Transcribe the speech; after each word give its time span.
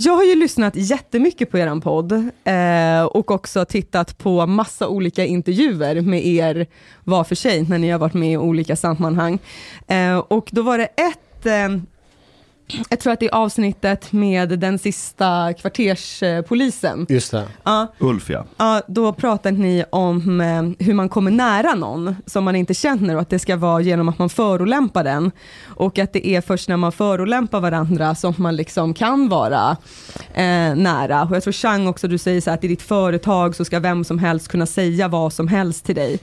Jag 0.00 0.12
har 0.12 0.24
ju 0.24 0.34
lyssnat 0.34 0.76
jättemycket 0.76 1.50
på 1.50 1.58
er 1.58 1.80
podd 1.80 2.12
eh, 2.44 3.02
och 3.02 3.30
också 3.30 3.64
tittat 3.64 4.18
på 4.18 4.46
massa 4.46 4.88
olika 4.88 5.24
intervjuer 5.24 6.00
med 6.00 6.26
er 6.26 6.66
var 7.04 7.24
för 7.24 7.34
sig 7.34 7.62
när 7.62 7.78
ni 7.78 7.90
har 7.90 7.98
varit 7.98 8.14
med 8.14 8.32
i 8.32 8.36
olika 8.36 8.76
sammanhang. 8.76 9.38
Eh, 9.86 10.18
och 10.18 10.48
då 10.52 10.62
var 10.62 10.78
det 10.78 10.84
ett 10.86 11.46
eh, 11.46 11.68
jag 12.90 13.00
tror 13.00 13.12
att 13.12 13.20
det 13.20 13.26
är 13.26 13.34
avsnittet 13.34 14.12
med 14.12 14.58
den 14.58 14.78
sista 14.78 15.52
kvarterspolisen. 15.52 17.06
Just 17.08 17.30
det. 17.30 17.44
Ja, 17.62 17.92
Ulf 17.98 18.30
ja. 18.30 18.44
Ja, 18.56 18.82
då 18.86 19.12
pratar 19.12 19.52
ni 19.52 19.84
om 19.90 20.40
eh, 20.40 20.86
hur 20.86 20.94
man 20.94 21.08
kommer 21.08 21.30
nära 21.30 21.74
någon 21.74 22.16
som 22.26 22.44
man 22.44 22.56
inte 22.56 22.74
känner 22.74 23.14
och 23.14 23.20
att 23.20 23.30
det 23.30 23.38
ska 23.38 23.56
vara 23.56 23.80
genom 23.80 24.08
att 24.08 24.18
man 24.18 24.28
förolämpar 24.28 25.04
den. 25.04 25.30
Och 25.64 25.98
att 25.98 26.12
det 26.12 26.28
är 26.28 26.40
först 26.40 26.68
när 26.68 26.76
man 26.76 26.92
förolämpar 26.92 27.60
varandra 27.60 28.14
som 28.14 28.34
man 28.36 28.56
liksom 28.56 28.94
kan 28.94 29.28
vara 29.28 29.76
eh, 30.34 30.74
nära. 30.74 31.22
Och 31.22 31.36
jag 31.36 31.42
tror 31.42 31.52
Chang 31.52 31.86
också, 31.86 32.08
du 32.08 32.18
säger 32.18 32.40
så 32.40 32.50
här 32.50 32.56
att 32.56 32.64
i 32.64 32.68
ditt 32.68 32.82
företag 32.82 33.56
så 33.56 33.64
ska 33.64 33.80
vem 33.80 34.04
som 34.04 34.18
helst 34.18 34.48
kunna 34.48 34.66
säga 34.66 35.08
vad 35.08 35.32
som 35.32 35.48
helst 35.48 35.84
till 35.84 35.94
dig. 35.94 36.18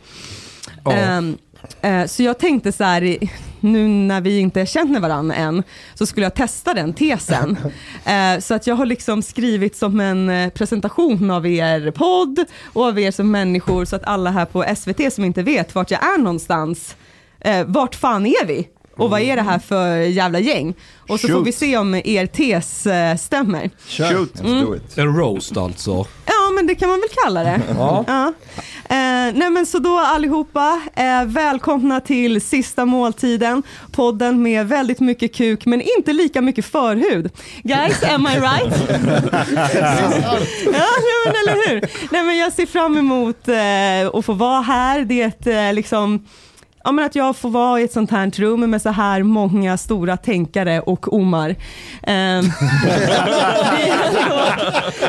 Ja. 0.83 0.91
Eh, 0.91 1.21
så 2.07 2.23
jag 2.23 2.39
tänkte 2.39 2.71
så 2.71 2.83
här, 2.83 3.17
nu 3.65 3.87
när 3.87 4.21
vi 4.21 4.39
inte 4.39 4.65
känner 4.65 4.99
varandra 4.99 5.35
än, 5.35 5.63
så 5.93 6.05
skulle 6.05 6.25
jag 6.25 6.35
testa 6.35 6.73
den 6.73 6.93
tesen. 6.93 7.57
Eh, 8.05 8.39
så 8.39 8.53
att 8.53 8.67
jag 8.67 8.75
har 8.75 8.85
liksom 8.85 9.21
skrivit 9.21 9.75
som 9.75 9.99
en 9.99 10.29
eh, 10.29 10.49
presentation 10.49 11.31
av 11.31 11.47
er 11.47 11.91
podd 11.91 12.45
och 12.73 12.83
av 12.83 12.99
er 12.99 13.11
som 13.11 13.31
människor, 13.31 13.85
så 13.85 13.95
att 13.95 14.03
alla 14.03 14.31
här 14.31 14.45
på 14.45 14.65
SVT 14.75 15.13
som 15.13 15.23
inte 15.23 15.43
vet 15.43 15.75
vart 15.75 15.91
jag 15.91 16.03
är 16.03 16.17
någonstans, 16.17 16.95
eh, 17.39 17.65
vart 17.65 17.95
fan 17.95 18.25
är 18.25 18.45
vi? 18.45 18.67
Och 18.97 19.09
vad 19.09 19.21
är 19.21 19.35
det 19.35 19.41
här 19.41 19.59
för 19.59 19.97
jävla 19.97 20.39
gäng? 20.39 20.73
Och 21.09 21.19
så 21.19 21.27
får 21.27 21.33
Shoot. 21.35 21.47
vi 21.47 21.51
se 21.51 21.77
om 21.77 21.95
er 21.95 22.25
tes 22.25 22.85
eh, 22.85 23.15
stämmer. 23.17 23.69
Shoot. 23.87 24.33
Let's 24.33 24.61
do 24.61 24.75
it. 24.75 24.97
En 24.97 25.15
roast 25.17 25.57
alltså. 25.57 26.05
Ja, 26.25 26.51
men 26.55 26.67
det 26.67 26.75
kan 26.75 26.89
man 26.89 26.99
väl 26.99 27.09
kalla 27.23 27.43
det. 27.43 27.61
Ja. 27.77 28.33
Eh, 28.89 29.33
nej 29.33 29.49
men 29.49 29.65
så 29.65 29.79
då 29.79 29.99
allihopa, 29.99 30.81
eh, 30.95 31.25
välkomna 31.25 31.99
till 31.99 32.41
sista 32.41 32.85
måltiden, 32.85 33.63
podden 33.91 34.41
med 34.41 34.67
väldigt 34.67 34.99
mycket 34.99 35.35
kuk 35.35 35.65
men 35.65 35.81
inte 35.97 36.13
lika 36.13 36.41
mycket 36.41 36.65
förhud. 36.65 37.31
Guys, 37.63 38.03
am 38.03 38.27
I 38.27 38.39
right? 38.39 38.73
ja, 40.65 40.85
nej, 41.01 41.15
men 41.25 41.35
eller 41.41 41.69
hur? 41.69 41.81
Nej 42.11 42.23
men 42.23 42.37
jag 42.37 42.53
ser 42.53 42.65
fram 42.65 42.97
emot 42.97 43.47
eh, 43.47 44.17
att 44.19 44.25
få 44.25 44.33
vara 44.33 44.61
här, 44.61 45.01
det 45.01 45.21
är 45.21 45.27
ett 45.27 45.47
eh, 45.47 45.73
liksom 45.73 46.25
Ja, 46.85 46.91
men 46.91 47.05
att 47.05 47.15
jag 47.15 47.35
får 47.35 47.49
vara 47.49 47.81
i 47.81 47.83
ett 47.83 47.93
sånt 47.93 48.11
här 48.11 48.31
rum 48.31 48.69
med 48.69 48.81
så 48.81 48.89
här 48.89 49.23
många 49.23 49.77
stora 49.77 50.17
tänkare 50.17 50.81
och 50.81 51.13
omar. 51.13 51.55
Ehm, 52.03 52.45
det, 52.85 53.89
är 53.89 54.07
ändå, 54.07 54.35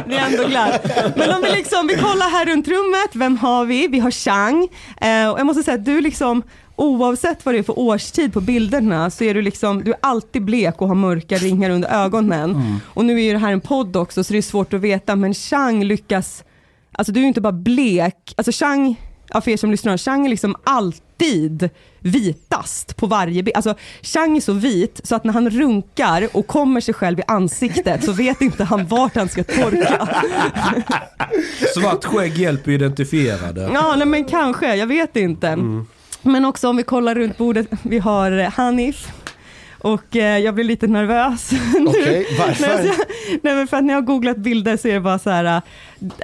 det 0.07 0.17
är 0.17 0.27
ändå 0.27 0.49
glatt. 0.49 0.87
Men 1.17 1.31
om 1.31 1.43
vi, 1.43 1.51
liksom, 1.51 1.87
vi 1.87 1.95
kollar 1.95 2.31
här 2.31 2.47
runt 2.47 2.69
rummet, 2.69 3.11
vem 3.13 3.37
har 3.37 3.65
vi? 3.65 3.89
Vi 3.89 3.99
har 3.99 4.11
Chang. 4.11 4.69
Eh, 5.01 5.31
och 5.31 5.39
jag 5.39 5.47
måste 5.47 5.63
säga 5.63 5.75
att 5.75 5.85
du 5.85 6.01
liksom, 6.01 6.43
oavsett 6.77 7.45
vad 7.45 7.55
det 7.55 7.59
är 7.59 7.63
för 7.63 7.79
årstid 7.79 8.33
på 8.33 8.41
bilderna, 8.41 9.11
så 9.11 9.25
är 9.25 9.35
du 9.35 9.43
liksom, 9.43 9.85
du 9.85 9.91
är 9.91 9.99
alltid 10.03 10.45
blek 10.45 10.83
och 10.83 10.89
har 10.89 10.95
mörka 10.95 11.37
ringar 11.37 11.71
under 11.71 12.05
ögonen. 12.05 12.81
Och 12.95 13.05
nu 13.05 13.21
är 13.21 13.25
ju 13.25 13.33
det 13.33 13.39
här 13.39 13.53
en 13.53 13.61
podd 13.61 13.97
också, 13.97 14.25
så 14.25 14.33
det 14.33 14.39
är 14.39 14.43
svårt 14.43 14.75
att 14.75 14.81
veta, 14.81 15.17
men 15.17 15.35
Chang 15.35 15.85
lyckas, 15.85 16.45
alltså 16.93 17.13
du 17.13 17.21
är 17.21 17.23
ju 17.23 17.29
inte 17.29 17.41
bara 17.41 17.53
blek, 17.53 18.35
alltså 18.37 18.53
Chang, 18.53 18.97
ja, 19.29 19.41
för 19.41 19.51
er 19.51 19.57
som 19.57 19.71
lyssnar, 19.71 19.97
Chang 19.97 20.27
är 20.27 20.31
liksom 20.31 20.57
alltid 20.65 21.69
vitast 22.01 22.97
på 22.97 23.07
varje 23.07 23.43
bild. 23.43 23.57
Alltså 23.57 23.75
Chang 24.03 24.37
är 24.37 24.41
så 24.41 24.53
vit 24.53 25.01
så 25.05 25.15
att 25.15 25.25
när 25.25 25.33
han 25.33 25.51
runkar 25.51 26.29
och 26.33 26.47
kommer 26.47 26.81
sig 26.81 26.95
själv 26.95 27.19
i 27.19 27.23
ansiktet 27.27 28.05
så 28.05 28.13
vet 28.13 28.41
inte 28.41 28.65
han 28.65 28.87
vart 28.87 29.17
han 29.17 29.29
ska 29.29 29.45
torka. 29.45 30.09
Svart 31.75 32.05
skägg 32.05 32.37
hjälper 32.39 32.71
att 32.71 32.75
identifiera 32.75 33.53
det. 33.53 33.71
Ja, 33.75 33.95
nej, 33.97 34.07
men 34.07 34.25
kanske, 34.25 34.75
jag 34.77 34.87
vet 34.87 35.17
inte. 35.17 35.59
Men 36.23 36.45
också 36.45 36.69
om 36.69 36.77
vi 36.77 36.83
kollar 36.83 37.15
runt 37.15 37.39
bordet, 37.39 37.67
vi 37.83 37.99
har 37.99 38.33
eh, 38.39 38.51
Hanif. 38.51 39.09
Och 39.79 40.17
eh, 40.17 40.39
jag 40.39 40.55
blir 40.55 40.65
lite 40.65 40.87
nervös. 40.87 41.51
Okej, 41.87 42.27
varför? 42.39 42.67
Nej, 42.69 42.87
så- 42.89 43.03
nej 43.43 43.55
men 43.55 43.67
för 43.69 43.77
att 43.77 43.85
när 43.85 43.95
jag 43.95 44.01
har 44.01 44.07
googlat 44.07 44.37
bilder 44.37 44.77
så 44.77 44.89
är 44.89 44.95
det 44.95 45.01
bara 45.01 45.19
så 45.19 45.31
här, 45.31 45.45
eh, 45.57 45.63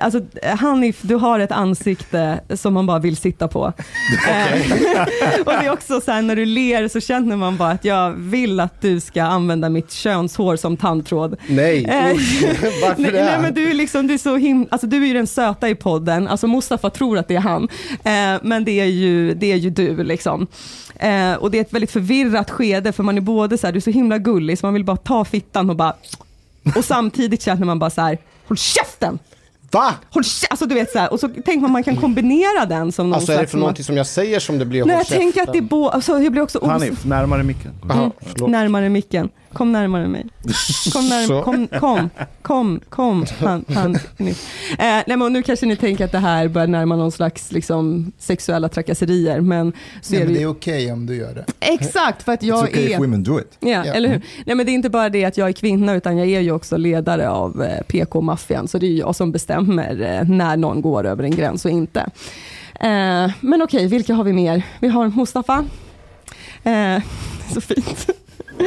alltså 0.00 0.20
Hanif 0.58 0.98
du 1.02 1.14
har 1.14 1.40
ett 1.40 1.52
ansikte 1.52 2.40
som 2.54 2.74
man 2.74 2.86
bara 2.86 2.98
vill 2.98 3.16
sitta 3.16 3.48
på. 3.48 3.72
Eh, 4.28 4.60
och 5.46 5.52
det 5.52 5.66
är 5.66 5.72
också 5.72 6.00
så 6.00 6.10
här 6.12 6.22
när 6.22 6.36
du 6.36 6.44
ler 6.46 6.88
så 6.88 7.00
känner 7.00 7.36
man 7.36 7.56
bara 7.56 7.70
att 7.70 7.84
jag 7.84 8.10
vill 8.10 8.60
att 8.60 8.80
du 8.80 9.00
ska 9.00 9.22
använda 9.22 9.68
mitt 9.68 9.92
könshår 9.92 10.56
som 10.56 10.76
tandtråd. 10.76 11.36
Nej, 11.46 11.84
Eh, 11.84 12.14
usch. 12.16 12.42
varför 12.82 13.02
nej, 13.02 13.10
det? 13.12 13.24
nej 13.24 13.38
men 13.40 13.54
du 13.54 13.70
är 13.70 13.74
liksom, 13.74 14.06
du 14.06 14.14
är 14.14 14.18
så 14.18 14.36
him- 14.36 14.66
alltså 14.70 14.86
du 14.86 15.02
är 15.02 15.06
ju 15.06 15.12
den 15.14 15.26
söta 15.26 15.68
i 15.68 15.74
podden, 15.74 16.28
alltså 16.28 16.46
Mustafa 16.46 16.90
tror 16.90 17.18
att 17.18 17.28
det 17.28 17.36
är 17.36 17.40
han, 17.40 17.68
eh, 18.04 18.40
men 18.42 18.64
det 18.64 18.80
är 18.80 18.84
ju, 18.86 19.34
det 19.34 19.52
är 19.52 19.56
ju 19.56 19.70
du 19.70 20.04
liksom. 20.04 20.46
Eh, 20.96 21.32
och 21.34 21.50
det 21.50 21.58
är 21.58 21.62
ett 21.62 21.72
väldigt 21.72 21.90
förvirrat 21.90 22.50
skede 22.50 22.92
för 22.92 23.02
man 23.02 23.16
är 23.16 23.20
både 23.20 23.58
så 23.58 23.66
här, 23.66 23.72
du 23.72 23.76
är 23.76 23.80
så 23.80 23.90
himla 23.90 24.18
gullig 24.18 24.58
så 24.58 24.66
man 24.66 24.74
vill 24.74 24.84
bara 24.84 24.96
ta 24.96 25.24
fittan 25.24 25.70
och 25.70 25.76
bara, 25.76 25.94
och 26.76 26.84
samtidigt 26.84 27.42
känner 27.42 27.66
man 27.66 27.78
bara 27.78 27.90
så 27.90 28.00
här, 28.00 28.18
håll 28.48 28.56
käften! 28.58 29.18
Va? 29.72 29.94
Håll 30.10 30.24
Alltså 30.50 30.66
du 30.66 30.74
vet 30.74 30.90
så 30.90 30.98
här, 30.98 31.12
och 31.12 31.20
så 31.20 31.28
tänker 31.28 31.60
man 31.60 31.72
man 31.72 31.82
kan 31.82 31.96
kombinera 31.96 32.66
den 32.66 32.92
som 32.92 33.10
någon 33.10 33.14
Alltså 33.14 33.32
är 33.32 33.40
det 33.40 33.46
för 33.46 33.58
någonting 33.58 33.84
som 33.84 33.96
jag 33.96 34.06
säger 34.06 34.40
som 34.40 34.58
det 34.58 34.64
blir 34.64 34.84
Nej, 34.84 34.96
håll 34.96 35.04
jag 35.08 35.18
tänker 35.18 35.42
att 35.42 35.52
det 35.52 35.58
är 35.58 35.62
bo... 35.62 35.88
Alltså 35.88 36.18
jag 36.18 36.32
blir 36.32 36.42
också. 36.42 36.66
Hanif, 36.66 37.04
närmare 37.04 37.42
micken. 37.42 37.72
Förlåt. 38.20 38.50
Närmare 38.50 38.88
micken. 38.88 39.28
Kom 39.52 39.72
närmare 39.72 40.08
mig. 40.08 40.26
Kom, 40.92 41.08
närmare, 41.08 41.42
kom, 41.42 41.68
kom, 41.68 42.10
kom, 42.42 42.80
kom. 42.88 43.26
Han, 43.40 43.64
han. 43.68 43.94
Eh, 43.94 44.34
nej, 44.78 45.16
men 45.16 45.32
nu 45.32 45.42
kanske 45.42 45.66
ni 45.66 45.76
tänker 45.76 46.04
att 46.04 46.12
det 46.12 46.18
här 46.18 46.48
börjar 46.48 46.66
närma 46.68 46.96
någon 46.96 47.12
slags 47.12 47.52
liksom, 47.52 48.12
sexuella 48.18 48.68
trakasserier, 48.68 49.40
men 49.40 49.72
så 50.02 50.12
Nej, 50.12 50.20
är 50.22 50.24
men 50.24 50.34
det 50.34 50.38
är 50.38 50.42
ju... 50.42 50.46
okej 50.46 50.92
om 50.92 51.06
du 51.06 51.16
gör 51.16 51.34
det. 51.34 51.44
Exakt, 51.60 52.22
för 52.22 52.32
att 52.32 52.42
jag 52.42 52.58
It's 52.64 52.68
okay 52.68 52.84
är... 52.86 52.90
if 52.94 52.98
women 52.98 53.22
do 53.22 53.40
it. 53.40 53.56
Ja, 53.60 53.68
Ja. 53.68 53.84
eller 53.84 54.08
hur? 54.08 54.20
Nej, 54.46 54.56
men 54.56 54.66
det 54.66 54.72
är 54.72 54.74
inte 54.74 54.90
bara 54.90 55.08
det 55.08 55.24
att 55.24 55.36
jag 55.36 55.48
är 55.48 55.52
kvinna, 55.52 55.94
utan 55.94 56.16
jag 56.18 56.28
är 56.28 56.40
ju 56.40 56.52
också 56.52 56.76
ledare 56.76 57.30
av 57.30 57.62
eh, 57.62 57.82
PK-maffian, 57.82 58.68
så 58.68 58.78
det 58.78 58.86
är 58.86 58.90
ju 58.90 58.98
jag 58.98 59.16
som 59.16 59.32
bestämmer 59.32 60.00
eh, 60.20 60.28
när 60.28 60.56
någon 60.56 60.82
går 60.82 61.06
över 61.06 61.24
en 61.24 61.30
gräns 61.36 61.64
och 61.64 61.70
inte. 61.70 62.00
Eh, 62.80 63.30
men 63.40 63.62
okej, 63.62 63.86
vilka 63.86 64.14
har 64.14 64.24
vi 64.24 64.32
mer? 64.32 64.62
Vi 64.80 64.88
har 64.88 65.08
Mustafa. 65.08 65.64
Eh, 66.64 67.02
så 67.54 67.60
fint. 67.60 68.06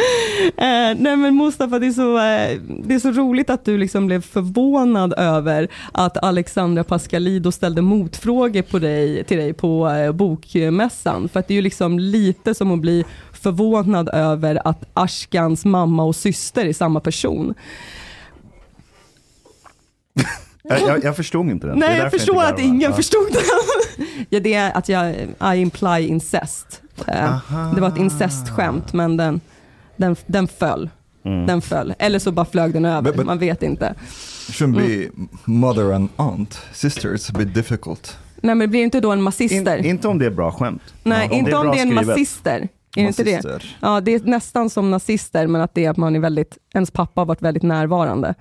Eh, 0.58 0.96
nej 0.98 1.16
men 1.18 1.36
Mustafa, 1.38 1.80
det 1.80 1.88
är, 1.88 1.92
så, 1.92 2.18
eh, 2.18 2.60
det 2.84 2.96
är 2.96 3.00
så 3.00 3.12
roligt 3.12 3.50
att 3.50 3.66
du 3.66 3.78
liksom 3.78 4.08
blev 4.08 4.22
förvånad 4.22 5.14
över 5.18 5.68
att 5.92 6.24
Alexandra 6.24 6.84
Pascalido 6.84 7.52
ställde 7.52 7.82
motfrågor 7.82 8.62
på 8.62 8.80
dig, 8.80 9.24
till 9.24 9.38
dig 9.38 9.54
på 9.54 9.90
eh, 9.90 10.12
bokmässan. 10.12 11.30
För 11.30 11.40
att 11.40 11.48
det 11.48 11.54
är 11.54 11.56
ju 11.56 11.62
liksom 11.62 12.00
lite 12.00 12.54
som 12.54 12.72
att 12.72 12.80
bli 12.80 13.06
förvånad 13.34 14.10
över 14.14 14.68
att 14.68 14.84
Ashkans 14.94 15.66
mamma 15.66 16.04
och 16.04 16.16
syster 16.16 16.66
är 16.66 16.74
samma 16.74 17.00
person. 17.00 17.54
Jag, 20.70 20.82
jag, 20.82 21.04
jag 21.04 21.16
förstod 21.16 21.50
inte 21.50 21.68
den. 21.68 21.80
Nej, 21.80 21.98
jag 21.98 22.12
förstår 22.12 22.36
inte 22.36 22.48
att 22.54 22.60
ingen 22.60 22.82
Ja. 22.92 22.94
förstod 22.96 23.28
den. 23.34 24.16
ja, 24.30 24.40
det 24.40 24.54
är 24.54 24.78
att 24.78 24.90
jag, 24.90 25.16
I 25.56 25.58
imply 25.62 26.08
incest. 26.08 26.82
Eh, 27.08 27.38
det 27.76 27.82
var 27.82 27.88
ett 27.88 27.98
incestskämt, 27.98 28.94
men 28.94 29.18
den, 29.18 29.42
den, 29.98 30.16
den 30.26 30.48
föll. 30.48 30.90
Mm. 31.26 31.46
Den 31.48 31.62
föll. 31.62 31.94
Eller 32.00 32.20
så 32.20 32.32
bara 32.32 32.46
flög 32.46 32.74
den 32.74 32.86
över, 32.86 33.12
But- 33.12 33.16
but- 33.16 33.24
man 33.26 33.40
vet 33.40 33.64
inte. 33.64 33.94
Shouldn't 34.50 34.76
be 34.76 35.10
mother 35.46 35.92
and 35.94 36.10
aunt. 36.16 36.62
Sister, 36.74 37.10
it's 37.10 37.30
a 37.30 37.36
bit 37.38 37.54
difficult. 37.54 38.18
Nej, 38.36 38.56
men 38.56 38.60
det 38.60 38.68
blir 38.68 38.84
inte 38.84 39.00
då 39.00 39.12
en 39.12 39.22
massister. 39.22 39.78
In, 39.78 39.86
inte 39.86 40.08
om 40.08 40.20
det 40.20 40.26
är 40.26 40.30
bra 40.30 40.52
skämt. 40.52 40.82
Nej, 41.04 41.28
Ja, 41.32 41.38
inte 41.38 41.52
är 41.52 41.56
om 41.56 41.66
det 41.72 41.78
är 41.78 41.82
en 41.82 41.88
skrivet. 41.88 42.08
massister. 42.08 42.68
Är 42.96 43.08
inte 43.08 43.24
det? 43.24 43.42
Ja, 43.80 44.02
det 44.02 44.14
är 44.14 44.20
nästan 44.24 44.70
som 44.70 44.92
nazister, 44.92 45.48
men 45.48 45.62
att 45.62 45.74
det 45.76 45.86
är 45.86 45.90
att 45.90 45.98
man 45.98 46.16
är 46.16 46.20
väldigt, 46.20 46.58
ens 46.74 46.92
pappa 46.92 47.22
har 47.22 47.26
varit 47.26 47.42
väldigt 47.42 47.64
närvarande. 47.64 48.36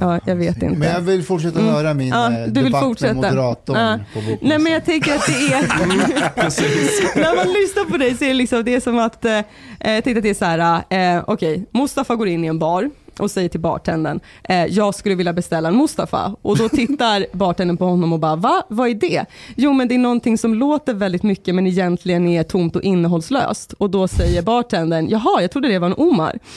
Ja, 0.00 0.20
jag 0.26 0.36
vet 0.36 0.62
inte. 0.62 0.78
Men 0.78 0.88
jag 0.88 1.00
vill 1.00 1.22
fortsätta 1.22 1.60
Mm. 1.60 1.72
höra 1.74 1.94
min 1.94 2.08
Ja, 2.08 2.32
eh, 2.32 2.46
du 2.46 2.62
vill 2.62 2.64
debatt 2.64 2.84
fortsätta. 2.84 3.14
med 3.14 3.22
moderatorn 3.22 3.76
Ja. 3.78 3.98
på. 4.14 4.20
Nej 4.46 4.58
men 4.58 4.72
jag 4.72 4.84
tänker 4.84 5.14
att 5.14 5.26
det 5.26 5.32
är, 5.32 5.62
när 7.20 7.36
man 7.36 7.46
lyssnar 7.52 7.84
på 7.90 7.96
dig 7.96 8.14
så 8.16 8.24
är 8.24 8.28
det, 8.28 8.34
liksom, 8.34 8.64
det 8.64 8.74
är 8.74 8.80
som 8.80 8.98
att, 8.98 9.24
eh, 9.24 9.32
jag 9.32 10.04
tänkte 10.04 10.10
att 10.16 10.22
det 10.22 10.30
är 10.30 10.34
så 10.34 10.44
här, 10.44 11.16
eh, 11.16 11.24
okej, 11.26 11.66
Mustafa 11.70 12.14
går 12.16 12.28
in 12.28 12.44
i 12.44 12.46
en 12.46 12.58
bar 12.58 12.90
och 13.20 13.30
säger 13.30 13.48
till 13.48 13.60
bartendern, 13.60 14.20
eh, 14.42 14.64
jag 14.64 14.94
skulle 14.94 15.14
vilja 15.14 15.32
beställa 15.32 15.68
en 15.68 15.76
Mustafa. 15.76 16.36
Och 16.42 16.56
då 16.56 16.68
tittar 16.68 17.26
bartendern 17.32 17.76
på 17.76 17.84
honom 17.84 18.12
och 18.12 18.18
bara, 18.18 18.36
va? 18.36 18.62
Vad 18.68 18.88
är 18.88 18.94
det? 18.94 19.24
Jo 19.56 19.72
men 19.72 19.88
det 19.88 19.94
är 19.94 19.98
någonting 19.98 20.38
som 20.38 20.54
låter 20.54 20.94
väldigt 20.94 21.22
mycket 21.22 21.54
men 21.54 21.66
egentligen 21.66 22.28
är 22.28 22.42
tomt 22.42 22.76
och 22.76 22.82
innehållslöst. 22.82 23.72
Och 23.72 23.90
då 23.90 24.08
säger 24.08 24.42
bartendern, 24.42 25.08
jaha, 25.08 25.40
jag 25.40 25.50
trodde 25.50 25.68
det 25.68 25.78
var 25.78 25.86
en 25.86 25.94
Omar. 25.96 26.38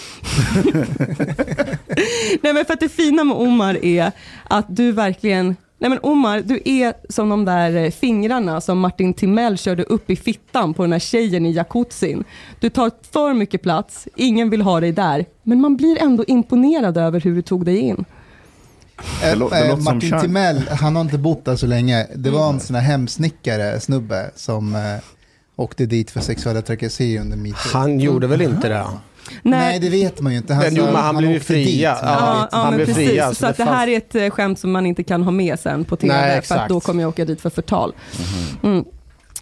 Nej 2.41 2.53
men 2.53 2.65
för 2.65 2.73
att 2.73 2.79
det 2.79 2.89
fina 2.89 3.23
med 3.23 3.37
Omar 3.37 3.85
är 3.85 4.11
att 4.43 4.65
du 4.67 4.91
verkligen 4.91 5.55
Nej 5.79 5.89
men 5.89 5.99
Omar, 6.03 6.39
du 6.45 6.61
är 6.65 6.93
som 7.09 7.29
de 7.29 7.45
där 7.45 7.75
eh, 7.75 7.91
fingrarna 7.91 8.61
som 8.61 8.79
Martin 8.79 9.13
Timell 9.13 9.57
körde 9.57 9.83
upp 9.83 10.09
i 10.09 10.15
fittan 10.15 10.73
på 10.73 10.83
den 10.83 10.91
här 10.91 10.99
tjejen 10.99 11.45
i 11.45 11.51
jacuzzin. 11.51 12.23
Du 12.59 12.69
tar 12.69 12.91
för 13.11 13.33
mycket 13.33 13.61
plats, 13.61 14.07
ingen 14.15 14.49
vill 14.49 14.61
ha 14.61 14.79
dig 14.79 14.91
där, 14.91 15.25
men 15.43 15.61
man 15.61 15.77
blir 15.77 16.01
ändå 16.01 16.23
imponerad 16.27 16.97
över 16.97 17.19
hur 17.21 17.35
du 17.35 17.41
tog 17.41 17.65
dig 17.65 17.77
in. 17.77 18.05
Det 19.21 19.35
lå- 19.35 19.49
det 19.49 19.69
låter 19.69 19.75
som 19.75 19.83
Martin. 19.83 20.19
Timell, 20.21 20.61
han 20.69 20.95
har 20.95 21.01
inte 21.03 21.17
bott 21.17 21.45
där 21.45 21.55
så 21.55 21.67
länge. 21.67 22.07
Det 22.15 22.29
var 22.29 22.43
Mm. 22.43 22.55
en 22.55 22.59
sån 22.59 22.75
här 22.75 22.83
hemsnickare 22.83 23.79
snubbe 23.79 24.31
som 24.35 24.75
eh, 24.75 24.81
åkte 25.55 25.85
dit 25.85 26.11
för 26.11 26.19
sexuella 26.19 26.61
trakasserier 26.61 27.21
under 27.21 27.37
metoo. 27.37 27.69
Han 27.73 27.99
gjorde 27.99 28.27
väl 28.27 28.41
inte 28.41 28.69
det? 28.69 28.85
Nej, 29.41 29.79
det 29.79 29.89
vet 29.89 30.21
man 30.21 30.31
ju 30.31 30.37
inte. 30.37 30.53
Han, 30.53 30.63
Men 30.63 30.75
jo, 30.75 30.85
men 30.85 30.95
han 30.95 31.17
blev 31.17 31.31
ju 31.31 31.39
dit, 31.39 31.79
Ja, 31.81 31.97
Ja, 32.01 32.47
han 32.51 32.75
blev 32.75 32.85
precis. 32.85 33.09
fria, 33.09 33.33
Så, 33.33 33.53
det 33.57 33.63
här 33.63 33.87
är 33.87 33.97
ett 33.97 34.15
eh, 34.15 34.29
skämt 34.29 34.59
som 34.59 34.71
man 34.71 34.85
inte 34.85 35.03
kan 35.03 35.23
ha 35.23 35.31
med 35.31 35.59
sen 35.59 35.85
på 35.85 35.95
TV, 35.95 36.13
Nej, 36.13 36.41
för 36.41 36.69
då 36.69 36.79
kommer 36.79 37.01
jag 37.03 37.09
åka 37.09 37.25
dit 37.25 37.41
för 37.41 37.49
förtal. 37.49 37.93
Mm. 38.63 38.85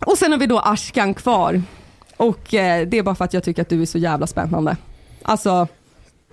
Och 0.06 0.18
sen 0.18 0.32
har 0.32 0.40
vi 0.40 0.46
då 0.48 0.60
Ashkan 0.60 1.14
kvar. 1.14 1.62
Och 2.18 2.54
eh, 2.54 2.88
det 2.88 2.98
är 2.98 3.04
bara 3.04 3.16
för 3.16 3.26
att 3.26 3.34
jag 3.34 3.44
tycker 3.44 3.62
att 3.62 3.70
du 3.70 3.82
är 3.82 3.86
så 3.86 3.98
jävla 3.98 4.28
spännande. 4.28 4.78
Alltså, 5.22 5.68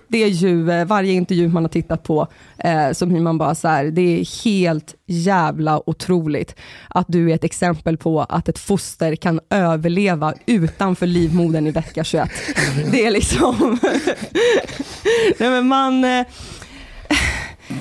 det 0.07 0.23
är 0.23 0.27
ju 0.27 0.71
eh, 0.71 0.85
varje 0.85 1.13
intervju 1.13 1.47
man 1.47 1.63
har 1.63 1.69
tittat 1.69 2.03
på, 2.03 2.27
eh, 2.57 2.91
som 2.91 3.11
hur 3.11 3.19
man 3.19 3.37
bara 3.37 3.55
så 3.55 3.67
här, 3.67 3.85
det 3.85 4.01
är 4.01 4.43
helt 4.43 4.95
jävla 5.05 5.89
otroligt 5.89 6.55
att 6.89 7.05
du 7.09 7.31
är 7.31 7.35
ett 7.35 7.43
exempel 7.43 7.97
på 7.97 8.21
att 8.21 8.49
ett 8.49 8.59
foster 8.59 9.15
kan 9.15 9.39
överleva 9.49 10.33
utanför 10.45 11.07
livmodern 11.07 11.67
i 11.67 11.71
vecka 11.71 12.03
21. 12.03 12.29
Det 12.91 13.05
är 13.05 13.11
liksom... 13.11 13.79
Nej, 15.39 15.49
men 15.49 15.67
man... 15.67 16.03
Eh, 16.03 16.25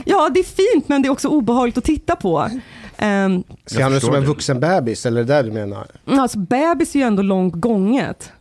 ja, 0.05 0.31
det 0.35 0.41
är 0.41 0.73
fint, 0.75 0.89
men 0.89 1.03
det 1.03 1.09
är 1.09 1.11
också 1.11 1.29
obehagligt 1.29 1.79
att 1.79 1.85
titta 1.85 2.17
på. 2.17 2.49
Um, 3.03 3.45
Ser 3.67 3.83
han 3.83 3.95
ut 3.95 4.03
som 4.03 4.15
en 4.15 4.25
vuxen 4.25 4.61
bebis, 4.61 5.07
eller 5.07 5.21
är 5.21 5.25
det 5.25 5.35
det 5.35 5.43
du 5.43 5.53
menar? 5.53 5.87
alltså, 6.07 6.39
bebis 6.39 6.95
är 6.95 6.99
ju 6.99 7.05
ändå 7.05 7.23
långt 7.23 7.55
gånget. 7.55 8.33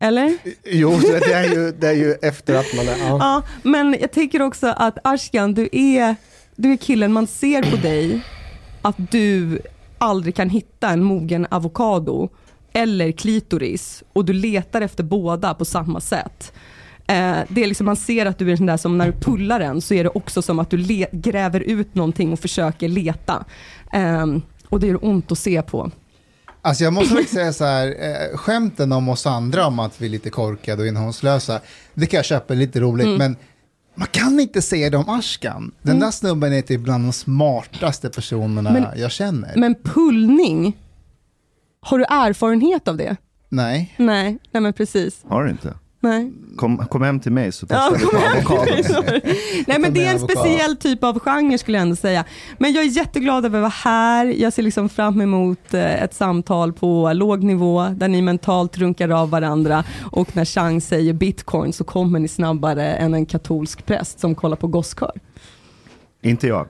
Eller? 0.00 0.38
Jo, 0.64 0.90
det 0.90 1.32
är 1.32 1.54
ju, 1.54 1.72
det 1.72 1.88
är 1.88 1.92
ju 1.92 2.12
efter 2.22 2.54
att 2.54 2.66
man 2.76 2.88
är... 2.88 2.98
Ja. 2.98 3.18
Ja, 3.20 3.42
men 3.62 3.96
jag 4.00 4.12
tänker 4.12 4.42
också 4.42 4.66
att 4.66 4.98
Ashkan, 5.04 5.54
du 5.54 5.68
är, 5.72 6.16
du 6.56 6.72
är 6.72 6.76
killen 6.76 7.12
man 7.12 7.26
ser 7.26 7.70
på 7.70 7.76
dig 7.76 8.20
att 8.82 8.96
du 9.10 9.60
aldrig 9.98 10.34
kan 10.34 10.50
hitta 10.50 10.88
en 10.88 11.02
mogen 11.02 11.46
avokado 11.50 12.28
eller 12.72 13.12
klitoris 13.12 14.02
och 14.12 14.24
du 14.24 14.32
letar 14.32 14.80
efter 14.80 15.04
båda 15.04 15.54
på 15.54 15.64
samma 15.64 16.00
sätt. 16.00 16.52
Eh, 17.06 17.36
det 17.48 17.62
är 17.62 17.66
liksom, 17.66 17.86
man 17.86 17.96
ser 17.96 18.26
att 18.26 18.38
du 18.38 18.52
är 18.52 18.56
den 18.56 18.66
där 18.66 18.76
som 18.76 18.98
när 18.98 19.06
du 19.06 19.12
pullar 19.12 19.58
den 19.58 19.80
så 19.80 19.94
är 19.94 20.04
det 20.04 20.10
också 20.10 20.42
som 20.42 20.58
att 20.58 20.70
du 20.70 21.06
gräver 21.12 21.60
ut 21.60 21.94
någonting 21.94 22.32
och 22.32 22.40
försöker 22.40 22.88
leta. 22.88 23.44
Ehm, 23.92 24.42
och 24.68 24.80
det 24.80 24.86
gör 24.86 25.04
ont 25.04 25.32
att 25.32 25.38
se 25.38 25.62
på. 25.62 25.90
Alltså 26.66 26.84
jag 26.84 26.92
måste 26.92 27.08
faktiskt 27.14 27.34
säga 27.34 27.52
så 27.52 27.64
här, 27.64 27.86
eh, 27.86 28.36
skämten 28.38 28.92
om 28.92 29.08
oss 29.08 29.26
andra 29.26 29.66
om 29.66 29.78
att 29.78 30.00
vi 30.00 30.06
är 30.06 30.10
lite 30.10 30.30
korkade 30.30 30.82
och 30.82 30.88
innehållslösa, 30.88 31.60
det 31.94 32.06
kan 32.06 32.18
jag 32.18 32.24
köpa, 32.24 32.54
lite 32.54 32.80
roligt, 32.80 33.06
Mm. 33.06 33.18
men 33.18 33.36
man 33.94 34.08
kan 34.10 34.40
inte 34.40 34.62
säga 34.62 34.90
det 34.90 34.96
om 34.96 35.08
Ashkan. 35.08 35.72
Den 35.82 36.00
där 36.00 36.10
snubben 36.10 36.52
är 36.52 36.62
typ 36.62 36.80
bland 36.80 37.04
de 37.04 37.12
smartaste 37.12 38.10
personerna 38.10 38.70
Men- 38.72 39.00
jag 39.00 39.10
känner. 39.10 39.52
Men 39.56 39.74
pullning, 39.74 40.76
har 41.80 41.98
du 41.98 42.04
erfarenhet 42.04 42.88
av 42.88 42.96
det? 42.96 43.16
Nej. 43.48 43.94
Nej, 43.96 44.38
nej 44.50 44.60
men 44.62 44.72
precis. 44.72 45.20
Har 45.28 45.44
du 45.44 45.50
inte? 45.50 45.74
Nej. 46.00 46.32
Kom, 46.56 46.78
kom 46.78 47.02
hem 47.02 47.20
till 47.20 47.32
mig 47.32 47.52
så 47.52 47.66
Ja, 47.68 47.88
testar 47.92 47.98
vi 47.98 48.04
kom 48.44 48.56
på 48.56 48.66
igen. 48.66 48.96
avokado. 48.96 49.20
Nej 49.66 49.78
men 49.78 49.94
det 49.94 50.04
är 50.04 50.10
en 50.10 50.16
avokado. 50.16 50.40
speciell 50.40 50.76
typ 50.76 51.04
av 51.04 51.18
genre 51.20 51.58
skulle 51.58 51.78
jag 51.78 51.82
ändå 51.82 51.96
säga. 51.96 52.24
Men 52.58 52.72
jag 52.72 52.84
är 52.84 52.88
jätteglad 52.88 53.44
över 53.44 53.58
att 53.58 53.62
vara 53.62 53.72
här. 53.94 54.26
Jag 54.26 54.52
ser 54.52 54.62
liksom 54.62 54.88
fram 54.88 55.20
emot 55.20 55.74
eh, 55.74 56.02
ett 56.02 56.14
samtal 56.14 56.72
på 56.72 57.12
låg 57.12 57.42
nivå 57.42 57.88
där 57.96 58.08
ni 58.08 58.22
mentalt 58.22 58.78
runkar 58.78 59.08
av 59.08 59.30
varandra 59.30 59.84
och 60.12 60.36
när 60.36 60.44
Chang 60.44 60.80
säger 60.80 61.12
bitcoin 61.12 61.72
så 61.72 61.84
kommer 61.84 62.18
ni 62.18 62.28
snabbare 62.28 62.94
än 62.94 63.14
en 63.14 63.26
katolsk 63.26 63.86
präst 63.86 64.20
som 64.20 64.34
kollar 64.34 64.56
på 64.56 64.66
gosskör. 64.66 65.12
Inte 66.22 66.46
jag. 66.46 66.66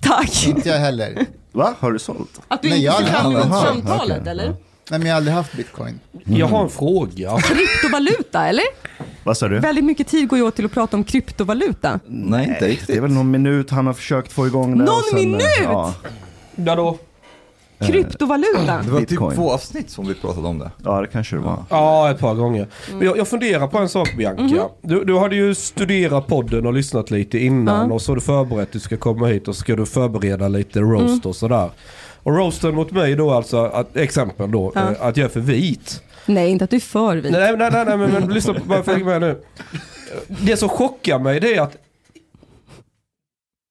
Tack! 0.00 0.46
Inte 0.46 0.68
jag 0.68 0.78
heller. 0.78 1.26
Va? 1.52 1.74
Har 1.78 1.92
du 1.92 1.98
sålt? 1.98 2.40
Att 2.48 2.62
du 2.62 2.68
Nej, 2.68 2.78
inte 2.78 2.86
jag 2.86 2.96
ser 2.98 3.04
fram 3.14 3.32
emot 3.32 3.44
samtalet 3.62 4.18
okej. 4.20 4.30
eller? 4.30 4.54
Nej, 4.92 4.98
men 4.98 5.08
jag 5.08 5.14
har 5.14 5.16
aldrig 5.16 5.34
haft 5.34 5.56
bitcoin. 5.56 6.00
Jag 6.24 6.46
har 6.46 6.62
en 6.62 6.68
fråga. 6.68 7.38
Kryptovaluta 7.42 8.46
eller? 8.46 8.64
Vad 9.24 9.36
sa 9.36 9.48
du? 9.48 9.58
Väldigt 9.60 9.84
mycket 9.84 10.06
tid 10.08 10.28
går 10.28 10.38
ju 10.38 10.44
åt 10.44 10.54
till 10.56 10.64
att 10.64 10.72
prata 10.72 10.96
om 10.96 11.04
kryptovaluta. 11.04 12.00
Nej, 12.06 12.48
inte 12.48 12.60
Det 12.60 12.68
riktigt. 12.68 12.96
är 12.96 13.00
väl 13.00 13.10
någon 13.12 13.30
minut 13.30 13.70
han 13.70 13.86
har 13.86 13.92
försökt 13.94 14.32
få 14.32 14.46
igång 14.46 14.78
det. 14.78 14.84
Någon 14.84 14.94
och 14.94 15.02
sen, 15.10 15.18
eh, 15.18 15.24
minut? 15.26 15.42
Ja, 15.62 15.94
Ja, 16.54 16.74
då. 16.76 16.98
Kryptovaluta. 17.86 18.82
Det 18.84 18.90
var 18.90 19.00
Bitcoin. 19.00 19.30
typ 19.30 19.36
två 19.38 19.50
avsnitt 19.52 19.90
som 19.90 20.06
vi 20.08 20.14
pratade 20.14 20.48
om 20.48 20.58
det. 20.58 20.70
ja, 20.84 21.00
det 21.00 21.06
kanske 21.06 21.36
det 21.36 21.42
var. 21.42 21.64
Ja, 21.70 22.10
ett 22.10 22.18
par 22.18 22.34
gånger. 22.34 22.66
Men 22.92 23.06
jag, 23.06 23.18
jag 23.18 23.28
funderar 23.28 23.66
på 23.66 23.78
en 23.78 23.88
sak 23.88 24.14
Bianca. 24.16 24.42
Mhm. 24.42 24.58
Du, 24.82 25.04
du 25.04 25.18
hade 25.18 25.36
ju 25.36 25.54
studerat 25.54 26.26
podden 26.26 26.66
och 26.66 26.72
lyssnat 26.72 27.10
lite 27.10 27.38
innan 27.38 27.88
Ja. 27.88 27.94
och 27.94 28.02
så 28.02 28.10
har 28.12 28.16
du 28.16 28.20
förberett 28.22 28.62
att 28.68 28.72
du 28.72 28.80
ska 28.80 28.96
komma 28.96 29.26
hit 29.26 29.48
och 29.48 29.54
så 29.54 29.60
ska 29.60 29.76
du 29.76 29.86
förbereda 29.86 30.48
lite 30.48 30.80
roast 30.80 31.04
Mm. 31.08 31.20
och 31.24 31.36
sådär. 31.36 31.70
Och 32.22 32.36
roasten 32.36 32.74
mot 32.74 32.90
mig 32.90 33.16
då 33.16 33.30
alltså, 33.30 33.56
att, 33.64 33.96
exempel 33.96 34.50
då, 34.50 34.72
Ja. 34.74 34.80
eh, 34.80 35.06
att 35.06 35.16
jag 35.16 35.24
är 35.24 35.28
för 35.28 35.40
vit. 35.40 36.02
Nej, 36.26 36.50
inte 36.50 36.64
att 36.64 36.70
du 36.70 36.76
är 36.76 36.80
för 36.80 37.14
vit. 37.16 37.32
Nej, 37.32 37.56
nej, 37.56 37.70
nej, 37.72 37.84
nej 37.86 37.96
men, 37.96 38.10
men 38.10 38.28
lyssna 38.34 38.54
på, 38.54 38.60
bara 38.64 38.82
följ 38.82 39.04
med 39.04 39.20
nu. 39.20 39.42
Det 40.28 40.56
som 40.56 40.68
chockar 40.68 41.18
mig 41.18 41.40
det 41.40 41.54
är 41.54 41.60
att 41.60 41.76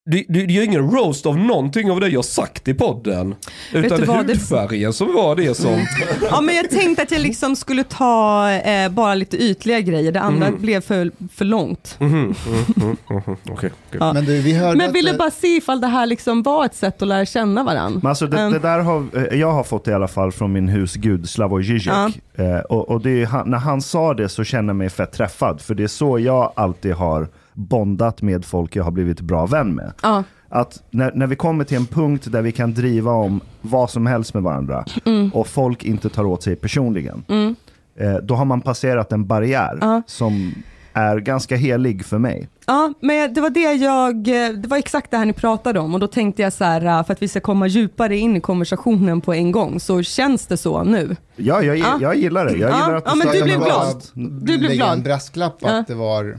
Det, 0.06 0.26
det, 0.30 0.46
det 0.46 0.54
är 0.54 0.58
ju 0.58 0.64
ingen 0.64 0.92
roast 0.92 1.26
av 1.26 1.38
någonting 1.38 1.92
av 1.92 2.00
det 2.00 2.08
jag 2.10 2.26
sagt 2.26 2.68
i 2.68 2.74
podden. 2.74 3.36
Utan 3.74 4.00
du 4.00 4.06
det 4.06 4.14
är 4.14 4.24
det- 4.24 4.34
hudfärgen 4.34 4.94
som 4.94 5.14
var 5.14 5.36
det 5.36 5.56
som... 5.58 5.86
Ja, 6.30 6.42
men 6.42 6.56
jag 6.56 6.70
tänkte 6.70 7.04
att 7.04 7.12
jag 7.12 7.22
liksom 7.22 7.56
skulle 7.56 7.84
ta 7.84 8.50
eh, 8.52 8.90
bara 8.92 9.16
lite 9.16 9.38
ytliga 9.44 9.80
grejer, 9.80 10.12
det 10.12 10.20
andra 10.22 10.50
Mhm. 10.50 10.62
blev 10.62 10.82
för, 10.82 11.12
för 11.34 11.46
långt. 11.46 11.96
Mhm, 12.00 12.20
mhm, 12.20 12.36
mhm, 12.76 12.98
mhm. 13.10 13.22
Okej, 13.26 13.54
okej. 13.54 13.72
Ja. 14.00 14.14
Men 14.14 14.26
du, 14.26 14.42
vi 14.42 14.54
hörde 14.54 14.78
Men 14.78 14.90
att 14.90 14.96
ville 14.96 15.12
det- 15.12 15.18
bara 15.18 15.32
se 15.32 15.48
ifall 15.48 15.82
det 15.82 15.88
här 15.88 16.06
liksom 16.06 16.44
var 16.44 16.66
ett 16.66 16.76
sätt 16.76 17.02
att 17.02 17.08
lära 17.08 17.26
känna 17.26 17.64
varandra. 17.64 18.00
Men 18.04 18.10
alltså 18.10 18.28
det, 18.28 18.38
Ehm, 18.42 18.52
det 18.52 18.60
där 18.60 18.80
har, 18.80 19.06
eh, 19.32 19.40
jag 19.40 19.52
har 19.52 19.64
fått 19.64 19.86
det 19.86 19.92
i 19.92 19.94
alla 19.94 20.08
fall 20.08 20.32
från 20.32 20.52
min 20.54 20.68
husgud 20.70 21.30
Slavoj 21.30 21.64
Žižek. 21.64 21.94
Eh, 22.36 22.60
och 22.60 22.90
och 22.90 23.02
det 23.02 23.22
är, 23.22 23.46
när 23.46 23.58
han 23.58 23.82
sa 23.82 24.14
det 24.14 24.30
så 24.30 24.44
känner 24.44 24.70
jag 24.70 24.76
mig 24.76 24.90
fett 24.90 25.12
träffad. 25.12 25.62
För 25.62 25.76
det 25.76 25.84
är 25.84 25.88
så 25.88 26.20
jag 26.20 26.54
alltid 26.56 26.94
har 26.94 27.28
bondat 27.54 28.22
med 28.22 28.46
folk 28.46 28.76
jag 28.76 28.84
har 28.84 28.92
blivit 28.92 29.22
bra 29.22 29.46
vän 29.46 29.76
med. 29.76 29.94
Ja. 30.04 30.24
Att 30.50 30.84
när, 30.90 31.12
när 31.16 31.28
vi 31.28 31.36
kommer 31.36 31.64
till 31.64 31.78
en 31.78 31.86
punkt 31.86 32.28
där 32.32 32.42
vi 32.42 32.52
kan 32.52 32.74
driva 32.74 33.12
om 33.12 33.42
vad 33.62 33.90
som 33.90 34.06
helst 34.06 34.34
med 34.34 34.44
varandra 34.44 34.86
Mm. 35.06 35.30
och 35.34 35.48
folk 35.48 35.84
inte 35.84 36.10
tar 36.10 36.24
åt 36.24 36.44
sig 36.44 36.56
personligen. 36.56 37.24
Mm. 37.28 37.56
Eh, 37.96 38.14
då 38.24 38.36
har 38.36 38.46
man 38.46 38.62
passerat 38.62 39.12
en 39.12 39.28
barriär 39.28 39.78
Ja. 39.82 40.02
som 40.08 40.54
är 40.94 41.18
ganska 41.18 41.56
helig 41.56 42.06
för 42.06 42.18
mig. 42.18 42.50
Ja, 42.68 42.94
men 43.02 43.34
det 43.34 43.42
var 43.42 43.50
det 43.50 43.74
jag, 43.74 44.16
eh, 44.28 44.50
det 44.58 44.68
var 44.68 44.78
exakt 44.78 45.12
det 45.12 45.18
här 45.18 45.26
ni 45.26 45.34
pratade 45.34 45.80
om 45.80 45.94
och 45.94 46.00
då 46.00 46.08
tänkte 46.08 46.42
jag 46.42 46.54
så 46.54 46.64
här, 46.64 46.86
eh, 47.00 47.06
för 47.06 47.14
att 47.14 47.22
vi 47.22 47.28
ska 47.28 47.40
komma 47.40 47.68
djupare 47.68 48.18
in 48.18 48.36
i 48.36 48.42
konversationen 48.42 49.22
på 49.22 49.34
en 49.34 49.52
gång, 49.52 49.80
så 49.80 50.04
känns 50.04 50.48
det 50.48 50.58
så 50.58 50.84
nu? 50.84 51.16
Ja, 51.36 51.62
jag, 51.64 51.78
Ja. 51.78 51.98
jag 52.02 52.16
gillar 52.16 52.46
det. 52.46 52.52
Jag 52.52 52.72
Ja, 52.72 52.76
gillar 52.76 52.96
att 52.96 53.04
ja, 53.06 53.16
men 53.16 53.28
du 53.28 53.44
blev 53.44 53.60
glad. 53.60 54.04
Du 54.42 54.58
blev 54.58 54.72
glad. 54.72 54.94
en 54.98 55.04
brasklapp 55.04 55.56
Ja. 55.60 55.80
att 55.80 55.88
det 55.88 55.96
var 55.96 56.38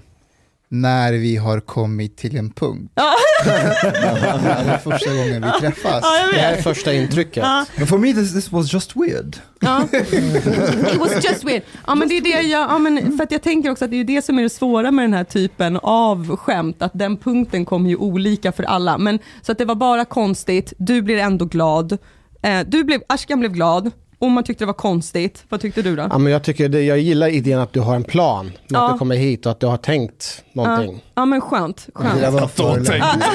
när 0.72 1.12
vi 1.12 1.36
har 1.36 1.60
kommit 1.60 2.16
till 2.16 2.36
en 2.36 2.50
punkt. 2.50 2.92
Ja. 2.94 3.14
det 3.44 3.50
är 3.50 4.78
första 4.78 5.10
gången 5.10 5.42
vi 5.42 5.60
träffas. 5.60 6.00
Ja. 6.02 6.28
Det 6.32 6.38
här 6.38 6.52
är 6.52 6.62
första 6.62 6.92
intrycket. 6.92 7.44
Ja. 7.44 7.86
For 7.86 7.98
me, 7.98 8.14
this, 8.14 8.32
this 8.32 8.52
was 8.52 8.72
just 8.72 8.96
weird. 8.96 9.36
Ja. 9.60 9.84
It 9.92 10.98
was 10.98 11.24
just 11.24 11.44
weird. 11.44 11.62
Ja, 11.86 11.94
men 11.94 12.08
det 12.08 12.16
är 12.16 12.20
det 12.20 12.28
jag, 12.28 12.70
ja, 12.70 12.78
men 12.78 13.16
för 13.16 13.24
att 13.24 13.32
jag 13.32 13.42
tänker 13.42 13.70
också 13.70 13.84
att 13.84 13.90
det 13.90 14.00
är 14.00 14.04
det 14.04 14.22
som 14.22 14.38
är 14.38 14.42
det 14.42 14.50
svåra 14.50 14.90
med 14.90 15.04
den 15.04 15.14
här 15.14 15.24
typen 15.24 15.78
av 15.82 16.36
skämt, 16.36 16.82
att 16.82 16.92
den 16.94 17.16
punkten 17.16 17.64
kommer 17.64 17.90
ju 17.90 17.96
olika 17.96 18.52
för 18.52 18.62
alla. 18.62 18.98
Men, 18.98 19.18
så 19.42 19.52
att 19.52 19.58
det 19.58 19.64
var 19.64 19.74
bara 19.74 20.04
konstigt, 20.04 20.72
du 20.78 21.02
blir 21.02 21.18
ändå 21.18 21.44
glad, 21.44 21.98
eh, 22.42 22.60
du 22.66 22.84
blev, 22.84 23.02
Ashkan 23.08 23.40
blev 23.40 23.52
glad, 23.52 23.90
och 24.22 24.30
man 24.30 24.44
tyckte 24.44 24.62
det 24.64 24.66
var 24.66 24.72
konstigt. 24.74 25.44
Vad 25.48 25.60
tyckte 25.60 25.82
du 25.82 25.96
då? 25.96 26.06
Ja, 26.10 26.18
men 26.18 26.32
jag, 26.32 26.42
tycker 26.44 26.68
det, 26.68 26.82
jag 26.82 26.98
gillar 26.98 27.28
idén 27.28 27.58
att 27.58 27.72
du 27.72 27.80
har 27.80 27.94
en 27.96 28.04
plan 28.04 28.44
med 28.46 28.54
Ja. 28.68 28.86
att 28.86 28.94
du 28.94 28.98
kommer 28.98 29.16
hit 29.16 29.46
och 29.46 29.52
att 29.52 29.60
du 29.60 29.66
har 29.66 29.76
tänkt 29.76 30.44
någonting. 30.52 30.94
Ja, 30.94 31.00
ja 31.14 31.24
men 31.24 31.40
skönt. 31.40 31.88
skönt. 31.94 32.20
Det 32.20 32.30
var 32.30 32.40
Att 32.42 32.56
du 32.56 32.62
har 32.62 32.74
tänkt 32.74 32.88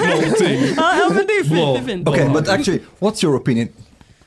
någonting. 0.10 0.60
Ja, 0.78 0.94
men 1.10 1.18
det 1.28 1.34
är 1.34 1.44
fint. 1.44 1.56
Det 1.56 1.92
är 1.92 1.96
fint. 1.96 2.08
Okay, 2.08 2.30
but 2.30 2.50
actually, 2.50 2.80
what's 3.00 3.26
your 3.26 3.36
opinion? 3.40 3.68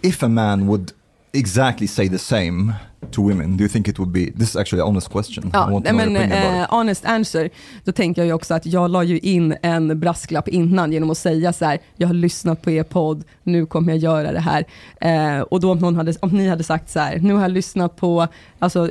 If 0.02 0.22
a 0.22 0.28
man 0.28 0.66
would 0.66 0.92
exactly 1.32 1.88
say 1.88 2.08
the 2.08 2.18
same 2.18 2.74
to 3.10 3.22
women, 3.22 3.56
do 3.56 3.62
you 3.62 3.68
think 3.68 3.88
it 3.88 3.98
would 3.98 4.12
be? 4.12 4.30
This 4.30 4.50
is 4.50 4.56
actually 4.56 4.82
an 4.82 4.88
honest 4.88 5.08
question. 5.08 5.50
Ja, 5.52 5.82
men 5.92 6.16
eh, 6.16 6.66
honest 6.70 7.04
answer, 7.04 7.50
då 7.84 7.92
tänker 7.92 8.22
jag 8.22 8.26
ju 8.26 8.32
också 8.32 8.54
att 8.54 8.66
jag 8.66 8.90
la 8.90 9.02
ju 9.02 9.18
in 9.18 9.56
en 9.62 10.00
brasklapp 10.00 10.48
innan 10.48 10.92
genom 10.92 11.10
att 11.10 11.18
säga 11.18 11.52
så 11.52 11.64
här, 11.64 11.78
jag 11.96 12.08
har 12.08 12.14
lyssnat 12.14 12.62
på 12.62 12.70
er 12.70 12.82
podd, 12.82 13.24
nu 13.42 13.66
kommer 13.66 13.92
jag 13.92 13.98
göra 13.98 14.32
det 14.32 14.40
här. 14.40 14.64
Eh, 15.00 15.40
och 15.40 15.60
då 15.60 15.72
om, 15.72 15.78
någon 15.78 15.96
hade, 15.96 16.14
om 16.20 16.30
ni 16.30 16.48
hade 16.48 16.64
sagt 16.64 16.90
så 16.90 17.00
här, 17.00 17.18
nu 17.18 17.34
har 17.34 17.42
jag 17.42 17.50
lyssnat 17.50 17.96
på, 17.96 18.26
alltså 18.58 18.88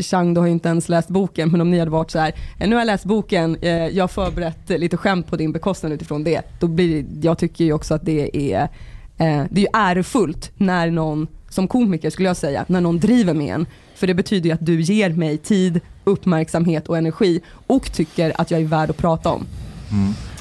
Chang, 0.00 0.34
du 0.34 0.40
har 0.40 0.46
ju 0.46 0.52
inte 0.52 0.68
ens 0.68 0.88
läst 0.88 1.08
boken, 1.08 1.50
men 1.50 1.60
om 1.60 1.70
ni 1.70 1.78
hade 1.78 1.90
varit 1.90 2.10
så 2.10 2.18
här, 2.18 2.32
eh, 2.58 2.68
nu 2.68 2.74
har 2.74 2.80
jag 2.80 2.86
läst 2.86 3.04
boken, 3.04 3.56
eh, 3.60 3.70
jag 3.70 4.02
har 4.02 4.08
förberett 4.08 4.68
lite 4.68 4.96
skämt 4.96 5.26
på 5.26 5.36
din 5.36 5.52
bekostnad 5.52 5.92
utifrån 5.92 6.24
det, 6.24 6.42
då 6.60 6.68
blir, 6.68 7.04
jag 7.22 7.38
tycker 7.38 7.64
ju 7.64 7.72
också 7.72 7.94
att 7.94 8.04
det 8.04 8.52
är, 8.52 8.62
eh, 9.18 9.44
det 9.50 9.60
är 9.60 9.64
ju 9.64 9.66
ärofullt 9.72 10.52
när 10.56 10.90
någon, 10.90 11.26
som 11.50 11.68
komiker 11.68 12.10
skulle 12.10 12.28
jag 12.28 12.36
säga, 12.36 12.64
när 12.68 12.80
någon 12.80 12.98
driver 12.98 13.34
med 13.34 13.54
en. 13.54 13.66
För 13.94 14.06
det 14.06 14.14
betyder 14.14 14.48
ju 14.50 14.54
att 14.54 14.66
du 14.66 14.80
ger 14.80 15.10
mig 15.10 15.38
tid, 15.38 15.80
uppmärksamhet 16.04 16.88
och 16.88 16.98
energi 16.98 17.40
och 17.66 17.92
tycker 17.92 18.40
att 18.40 18.50
jag 18.50 18.60
är 18.60 18.64
värd 18.66 18.90
att 18.90 18.96
prata 18.96 19.30
om. 19.30 19.46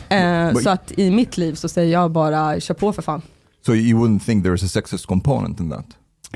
Eh, 0.10 0.18
But- 0.18 0.64
så 0.64 0.70
att 0.70 0.92
i 1.00 1.12
mitt 1.12 1.38
liv 1.38 1.54
så 1.54 1.70
säger 1.70 1.94
jag 1.94 2.12
bara, 2.12 2.60
kör 2.60 2.74
på 2.74 2.94
för 2.94 3.02
fan. 3.02 3.22
So 3.66 3.76
you 3.76 4.00
wouldn't 4.00 4.26
think 4.26 4.44
there 4.44 4.56
is 4.56 4.64
a 4.64 4.68
sexist 4.68 5.06
component 5.06 5.60
in 5.60 5.70
that? 5.70 5.86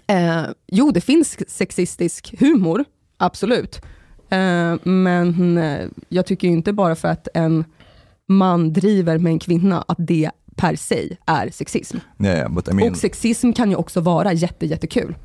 Eh, 0.08 0.44
jo, 0.68 0.92
det 0.92 1.02
finns 1.02 1.38
sexistisk 1.50 2.36
humor, 2.40 2.86
absolut. 3.18 3.82
Eh, 4.30 4.76
men 4.84 5.58
eh, 5.58 5.88
jag 6.10 6.26
tycker 6.26 6.48
ju 6.48 6.54
inte 6.54 6.74
bara 6.74 6.96
för 6.96 7.08
att 7.08 7.28
en 7.34 7.66
man 8.28 8.74
driver 8.74 9.18
med 9.18 9.32
en 9.32 9.40
kvinna, 9.40 9.84
att 9.88 9.98
det 10.00 10.32
per 10.56 10.76
se 10.76 11.18
är 11.26 11.50
sexism. 11.50 11.98
Yeah, 12.20 12.52
I 12.70 12.74
mean, 12.74 12.92
Och 12.92 12.98
sexism 12.98 13.52
kan 13.52 13.70
ju 13.70 13.76
också 13.76 14.02
vara 14.02 14.34
jätte, 14.34 14.66
jättekul. 14.66 15.16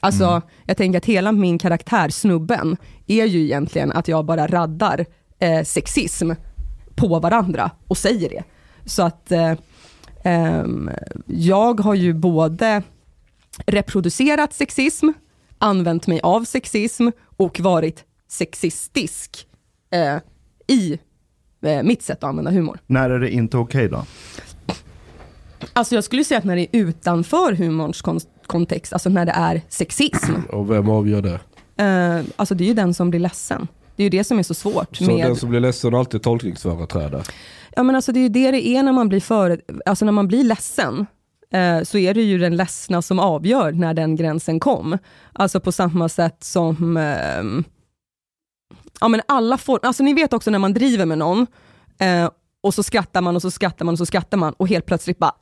Alltså, 0.00 0.42
jag 0.64 0.76
tänker 0.76 0.98
att 0.98 1.04
hela 1.04 1.32
min 1.32 1.58
karaktär, 1.58 2.08
snubben, 2.08 2.76
är 3.06 3.24
ju 3.24 3.44
egentligen 3.44 3.92
att 3.92 4.08
jag 4.08 4.24
bara 4.24 4.46
raddar 4.46 5.06
eh, 5.38 5.62
sexism 5.64 6.30
på 6.94 7.18
varandra 7.18 7.70
och 7.88 7.98
säger 7.98 8.28
det. 8.28 8.42
Så 8.84 9.02
att 9.02 9.32
eh, 9.32 9.52
ehm, 10.22 10.90
jag 11.26 11.80
har 11.80 11.94
ju 11.94 12.14
både 12.14 12.82
reproducerat 13.66 14.52
sexism, 14.52 15.08
använt 15.58 16.06
mig 16.06 16.20
av 16.22 16.44
sexism 16.44 17.08
och 17.36 17.60
varit 17.60 18.04
sexistisk 18.28 19.46
eh, 19.90 20.18
i 20.66 20.98
eh, 21.62 21.82
mitt 21.82 22.02
sätt 22.02 22.16
att 22.24 22.28
använda 22.28 22.50
humor. 22.50 22.78
När 22.86 23.10
är 23.10 23.18
det 23.18 23.30
inte 23.30 23.56
okej 23.56 23.88
då? 23.88 24.04
Alltså 25.72 25.94
jag 25.94 26.04
skulle 26.04 26.24
säga 26.24 26.38
att 26.38 26.44
när 26.44 26.56
det 26.56 26.62
är 26.62 26.68
utanför 26.80 27.52
humorns 27.52 28.02
kon- 28.02 28.20
kontext, 28.46 28.92
alltså 28.92 29.08
när 29.08 29.26
det 29.26 29.32
är 29.32 29.62
sexism, 29.68 30.32
Och 30.50 30.70
vem 30.70 30.88
avgör 30.90 31.22
det? 31.22 31.40
eh, 31.84 32.24
alltså 32.36 32.54
det 32.54 32.64
är 32.64 32.68
ju 32.68 32.74
den 32.74 32.94
som 32.94 33.10
blir 33.10 33.20
ledsen. 33.20 33.68
Det 33.96 34.02
är 34.02 34.04
ju 34.04 34.10
det 34.10 34.24
som 34.24 34.38
är 34.38 34.42
så 34.42 34.54
svårt. 34.54 34.96
Så 34.96 35.04
med, 35.04 35.26
den 35.26 35.36
som 35.36 35.50
blir 35.50 35.60
ledsen 35.60 35.94
är 35.94 35.98
alltid 35.98 36.22
tolkningsföreträdare. 36.22 37.22
ja, 37.76 37.82
men 37.82 37.96
alltså 37.96 38.12
det 38.12 38.18
är 38.18 38.22
ju 38.22 38.28
det 38.28 38.50
det 38.50 38.66
är 38.68 38.82
när 38.82 38.92
man 38.92 39.08
blir, 39.08 39.20
för, 39.20 39.60
alltså 39.86 40.04
när 40.04 40.12
man 40.12 40.28
blir 40.28 40.44
ledsen. 40.44 41.06
eh, 41.52 41.82
Så 41.82 41.98
är 41.98 42.14
det 42.14 42.22
ju 42.22 42.38
den 42.38 42.56
ledsna 42.56 43.02
som 43.02 43.18
avgör 43.18 43.72
när 43.72 43.94
den 43.94 44.16
gränsen 44.16 44.60
kom. 44.60 44.98
Alltså 45.32 45.60
på 45.60 45.72
samma 45.72 46.08
sätt 46.08 46.44
som 46.44 46.96
ehm, 46.96 47.64
ja, 49.00 49.08
men 49.08 49.20
alla 49.28 49.58
får, 49.58 49.80
alltså 49.82 50.02
ni 50.02 50.14
vet 50.14 50.32
också 50.32 50.50
när 50.50 50.58
man 50.58 50.74
driver 50.74 51.06
med 51.06 51.18
någon 51.18 51.46
eh, 52.00 52.30
och 52.62 52.74
så 52.74 52.82
skrattar 52.82 53.20
man 53.22 53.36
och 53.36 53.42
så 53.42 53.50
skrattar 53.50 53.84
man 53.84 53.92
och 53.92 53.98
så 53.98 54.06
skrattar 54.06 54.38
man 54.38 54.52
och 54.52 54.68
helt 54.68 54.86
plötsligt 54.86 55.18
bara 55.18 55.32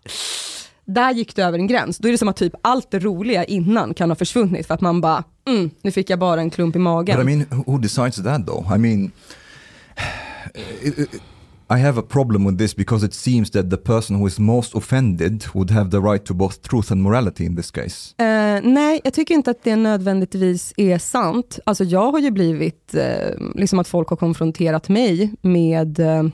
där 0.86 1.12
gick 1.12 1.36
det 1.36 1.42
över 1.42 1.58
en 1.58 1.66
gräns. 1.66 1.98
Då 1.98 2.08
är 2.08 2.12
det 2.12 2.18
som 2.18 2.28
att 2.28 2.36
typ 2.36 2.52
allt 2.62 2.90
det 2.90 2.98
roliga 2.98 3.44
innan 3.44 3.94
kan 3.94 4.10
ha 4.10 4.14
försvunnit 4.16 4.66
för 4.66 4.74
att 4.74 4.80
man 4.80 5.00
bara, 5.00 5.24
mm, 5.48 5.70
nu 5.82 5.90
fick 5.90 6.10
jag 6.10 6.18
bara 6.18 6.40
en 6.40 6.50
klump 6.50 6.76
i 6.76 6.78
magen. 6.78 7.16
but 7.16 7.28
I 7.32 7.36
mean, 7.36 7.46
who- 7.48 7.64
who 7.72 7.78
decides 7.78 8.16
that 8.16 8.46
though? 8.46 8.74
I 8.74 8.78
mean, 8.78 9.10
it- 10.82 10.82
it- 10.82 10.98
eh, 10.98 11.04
eh, 11.04 11.08
eh, 11.12 11.20
i 11.70 11.78
have 11.78 12.00
a 12.00 12.02
problem 12.02 12.44
with 12.44 12.58
this 12.58 12.76
because 12.76 13.06
it 13.06 13.14
seems 13.14 13.50
that 13.50 13.70
the 13.70 13.76
person 13.76 14.16
who 14.16 14.26
is 14.26 14.38
most 14.38 14.74
offended 14.74 15.44
would 15.54 15.70
have 15.70 15.90
the 15.90 16.00
right 16.00 16.24
to 16.24 16.34
both 16.34 16.62
truth 16.62 16.92
and 16.92 17.02
morality 17.02 17.44
in 17.44 17.56
this 17.56 17.70
case. 17.70 18.14
Uh, 18.20 18.60
nej, 18.62 19.00
jag 19.04 19.14
tycker 19.14 19.34
inte 19.34 19.50
att 19.50 19.64
det 19.64 19.76
nödvändigtvis 19.76 20.74
är 20.76 20.98
sant. 20.98 21.58
Alltså 21.66 21.84
jag 21.84 22.12
har 22.12 22.18
ju 22.18 22.30
blivit, 22.30 22.94
uh, 22.94 23.50
liksom 23.54 23.78
att 23.78 23.88
folk 23.88 24.08
har 24.08 24.16
konfronterat 24.16 24.88
mig 24.88 25.32
med 25.42 26.00
uh, 26.00 26.24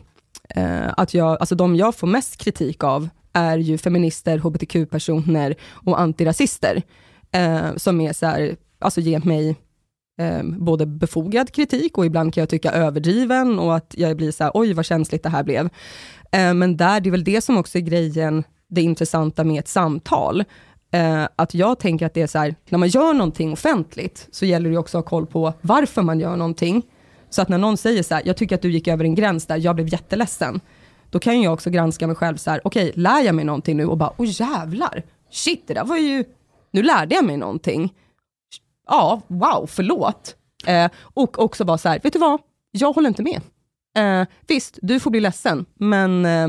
att 0.97 1.15
jag, 1.15 1.37
alltså 1.41 1.55
de 1.55 1.77
jag 1.77 1.95
får 1.95 2.07
mest 2.07 2.37
kritik 2.37 2.85
av 2.85 3.09
är 3.33 3.59
ju 3.59 3.79
feminister, 3.79 4.39
hbtq-personer 4.39 5.55
och 5.73 6.01
antirasister. 6.01 6.83
Som 7.77 8.01
är 8.01 8.13
så 8.13 8.27
här, 8.27 8.57
alltså 8.79 9.01
ger 9.01 9.21
mig 9.21 9.57
eh, 10.21 10.43
både 10.43 10.87
befogad 10.87 11.53
kritik 11.53 11.99
och 11.99 12.07
ibland 12.07 12.35
kan 12.35 12.43
jag 12.43 12.49
tycka 12.49 12.73
överdriven 12.73 13.59
och 13.59 13.77
att 13.77 13.95
jag 13.97 14.17
blir 14.17 14.31
så 14.31 14.45
här, 14.45 14.51
oj 14.55 14.73
vad 14.73 14.85
känsligt 14.85 15.23
det 15.23 15.29
här 15.29 15.43
blev. 15.43 15.69
Eh, 16.33 16.55
men 16.55 16.77
där, 16.77 17.01
det 17.01 17.09
är 17.09 17.11
väl 17.11 17.25
det 17.25 17.41
som 17.41 17.57
också 17.57 17.79
är 17.79 17.83
grejen, 17.83 18.45
det 18.69 18.83
intressanta 18.83 19.45
med 19.45 19.59
ett 19.61 19.69
samtal. 19.69 20.45
Eh, 20.93 21.29
att 21.37 21.55
jag 21.55 21.79
tänker 21.79 22.07
att 22.07 22.15
det 22.15 22.23
är 22.23 22.27
så 22.27 22.39
här, 22.39 22.55
när 22.69 22.79
man 22.79 22.89
gör 22.89 23.15
någonting 23.15 23.53
offentligt 23.53 24.29
så 24.31 24.47
gäller 24.47 24.71
det 24.71 24.79
också 24.79 24.99
att 24.99 25.05
ha 25.05 25.09
koll 25.09 25.27
på 25.27 25.53
varför 25.61 26.03
man 26.03 26.21
gör 26.21 26.37
någonting. 26.37 26.83
Så 27.31 27.43
att 27.43 27.49
när 27.49 27.59
någon 27.59 27.77
säger 27.77 28.03
så 28.03 28.15
här, 28.15 28.23
jag 28.27 28.37
tycker 28.37 28.55
att 28.55 28.63
du 28.63 28.71
gick 28.71 28.89
över 28.89 29.05
en 29.05 29.15
gräns 29.15 29.47
där, 29.47 29.57
jag 29.57 29.75
blev 29.75 29.89
jätteledsen. 29.89 30.61
Då 31.11 31.19
kan 31.19 31.43
jag 31.43 31.53
också 31.53 31.71
granska 31.71 32.07
mig 32.07 32.17
själv 32.17 32.37
så 32.37 32.51
här, 32.51 32.61
okej, 32.65 32.93
lär 32.95 33.21
jag 33.21 33.35
mig 33.35 33.45
någonting 33.45 33.77
nu 33.77 33.87
och 33.87 33.99
bara, 33.99 34.13
åh 34.17 34.27
jävlar, 34.29 35.03
shit, 35.31 35.65
det 35.67 35.75
där 35.75 35.85
var 35.85 35.97
ju, 35.97 36.25
nu 36.71 36.83
lärde 36.83 37.15
jag 37.15 37.25
mig 37.25 37.37
någonting. 37.37 37.93
Ja, 38.91 39.21
wow, 39.27 39.67
förlåt. 39.67 40.37
Eh, 40.67 40.91
och 41.03 41.39
också 41.39 41.65
bara 41.65 41.79
så 41.79 41.89
här, 41.89 42.01
vet 42.03 42.13
du 42.13 42.19
vad, 42.19 42.41
jag 42.71 42.93
håller 42.93 43.09
inte 43.09 43.23
med. 43.23 43.41
Eh, 43.97 44.29
visst, 44.47 44.79
du 44.83 45.01
får 45.01 45.11
bli 45.11 45.21
ledsen, 45.21 45.67
men 45.75 46.27
eh, 46.27 46.49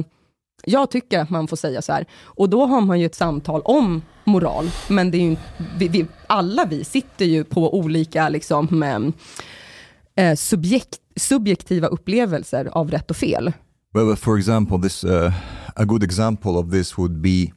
jag 0.66 0.92
tycker 0.92 1.20
att 1.20 1.30
man 1.30 1.48
får 1.48 1.58
säga 1.58 1.82
så 1.82 1.94
här. 1.94 2.06
Och 2.24 2.50
då 2.50 2.66
har 2.66 2.82
man 2.82 3.00
ju 3.00 3.06
ett 3.06 3.16
samtal 3.16 3.62
om 3.62 4.02
moral, 4.24 4.72
men 4.88 5.12
det 5.12 5.18
är 5.18 5.30
ju, 5.30 5.36
vi, 5.78 5.88
vi, 5.88 6.06
alla 6.28 6.66
vi 6.66 6.84
sitter 6.84 7.26
ju 7.26 7.44
på 7.44 7.78
olika 7.78 8.30
liksom, 8.30 8.84
eh, 8.84 10.26
eh, 10.26 10.36
subjekt, 10.36 11.00
subjektiva 11.16 11.88
upplevelser 11.88 12.66
av 12.66 12.92
rätt 12.92 13.10
och 13.10 13.18
fel. 13.18 13.54
Well, 13.94 14.16
for 14.16 14.38
example, 14.38 14.82
this 14.82 15.04
uh, 15.04 15.34
a 15.76 15.86
good 15.86 16.04
example 16.04 16.52
of 16.52 16.72
this 16.72 16.98
would 16.98 17.22
be 17.22 17.52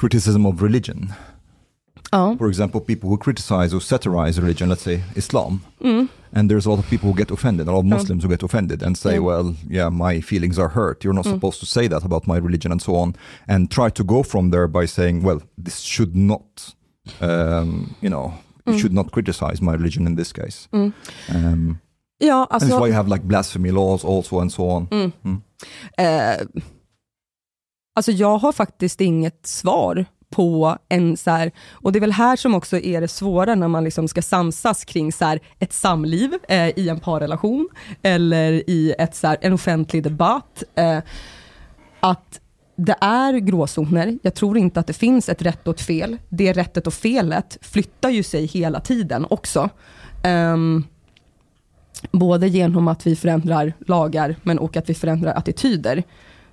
criticism 0.00 0.46
of 0.46 0.62
religion. 0.62 1.12
Ja. 2.12 2.36
For 2.38 2.48
example, 2.48 2.80
people 2.80 3.08
who 3.08 3.16
criticize 3.18 3.76
or 3.76 3.80
satirize 3.80 4.40
religion, 4.40 4.68
let's 4.68 4.82
say 4.82 5.00
Islam, 5.16 5.60
Mm. 5.80 6.08
and 6.32 6.50
there's 6.50 6.66
a 6.66 6.70
lot 6.70 6.78
of 6.78 6.88
people 6.90 7.08
who 7.08 7.16
get 7.16 7.30
offended, 7.30 7.68
a 7.68 7.70
lot 7.70 7.78
of 7.80 7.86
Yeah. 7.86 7.96
Muslims 7.98 8.24
who 8.24 8.28
get 8.30 8.42
offended 8.42 8.82
and 8.82 8.96
say, 8.96 9.12
Yeah. 9.12 9.24
well, 9.24 9.54
yeah, 9.70 9.90
my 9.90 10.20
feelings 10.22 10.58
are 10.58 10.68
hurt. 10.68 11.04
You're 11.04 11.14
not 11.14 11.26
Mm. 11.26 11.32
supposed 11.34 11.60
to 11.60 11.66
say 11.66 11.88
that 11.88 12.04
about 12.04 12.26
my 12.26 12.36
religion 12.38 12.72
and 12.72 12.82
so 12.82 12.94
on, 12.96 13.14
and 13.48 13.68
try 13.70 13.90
to 13.90 14.04
go 14.04 14.22
from 14.22 14.50
there 14.50 14.68
by 14.68 14.86
saying, 14.86 15.22
well, 15.24 15.40
this 15.64 15.78
should 15.80 16.16
not, 16.16 16.74
um, 17.20 17.94
you 18.00 18.10
know, 18.10 18.32
you 18.66 18.72
Mm. 18.74 18.78
should 18.80 18.92
not 18.94 19.10
criticize 19.12 19.62
my 19.62 19.72
religion 19.72 20.06
in 20.06 20.16
this 20.16 20.32
case. 20.32 20.68
Mm. 20.72 20.92
Um, 21.34 21.78
Ja, 22.22 22.42
and 22.50 22.62
alltså... 22.62 22.78
why 22.80 22.88
you 22.88 22.94
have 22.94 23.08
like 23.08 23.24
blasphemy 23.24 23.70
laws 23.70 24.04
also 24.04 24.40
and 24.40 24.52
so 24.52 24.62
on. 24.70 25.12
Eh, 25.98 26.36
alltså 27.96 28.12
jag 28.12 28.38
har 28.38 28.52
faktiskt 28.52 29.00
inget 29.00 29.46
svar 29.46 30.04
på 30.30 30.76
en 30.88 31.16
så 31.16 31.30
här, 31.30 31.52
och 31.72 31.92
det 31.92 31.98
är 31.98 32.00
väl 32.00 32.12
här 32.12 32.36
som 32.36 32.54
också 32.54 32.78
är 32.78 33.00
det 33.00 33.08
svåra 33.08 33.54
när 33.54 33.68
man 33.68 33.84
liksom 33.84 34.08
ska 34.08 34.22
samsas 34.22 34.84
kring 34.84 35.12
så 35.12 35.24
här, 35.24 35.40
ett 35.58 35.72
samliv 35.72 36.34
eh, 36.48 36.78
i 36.78 36.88
en 36.88 37.00
parrelation 37.00 37.68
eller 38.02 38.52
i 38.70 38.94
ett, 38.98 39.14
så 39.14 39.26
här, 39.26 39.36
en 39.40 39.52
offentlig 39.52 40.02
debatt. 40.02 40.62
Eh, 40.74 40.98
att 42.00 42.40
det 42.76 42.96
är 43.00 43.38
gråzoner. 43.38 44.18
Jag 44.22 44.34
tror 44.34 44.58
inte 44.58 44.80
att 44.80 44.86
det 44.86 44.92
finns 44.92 45.28
ett 45.28 45.42
rätt 45.42 45.68
och 45.68 45.74
ett 45.74 45.80
fel. 45.80 46.18
Det 46.28 46.52
rättet 46.52 46.86
och 46.86 46.94
felet 46.94 47.58
flyttar 47.60 48.10
ju 48.10 48.22
sig 48.22 48.46
hela 48.46 48.80
tiden 48.80 49.26
också. 49.30 49.68
Um, 50.24 50.84
både 52.12 52.48
genom 52.48 52.88
att 52.88 53.06
vi 53.06 53.16
förändrar 53.16 53.72
lagar, 53.86 54.36
men 54.42 54.58
och 54.58 54.76
att 54.76 54.90
vi 54.90 54.94
förändrar 54.94 55.34
attityder. 55.34 56.02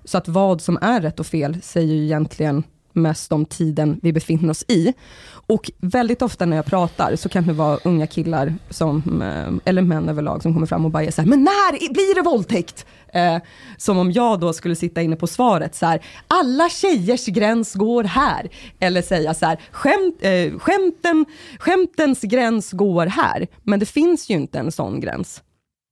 Så 0.03 0.17
att 0.17 0.27
vad 0.27 0.61
som 0.61 0.77
är 0.81 1.01
rätt 1.01 1.19
och 1.19 1.25
fel 1.25 1.61
säger 1.61 1.93
ju 1.93 2.03
egentligen 2.03 2.63
mest 2.97 3.31
om 3.31 3.45
tiden 3.45 3.99
vi 4.01 4.13
befinner 4.13 4.49
oss 4.49 4.65
i. 4.67 4.93
Och 5.29 5.71
väldigt 5.77 6.21
ofta 6.21 6.45
när 6.45 6.55
jag 6.55 6.65
pratar 6.65 7.15
så 7.15 7.29
kan 7.29 7.47
det 7.47 7.53
vara 7.53 7.79
unga 7.83 8.07
killar, 8.07 8.53
som, 8.69 9.21
eh, 9.21 9.69
eller 9.69 9.81
män 9.81 10.09
överlag, 10.09 10.41
som 10.41 10.53
kommer 10.53 10.67
fram 10.67 10.85
och 10.85 10.91
bara 10.91 11.03
är 11.03 11.11
så 11.11 11.21
här, 11.21 11.29
men 11.29 11.43
när 11.43 11.93
blir 11.93 12.15
det 12.15 12.21
våldtäkt? 12.21 12.85
Eh, 13.13 13.37
som 13.77 13.97
om 13.97 14.11
jag 14.11 14.39
då 14.39 14.53
skulle 14.53 14.75
sitta 14.75 15.01
inne 15.01 15.15
på 15.15 15.27
svaret 15.27 15.75
så 15.75 15.85
här, 15.85 16.05
alla 16.27 16.69
tjejers 16.69 17.25
gräns 17.25 17.73
går 17.73 18.03
här. 18.03 18.49
Eller 18.79 19.01
säga 19.01 19.33
så 19.33 19.45
här, 19.45 19.59
skämt, 19.71 20.17
eh, 20.19 20.59
skämten, 20.59 21.25
skämtens 21.59 22.21
gräns 22.21 22.71
går 22.71 23.05
här. 23.05 23.47
Men 23.63 23.79
det 23.79 23.85
finns 23.85 24.29
ju 24.29 24.35
inte 24.35 24.59
en 24.59 24.71
sån 24.71 24.99
gräns. 24.99 25.41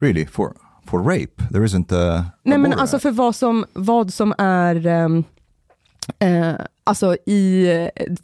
Really, 0.01 0.25
for 0.25 0.53
for 0.85 0.99
rape, 0.99 1.51
there 1.51 1.65
isn't 1.65 1.91
a. 1.91 2.17
a 2.17 2.25
Nej 2.43 2.57
men 2.57 2.73
alltså 2.73 2.99
för 2.99 3.11
vad 3.11 3.35
som, 3.35 3.65
vad 3.73 4.13
som 4.13 4.33
är, 4.37 4.87
ehm, 4.87 5.23
eh, 6.19 6.53
alltså 6.83 7.15
i, 7.25 7.67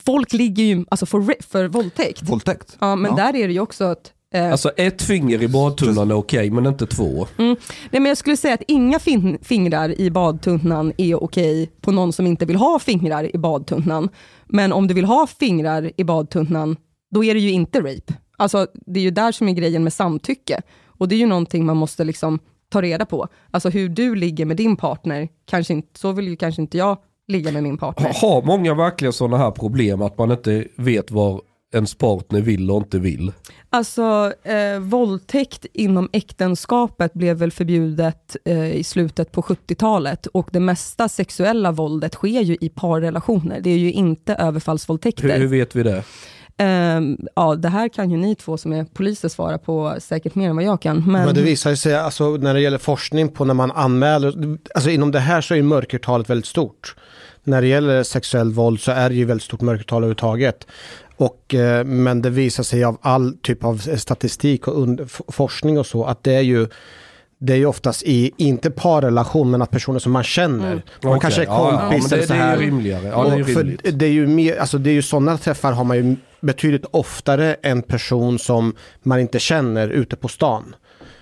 folk 0.05 0.33
ligger 0.33 0.63
ju, 0.63 0.85
alltså 0.91 1.05
för, 1.05 1.43
för 1.43 1.67
våldtäkt. 1.67 2.21
Våldtäkt? 2.29 2.77
Ja 2.79 2.95
men 2.95 3.11
Ja. 3.11 3.17
där 3.23 3.35
är 3.35 3.47
det 3.47 3.53
ju 3.53 3.59
också 3.59 3.83
att 3.83 4.11
eh, 4.33 4.51
Alltså 4.51 4.69
ett 4.69 5.01
finger 5.01 5.43
i 5.43 5.47
badtunnan 5.47 6.11
är 6.11 6.15
okej, 6.15 6.49
men 6.49 6.65
inte 6.65 6.85
två. 6.87 7.27
Mm. 7.37 7.55
Nej, 7.91 8.01
men 8.01 8.05
jag 8.05 8.17
skulle 8.17 8.37
säga 8.37 8.53
att 8.53 8.63
inga 8.67 8.99
fin- 8.99 9.37
fingrar 9.41 9.99
i 10.01 10.09
badtunnan 10.11 10.93
är 10.97 11.23
okej 11.23 11.71
på 11.81 11.91
någon 11.91 12.13
som 12.13 12.27
inte 12.27 12.45
vill 12.45 12.55
ha 12.55 12.79
fingrar 12.79 13.35
i 13.35 13.37
badtunnan. 13.37 14.09
Men 14.47 14.73
om 14.73 14.87
du 14.87 14.93
vill 14.93 15.05
ha 15.05 15.27
fingrar 15.27 15.91
i 15.97 16.03
badtunnan, 16.03 16.75
då 17.11 17.23
är 17.23 17.33
det 17.33 17.39
ju 17.39 17.51
inte 17.51 17.79
rape. 17.79 18.13
Alltså, 18.37 18.67
det 18.73 18.99
är 18.99 19.03
ju 19.03 19.11
där 19.11 19.31
som 19.31 19.49
är 19.49 19.53
grejen 19.53 19.83
med 19.83 19.93
samtycke. 19.93 20.61
Och 20.85 21.07
det 21.07 21.15
är 21.15 21.19
ju 21.19 21.25
någonting 21.25 21.65
man 21.65 21.77
måste 21.77 22.03
liksom 22.03 22.39
ta 22.69 22.81
reda 22.81 23.05
på. 23.05 23.27
Alltså 23.51 23.69
hur 23.69 23.89
du 23.89 24.15
ligger 24.15 24.45
med 24.45 24.57
din 24.57 24.75
partner, 24.75 25.29
kanske 25.45 25.73
inte, 25.73 25.99
så 25.99 26.11
vill 26.11 26.27
ju 26.27 26.35
kanske 26.35 26.61
inte 26.61 26.77
jag 26.77 26.97
ligga 27.31 27.51
med 27.51 27.63
min 27.63 27.77
partner. 27.77 28.07
Ha- 28.21 28.29
Har 28.29 28.41
många 28.41 28.73
verkligen 28.73 29.13
sådana 29.13 29.37
här 29.37 29.51
problem 29.51 30.01
att 30.01 30.17
man 30.17 30.31
inte 30.31 30.65
vet 30.77 31.11
vad 31.11 31.41
ens 31.73 31.95
partner 31.95 32.41
vill 32.41 32.71
och 32.71 32.77
inte 32.77 32.99
vill? 32.99 33.31
Alltså, 33.69 34.33
eh, 34.43 34.79
våldtäkt 34.79 35.65
inom 35.73 36.09
äktenskapet 36.13 37.13
blev 37.13 37.37
väl 37.37 37.51
förbjudet 37.51 38.35
eh, 38.45 38.71
i 38.71 38.83
slutet 38.83 39.31
på 39.31 39.41
70-talet 39.41 40.25
och 40.27 40.49
det 40.51 40.59
mesta 40.59 41.09
sexuella 41.09 41.71
våldet 41.71 42.13
sker 42.13 42.41
ju 42.41 42.57
i 42.61 42.69
parrelationer. 42.69 43.59
Det 43.61 43.69
är 43.69 43.77
ju 43.77 43.91
inte 43.91 44.33
överfallsvåldtäkter. 44.35 45.23
Hur, 45.23 45.37
hur 45.39 45.47
vet 45.47 45.75
vi 45.75 45.83
det? 45.83 46.03
Ehm, 46.57 47.17
ja, 47.35 47.55
det 47.55 47.69
här 47.69 47.89
kan 47.89 48.11
ju 48.11 48.17
ni 48.17 48.35
två 48.35 48.57
som 48.57 48.73
är 48.73 48.83
poliser 48.83 49.29
svara 49.29 49.57
på 49.57 49.95
säkert 49.99 50.35
mer 50.35 50.49
än 50.49 50.55
vad 50.55 50.65
jag 50.65 50.81
kan. 50.81 50.97
Men, 51.11 51.25
Men 51.25 51.35
det 51.35 51.41
visar 51.41 51.75
sig, 51.75 51.95
alltså 51.95 52.29
när 52.29 52.53
det 52.53 52.61
gäller 52.61 52.77
forskning 52.77 53.27
på 53.29 53.45
när 53.45 53.53
man 53.53 53.71
anmäler, 53.71 54.57
alltså 54.75 54.89
inom 54.89 55.11
det 55.11 55.19
här 55.19 55.41
så 55.41 55.55
är 55.55 55.61
mörkertalet 55.61 56.29
väldigt 56.29 56.45
stort. 56.45 56.95
När 57.43 57.61
det 57.61 57.67
gäller 57.67 58.03
sexuell 58.03 58.51
våld 58.51 58.79
så 58.79 58.91
är 58.91 59.09
det 59.09 59.15
ju 59.15 59.25
väldigt 59.25 59.43
stort 59.43 59.61
mörkertal 59.61 59.97
överhuvudtaget. 59.97 60.67
Och, 61.17 61.53
eh, 61.53 61.83
men 61.85 62.21
det 62.21 62.29
visar 62.29 62.63
sig 62.63 62.83
av 62.83 62.97
all 63.01 63.37
typ 63.43 63.63
av 63.63 63.77
statistik 63.97 64.67
och 64.67 64.87
forskning 65.27 65.79
och 65.79 65.85
så 65.85 66.05
att 66.05 66.23
det 66.23 66.33
är 66.33 66.41
ju 66.41 66.67
det 67.43 67.53
är 67.53 67.57
ju 67.57 67.65
oftast 67.65 68.03
i, 68.03 68.31
inte 68.37 68.71
parrelation, 68.71 69.51
men 69.51 69.61
att 69.61 69.71
personer 69.71 69.99
som 69.99 70.11
man 70.11 70.23
känner. 70.23 70.71
Mm. 70.71 70.81
Man 71.03 71.11
Okej, 71.11 71.21
kanske 71.21 71.41
är 71.41 71.45
ja, 71.45 71.71
ja, 71.73 71.79
kompis 71.79 72.01
men 72.01 72.09
det- 72.09 72.15
eller 72.15 72.27
så 72.27 72.33
det 72.33 72.39
är 72.39 72.43
här. 72.43 72.57
ju 72.57 72.65
rimligare. 72.67 73.07
Ja, 73.07 73.23
det 73.23 73.31
är 73.33 73.37
ju 73.37 73.43
för 73.45 73.63
rimligt. 73.63 73.99
det 73.99 74.05
är 74.05 74.09
ju 74.11 74.27
mer, 74.27 74.57
alltså 74.57 74.77
det 74.77 74.89
är 74.89 74.93
ju 74.93 75.01
sådana 75.01 75.37
träffar 75.37 75.71
har 75.71 75.83
man 75.83 75.97
ju 75.97 76.15
betydligt 76.41 76.85
oftare 76.91 77.55
en 77.61 77.81
person 77.81 78.39
som 78.39 78.75
man 79.03 79.19
inte 79.19 79.39
känner 79.39 79.89
ute 79.89 80.15
på 80.15 80.27
stan. 80.27 80.75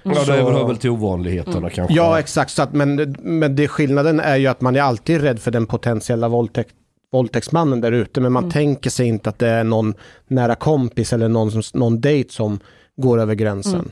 Ja, 0.03 0.11
det 0.25 0.33
hör 0.33 0.67
väl 0.67 0.77
till 0.77 0.89
ovanligheterna 0.89 1.69
kanske. 1.69 1.95
Ja, 1.95 2.19
exakt. 2.19 2.51
Så 2.51 2.61
att, 2.61 2.73
men, 2.73 3.15
men 3.19 3.55
det 3.55 3.67
skillnaden 3.67 4.19
är 4.19 4.35
ju 4.37 4.47
att 4.47 4.61
man 4.61 4.75
är 4.75 4.81
alltid 4.81 5.21
rädd 5.21 5.39
för 5.39 5.51
den 5.51 5.65
potentiella 5.65 6.27
våldtäkt, 6.27 6.73
våldtäktsmannen 7.11 7.81
där 7.81 7.91
ute. 7.91 8.21
Men 8.21 8.31
man 8.31 8.43
Mm. 8.43 8.51
tänker 8.51 8.89
sig 8.89 9.07
inte 9.07 9.29
att 9.29 9.39
det 9.39 9.47
är 9.49 9.63
någon 9.63 9.93
nära 10.27 10.55
kompis 10.55 11.13
eller 11.13 11.27
någon, 11.29 11.51
som, 11.51 11.79
någon 11.79 12.01
dejt 12.01 12.33
som 12.33 12.59
går 12.97 13.19
över 13.19 13.35
gränsen. 13.35 13.73
Mm. 13.73 13.91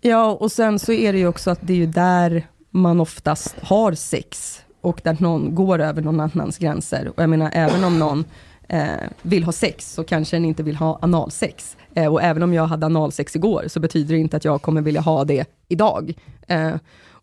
Ja, 0.00 0.30
och 0.32 0.52
sen 0.52 0.78
så 0.78 0.92
är 0.92 1.12
det 1.12 1.18
ju 1.18 1.26
också 1.28 1.50
att 1.50 1.58
det 1.62 1.72
är 1.72 1.76
ju 1.76 1.86
där 1.86 2.46
man 2.70 3.00
oftast 3.00 3.54
har 3.62 3.92
sex 3.92 4.60
och 4.80 5.00
där 5.04 5.16
någon 5.20 5.54
går 5.54 5.78
över 5.78 6.02
någon 6.02 6.20
annans 6.20 6.58
gränser. 6.58 7.08
Och 7.16 7.22
jag 7.22 7.30
menar, 7.30 7.50
även 7.54 7.84
om 7.84 7.98
någon 7.98 8.24
eh, 8.68 8.84
vill 9.22 9.44
ha 9.44 9.52
sex 9.52 9.92
så 9.92 10.04
kanske 10.04 10.36
den 10.36 10.44
inte 10.44 10.62
vill 10.62 10.76
ha 10.76 10.98
analsex. 11.02 11.76
Eh, 11.94 12.12
och 12.12 12.22
även 12.22 12.42
om 12.42 12.54
jag 12.54 12.66
hade 12.66 12.86
analsex 12.86 13.36
igår 13.36 13.64
så 13.68 13.80
betyder 13.80 14.14
det 14.14 14.20
inte 14.20 14.36
att 14.36 14.44
jag 14.44 14.62
kommer 14.62 14.82
vilja 14.82 15.00
ha 15.00 15.24
det 15.24 15.46
idag. 15.68 16.14
Eh, 16.48 16.74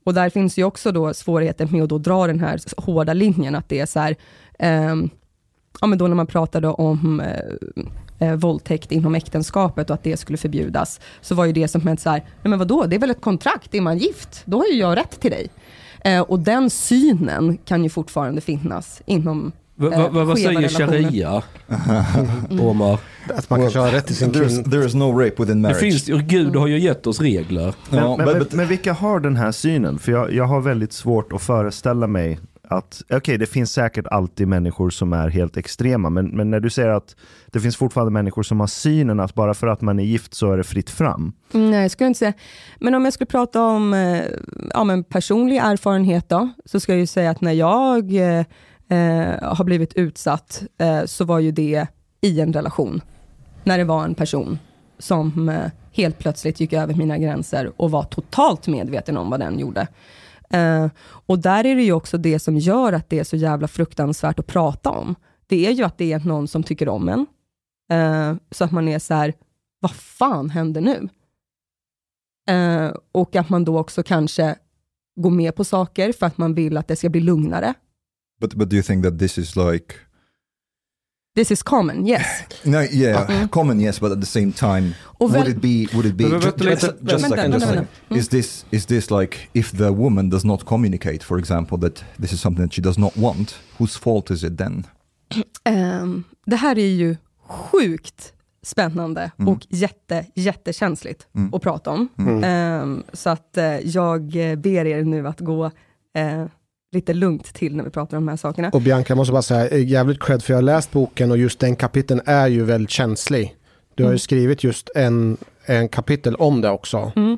och 0.03 0.13
där 0.13 0.29
finns 0.29 0.57
ju 0.57 0.63
också 0.63 0.91
då 0.91 1.13
svårigheten 1.13 1.67
med 1.71 1.83
att 1.83 1.89
då 1.89 1.97
dra 1.97 2.27
den 2.27 2.39
här 2.39 2.59
hårda 2.77 3.13
linjen, 3.13 3.55
att 3.55 3.69
det 3.69 3.79
är 3.79 3.85
så 3.85 3.99
här, 3.99 4.15
ehm, 4.59 5.09
ja 5.81 5.87
men 5.87 5.97
då 5.97 6.07
när 6.07 6.15
man 6.15 6.27
pratade 6.27 6.67
om 6.67 7.19
eh, 7.19 8.27
eh, 8.27 8.35
våldtäkt 8.35 8.91
inom 8.91 9.15
äktenskapet 9.15 9.89
och 9.89 9.93
att 9.93 10.03
det 10.03 10.17
skulle 10.17 10.37
förbjudas, 10.37 10.99
så 11.21 11.35
var 11.35 11.45
ju 11.45 11.53
det 11.53 11.67
som 11.67 11.81
hände 11.81 12.01
så 12.01 12.09
här, 12.09 12.19
nej 12.19 12.49
men 12.49 12.59
vadå, 12.59 12.85
det 12.85 12.95
är 12.95 12.99
väl 12.99 13.09
ett 13.09 13.21
kontrakt, 13.21 13.75
är 13.75 13.81
man 13.81 13.97
gift, 13.97 14.41
då 14.45 14.57
har 14.57 14.65
ju 14.65 14.73
jag 14.73 14.97
rätt 14.97 15.19
till 15.21 15.31
dig. 15.31 15.49
Eh, 16.01 16.21
och 16.21 16.39
den 16.39 16.69
synen 16.69 17.57
kan 17.57 17.83
ju 17.83 17.89
fortfarande 17.89 18.41
finnas 18.41 19.01
inom 19.05 19.51
Va, 19.79 19.89
va, 19.89 19.95
eh, 19.95 20.09
va, 20.11 20.23
vad 20.23 20.39
säger 20.39 20.67
sharia? 20.69 21.41
Omar? 22.61 22.99
Att 23.35 23.49
man 23.49 23.59
kanske 23.61 23.79
har 23.79 23.91
rätt 23.91 24.07
till 24.07 24.15
sin 24.15 24.31
There 24.31 24.45
is, 24.45 24.51
kvinna. 24.53 24.69
there 24.71 24.85
is 24.85 24.93
no 24.95 25.11
rape 25.19 25.35
within 25.37 25.47
Det 25.47 25.55
marriage. 25.55 25.79
finns, 25.79 26.09
ju- 26.09 26.17
Gud 26.21 26.55
har 26.55 26.67
ju 26.67 26.79
gett 26.79 27.07
oss 27.07 27.19
regler. 27.21 27.73
Men, 27.89 27.99
Ja, 27.99 28.17
men, 28.17 28.27
but- 28.27 28.39
but- 28.39 28.55
men 28.55 28.67
vilka 28.67 28.93
har 28.93 29.19
den 29.19 29.35
här 29.35 29.51
synen? 29.51 29.99
För 29.99 30.11
jag, 30.11 30.33
jag 30.33 30.43
har 30.45 30.61
väldigt 30.61 30.93
svårt 30.93 31.33
att 31.33 31.41
föreställa 31.41 32.07
mig 32.07 32.39
att, 32.71 33.01
okej 33.09 33.37
det 33.37 33.45
finns 33.45 33.71
säkert 33.71 34.07
alltid 34.07 34.47
människor 34.47 34.89
som 34.89 35.13
är 35.13 35.29
helt 35.29 35.57
extrema, 35.57 36.09
men, 36.09 36.25
men 36.27 36.51
när 36.51 36.59
du 36.59 36.69
säger 36.69 36.89
att 36.89 37.15
det 37.47 37.59
finns 37.59 37.77
fortfarande 37.77 38.11
människor 38.11 38.43
som 38.43 38.59
har 38.59 38.67
synen 38.67 39.19
att 39.19 39.33
bara 39.33 39.53
för 39.53 39.67
att 39.67 39.81
man 39.81 39.99
är 39.99 40.03
gift 40.03 40.33
så 40.33 40.51
är 40.51 40.57
det 40.57 40.63
fritt 40.63 40.89
fram. 40.89 41.33
Nej, 41.51 41.81
jag 41.81 41.91
skulle 41.91 42.07
inte 42.07 42.17
säga. 42.19 42.33
Men 42.79 42.95
om 42.95 43.03
jag 43.03 43.13
skulle 43.13 43.25
prata 43.25 43.61
om 43.63 43.93
eh, 43.93 44.21
ja, 44.73 44.83
men 44.83 45.03
personlig 45.03 45.57
erfarenhet 45.57 46.29
då, 46.29 46.49
så 46.65 46.79
ska 46.79 46.91
jag 46.91 46.99
ju 46.99 47.07
säga 47.07 47.31
att 47.31 47.41
när 47.41 47.53
jag 47.53 48.13
eh, 48.89 49.55
har 49.55 49.63
blivit 49.63 49.93
utsatt, 49.93 50.63
eh, 50.77 51.05
så 51.05 51.25
var 51.25 51.39
ju 51.39 51.51
det 51.51 51.87
i 52.21 52.39
en 52.39 52.53
relation. 52.53 53.01
När 53.63 53.77
det 53.77 53.83
var 53.83 54.03
en 54.03 54.15
person 54.15 54.59
som 54.97 55.49
eh, 55.49 55.71
helt 55.91 56.19
plötsligt 56.19 56.59
gick 56.59 56.73
över 56.73 56.93
mina 56.93 57.17
gränser 57.17 57.71
och 57.77 57.91
var 57.91 58.03
totalt 58.03 58.67
medveten 58.67 59.17
om 59.17 59.29
vad 59.29 59.39
den 59.39 59.59
gjorde. 59.59 59.87
Eh, 60.49 60.87
och 61.01 61.39
där 61.39 61.65
är 61.65 61.75
det 61.75 61.83
ju 61.83 61.93
också 61.93 62.17
det 62.17 62.39
som 62.39 62.57
gör 62.57 62.93
att 62.93 63.09
det 63.09 63.19
är 63.19 63.23
så 63.23 63.35
jävla 63.35 63.67
fruktansvärt 63.67 64.39
att 64.39 64.47
prata 64.47 64.89
om. 64.89 65.15
Det 65.47 65.67
är 65.67 65.71
ju 65.71 65.83
att 65.83 65.97
det 65.97 66.13
är 66.13 66.19
någon 66.19 66.47
som 66.47 66.63
tycker 66.63 66.89
om 66.89 67.09
en. 67.09 67.25
Eh, 67.91 68.35
så 68.51 68.63
att 68.63 68.71
man 68.71 68.87
är 68.87 68.99
så 68.99 69.13
här, 69.13 69.33
vad 69.79 69.91
fan 69.91 70.49
händer 70.49 70.81
nu? 70.81 71.09
Eh, 72.49 72.93
och 73.11 73.35
att 73.35 73.49
man 73.49 73.65
då 73.65 73.79
också 73.79 74.03
kanske 74.03 74.55
går 75.15 75.29
med 75.29 75.55
på 75.55 75.63
saker 75.63 76.13
för 76.13 76.25
att 76.25 76.37
man 76.37 76.53
vill 76.53 76.77
att 76.77 76.87
det 76.87 76.95
ska 76.95 77.09
bli 77.09 77.21
lugnare. 77.21 77.73
But 78.39 78.55
but 78.55 78.69
do 78.69 78.75
you 78.75 78.83
think 78.83 79.03
that 79.03 79.19
this 79.19 79.37
is 79.37 79.55
like 79.55 79.95
This 81.35 81.51
is 81.51 81.63
common, 81.63 82.05
yes. 82.05 82.25
No, 82.65 82.81
yeah, 82.81 83.25
Mm. 83.29 83.47
common 83.51 83.79
yes, 83.79 83.99
but 83.99 84.11
at 84.11 84.19
the 84.19 84.25
same 84.25 84.51
time, 84.51 84.93
Och 85.19 85.29
would 85.29 85.43
väl- 85.45 85.47
it 85.51 85.61
be? 85.61 85.87
Would 85.93 86.05
it 86.05 86.15
be? 86.15 86.23
Men 86.23 86.31
ju- 86.41 86.45
vänta 86.45 86.63
just, 86.69 86.83
lite, 86.83 86.95
just 87.11 87.25
a 87.25 87.29
second, 87.29 87.51
just 87.53 87.65
a 87.65 87.69
second. 87.69 87.87
Is 88.17 88.27
this 88.29 88.65
is 88.71 88.85
this 88.85 89.11
like 89.11 89.37
if 89.53 89.71
the 89.71 89.89
woman 89.89 90.29
does 90.29 90.43
not 90.45 90.65
communicate, 90.65 91.19
for 91.23 91.39
example, 91.39 91.77
that 91.79 92.03
this 92.17 92.33
is 92.33 92.41
something 92.41 92.65
that 92.67 92.73
she 92.73 92.81
does 92.81 92.97
not 92.97 93.17
want? 93.17 93.55
Whose 93.77 93.99
fault 93.99 94.31
is 94.31 94.43
it 94.43 94.57
then? 94.57 94.87
Ehm, 95.63 96.23
det 96.45 96.55
här 96.55 96.77
är 96.79 96.91
ju 96.91 97.15
sjukt 97.47 98.33
spännande 98.63 99.31
Mm. 99.37 99.53
och 99.53 99.65
jätte, 99.69 100.25
jättekänsligt 100.35 101.27
Mm. 101.35 101.53
att 101.53 101.61
prata 101.61 101.89
om. 101.91 102.07
Mm. 102.17 102.43
Ehm, 102.43 103.03
så 103.13 103.29
att 103.29 103.57
eh, 103.57 103.79
jag 103.79 104.21
ber 104.57 104.85
er 104.85 105.03
nu 105.03 105.27
att 105.27 105.39
gå 105.39 105.71
eh, 106.13 106.45
lite 106.91 107.13
lugnt 107.13 107.53
till 107.53 107.75
när 107.75 107.83
vi 107.83 107.89
pratar 107.89 108.17
om 108.17 108.25
de 108.25 108.29
här 108.29 108.37
sakerna. 108.37 108.69
Och 108.69 108.81
Bianca, 108.81 109.05
jag 109.11 109.17
måste 109.17 109.31
bara 109.31 109.41
säga, 109.41 109.77
jävligt 109.77 110.19
cred 110.23 110.43
för 110.43 110.53
jag 110.53 110.57
har 110.57 110.61
läst 110.61 110.91
boken 110.91 111.31
och 111.31 111.37
just 111.37 111.59
den 111.59 111.75
kapiteln 111.75 112.21
är 112.25 112.47
ju 112.47 112.63
väldigt 112.63 112.89
känslig. 112.89 113.55
Du 113.95 114.03
har 114.03 114.09
ju 114.09 114.13
Mm. 114.13 114.19
skrivit 114.19 114.63
just 114.63 114.89
en, 114.95 115.37
en 115.65 115.89
kapitel 115.89 116.35
om 116.35 116.61
det 116.61 116.69
också. 116.69 117.11
Mm. 117.15 117.37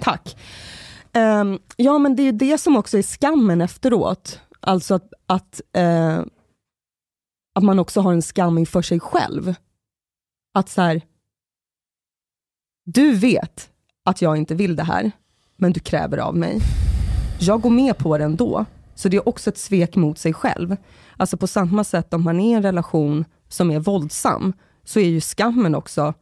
Tack. 0.00 0.36
Ehm, 1.12 1.58
ja, 1.76 1.98
men 1.98 2.16
det 2.16 2.22
är 2.22 2.24
ju 2.24 2.32
det 2.32 2.58
som 2.58 2.76
också 2.76 2.98
är 2.98 3.02
skammen 3.02 3.60
efteråt. 3.60 4.40
Alltså 4.60 4.94
att, 4.94 5.12
att, 5.26 5.60
eh, 5.76 6.18
att 7.54 7.62
man 7.64 7.78
också 7.78 8.00
har 8.00 8.12
en 8.12 8.22
skam 8.22 8.58
inför 8.58 8.82
sig 8.82 9.00
själv. 9.00 9.54
Att 10.54 10.68
så 10.68 10.82
här, 10.82 11.02
du 12.84 13.14
vet 13.14 13.70
att 14.04 14.22
jag 14.22 14.36
inte 14.36 14.54
vill 14.54 14.76
det 14.76 14.82
här, 14.82 15.10
men 15.56 15.72
du 15.72 15.80
kräver 15.80 16.18
av 16.18 16.36
mig. 16.36 16.58
Jag 17.40 17.60
går 17.60 17.70
med 17.70 17.98
på 17.98 18.18
det 18.18 18.24
ändå, 18.24 18.64
så 19.02 19.08
det 19.08 19.16
är 19.16 19.28
också 19.28 19.50
ett 19.50 19.58
svek 19.58 19.96
mot 19.96 20.18
sig 20.18 20.32
själv. 20.32 20.76
Alltså 21.16 21.36
på 21.36 21.46
samma 21.46 21.84
sätt 21.84 22.14
om 22.14 22.22
man 22.22 22.40
är 22.40 22.50
i 22.50 22.52
en 22.52 22.62
relation 22.62 23.24
som 23.48 23.70
är 23.70 23.80
våldsam, 23.80 24.52
så 24.84 25.00
är 25.00 25.08
ju 25.08 25.20
skammen 25.20 25.74
också, 25.74 26.14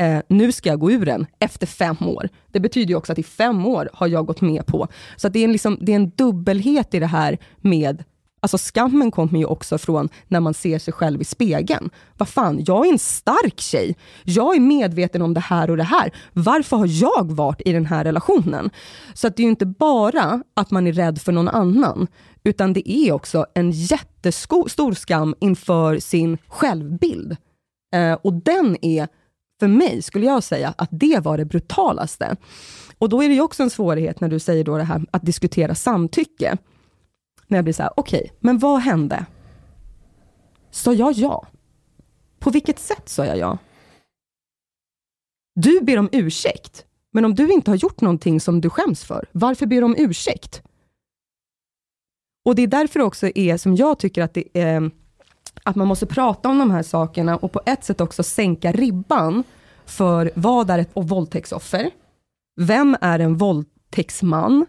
eh, 0.00 0.18
nu 0.28 0.52
ska 0.52 0.68
jag 0.68 0.80
gå 0.80 0.90
ur 0.90 1.06
den 1.06 1.26
efter 1.38 1.66
fem 1.66 1.96
år. 2.00 2.28
Det 2.50 2.60
betyder 2.60 2.88
ju 2.88 2.94
också 2.94 3.12
att 3.12 3.18
i 3.18 3.22
fem 3.22 3.66
år 3.66 3.90
har 3.92 4.06
jag 4.06 4.26
gått 4.26 4.40
med 4.40 4.66
på. 4.66 4.88
Så 5.16 5.26
att 5.26 5.32
det, 5.32 5.38
är 5.38 5.44
en 5.44 5.52
liksom, 5.52 5.78
det 5.80 5.92
är 5.92 5.96
en 5.96 6.10
dubbelhet 6.10 6.94
i 6.94 6.98
det 6.98 7.06
här 7.06 7.38
med 7.56 8.04
Alltså 8.42 8.58
skammen 8.58 9.10
kommer 9.10 9.38
ju 9.38 9.44
också 9.44 9.78
från 9.78 10.08
när 10.28 10.40
man 10.40 10.54
ser 10.54 10.78
sig 10.78 10.94
själv 10.94 11.20
i 11.20 11.24
spegeln. 11.24 11.90
Vad 12.16 12.28
fan, 12.28 12.64
jag 12.66 12.86
är 12.86 12.92
en 12.92 12.98
stark 12.98 13.60
tjej. 13.60 13.96
Jag 14.24 14.56
är 14.56 14.60
medveten 14.60 15.22
om 15.22 15.34
det 15.34 15.40
här 15.40 15.70
och 15.70 15.76
det 15.76 15.82
här. 15.82 16.12
Varför 16.32 16.76
har 16.76 16.86
jag 16.86 17.32
varit 17.32 17.62
i 17.64 17.72
den 17.72 17.86
här 17.86 18.04
relationen? 18.04 18.70
Så 19.14 19.26
att 19.26 19.36
det 19.36 19.42
är 19.42 19.44
ju 19.44 19.50
inte 19.50 19.66
bara 19.66 20.42
att 20.54 20.70
man 20.70 20.86
är 20.86 20.92
rädd 20.92 21.20
för 21.20 21.32
någon 21.32 21.48
annan, 21.48 22.06
utan 22.44 22.72
det 22.72 22.90
är 22.90 23.12
också 23.12 23.46
en 23.54 23.70
jättestor 23.70 24.94
skam 24.94 25.34
inför 25.40 25.98
sin 25.98 26.38
självbild. 26.48 27.36
Eh, 27.94 28.12
och 28.12 28.32
den 28.32 28.76
är, 28.84 29.08
för 29.60 29.68
mig 29.68 30.02
skulle 30.02 30.26
jag 30.26 30.42
säga, 30.42 30.74
att 30.78 30.88
det 30.90 31.20
var 31.24 31.38
det 31.38 31.44
brutalaste. 31.44 32.36
Och 32.98 33.08
då 33.08 33.22
är 33.22 33.28
det 33.28 33.34
ju 33.34 33.40
också 33.40 33.62
en 33.62 33.70
svårighet 33.70 34.20
när 34.20 34.28
du 34.28 34.38
säger 34.38 34.64
då 34.64 34.76
det 34.76 34.84
här 34.84 35.04
att 35.10 35.26
diskutera 35.26 35.74
samtycke. 35.74 36.56
När 37.52 37.58
jag 37.58 37.64
blir 37.64 37.74
så 37.74 37.82
här, 37.82 37.92
okej, 37.96 38.32
men 38.40 38.58
vad 38.58 38.80
hände? 38.80 39.26
Sa 40.70 40.92
jag 40.92 41.12
ja? 41.12 41.46
På 42.38 42.50
vilket 42.50 42.78
sätt 42.78 43.08
sa 43.08 43.26
jag 43.26 43.38
ja? 43.38 43.58
Du 45.54 45.80
ber 45.80 45.98
om 45.98 46.08
ursäkt, 46.12 46.86
men 47.10 47.24
om 47.24 47.34
du 47.34 47.52
inte 47.52 47.70
har 47.70 47.76
gjort 47.76 48.00
någonting 48.00 48.40
som 48.40 48.60
du 48.60 48.70
skäms 48.70 49.04
för, 49.04 49.26
varför 49.32 49.66
ber 49.66 49.76
du 49.76 49.82
om 49.82 49.94
ursäkt? 49.98 50.62
Och 52.44 52.54
det 52.54 52.62
är 52.62 52.66
därför 52.66 53.00
också 53.00 53.30
är 53.34 53.56
som 53.56 53.76
jag 53.76 53.98
tycker 53.98 54.22
att 54.22 54.34
det 54.34 54.48
är 54.52 54.90
att 55.62 55.76
man 55.76 55.88
måste 55.88 56.06
prata 56.06 56.48
om 56.48 56.58
de 56.58 56.70
här 56.70 56.82
sakerna 56.82 57.36
och 57.36 57.52
på 57.52 57.60
ett 57.66 57.84
sätt 57.84 58.00
också 58.00 58.22
sänka 58.22 58.72
ribban 58.72 59.44
för 59.86 60.30
vad 60.34 60.70
är 60.70 60.78
ett 60.78 60.90
våldtäktsoffer? 60.94 61.90
Vem 62.60 62.96
är 63.00 63.18
en 63.18 63.36
våldtäktsman? 63.36 64.66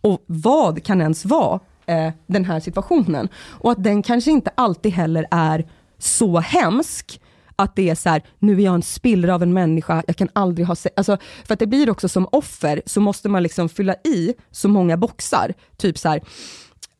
Och 0.00 0.24
vad 0.26 0.82
kan 0.82 1.00
ens 1.00 1.24
vara 1.24 1.60
eh, 1.86 2.12
den 2.26 2.44
här 2.44 2.60
situationen? 2.60 3.28
Och 3.50 3.72
att 3.72 3.84
den 3.84 4.02
kanske 4.02 4.30
inte 4.30 4.50
alltid 4.54 4.92
heller 4.92 5.26
är 5.30 5.66
så 5.98 6.38
hemsk 6.38 7.20
att 7.56 7.76
det 7.76 7.90
är 7.90 7.94
så 7.94 8.08
här, 8.08 8.22
nu 8.38 8.52
är 8.52 8.64
jag 8.64 8.74
en 8.74 8.82
spillra 8.82 9.34
av 9.34 9.42
en 9.42 9.52
människa, 9.52 10.02
jag 10.06 10.16
kan 10.16 10.28
aldrig 10.32 10.66
ha 10.66 10.74
sex. 10.74 10.92
alltså, 10.96 11.16
För 11.44 11.54
att 11.54 11.60
det 11.60 11.66
blir 11.66 11.90
också 11.90 12.08
som 12.08 12.28
offer, 12.32 12.82
så 12.86 13.00
måste 13.00 13.28
man 13.28 13.42
liksom 13.42 13.68
fylla 13.68 13.94
i 13.94 14.34
så 14.50 14.68
många 14.68 14.96
boxar. 14.96 15.54
Typ 15.76 15.98
så 15.98 16.08
här, 16.08 16.20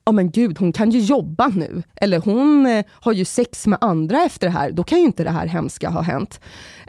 ja 0.05 0.13
men 0.13 0.31
gud, 0.31 0.59
hon 0.59 0.73
kan 0.73 0.91
ju 0.91 1.01
jobba 1.01 1.49
nu. 1.49 1.83
Eller 1.95 2.19
hon 2.21 2.67
eh, 2.67 2.85
har 2.91 3.13
ju 3.13 3.25
sex 3.25 3.67
med 3.67 3.79
andra 3.81 4.23
efter 4.23 4.47
det 4.47 4.53
här, 4.53 4.71
då 4.71 4.85
kan 4.85 4.99
ju 4.99 5.05
inte 5.05 5.25
det 5.25 5.31
här 5.31 5.47
hemska 5.47 5.89
ha 5.91 6.01
hänt. 6.01 6.41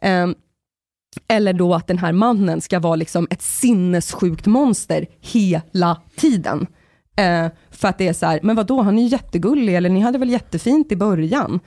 Ehm, 0.02 0.36
eller 1.28 1.54
då 1.54 1.74
att 1.74 1.88
den 1.88 1.98
här 1.98 2.12
mannen 2.12 2.62
ska 2.62 2.80
vara 2.80 2.96
liksom 2.96 3.28
ett 3.30 3.42
sinnessjukt 3.42 4.46
monster 4.46 5.06
hela 5.22 6.02
tiden. 6.16 6.68
Eh, 7.18 7.48
för 7.72 7.88
att 7.88 7.98
det 7.98 8.08
är 8.08 8.14
så 8.14 8.26
här, 8.26 8.40
men 8.44 8.56
vadå, 8.56 8.82
han 8.82 8.98
är 8.98 9.02
ju 9.02 9.08
jättegullig, 9.08 9.76
eller 9.76 9.90
ni 9.90 10.00
hade 10.00 10.18
väl 10.18 10.30
jättefint 10.30 10.92
i 10.92 10.96
början. 10.96 11.60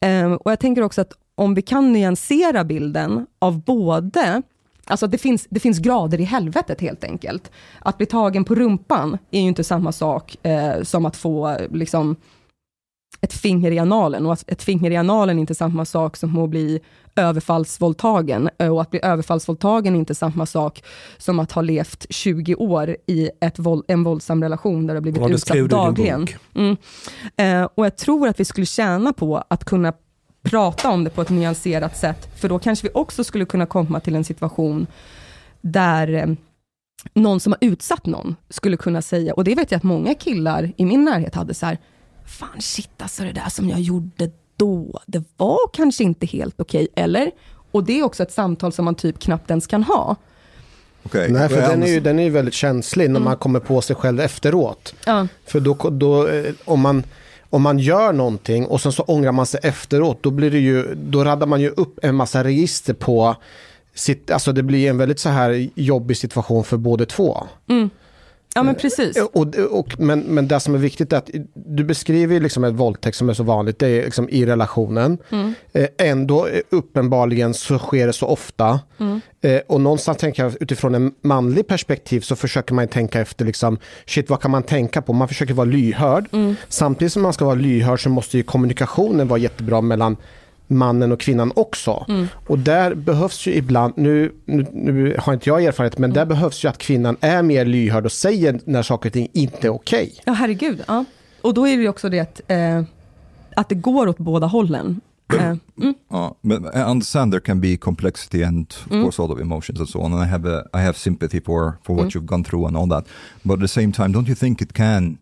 Eh, 0.00 0.32
och 0.32 0.50
jag 0.50 0.60
tänker 0.60 0.82
också 0.82 1.00
att 1.00 1.12
om 1.34 1.54
vi 1.54 1.62
kan 1.62 1.92
nyansera 1.92 2.64
bilden 2.64 3.26
av 3.38 3.64
både 3.64 4.42
Alltså 4.86 5.06
det 5.06 5.18
finns, 5.18 5.46
det 5.50 5.60
finns 5.60 5.78
grader 5.78 6.20
i 6.20 6.24
helvetet 6.24 6.80
helt 6.80 7.04
enkelt. 7.04 7.50
Att 7.78 7.96
bli 7.96 8.06
tagen 8.06 8.44
på 8.44 8.54
rumpan 8.54 9.18
är 9.30 9.40
ju 9.40 9.46
inte 9.46 9.64
samma 9.64 9.92
sak 9.92 10.46
eh, 10.46 10.82
som 10.82 11.06
att 11.06 11.16
få 11.16 11.48
eh, 11.48 11.68
liksom, 11.72 12.16
ett 13.20 13.32
finger 13.32 13.70
i 13.70 13.78
analen. 13.78 14.26
Och 14.26 14.32
att 14.32 14.50
ett 14.50 14.62
finger 14.62 14.90
i 14.90 14.96
analen 14.96 15.36
är 15.36 15.40
inte 15.40 15.54
samma 15.54 15.84
sak 15.84 16.16
som 16.16 16.38
att 16.38 16.50
bli 16.50 16.80
överfallsvåldtagen. 17.16 18.50
Och 18.58 18.80
att 18.82 18.90
bli 18.90 19.00
överfallsvåldtagen 19.02 19.94
är 19.94 19.98
inte 19.98 20.14
samma 20.14 20.46
sak 20.46 20.82
som 21.18 21.38
att 21.38 21.52
ha 21.52 21.62
levt 21.62 22.06
20 22.10 22.54
år 22.54 22.96
i 23.06 23.30
ett 23.40 23.58
våld, 23.58 23.84
en 23.88 24.04
våldsam 24.04 24.42
relation 24.42 24.86
där 24.86 24.94
du 24.94 24.96
har 24.96 25.02
blivit 25.02 25.20
Ja, 25.20 25.28
utsatt 25.28 25.70
dagligen. 25.70 26.26
Mm. 26.54 26.76
Eh, 27.36 27.68
och 27.74 27.86
jag 27.86 27.96
tror 27.96 28.28
att 28.28 28.40
vi 28.40 28.44
skulle 28.44 28.66
tjäna 28.66 29.12
på 29.12 29.44
att 29.48 29.64
kunna 29.64 29.92
prata 30.42 30.90
om 30.90 31.04
det 31.04 31.10
på 31.10 31.22
ett 31.22 31.30
nyanserat 31.30 31.96
sätt, 31.96 32.40
för 32.40 32.48
då 32.48 32.58
kanske 32.58 32.86
vi 32.88 32.94
också 32.94 33.24
skulle 33.24 33.44
kunna 33.44 33.66
komma 33.66 34.00
till 34.00 34.14
en 34.14 34.24
situation 34.24 34.86
där 35.60 36.14
eh, 36.14 36.26
någon 37.14 37.40
som 37.40 37.52
har 37.52 37.68
utsatt 37.68 38.06
någon 38.06 38.36
skulle 38.48 38.76
kunna 38.76 39.02
säga, 39.02 39.34
och 39.34 39.44
det 39.44 39.54
vet 39.54 39.70
jag 39.70 39.76
att 39.76 39.82
många 39.82 40.14
killar 40.14 40.72
i 40.76 40.84
min 40.84 41.04
närhet 41.04 41.34
hade 41.34 41.54
så 41.54 41.66
här, 41.66 41.78
fan 42.30 42.60
shit 42.60 43.02
alltså 43.02 43.22
det 43.22 43.32
där 43.32 43.48
som 43.48 43.68
jag 43.68 43.80
gjorde 43.80 44.30
då, 44.56 45.00
det 45.06 45.24
var 45.36 45.58
kanske 45.72 46.04
inte 46.04 46.26
helt 46.26 46.60
okej, 46.60 46.88
eller? 46.94 47.30
Och 47.72 47.84
det 47.84 48.00
är 48.00 48.02
också 48.02 48.22
ett 48.22 48.32
samtal 48.32 48.72
som 48.72 48.84
man 48.84 48.94
typ 48.94 49.18
knappt 49.18 49.50
ens 49.50 49.66
kan 49.66 49.82
ha. 49.82 50.16
Okay. 51.04 51.28
Nej, 51.28 51.48
för 51.48 51.56
den 51.56 51.82
är, 51.82 51.86
ju, 51.86 52.00
den 52.00 52.18
är 52.18 52.22
ju 52.22 52.30
väldigt 52.30 52.54
känslig 52.54 53.10
när 53.10 53.20
man 53.20 53.36
kommer 53.36 53.60
på 53.60 53.80
sig 53.80 53.96
själv 53.96 54.20
efteråt. 54.20 54.94
Ja. 55.04 55.26
För 55.46 55.60
då, 55.60 55.74
då 55.90 56.28
eh, 56.28 56.52
om, 56.64 56.80
man, 56.80 57.04
om 57.50 57.62
man 57.62 57.78
gör 57.78 58.12
någonting 58.12 58.66
och 58.66 58.80
sen 58.80 58.92
så 58.92 59.02
ångrar 59.02 59.32
man 59.32 59.46
sig 59.46 59.60
efteråt, 59.62 60.22
då, 60.22 60.30
blir 60.30 60.50
det 60.50 60.58
ju, 60.58 60.94
då 60.94 61.24
raddar 61.24 61.46
man 61.46 61.60
ju 61.60 61.68
upp 61.68 61.98
en 62.02 62.14
massa 62.14 62.44
register 62.44 62.94
på 62.94 63.36
sitt, 63.94 64.30
alltså 64.30 64.52
det 64.52 64.62
blir 64.62 64.90
en 64.90 64.98
väldigt 64.98 65.20
så 65.20 65.28
här 65.28 65.68
jobbig 65.74 66.16
situation 66.16 66.64
för 66.64 66.76
båda 66.76 67.06
två. 67.06 67.46
Mm. 67.68 67.90
Ja 68.54 68.62
men 68.62 68.74
precis. 68.74 69.16
Och, 69.32 69.56
och, 69.56 70.00
men, 70.00 70.20
men 70.20 70.48
det 70.48 70.60
som 70.60 70.74
är 70.74 70.78
viktigt 70.78 71.12
är 71.12 71.16
att 71.16 71.30
du 71.54 71.84
beskriver 71.84 72.40
liksom 72.40 72.64
ett 72.64 72.74
våldtäkt 72.74 73.16
som 73.16 73.28
är 73.28 73.34
så 73.34 73.42
vanligt, 73.42 73.78
det 73.78 73.88
är 73.88 74.04
liksom 74.04 74.28
i 74.28 74.46
relationen. 74.46 75.18
Mm. 75.30 75.54
Eh, 75.72 75.88
ändå 75.98 76.46
eh, 76.46 76.60
uppenbarligen 76.70 77.54
så 77.54 77.78
sker 77.78 78.06
det 78.06 78.12
så 78.12 78.26
ofta. 78.26 78.80
Mm. 78.98 79.20
Eh, 79.40 79.60
och 79.66 79.80
någonstans 79.80 80.18
tänker 80.18 80.42
jag 80.44 80.56
utifrån 80.60 80.94
en 80.94 81.12
manlig 81.22 81.66
perspektiv 81.66 82.20
så 82.20 82.36
försöker 82.36 82.74
man 82.74 82.88
tänka 82.88 83.20
efter 83.20 83.44
liksom, 83.44 83.78
shit 84.06 84.30
vad 84.30 84.40
kan 84.40 84.50
man 84.50 84.62
tänka 84.62 85.02
på? 85.02 85.12
Man 85.12 85.28
försöker 85.28 85.54
vara 85.54 85.64
lyhörd. 85.64 86.28
Mm. 86.32 86.56
Samtidigt 86.68 87.12
som 87.12 87.22
man 87.22 87.32
ska 87.32 87.44
vara 87.44 87.54
lyhörd 87.54 88.02
så 88.02 88.08
måste 88.08 88.36
ju 88.36 88.42
kommunikationen 88.42 89.28
vara 89.28 89.38
jättebra 89.38 89.80
mellan 89.80 90.16
mannen 90.70 91.12
och 91.12 91.20
kvinnan 91.20 91.52
också. 91.56 92.04
Mm. 92.08 92.26
Och 92.46 92.58
där 92.58 92.94
behövs 92.94 93.46
ju 93.46 93.54
ibland, 93.54 93.92
nu, 93.96 94.32
nu, 94.44 94.66
nu 94.72 95.16
har 95.18 95.32
inte 95.34 95.48
jag 95.48 95.64
erfarenhet, 95.64 95.98
men 95.98 96.12
där 96.12 96.24
behövs 96.26 96.64
ju 96.64 96.68
att 96.68 96.78
kvinnan 96.78 97.16
är 97.20 97.42
mer 97.42 97.64
lyhörd 97.64 98.04
och 98.04 98.12
säger 98.12 98.60
när 98.64 98.82
saker 98.82 99.08
och 99.08 99.12
ting 99.12 99.28
inte 99.32 99.66
är 99.66 99.70
okej. 99.70 100.14
Ja, 100.24 100.32
herregud. 100.32 100.84
Ja. 100.88 101.04
Och 101.42 101.54
då 101.54 101.66
är 101.68 101.76
det 101.76 101.82
ju 101.82 101.88
också 101.88 102.08
det 102.08 102.20
att, 102.20 102.40
eh, 102.48 102.82
att 103.56 103.68
det 103.68 103.74
går 103.74 104.06
åt 104.06 104.18
båda 104.18 104.46
hållen. 104.46 105.00
Eh, 105.34 105.44
mm. 105.44 105.94
Uh, 106.14 106.30
but 106.42 106.74
I 106.74 106.78
understand 106.78 107.32
there 107.32 107.40
can 107.40 107.60
be 107.60 107.76
complexity 107.76 108.42
and 108.44 108.66
of 108.86 108.90
Mm. 108.90 109.02
course 109.04 109.22
a 109.22 109.26
lot 109.26 109.34
of 109.34 109.40
emotions 109.40 109.80
and 109.80 109.88
so 109.88 110.00
on. 110.00 110.12
And 110.12 110.22
I 110.24 110.26
have 110.26 110.48
a, 110.56 110.62
I 110.74 110.78
have 110.78 110.92
sympathy 110.98 111.40
for 111.40 111.78
for 111.84 111.94
what 111.96 112.04
Mm. 112.04 112.10
you've 112.14 112.26
gone 112.26 112.44
through 112.44 112.66
and 112.66 112.76
all 112.76 112.88
that. 112.88 113.04
But 113.42 113.54
at 113.54 113.60
the 113.60 113.68
same 113.68 113.92
time, 113.92 114.12
don't 114.12 114.28
you 114.28 114.34
think 114.34 114.60
it 114.62 114.72
can 114.72 115.18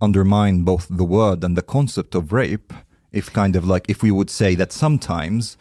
undermine 0.00 0.64
both 0.64 0.86
the 0.88 1.04
word 1.04 1.44
and 1.44 1.56
the 1.56 1.62
concept 1.62 2.14
of 2.14 2.32
rape? 2.32 2.74
If 3.14 3.32
kind 3.32 3.56
of 3.56 3.64
like 3.64 3.84
if 3.88 4.02
we 4.02 4.10
would 4.10 4.30
say 4.30 4.56
that 4.56 4.72
sometimes 4.72 5.56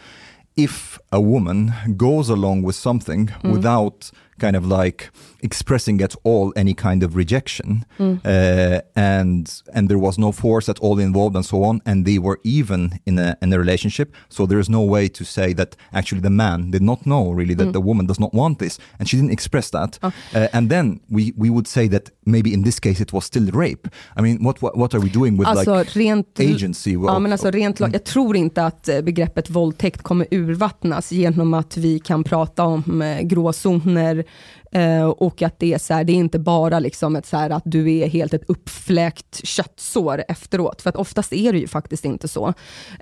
if 0.55 0.99
a 1.11 1.19
woman 1.19 1.73
goes 1.97 2.29
along 2.29 2.63
with 2.65 2.75
something 2.75 3.23
Mm. 3.43 3.51
without 3.53 4.11
kind 4.45 4.55
of 4.55 4.65
like 4.81 5.09
expressing 5.43 6.01
at 6.03 6.15
all 6.23 6.51
any 6.55 6.73
kind 6.73 7.03
of 7.03 7.15
rejection, 7.15 7.83
Mm. 7.99 8.19
uh, 8.25 8.79
and 8.95 9.61
and 9.75 9.87
there 9.89 9.99
was 9.99 10.17
no 10.17 10.31
force 10.31 10.71
at 10.71 10.79
all 10.79 10.99
involved, 11.01 11.35
and 11.35 11.45
so 11.45 11.57
on. 11.63 11.81
And 11.85 12.05
they 12.05 12.19
were 12.19 12.37
even 12.43 12.91
in 13.05 13.19
a 13.19 13.35
in 13.41 13.53
a 13.53 13.57
relationship, 13.57 14.07
so 14.29 14.45
there 14.47 14.59
is 14.59 14.69
no 14.69 14.81
way 14.93 15.09
to 15.09 15.23
say 15.23 15.53
that 15.53 15.75
actually 15.91 16.21
the 16.21 16.29
man 16.29 16.71
did 16.71 16.81
not 16.81 16.99
know 17.03 17.33
really 17.39 17.55
that 17.55 17.67
Mm. 17.67 17.73
the 17.73 17.81
woman 17.89 18.05
does 18.07 18.19
not 18.19 18.33
want 18.33 18.57
this, 18.59 18.79
and 18.99 19.07
she 19.09 19.17
didn't 19.17 19.31
express 19.33 19.69
that. 19.71 19.99
Uh, 20.03 20.47
and 20.53 20.69
then 20.69 20.99
we 21.09 21.23
we 21.37 21.49
would 21.49 21.67
say 21.67 21.89
that 21.89 22.09
maybe 22.25 22.49
in 22.53 22.63
this 22.63 22.79
case 22.79 23.03
it 23.03 23.11
was 23.13 23.25
still 23.25 23.47
rape. 23.53 23.87
I 24.17 24.21
mean, 24.21 24.37
what 24.45 24.61
what, 24.61 24.73
what 24.77 24.93
are 24.95 25.01
we 25.03 25.09
doing 25.09 25.37
with 25.39 25.47
Alltså 25.47 25.75
like 25.79 25.99
rent, 25.99 26.39
agency? 26.39 26.91
ja, 26.93 27.19
men 27.19 27.31
alltså 27.31 27.51
rent 27.51 27.79
lag, 27.79 27.93
jag 27.95 28.03
tror 28.03 28.35
inte 28.35 28.65
att 28.65 28.89
eh, 28.89 29.01
begreppet 29.01 29.49
våldtäkt 29.49 30.01
kommer 30.01 30.27
urvattnas 30.31 31.11
genom 31.11 31.53
att 31.53 31.77
vi 31.77 31.99
kan 31.99 32.23
prata 32.23 32.63
om 32.63 33.01
eh, 33.01 33.21
gråzoner 33.21 34.23
eh, 34.71 35.03
och 35.05 35.41
att 35.41 35.59
det 35.59 35.73
är 35.73 35.77
så 35.77 35.93
här, 35.93 36.03
det 36.03 36.13
är 36.13 36.17
inte 36.17 36.39
bara 36.39 36.79
liksom 36.79 37.15
ett 37.15 37.25
så 37.25 37.37
här 37.37 37.49
att 37.49 37.63
du 37.65 37.93
är 37.93 38.07
helt 38.07 38.33
ett 38.33 38.49
uppfläkt 38.49 39.45
köttsår 39.45 40.23
efteråt, 40.27 40.81
för 40.81 40.89
att 40.89 40.95
oftast 40.95 41.33
är 41.33 41.53
det 41.53 41.59
ju 41.59 41.67
faktiskt 41.67 42.05
inte 42.05 42.27
så. 42.27 42.53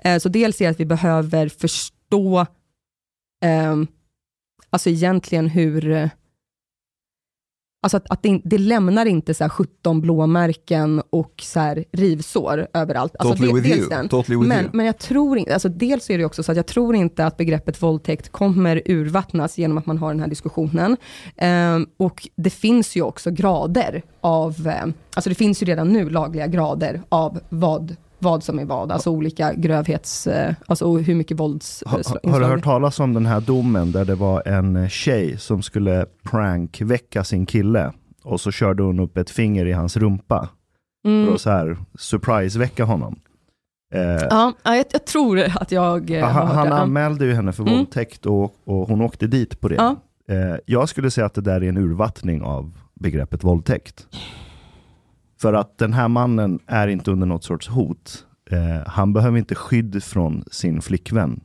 Eh, 0.04 0.18
så 0.18 0.28
dels 0.28 0.60
är 0.60 0.64
det 0.64 0.70
att 0.70 0.80
vi 0.80 0.86
behöver 0.86 1.48
förstå, 1.48 2.40
eh, 3.44 3.76
alltså 4.70 4.90
egentligen 4.90 5.48
hur 5.48 6.10
Alltså 7.84 7.96
att, 7.96 8.10
att 8.10 8.22
det, 8.22 8.40
det 8.44 8.58
lämnar 8.58 9.06
inte 9.06 9.34
så 9.34 9.44
här 9.44 9.48
17 9.48 10.00
blåmärken 10.00 11.02
och 11.10 11.32
så 11.42 11.74
rivsår 11.92 12.66
överallt. 12.74 13.16
Alltså 13.18 13.34
Totally 13.34 13.52
with 13.52 13.68
dels 13.68 13.80
you. 13.80 13.88
den. 13.88 14.08
Totally 14.08 14.38
with 14.38 14.48
men, 14.48 14.64
you. 14.64 14.70
men 14.72 14.86
jag 14.86 14.98
tror 14.98 15.38
inte, 15.38 15.54
alltså 15.54 15.68
dels 15.68 16.10
är 16.10 16.18
det 16.18 16.24
också 16.24 16.42
så 16.42 16.52
att 16.52 16.56
jag 16.56 16.66
tror 16.66 16.94
inte 16.94 17.26
att 17.26 17.36
begreppet 17.36 17.82
våldtäkt 17.82 18.28
kommer 18.28 18.82
urvattnas 18.86 19.58
genom 19.58 19.78
att 19.78 19.86
man 19.86 19.98
har 19.98 20.08
den 20.08 20.20
här 20.20 20.28
diskussionen. 20.28 20.96
Ehm, 21.36 21.86
och 21.96 22.28
det 22.36 22.50
finns 22.50 22.96
ju 22.96 23.02
också 23.02 23.30
grader 23.30 24.02
av, 24.20 24.66
eh, 24.66 24.84
alltså 25.14 25.28
det 25.28 25.34
finns 25.34 25.62
ju 25.62 25.66
redan 25.66 25.88
nu 25.88 26.10
lagliga 26.10 26.46
grader 26.46 27.02
av 27.08 27.40
vad 27.48 27.96
vad 28.22 28.42
som 28.42 28.58
är 28.58 28.64
vad, 28.64 28.92
alltså 28.92 29.10
olika 29.10 29.52
grövhets, 29.54 30.26
eh, 30.26 30.54
alltså 30.66 30.96
hur 30.96 31.14
mycket 31.14 31.40
vålds... 31.40 31.82
Ha, 31.86 31.98
ha, 32.24 32.32
har 32.32 32.40
du 32.40 32.46
hört 32.46 32.64
talas 32.64 33.00
om 33.00 33.14
den 33.14 33.26
här 33.26 33.40
domen 33.40 33.92
där 33.92 34.04
det 34.04 34.14
var 34.14 34.48
en 34.48 34.88
tjej 34.88 35.38
som 35.38 35.62
skulle 35.62 36.06
prankväcka 36.22 37.24
sin 37.24 37.46
kille 37.46 37.92
och 38.24 38.40
så 38.40 38.50
körde 38.50 38.82
hon 38.82 39.00
upp 39.00 39.16
ett 39.16 39.30
finger 39.30 39.66
i 39.66 39.72
hans 39.72 39.96
rumpa 39.96 40.48
Mm. 41.06 41.26
för 41.26 41.34
att 41.34 41.40
så 41.40 41.50
här 41.50 41.76
surprise-väcka 41.98 42.84
honom. 42.84 43.18
Eh, 43.94 44.00
Ja, 44.30 44.52
ja, 44.62 44.76
jag, 44.76 44.86
jag 44.92 45.04
tror 45.06 45.40
att 45.60 45.72
jag 45.72 46.10
eh, 46.10 46.22
har 46.24 46.30
han, 46.30 46.46
hört 46.46 46.56
han 46.56 46.72
anmälde 46.72 47.24
ju 47.24 47.34
henne 47.34 47.52
för 47.52 47.62
Mm. 47.62 47.74
våldtäkt 47.74 48.26
och, 48.26 48.54
och 48.64 48.88
hon 48.88 49.00
åkte 49.00 49.26
dit 49.26 49.60
på 49.60 49.68
det. 49.68 49.74
Ja. 49.74 49.96
Eh, 50.28 50.56
jag 50.66 50.88
skulle 50.88 51.10
säga 51.10 51.26
att 51.26 51.34
det 51.34 51.40
där 51.40 51.62
är 51.62 51.68
en 51.68 51.76
urvattning 51.76 52.42
av 52.42 52.78
begreppet 52.94 53.44
våldtäkt. 53.44 54.06
För 55.42 55.52
att 55.52 55.78
den 55.78 55.92
här 55.92 56.08
mannen 56.08 56.58
är 56.66 56.88
inte 56.88 57.10
under 57.10 57.26
något 57.26 57.44
sorts 57.44 57.68
hot. 57.68 58.24
Eh, 58.50 58.88
han 58.90 59.12
behöver 59.12 59.38
inte 59.38 59.54
skydd 59.54 60.02
från 60.04 60.44
sin 60.50 60.82
flickvän. 60.82 61.40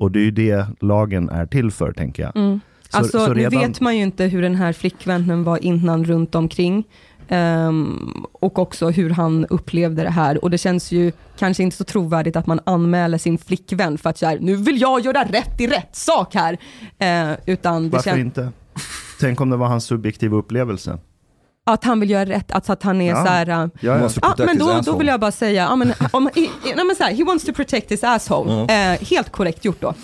Och 0.00 0.10
det 0.12 0.18
är 0.18 0.24
ju 0.24 0.30
det 0.30 0.66
lagen 0.80 1.28
är 1.28 1.46
till 1.46 1.70
för, 1.70 1.92
tänker 1.92 2.22
jag. 2.22 2.36
Mm. 2.36 2.60
Så- 2.90 2.98
alltså, 2.98 3.18
så 3.18 3.32
nu 3.32 3.40
redan- 3.40 3.60
vet 3.60 3.80
man 3.80 3.96
ju 3.96 4.02
inte 4.02 4.24
hur 4.24 4.42
den 4.42 4.54
här 4.54 4.72
flickvännen 4.72 5.44
var 5.44 5.64
innan 5.64 6.04
runt 6.04 6.34
omkring. 6.34 6.84
Ehm, 7.28 8.24
och 8.32 8.58
också 8.58 8.90
hur 8.90 9.10
han 9.10 9.46
upplevde 9.46 10.02
det 10.02 10.10
här. 10.10 10.44
Och 10.44 10.50
det 10.50 10.58
känns 10.58 10.92
ju 10.92 11.12
kanske 11.38 11.62
inte 11.62 11.76
så 11.76 11.84
trovärdigt 11.84 12.36
att 12.36 12.46
man 12.46 12.60
anmäler 12.66 13.18
sin 13.18 13.38
flickvän 13.38 13.98
för 13.98 14.10
att 14.10 14.18
så 14.18 14.26
här, 14.26 14.38
nu 14.40 14.56
vill 14.56 14.80
jag 14.80 15.00
göra 15.00 15.24
rätt 15.24 15.60
i 15.60 15.66
rätt 15.66 15.96
sak 15.96 16.34
här. 16.34 16.58
Eh, 16.98 17.36
utan 17.46 17.90
Varför 17.90 18.18
inte? 18.18 18.52
Tänk 19.20 19.40
om 19.40 19.50
det 19.50 19.56
var 19.56 19.66
hans 19.66 19.84
subjektiva 19.84 20.36
upplevelse. 20.36 20.98
Att 21.72 21.84
han 21.84 22.00
vill 22.00 22.10
göra 22.10 22.24
rätt, 22.28 22.52
alltså 22.52 22.72
att 22.72 22.82
han 22.82 23.00
är 23.00 23.10
Ja. 23.10 23.24
så 23.24 23.30
här... 23.30 23.48
äh, 23.48 23.54
Ja, 23.56 23.68
ja. 23.80 23.98
Protect 24.08 24.38
men 24.46 24.58
då, 24.58 24.80
då 24.84 24.96
vill 24.98 25.06
jag 25.06 25.20
bara 25.20 25.30
säga, 25.32 25.62
ja, 25.62 25.76
men, 25.76 25.92
om, 26.12 26.30
i, 26.34 26.40
i, 26.40 26.50
nej, 26.76 26.84
men 26.84 26.96
så 26.96 27.04
här, 27.04 27.14
he 27.14 27.24
wants 27.24 27.44
to 27.44 27.52
protect 27.52 27.92
his 27.92 28.04
asshole. 28.04 28.62
Eh, 28.62 29.00
helt 29.10 29.30
korrekt 29.32 29.64
gjort 29.64 29.80
då. 29.80 29.94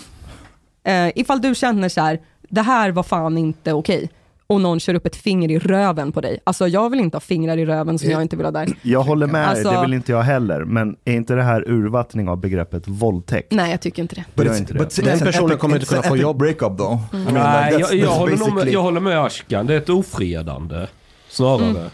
Eh, 0.91 1.09
ifall 1.15 1.41
du 1.41 1.55
känner 1.55 1.89
så 1.89 2.01
här, 2.01 2.19
det 2.49 2.61
här 2.61 2.91
var 2.91 3.03
fan 3.03 3.37
inte 3.37 3.73
okej. 3.73 4.09
Och 4.47 4.61
någon 4.61 4.79
kör 4.79 4.93
upp 4.93 5.05
ett 5.05 5.15
finger 5.15 5.51
i 5.51 5.59
röven 5.59 6.11
på 6.11 6.21
dig. 6.21 6.39
Alltså 6.43 6.67
jag 6.67 6.89
vill 6.89 6.99
inte 6.99 7.15
ha 7.17 7.21
fingrar 7.21 7.57
i 7.57 7.65
röven 7.65 7.99
som 7.99 8.09
jag 8.09 8.21
inte 8.21 8.35
vill 8.35 8.45
ha 8.45 8.51
där. 8.51 8.69
Jag 8.81 9.01
håller 9.01 9.27
med, 9.27 9.47
Alltså- 9.49 9.71
det 9.71 9.81
vill 9.81 9.93
inte 9.93 10.11
jag 10.11 10.21
heller. 10.21 10.63
Men 10.65 10.95
är 11.05 11.13
inte 11.13 11.33
det 11.35 11.43
här 11.43 11.69
urvattning 11.69 12.29
av 12.29 12.37
begreppet 12.37 12.87
våldtäkt? 12.87 13.51
Nej, 13.51 13.71
jag 13.71 13.81
tycker 13.81 14.01
inte 14.01 14.15
det. 14.15 14.23
But 14.35 14.47
it's- 14.47 14.57
inte 14.57 14.73
det. 14.73 14.79
but 14.79 14.95
Den 15.03 15.19
personen 15.19 15.57
kommer 15.57 15.75
inte 15.75 15.85
kunna 15.87 16.01
få 16.03 16.17
jobb. 16.17 16.37
breakup 16.37 16.77
though. 16.77 16.99
I 17.13 17.17
mean, 17.17 17.33
Nej, 17.33 17.73
that's- 17.73 17.79
jag, 17.79 17.93
jag, 17.95 18.07
that's 18.09 18.17
håller 18.17 18.37
nog 18.37 18.53
med, 18.53 18.63
basically- 18.63 18.73
jag 18.73 18.81
håller 18.81 18.99
med 19.01 19.19
Ashkan. 19.23 19.65
Det 19.65 19.73
är 19.73 19.77
ett 19.77 19.89
ofredande. 19.89 20.87
Snarare. 21.35 21.69
Mm. 21.69 21.89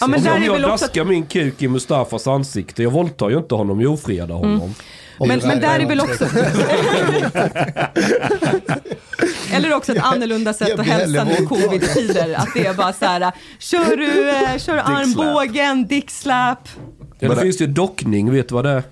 Ja, 0.00 0.06
men 0.06 0.18
om 0.18 0.24
där 0.24 0.36
om 0.36 0.42
jag 0.44 0.52
väl 0.52 0.64
också- 0.64 0.84
daskar 0.86 1.04
min 1.04 1.26
kuk 1.26 1.62
i 1.62 1.68
Mustafas 1.68 2.26
ansikte, 2.26 2.82
jag 2.82 2.90
våldtar 2.90 3.30
ju 3.30 3.36
inte 3.38 3.54
honom, 3.54 3.80
jag 3.80 3.92
ofredar 3.92 4.34
honom. 4.34 4.60
Mm. 4.60 4.74
Men, 5.18 5.40
men 5.48 5.60
där 5.60 5.80
är 5.80 5.86
väl 5.86 6.00
också... 6.00 6.24
Eller 9.52 9.74
också 9.74 9.92
ett 9.92 10.02
annorlunda 10.02 10.52
sätt 10.52 10.68
Jag 10.68 10.80
att 10.80 10.86
hälsa 10.86 11.24
nu 11.24 11.32
i 11.32 11.46
covid-tider. 11.46 12.34
Att 12.34 12.48
det 12.54 12.66
är 12.66 12.74
bara 12.74 12.92
så 12.92 13.04
här, 13.04 13.32
kör 13.58 13.96
du, 13.96 14.30
eh, 14.30 14.58
kör 14.58 14.74
du 14.74 14.80
armbågen, 14.80 15.86
dickslap. 15.86 16.68
Ja, 17.18 17.28
det 17.28 17.36
finns 17.40 17.60
ju 17.60 17.66
dockning, 17.66 18.32
vet 18.32 18.48
du 18.48 18.54
vad 18.54 18.64
det 18.64 18.70
är? 18.70 18.82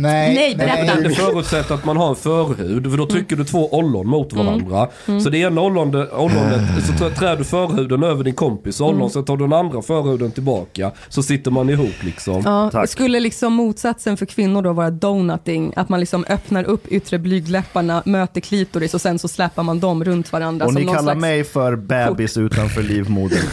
Nej, 0.00 0.34
Nej, 0.34 0.56
berätta. 0.56 1.00
Det 1.00 1.10
förutsätter 1.14 1.74
att 1.74 1.84
man 1.84 1.96
har 1.96 2.08
en 2.08 2.16
förhud, 2.16 2.90
för 2.90 2.96
då 2.98 3.06
trycker 3.06 3.36
du 3.36 3.44
två 3.44 3.68
ollon 3.74 4.06
mot 4.06 4.32
varandra. 4.32 4.88
Mm. 5.08 5.20
Så 5.20 5.30
det 5.30 5.38
ena 5.38 5.60
ollonet, 5.60 6.12
ollonet 6.12 6.60
så 6.86 6.92
trä- 6.92 7.14
trär 7.18 7.36
du 7.36 7.44
förhuden 7.44 8.02
över 8.02 8.24
din 8.24 8.34
kompis 8.34 8.80
ollon, 8.80 8.96
Mm. 9.00 9.10
så 9.10 9.22
tar 9.22 9.36
du 9.36 9.44
den 9.44 9.52
andra 9.52 9.82
förhuden 9.82 10.30
tillbaka. 10.30 10.90
Så 11.08 11.22
sitter 11.22 11.50
man 11.50 11.70
ihop 11.70 11.94
liksom. 12.04 12.42
Ja, 12.44 12.86
skulle 12.86 13.20
liksom 13.20 13.52
motsatsen 13.52 14.16
för 14.16 14.26
kvinnor 14.26 14.62
då 14.62 14.72
vara 14.72 14.90
donuting? 14.90 15.72
Att 15.76 15.88
man 15.88 16.00
liksom 16.00 16.24
öppnar 16.28 16.64
upp 16.64 16.86
yttre 16.88 17.18
blygdläpparna, 17.18 18.02
möter 18.06 18.40
klitoris 18.40 18.94
och 18.94 19.00
sen 19.00 19.18
så 19.18 19.28
släpar 19.28 19.62
man 19.62 19.80
dem 19.80 20.04
runt 20.04 20.32
varandra. 20.32 20.66
Och 20.66 20.72
som 20.72 20.80
ni 20.80 20.86
någon 20.86 20.94
kallar 20.94 21.12
slags... 21.12 21.20
mig 21.20 21.44
för 21.44 21.76
bebis 21.76 22.36
utanför 22.36 22.82
livmodern. 22.82 23.38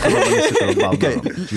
Om. 0.86 0.98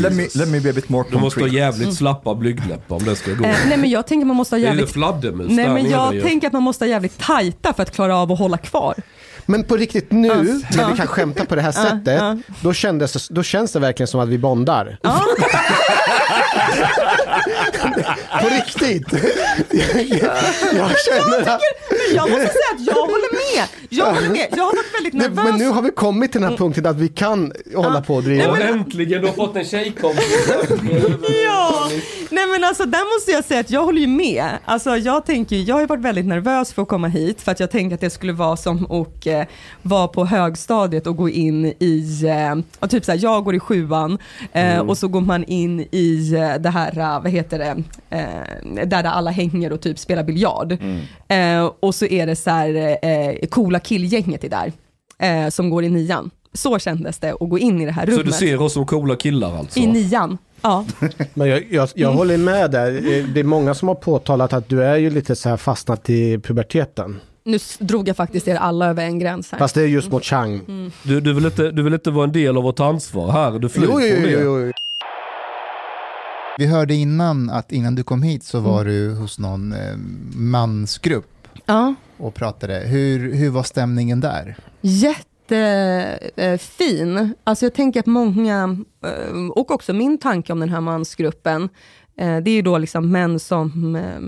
Let 0.03 0.13
me, 0.13 0.27
let 0.35 0.49
me 0.49 0.61
be 0.61 0.71
a 0.71 0.73
bit 0.75 0.89
more 0.89 1.05
Du 1.11 1.19
måste 1.19 1.41
ha 1.41 1.45
concrete. 1.45 1.57
jävligt 1.65 1.95
slappa 1.95 2.35
blygdläppar 2.35 2.97
om 2.97 3.05
det 3.05 3.17
ska 3.17 3.33
gå. 3.35 3.45
Eh, 3.45 3.55
nej 3.69 3.77
men 3.79 3.91
jag 3.91 4.07
tänker 4.07 4.27
man 4.27 4.37
måste 4.37 4.55
ha 4.57 4.61
Det 4.61 4.67
jävligt... 4.81 4.95
fladdermus 4.95 5.47
Nej 5.51 5.69
men 5.69 5.91
jag 5.91 6.15
ju. 6.15 6.23
tänker 6.23 6.47
att 6.47 6.53
man 6.53 6.63
måste 6.63 6.85
ha 6.85 6.91
jävligt 6.91 7.19
tajta 7.19 7.73
för 7.73 7.83
att 7.83 7.91
klara 7.95 8.17
av 8.17 8.33
att 8.33 8.39
hålla 8.39 8.59
kvar. 8.59 8.95
Men 9.47 9.65
på 9.65 9.77
riktigt 9.77 10.13
nu, 10.13 10.29
Ja. 10.29 10.35
när 10.77 10.83
Ja. 10.83 10.89
vi 10.91 10.97
kan 10.97 11.07
skämta 11.07 11.45
på 11.45 11.55
det 11.55 11.63
här 11.63 11.75
Ja, 11.77 11.83
sättet, 11.91 12.21
ja. 12.21 12.37
Då, 12.61 12.73
kändes, 12.73 13.29
det- 13.29 13.35
då 13.35 13.43
känns 13.43 13.73
det 13.73 13.79
verkligen 13.81 14.07
som 14.09 14.21
att 14.21 14.29
vi 14.29 14.39
bondar. 14.39 14.99
på 18.43 18.49
riktigt. 18.49 19.13
jag, 19.73 20.37
jag 20.75 20.91
känner 21.01 21.41
att... 21.41 21.61
Men 21.91 22.17
jag 22.17 22.31
måste 22.31 22.47
säga 22.47 22.71
att 22.75 22.87
jag 22.87 22.95
håller 22.95 23.57
med. 23.57 23.69
Jag 23.89 24.07
håller 24.15 24.29
med. 24.29 24.47
Jag 24.57 24.65
har 24.65 24.73
varit 24.77 24.95
väldigt 24.95 25.15
Nej, 25.15 25.29
nervös. 25.29 25.45
men 25.45 25.59
nu 25.59 25.69
har 25.69 25.83
vi 25.83 25.91
kommit 25.91 26.33
till 26.33 26.41
den 26.41 26.51
här 26.51 26.57
punkten 26.57 26.87
att 26.87 26.97
vi 26.97 27.09
kan 27.09 27.53
hålla 27.75 28.03
på 28.03 28.15
och 28.15 28.23
driva. 28.23 28.45
Ja, 28.45 28.57
äntligen, 28.59 29.21
du 29.23 29.27
har 29.29 29.35
fått 29.35 29.57
en 29.57 29.65
tjejkompis. 29.65 30.25
Ja, 31.45 31.91
nej 32.31 32.47
men 32.47 32.65
alltså 32.65 32.85
där 32.85 33.17
måste 33.19 33.31
jag 33.31 33.45
säga 33.45 33.61
att 33.61 33.71
jag 33.71 33.85
håller 33.85 34.01
ju 34.01 34.07
med. 34.07 34.49
Alltså 34.65 34.97
jag 34.97 35.27
tänker, 35.27 35.57
jag 35.57 35.75
har 35.75 35.81
ju 35.81 35.87
varit 35.87 36.03
väldigt 36.03 36.27
nervös 36.27 36.73
för 36.73 36.83
att 36.83 36.89
komma 36.89 37.09
hit 37.09 37.41
för 37.43 37.53
att 37.53 37.61
jag 37.61 37.71
tänker 37.71 37.95
att 37.95 38.01
det 38.01 38.11
skulle 38.11 38.33
vara 38.33 38.57
som 38.57 38.91
att 38.93 39.27
eh, 39.27 39.43
vara 39.83 40.09
på 40.09 40.25
högstadiet 40.25 41.07
och 41.07 41.17
gå 41.17 41.29
in 41.29 41.65
i, 41.67 42.23
eh, 42.81 42.89
typ 42.89 43.05
såhär, 43.05 43.19
jag 43.23 43.45
går 43.45 43.55
i 43.55 43.61
sjuan 43.61 44.19
eh, 44.53 44.61
Mm. 44.71 44.89
och 44.89 44.99
så 44.99 45.09
går 45.09 45.21
man 45.21 45.45
in 45.45 45.81
i 45.81 46.35
eh, 46.35 46.55
det 46.63 46.71
här, 46.71 46.99
eh, 46.99 47.20
vad 47.21 47.33
heter 47.33 47.59
det, 47.59 47.83
eh, 48.17 48.87
där 48.87 49.05
alla 49.05 49.31
hänger 49.31 49.73
och 49.73 49.81
typ 49.81 49.99
spelar 49.99 50.23
biljard. 50.25 50.73
Eh, 51.29 51.71
och 51.81 51.95
så 51.95 52.07
är 52.07 52.27
det 52.27 52.37
så 52.37 52.51
här, 52.51 52.99
eh, 53.03 53.47
coola 53.49 53.79
killgänget 53.81 54.45
är 54.45 54.49
där, 54.49 54.73
eh, 55.19 55.49
som 55.51 55.71
går 55.71 55.85
i 55.85 55.89
nian. 55.89 56.31
Så 56.53 56.79
kändes 56.79 57.19
det 57.19 57.33
att 57.41 57.51
gå 57.51 57.59
in 57.59 57.81
i 57.81 57.87
det 57.87 57.93
här 57.93 58.07
Så 58.07 58.13
rummet. 58.13 58.27
du 58.27 58.33
ser 58.33 58.63
oss 58.63 58.73
som 58.73 58.87
coola 58.87 59.17
killar 59.17 59.57
alltså? 59.59 59.79
I 59.79 59.87
nian, 59.87 60.39
ja. 60.63 60.85
Men 61.35 61.49
jag, 61.49 61.65
jag, 61.71 61.89
jag 61.95 62.07
Mm. 62.09 62.19
håller 62.19 62.37
med 62.37 62.71
där. 62.71 62.93
Eh, 62.97 63.25
Det 63.25 63.41
är 63.41 63.45
många 63.45 63.75
som 63.75 63.89
har 63.89 63.95
påtalat 63.95 64.53
att 64.53 64.69
du 64.69 64.85
är 64.85 64.97
ju 64.97 65.11
lite 65.11 65.37
så 65.37 65.49
här 65.49 65.57
fastnat 65.57 66.11
i 66.11 66.39
puberteten. 66.39 67.21
Nu 67.45 67.59
drog 67.79 68.09
jag 68.09 68.17
faktiskt 68.17 68.49
er 68.49 68.55
alla 68.57 68.87
över 68.87 69.05
en 69.05 69.19
gräns 69.19 69.53
här. 69.53 69.59
Fast 69.59 69.75
det 69.75 69.83
är 69.83 69.87
just 69.87 70.11
mot 70.11 70.25
Chang. 70.25 70.61
Mm. 70.69 70.91
Du, 71.03 71.21
du, 71.21 71.33
vill 71.35 71.45
inte, 71.47 71.71
du 71.71 71.83
vill 71.83 71.95
inte 71.95 72.11
vara 72.11 72.25
en 72.25 72.33
del 72.33 72.57
av 72.57 72.63
vårt 72.63 72.81
ansvar 72.81 73.33
här? 73.33 73.59
Du 73.59 73.69
flyr 73.69 73.85
Jo, 73.91 74.01
jo, 74.01 74.17
jo, 74.19 74.39
jo, 74.43 74.61
jo. 74.67 74.73
Vi 76.61 76.67
hörde 76.67 76.95
innan 76.95 77.51
att 77.51 77.73
innan 77.73 77.95
du 77.95 78.03
kom 78.03 78.23
hit 78.23 78.45
så 78.45 78.59
Mm. 78.59 78.71
var 78.71 78.85
du 78.85 79.15
hos 79.15 79.39
någon 79.39 79.73
eh, 79.73 79.97
mansgrupp 80.37 81.49
Ja. 81.67 81.95
och 82.17 82.35
pratade. 82.35 82.75
Hur, 82.79 83.35
hur 83.35 83.51
var 83.51 83.63
stämningen 83.63 84.21
där? 84.21 84.57
Jättefin. 86.21 87.35
Alltså 87.45 87.65
jag 87.65 87.75
tänker 87.75 88.01
att 88.01 88.07
många, 88.07 88.79
eh, 89.05 89.37
och 89.51 89.71
också 89.71 89.93
min 89.93 90.19
tanke 90.19 90.53
om 90.53 90.61
den 90.61 90.69
här 90.69 90.81
mansgruppen, 90.81 91.63
eh, 92.17 92.37
det 92.37 92.51
är 92.51 92.55
ju 92.55 92.63
då 92.63 92.79
liksom 92.79 93.11
män 93.13 93.41
som 93.41 93.97
eh, 93.97 94.21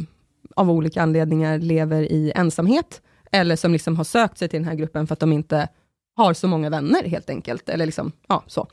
av 0.56 0.70
olika 0.70 1.02
anledningar 1.02 1.58
lever 1.58 2.02
i 2.02 2.32
ensamhet, 2.34 3.00
eller 3.32 3.56
som 3.56 3.72
liksom 3.72 3.96
har 3.96 4.04
sökt 4.04 4.38
sig 4.38 4.48
till 4.48 4.60
den 4.60 4.68
här 4.68 4.74
gruppen 4.76 5.06
för 5.06 5.12
att 5.12 5.20
de 5.20 5.32
inte 5.32 5.68
har 6.16 6.34
så 6.34 6.48
många 6.48 6.70
vänner 6.70 7.04
helt 7.04 7.30
enkelt. 7.30 7.68
Eller 7.68 7.86
liksom, 7.86 8.12
ja, 8.28 8.42
så. 8.46 8.66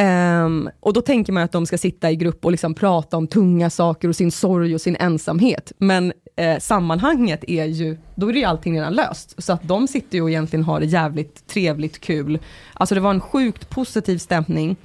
Um, 0.00 0.70
och 0.80 0.92
då 0.92 1.02
tänker 1.02 1.32
man 1.32 1.42
att 1.42 1.52
de 1.52 1.66
ska 1.66 1.78
sitta 1.78 2.10
i 2.10 2.16
grupp 2.16 2.44
och 2.44 2.50
liksom 2.50 2.74
prata 2.74 3.16
om 3.16 3.26
tunga 3.26 3.70
saker 3.70 4.08
och 4.08 4.16
sin 4.16 4.30
sorg 4.30 4.74
och 4.74 4.80
sin 4.80 4.96
ensamhet. 4.96 5.72
Men 5.78 6.12
eh, 6.36 6.58
sammanhanget 6.58 7.44
är 7.48 7.64
ju, 7.64 7.98
då 8.14 8.28
är 8.28 8.32
det 8.32 8.38
ju 8.38 8.44
allting 8.44 8.76
redan 8.76 8.92
löst. 8.92 9.42
Så 9.42 9.52
att 9.52 9.68
de 9.68 9.88
sitter 9.88 10.18
ju 10.18 10.22
och 10.22 10.30
egentligen 10.30 10.64
har 10.64 10.80
det 10.80 10.86
jävligt 10.86 11.46
trevligt 11.46 12.00
kul. 12.00 12.38
Alltså 12.72 12.94
det 12.94 13.00
var 13.00 13.10
en 13.10 13.20
sjukt 13.20 13.70
positiv 13.70 14.18
stämning. 14.18 14.76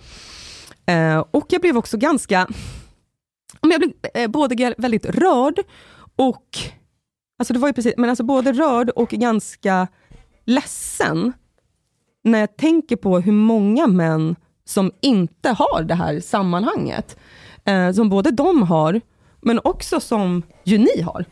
Eh, 0.85 1.25
och 1.31 1.45
jag 1.49 1.61
blev 1.61 1.77
också 1.77 1.97
ganska, 1.97 2.47
jag 3.61 3.69
blev 3.69 3.91
eh, 4.13 4.27
både 4.27 4.75
väldigt 4.77 5.05
rörd 5.05 5.59
och, 6.15 6.57
alltså 7.39 7.53
det 7.53 7.59
var 7.59 7.67
ju 7.67 7.73
precis, 7.73 7.93
men 7.97 8.09
alltså 8.09 8.23
både 8.23 8.51
rörd 8.51 8.89
och 8.89 9.09
ganska 9.09 9.87
ledsen 10.45 11.33
när 12.23 12.39
jag 12.39 12.57
tänker 12.57 12.95
på 12.95 13.19
hur 13.19 13.31
många 13.31 13.87
män 13.87 14.35
som 14.65 14.91
inte 15.01 15.49
har 15.49 15.81
det 15.83 15.95
här 15.95 16.19
sammanhanget. 16.19 17.17
Eh, 17.65 17.91
som 17.91 18.09
både 18.09 18.31
de 18.31 18.63
har, 18.63 19.01
men 19.41 19.59
också 19.63 19.99
som 19.99 20.41
ju 20.63 20.77
ni 20.77 21.01
har. 21.01 21.25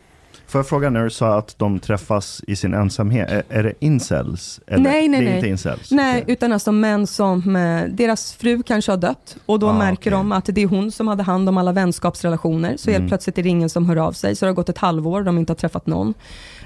Får 0.46 0.58
jag 0.58 0.66
fråga 0.68 0.90
när 0.90 1.04
du 1.04 1.10
sa 1.10 1.38
att 1.38 1.58
de 1.58 1.78
träffas 1.78 2.42
i 2.46 2.56
sin 2.56 2.74
ensamhet, 2.74 3.30
är, 3.30 3.42
är 3.48 3.62
det 3.62 3.72
incels? 3.78 4.60
Eller? 4.66 4.82
Nej, 4.84 5.08
nej, 5.08 5.20
det 5.20 5.26
är 5.26 5.28
nej. 5.30 5.36
inte 5.36 5.48
incels? 5.48 5.90
Nej, 5.90 6.22
Okej. 6.22 6.32
utan 6.32 6.52
alltså 6.52 6.72
män 6.72 7.06
som, 7.06 7.56
eh, 7.56 7.82
deras 7.88 8.32
fru 8.32 8.62
kanske 8.62 8.92
har 8.92 8.96
dött 8.96 9.36
och 9.46 9.58
då 9.58 9.68
Ah, 9.68 9.72
märker 9.78 10.10
okej. 10.10 10.10
de 10.10 10.32
att 10.32 10.44
det 10.46 10.62
är 10.62 10.66
hon 10.66 10.90
som 10.92 11.08
hade 11.08 11.22
hand 11.22 11.48
om 11.48 11.58
alla 11.58 11.72
vänskapsrelationer. 11.72 12.76
Så 12.76 12.90
Mm. 12.90 13.00
helt 13.02 13.10
plötsligt 13.10 13.38
är 13.38 13.42
det 13.42 13.48
ingen 13.48 13.68
som 13.70 13.88
hör 13.88 13.96
av 13.96 14.12
sig, 14.12 14.36
så 14.36 14.44
det 14.44 14.50
har 14.50 14.54
gått 14.54 14.68
ett 14.68 14.78
halvår 14.78 15.18
och 15.18 15.24
de 15.24 15.38
inte 15.38 15.50
har 15.50 15.56
träffat 15.56 15.86
någon. 15.86 16.14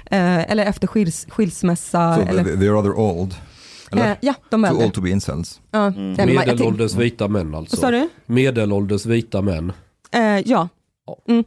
Eh, 0.05 0.51
eller 0.51 0.65
efter 0.65 0.87
skils, 0.87 1.27
skilsmässa. 1.29 2.15
So 2.15 2.21
eller, 2.21 2.43
they, 2.43 2.55
they're 2.55 2.73
rather 2.73 2.93
old. 2.99 3.35
Eller? 3.91 4.11
eh, 4.11 4.17
ja, 4.21 4.33
de 4.49 4.65
är 4.65 4.69
Too 4.69 4.83
old 4.83 4.93
to 4.93 5.01
be 5.01 5.09
incels. 5.09 5.61
Ja, 5.71 5.85
Mm. 5.87 6.13
Medelålders 6.35 6.95
vita 6.95 7.27
män 7.27 7.55
alltså. 7.55 7.75
Vad 7.75 7.81
sa 7.81 7.91
du? 7.91 8.09
Medelålders 8.25 9.05
vita 9.05 9.41
män. 9.41 9.71
Eh, 10.11 10.21
ja. 10.49 10.67
Mm. 11.27 11.43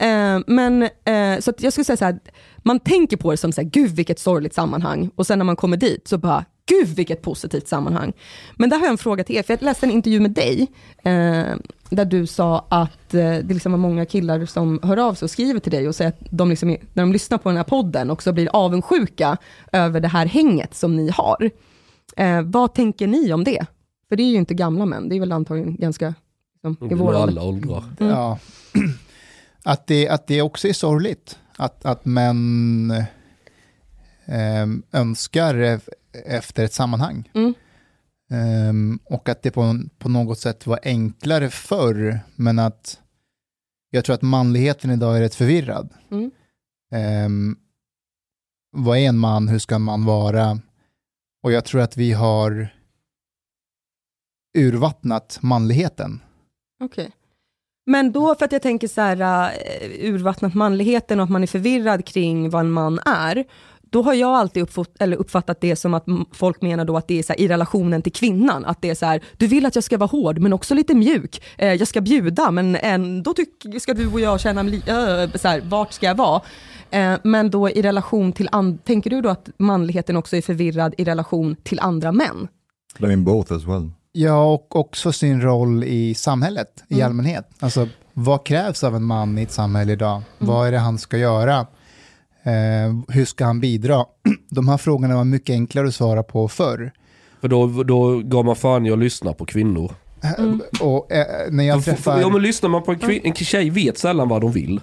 Eh, 0.00 0.44
men 0.46 0.82
eh, 0.82 1.40
så 1.40 1.50
att 1.50 1.62
jag 1.62 1.72
skulle 1.72 1.84
säga 1.84 1.96
så 1.96 2.04
här, 2.04 2.18
man 2.58 2.80
tänker 2.80 3.16
på 3.16 3.30
det 3.30 3.36
som 3.36 3.52
så 3.52 3.60
här, 3.60 3.68
gud 3.68 3.90
vilket 3.90 4.18
sorgligt 4.18 4.54
sammanhang 4.54 5.10
och 5.14 5.26
sen 5.26 5.38
när 5.38 5.44
man 5.44 5.56
kommer 5.56 5.76
dit 5.76 6.08
så 6.08 6.18
bara, 6.18 6.44
gud 6.68 6.88
vilket 6.88 7.22
positivt 7.22 7.68
sammanhang. 7.68 8.12
Men 8.56 8.70
där 8.70 8.76
har 8.76 8.84
jag 8.84 8.90
en 8.92 8.98
fråga 8.98 9.24
till 9.24 9.36
er, 9.36 9.42
för 9.42 9.52
jag 9.52 9.62
läste 9.62 9.86
en 9.86 9.92
intervju 9.92 10.20
med 10.20 10.30
dig, 10.30 10.66
eh, 10.98 11.54
där 11.90 12.04
du 12.04 12.26
sa 12.26 12.66
att 12.68 13.14
eh, 13.14 13.20
det 13.20 13.48
liksom 13.54 13.72
var 13.72 13.78
många 13.78 14.04
killar 14.06 14.46
som 14.46 14.80
hör 14.82 14.96
av 14.96 15.14
sig 15.14 15.26
och 15.26 15.30
skriver 15.30 15.60
till 15.60 15.72
dig 15.72 15.88
och 15.88 15.94
säger 15.94 16.08
att 16.08 16.18
de 16.30 16.50
liksom, 16.50 16.70
är- 16.70 16.80
när 16.92 17.02
de 17.02 17.12
lyssnar 17.12 17.38
på 17.38 17.48
den 17.48 17.56
här 17.56 17.64
podden 17.64 18.10
också 18.10 18.32
blir 18.32 18.48
avundsjuka 18.52 19.36
över 19.72 20.00
det 20.00 20.08
här 20.08 20.26
hänget 20.26 20.74
som 20.74 20.96
ni 20.96 21.10
har. 21.10 21.50
Eh, 22.16 22.42
vad 22.42 22.74
tänker 22.74 23.06
ni 23.06 23.32
om 23.32 23.44
det? 23.44 23.66
För 24.08 24.16
det 24.16 24.22
är 24.22 24.30
ju 24.30 24.36
inte 24.36 24.54
gamla 24.54 24.86
män, 24.86 25.08
det 25.08 25.16
är 25.16 25.20
väl 25.20 25.32
antagligen 25.32 25.76
ganska 25.76 26.14
liksom, 26.54 26.90
i 26.90 26.94
vår 26.94 27.14
alla 27.14 27.42
åldrar. 27.42 27.84
Mm. 28.00 28.12
Ja. 28.12 28.38
Att, 29.64 29.86
det, 29.86 30.08
att 30.08 30.26
det 30.26 30.42
också 30.42 30.68
är 30.68 30.72
sorgligt. 30.72 31.38
Att, 31.56 31.84
att 31.84 32.04
män 32.04 32.92
ehm, 34.24 34.82
önskar 34.92 35.80
efter 36.26 36.64
ett 36.64 36.72
sammanhang. 36.72 37.30
Mm. 37.34 37.54
Ehm, 38.30 38.98
och 39.04 39.28
att 39.28 39.42
det 39.42 39.50
på, 39.50 39.80
på 39.98 40.08
något 40.08 40.38
sätt 40.38 40.66
var 40.66 40.80
enklare 40.82 41.50
förr, 41.50 42.20
men 42.36 42.58
att 42.58 43.00
jag 43.90 44.04
tror 44.04 44.14
att 44.14 44.22
manligheten 44.22 44.90
idag 44.90 45.16
är 45.16 45.20
rätt 45.20 45.34
förvirrad. 45.34 45.88
Mm. 46.10 46.30
Ehm, 46.92 47.56
vad 48.72 48.98
är 48.98 49.08
en 49.08 49.18
man? 49.18 49.48
Hur 49.48 49.58
ska 49.58 49.74
en 49.74 49.82
man 49.82 50.04
vara? 50.04 50.60
Och 51.46 51.52
jag 51.52 51.64
tror 51.64 51.80
att 51.80 51.96
vi 51.96 52.12
har 52.12 52.68
urvattnat 54.58 55.38
manligheten. 55.42 56.20
Okej. 56.84 57.10
Men 57.86 58.12
då, 58.12 58.34
för 58.34 58.44
att 58.44 58.52
jag 58.52 58.62
tänker 58.62 58.88
så 58.88 59.00
här, 59.00 59.16
uh, 59.16 60.08
urvattnat 60.08 60.54
manligheten 60.54 61.20
och 61.20 61.24
att 61.24 61.30
man 61.30 61.42
är 61.42 61.46
förvirrad 61.46 62.04
kring 62.04 62.50
vad 62.50 62.60
en 62.60 62.70
man 62.70 62.98
är, 63.06 63.44
då 63.90 64.02
har 64.02 64.14
jag 64.14 64.30
alltid 64.34 64.62
uppfatt, 64.62 64.88
eller 65.00 65.16
uppfattat 65.16 65.60
det 65.60 65.76
som 65.76 65.94
att 65.94 66.04
folk 66.32 66.62
menar 66.62 66.84
då 66.84 66.96
att 66.96 67.08
det 67.08 67.18
är 67.18 67.22
så 67.22 67.32
här, 67.32 67.40
i 67.40 67.48
relationen 67.48 68.02
till 68.02 68.12
kvinnan, 68.12 68.64
att 68.64 68.82
det 68.82 68.90
är 68.90 68.94
så 68.94 69.06
här, 69.06 69.20
du 69.36 69.46
vill 69.46 69.66
att 69.66 69.74
jag 69.74 69.84
ska 69.84 69.98
vara 69.98 70.08
hård 70.08 70.38
men 70.38 70.52
också 70.52 70.74
lite 70.74 70.94
mjuk, 70.94 71.42
eh, 71.58 71.72
jag 71.74 71.88
ska 71.88 72.00
bjuda 72.00 72.50
men 72.50 72.76
ändå 72.76 73.34
tyck, 73.34 73.50
ska 73.80 73.94
du 73.94 74.12
och 74.12 74.20
jag 74.20 74.40
känna, 74.40 74.60
äh, 74.60 75.30
så 75.34 75.48
här, 75.48 75.60
vart 75.64 75.92
ska 75.92 76.06
jag 76.06 76.14
vara? 76.14 76.40
Eh, 76.90 77.14
men 77.24 77.50
då 77.50 77.70
i 77.70 77.82
relation 77.82 78.32
till, 78.32 78.48
and- 78.52 78.84
tänker 78.84 79.10
du 79.10 79.20
då 79.20 79.28
att 79.28 79.48
manligheten 79.58 80.16
också 80.16 80.36
är 80.36 80.42
förvirrad 80.42 80.94
i 80.98 81.04
relation 81.04 81.56
till 81.62 81.80
andra 81.80 82.12
män? 82.12 82.48
I 82.98 83.02
mean 83.06 83.24
both 83.24 83.52
as 83.52 83.64
well. 83.64 83.90
Ja, 84.12 84.44
och 84.52 84.76
också 84.76 85.12
sin 85.12 85.40
roll 85.42 85.84
i 85.84 86.14
samhället 86.14 86.84
i 86.88 86.94
Mm. 86.94 87.06
allmänhet. 87.06 87.48
Alltså, 87.60 87.88
vad 88.12 88.46
krävs 88.46 88.84
av 88.84 88.96
en 88.96 89.02
man 89.04 89.38
i 89.38 89.42
ett 89.42 89.52
samhälle 89.52 89.92
idag? 89.92 90.22
Vad 90.38 90.68
är 90.68 90.72
det 90.72 90.78
han 90.78 90.98
ska 90.98 91.16
göra? 91.16 91.66
Eh, 92.46 92.94
hur 93.08 93.24
ska 93.24 93.44
han 93.44 93.60
bidra? 93.60 94.04
De 94.50 94.68
här 94.68 94.76
frågorna 94.76 95.16
var 95.16 95.24
mycket 95.24 95.52
enklare 95.52 95.88
att 95.88 95.94
svara 95.94 96.22
på 96.22 96.48
förr. 96.48 96.92
För 97.40 97.48
då, 97.48 97.82
då 97.82 98.18
gav 98.18 98.44
man 98.44 98.56
fan 98.56 98.86
i 98.86 98.90
att 98.90 98.98
lyssna 98.98 99.32
på 99.32 99.46
kvinnor. 99.46 99.92
Mm. 100.38 100.62
Och 100.80 101.12
eh, 101.12 101.26
när 101.50 101.64
jag 101.64 101.84
träffar... 101.84 102.20
Ja 102.20 102.28
men 102.28 102.42
lyssnar 102.42 102.70
man 102.70 102.82
på 102.82 102.92
en, 102.92 102.98
kvin- 102.98 103.20
en 103.24 103.34
tjej 103.34 103.70
vet 103.70 103.98
sällan 103.98 104.28
vad 104.28 104.40
de 104.40 104.52
vill. 104.52 104.80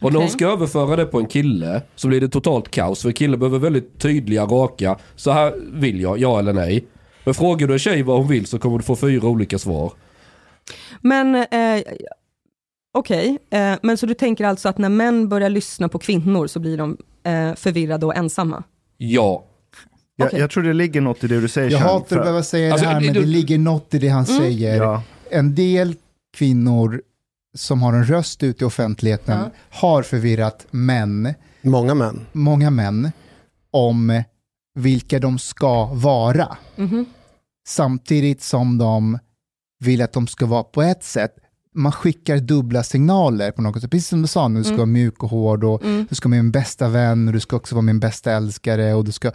Och 0.00 0.12
när 0.12 0.20
hon 0.20 0.28
ska 0.28 0.46
överföra 0.46 0.96
det 0.96 1.06
på 1.06 1.18
en 1.20 1.26
kille 1.26 1.82
så 1.94 2.08
blir 2.08 2.20
det 2.20 2.28
totalt 2.28 2.70
kaos. 2.70 3.02
För 3.02 3.08
en 3.08 3.14
kille 3.14 3.36
behöver 3.36 3.58
väldigt 3.58 3.98
tydliga, 3.98 4.44
raka. 4.44 4.98
Så 5.16 5.30
här 5.30 5.54
vill 5.72 6.00
jag, 6.00 6.18
ja 6.18 6.38
eller 6.38 6.52
nej. 6.52 6.84
Men 7.24 7.34
frågar 7.34 7.66
du 7.66 7.72
en 7.72 7.78
tjej 7.78 8.02
vad 8.02 8.18
hon 8.18 8.28
vill 8.28 8.46
så 8.46 8.58
kommer 8.58 8.78
du 8.78 8.84
få 8.84 8.96
fyra 8.96 9.28
olika 9.28 9.58
svar. 9.58 9.92
Men 11.00 11.34
eh, 11.34 11.82
okej, 12.92 13.38
eh, 13.50 13.74
men 13.82 13.96
så 13.96 14.06
du 14.06 14.14
tänker 14.14 14.44
alltså 14.44 14.68
att 14.68 14.78
när 14.78 14.88
män 14.88 15.28
börjar 15.28 15.48
lyssna 15.50 15.88
på 15.88 15.98
kvinnor 15.98 16.46
så 16.46 16.60
blir 16.60 16.76
de 16.78 16.96
eh, 17.24 17.54
förvirrade 17.54 18.06
och 18.06 18.16
ensamma? 18.16 18.62
Ja. 18.96 19.44
Jag, 20.16 20.26
Okej. 20.26 20.40
jag 20.40 20.50
tror 20.50 20.62
det 20.64 20.72
ligger 20.72 21.00
något 21.00 21.24
i 21.24 21.26
det 21.28 21.40
du 21.40 21.48
säger 21.48 21.70
jag 21.70 21.78
hatar 21.78 22.06
för- 22.06 22.16
att 22.16 22.22
behöva 22.22 22.42
säga 22.42 22.72
Alltså, 22.72 22.86
det 22.88 22.92
här, 22.94 23.00
men 23.00 23.14
du- 23.14 23.20
det 23.20 23.26
ligger 23.26 23.58
något 23.58 23.94
i 23.94 23.98
det 23.98 24.08
han 24.08 24.24
Mm. 24.24 24.38
säger. 24.40 24.76
Ja, 24.76 25.02
En 25.30 25.54
del 25.54 25.94
kvinnor 26.36 27.02
som 27.54 27.82
har 27.82 27.92
en 27.92 28.04
röst 28.04 28.42
ute 28.42 28.64
i 28.64 28.66
offentligheten 28.66 29.38
Ja. 29.38 29.50
har 29.70 30.02
förvirrat 30.02 30.66
män, 30.70 31.34
Många 31.62 31.94
män. 31.94 32.26
många 32.32 32.70
män, 32.70 33.12
om 33.70 34.22
vilka 34.74 35.18
de 35.18 35.38
ska 35.38 35.84
vara. 35.84 36.56
Mhm. 36.76 37.04
samtidigt 37.68 38.42
som 38.42 38.78
de 38.78 39.18
vill 39.84 40.02
att 40.02 40.12
de 40.12 40.26
ska 40.26 40.46
vara 40.46 40.62
på 40.62 40.82
ett 40.82 41.04
sätt. 41.04 41.34
Man 41.74 41.92
skickar 41.92 42.36
dubbla 42.38 42.82
signaler 42.82 43.50
på 43.50 43.62
något 43.62 43.80
sätt. 43.82 43.90
Precis 43.90 44.08
som 44.08 44.22
du 44.22 44.28
sa, 44.28 44.48
nu 44.48 44.58
du 44.60 44.64
ska 44.64 44.68
Mm. 44.74 44.78
vara 44.78 44.86
mjuk 44.86 45.22
och 45.22 45.28
hård 45.30 45.64
och 45.64 45.84
Mm. 45.84 46.06
du 46.10 46.14
ska 46.14 46.28
vara 46.28 46.36
min 46.42 46.50
bästa 46.50 46.88
vän 46.88 47.26
och 47.28 47.32
du 47.34 47.40
ska 47.40 47.56
också 47.56 47.74
vara 47.74 47.82
min 47.82 48.00
bästa 48.00 48.32
älskare. 48.32 48.94
Och 48.94 49.04
du 49.04 49.12
ska... 49.12 49.30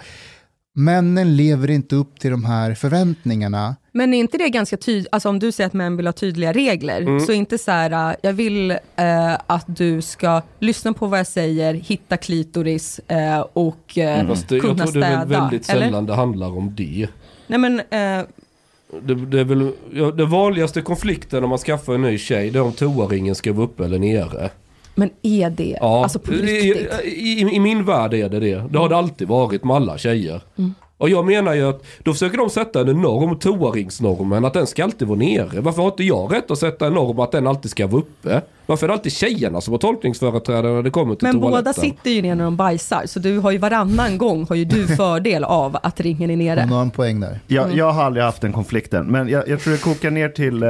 Männen 0.76 1.36
lever 1.38 1.70
inte 1.70 1.96
upp 1.96 2.20
till 2.20 2.32
de 2.32 2.46
här 2.46 2.74
förväntningarna. 2.74 3.76
Men 3.92 4.14
är 4.14 4.20
inte 4.20 4.38
det 4.38 4.50
ganska 4.50 4.78
tydligt, 4.78 5.08
alltså 5.12 5.30
om 5.30 5.40
du 5.40 5.52
säger 5.52 5.68
att 5.68 5.74
män 5.74 5.98
vill 5.98 6.06
ha 6.08 6.14
tydliga 6.14 6.54
regler, 6.54 7.02
Mm. 7.02 7.20
så 7.20 7.32
inte 7.32 7.58
så 7.58 7.72
här, 7.72 8.10
äh, 8.12 8.16
jag 8.24 8.34
vill 8.34 8.72
eh, 8.72 9.34
att 9.48 9.66
du 9.68 10.02
ska 10.02 10.42
lyssna 10.60 10.94
på 10.94 11.08
vad 11.08 11.20
jag 11.20 11.28
säger, 11.28 11.74
hitta 11.74 12.18
klitoris 12.18 13.00
eh, 13.08 13.40
och 13.54 13.98
eh, 13.98 14.28
Fast 14.28 14.50
det, 14.50 14.56
jag 14.56 14.62
kunna 14.62 14.86
tror 14.86 15.02
det 15.02 15.06
är 15.08 15.12
städa. 15.12 15.26
väl 15.26 15.40
väldigt 15.42 15.70
eller? 15.70 15.82
sällan 15.86 16.06
det 16.06 16.16
handlar 16.16 16.58
om 16.58 16.76
det. 16.76 17.08
Nej 17.48 17.60
men, 17.60 17.80
eh, 17.80 18.26
Det, 19.02 19.16
det 19.16 19.40
är 19.40 19.44
väl, 19.44 19.72
ja, 19.94 20.12
den 20.12 20.30
vanligaste 20.30 20.82
konflikten 20.82 21.42
när 21.42 21.48
man 21.50 21.58
skaffar 21.58 21.94
en 21.94 22.02
ny 22.02 22.18
tjej 22.18 22.50
det 22.50 22.60
är 22.60 22.64
om 22.64 22.72
toaringen 22.72 23.36
ska 23.36 23.54
vara 23.54 23.66
uppe 23.66 23.86
eller 23.86 24.00
nere. 24.00 24.50
men 24.96 25.10
är 25.22 25.50
det, 25.50 25.78
Ja, 25.82 26.04
alltså 26.04 26.20
på 26.20 26.34
i, 26.34 26.42
riktigt? 26.42 27.06
i, 27.06 27.40
I 27.56 27.60
min 27.60 27.86
värld 27.86 28.14
är 28.14 28.30
det 28.30 28.40
det. 28.40 28.64
Det 28.70 28.78
har 28.80 28.90
det 28.90 28.98
alltid 28.98 29.28
varit 29.28 29.64
med 29.64 29.76
alla 29.76 29.98
tjejer. 29.98 30.42
Mm. 30.58 30.74
Och 31.00 31.10
jag 31.10 31.26
menar 31.26 31.54
ju 31.54 31.70
att 31.70 31.84
då 32.04 32.14
försöker 32.14 32.38
de 32.38 32.50
sätta 32.50 32.82
en 32.82 33.02
norm, 33.02 33.40
toaringsnormen, 33.40 34.46
att 34.46 34.54
den 34.54 34.68
ska 34.68 34.84
alltid 34.84 35.08
vara 35.08 35.20
nere. 35.20 35.62
Varför 35.62 35.82
har 35.82 35.90
inte 35.90 36.04
jag 36.04 36.34
rätt 36.34 36.52
att 36.52 36.58
sätta 36.60 36.88
en 36.88 36.94
norm 36.94 37.20
att 37.20 37.32
den 37.32 37.48
alltid 37.48 37.72
ska 37.72 37.88
vara 37.88 38.02
uppe? 38.02 38.42
Varför 38.66 38.86
är 38.86 38.88
det 38.88 38.94
alltid 38.94 39.12
tjejerna 39.12 39.62
som 39.62 39.72
har 39.72 39.78
tolkningsföreträdare 39.80 40.74
när 40.74 40.84
det 40.84 40.90
kommer 40.90 41.16
till 41.16 41.28
Men 41.28 41.40
toaletten? 41.42 41.64
båda 41.64 41.74
sitter 41.74 42.10
ju 42.12 42.22
ner 42.22 42.36
när 42.36 42.44
de 42.44 42.56
bajsar, 42.56 43.04
så 43.06 43.20
du 43.20 43.40
har 43.40 43.52
ju 43.52 43.58
varannan 43.58 44.18
gång 44.18 44.46
har 44.50 44.56
ju 44.56 44.66
du 44.66 44.88
fördel 44.98 45.44
av 45.44 45.78
att 45.84 46.00
ringen 46.00 46.30
är 46.30 46.36
Hon 46.36 46.46
nere. 46.46 46.60
har 46.76 46.82
en 46.82 46.92
poäng 46.92 47.20
där. 47.20 47.40
jag, 47.48 47.66
Mm. 47.66 47.78
jag 47.78 47.92
har 47.92 48.04
aldrig 48.04 48.26
haft 48.26 48.42
den 48.42 48.54
konflikten, 48.54 49.06
men 49.06 49.28
jag, 49.30 49.48
jag 49.48 49.60
tror 49.60 49.74
det 49.74 49.80
kokar 49.82 50.12
ner 50.12 50.30
till 50.30 50.64
eh, 50.64 50.70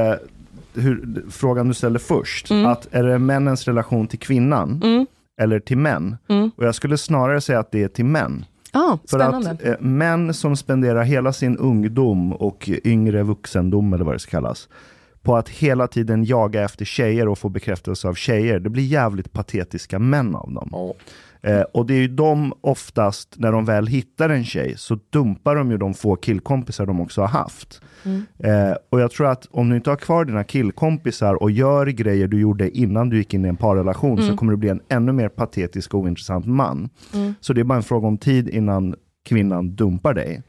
hur, 0.73 1.23
frågan 1.31 1.67
du 1.67 1.73
ställde 1.73 1.99
först. 1.99 2.51
Mm. 2.51 2.65
Att 2.65 2.87
är 2.91 3.03
det 3.03 3.19
männens 3.19 3.65
relation 3.67 4.07
till 4.07 4.19
kvinnan 4.19 4.81
Mm. 4.83 5.05
eller 5.41 5.59
till 5.59 5.77
män? 5.77 6.17
Mm. 6.29 6.51
Och 6.57 6.65
jag 6.65 6.75
skulle 6.75 6.97
snarare 6.97 7.41
säga 7.41 7.59
att 7.59 7.71
det 7.71 7.83
är 7.83 7.87
till 7.87 8.05
män. 8.05 8.45
Ah, 8.77 8.97
För 9.09 9.19
att 9.19 9.63
eh, 9.63 9.73
män 9.79 10.33
som 10.33 10.55
spenderar 10.55 11.03
hela 11.03 11.33
sin 11.33 11.57
ungdom 11.57 12.33
och 12.33 12.69
yngre 12.83 13.23
vuxendom 13.23 13.93
eller 13.93 14.05
vad 14.05 14.15
det 14.15 14.19
ska 14.19 14.31
kallas 14.31 14.69
på 15.21 15.37
att 15.37 15.49
hela 15.49 15.87
tiden 15.87 16.23
jaga 16.25 16.63
efter 16.63 16.85
tjejer 16.85 17.27
och 17.27 17.37
få 17.37 17.49
bekräftelse 17.49 18.07
av 18.07 18.13
tjejer. 18.13 18.59
Det 18.59 18.69
blir 18.69 18.83
jävligt 18.83 19.33
patetiska 19.33 19.99
män 19.99 20.35
av 20.35 20.51
dem. 20.53 20.93
Eh, 21.41 21.61
och 21.61 21.85
det 21.85 21.93
är 21.93 21.99
ju 21.99 22.07
de 22.07 22.53
oftast, 22.61 23.35
när 23.37 23.51
de 23.51 23.65
väl 23.65 23.87
hittar 23.87 24.29
en 24.29 24.45
tjej, 24.45 24.73
så 24.77 24.99
dumpar 25.09 25.55
de 25.55 25.71
ju 25.71 25.77
de 25.77 25.93
få 25.93 26.15
killkompisar 26.15 26.85
de 26.85 27.01
också 27.01 27.21
har 27.21 27.27
haft. 27.27 27.81
Mm. 28.03 28.25
Eh, 28.39 28.75
och 28.89 28.99
jag 29.01 29.11
tror 29.11 29.27
att 29.27 29.47
om 29.51 29.69
du 29.69 29.75
inte 29.75 29.89
har 29.89 29.97
kvar 29.97 30.25
dina 30.25 30.43
killkompisar 30.43 31.43
och 31.43 31.51
gör 31.51 31.85
grejer 31.85 32.27
du 32.27 32.39
gjorde 32.39 32.77
innan 32.77 33.09
du 33.09 33.17
gick 33.17 33.33
in 33.33 33.45
i 33.45 33.47
en 33.47 33.57
parrelation 33.57 34.17
Mm. 34.17 34.29
så 34.29 34.37
kommer 34.37 34.51
du 34.51 34.57
bli 34.57 34.69
en 34.69 34.81
ännu 34.89 35.11
mer 35.11 35.29
patetisk 35.29 35.93
och 35.93 35.99
ointressant 35.99 36.45
man. 36.45 36.89
Mm. 37.13 37.33
Så 37.41 37.53
det 37.53 37.61
är 37.61 37.65
bara 37.65 37.77
en 37.77 37.83
fråga 37.83 38.07
om 38.07 38.17
tid 38.17 38.49
innan 38.49 38.95
kvinnan 39.25 39.75
dumpar 39.75 40.13
dig. 40.13 40.41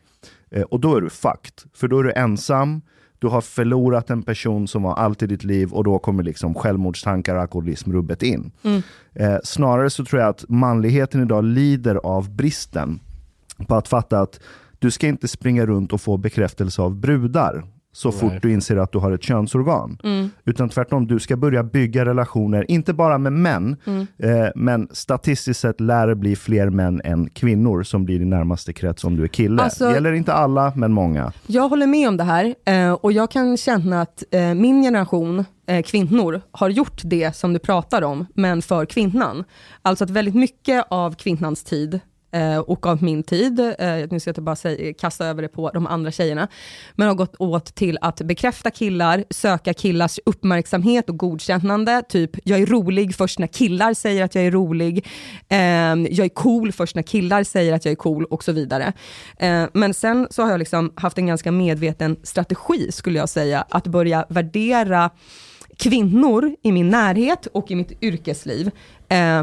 Eh, 0.51 0.63
och 0.63 0.81
då 0.81 0.97
är 0.97 1.01
du 1.01 1.11
fucked. 1.11 1.71
För 1.75 1.89
då 1.89 1.99
är 1.99 2.05
du 2.05 2.13
ensam, 2.13 2.81
du 3.19 3.27
har 3.27 3.41
förlorat 3.41 4.11
en 4.11 4.23
person 4.23 4.69
som 4.69 4.83
var 4.83 4.95
allt 4.95 5.23
i 5.23 5.27
ditt 5.27 5.45
liv 5.45 5.73
och 5.73 5.85
då 5.85 5.99
kommer 5.99 6.23
liksom 6.23 6.55
självmordstankar 6.55 7.35
och 7.35 7.41
alkoholism 7.41 7.93
rubbet 7.93 8.23
in. 8.23 8.51
Mm. 8.63 8.83
Eh, 9.15 9.39
snarare 9.45 9.91
så 9.91 10.05
tror 10.05 10.21
jag 10.21 10.29
att 10.29 10.45
manligheten 10.49 11.23
idag 11.23 11.45
lider 11.45 11.95
av 11.95 12.31
bristen 12.31 13.01
på 13.67 13.75
att 13.75 13.89
fatta 13.89 14.21
att 14.21 14.41
du 14.79 14.91
ska 14.91 15.07
inte 15.07 15.29
springa 15.29 15.67
runt 15.67 15.93
och 15.93 16.01
få 16.01 16.17
bekräftelse 16.17 16.83
av 16.83 16.97
brudar 16.97 17.65
så 17.93 18.11
Nej. 18.11 18.19
fort 18.19 18.33
du 18.43 18.53
inser 18.53 18.77
att 18.77 18.93
du 18.93 18.99
har 18.99 19.13
ett 19.13 19.23
könsorgan. 19.23 19.99
Mm. 20.05 20.31
Utan 20.45 20.69
tvärtom, 20.69 21.07
du 21.07 21.19
ska 21.19 21.37
börja 21.37 21.63
bygga 21.63 22.05
relationer, 22.05 22.71
inte 22.71 22.93
bara 22.93 23.19
med 23.19 23.33
män, 23.33 23.77
Mm. 23.87 24.07
eh, 24.19 24.49
men 24.55 24.89
statistiskt 24.93 25.61
sett 25.61 25.81
lär 25.81 26.07
det 26.07 26.15
bli 26.17 26.37
fler 26.37 26.71
män 26.71 27.01
än 27.05 27.31
kvinnor 27.31 27.83
som 27.83 28.05
blir 28.05 28.19
din 28.19 28.31
närmaste 28.31 28.73
krets 28.73 29.05
om 29.05 29.17
du 29.17 29.23
är 29.25 29.29
kille. 29.29 29.63
Alltså- 29.63 29.89
det 29.89 29.95
gäller 29.95 30.13
inte 30.13 30.33
alla, 30.33 30.73
men 30.77 30.93
många. 30.93 31.33
Jag 31.47 31.69
håller 31.69 31.87
med 31.87 32.09
om 32.09 32.17
det 32.17 32.25
här 32.25 32.55
eh, 32.65 32.93
och 32.93 33.13
jag 33.13 33.31
kan 33.31 33.57
känna 33.57 34.01
att 34.01 34.25
eh, 34.31 34.55
min 34.55 34.83
generation 34.83 35.45
eh, 35.67 35.83
kvinnor 35.83 36.41
har 36.51 36.69
gjort 36.69 37.01
det 37.05 37.37
som 37.37 37.53
du 37.53 37.59
pratar 37.59 38.03
om, 38.03 38.27
men 38.35 38.63
för 38.63 38.85
kvinnan. 38.87 39.45
Alltså 39.83 40.05
att 40.05 40.11
väldigt 40.11 40.35
mycket 40.35 40.85
av 40.91 41.15
kvinnans 41.15 41.65
tid 41.65 42.01
eh, 42.33 42.59
och 42.59 42.87
av 42.87 43.03
min 43.03 43.23
tid, 43.23 43.61
eh, 43.61 43.75
nu 44.11 44.21
ska 44.21 44.29
jag 44.29 44.33
inte 44.33 44.41
bara 44.41 44.57
säga, 44.57 44.95
kasta 44.95 45.27
över 45.27 45.43
det 45.43 45.49
på 45.49 45.71
de 45.71 45.87
andra 45.87 46.11
tjejerna, 46.11 46.49
men 46.95 47.09
har 47.09 47.15
gått 47.15 47.35
åt 47.39 47.75
till 47.75 47.99
att 48.01 48.23
bekräfta 48.23 48.71
killar, 48.71 49.25
söka 49.31 49.75
killars 49.75 50.19
uppmärksamhet 50.27 51.09
och 51.09 51.19
godkännande, 51.19 52.03
typ 52.09 52.31
jag 52.45 52.61
är 52.61 52.67
rolig 52.67 53.15
först 53.15 53.39
när 53.39 53.47
killar 53.47 53.95
säger 53.95 54.25
att 54.25 54.35
jag 54.35 54.45
är 54.45 54.51
rolig, 54.51 55.07
eh, 55.49 55.59
jag 56.11 56.19
är 56.19 56.35
cool 56.35 56.73
först 56.73 56.95
när 56.95 57.03
killar 57.03 57.45
säger 57.45 57.73
att 57.73 57.85
jag 57.85 57.93
är 57.93 57.97
cool 57.97 58.25
och 58.25 58.45
så 58.45 58.53
vidare. 58.53 58.93
Eh, 59.39 59.65
men 59.73 59.95
sen 59.95 60.27
så 60.31 60.43
har 60.43 60.51
jag 60.51 60.59
liksom 60.59 60.93
haft 60.95 61.19
en 61.19 61.27
ganska 61.27 61.53
medveten 61.53 62.17
strategi, 62.23 62.93
skulle 62.93 63.19
jag 63.19 63.29
säga, 63.29 63.65
att 63.71 63.87
börja 63.87 64.27
värdera 64.29 65.11
kvinnor 65.79 66.57
i 66.63 66.73
min 66.73 66.89
närhet 66.89 67.47
och 67.47 67.71
i 67.71 67.75
mitt 67.75 68.03
yrkesliv. 68.03 68.71
Eh, 69.09 69.43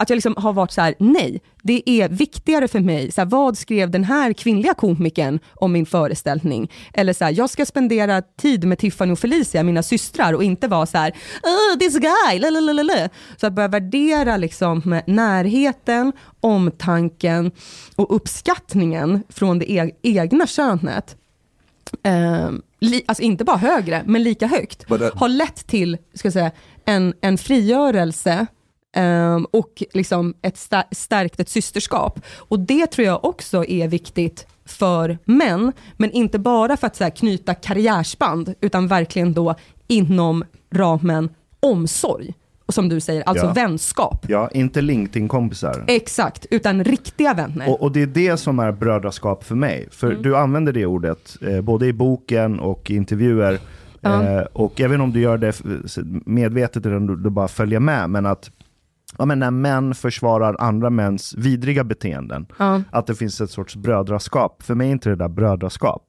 att 0.00 0.10
jag 0.10 0.16
liksom 0.16 0.34
har 0.36 0.52
varit 0.52 0.72
så 0.72 0.80
här: 0.80 0.94
nej, 0.98 1.40
det 1.62 1.90
är 1.90 2.08
viktigare 2.08 2.68
för 2.68 2.80
mig, 2.80 3.12
så 3.12 3.20
här, 3.20 3.28
vad 3.28 3.58
skrev 3.58 3.90
den 3.90 4.04
här 4.04 4.32
kvinnliga 4.32 4.74
komikern 4.74 5.38
om 5.54 5.72
min 5.72 5.86
föreställning? 5.86 6.70
Eller 6.94 7.12
så 7.12 7.24
här, 7.24 7.32
jag 7.32 7.50
ska 7.50 7.66
spendera 7.66 8.22
tid 8.22 8.64
med 8.64 8.78
Tiffany 8.78 9.12
och 9.12 9.18
Felicia, 9.18 9.62
mina 9.62 9.82
systrar, 9.82 10.32
och 10.32 10.44
inte 10.44 10.68
vara 10.68 10.86
så 10.86 10.98
här, 10.98 11.10
oh, 11.42 11.78
this 11.78 11.98
guy, 11.98 12.38
lalalala. 12.38 13.08
Så 13.36 13.46
att 13.46 13.52
börja 13.52 13.68
värdera 13.68 14.36
liksom 14.36 15.00
närheten, 15.06 16.12
omtanken 16.40 17.50
och 17.96 18.16
uppskattningen 18.16 19.22
från 19.28 19.58
det 19.58 19.72
e- 19.72 19.94
egna 20.02 20.46
könet 20.46 21.16
eh, 22.02 22.50
li, 22.80 23.02
alltså 23.06 23.22
inte 23.22 23.44
bara 23.44 23.56
högre, 23.56 24.02
men 24.06 24.22
lika 24.22 24.46
högt, 24.46 24.90
uh, 24.92 25.10
har 25.14 25.28
lett 25.28 25.66
till 25.66 25.98
ska 26.14 26.30
säga, 26.30 26.50
en, 26.84 27.14
en 27.20 27.38
frigörelse 27.38 28.46
ehm, 28.96 29.44
och 29.44 29.82
liksom 29.92 30.34
ett 30.42 30.54
sta- 30.56 30.84
stärkt 30.92 31.40
ett 31.40 31.48
systerskap. 31.48 32.20
Och 32.38 32.60
det 32.60 32.86
tror 32.86 33.06
jag 33.06 33.24
också 33.24 33.64
är 33.64 33.88
viktigt 33.88 34.46
för 34.64 35.18
män, 35.24 35.72
men 35.96 36.10
inte 36.10 36.38
bara 36.38 36.76
för 36.76 36.86
att 36.86 36.96
så 36.96 37.04
här, 37.04 37.10
knyta 37.10 37.54
karriärsband, 37.54 38.54
utan 38.60 38.88
verkligen 38.88 39.32
då 39.32 39.54
inom 39.86 40.44
ramen 40.74 41.28
omsorg. 41.60 42.34
Och 42.66 42.74
som 42.74 42.88
du 42.88 43.00
säger, 43.00 43.22
alltså 43.22 43.46
Ja. 43.46 43.52
vänskap. 43.52 44.24
Ja, 44.28 44.48
inte 44.52 44.80
LinkedIn-kompisar. 44.80 45.84
Exakt, 45.86 46.46
utan 46.50 46.84
riktiga 46.84 47.34
vänner. 47.34 47.68
Och, 47.70 47.82
och 47.82 47.92
det 47.92 48.02
är 48.02 48.06
det 48.06 48.36
som 48.36 48.58
är 48.58 48.72
brödraskap 48.72 49.44
för 49.44 49.54
mig. 49.54 49.88
För 49.90 50.10
Mm. 50.10 50.22
du 50.22 50.36
använder 50.36 50.72
det 50.72 50.86
ordet 50.86 51.36
eh, 51.42 51.60
både 51.60 51.86
i 51.86 51.92
boken 51.92 52.60
och 52.60 52.90
i 52.90 52.94
intervjuer. 52.96 53.58
Ja. 54.00 54.22
Eh, 54.22 54.42
och 54.52 54.72
jag 54.76 54.88
vet 54.88 54.94
inte 54.94 55.02
om 55.04 55.12
du 55.12 55.20
gör 55.20 55.38
det 55.38 55.60
medvetet 56.26 56.86
eller 56.86 56.96
om 56.96 57.06
du, 57.06 57.16
du 57.16 57.30
bara 57.30 57.48
följer 57.48 57.80
med. 57.80 58.10
Men 58.10 58.26
att 58.26 58.50
ja, 59.18 59.24
men 59.24 59.38
när 59.38 59.50
män 59.50 59.94
försvarar 59.94 60.56
andra 60.58 60.90
mäns 60.90 61.34
vidriga 61.38 61.84
beteenden. 61.84 62.46
Ja. 62.58 62.82
Att 62.90 63.06
det 63.06 63.14
finns 63.14 63.40
ett 63.40 63.50
sorts 63.50 63.76
brödraskap. 63.76 64.62
För 64.62 64.74
mig 64.74 64.88
är 64.88 64.92
inte 64.92 65.08
det 65.08 65.16
där 65.16 65.28
brödraskap. 65.28 66.06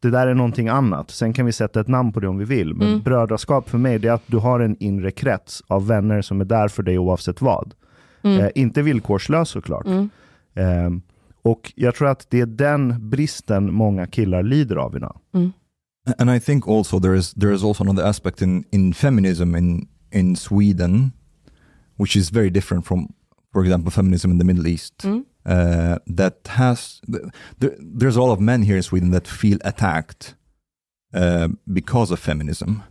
Det 0.00 0.10
där 0.10 0.26
är 0.26 0.34
någonting 0.34 0.68
annat. 0.68 1.10
Sen 1.10 1.32
kan 1.32 1.46
vi 1.46 1.52
sätta 1.52 1.80
ett 1.80 1.88
namn 1.88 2.12
på 2.12 2.20
det 2.20 2.28
om 2.28 2.38
vi 2.38 2.44
vill. 2.44 2.74
Men 2.74 2.88
Mm. 2.88 3.02
brödraskap 3.02 3.68
för 3.68 3.78
mig 3.78 3.98
det 3.98 4.08
är 4.08 4.12
att 4.12 4.22
du 4.26 4.36
har 4.36 4.60
en 4.60 4.76
inre 4.80 5.10
krets 5.10 5.62
av 5.66 5.86
vänner 5.86 6.22
som 6.22 6.40
är 6.40 6.44
där 6.44 6.68
för 6.68 6.82
dig 6.82 6.98
oavsett 6.98 7.40
vad. 7.40 7.74
Mm. 8.22 8.40
Eh, 8.40 8.50
inte 8.54 8.82
villkorslös 8.82 9.48
såklart. 9.48 9.86
Mm. 9.86 10.08
Ehm, 10.54 11.02
och 11.42 11.72
jag 11.76 11.94
tror 11.94 12.08
att 12.08 12.26
det 12.30 12.40
är 12.40 12.46
den 12.46 13.10
bristen 13.10 13.72
många 13.72 14.06
killar 14.06 14.42
lider 14.42 14.76
av 14.76 14.96
idag. 14.96 15.18
And 16.18 16.30
I 16.30 16.40
think 16.40 16.68
also 16.68 17.00
there 17.00 17.16
is 17.18 17.34
there 17.34 17.54
is 17.54 17.64
also 17.64 17.84
another 17.84 18.04
aspect 18.04 18.42
in, 18.42 18.64
in 18.70 18.94
feminism 18.94 19.56
in 19.56 19.88
in 20.12 20.36
Sweden, 20.36 21.12
which 21.96 22.16
is 22.16 22.30
very 22.30 22.50
different 22.50 22.84
from, 22.86 23.14
for 23.52 23.62
example, 23.62 23.90
feminism 23.90 24.30
in 24.30 24.38
the 24.38 24.44
Middle 24.44 24.66
East. 24.66 24.98
Mm. 24.98 25.24
Uh, 25.44 25.98
that 26.06 26.38
has 26.48 27.00
th- 27.10 27.24
there, 27.60 27.76
there's 27.78 28.16
a 28.16 28.22
lot 28.22 28.32
of 28.32 28.40
men 28.40 28.62
here 28.62 28.76
in 28.76 28.82
Sweden 28.82 29.10
that 29.12 29.28
feel 29.28 29.58
attacked 29.64 30.34
uh, 31.14 31.48
because 31.72 32.10
of 32.10 32.18
feminism. 32.18 32.82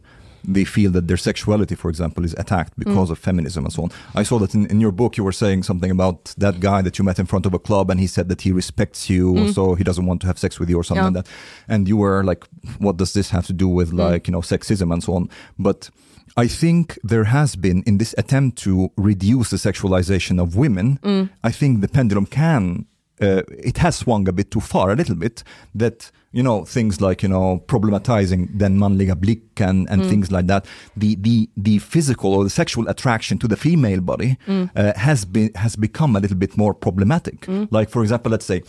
They 0.47 0.63
feel 0.63 0.91
that 0.91 1.07
their 1.07 1.17
sexuality, 1.17 1.73
for 1.75 1.89
example, 1.89 2.23
is 2.23 2.35
attacked 2.37 2.77
because 2.77 3.09
Mm. 3.09 3.13
of 3.13 3.17
feminism 3.19 3.65
and 3.65 3.73
so 3.73 3.83
on. 3.83 3.91
I 4.13 4.23
saw 4.23 4.37
that 4.39 4.53
in, 4.53 4.67
in 4.67 4.79
your 4.79 4.91
book 4.91 5.17
you 5.17 5.23
were 5.23 5.31
saying 5.31 5.63
something 5.63 5.89
about 5.91 6.33
that 6.37 6.59
guy 6.59 6.83
that 6.83 6.97
you 6.99 7.03
met 7.03 7.17
in 7.19 7.25
front 7.25 7.45
of 7.47 7.53
a 7.55 7.59
club 7.59 7.89
and 7.89 7.99
he 7.99 8.07
said 8.07 8.29
that 8.29 8.41
he 8.41 8.51
respects 8.51 9.09
you, 9.09 9.33
Mm. 9.33 9.53
so 9.55 9.73
he 9.75 9.83
doesn't 9.83 10.05
want 10.05 10.21
to 10.21 10.27
have 10.27 10.37
sex 10.37 10.59
with 10.59 10.69
you 10.69 10.77
or 10.77 10.83
something 10.83 11.03
Yeah. 11.03 11.09
like 11.19 11.25
that 11.25 11.31
and 11.67 11.87
you 11.89 11.97
were 11.97 12.23
like 12.23 12.45
what 12.79 12.97
does 12.97 13.11
this 13.13 13.31
have 13.31 13.45
to 13.47 13.53
do 13.53 13.67
with 13.67 13.89
Mm. 13.91 13.97
like 14.11 14.27
you 14.27 14.31
know 14.31 14.41
sexism 14.41 14.93
and 14.93 15.01
so 15.03 15.13
on 15.15 15.29
but 15.57 15.89
i 16.37 16.47
think 16.47 16.97
there 17.03 17.25
has 17.25 17.55
been 17.55 17.83
in 17.85 17.97
this 17.97 18.13
attempt 18.17 18.57
to 18.63 18.89
reduce 18.97 19.49
the 19.49 19.57
sexualization 19.57 20.39
of 20.41 20.55
women 20.55 20.99
Mm. 21.03 21.29
i 21.43 21.51
think 21.51 21.81
the 21.81 21.87
pendulum 21.87 22.25
can 22.25 22.85
uh, 23.21 23.43
it 23.71 23.77
has 23.77 23.95
swung 23.95 24.27
a 24.27 24.33
bit 24.33 24.51
too 24.51 24.59
far 24.59 24.91
a 24.91 24.95
little 24.95 25.15
bit 25.15 25.43
that 25.73 26.11
you 26.33 26.43
know 26.43 26.65
things 26.65 26.99
like 26.99 27.23
you 27.23 27.29
know 27.29 27.63
problematizing 27.67 28.57
den 28.57 28.77
manliga 28.77 29.15
blick 29.15 29.61
and 29.61 29.87
Mm. 29.89 30.09
things 30.09 30.31
like 30.31 30.47
that 30.47 30.65
the 30.97 31.15
the 31.27 31.49
the 31.67 31.79
physical 31.79 32.29
or 32.33 32.43
the 32.43 32.49
sexual 32.61 32.85
attraction 32.89 33.37
to 33.37 33.47
the 33.47 33.55
female 33.55 34.01
body 34.01 34.31
Mm. 34.47 34.69
uh, 34.75 34.91
has 35.07 35.25
been 35.25 35.49
has 35.55 35.75
become 35.77 36.17
a 36.17 36.19
little 36.19 36.37
bit 36.37 36.57
more 36.57 36.73
problematic 36.73 37.39
Mm. 37.47 37.67
like 37.71 37.89
for 37.89 38.01
example 38.03 38.31
let's 38.31 38.45
say 38.45 38.61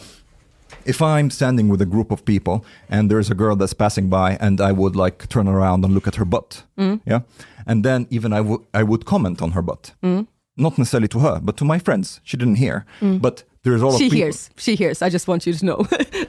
if 0.84 1.00
I'm 1.00 1.30
standing 1.30 1.68
with 1.72 1.80
a 1.82 1.86
group 1.94 2.10
of 2.12 2.24
people 2.24 2.64
and 2.88 3.10
there's 3.10 3.30
a 3.30 3.34
girl 3.34 3.56
that's 3.56 3.74
passing 3.74 4.08
by 4.08 4.36
and 4.40 4.60
I 4.60 4.72
would 4.72 4.94
like 5.04 5.16
turn 5.28 5.48
around 5.48 5.84
and 5.84 5.94
look 5.94 6.06
at 6.08 6.16
her 6.16 6.24
butt, 6.24 6.62
Mm. 6.78 7.00
yeah, 7.06 7.20
and 7.66 7.84
then 7.84 8.06
even 8.10 8.32
I 8.32 8.40
would 8.40 8.60
I 8.74 8.82
would 8.82 9.04
comment 9.04 9.42
on 9.42 9.50
her 9.52 9.62
butt, 9.62 9.94
Mm. 10.02 10.26
not 10.56 10.78
necessarily 10.78 11.08
to 11.08 11.18
her, 11.20 11.40
but 11.42 11.56
to 11.56 11.64
my 11.64 11.78
friends. 11.78 12.20
She 12.24 12.36
didn't 12.36 12.56
hear, 12.58 12.84
Mm. 13.00 13.20
but 13.20 13.44
there's 13.62 13.82
all 13.82 13.92
of 13.94 13.98
She 13.98 14.08
hears, 14.08 14.50
she 14.56 14.74
hears, 14.76 15.02
I 15.02 15.10
just 15.10 15.26
want 15.28 15.46
you 15.46 15.52
to 15.54 15.64
know. 15.64 15.86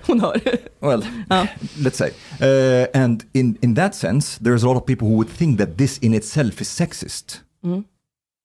Well, 0.81 1.03
let's 1.83 1.97
say, 1.97 2.11
uh, 2.41 2.87
and 3.03 3.25
in 3.33 3.57
in 3.61 3.73
that 3.75 3.95
sense, 3.95 4.37
there's 4.41 4.63
a 4.63 4.67
lot 4.67 4.77
of 4.77 4.85
people 4.85 5.07
who 5.07 5.15
would 5.17 5.29
think 5.37 5.57
that 5.57 5.77
this 5.77 5.97
in 5.99 6.13
itself 6.13 6.61
is 6.61 6.67
sexist, 6.69 7.43
Mm. 7.63 7.83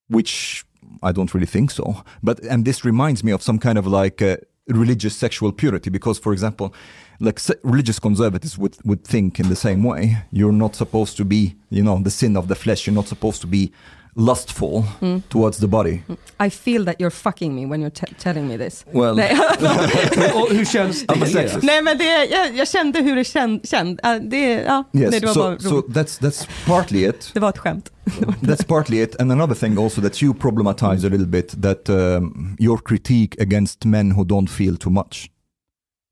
which 0.09 0.65
I 1.03 1.13
don't 1.13 1.33
really 1.35 1.47
think 1.47 1.71
so. 1.71 2.03
But 2.23 2.41
and 2.51 2.65
this 2.65 2.85
reminds 2.85 3.23
me 3.25 3.33
of 3.33 3.43
some 3.43 3.59
kind 3.59 3.79
of 3.79 3.87
like 3.87 4.23
uh, 4.23 4.37
religious 4.69 5.17
sexual 5.17 5.53
purity, 5.53 5.91
because 5.91 6.19
for 6.19 6.33
example, 6.33 6.75
like 7.21 7.39
se- 7.39 7.57
religious 7.63 7.99
conservatives 7.99 8.59
would 8.59 8.77
would 8.85 9.05
think 9.05 9.41
in 9.41 9.49
the 9.49 9.57
same 9.57 9.83
way. 9.83 10.19
You're 10.31 10.53
not 10.53 10.75
supposed 10.77 11.17
to 11.17 11.25
be, 11.25 11.57
you 11.71 11.83
know, 11.83 11.99
the 12.03 12.11
sin 12.11 12.37
of 12.37 12.49
the 12.49 12.55
flesh. 12.55 12.87
You're 12.87 12.95
not 12.95 13.09
supposed 13.09 13.41
to 13.43 13.47
be 13.47 13.73
lustful 14.17 14.85
Mm. 15.01 15.23
towards 15.29 15.59
the 15.59 15.67
body. 15.67 16.03
I 16.47 16.51
feel 16.51 16.85
that 16.85 16.97
you're 17.01 17.11
fucking 17.11 17.55
me 17.55 17.67
when 17.67 17.81
you're 17.81 17.91
te- 18.07 18.15
telling 18.23 18.49
me 18.49 18.59
this. 18.59 18.85
Well- 18.93 19.15
Nej. 19.15 19.33
Och 20.35 20.49
hur 20.57 20.65
känns 20.65 21.05
I'm 21.05 21.13
a 21.13 21.17
det? 21.21 21.27
sexist. 21.27 21.63
Nej 21.63 21.83
men 21.83 21.99
det, 21.99 22.25
jag, 22.25 22.57
jag 22.57 22.69
kände 22.69 23.01
hur 23.01 23.17
det 23.17 23.25
känd, 23.25 23.69
känd, 23.69 24.01
äh, 24.05 24.15
det, 24.15 24.53
ja, 24.53 24.85
Yes, 24.93 25.11
nej, 25.11 25.21
det 25.21 25.27
var 25.27 25.35
bara 25.35 25.59
so, 25.59 25.69
roligt. 25.69 25.87
so 25.87 26.01
that's 26.01 26.21
that's 26.21 26.49
partly 26.67 27.09
it. 27.09 27.31
Det 27.35 27.41
var 27.41 27.49
ett 27.49 27.59
skämt. 27.59 27.93
That's 28.43 28.65
partly 28.67 29.03
it. 29.03 29.21
And 29.21 29.33
another 29.33 29.55
thing 29.55 29.79
also 29.79 30.01
that 30.01 30.23
you 30.23 30.35
problematize 30.35 31.07
a 31.07 31.11
little 31.11 31.27
bit 31.27 31.63
that 31.63 31.89
um, 31.89 32.57
your 32.61 32.79
critique 32.85 33.43
against 33.43 33.85
men 33.85 34.13
who 34.13 34.25
don't 34.25 34.51
feel 34.51 34.77
too 34.77 34.91
much, 34.91 35.31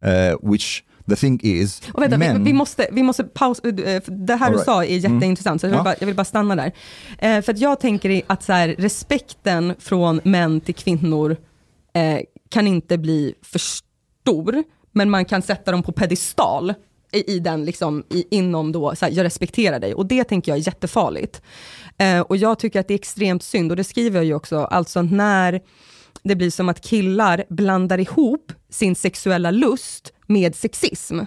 uh, 0.05 0.51
which 0.51 0.85
The 1.11 1.17
thing 1.17 1.41
is, 1.43 1.83
Och 1.93 2.03
vänta, 2.03 2.19
men... 2.19 2.39
vi, 2.39 2.51
vi, 2.51 2.53
måste, 2.53 2.89
vi 2.93 3.03
måste 3.03 3.25
pausa, 3.25 3.69
eh, 3.69 4.03
för 4.03 4.27
det 4.27 4.35
här 4.35 4.47
All 4.47 4.53
du 4.53 4.57
right. 4.57 4.65
sa 4.65 4.85
är 4.85 4.97
jätteintressant, 4.97 5.61
så 5.61 5.67
jag 5.67 5.71
vill, 5.71 5.79
Ja. 5.79 5.85
bara, 5.85 5.95
jag 5.99 6.07
vill 6.07 6.17
bara 6.17 6.25
stanna 6.25 6.57
där. 6.57 6.73
Eh, 7.19 7.43
för 7.43 7.53
att 7.53 7.59
jag 7.59 7.81
tänker 7.81 8.23
att 8.27 8.43
så 8.43 8.53
här, 8.53 8.69
respekten 8.79 9.75
från 9.79 10.21
män 10.25 10.61
till 10.61 10.75
kvinnor 10.75 11.37
eh, 11.95 12.19
kan 12.49 12.67
inte 12.67 12.99
bli 12.99 13.35
för 13.43 13.59
stor, 13.59 14.63
men 14.93 15.11
man 15.11 15.25
kan 15.25 15.43
sätta 15.43 15.71
dem 15.71 15.83
på 15.83 15.93
pedestal 15.93 16.75
i, 17.13 17.33
i 17.37 17.39
den, 17.39 17.65
liksom, 17.65 18.05
i, 18.11 18.25
inom 18.31 18.73
då, 18.73 18.97
så 18.97 19.05
här, 19.05 19.13
jag 19.13 19.25
respekterar 19.25 19.81
dig, 19.81 19.95
och 19.95 20.07
det 20.07 20.25
tänker 20.25 20.53
jag 20.53 20.59
är 20.59 20.67
jättefarligt. 20.67 21.43
Eh, 21.99 22.21
och 22.21 22.37
jag 22.37 22.59
tycker 22.59 22.81
att 22.81 22.89
det 22.89 22.95
är 22.95 22.99
extremt 22.99 23.43
synd, 23.43 23.71
och 23.73 23.77
det 23.77 23.85
skriver 23.85 24.19
jag 24.19 24.25
ju 24.25 24.35
också, 24.35 24.59
alltså 24.59 25.03
när 25.03 25.61
det 26.23 26.37
blir 26.37 26.51
som 26.51 26.69
att 26.69 26.81
killar 26.81 27.45
blandar 27.49 27.99
ihop 28.01 28.53
sin 28.71 28.95
sexuella 28.95 29.51
lust 29.51 30.13
med 30.31 30.55
sexism. 30.55 31.21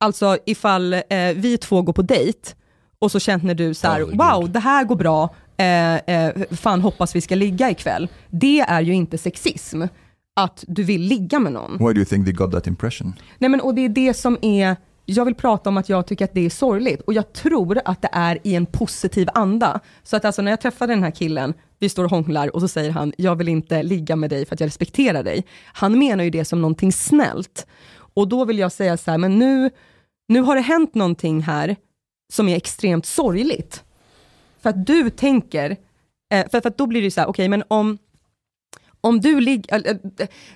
Alltså 0.00 0.38
ifall 0.46 0.92
eh, 0.92 1.00
vi 1.34 1.58
två 1.58 1.82
går 1.82 1.92
på 1.92 2.02
dejt 2.02 2.54
och 2.98 3.12
så 3.12 3.18
känner 3.20 3.54
du 3.54 3.74
så 3.74 3.86
här, 3.86 3.94
Herregud. 3.94 4.18
wow, 4.18 4.50
det 4.50 4.58
här 4.58 4.84
går 4.84 4.96
bra, 4.96 5.34
eh, 5.56 5.96
eh, 5.96 6.32
fan 6.50 6.80
hoppas 6.80 7.16
vi 7.16 7.20
ska 7.20 7.34
ligga 7.34 7.70
ikväll. 7.70 8.08
Det 8.30 8.60
är 8.60 8.80
ju 8.80 8.94
inte 8.94 9.18
sexism, 9.18 9.82
att 10.36 10.64
du 10.68 10.82
vill 10.82 11.02
ligga 11.02 11.38
med 11.38 11.52
någon. 11.52 11.72
Why 11.78 11.84
do 11.84 11.96
you 11.96 12.04
think 12.04 12.26
they 12.26 12.32
got 12.32 12.52
that 12.52 12.66
impression? 12.66 13.14
Nej 13.38 13.50
men 13.50 13.60
och 13.60 13.74
det 13.74 13.84
är 13.84 13.88
det 13.88 14.14
som 14.14 14.38
är, 14.42 14.76
jag 15.06 15.24
vill 15.24 15.34
prata 15.34 15.68
om 15.68 15.76
att 15.76 15.88
jag 15.88 16.06
tycker 16.06 16.24
att 16.24 16.34
det 16.34 16.46
är 16.46 16.50
sorgligt 16.50 17.00
och 17.00 17.12
jag 17.12 17.32
tror 17.32 17.80
att 17.84 18.02
det 18.02 18.08
är 18.12 18.38
i 18.42 18.54
en 18.54 18.66
positiv 18.66 19.28
anda. 19.34 19.80
Så 20.02 20.16
att 20.16 20.24
alltså 20.24 20.42
när 20.42 20.52
jag 20.52 20.60
träffade 20.60 20.92
den 20.92 21.02
här 21.02 21.10
killen, 21.10 21.54
vi 21.78 21.88
står 21.88 22.04
och 22.04 22.10
hånglar 22.10 22.54
och 22.54 22.60
så 22.60 22.68
säger 22.68 22.90
han, 22.90 23.12
jag 23.16 23.36
vill 23.36 23.48
inte 23.48 23.82
ligga 23.82 24.16
med 24.16 24.30
dig 24.30 24.46
för 24.46 24.54
att 24.54 24.60
jag 24.60 24.66
respekterar 24.66 25.22
dig. 25.22 25.44
Han 25.64 25.98
menar 25.98 26.24
ju 26.24 26.30
det 26.30 26.44
som 26.44 26.60
någonting 26.60 26.92
snällt. 26.92 27.66
Och 28.20 28.28
då 28.28 28.44
vill 28.44 28.58
jag 28.58 28.72
säga 28.72 28.96
så 28.96 29.10
här, 29.10 29.18
men 29.18 29.38
nu, 29.38 29.70
nu 30.28 30.40
har 30.40 30.54
det 30.54 30.60
hänt 30.60 30.94
någonting 30.94 31.42
här 31.42 31.76
som 32.32 32.48
är 32.48 32.56
extremt 32.56 33.06
sorgligt. 33.06 33.84
För 34.60 34.70
att 34.70 34.86
du 34.86 35.10
tänker, 35.10 35.76
eh, 36.32 36.48
för, 36.50 36.60
för 36.60 36.68
att 36.68 36.78
då 36.78 36.86
blir 36.86 37.02
det 37.02 37.10
så 37.10 37.20
här, 37.20 37.28
okej 37.28 37.48
men 37.48 37.62
om 37.68 37.98
om 39.00 39.20
du 39.20 39.40
ligger, 39.40 39.98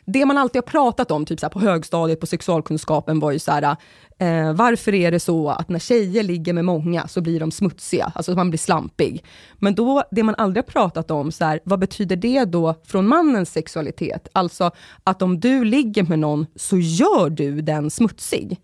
det 0.04 0.26
man 0.26 0.38
alltid 0.38 0.62
har 0.62 0.70
pratat 0.70 1.10
om, 1.10 1.26
typ 1.26 1.40
så 1.40 1.48
på 1.48 1.60
högstadiet 1.60 2.20
på 2.20 2.26
sexualkunskapen 2.26 3.20
var 3.20 3.32
ju 3.32 3.38
så 3.38 3.52
här, 3.52 3.76
eh, 4.18 4.52
varför 4.52 4.94
är 4.94 5.10
det 5.10 5.20
så 5.20 5.48
att 5.48 5.68
när 5.68 5.78
tjejer 5.78 6.22
ligger 6.22 6.52
med 6.52 6.64
många 6.64 7.08
så 7.08 7.20
blir 7.20 7.40
de 7.40 7.50
smutsiga, 7.50 8.12
alltså 8.14 8.34
man 8.34 8.50
blir 8.50 8.58
slampig. 8.58 9.24
Men 9.58 9.74
då, 9.74 10.02
det 10.10 10.22
man 10.22 10.34
aldrig 10.38 10.64
har 10.64 10.70
pratat 10.70 11.10
om, 11.10 11.32
så 11.32 11.44
här, 11.44 11.60
vad 11.64 11.78
betyder 11.78 12.16
det 12.16 12.44
då 12.44 12.74
från 12.84 13.08
mannens 13.08 13.52
sexualitet? 13.52 14.28
Alltså 14.32 14.70
att 15.04 15.22
om 15.22 15.40
du 15.40 15.64
ligger 15.64 16.02
med 16.02 16.18
någon 16.18 16.46
så 16.56 16.78
gör 16.78 17.30
du 17.30 17.60
den 17.60 17.90
smutsig. 17.90 18.60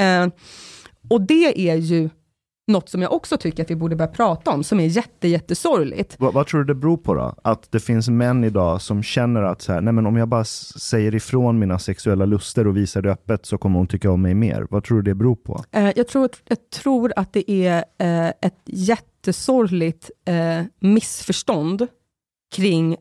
Eh, 0.00 0.26
och 1.10 1.20
det 1.20 1.70
är 1.70 1.76
ju 1.76 2.10
något 2.68 2.88
som 2.88 3.02
jag 3.02 3.12
också 3.12 3.36
tycker 3.36 3.62
att 3.62 3.70
vi 3.70 3.76
borde 3.76 3.96
börja 3.96 4.08
prata 4.08 4.50
om, 4.50 4.64
som 4.64 4.80
är 4.80 4.86
jätte, 4.86 5.28
jättesorgligt. 5.28 6.16
Vad, 6.18 6.34
vad 6.34 6.46
tror 6.46 6.60
du 6.60 6.66
det 6.66 6.74
beror 6.74 6.96
på 6.96 7.14
då? 7.14 7.34
Att 7.42 7.72
det 7.72 7.80
finns 7.80 8.08
män 8.08 8.44
idag 8.44 8.82
som 8.82 9.02
känner 9.02 9.42
att 9.42 9.62
så 9.62 9.72
här, 9.72 9.80
nej 9.80 9.92
men 9.92 10.06
om 10.06 10.16
jag 10.16 10.28
bara 10.28 10.44
säger 10.44 11.14
ifrån 11.14 11.58
mina 11.58 11.78
sexuella 11.78 12.24
luster 12.24 12.66
och 12.66 12.76
visar 12.76 13.02
det 13.02 13.10
öppet 13.10 13.46
så 13.46 13.58
kommer 13.58 13.78
hon 13.78 13.86
tycka 13.86 14.10
om 14.10 14.22
mig 14.22 14.34
mer. 14.34 14.66
Vad 14.70 14.84
tror 14.84 14.96
du 14.96 15.10
det 15.10 15.14
beror 15.14 15.36
på? 15.36 15.64
Eh, 15.70 15.92
jag, 15.96 16.08
tror, 16.08 16.28
jag 16.44 16.70
tror 16.70 17.12
att 17.16 17.32
det 17.32 17.50
är 17.50 17.84
eh, 17.98 18.28
ett 18.28 18.62
jättesorgligt 18.66 20.10
eh, 20.26 20.62
missförstånd 20.80 21.86
kring 22.54 22.96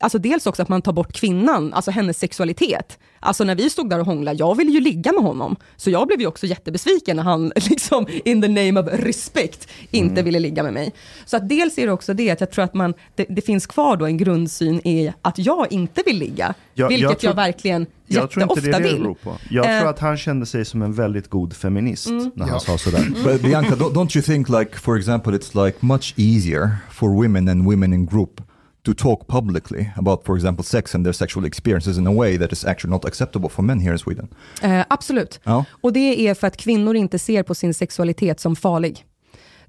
Alltså 0.00 0.18
dels 0.18 0.46
också 0.46 0.62
att 0.62 0.68
man 0.68 0.82
tar 0.82 0.92
bort 0.92 1.12
kvinnan, 1.12 1.74
alltså 1.74 1.90
hennes 1.90 2.18
sexualitet. 2.18 2.98
Alltså 3.20 3.44
när 3.44 3.54
vi 3.54 3.70
stod 3.70 3.90
där 3.90 3.98
och 4.00 4.06
hånglade, 4.06 4.38
jag 4.38 4.56
ville 4.56 4.70
ju 4.70 4.80
ligga 4.80 5.12
med 5.12 5.22
honom. 5.22 5.56
Så 5.76 5.90
jag 5.90 6.06
blev 6.06 6.20
ju 6.20 6.26
också 6.26 6.46
jättebesviken 6.46 7.16
när 7.16 7.22
han 7.22 7.52
liksom 7.56 8.06
in 8.24 8.42
the 8.42 8.48
name 8.48 8.80
of 8.80 8.86
respect 8.92 9.68
inte 9.90 10.22
ville 10.22 10.38
ligga 10.38 10.62
med 10.62 10.72
mig. 10.72 10.92
Så 11.26 11.36
att 11.36 11.48
dels 11.48 11.78
är 11.78 11.86
det 11.86 11.92
också 11.92 12.14
det 12.14 12.30
att 12.30 12.40
jag 12.40 12.50
tror 12.50 12.64
att 12.64 12.74
man, 12.74 12.94
det, 13.14 13.26
det 13.28 13.40
finns 13.40 13.66
kvar 13.66 13.96
då 13.96 14.06
en 14.06 14.16
grundsyn 14.16 14.74
i 14.86 15.12
att 15.22 15.38
jag 15.38 15.72
inte 15.72 16.02
vill 16.06 16.18
ligga. 16.18 16.54
Jag- 16.74 16.88
vilket 16.88 17.02
jag 17.02 17.10
jag, 17.12 17.18
tror- 17.18 17.34
verkligen 17.34 17.86
Jag 18.06 18.30
tror 18.30 18.42
inte 18.50 18.60
det 18.60 18.68
är 18.76 18.80
det 18.80 18.88
det 18.88 18.94
vill. 18.94 19.02
på. 19.22 19.36
Jag 19.50 19.74
Eh, 19.74 19.80
tror 19.80 19.90
att 19.90 19.98
han 19.98 20.16
kände 20.16 20.46
sig 20.46 20.64
som 20.64 20.82
en 20.82 20.92
väldigt 20.92 21.28
god 21.30 21.52
feminist 21.56 22.06
Mm. 22.08 22.30
när 22.34 22.44
han 22.44 22.54
Ja. 22.54 22.60
sa 22.60 22.78
sådär. 22.78 23.12
But 23.24 23.42
Bianca, 23.42 23.74
don't, 23.74 23.92
don't 23.92 24.16
you 24.16 24.22
think 24.22 24.48
like, 24.48 24.76
for 24.78 24.98
example, 24.98 25.32
it's 25.32 25.64
like 25.66 25.78
much 25.86 26.14
easier 26.16 26.76
for 26.90 27.08
women 27.22 27.48
and 27.48 27.64
women 27.64 27.92
in 27.92 28.06
group 28.06 28.40
to 28.88 28.94
talk 28.94 29.26
publicly 29.26 29.90
about, 29.96 30.24
for 30.24 30.36
example, 30.36 30.64
sex 30.64 30.94
and 30.94 31.04
their 31.04 31.12
sexual 31.12 31.46
experiences 31.46 31.98
in 31.98 32.06
a 32.06 32.12
way 32.12 32.38
that 32.38 32.52
is 32.52 32.64
actually 32.64 32.90
not 32.90 33.04
acceptable 33.04 33.48
for 33.48 33.62
men 33.62 33.80
here 33.80 33.92
in 33.92 33.98
Sweden? 33.98 34.28
Eh, 34.62 34.84
absolut. 34.88 35.40
Ja. 35.44 35.64
Och 35.80 35.92
det 35.92 36.28
är 36.28 36.34
för 36.34 36.46
att 36.46 36.56
kvinnor 36.56 36.96
inte 36.96 37.18
ser 37.18 37.42
på 37.42 37.54
sin 37.54 37.74
sexualitet 37.74 38.40
som 38.40 38.56
farlig. 38.56 39.04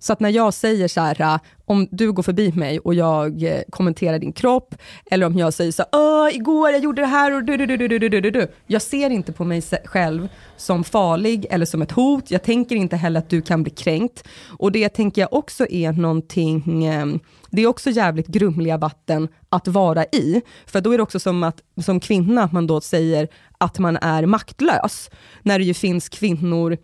Så 0.01 0.13
att 0.13 0.19
när 0.19 0.29
jag 0.29 0.53
säger 0.53 0.87
så 0.87 1.01
här, 1.01 1.21
äh, 1.21 1.39
om 1.65 1.87
du 1.91 2.11
går 2.11 2.23
förbi 2.23 2.51
mig 2.51 2.79
och 2.79 2.93
jag 2.93 3.43
eh, 3.43 3.61
kommenterar 3.69 4.19
din 4.19 4.33
kropp, 4.33 4.75
eller 5.11 5.25
om 5.25 5.37
jag 5.37 5.53
säger 5.53 5.71
så 5.71 5.83
här, 5.91 6.35
igår 6.35 6.71
jag 6.71 6.81
gjorde 6.81 7.01
det 7.01 7.07
här 7.07 7.35
och 7.35 7.43
du, 7.43 7.57
du, 7.57 7.65
du, 7.65 7.77
du, 7.77 7.87
du, 7.87 8.09
du, 8.09 8.21
du, 8.21 8.31
du. 8.31 8.47
Jag 8.67 8.81
ser 8.81 9.09
inte 9.09 9.31
på 9.31 9.43
mig 9.43 9.61
själv 9.85 10.27
som 10.57 10.83
farlig 10.83 11.45
eller 11.49 11.65
som 11.65 11.81
ett 11.81 11.91
hot. 11.91 12.31
Jag 12.31 12.43
tänker 12.43 12.75
inte 12.75 12.95
heller 12.95 13.19
att 13.19 13.29
du 13.29 13.41
kan 13.41 13.63
bli 13.63 13.71
kränkt. 13.71 14.27
Och 14.59 14.71
det 14.71 14.89
tänker 14.89 15.21
jag 15.21 15.33
också 15.33 15.67
är 15.69 15.91
någonting, 15.91 16.85
eh, 16.85 17.05
det 17.51 17.61
är 17.61 17.67
också 17.67 17.89
jävligt 17.89 18.27
grumliga 18.27 18.77
vatten 18.77 19.27
att 19.49 19.67
vara 19.67 20.03
i. 20.03 20.41
För 20.65 20.81
då 20.81 20.91
är 20.91 20.97
det 20.97 21.03
också 21.03 21.19
som 21.19 21.43
att 21.43 21.61
som 21.81 21.99
kvinna, 21.99 22.43
att 22.43 22.51
man 22.51 22.67
då 22.67 22.81
säger 22.81 23.27
att 23.57 23.79
man 23.79 23.97
är 23.97 24.25
maktlös. 24.25 25.09
När 25.41 25.59
det 25.59 25.65
ju 25.65 25.73
finns 25.73 26.09
kvinnor, 26.09 26.77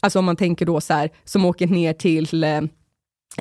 alltså 0.00 0.18
om 0.18 0.24
man 0.24 0.36
tänker 0.36 0.66
då 0.66 0.80
så 0.80 0.94
här, 0.94 1.10
som 1.24 1.44
åker 1.44 1.66
ner 1.66 1.92
till 1.92 2.44
eh, 2.44 2.60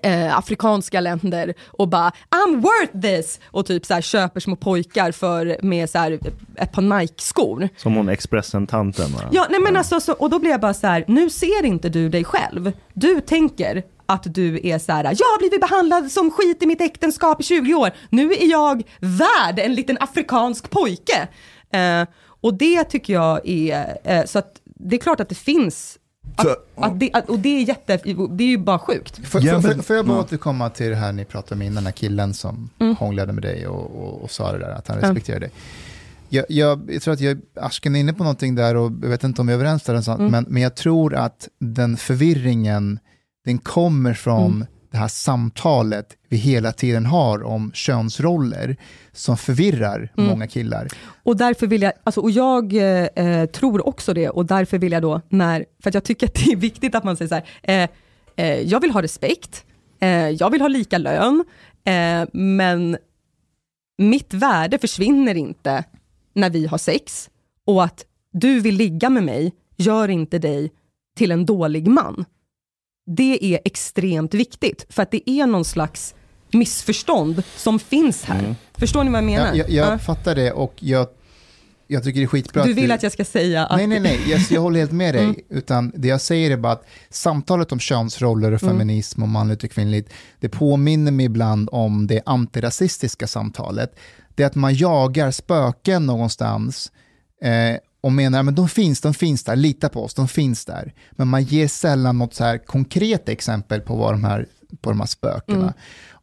eh, 0.03 0.37
afrikanska 0.37 1.01
länder 1.01 1.53
och 1.67 1.87
bara 1.87 2.11
I'm 2.29 2.61
worth 2.61 3.01
this 3.01 3.39
och 3.45 3.65
typ 3.65 3.85
så 3.85 3.93
här 3.93 4.01
köper 4.01 4.39
små 4.39 4.55
pojkar 4.55 5.11
för, 5.11 5.57
med 5.61 5.89
så 5.89 5.97
här, 5.97 6.19
ett 6.55 6.71
par 6.71 6.81
Nike-skor. 6.81 7.69
Som 7.77 7.95
hon 7.95 8.09
Expressen-tanten? 8.09 9.11
Ja, 9.31 9.47
nej 9.49 9.59
men 9.59 9.77
alltså, 9.77 9.99
så, 9.99 10.13
och 10.13 10.29
då 10.29 10.39
blir 10.39 10.51
jag 10.51 10.61
bara 10.61 10.73
så 10.73 10.87
här, 10.87 11.05
nu 11.07 11.29
ser 11.29 11.65
inte 11.65 11.89
du 11.89 12.09
dig 12.09 12.23
själv. 12.23 12.71
Du 12.93 13.21
tänker 13.21 13.83
att 14.13 14.33
du 14.33 14.59
är 14.63 14.79
så 14.79 14.91
här, 14.91 15.03
jag 15.03 15.25
har 15.25 15.37
blivit 15.39 15.61
behandlad 15.61 16.11
som 16.11 16.31
skit 16.31 16.63
i 16.63 16.65
mitt 16.65 16.81
äktenskap 16.81 17.41
i 17.41 17.43
20 17.43 17.73
år. 17.73 17.89
Nu 18.09 18.31
är 18.33 18.51
jag 18.51 18.83
värd 18.99 19.59
en 19.59 19.73
liten 19.75 19.97
afrikansk 19.99 20.69
pojke. 20.69 21.27
Eh, 21.73 22.07
och 22.41 22.53
det 22.53 22.83
tycker 22.83 23.13
jag 23.13 23.47
är, 23.47 23.97
eh, 24.03 24.25
så 24.25 24.39
att 24.39 24.61
det 24.65 24.95
är 24.95 24.99
klart 24.99 25.19
att 25.19 25.29
det 25.29 25.35
finns, 25.35 25.97
att, 26.35 26.47
att 26.75 26.99
det, 26.99 27.09
att, 27.13 27.29
och 27.29 27.39
det 27.39 27.49
är 27.57 27.61
jätte, 27.63 27.97
det 28.31 28.43
är 28.43 28.47
ju 28.47 28.57
bara 28.57 28.79
sjukt. 28.79 29.27
Får, 29.27 29.41
Ja, 29.45 29.59
men- 29.59 29.83
får, 29.83 29.95
jag 29.95 30.05
bara 30.05 30.17
ja. 30.17 30.21
återkomma 30.23 30.69
till 30.69 30.89
det 30.89 30.95
här 30.95 31.11
ni 31.11 31.25
pratade 31.25 31.55
om 31.55 31.61
innan, 31.61 31.75
den 31.75 31.85
här 31.85 31.91
killen 31.91 32.33
som 32.33 32.69
Mm. 32.79 32.95
hånglade 32.95 33.33
med 33.33 33.43
dig 33.43 33.67
och, 33.67 34.03
och, 34.03 34.21
och 34.23 34.31
sa 34.31 34.51
det 34.51 34.57
där, 34.59 34.69
att 34.69 34.87
han 34.87 34.97
respekterar 34.99 35.39
dig. 35.39 35.51
Jag, 36.29 36.45
jag, 36.49 36.81
jag 36.91 37.01
tror 37.01 37.13
att 37.13 37.19
jag, 37.19 37.41
Asken 37.55 37.95
är 37.95 37.99
inne 37.99 38.13
på 38.13 38.23
någonting 38.23 38.55
där 38.55 38.75
och 38.75 38.91
jag 39.01 39.09
vet 39.09 39.23
inte 39.23 39.41
om 39.41 39.47
vi 39.47 39.53
är 39.53 39.57
överens 39.57 39.83
där, 39.83 40.01
sånt, 40.01 40.19
Mm. 40.19 40.31
men, 40.31 40.45
men 40.47 40.61
jag 40.61 40.75
tror 40.75 41.15
att 41.15 41.47
den 41.59 41.97
förvirringen, 41.97 42.99
den 43.45 43.57
kommer 43.57 44.13
från 44.13 44.51
Mm. 44.55 44.65
det 44.91 44.97
här 44.97 45.07
samtalet 45.07 46.17
vi 46.29 46.37
hela 46.37 46.71
tiden 46.71 47.05
har 47.05 47.43
om 47.43 47.71
könsroller 47.73 48.75
som 49.11 49.37
förvirrar 49.37 50.11
Mm. 50.17 50.29
många 50.29 50.47
killar. 50.47 50.87
Och 51.23 51.37
därför 51.37 51.67
vill 51.67 51.81
jag, 51.81 51.93
alltså, 52.03 52.21
och 52.21 52.31
jag 52.31 52.73
eh, 52.73 53.05
eh, 53.25 53.45
tror 53.45 53.87
också 53.87 54.13
det, 54.13 54.29
och 54.29 54.45
därför 54.45 54.77
vill 54.77 54.91
jag 54.91 55.01
då, 55.01 55.21
när, 55.29 55.65
för 55.83 55.89
att 55.89 55.93
jag 55.93 56.03
tycker 56.03 56.27
att 56.27 56.33
det 56.33 56.51
är 56.51 56.55
viktigt 56.55 56.95
att 56.95 57.03
man 57.03 57.17
säger 57.17 57.29
så 57.29 57.35
här, 57.35 57.45
eh, 57.83 57.89
eh, 58.45 58.59
jag 58.61 58.79
vill 58.79 58.91
ha 58.91 59.01
respekt, 59.01 59.65
eh, 59.99 60.09
jag 60.29 60.49
vill 60.49 60.61
ha 60.61 60.67
lika 60.67 60.97
lön, 60.97 61.43
eh, 61.83 62.27
men 62.33 62.97
mitt 63.97 64.33
värde 64.33 64.77
försvinner 64.77 65.35
inte 65.35 65.83
när 66.33 66.49
vi 66.49 66.65
har 66.67 66.77
sex, 66.77 67.29
och 67.65 67.83
att 67.83 68.05
du 68.33 68.59
vill 68.59 68.75
ligga 68.75 69.09
med 69.09 69.23
mig 69.23 69.51
gör 69.77 70.07
inte 70.07 70.39
dig 70.39 70.71
till 71.17 71.31
en 71.31 71.45
dålig 71.45 71.87
man. 71.87 72.25
Det 73.05 73.45
är 73.55 73.59
extremt 73.65 74.33
viktigt, 74.33 74.85
för 74.89 75.03
att 75.03 75.11
det 75.11 75.29
är 75.29 75.45
någon 75.47 75.65
slags 75.65 76.15
missförstånd 76.53 77.43
som 77.57 77.79
finns 77.79 78.23
här. 78.23 78.55
Förstår 78.73 79.03
ni 79.03 79.09
vad 79.11 79.17
jag 79.17 79.25
menar? 79.25 79.47
Jag, 79.47 79.57
jag, 79.57 79.69
jag 79.69 79.93
Ja. 79.93 79.97
fattar 79.99 80.35
det 80.35 80.51
och 80.51 80.73
jag, 80.79 81.07
jag 81.87 82.03
tycker 82.03 82.19
det 82.19 82.25
är 82.25 82.27
skitbra 82.27 82.63
Du 82.63 82.71
att 82.71 82.77
vill 82.77 82.85
vi- 82.87 82.91
att 82.91 83.03
jag 83.03 83.11
ska 83.11 83.25
säga 83.25 83.65
att... 83.65 83.77
Nej, 83.77 83.87
nej, 83.87 83.99
nej, 83.99 84.19
jag, 84.27 84.41
jag 84.49 84.61
håller 84.61 84.79
helt 84.79 84.91
med 84.91 85.15
dig. 85.15 85.23
Mm. 85.23 85.35
Utan 85.49 85.91
det 85.95 86.07
jag 86.07 86.21
säger 86.21 86.51
är 86.51 86.57
bara 86.57 86.73
att 86.73 86.85
samtalet 87.09 87.71
om 87.71 87.79
könsroller 87.79 88.51
och 88.51 88.63
Mm. 88.63 88.73
feminism 88.75 89.23
och 89.23 89.29
manligt 89.29 89.63
och 89.63 89.71
kvinnligt, 89.71 90.09
det 90.39 90.49
påminner 90.49 91.11
mig 91.11 91.25
ibland 91.25 91.69
om 91.71 92.07
det 92.07 92.21
antirasistiska 92.25 93.27
samtalet. 93.27 93.95
Det 94.35 94.43
är 94.43 94.47
att 94.47 94.55
man 94.55 94.75
jagar 94.75 95.31
spöken 95.31 96.05
någonstans 96.05 96.91
eh, 97.43 97.77
och 98.01 98.11
menar 98.11 98.43
men 98.43 98.55
de 98.55 98.69
finns, 98.69 99.01
de 99.01 99.13
finns 99.13 99.43
där, 99.43 99.55
lita 99.55 99.89
på 99.89 100.03
oss, 100.03 100.13
de 100.13 100.27
finns 100.27 100.65
där. 100.65 100.93
Men 101.11 101.27
man 101.27 101.43
ger 101.43 101.67
sällan 101.67 102.17
något 102.17 102.33
så 102.33 102.43
här 102.43 102.57
konkret 102.57 103.29
exempel 103.29 103.81
på, 103.81 103.95
vad 103.95 104.13
de 104.13 104.23
här, 104.23 104.45
på 104.81 104.89
de 104.89 104.99
här 104.99 105.07
spökena. 105.07 105.61
Mm. 105.61 105.73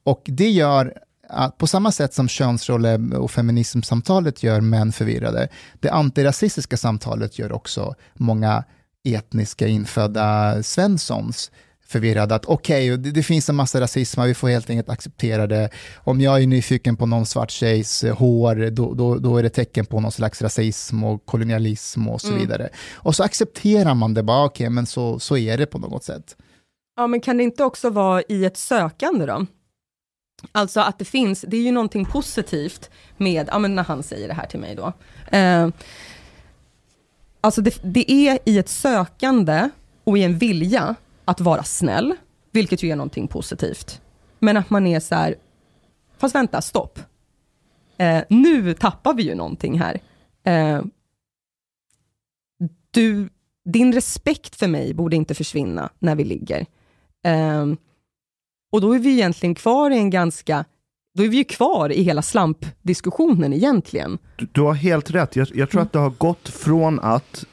Och 0.04 0.22
det 0.24 0.50
gör 0.50 0.94
att 1.28 1.58
på 1.58 1.66
samma 1.66 1.92
sätt 1.92 2.14
som 2.14 2.28
könsroller 2.28 3.14
och 3.14 3.30
feminismsamtalet 3.30 4.42
gör 4.42 4.60
män 4.60 4.92
förvirrade, 4.92 5.48
det 5.80 5.90
antirasistiska 5.90 6.76
samtalet 6.76 7.38
gör 7.38 7.52
också 7.52 7.94
många 8.14 8.64
etniska 9.04 9.66
infödda 9.66 10.62
svenssons 10.62 11.50
förvirrade 11.88 12.34
att 12.34 12.44
okej, 12.44 12.92
okay, 12.92 13.02
det, 13.02 13.10
det, 13.10 13.22
finns 13.22 13.48
en 13.48 13.56
massa 13.56 13.80
rasism, 13.80 14.22
vi 14.22 14.34
får 14.34 14.48
helt 14.48 14.70
enkelt 14.70 14.88
acceptera 14.88 15.46
det. 15.46 15.70
Om 15.96 16.20
jag 16.20 16.42
är 16.42 16.46
nyfiken 16.46 16.96
på 16.96 17.06
någon 17.06 17.26
svart 17.26 17.50
tjejs 17.50 18.04
eh, 18.04 18.16
hår, 18.16 18.70
då, 18.70 18.94
då, 18.94 19.18
då 19.18 19.36
är 19.36 19.42
det 19.42 19.50
tecken 19.50 19.86
på 19.86 20.00
någon 20.00 20.12
slags 20.12 20.42
rasism 20.42 21.04
och 21.04 21.26
kolonialism 21.26 22.08
och 22.08 22.20
så 22.20 22.28
mm. 22.28 22.40
vidare. 22.40 22.68
Och 22.94 23.16
så 23.16 23.24
accepterar 23.24 23.94
man 23.94 24.14
det 24.14 24.22
bara, 24.22 24.44
okej, 24.44 24.64
okay, 24.64 24.74
men 24.74 24.86
så, 24.86 25.18
så 25.18 25.36
är 25.36 25.58
det 25.58 25.66
på 25.66 25.78
något 25.78 26.04
sätt. 26.04 26.36
Ja, 26.96 27.06
men 27.06 27.20
kan 27.20 27.36
det 27.36 27.42
inte 27.42 27.64
också 27.64 27.90
vara 27.90 28.22
i 28.28 28.44
ett 28.44 28.56
sökande 28.56 29.26
då? 29.26 29.46
Alltså 30.52 30.80
att 30.80 30.98
det 30.98 31.04
finns, 31.04 31.44
det 31.48 31.56
är 31.56 31.62
ju 31.62 31.72
någonting 31.72 32.04
positivt 32.04 32.90
med, 33.16 33.48
ja 33.52 33.58
men 33.58 33.74
när 33.74 33.84
han 33.84 34.02
säger 34.02 34.28
det 34.28 34.34
här 34.34 34.46
till 34.46 34.60
mig 34.60 34.74
då. 34.74 34.92
Eh, 35.36 35.68
alltså 37.40 37.60
det, 37.60 37.78
det 37.82 38.10
är 38.10 38.38
i 38.44 38.58
ett 38.58 38.68
sökande 38.68 39.68
och 40.04 40.18
i 40.18 40.22
en 40.22 40.38
vilja 40.38 40.94
att 41.28 41.40
vara 41.40 41.62
snäll, 41.62 42.14
vilket 42.50 42.82
ju 42.82 42.90
är 42.90 42.96
någonting 42.96 43.28
positivt. 43.28 44.00
Men 44.38 44.56
att 44.56 44.70
man 44.70 44.86
är 44.86 45.00
så 45.00 45.14
här, 45.14 45.34
fast 46.18 46.34
vänta, 46.34 46.60
stopp. 46.60 46.98
Eh, 47.96 48.22
nu 48.28 48.74
tappar 48.74 49.14
vi 49.14 49.22
ju 49.22 49.34
någonting 49.34 49.80
här. 49.80 50.00
Eh, 50.44 50.82
du, 52.90 53.28
din 53.64 53.92
respekt 53.92 54.56
för 54.56 54.68
mig 54.68 54.94
borde 54.94 55.16
inte 55.16 55.34
försvinna 55.34 55.90
när 55.98 56.14
vi 56.14 56.24
ligger. 56.24 56.66
Eh, 57.24 57.66
och 58.72 58.80
då 58.80 58.92
är 58.92 58.98
vi 58.98 59.12
egentligen 59.12 59.54
kvar 59.54 59.90
i 59.90 59.98
en 59.98 60.10
ganska 60.10 60.64
då 61.14 61.24
är 61.24 61.28
vi 61.28 61.36
ju 61.36 61.44
kvar 61.44 61.92
i 61.92 62.02
hela 62.02 62.22
slampdiskussionen 62.22 63.52
egentligen. 63.52 64.18
Du, 64.36 64.48
du 64.52 64.60
har 64.60 64.74
helt 64.74 65.10
rätt. 65.10 65.36
Jag, 65.36 65.48
jag 65.54 65.70
tror 65.70 65.80
mm. 65.80 65.86
att 65.86 65.92
det 65.92 65.98
har 65.98 66.10
gått 66.10 66.48
från 66.48 67.00
att 67.00 67.44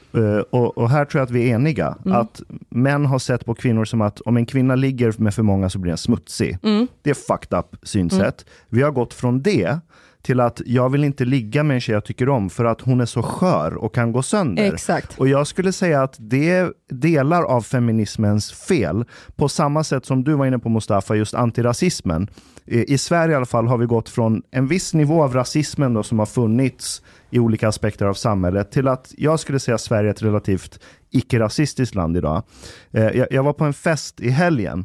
och, 0.50 0.78
och, 0.78 0.90
här 0.90 1.04
tror 1.04 1.20
jag 1.20 1.26
att 1.26 1.30
vi 1.30 1.50
är 1.50 1.54
eniga. 1.54 1.96
Mm. 2.04 2.18
Att 2.18 2.42
män 2.68 3.06
har 3.06 3.18
sett 3.18 3.44
på 3.44 3.54
kvinnor 3.54 3.84
som 3.84 4.00
att 4.00 4.20
om 4.20 4.36
en 4.36 4.46
kvinna 4.46 4.74
ligger 4.74 5.14
med 5.18 5.34
för 5.34 5.42
många 5.42 5.70
så 5.70 5.78
blir 5.78 5.90
den 5.90 5.98
smutsig. 5.98 6.58
Mm. 6.62 6.86
Det 7.02 7.10
är 7.10 7.14
fucked 7.14 7.58
up 7.58 7.76
synsätt. 7.82 8.20
Mm. 8.20 8.54
Vi 8.68 8.82
har 8.82 8.90
gått 8.90 9.14
från 9.14 9.42
det 9.42 9.78
till 10.26 10.40
att 10.40 10.62
jag 10.66 10.90
vill 10.90 11.04
inte 11.04 11.24
ligga 11.24 11.62
med 11.62 11.74
en 11.74 11.80
tjej 11.80 11.92
jag 11.92 12.04
tycker 12.04 12.28
om 12.28 12.50
för 12.50 12.64
att 12.64 12.80
hon 12.80 13.00
är 13.00 13.06
så 13.06 13.22
skör 13.22 13.74
och 13.74 13.94
kan 13.94 14.12
gå 14.12 14.22
sönder. 14.22 14.72
Exakt. 14.72 15.18
Och 15.18 15.28
jag 15.28 15.46
skulle 15.46 15.72
säga 15.72 16.02
att 16.02 16.16
det 16.18 16.50
är 16.50 16.72
delar 16.90 17.42
av 17.42 17.60
feminismens 17.60 18.52
fel. 18.52 19.04
På 19.36 19.48
samma 19.48 19.84
sätt 19.84 20.06
som 20.06 20.24
du 20.24 20.34
var 20.34 20.46
inne 20.46 20.58
på 20.58 20.68
Mustafa, 20.68 21.14
just 21.14 21.34
antirasismen. 21.34 22.28
I 22.66 22.98
Sverige 22.98 23.32
i 23.32 23.36
alla 23.36 23.46
fall 23.46 23.66
har 23.66 23.78
vi 23.78 23.86
gått 23.86 24.08
från 24.08 24.42
en 24.50 24.66
viss 24.66 24.94
nivå 24.94 25.22
av 25.22 25.34
rasismen 25.34 25.94
då, 25.94 26.02
som 26.02 26.18
har 26.18 26.26
funnits 26.26 27.02
i 27.30 27.38
olika 27.38 27.68
aspekter 27.68 28.06
av 28.06 28.14
samhället 28.14 28.70
till 28.70 28.88
att 28.88 29.14
jag 29.16 29.40
skulle 29.40 29.58
säga 29.58 29.78
Sverige 29.78 30.10
är 30.10 30.14
ett 30.14 30.22
relativt 30.22 30.80
icke-rasistiskt 31.10 31.94
land 31.94 32.16
idag. 32.16 32.42
Eh, 32.90 33.04
jag, 33.04 33.26
jag, 33.30 33.42
var 33.42 33.52
på 33.52 33.64
en 33.64 33.72
fest 33.72 34.20
i 34.20 34.30
helgen 34.30 34.84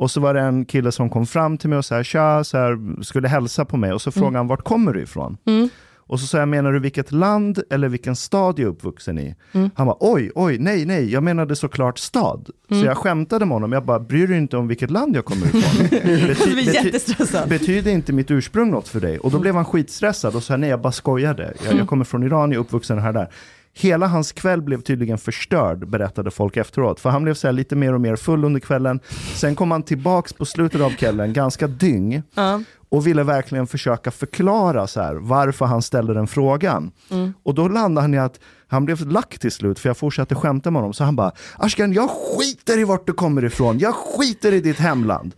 och 0.00 0.10
så 0.10 0.20
var 0.20 0.34
det 0.34 0.40
en 0.40 0.64
kille 0.64 0.92
som 0.92 1.10
kom 1.10 1.26
fram 1.26 1.58
till 1.58 1.68
mig 1.68 1.78
och 1.78 1.84
så 1.84 1.94
här, 1.94 2.02
tja, 2.02 2.44
så 2.44 2.58
här, 2.58 3.02
skulle 3.02 3.28
hälsa 3.28 3.64
på 3.64 3.76
mig 3.76 3.92
och 3.92 4.02
så 4.02 4.10
frågade 4.10 4.28
mm. 4.28 4.38
han 4.38 4.46
vart 4.46 4.64
kommer 4.64 4.92
du 4.92 5.02
ifrån? 5.02 5.36
Mm. 5.46 5.68
Och 5.96 6.20
så 6.20 6.26
sa 6.26 6.38
jag, 6.38 6.48
menar 6.48 6.72
du 6.72 6.78
vilket 6.78 7.12
land 7.12 7.62
eller 7.70 7.88
vilken 7.88 8.16
stad 8.16 8.58
jag 8.58 8.66
är 8.66 8.70
uppvuxen 8.70 9.18
i? 9.18 9.34
Mm. 9.52 9.70
Han 9.74 9.86
bara, 9.86 9.96
oj, 10.00 10.30
oj, 10.34 10.58
nej, 10.58 10.86
nej, 10.86 11.12
jag 11.12 11.22
menade 11.22 11.56
såklart 11.56 11.98
stad. 11.98 12.50
Mm. 12.70 12.82
Så 12.82 12.88
jag 12.88 12.96
skämtade 12.96 13.44
med 13.44 13.54
honom, 13.54 13.72
jag 13.72 13.84
bara, 13.84 14.00
bryr 14.00 14.26
dig 14.26 14.36
inte 14.36 14.56
om 14.56 14.68
vilket 14.68 14.90
land 14.90 15.16
jag 15.16 15.24
kommer 15.24 15.46
ifrån? 15.46 15.88
Bety 15.90 16.90
bety 16.92 17.48
betyder 17.48 17.90
inte 17.90 18.12
mitt 18.12 18.30
ursprung 18.30 18.70
något 18.70 18.88
för 18.88 19.00
dig? 19.00 19.18
Och 19.18 19.30
då 19.30 19.36
mm. 19.36 19.42
blev 19.42 19.54
han 19.54 19.64
skitstressad 19.64 20.34
och 20.34 20.42
sa, 20.42 20.56
nej, 20.56 20.70
jag 20.70 20.80
bara 20.80 20.92
skojade. 20.92 21.42
Jag, 21.42 21.66
jag 21.66 21.72
mm. 21.72 21.86
kommer 21.86 22.04
från 22.04 22.22
Iran, 22.22 22.52
jag 22.52 22.58
är 22.58 22.60
uppvuxen 22.60 22.98
här 22.98 23.12
där. 23.12 23.28
Hela 23.72 24.06
hans 24.06 24.32
kväll 24.32 24.62
blev 24.62 24.80
tydligen 24.80 25.18
förstörd, 25.18 25.88
berättade 25.88 26.30
folk 26.30 26.56
efteråt. 26.56 27.00
För 27.00 27.10
han 27.10 27.24
blev 27.24 27.34
så 27.34 27.50
lite 27.50 27.76
mer 27.76 27.94
och 27.94 28.00
mer 28.00 28.16
full 28.16 28.44
under 28.44 28.60
kvällen. 28.60 29.00
Sen 29.34 29.54
kom 29.54 29.70
han 29.70 29.82
tillbaks 29.82 30.32
på 30.32 30.44
slutet 30.44 30.80
av 30.80 30.90
kvällen, 30.90 31.32
ganska 31.32 31.66
dyng. 31.66 32.16
Uh 32.16 32.58
och 32.90 33.06
ville 33.06 33.22
verkligen 33.22 33.66
försöka 33.66 34.10
förklara 34.10 34.86
så 34.86 35.00
här, 35.00 35.14
varför 35.14 35.64
han 35.64 35.82
ställde 35.82 36.14
den 36.14 36.26
frågan. 36.26 36.92
Mm. 37.10 37.32
Och 37.42 37.54
då 37.54 37.68
landade 37.68 38.02
han 38.02 38.14
i 38.14 38.18
att 38.18 38.40
han 38.66 38.84
blev 38.84 39.08
lack 39.08 39.38
till 39.38 39.52
slut, 39.52 39.78
för 39.78 39.88
jag 39.88 39.96
fortsatte 39.96 40.34
skämta 40.34 40.70
med 40.70 40.80
honom. 40.82 40.92
Så 40.92 41.04
han 41.04 41.16
bara, 41.16 41.32
Ashkan, 41.56 41.92
jag 41.92 42.10
skiter 42.10 42.78
i 42.78 42.84
vart 42.84 43.06
du 43.06 43.12
kommer 43.12 43.44
ifrån, 43.44 43.78
jag 43.78 43.94
skiter 43.94 44.52
i 44.52 44.60
ditt 44.60 44.78
hemland. 44.78 45.34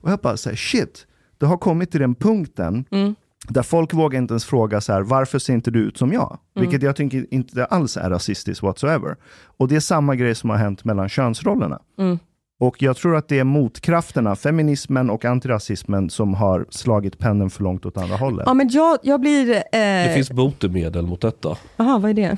Och 0.00 0.10
jag 0.10 0.18
bara, 0.18 0.36
så 0.36 0.48
här, 0.48 0.56
shit, 0.56 1.06
det 1.38 1.46
har 1.46 1.56
kommit 1.56 1.90
till 1.90 2.00
den 2.00 2.14
punkten 2.14 2.84
mm. 2.90 3.14
Där 3.48 3.62
folk 3.62 3.94
vågar 3.94 4.18
inte 4.18 4.32
ens 4.32 4.44
fråga 4.44 4.80
så 4.80 4.92
här, 4.92 5.00
varför 5.00 5.38
ser 5.38 5.54
inte 5.54 5.70
du 5.70 5.80
ut 5.80 5.96
som 5.98 6.12
jag? 6.12 6.38
Mm. 6.56 6.68
Vilket 6.68 6.82
jag 6.82 6.96
tycker 6.96 7.26
inte 7.30 7.64
alls 7.64 7.96
är 7.96 8.10
rasistiskt 8.10 8.62
whatsoever. 8.62 9.16
Och 9.44 9.68
det 9.68 9.76
är 9.76 9.80
samma 9.80 10.14
grej 10.16 10.34
som 10.34 10.50
har 10.50 10.56
hänt 10.56 10.84
mellan 10.84 11.08
könsrollerna. 11.08 11.78
Mm. 11.98 12.18
Och 12.60 12.82
jag 12.82 12.96
tror 12.96 13.16
att 13.16 13.28
det 13.28 13.38
är 13.38 13.44
motkrafterna, 13.44 14.36
feminismen 14.36 15.10
och 15.10 15.24
antirasismen, 15.24 16.10
som 16.10 16.34
har 16.34 16.66
slagit 16.70 17.18
pendeln 17.18 17.50
för 17.50 17.62
långt 17.62 17.86
åt 17.86 17.96
andra 17.96 18.16
hållet. 18.16 18.44
Ja, 18.46 18.54
men 18.54 18.68
jag, 18.68 18.98
jag 19.02 19.20
blir... 19.20 19.50
Eh... 19.50 19.62
Det 19.72 20.12
finns 20.14 20.30
botemedel 20.30 21.06
mot 21.06 21.20
detta. 21.20 21.56
Jaha, 21.76 21.98
vad 21.98 22.10
är 22.10 22.14
det? 22.14 22.36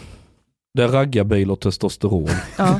Det 0.72 0.82
är 0.82 0.88
raggarbil 0.88 1.50
och 1.50 1.60
testosteron. 1.60 2.28
Ja. 2.56 2.78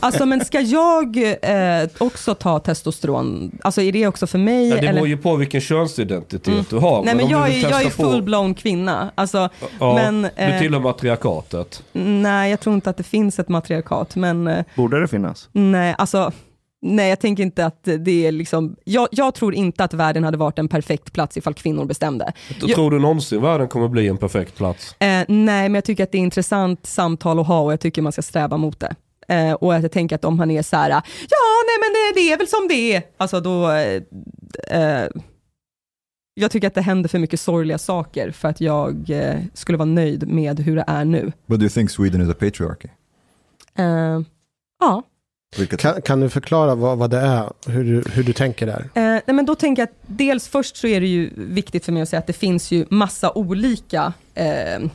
Alltså 0.00 0.26
men 0.26 0.44
ska 0.44 0.60
jag 0.60 1.16
eh, 1.42 1.88
också 1.98 2.34
ta 2.34 2.58
testosteron? 2.58 3.58
Alltså 3.62 3.82
är 3.82 3.92
det 3.92 4.06
också 4.06 4.26
för 4.26 4.38
mig? 4.38 4.68
Ja, 4.68 4.80
det 4.80 4.92
beror 4.92 5.08
ju 5.08 5.16
på 5.16 5.36
vilken 5.36 5.60
könsidentitet 5.60 6.46
mm. 6.46 6.64
du 6.70 6.76
har. 6.76 7.04
Nej 7.04 7.14
men, 7.14 7.24
men 7.24 7.32
jag, 7.32 7.48
är, 7.50 7.70
jag 7.70 7.82
är 7.82 7.90
full-blown 7.90 8.54
kvinna. 8.54 9.10
Alltså, 9.14 9.48
ja, 9.78 9.94
men, 9.94 10.24
eh, 10.24 10.52
du 10.52 10.58
tillhör 10.58 10.80
matriarkatet. 10.80 11.82
Nej, 11.92 12.50
jag 12.50 12.60
tror 12.60 12.74
inte 12.74 12.90
att 12.90 12.96
det 12.96 13.02
finns 13.02 13.38
ett 13.38 13.48
matriarkat. 13.48 14.16
Men, 14.16 14.46
eh, 14.46 14.64
Borde 14.76 15.00
det 15.00 15.08
finnas? 15.08 15.48
Nej, 15.52 15.94
alltså 15.98 16.32
Nej, 16.82 17.08
jag 17.08 17.20
tänker 17.20 17.42
inte 17.42 17.66
att 17.66 17.88
det 17.98 18.26
är 18.26 18.32
liksom... 18.32 18.76
Jag, 18.84 19.08
jag, 19.10 19.34
tror 19.34 19.54
inte 19.54 19.84
att 19.84 19.94
världen 19.94 20.24
hade 20.24 20.36
varit 20.36 20.58
en 20.58 20.68
perfekt 20.68 21.12
plats 21.12 21.36
ifall 21.36 21.54
kvinnor 21.54 21.84
bestämde. 21.84 22.32
Jag, 22.60 22.70
tror 22.70 22.90
du 22.90 22.98
någonsin 22.98 23.42
världen 23.42 23.68
kommer 23.68 23.88
bli 23.88 24.08
en 24.08 24.16
perfekt 24.16 24.56
plats? 24.56 24.94
Eh, 24.98 25.06
nej, 25.28 25.68
men 25.68 25.74
jag 25.74 25.84
tycker 25.84 26.04
att 26.04 26.12
det 26.12 26.18
är 26.18 26.22
intressant 26.22 26.86
samtal 26.86 27.38
att 27.38 27.46
ha 27.46 27.60
och 27.60 27.72
jag 27.72 27.80
tycker 27.80 28.02
man 28.02 28.12
ska 28.12 28.22
sträva 28.22 28.56
mot 28.56 28.80
det. 28.80 28.94
Eh, 29.28 29.52
och 29.52 29.74
att 29.74 29.82
jag 29.82 29.92
tänker 29.92 30.16
att 30.16 30.24
om 30.24 30.38
han 30.38 30.50
är 30.50 30.62
så 30.62 30.76
här, 30.76 30.90
ja, 30.90 31.02
nej 31.66 31.78
men 31.80 31.92
det, 31.92 32.20
det 32.20 32.32
är 32.32 32.38
väl 32.38 32.48
som 32.48 32.68
det 32.68 32.94
är. 32.94 33.02
Alltså 33.16 33.40
då... 33.40 33.70
Eh, 33.70 34.02
eh, 34.80 35.08
jag 36.34 36.50
tycker 36.50 36.66
att 36.66 36.74
det 36.74 36.80
händer 36.80 37.08
för 37.08 37.18
mycket 37.18 37.40
sorgliga 37.40 37.78
saker 37.78 38.30
för 38.30 38.48
att 38.48 38.60
jag 38.60 39.10
eh, 39.10 39.40
skulle 39.54 39.78
vara 39.78 39.88
nöjd 39.88 40.28
med 40.28 40.60
hur 40.60 40.76
det 40.76 40.84
är 40.86 41.04
nu. 41.04 41.32
But 41.46 41.60
do 41.60 41.64
you 41.64 41.70
think 41.70 41.90
Sweden 41.90 42.22
is 42.22 42.28
a 42.28 42.34
patriarchy? 42.40 42.88
Eh, 43.78 44.20
ja. 44.80 45.02
Kan, 45.78 46.02
kan, 46.02 46.20
du 46.20 46.28
förklara 46.28 46.74
vad, 46.74 46.98
vad 46.98 47.10
det 47.10 47.18
är, 47.18 47.52
hur 47.66 47.84
du, 47.84 48.10
hur 48.10 48.22
du 48.22 48.32
tänker 48.32 48.66
där? 48.66 48.80
Eh, 48.80 49.02
nej 49.02 49.22
men 49.26 49.46
då 49.46 49.54
tänker 49.54 49.82
jag 49.82 49.88
att 49.88 49.96
dels 50.06 50.48
först 50.48 50.76
så 50.76 50.86
är 50.86 51.00
det 51.00 51.06
ju 51.06 51.30
viktigt 51.36 51.84
för 51.84 51.92
mig 51.92 52.02
att 52.02 52.08
säga 52.08 52.20
att 52.20 52.26
det 52.26 52.32
finns 52.32 52.70
ju 52.70 52.86
massa 52.90 53.32
olika 53.32 54.12
eh, 54.34 54.90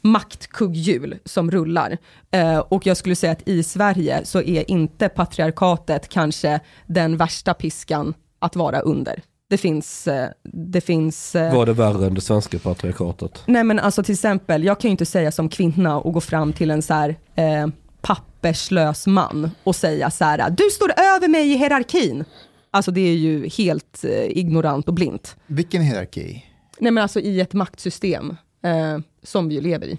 maktkugghjul 0.00 1.18
som 1.24 1.50
rullar. 1.50 1.98
Eh, 2.30 2.58
och 2.58 2.86
jag 2.86 2.96
skulle 2.96 3.16
säga 3.16 3.32
att 3.32 3.48
i 3.48 3.62
Sverige 3.62 4.20
så 4.24 4.42
är 4.42 4.70
inte 4.70 5.08
patriarkatet 5.08 6.08
kanske 6.08 6.60
den 6.86 7.16
värsta 7.16 7.54
piskan 7.54 8.14
att 8.38 8.56
vara 8.56 8.80
under. 8.80 9.22
Det 9.50 9.58
finns... 9.58 10.06
Eh, 10.06 10.28
det 10.42 10.80
finns 10.80 11.34
eh, 11.34 11.54
Var 11.54 11.66
det 11.66 11.72
värre 11.72 12.06
än 12.06 12.14
det 12.14 12.20
svenska 12.20 12.58
patriarkatet? 12.58 13.42
Nej 13.46 13.64
men 13.64 13.78
alltså 13.78 14.02
till 14.02 14.12
exempel, 14.12 14.64
jag 14.64 14.80
kan 14.80 14.88
ju 14.88 14.92
inte 14.92 15.06
säga 15.06 15.32
som 15.32 15.48
kvinna 15.48 16.00
och 16.00 16.12
gå 16.12 16.20
fram 16.20 16.52
till 16.52 16.70
en 16.70 16.82
så 16.82 16.94
här 16.94 17.16
eh, 17.34 17.66
papperslös 18.04 19.06
man 19.06 19.50
och 19.64 19.76
säga 19.76 20.10
så 20.10 20.24
här, 20.24 20.50
du 20.50 20.70
står 20.70 20.90
över 20.90 21.28
mig 21.28 21.52
i 21.52 21.56
hierarkin. 21.56 22.24
Alltså 22.70 22.90
det 22.90 23.00
är 23.00 23.14
ju 23.14 23.48
helt 23.48 24.04
eh, 24.04 24.38
ignorant 24.38 24.88
och 24.88 24.94
blint. 24.94 25.36
Vilken 25.46 25.82
hierarki? 25.82 26.44
Nej 26.78 26.92
men 26.92 27.02
alltså 27.02 27.20
i 27.20 27.40
ett 27.40 27.52
maktsystem 27.52 28.36
eh, 28.64 28.98
som 29.22 29.48
vi 29.48 29.54
ju 29.54 29.60
lever 29.60 29.86
i. 29.86 29.98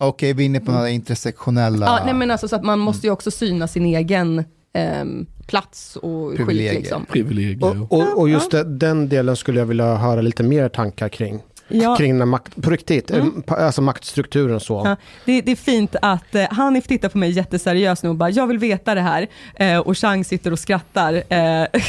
Okej, 0.00 0.08
okay, 0.08 0.32
vi 0.32 0.42
är 0.42 0.46
inne 0.46 0.60
på 0.60 0.72
några 0.72 0.90
intersektionella... 0.90 1.86
Ja, 1.86 2.02
nej 2.04 2.14
men 2.14 2.30
alltså 2.30 2.48
så 2.48 2.56
att 2.56 2.64
man 2.64 2.78
måste 2.78 3.06
ju 3.06 3.12
också 3.12 3.30
syna 3.30 3.68
sin 3.68 3.86
egen 3.86 4.38
eh, 4.72 5.04
plats 5.46 5.96
och 5.96 6.36
Privilegier. 6.36 6.70
skit. 6.70 6.80
Liksom. 6.80 7.06
Privilegier. 7.06 7.82
Och, 7.82 7.92
och, 7.92 8.18
och 8.18 8.28
just 8.28 8.50
den 8.66 9.08
delen 9.08 9.36
skulle 9.36 9.58
jag 9.58 9.66
vilja 9.66 9.94
höra 9.94 10.20
lite 10.20 10.42
mer 10.42 10.68
tankar 10.68 11.08
kring 11.08 11.42
ja. 11.68 11.96
kring 11.96 12.18
den 12.18 12.28
makt, 12.28 12.62
på 12.62 12.70
riktigt, 12.70 13.10
mm. 13.10 13.42
Eh, 13.46 13.64
alltså 13.64 13.82
maktstrukturen 13.82 14.60
så. 14.60 14.82
Ja, 14.84 14.96
det, 15.24 15.40
det, 15.40 15.52
är 15.52 15.56
fint 15.56 15.96
att 16.02 16.34
eh, 16.34 16.44
Hanif 16.50 16.86
tittar 16.86 17.08
på 17.08 17.18
mig 17.18 17.30
jätteseriöst 17.30 18.02
nu 18.02 18.08
och 18.08 18.14
bara, 18.14 18.30
jag 18.30 18.46
vill 18.46 18.58
veta 18.58 18.94
det 18.94 19.00
här. 19.00 19.26
Eh, 19.54 19.78
och 19.78 19.98
Chang 19.98 20.24
sitter 20.24 20.52
och 20.52 20.58
skrattar. 20.58 21.22
Eh. 21.28 21.38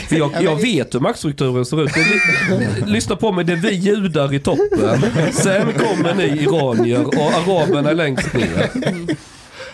Jag, 0.09 0.31
jag, 0.41 0.55
vet 0.55 0.95
hur 0.95 0.99
maktstrukturen 0.99 1.65
ser 1.65 1.83
ut. 1.83 1.91
Lyssna 2.87 3.15
på 3.15 3.31
mig, 3.31 3.45
det 3.45 3.53
är 3.53 3.57
vi 3.57 3.71
judar 3.71 4.33
i 4.33 4.39
toppen. 4.39 5.01
Sen 5.31 5.73
kommer 5.73 6.15
ni 6.15 6.23
iranier 6.23 7.05
och 7.05 7.13
araberna 7.15 7.91
längst 7.91 8.33
ner. 8.33 8.69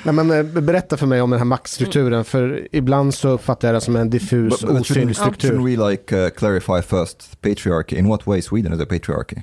Nej, 0.06 0.14
men, 0.14 0.32
eh, 0.32 0.44
berätta 0.62 0.98
för 0.98 1.06
mig 1.06 1.22
om 1.22 1.30
den 1.30 1.40
här 1.40 1.46
maktstrukturen, 1.46 2.14
Mm. 2.14 2.24
för 2.24 2.68
ibland 2.72 3.14
så 3.14 3.30
uppfattar 3.30 3.68
jag 3.68 3.76
det 3.76 3.82
som 3.82 3.96
en 3.96 4.10
diffus, 4.10 4.64
osynlig 4.64 5.16
struktur. 5.16 5.50
shouldn't 5.50 5.66
we 5.66 5.90
like 5.92 6.16
uh, 6.16 6.30
clarify 6.30 6.82
first 6.82 7.42
patriarchy? 7.42 7.96
In 7.96 8.08
what 8.08 8.28
way 8.28 8.42
Sweden 8.42 8.74
is 8.74 8.82
a 8.82 8.86
patriarchy? 8.90 9.42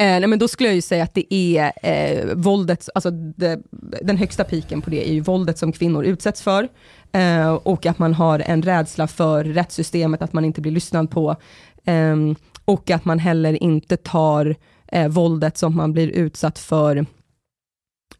Eh, 0.00 0.06
nej, 0.20 0.26
men 0.26 0.38
då 0.38 0.48
skulle 0.48 0.68
jag 0.68 0.76
ju 0.76 0.82
säga 0.82 1.04
att 1.04 1.14
det 1.14 1.34
är 1.34 1.72
eh, 1.82 2.34
våldet, 2.34 2.88
alltså 2.94 3.10
det, 3.10 3.62
den 4.02 4.16
högsta 4.16 4.44
piken 4.44 4.82
på 4.82 4.90
det 4.90 5.08
är 5.08 5.12
ju 5.12 5.20
våldet 5.20 5.58
som 5.58 5.72
kvinnor 5.72 6.04
utsätts 6.04 6.42
för. 6.42 6.68
Eh, 7.12 7.54
och 7.54 7.86
att 7.86 7.98
man 7.98 8.14
har 8.14 8.38
en 8.38 8.62
rädsla 8.62 9.06
för 9.06 9.44
rättssystemet, 9.44 10.22
att 10.22 10.32
man 10.32 10.44
inte 10.44 10.60
blir 10.60 10.72
lyssnad 10.72 11.10
på. 11.10 11.36
Ehm, 11.84 12.34
och 12.64 12.90
att 12.90 13.04
man 13.04 13.18
heller 13.18 13.62
inte 13.62 13.96
tar 13.96 14.56
eh, 14.86 15.08
våldet 15.08 15.58
som 15.58 15.76
man 15.76 15.92
blir 15.92 16.08
utsatt 16.08 16.58
för 16.58 16.96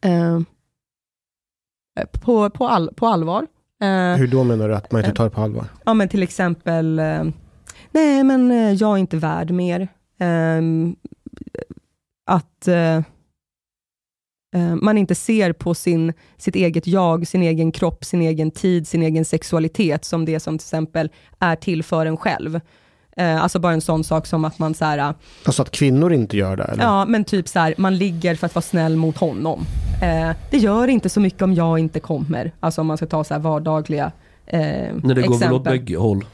eh, 0.00 0.40
på, 2.12 2.50
på, 2.50 2.68
all, 2.68 2.94
på 2.94 3.06
allvar. 3.06 3.46
Eh, 3.82 4.16
Hur 4.16 4.26
då 4.26 4.44
menar 4.44 4.68
du 4.68 4.74
att 4.74 4.92
man 4.92 5.00
inte 5.04 5.16
tar 5.16 5.24
det 5.24 5.30
på 5.30 5.40
allvar? 5.40 5.64
Ja 5.84 5.94
men 5.94 6.08
till 6.08 6.22
exempel, 6.22 6.98
eh, 6.98 7.24
nej 7.90 8.24
men 8.24 8.50
eh, 8.50 8.72
jag 8.72 8.92
är 8.92 8.98
inte 8.98 9.16
värd 9.16 9.50
mer. 9.50 9.88
Ehm, 10.18 10.96
att 12.26 12.68
eh, 12.68 12.96
eh, 14.56 14.74
man 14.82 14.98
inte 14.98 15.14
ser 15.14 15.52
på 15.52 15.74
sin, 15.74 16.12
sitt 16.36 16.56
eget 16.56 16.86
jag, 16.86 17.26
sin 17.26 17.42
egen 17.42 17.72
kropp, 17.72 18.04
sin 18.04 18.22
egen 18.22 18.50
tid, 18.50 18.88
sin 18.88 19.02
egen 19.02 19.24
sexualitet 19.24 20.04
som 20.04 20.24
det 20.24 20.40
som 20.40 20.58
till 20.58 20.64
exempel 20.64 21.10
är 21.38 21.56
till 21.56 21.82
för 21.82 22.06
en 22.06 22.16
själv. 22.16 22.60
Eh, 23.16 23.42
alltså 23.42 23.58
bara 23.58 23.72
en 23.72 23.80
sån 23.80 24.04
sak 24.04 24.26
som 24.26 24.44
att 24.44 24.58
man 24.58 24.74
så 24.74 24.84
här, 24.84 25.14
Alltså 25.44 25.62
att 25.62 25.70
kvinnor 25.70 26.12
inte 26.12 26.36
gör 26.36 26.56
det? 26.56 26.64
Eller? 26.64 26.84
Ja, 26.84 27.04
men 27.04 27.24
typ 27.24 27.48
så 27.48 27.58
här, 27.58 27.74
man 27.78 27.96
ligger 27.96 28.34
för 28.34 28.46
att 28.46 28.54
vara 28.54 28.62
snäll 28.62 28.96
mot 28.96 29.18
honom. 29.18 29.60
Eh, 30.02 30.36
det 30.50 30.58
gör 30.58 30.88
inte 30.88 31.08
så 31.08 31.20
mycket 31.20 31.42
om 31.42 31.54
jag 31.54 31.78
inte 31.78 32.00
kommer. 32.00 32.52
Alltså 32.60 32.80
om 32.80 32.86
man 32.86 32.96
ska 32.96 33.06
ta 33.06 33.24
så 33.24 33.34
här 33.34 33.40
vardagliga 33.40 34.12
eh, 34.46 34.60
Nej, 34.60 34.92
det 35.02 35.02
går 35.02 35.14
väl 35.14 35.24
åt 35.24 35.34
exempel. 35.36 35.60
bägge 35.62 35.96
håll. 35.96 36.24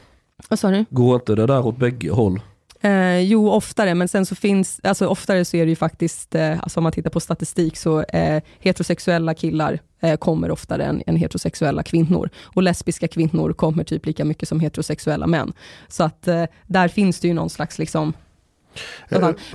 Vad 0.49 0.59
sa 0.59 0.69
du? 0.71 0.85
Går 0.89 1.15
inte 1.15 1.35
det 1.35 1.45
där 1.45 1.65
åt 1.65 1.77
bägge 1.77 2.11
håll? 2.11 2.41
Eh, 2.81 3.19
jo, 3.19 3.49
oftare, 3.49 3.95
men 3.95 4.07
sen 4.07 4.25
så 4.25 4.35
finns, 4.35 4.79
alltså 4.83 5.07
oftare 5.07 5.45
så 5.45 5.57
är 5.57 5.65
det 5.65 5.69
ju 5.69 5.75
faktiskt, 5.75 6.35
eh, 6.35 6.59
alltså 6.63 6.79
om 6.79 6.83
man 6.83 6.91
tittar 6.91 7.09
på 7.09 7.19
statistik, 7.19 7.77
så 7.77 8.01
eh, 8.01 8.43
heterosexuella 8.59 9.33
killar 9.33 9.79
eh, 10.01 10.17
kommer 10.17 10.51
oftare 10.51 10.85
än, 10.85 11.03
än 11.07 11.15
heterosexuella 11.15 11.83
kvinnor. 11.83 12.29
Och 12.43 12.63
lesbiska 12.63 13.07
kvinnor 13.07 13.53
kommer 13.53 13.83
typ 13.83 14.05
lika 14.05 14.25
mycket 14.25 14.47
som 14.47 14.59
heterosexuella 14.59 15.27
män. 15.27 15.53
Så 15.87 16.03
att 16.03 16.27
eh, 16.27 16.45
där 16.67 16.87
finns 16.87 17.19
det 17.19 17.27
ju 17.27 17.33
någon 17.33 17.49
slags 17.49 17.79
liksom, 17.79 18.13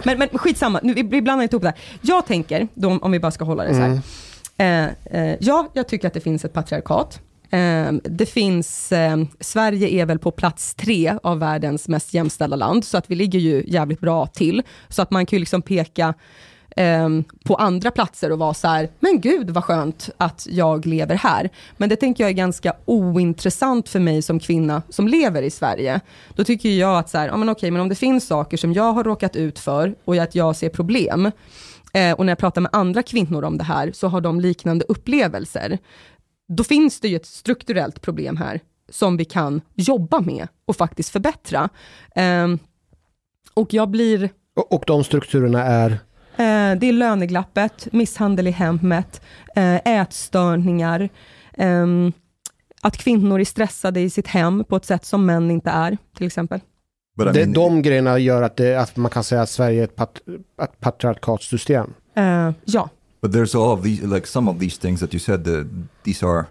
men, 0.04 0.18
men 0.18 0.28
skitsamma, 0.28 0.80
nu, 0.82 0.94
vi, 0.94 1.02
vi 1.02 1.22
blandar 1.22 1.42
inte 1.42 1.54
ihop 1.54 1.62
det 1.62 1.68
här. 1.68 1.78
Jag 2.00 2.26
tänker, 2.26 2.68
då, 2.74 2.98
om 3.02 3.12
vi 3.12 3.20
bara 3.20 3.32
ska 3.32 3.44
hålla 3.44 3.64
det 3.64 3.74
så 3.74 3.80
här. 3.80 4.00
Eh, 4.56 4.88
eh, 5.20 5.36
ja, 5.40 5.68
jag 5.72 5.88
tycker 5.88 6.08
att 6.08 6.14
det 6.14 6.20
finns 6.20 6.44
ett 6.44 6.52
patriarkat. 6.52 7.20
Eh, 7.51 7.92
det 8.03 8.26
finns, 8.26 8.92
eh, 8.92 9.16
Sverige 9.40 9.88
är 9.88 10.07
väl 10.07 10.18
på 10.18 10.30
plats 10.30 10.74
tre 10.74 11.14
av 11.22 11.38
världens 11.38 11.88
mest 11.88 12.14
jämställda 12.14 12.57
land, 12.57 12.84
så 12.84 12.99
att 12.99 13.11
vi 13.11 13.14
ligger 13.14 13.38
ju 13.38 13.64
jävligt 13.66 14.01
bra 14.01 14.26
till. 14.26 14.62
Så 14.88 15.03
att 15.03 15.11
man 15.11 15.26
kan 15.26 15.36
ju 15.36 15.40
liksom 15.40 15.62
peka 15.62 16.14
ehm, 16.76 17.24
på 17.44 17.55
andra 17.55 17.90
platser 17.90 18.32
och 18.32 18.38
vara 18.38 18.55
så 18.55 18.68
här, 18.68 18.88
men 19.01 19.20
gud 19.20 19.51
vad 19.51 19.64
skönt 19.64 20.11
att 20.16 20.47
jag 20.51 20.86
lever 20.86 21.14
här. 21.14 21.51
Men 21.76 21.88
det 21.88 21.97
tänker 21.97 22.24
jag 22.24 22.30
är 22.30 22.34
ganska 22.34 22.72
ointressant 22.84 23.88
för 23.88 24.01
mig 24.01 24.22
som 24.22 24.40
kvinna 24.40 24.82
som 24.88 25.09
lever 25.09 25.42
i 25.42 25.51
Sverige. 25.51 26.01
Då 26.34 26.44
tycker 26.44 26.68
jag 26.68 26.99
att 26.99 27.11
så 27.11 27.18
här, 27.18 27.26
ja, 27.28 27.36
men 27.36 27.49
okej, 27.49 27.70
men 27.70 27.82
om 27.82 27.88
det 27.88 27.94
finns 27.94 28.26
saker 28.26 28.57
som 28.57 28.72
jag 28.72 28.92
har 28.92 29.05
råkat 29.05 29.36
ut 29.36 29.59
för 29.59 29.94
och 30.05 30.16
att 30.16 30.34
jag 30.34 30.57
ser 30.57 30.68
problem, 30.68 31.30
eh, 31.92 32.12
och 32.12 32.26
när 32.26 32.30
jag 32.30 32.38
pratar 32.38 32.61
med 32.61 32.70
andra 32.72 33.03
kvinnor 33.03 33.44
om 33.44 33.59
det 33.59 33.64
här, 33.64 33.92
så 33.94 34.09
har 34.09 34.20
de 34.20 34.40
liknande 34.40 34.84
upplevelser. 34.88 35.78
Då 36.49 36.64
finns 36.64 37.01
det 37.01 37.09
ju 37.09 37.16
ett 37.16 37.26
strukturellt 37.26 38.01
problem 38.01 38.36
här, 38.36 38.61
som 38.88 39.16
vi 39.16 39.24
kan 39.24 39.61
jobba 39.74 40.20
med 40.20 40.49
och 40.66 40.76
faktiskt 40.76 41.11
förbättra. 41.11 41.68
Ehm, 42.14 42.59
och 43.55 43.74
jag 43.74 43.90
blir 43.90 44.30
Och, 44.57 44.72
och 44.72 44.84
de 44.86 45.05
strukturerna 45.05 45.64
är? 45.64 45.90
Eh, 46.36 46.78
det 46.78 46.86
är 46.86 46.92
löneglappet, 46.92 47.92
misshandel 47.92 48.47
i 48.47 48.51
hemmet, 48.51 49.20
eh, 49.57 49.74
ätstörningar, 49.74 51.09
ehm, 51.55 52.12
att 52.82 52.97
kvinnor 52.97 53.40
är 53.40 53.44
stressade 53.44 54.01
i 54.01 54.11
sitt 54.11 54.26
hem 54.26 54.64
på 54.64 54.76
ett 54.76 54.84
sätt 54.84 55.05
som 55.05 55.26
män 55.26 55.51
inte 55.51 55.70
är, 55.70 55.99
till 56.16 56.26
exempel. 56.26 56.61
Det, 57.16 57.24
mean, 57.24 57.53
de 57.53 57.82
grejerna 57.82 58.18
gör 58.18 58.42
att, 58.42 58.57
det, 58.57 58.74
att 58.74 58.97
man 58.97 59.11
kan 59.11 59.24
säga 59.24 59.42
att 59.42 59.49
Sverige 59.49 59.80
är 59.80 59.84
ett, 59.84 59.97
pat, 59.97 60.20
ett 60.62 60.80
patriarkatsystem? 60.80 61.94
Eh, 62.16 62.51
ja. 62.64 62.90
But 63.26 63.32
there's 63.32 63.56
all 63.56 63.72
of 63.72 63.82
these, 63.82 64.02
like 64.02 64.24
some 64.24 64.46
of 64.50 64.60
these 64.60 64.78
things 64.78 65.00
that 65.00 65.12
you 65.12 65.18
said, 65.18 65.48
uh, 65.48 65.64
these 66.04 66.22
are. 66.22 66.46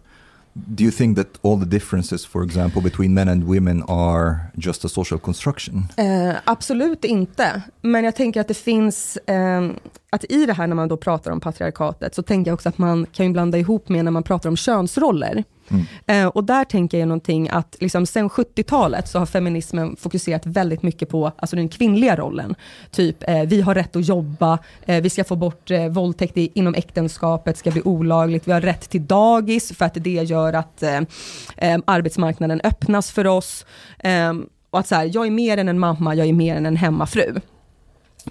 Do 0.54 0.84
you 0.84 0.92
think 0.92 1.18
that 1.18 1.28
all 1.42 1.58
the 1.58 1.66
differences, 1.66 2.26
for 2.26 2.44
example, 2.44 2.82
between 2.82 3.14
men 3.14 3.30
and 3.30 3.44
women 3.48 3.84
are 3.88 4.52
just 4.58 4.86
a 4.86 4.90
social 4.90 5.20
construction? 5.20 5.88
Uh, 5.98 6.36
absolut 6.44 7.06
inte, 7.06 7.62
men 7.82 8.04
jag 8.04 8.16
tänker 8.16 8.42
att 8.42 8.48
det 8.48 8.58
finns, 8.58 9.18
um, 9.28 9.80
att 10.10 10.26
i 10.30 10.46
det 10.46 10.54
här 10.54 10.68
när 10.68 10.76
man 10.76 10.88
då 10.88 10.98
pratar 10.98 11.32
om 11.32 11.40
patriarkatet, 11.40 12.16
så 12.16 12.24
tänker 12.24 12.52
jag 12.52 12.54
också 12.54 12.70
att 12.70 12.78
man 12.78 13.06
kan 13.12 13.26
ju 13.26 13.32
blanda 13.32 13.58
ihop 13.58 13.90
med 13.90 14.06
när 14.06 14.12
man 14.12 14.24
pratar 14.24 14.50
om 14.50 14.58
könsroller. 14.58 15.44
Mm. 15.72 15.86
Eh, 16.08 16.28
och 16.28 16.44
där 16.44 16.66
tänker 16.66 17.00
jag 17.00 17.08
någonting 17.08 17.50
att 17.50 17.76
liksom 17.80 18.06
sen 18.06 18.30
70-talet 18.30 19.08
så 19.08 19.20
har 19.20 19.26
feminismen 19.26 19.96
fokuserat 19.96 20.46
väldigt 20.46 20.84
mycket 20.84 21.10
på 21.10 21.32
alltså 21.38 21.56
den 21.56 21.70
kvinnliga 21.70 22.16
rollen. 22.16 22.56
Typ, 22.92 23.24
eh, 23.28 23.42
vi 23.42 23.62
har 23.62 23.76
rätt 23.76 23.96
att 23.96 24.08
jobba, 24.08 24.60
eh, 24.86 25.02
vi 25.02 25.10
ska 25.10 25.24
få 25.24 25.36
bort 25.36 25.72
eh, 25.72 25.88
våldtäkt 25.88 26.38
i, 26.38 26.52
inom 26.54 26.74
äktenskapet, 26.74 27.58
ska 27.58 27.72
bli 27.72 27.82
olagligt, 27.82 28.48
vi 28.48 28.52
har 28.52 28.62
rätt 28.62 28.90
till 28.90 29.06
dagis 29.06 29.72
för 29.78 29.86
att 29.86 29.94
det 29.94 30.24
gör 30.24 30.54
att 30.54 30.84
eh, 30.84 31.02
eh, 31.58 31.80
arbetsmarknaden 31.86 32.62
öppnas 32.64 33.12
för 33.12 33.28
oss. 33.28 33.66
Eh, 34.00 34.34
och 34.70 34.80
att 34.80 34.88
så 34.88 34.96
här, 34.96 35.12
jag 35.14 35.28
är 35.28 35.32
mer 35.32 35.58
än 35.58 35.70
en 35.70 35.80
mamma, 35.80 36.16
jag 36.16 36.28
är 36.28 36.34
mer 36.34 36.56
än 36.56 36.66
en 36.66 36.76
hemmafru. 36.76 37.36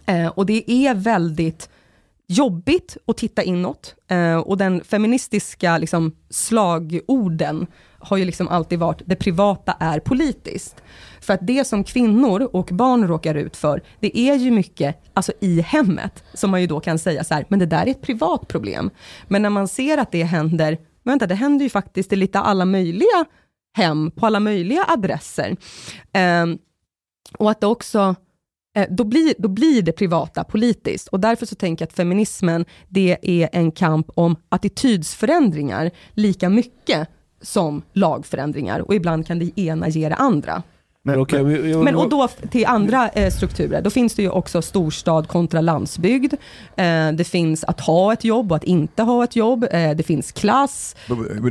Eh, 0.06 0.26
och 0.26 0.46
det 0.46 0.70
är 0.70 0.94
väldigt 0.94 1.68
jobbigt 2.26 2.96
att 3.06 3.16
titta 3.16 3.42
inåt. 3.42 3.94
Eh, 4.08 4.36
och 4.36 4.58
den 4.58 4.84
feministiska 4.84 5.78
liksom, 5.78 6.16
slagorden 6.30 7.66
har 7.98 8.16
ju 8.16 8.24
liksom 8.24 8.48
alltid 8.48 8.78
varit, 8.78 9.02
det 9.04 9.16
privata 9.16 9.76
är 9.80 10.00
politiskt. 10.00 10.82
För 11.20 11.34
att 11.34 11.46
det 11.46 11.64
som 11.64 11.84
kvinnor 11.84 12.48
och 12.52 12.68
barn 12.72 13.08
råkar 13.08 13.34
ut 13.34 13.56
för, 13.56 13.82
det 14.00 14.18
är 14.18 14.34
ju 14.34 14.50
mycket 14.50 14.96
alltså 15.14 15.32
i 15.40 15.60
hemmet, 15.60 16.24
som 16.34 16.50
man 16.50 16.60
ju 16.60 16.66
då 16.66 16.80
kan 16.80 16.98
säga 16.98 17.24
så 17.24 17.34
här, 17.34 17.44
men 17.48 17.58
det 17.58 17.66
där 17.66 17.86
är 17.86 17.90
ett 17.90 18.02
privat 18.02 18.48
problem. 18.48 18.90
Men 19.28 19.42
när 19.42 19.50
man 19.50 19.68
ser 19.68 19.98
att 19.98 20.12
det 20.12 20.22
händer, 20.22 20.78
vänta, 21.04 21.26
det 21.26 21.34
händer 21.34 21.64
ju 21.64 21.70
faktiskt 21.70 22.12
i 22.12 22.16
lite 22.16 22.38
alla 22.38 22.64
möjliga 22.64 23.24
hem, 23.76 24.10
på 24.10 24.26
alla 24.26 24.40
möjliga 24.40 24.84
adresser. 24.88 25.56
Eh, 26.12 26.46
och 27.38 27.50
att 27.50 27.60
det 27.60 27.66
också 27.66 28.14
då 28.90 29.04
blir, 29.04 29.34
då 29.38 29.48
blir 29.48 29.82
det 29.82 29.92
privata 29.92 30.44
politiskt. 30.44 31.08
Och 31.08 31.20
därför 31.20 31.46
så 31.46 31.54
tänker 31.54 31.82
jag 31.82 31.88
att 31.88 31.96
feminismen, 31.96 32.64
det 32.88 33.18
är 33.22 33.48
en 33.52 33.70
kamp 33.70 34.10
om 34.14 34.36
attitydsförändringar 34.48 35.90
lika 36.14 36.48
mycket 36.48 37.08
som 37.42 37.82
lagförändringar. 37.92 38.80
Och 38.80 38.94
ibland 38.94 39.26
kan 39.26 39.38
det 39.38 39.60
ena 39.60 39.88
ge 39.88 40.08
det 40.08 40.14
andra. 40.14 40.62
Men, 41.06 41.20
okay, 41.20 41.40
jag, 41.40 41.66
jag, 41.68 41.84
Men 41.84 41.96
och 41.96 42.08
då 42.08 42.28
till 42.50 42.66
andra 42.66 43.08
eh, 43.08 43.30
strukturer, 43.30 43.82
då 43.82 43.90
finns 43.90 44.14
det 44.14 44.22
ju 44.22 44.30
också 44.30 44.62
storstad 44.62 45.28
kontra 45.28 45.60
landsbygd. 45.60 46.34
Eh, 46.76 47.12
det 47.12 47.24
finns 47.24 47.64
att 47.64 47.80
ha 47.80 48.12
ett 48.12 48.24
jobb 48.24 48.52
och 48.52 48.56
att 48.56 48.64
inte 48.64 49.02
ha 49.02 49.24
ett 49.24 49.36
jobb. 49.36 49.66
Eh, 49.70 49.90
det 49.90 50.02
finns 50.02 50.32
klass. 50.32 50.96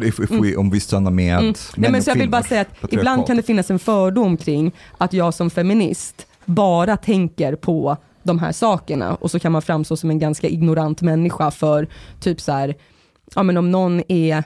If, 0.03 0.19
if 0.19 0.32
we, 0.32 0.55
om 0.55 0.69
vi 0.69 0.80
stannar 0.80 1.11
med 1.11 1.34
Mm. 1.34 1.53
Nej, 1.76 1.91
men 1.91 2.03
så 2.03 2.09
jag 2.09 2.15
vill 2.15 2.30
bara 2.30 2.43
säga 2.43 2.61
att 2.61 2.93
ibland 2.93 3.28
kan 3.28 3.38
det 3.38 3.43
finnas 3.43 3.71
en 3.71 3.80
fördom 3.80 4.38
kring 4.38 4.71
att 4.97 5.13
jag 5.13 5.34
som 5.34 5.49
feminist 5.49 6.28
bara 6.45 6.97
tänker 6.97 7.55
på 7.55 7.97
de 8.23 8.39
här 8.39 8.51
sakerna 8.51 9.15
och 9.15 9.31
så 9.31 9.39
kan 9.39 9.51
man 9.51 9.61
framstå 9.61 9.97
som 9.97 10.09
en 10.09 10.19
ganska 10.19 10.47
ignorant 10.47 11.01
människa 11.01 11.51
för 11.51 11.87
typ 12.19 12.41
så 12.41 12.51
här, 12.51 12.75
ja 13.35 13.43
men 13.43 13.57
om 13.57 13.71
någon 13.71 14.01
är 14.07 14.43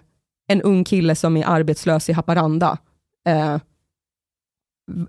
en 0.49 0.61
ung 0.61 0.83
kille 0.83 1.15
som 1.15 1.37
är 1.37 1.45
arbetslös 1.47 2.09
i 2.09 2.13
Haparanda, 2.13 2.77
eh, 3.29 3.53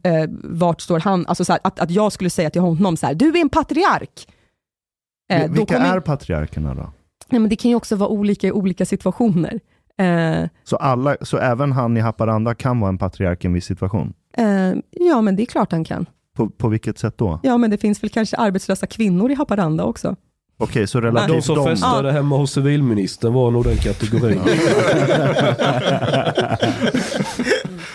eh, 0.02 0.28
vart 0.42 0.80
står 0.80 1.00
han? 1.00 1.26
Alltså 1.26 1.44
så 1.44 1.52
här, 1.52 1.60
att, 1.64 1.80
att 1.80 1.90
jag 1.90 2.12
skulle 2.12 2.30
säga 2.30 2.50
till 2.50 2.60
honom 2.60 2.96
så 2.96 3.06
här, 3.06 3.14
du 3.14 3.28
är 3.28 3.40
en 3.40 3.48
patriark. 3.48 4.28
Eh, 5.32 5.50
Vilka 5.50 5.74
kommer- 5.74 5.96
är 5.96 6.00
patriarkerna 6.00 6.74
då? 6.74 6.92
Nej, 7.28 7.40
men 7.40 7.50
det 7.50 7.56
kan 7.56 7.68
ju 7.70 7.74
också 7.74 7.96
vara 7.96 8.08
olika 8.10 8.46
i 8.46 8.52
olika 8.52 8.86
situationer. 8.86 9.60
Eh, 9.98 10.48
Så, 10.64 10.76
alla, 10.76 11.16
så 11.20 11.38
även 11.38 11.72
han 11.72 11.96
i 11.96 12.00
Haparanda 12.00 12.54
kan 12.54 12.80
vara 12.80 12.88
en 12.88 12.98
patriark 12.98 13.44
i 13.44 13.46
en 13.46 13.52
viss 13.52 13.64
situation? 13.64 14.12
eh, 14.36 14.72
ja, 14.90 15.20
men 15.20 15.36
det 15.36 15.42
är 15.42 15.46
klart 15.46 15.72
han 15.72 15.84
kan. 15.84 16.06
På, 16.38 16.48
på 16.50 16.68
vilket 16.68 16.98
sätt 16.98 17.18
då? 17.18 17.40
Ja, 17.42 17.56
men 17.58 17.70
det 17.70 17.78
finns 17.78 18.02
väl 18.02 18.10
kanske 18.10 18.36
arbetslösa 18.36 18.86
kvinnor 18.86 19.30
i 19.30 19.34
Haparanda 19.34 19.84
också. 19.84 20.16
Okej, 20.58 20.86
så 20.86 21.00
De 21.00 21.06
relativt 21.06 21.44
som 21.44 21.64
festade 21.64 22.12
hemma 22.12 22.36
hos 22.36 22.52
civilministern 22.52 23.32
var 23.32 23.50
nog 23.50 23.64
den 23.64 23.76
kategorin. 23.76 24.40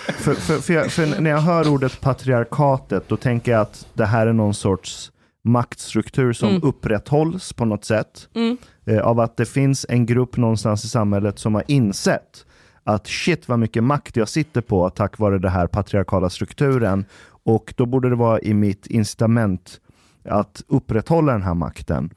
för, 0.08 0.34
för, 0.34 0.58
för, 0.58 0.74
jag, 0.74 0.92
för 0.92 1.22
när 1.22 1.30
jag 1.30 1.38
hör 1.42 1.68
ordet 1.70 2.02
patriarkatet, 2.02 3.04
då 3.08 3.18
tänker 3.18 3.52
jag 3.52 3.62
att 3.62 3.88
det 3.94 4.06
här 4.06 4.28
är 4.28 4.34
någon 4.34 4.54
sorts 4.54 5.12
maktstruktur 5.44 6.34
som 6.34 6.50
Mm. 6.50 6.64
upprätthålls 6.64 7.54
på 7.54 7.66
något 7.66 7.86
sätt. 7.86 8.28
Mm. 8.36 8.58
Eh, 8.86 9.00
av 9.00 9.20
att 9.20 9.38
det 9.38 9.46
finns 9.46 9.86
en 9.90 10.06
grupp 10.06 10.38
någonstans 10.38 10.86
i 10.86 10.88
samhället 10.88 11.40
som 11.40 11.56
har 11.56 11.64
insett 11.68 12.46
att 12.84 13.08
shit 13.08 13.48
vad 13.50 13.60
mycket 13.60 13.84
makt 13.84 14.16
jag 14.16 14.30
sitter 14.30 14.62
på 14.62 14.90
tack 14.90 15.20
vare 15.20 15.40
den 15.40 15.52
här 15.52 15.68
patriarkala 15.68 16.30
strukturen. 16.30 17.06
Och 17.46 17.74
då 17.78 17.86
borde 17.86 18.10
det 18.10 18.16
vara 18.16 18.40
i 18.40 18.54
mitt 18.54 18.88
incitament 18.88 19.82
att 20.26 20.64
upprätthålla 20.68 21.32
den 21.32 21.42
här 21.42 21.54
makten. 21.54 22.10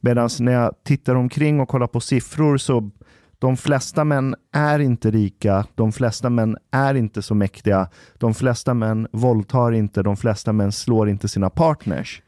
Medan 0.00 0.30
när 0.40 0.52
jag 0.52 0.74
tittar 0.84 1.14
omkring 1.14 1.60
och 1.60 1.68
kollar 1.68 1.86
på 1.86 2.00
siffror 2.00 2.56
så 2.56 2.90
de 3.38 3.56
flesta 3.56 4.04
män 4.04 4.34
är 4.52 4.78
inte 4.78 5.10
rika, 5.10 5.66
de 5.74 5.92
flesta 5.92 6.30
män 6.30 6.56
är 6.70 6.94
inte 6.94 7.22
så 7.22 7.34
mäktiga, 7.34 7.88
de 8.18 8.34
flesta 8.34 8.74
män 8.74 9.08
våldtar 9.12 9.72
inte, 9.72 10.02
de 10.02 10.16
flesta 10.16 10.52
män 10.52 10.72
slår 10.72 11.08
inte 11.08 11.28
sina 11.28 11.50
partners. 11.50 12.22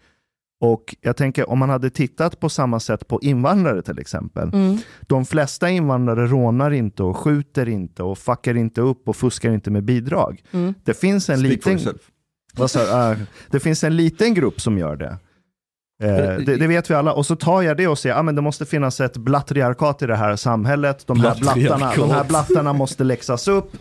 Och 0.61 0.97
jag 1.01 1.16
tänker 1.16 1.51
om 1.51 1.59
man 1.59 1.70
hade 1.70 1.90
tittat 1.90 2.40
på 2.40 2.49
samma 2.49 2.80
sätt 2.80 3.09
på 3.09 3.20
invandrare 3.22 3.82
till 3.82 3.99
exempel. 3.99 4.51
Mm. 4.55 4.78
De 5.01 5.24
flesta 5.24 5.70
invandrare 5.70 6.26
rånar 6.26 6.70
inte 6.70 7.03
och 7.03 7.16
skjuter 7.16 7.68
inte 7.68 8.03
och 8.03 8.18
fuckar 8.18 8.57
inte 8.57 8.80
upp 8.80 9.09
och 9.09 9.16
fuskar 9.16 9.51
inte 9.53 9.70
med 9.70 9.84
bidrag. 9.84 10.42
Mm. 10.51 10.74
Det 10.84 10.94
finns 10.94 11.30
en 11.30 11.38
Speak 11.38 11.62
for 11.62 11.70
liten... 11.70 11.94
sa, 12.71 13.13
äh, 13.13 13.19
det 13.51 13.61
finns 13.61 13.85
en 13.85 13.97
liten 13.97 14.35
grupp 14.35 14.61
som 14.61 14.79
gör 14.79 14.97
det. 14.97 15.19
Eh, 16.03 16.17
det. 16.17 16.57
Det 16.57 16.67
vet 16.67 16.91
vi 16.91 16.95
alla. 16.95 17.13
Och 17.13 17.27
så 17.27 17.37
tar 17.37 17.63
jag 17.63 17.77
det 17.77 17.89
och 17.89 17.99
säger 17.99 18.15
att 18.15 18.21
ah, 18.21 18.23
men 18.23 18.35
det 18.35 18.43
måste 18.43 18.67
finnas 18.67 19.01
ett 19.01 19.17
blattriarkat 19.17 20.03
i 20.03 20.07
det 20.07 20.17
här 20.17 20.37
samhället. 20.37 21.07
De 21.07 21.21
här, 21.21 21.35
blattarna, 21.41 21.93
de 21.97 22.11
här 22.11 22.25
blattarna 22.25 22.73
måste 22.73 23.05
läxas 23.05 23.49
upp. 23.49 23.77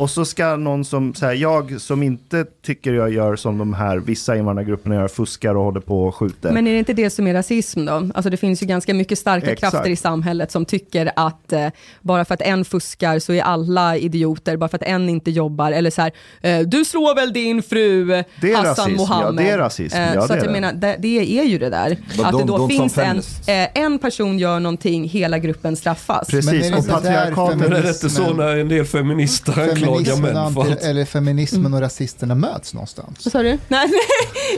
Och 0.00 0.10
så 0.10 0.24
ska 0.24 0.56
någon 0.56 0.84
som, 0.84 1.14
så 1.14 1.26
här, 1.26 1.32
jag 1.34 1.80
som 1.80 2.02
inte 2.02 2.44
tycker 2.66 2.92
jag 2.94 3.12
gör 3.12 3.36
som 3.36 3.58
de 3.58 3.74
här 3.74 3.96
vissa 3.98 4.36
invandrargrupperna 4.36 4.94
gör, 4.94 5.08
fuskar 5.08 5.54
och 5.54 5.64
håller 5.64 5.80
på 5.80 6.04
och 6.04 6.14
skjuter. 6.14 6.52
Men 6.52 6.66
är 6.66 6.72
det 6.72 6.78
inte 6.78 6.92
det 6.92 7.10
som 7.10 7.26
är 7.26 7.34
rasism 7.34 7.84
då? 7.84 7.92
Alltså 8.14 8.30
det 8.30 8.36
finns 8.36 8.62
ju 8.62 8.66
ganska 8.66 8.94
mycket 8.94 9.18
starka 9.18 9.50
Exakt. 9.52 9.72
krafter 9.72 9.90
i 9.90 9.96
samhället 9.96 10.50
som 10.50 10.64
tycker 10.64 11.12
att 11.16 11.52
eh, 11.52 11.66
bara 12.00 12.24
för 12.24 12.34
att 12.34 12.40
en 12.42 12.64
fuskar 12.64 13.18
så 13.18 13.32
är 13.32 13.42
alla 13.42 13.96
idioter, 13.96 14.56
bara 14.56 14.68
för 14.68 14.76
att 14.76 14.82
en 14.82 15.08
inte 15.08 15.30
jobbar, 15.30 15.72
eller 15.72 15.90
så 15.90 16.02
här, 16.02 16.12
eh, 16.40 16.58
du 16.60 16.84
slår 16.84 17.14
väl 17.14 17.32
din 17.32 17.62
fru 17.62 18.04
Det 18.04 18.52
är 18.52 18.56
Hassan 18.56 18.64
rasism, 18.64 18.90
ja, 18.90 18.96
Mohammed. 18.96 19.44
det 19.44 19.50
är 19.50 19.58
rasism, 19.58 19.96
Eh, 19.96 20.14
ja, 20.14 20.20
så 20.20 20.26
det 20.26 20.34
att 20.34 20.36
jag 20.44 20.48
det. 20.48 20.60
menar, 20.60 20.72
det, 20.72 20.96
det 20.98 21.38
är 21.38 21.44
ju 21.44 21.58
det 21.58 21.70
där. 21.70 21.96
But 22.16 22.26
att 22.26 22.32
det 22.32 22.38
don't- 22.38 22.46
då 22.46 22.56
don't 22.58 22.68
finns 22.68 22.98
en, 22.98 23.18
eh, 23.46 23.82
en 23.84 23.98
person 23.98 24.38
gör 24.38 24.60
någonting, 24.60 25.08
hela 25.08 25.38
gruppen 25.38 25.76
straffas. 25.76 26.28
Precis, 26.28 26.46
Men 26.52 26.62
är 26.62 26.70
det 26.70 26.76
och 26.78 26.86
patriarkatet... 26.88 27.58
Men 27.58 27.72
är 27.72 27.82
det 27.82 27.88
inte 27.88 28.10
så 28.10 28.34
när 28.34 28.56
en 28.56 28.68
del 28.68 28.84
feminister 28.84 29.52
feminismen, 29.94 30.36
anti, 30.36 30.72
eller 30.86 31.04
feminismen 31.04 31.74
och 31.74 31.80
rasisterna 31.80 32.34
möts 32.34 32.74
någonstans. 32.74 33.24
Vad 33.24 33.32
sa 33.32 33.42
du? 33.42 33.48
Nej, 33.48 33.58
nej, 33.68 33.88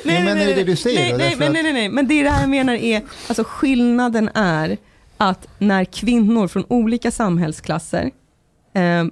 nej, 0.05 0.24
men 0.24 0.24
nej, 0.24 0.30
är 0.30 0.35
det 0.37 0.45
nej, 0.45 0.55
det 0.55 0.64
du 0.64 0.76
säger 0.76 1.01
nej, 1.01 1.12
då? 1.12 1.18
nej, 1.18 1.51
nej, 1.51 1.62
nej, 1.62 1.72
nej, 1.72 1.89
men 1.89 2.09
det 2.09 2.22
det 2.22 2.30
här 2.30 2.41
jag 2.41 2.51
menar 2.51 2.74
är, 2.74 3.03
alltså 3.28 3.45
skillnaden 3.47 4.30
är 4.35 4.76
att 5.16 5.49
när 5.59 5.85
kvinnor 5.85 6.49
från 6.49 6.64
olika 6.68 7.11
samhällsklasser 7.11 8.11
eh, 8.74 9.05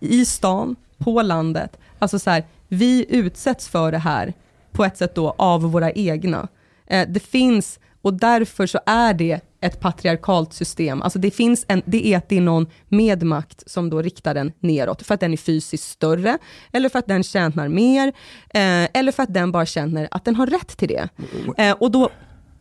i 0.00 0.24
stan, 0.24 0.76
på 0.98 1.22
landet, 1.22 1.78
alltså 1.98 2.18
så 2.18 2.30
här, 2.30 2.44
vi 2.68 3.06
utsätts 3.08 3.68
för 3.68 3.92
det 3.92 3.98
här 3.98 4.34
på 4.72 4.84
ett 4.84 4.96
sätt 4.96 5.14
då 5.14 5.34
av 5.38 5.62
våra 5.62 5.92
egna. 5.92 6.48
Eh, 6.86 7.08
det 7.08 7.20
finns, 7.20 7.78
och 8.02 8.14
därför 8.14 8.66
så 8.66 8.80
är 8.86 9.14
det 9.14 9.40
ett 9.60 9.80
patriarkalt 9.80 10.52
system. 10.52 11.02
Alltså 11.02 11.18
det 11.18 11.30
finns 11.30 11.64
en, 11.68 11.82
det 11.84 12.06
är 12.06 12.18
att 12.18 12.28
det 12.28 12.36
är 12.36 12.40
någon 12.40 12.66
med 12.88 13.22
makt 13.22 13.70
som 13.70 13.90
då 13.90 14.02
riktar 14.02 14.34
den 14.34 14.52
neråt, 14.60 15.02
för 15.02 15.14
att 15.14 15.20
den 15.20 15.32
är 15.32 15.36
fysiskt 15.36 15.90
större, 15.90 16.38
eller 16.72 16.88
för 16.88 16.98
att 16.98 17.06
den 17.06 17.22
tjänar 17.22 17.68
mer, 17.68 18.08
eh, 18.54 18.88
eller 18.94 19.12
för 19.12 19.22
att 19.22 19.34
den 19.34 19.52
bara 19.52 19.66
känner 19.66 20.08
att 20.10 20.24
den 20.24 20.36
har 20.36 20.46
rätt 20.46 20.76
till 20.76 20.88
det. 20.88 21.08
Eh, 21.56 21.72
och 21.72 21.90
då 21.90 22.10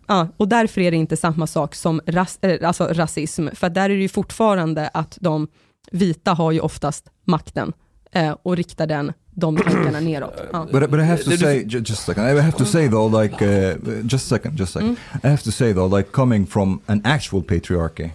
Ja, 0.09 0.27
och 0.37 0.47
därför 0.47 0.81
är 0.81 0.91
det 0.91 0.97
inte 0.97 1.17
samma 1.17 1.47
sak 1.47 1.75
som 1.75 2.01
ras, 2.05 2.39
eh, 2.41 2.67
alltså 2.67 2.83
rasism, 2.83 3.47
för 3.53 3.69
där 3.69 3.89
är 3.89 3.95
det 3.95 4.01
ju 4.01 4.09
fortfarande 4.09 4.89
att 4.93 5.17
de 5.21 5.47
vita 5.91 6.33
har 6.33 6.51
ju 6.51 6.59
oftast 6.59 7.09
makten 7.23 7.73
eh, 8.11 8.35
och 8.43 8.57
riktar 8.57 8.87
den, 8.87 9.13
de 9.55 9.63
tankarna 9.63 9.99
neråt. 9.99 10.33
Ja. 10.53 10.67
But, 10.71 10.89
but 10.91 10.99
I 10.99 11.03
have 11.03 11.23
to 11.23 11.31
say, 11.37 11.63
ju- 11.63 11.81
just 11.81 11.99
a 12.01 12.13
second, 12.13 12.23
I 12.37 12.41
have 12.41 12.57
to 12.57 12.65
say 12.65 12.87
though, 12.89 13.21
like, 13.21 13.41
uh, 13.45 13.75
just 14.05 14.25
a 14.25 14.35
second, 14.35 14.57
just 14.57 14.75
a 14.75 14.79
second. 14.79 14.97
I 15.23 15.27
have 15.27 15.43
to 15.43 15.51
say 15.51 15.73
though, 15.73 15.97
like, 15.97 16.11
coming 16.11 16.47
from 16.47 16.79
an 16.87 17.01
actual 17.05 17.41
patriarchy, 17.43 18.09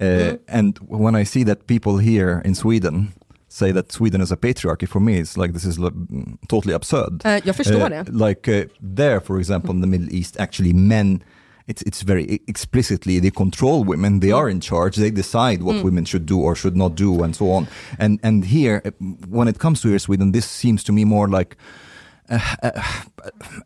uh, 0.00 0.36
and 0.48 0.78
when 0.88 1.20
I 1.20 1.24
see 1.24 1.44
that 1.44 1.66
people 1.66 1.98
here 1.98 2.42
in 2.44 2.54
Sweden 2.54 3.06
say 3.48 3.72
that 3.72 3.92
Sweden 3.92 4.20
is 4.20 4.32
a 4.32 4.36
patriarchy, 4.36 4.86
for 4.88 5.00
me, 5.00 5.12
it's 5.20 5.36
like 5.36 5.52
this 5.52 5.64
is 5.64 5.78
mm, 5.78 6.36
totally 6.48 6.74
absurd. 6.74 7.22
Eh, 7.24 7.40
jag 7.44 7.56
förstår 7.56 7.80
Uh, 7.80 7.88
det. 7.88 8.04
Like 8.28 8.48
uh, 8.60 8.64
there, 8.96 9.20
for 9.20 9.38
example, 9.38 9.70
in 9.74 9.80
the 9.80 9.86
Middle 9.86 10.08
East, 10.16 10.36
actually 10.40 10.72
men, 10.72 11.20
it's, 11.66 11.82
it's 11.82 12.02
very 12.02 12.40
explicitly, 12.46 13.18
they 13.18 13.30
control 13.30 13.84
women, 13.84 14.20
they 14.20 14.32
are 14.32 14.48
in 14.48 14.60
charge, 14.60 14.96
they 14.96 15.10
decide 15.10 15.62
what 15.62 15.82
women 15.82 16.04
should 16.04 16.26
do 16.26 16.40
or 16.40 16.54
should 16.54 16.76
not 16.76 16.94
do 16.94 17.22
and 17.22 17.34
so 17.34 17.50
on. 17.50 17.66
And, 17.98 18.20
and 18.22 18.44
here, 18.44 18.82
uh, 18.84 18.90
when 19.28 19.48
it 19.48 19.58
comes 19.58 19.80
to 19.82 19.88
here 19.88 19.98
Sweden, 19.98 20.32
this 20.32 20.46
seems 20.48 20.84
to 20.84 20.92
me 20.92 21.04
more 21.04 21.28
like, 21.28 21.56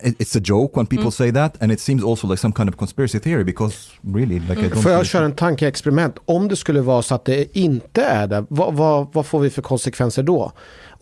it's 0.02 0.36
a 0.36 0.40
joke 0.44 0.76
when 0.76 0.86
people 0.86 1.10
say 1.10 1.32
that, 1.32 1.62
and 1.62 1.72
it 1.72 1.80
seems 1.80 2.04
also 2.04 2.26
like 2.26 2.40
some 2.40 2.52
kind 2.54 2.68
of 2.68 2.76
conspiracy 2.76 3.18
theory 3.20 3.44
because 3.44 3.90
really, 4.02 4.38
like 4.40 4.60
I 4.60 4.68
don't. 4.68 4.82
Får 4.82 4.92
jag 4.92 5.06
köra 5.06 5.24
en 5.24 5.32
tankeexperiment? 5.34 6.14
Om 6.24 6.48
det 6.48 6.56
skulle 6.56 6.80
vara 6.80 7.02
så 7.02 7.14
att 7.14 7.24
det 7.24 7.56
inte 7.58 8.02
är 8.02 8.26
det, 8.26 8.44
vad, 8.48 8.74
vad, 8.74 9.06
vad 9.12 9.26
får 9.26 9.40
vi 9.40 9.50
för 9.50 9.62
konsekvenser 9.62 10.22
då? 10.22 10.52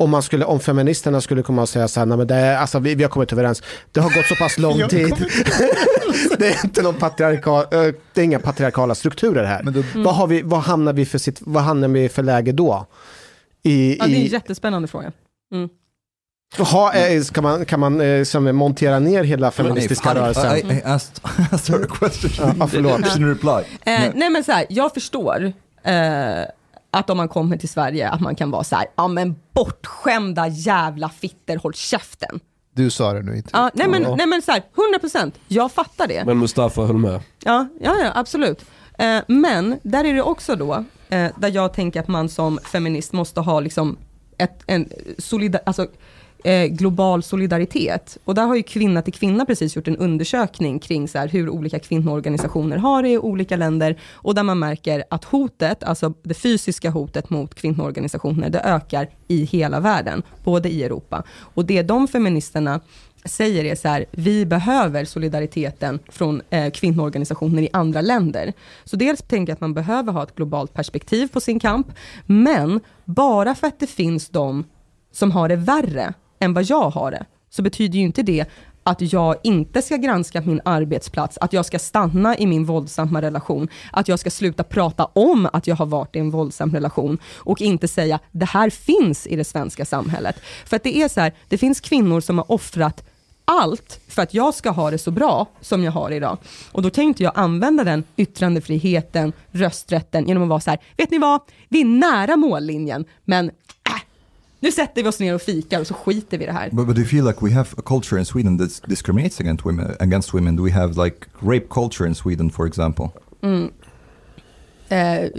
Om, 0.00 0.10
man 0.10 0.22
skulle, 0.22 0.44
om 0.44 0.60
feministerna 0.60 1.20
skulle 1.20 1.42
komma 1.42 1.62
och 1.62 1.68
säga 1.68 1.88
så 1.88 2.00
här, 2.00 2.06
nej 2.06 2.18
men 2.18 2.26
det 2.26 2.34
är, 2.34 2.56
alltså, 2.56 2.78
vi, 2.78 2.94
vi 2.94 3.02
har 3.02 3.10
kommit 3.10 3.32
överens, 3.32 3.62
det 3.92 4.00
har 4.00 4.10
gått 4.14 4.26
så 4.26 4.34
pass 4.34 4.58
lång 4.58 4.88
tid. 4.88 5.14
det 6.38 6.46
är 6.48 6.64
inte 6.64 6.82
någon 6.82 6.94
patriarkal, 6.94 7.64
eh, 7.70 7.94
det 8.14 8.20
är 8.20 8.24
inga 8.24 8.38
patriarkala 8.38 8.94
strukturer 8.94 9.44
här. 9.44 9.62
Men 9.62 9.72
då- 9.74 9.82
vad, 9.94 10.14
har 10.14 10.26
vi, 10.26 10.42
vad, 10.42 10.60
hamnar 10.60 10.92
vi 10.92 11.06
för 11.06 11.18
sitt, 11.18 11.38
vad 11.40 11.62
hamnar 11.62 11.88
vi 11.88 12.08
för 12.08 12.22
läge 12.22 12.52
då? 12.52 12.86
I, 13.62 13.96
Ja, 13.98 14.06
det 14.06 14.12
är 14.12 14.16
en 14.16 14.22
i, 14.22 14.26
jättespännande 14.26 14.88
fråga. 14.88 15.12
Mm. 15.52 15.68
Ha, 16.56 16.92
eh, 16.92 17.22
kan 17.24 17.42
man, 17.44 17.64
kan 17.64 17.80
man 17.80 18.00
eh, 18.00 18.24
som 18.24 18.56
montera 18.56 18.98
ner 18.98 19.24
hela 19.24 19.50
feministiska 19.50 20.14
rörelsen? 20.14 20.56
I, 20.56 20.74
I 20.74 20.82
asked, 20.84 21.20
asked 21.52 21.74
her 21.74 21.84
a 21.84 21.88
question. 21.98 22.56
Ja, 22.58 22.66
förlåt. 22.66 23.06
She 23.06 23.18
didn't 23.18 23.28
reply. 23.28 23.76
Eh, 23.92 24.12
nej 24.14 24.30
men 24.30 24.44
så 24.44 24.52
här, 24.52 24.66
jag 24.68 24.94
förstår 24.94 25.52
eh, 25.82 26.42
att 26.90 27.10
om 27.10 27.16
man 27.16 27.28
kommer 27.28 27.56
till 27.56 27.68
Sverige, 27.68 28.08
att 28.08 28.20
man 28.20 28.34
kan 28.34 28.50
vara 28.50 28.64
så 28.64 28.76
här, 28.76 28.86
ja 28.96 29.08
men 29.08 29.36
bortskämda 29.52 30.48
jävla 30.48 31.08
fitter, 31.08 31.56
håll 31.56 31.74
käften. 31.74 32.40
Du 32.74 32.90
sa 32.90 33.12
det 33.12 33.22
nu 33.22 33.36
inte. 33.36 33.50
Ja, 33.52 33.70
nej 33.74 33.88
men, 33.88 34.02
nej 34.02 34.26
men 34.26 34.42
så 34.42 34.52
här, 34.52 34.62
100%, 35.02 35.32
jag 35.48 35.72
fattar 35.72 36.06
det. 36.06 36.24
Men 36.24 36.38
Mustafa 36.38 36.82
höll 36.82 36.96
med. 36.96 37.20
Ja, 37.44 37.66
ja, 37.80 37.94
ja 38.02 38.12
absolut. 38.14 38.64
Eh, 38.98 39.18
men 39.28 39.78
där 39.82 40.04
är 40.04 40.14
det 40.14 40.22
också 40.22 40.56
då, 40.56 40.84
där 41.36 41.50
jag 41.54 41.74
tänker 41.74 42.00
att 42.00 42.08
man 42.08 42.28
som 42.28 42.58
feminist 42.58 43.12
måste 43.12 43.40
ha 43.40 43.60
liksom 43.60 43.96
ett, 44.38 44.62
en 44.66 44.88
solida, 45.18 45.58
alltså, 45.66 45.86
eh, 46.44 46.66
global 46.66 47.22
solidaritet. 47.22 48.18
Och 48.24 48.34
där 48.34 48.46
har 48.46 48.56
ju 48.56 48.62
Kvinna 48.62 49.02
till 49.02 49.12
Kvinna 49.12 49.44
precis 49.44 49.76
gjort 49.76 49.88
en 49.88 49.96
undersökning 49.96 50.78
kring 50.78 51.08
så 51.08 51.18
här, 51.18 51.28
hur 51.28 51.48
olika 51.48 51.78
kvinnoorganisationer 51.78 52.76
har 52.76 53.02
det 53.02 53.08
i 53.08 53.18
olika 53.18 53.56
länder. 53.56 53.96
Och 54.12 54.34
där 54.34 54.42
man 54.42 54.58
märker 54.58 55.04
att 55.10 55.24
hotet, 55.24 55.84
alltså 55.84 56.14
det 56.22 56.34
fysiska 56.34 56.90
hotet 56.90 57.30
mot 57.30 57.54
kvinnoorganisationer, 57.54 58.50
det 58.50 58.60
ökar 58.60 59.08
i 59.28 59.44
hela 59.44 59.80
världen, 59.80 60.22
både 60.44 60.68
i 60.68 60.84
Europa. 60.84 61.22
Och 61.54 61.64
det 61.64 61.82
de 61.82 62.08
feministerna 62.08 62.80
säger 63.24 63.64
är 63.64 63.74
så 63.74 63.88
här, 63.88 64.04
vi 64.10 64.46
behöver 64.46 65.04
solidariteten 65.04 65.98
från 66.08 66.42
eh, 66.50 66.70
kvinnoorganisationer 66.70 67.62
i 67.62 67.68
andra 67.72 68.00
länder. 68.00 68.52
Så 68.84 68.96
dels 68.96 69.22
tänker 69.22 69.50
jag 69.50 69.54
att 69.54 69.60
man 69.60 69.74
behöver 69.74 70.12
ha 70.12 70.22
ett 70.22 70.34
globalt 70.34 70.74
perspektiv 70.74 71.28
på 71.28 71.40
sin 71.40 71.60
kamp, 71.60 71.86
men 72.26 72.80
bara 73.04 73.54
för 73.54 73.66
att 73.66 73.80
det 73.80 73.86
finns 73.86 74.28
de 74.28 74.64
som 75.12 75.30
har 75.30 75.48
det 75.48 75.56
värre 75.56 76.14
än 76.38 76.54
vad 76.54 76.64
jag 76.64 76.90
har 76.90 77.10
det, 77.10 77.26
så 77.50 77.62
betyder 77.62 77.98
ju 77.98 78.04
inte 78.04 78.22
det 78.22 78.46
att 78.82 79.12
jag 79.12 79.36
inte 79.42 79.82
ska 79.82 79.96
granska 79.96 80.40
min 80.40 80.60
arbetsplats, 80.64 81.38
att 81.40 81.52
jag 81.52 81.66
ska 81.66 81.78
stanna 81.78 82.38
i 82.38 82.46
min 82.46 82.64
våldsamma 82.64 83.22
relation, 83.22 83.68
att 83.92 84.08
jag 84.08 84.18
ska 84.18 84.30
sluta 84.30 84.64
prata 84.64 85.04
om 85.04 85.48
att 85.52 85.66
jag 85.66 85.76
har 85.76 85.86
varit 85.86 86.16
i 86.16 86.18
en 86.18 86.30
våldsam 86.30 86.74
relation 86.74 87.18
och 87.36 87.60
inte 87.60 87.88
säga 87.88 88.18
det 88.32 88.44
här 88.44 88.70
finns 88.70 89.26
i 89.26 89.36
det 89.36 89.44
svenska 89.44 89.84
samhället. 89.84 90.36
För 90.66 90.76
att 90.76 90.82
det 90.82 90.96
är 90.96 91.08
så 91.08 91.20
här, 91.20 91.32
det 91.48 91.58
finns 91.58 91.80
kvinnor 91.80 92.20
som 92.20 92.38
har 92.38 92.52
offrat 92.52 93.04
allt 93.44 94.00
för 94.08 94.22
att 94.22 94.34
jag 94.34 94.54
ska 94.54 94.70
ha 94.70 94.90
det 94.90 94.98
så 94.98 95.10
bra 95.10 95.46
som 95.60 95.84
jag 95.84 95.92
har 95.92 96.10
idag. 96.10 96.38
Och 96.72 96.82
då 96.82 96.90
kan 96.90 97.04
inte 97.04 97.22
jag 97.22 97.32
använda 97.36 97.84
den 97.84 98.04
yttrandefriheten, 98.16 99.32
rösträtten 99.50 100.28
genom 100.28 100.42
att 100.42 100.48
vara 100.48 100.60
så 100.60 100.70
här, 100.70 100.80
vet 100.96 101.10
ni 101.10 101.18
vad, 101.18 101.40
vi 101.68 101.80
är 101.80 101.84
nära 101.84 102.36
mållinjen, 102.36 103.04
men 103.24 103.50
nu 104.60 104.72
sätter 104.72 105.02
vi 105.02 105.08
oss 105.08 105.20
ner 105.20 105.34
och 105.34 105.42
fikar 105.42 105.80
och 105.80 105.86
så 105.86 105.94
skiter 105.94 106.38
vi 106.38 106.44
i 106.44 106.46
det 106.46 106.52
här. 106.52 106.70
But, 106.70 106.86
but 106.86 106.96
do 106.96 107.00
you 107.00 107.08
feel 107.08 107.24
like 107.24 107.44
we 107.44 107.52
have 107.52 107.68
a 107.76 107.82
culture 107.86 108.18
in 108.20 108.26
Sweden 108.26 108.58
that 108.58 108.82
discriminates 108.88 109.40
against 109.40 109.66
women? 109.66 109.96
Against 110.00 110.34
women, 110.34 110.56
do 110.56 110.64
we 110.64 110.72
have 110.72 111.04
like 111.04 111.16
rape 111.40 111.66
culture 111.70 112.08
in 112.08 112.14
Sweden, 112.14 112.50
for 112.50 112.66
example? 112.66 113.08
Eh, 114.88 115.30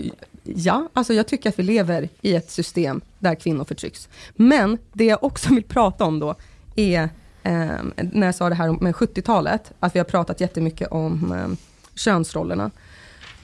ja, 0.43 0.89
alltså 0.93 1.13
jag 1.13 1.28
tycker 1.28 1.49
att 1.49 1.59
vi 1.59 1.63
lever 1.63 2.09
i 2.22 2.36
ett 2.36 2.51
system 2.51 3.01
där 3.20 3.36
kvinnor 3.36 3.63
förtrycks. 3.63 4.09
Men 4.36 4.78
det 4.93 5.05
jag 5.05 5.24
också 5.24 5.53
vill 5.53 5.63
prata 5.63 6.05
om 6.05 6.20
då 6.20 6.36
är, 6.76 7.09
eh, 7.43 7.70
när 7.95 8.26
jag 8.26 8.36
sa 8.36 8.49
det 8.49 8.55
här 8.55 8.72
med 8.72 8.95
70-talet, 8.95 9.72
att 9.80 9.95
vi 9.95 9.99
har 9.99 10.05
pratat 10.05 10.41
jättemycket 10.41 10.88
om 10.91 11.32
eh, 11.32 11.57
könsrollerna. 11.95 12.72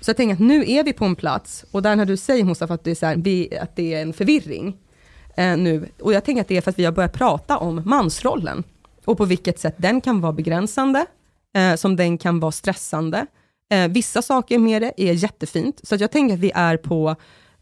Så 0.01 0.09
jag 0.09 0.17
tänker 0.17 0.33
att 0.33 0.39
nu 0.39 0.63
är 0.67 0.83
vi 0.83 0.93
på 0.93 1.05
en 1.05 1.15
plats, 1.15 1.65
och 1.71 1.81
där 1.81 1.95
när 1.95 2.05
du 2.05 2.17
säger 2.17 2.43
Mustafa 2.43 2.73
att 2.73 2.83
det 2.83 2.91
är, 2.91 2.95
så 2.95 3.05
här, 3.05 3.15
vi, 3.15 3.57
att 3.61 3.75
det 3.75 3.93
är 3.93 4.01
en 4.01 4.13
förvirring 4.13 4.77
eh, 5.37 5.57
nu, 5.57 5.89
och 6.01 6.13
jag 6.13 6.25
tänker 6.25 6.41
att 6.41 6.47
det 6.47 6.57
är 6.57 6.61
för 6.61 6.71
att 6.71 6.79
vi 6.79 6.85
har 6.85 6.91
börjat 6.91 7.13
prata 7.13 7.57
om 7.57 7.81
mansrollen, 7.85 8.63
och 9.05 9.17
på 9.17 9.25
vilket 9.25 9.59
sätt 9.59 9.75
den 9.77 10.01
kan 10.01 10.21
vara 10.21 10.33
begränsande, 10.33 11.05
eh, 11.55 11.75
som 11.75 11.95
den 11.95 12.17
kan 12.17 12.39
vara 12.39 12.51
stressande. 12.51 13.25
Eh, 13.71 13.87
vissa 13.87 14.21
saker 14.21 14.59
med 14.59 14.81
det 14.81 14.93
är 14.97 15.13
jättefint, 15.13 15.81
så 15.83 15.95
att 15.95 16.01
jag 16.01 16.11
tänker 16.11 16.33
att 16.33 16.39
vi 16.39 16.51
är 16.55 16.77
på 16.77 17.15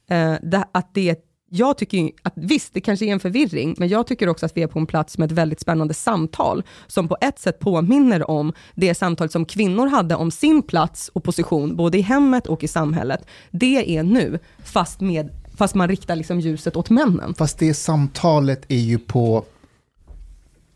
eh, 0.09 0.35
det, 0.41 0.67
att 0.71 0.93
det 0.93 1.09
är 1.09 1.15
jag 1.55 1.77
tycker 1.77 2.11
att 2.21 2.33
visst, 2.35 2.73
det 2.73 2.81
kanske 2.81 3.05
är 3.05 3.13
en 3.13 3.19
förvirring, 3.19 3.75
men 3.77 3.87
jag 3.87 4.07
tycker 4.07 4.29
också 4.29 4.45
att 4.45 4.57
vi 4.57 4.63
är 4.63 4.67
på 4.67 4.79
en 4.79 4.85
plats 4.85 5.17
med 5.17 5.31
ett 5.31 5.37
väldigt 5.37 5.59
spännande 5.59 5.93
samtal, 5.93 6.63
som 6.87 7.07
på 7.07 7.17
ett 7.21 7.39
sätt 7.39 7.59
påminner 7.59 8.29
om 8.29 8.53
det 8.75 8.95
samtal 8.95 9.29
som 9.29 9.45
kvinnor 9.45 9.87
hade 9.87 10.15
om 10.15 10.31
sin 10.31 10.61
plats 10.61 11.11
och 11.13 11.23
position, 11.23 11.75
både 11.75 11.97
i 11.97 12.01
hemmet 12.01 12.47
och 12.47 12.63
i 12.63 12.67
samhället. 12.67 13.25
Det 13.51 13.97
är 13.97 14.03
nu, 14.03 14.39
fast, 14.63 15.01
med, 15.01 15.29
fast 15.55 15.75
man 15.75 15.87
riktar 15.87 16.15
liksom 16.15 16.39
ljuset 16.39 16.75
åt 16.75 16.89
männen. 16.89 17.33
Fast 17.33 17.57
det 17.57 17.73
samtalet 17.73 18.65
är 18.67 18.79
ju 18.79 18.99
på 18.99 19.45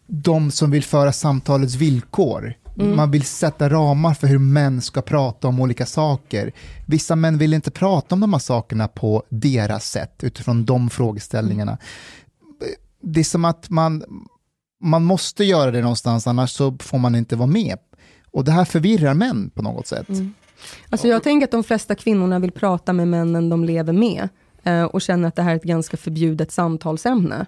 de 0.07 0.51
som 0.51 0.71
vill 0.71 0.83
föra 0.83 1.11
samtalets 1.11 1.75
villkor. 1.75 2.53
Mm. 2.79 2.95
Man 2.95 3.11
vill 3.11 3.23
sätta 3.23 3.69
ramar 3.69 4.13
för 4.13 4.27
hur 4.27 4.37
män 4.39 4.81
ska 4.81 5.01
prata 5.01 5.47
om 5.47 5.61
olika 5.61 5.85
saker. 5.85 6.53
Vissa 6.87 7.15
män 7.15 7.37
vill 7.37 7.53
inte 7.53 7.71
prata 7.71 8.15
om 8.15 8.21
de 8.21 8.33
här 8.33 8.39
sakerna 8.39 8.87
på 8.87 9.23
deras 9.29 9.89
sätt, 9.89 10.23
utifrån 10.23 10.65
de 10.65 10.89
frågeställningarna. 10.89 11.77
Det 13.01 13.19
är 13.19 13.23
som 13.23 13.45
att 13.45 13.69
man, 13.69 14.03
man 14.83 15.03
måste 15.03 15.43
göra 15.43 15.71
det 15.71 15.81
någonstans, 15.81 16.27
annars 16.27 16.51
så 16.51 16.77
får 16.79 16.97
man 16.97 17.15
inte 17.15 17.35
vara 17.35 17.47
med. 17.47 17.77
Och 18.31 18.43
det 18.43 18.51
här 18.51 18.65
förvirrar 18.65 19.13
män 19.13 19.49
på 19.49 19.61
något 19.61 19.87
sätt. 19.87 20.09
Mm. 20.09 20.33
Alltså 20.89 21.07
jag 21.07 21.23
tänker 21.23 21.47
att 21.47 21.51
de 21.51 21.63
flesta 21.63 21.95
kvinnorna 21.95 22.39
vill 22.39 22.51
prata 22.51 22.93
med 22.93 23.07
männen 23.07 23.49
de 23.49 23.65
lever 23.65 23.93
med, 23.93 24.29
Eh, 24.67 24.83
och 24.83 25.01
känner 25.01 25.27
att 25.27 25.35
det 25.35 25.41
här 25.41 25.51
är 25.51 25.55
ett 25.55 25.63
ganska 25.63 25.97
förbjudet 25.97 26.51
samtalsämne. 26.51 27.45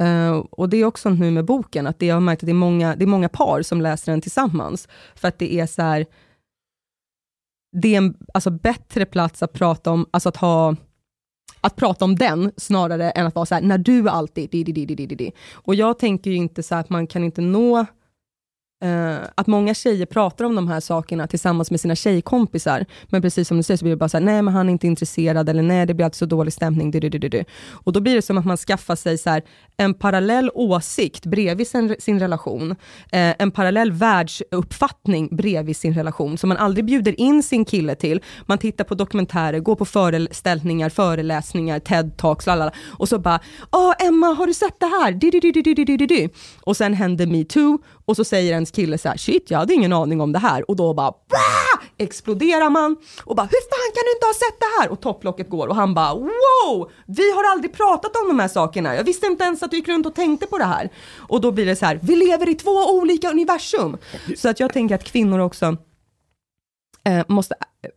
Uh, 0.00 0.32
och 0.32 0.68
det 0.68 0.76
är 0.76 0.84
också 0.84 1.10
nu 1.10 1.30
med 1.30 1.44
boken, 1.44 1.86
att 1.86 1.98
det, 1.98 2.06
jag 2.06 2.16
har 2.16 2.20
märkt 2.20 2.42
att 2.42 2.46
det 2.46 2.52
är, 2.52 2.54
många, 2.54 2.96
det 2.96 3.04
är 3.04 3.06
många 3.06 3.28
par 3.28 3.62
som 3.62 3.80
läser 3.80 4.12
den 4.12 4.20
tillsammans, 4.20 4.88
för 5.14 5.28
att 5.28 5.38
det 5.38 5.54
är 5.54 5.66
så 5.66 5.82
här, 5.82 6.06
det 7.72 7.94
är 7.94 7.98
en 7.98 8.16
alltså, 8.34 8.50
bättre 8.50 9.06
plats 9.06 9.42
att 9.42 9.52
prata 9.52 9.90
om, 9.90 10.06
alltså 10.10 10.28
att 10.28 10.36
ha 10.36 10.76
att 11.60 11.76
prata 11.76 12.04
om 12.04 12.16
den, 12.16 12.52
snarare 12.56 13.10
än 13.10 13.26
att 13.26 13.34
vara 13.34 13.46
så 13.46 13.54
här, 13.54 13.62
när 13.62 13.78
du 13.78 14.08
alltid, 14.08 14.50
di, 14.50 14.64
di, 14.64 14.72
di, 14.72 14.84
di, 14.86 15.06
di, 15.06 15.14
di. 15.14 15.32
Och 15.52 15.74
jag 15.74 15.98
tänker 15.98 16.30
ju 16.30 16.36
inte 16.36 16.62
så 16.62 16.74
att 16.74 16.90
man 16.90 17.06
kan 17.06 17.24
inte 17.24 17.40
nå 17.40 17.86
Uh, 18.84 19.18
att 19.34 19.46
många 19.46 19.74
tjejer 19.74 20.06
pratar 20.06 20.44
om 20.44 20.54
de 20.54 20.68
här 20.68 20.80
sakerna 20.80 21.26
tillsammans 21.26 21.70
med 21.70 21.80
sina 21.80 21.94
tjejkompisar, 21.94 22.86
men 23.06 23.22
precis 23.22 23.48
som 23.48 23.56
du 23.56 23.62
säger 23.62 23.78
så 23.78 23.84
blir 23.84 23.92
det 23.92 23.96
bara 23.96 24.08
så 24.08 24.16
här, 24.16 24.24
nej 24.24 24.42
men 24.42 24.54
han 24.54 24.68
är 24.68 24.72
inte 24.72 24.86
intresserad, 24.86 25.48
eller 25.48 25.62
nej 25.62 25.86
det 25.86 25.94
blir 25.94 26.04
alltid 26.04 26.18
så 26.18 26.26
dålig 26.26 26.52
stämning, 26.52 26.90
du, 26.90 27.00
du, 27.00 27.08
du, 27.08 27.28
du. 27.28 27.44
och 27.72 27.92
då 27.92 28.00
blir 28.00 28.14
det 28.14 28.22
som 28.22 28.38
att 28.38 28.44
man 28.44 28.56
skaffar 28.56 28.96
sig 28.96 29.18
så 29.18 29.30
här, 29.30 29.42
en 29.76 29.94
parallell 29.94 30.50
åsikt 30.54 31.26
bredvid 31.26 31.68
sin, 31.68 31.96
sin 31.98 32.20
relation, 32.20 32.70
uh, 32.70 32.76
en 33.12 33.50
parallell 33.50 33.92
världsuppfattning 33.92 35.36
bredvid 35.36 35.76
sin 35.76 35.94
relation, 35.94 36.38
som 36.38 36.48
man 36.48 36.58
aldrig 36.58 36.84
bjuder 36.84 37.20
in 37.20 37.42
sin 37.42 37.64
kille 37.64 37.94
till. 37.94 38.22
Man 38.46 38.58
tittar 38.58 38.84
på 38.84 38.94
dokumentärer, 38.94 39.58
går 39.58 39.76
på 39.76 39.84
föreställningar, 39.84 40.88
föreläsningar, 40.88 41.78
TED-talks, 41.78 42.46
lalala, 42.46 42.72
och 42.98 43.08
så 43.08 43.18
bara, 43.18 43.40
åh 43.72 44.06
Emma, 44.06 44.26
har 44.26 44.46
du 44.46 44.54
sett 44.54 44.80
det 44.80 44.86
här? 44.86 45.12
Du, 45.12 45.30
du, 45.30 45.40
du, 45.40 45.52
du, 45.52 45.74
du, 45.74 45.96
du, 45.96 46.06
du. 46.06 46.28
Och 46.60 46.76
sen 46.76 46.94
händer 46.94 47.26
metoo, 47.26 47.78
och 48.06 48.16
så 48.16 48.24
säger 48.24 48.52
ens 48.52 48.70
kille 48.70 48.98
så 48.98 49.08
här, 49.08 49.16
shit, 49.16 49.50
jag 49.50 49.58
hade 49.58 49.74
ingen 49.74 49.92
aning 49.92 50.20
om 50.20 50.32
det 50.32 50.38
här. 50.38 50.70
Och 50.70 50.76
då 50.76 50.94
bara, 50.94 51.10
Bra! 51.10 51.66
exploderar 51.98 52.70
man 52.70 52.96
och 53.24 53.36
bara, 53.36 53.46
hur 53.46 53.70
fan 53.70 53.92
kan 53.94 54.02
du 54.04 54.12
inte 54.12 54.26
ha 54.26 54.34
sett 54.34 54.60
det 54.60 54.80
här? 54.80 54.88
Och 54.88 55.00
topplocket 55.00 55.50
går 55.50 55.66
och 55.66 55.76
han 55.76 55.94
bara, 55.94 56.14
wow, 56.14 56.90
vi 57.06 57.32
har 57.32 57.52
aldrig 57.52 57.72
pratat 57.72 58.16
om 58.16 58.28
de 58.28 58.38
här 58.38 58.48
sakerna. 58.48 58.94
Jag 58.96 59.04
visste 59.04 59.26
inte 59.26 59.44
ens 59.44 59.62
att 59.62 59.70
du 59.70 59.76
gick 59.76 59.88
runt 59.88 60.06
och 60.06 60.14
tänkte 60.14 60.46
på 60.46 60.58
det 60.58 60.64
här. 60.64 60.90
Och 61.16 61.40
då 61.40 61.52
blir 61.52 61.66
det 61.66 61.76
så 61.76 61.86
här, 61.86 62.00
vi 62.02 62.16
lever 62.16 62.48
i 62.48 62.54
två 62.54 62.70
olika 62.70 63.30
universum. 63.30 63.96
Så 64.36 64.48
att 64.48 64.60
jag 64.60 64.72
tänker 64.72 64.94
att 64.94 65.04
kvinnor 65.04 65.38
också 65.38 65.76
eh, 67.06 67.24
måste 67.28 67.54
eh, 67.82 67.90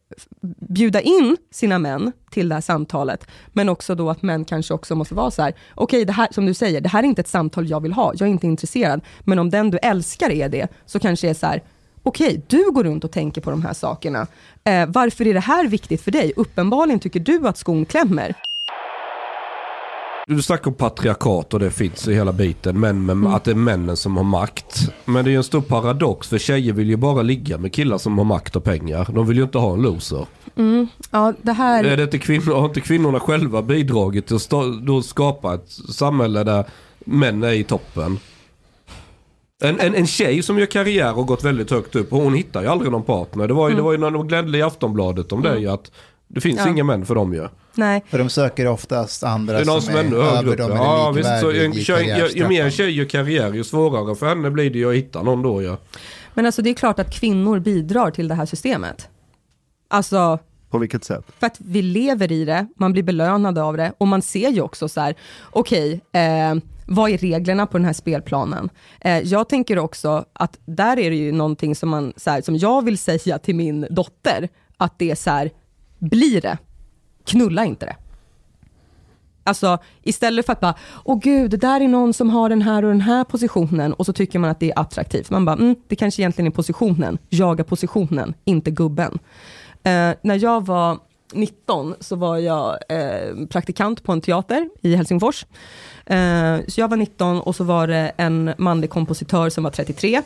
bjuda 0.59 1.01
in 1.01 1.37
sina 1.51 1.79
män 1.79 2.11
till 2.31 2.49
det 2.49 2.55
här 2.55 2.61
samtalet, 2.61 3.27
men 3.47 3.69
också 3.69 3.95
då 3.95 4.09
att 4.09 4.21
män 4.21 4.45
kanske 4.45 4.73
också 4.73 4.95
måste 4.95 5.15
vara 5.15 5.31
så 5.31 5.41
här, 5.41 5.51
okej, 5.75 5.83
okay, 5.97 6.05
det 6.05 6.13
här 6.13 6.27
som 6.31 6.45
du 6.45 6.53
säger, 6.53 6.81
det 6.81 6.89
här 6.89 7.03
är 7.03 7.07
inte 7.07 7.21
ett 7.21 7.27
samtal 7.27 7.69
jag 7.69 7.81
vill 7.81 7.93
ha, 7.93 8.13
jag 8.13 8.27
är 8.27 8.31
inte 8.31 8.47
intresserad, 8.47 9.01
men 9.19 9.39
om 9.39 9.49
den 9.49 9.71
du 9.71 9.77
älskar 9.77 10.29
är 10.29 10.49
det, 10.49 10.67
så 10.85 10.99
kanske 10.99 11.27
det 11.27 11.31
är 11.31 11.33
så 11.33 11.45
här, 11.45 11.63
okej, 12.03 12.27
okay, 12.27 12.41
du 12.47 12.71
går 12.71 12.83
runt 12.83 13.03
och 13.03 13.11
tänker 13.11 13.41
på 13.41 13.51
de 13.51 13.61
här 13.61 13.73
sakerna. 13.73 14.27
Eh, 14.63 14.85
varför 14.87 15.27
är 15.27 15.33
det 15.33 15.39
här 15.39 15.67
viktigt 15.67 16.01
för 16.01 16.11
dig? 16.11 16.33
Uppenbarligen 16.35 16.99
tycker 16.99 17.19
du 17.19 17.47
att 17.47 17.57
skon 17.57 17.85
klämmer. 17.85 18.35
Du 20.29 20.41
snackar 20.41 20.67
om 20.67 20.73
patriarkat 20.73 21.53
och 21.53 21.59
det 21.59 21.71
finns 21.71 22.07
i 22.07 22.13
hela 22.13 22.33
biten. 22.33 22.79
Men 22.79 23.05
med, 23.05 23.13
mm. 23.13 23.33
att 23.33 23.43
det 23.43 23.51
är 23.51 23.55
männen 23.55 23.97
som 23.97 24.17
har 24.17 24.23
makt. 24.23 24.91
Men 25.05 25.25
det 25.25 25.29
är 25.29 25.31
ju 25.31 25.37
en 25.37 25.43
stor 25.43 25.61
paradox 25.61 26.27
för 26.27 26.37
tjejer 26.37 26.73
vill 26.73 26.89
ju 26.89 26.95
bara 26.95 27.21
ligga 27.21 27.57
med 27.57 27.73
killar 27.73 27.97
som 27.97 28.17
har 28.17 28.25
makt 28.25 28.55
och 28.55 28.63
pengar. 28.63 29.07
De 29.13 29.27
vill 29.27 29.37
ju 29.37 29.43
inte 29.43 29.57
ha 29.57 29.73
en 29.73 29.81
loser. 29.81 30.25
Mm. 30.55 30.87
Ja, 31.11 31.33
det 31.41 31.51
här... 31.51 31.83
Är 31.83 31.97
det 31.97 32.03
inte 32.03 32.17
kvinnor, 32.17 32.53
har 32.53 32.65
inte 32.65 32.81
kvinnorna 32.81 33.19
själva 33.19 33.61
bidragit 33.61 34.27
till 34.27 34.35
att 34.35 35.05
skapa 35.05 35.55
ett 35.55 35.71
samhälle 35.71 36.43
där 36.43 36.65
män 36.99 37.43
är 37.43 37.53
i 37.53 37.63
toppen? 37.63 38.19
En, 39.61 39.79
en, 39.79 39.95
en 39.95 40.07
tjej 40.07 40.43
som 40.43 40.59
gör 40.59 40.65
karriär 40.65 41.17
och 41.17 41.27
gått 41.27 41.43
väldigt 41.43 41.71
högt 41.71 41.95
upp, 41.95 42.11
hon 42.11 42.33
hittar 42.33 42.61
ju 42.61 42.67
aldrig 42.67 42.91
någon 42.91 43.03
partner. 43.03 43.47
Det 43.47 43.53
var 43.53 43.69
ju, 43.69 43.73
mm. 43.73 43.77
det 43.77 43.83
var 43.83 43.91
ju 43.91 43.97
när 43.97 44.11
de 44.11 44.27
gnällde 44.27 44.57
i 44.57 44.61
Aftonbladet 44.61 45.31
om 45.31 45.45
mm. 45.45 45.61
det 45.61 45.73
att 45.73 45.91
det 46.27 46.41
finns 46.41 46.59
ja. 46.59 46.69
inga 46.69 46.83
män 46.83 47.05
för 47.05 47.15
dem 47.15 47.33
ju. 47.33 47.47
Nej. 47.79 48.03
För 48.09 48.17
de 48.17 48.29
söker 48.29 48.67
oftast 48.67 49.23
andra 49.23 49.53
det 49.53 49.61
är 49.61 49.65
någon 49.65 49.81
som, 49.81 49.93
som 49.93 49.99
är 49.99 50.05
ännu 50.05 50.21
högre 50.21 50.51
upp. 50.51 50.59
Ja, 50.59 51.11
visst, 51.11 51.39
så 51.39 51.51
en, 51.51 51.73
tjej, 51.73 52.31
ju, 52.35 52.47
mer 52.47 52.69
tjej 52.69 52.91
gör 52.91 53.05
karriär, 53.05 53.53
ju 53.53 53.63
svårare 53.63 54.15
för 54.15 54.29
henne 54.29 54.49
blir 54.49 54.69
det 54.69 54.77
ju 54.77 54.89
att 54.89 54.95
hitta 54.95 55.23
någon 55.23 55.41
då 55.41 55.63
ja. 55.63 55.77
Men 56.33 56.45
alltså 56.45 56.61
det 56.61 56.69
är 56.69 56.73
klart 56.73 56.99
att 56.99 57.13
kvinnor 57.13 57.59
bidrar 57.59 58.11
till 58.11 58.27
det 58.27 58.35
här 58.35 58.45
systemet. 58.45 59.09
Alltså... 59.87 60.39
På 60.69 60.77
vilket 60.77 61.03
sätt? 61.03 61.25
För 61.39 61.47
att 61.47 61.57
vi 61.59 61.81
lever 61.81 62.31
i 62.31 62.45
det, 62.45 62.67
man 62.75 62.93
blir 62.93 63.03
belönad 63.03 63.57
av 63.57 63.77
det 63.77 63.93
och 63.97 64.07
man 64.07 64.21
ser 64.21 64.49
ju 64.49 64.61
också 64.61 64.89
så 64.89 65.01
här, 65.01 65.15
okej, 65.51 66.01
okay, 66.11 66.21
eh, 66.21 66.55
vad 66.87 67.11
är 67.11 67.17
reglerna 67.17 67.67
på 67.67 67.77
den 67.77 67.85
här 67.85 67.93
spelplanen? 67.93 68.69
Eh, 69.01 69.19
jag 69.19 69.49
tänker 69.49 69.79
också 69.79 70.25
att 70.33 70.59
där 70.65 70.99
är 70.99 71.09
det 71.09 71.15
ju 71.15 71.31
någonting 71.31 71.75
som, 71.75 71.89
man, 71.89 72.13
så 72.17 72.29
här, 72.29 72.41
som 72.41 72.55
jag 72.57 72.85
vill 72.85 72.97
säga 72.97 73.39
till 73.39 73.55
min 73.55 73.87
dotter, 73.89 74.49
att 74.77 74.99
det 74.99 75.11
är 75.11 75.15
så 75.15 75.29
här, 75.29 75.51
blir 75.99 76.41
det, 76.41 76.57
knulla 77.29 77.65
inte 77.65 77.85
det. 77.85 77.95
Alltså 79.43 79.77
istället 80.03 80.45
för 80.45 80.53
att 80.53 80.59
bara, 80.59 80.75
åh 81.05 81.19
gud, 81.19 81.51
det 81.51 81.57
där 81.57 81.81
är 81.81 81.87
någon 81.87 82.13
som 82.13 82.29
har 82.29 82.49
den 82.49 82.61
här 82.61 82.83
och 82.83 82.89
den 82.89 83.01
här 83.01 83.23
positionen 83.23 83.93
och 83.93 84.05
så 84.05 84.13
tycker 84.13 84.39
man 84.39 84.49
att 84.49 84.59
det 84.59 84.71
är 84.71 84.79
attraktivt. 84.79 85.29
Man 85.29 85.45
bara, 85.45 85.55
mm, 85.55 85.75
det 85.87 85.95
kanske 85.95 86.21
egentligen 86.21 86.47
är 86.47 86.55
positionen, 86.55 87.17
jaga 87.29 87.63
positionen, 87.63 88.33
inte 88.45 88.71
gubben. 88.71 89.19
Eh, 89.83 90.11
när 90.21 90.43
jag 90.43 90.65
var 90.65 90.97
19 91.33 91.95
så 91.99 92.15
var 92.15 92.37
jag 92.37 92.77
eh, 92.89 93.47
praktikant 93.49 94.03
på 94.03 94.11
en 94.11 94.21
teater 94.21 94.69
i 94.81 94.95
Helsingfors. 94.95 95.45
Eh, 96.05 96.57
så 96.67 96.81
jag 96.81 96.87
var 96.87 96.97
19 96.97 97.41
och 97.41 97.55
så 97.55 97.63
var 97.63 97.87
det 97.87 98.11
en 98.17 98.53
manlig 98.57 98.89
kompositör 98.89 99.49
som 99.49 99.63
var 99.63 99.71
33 99.71 100.21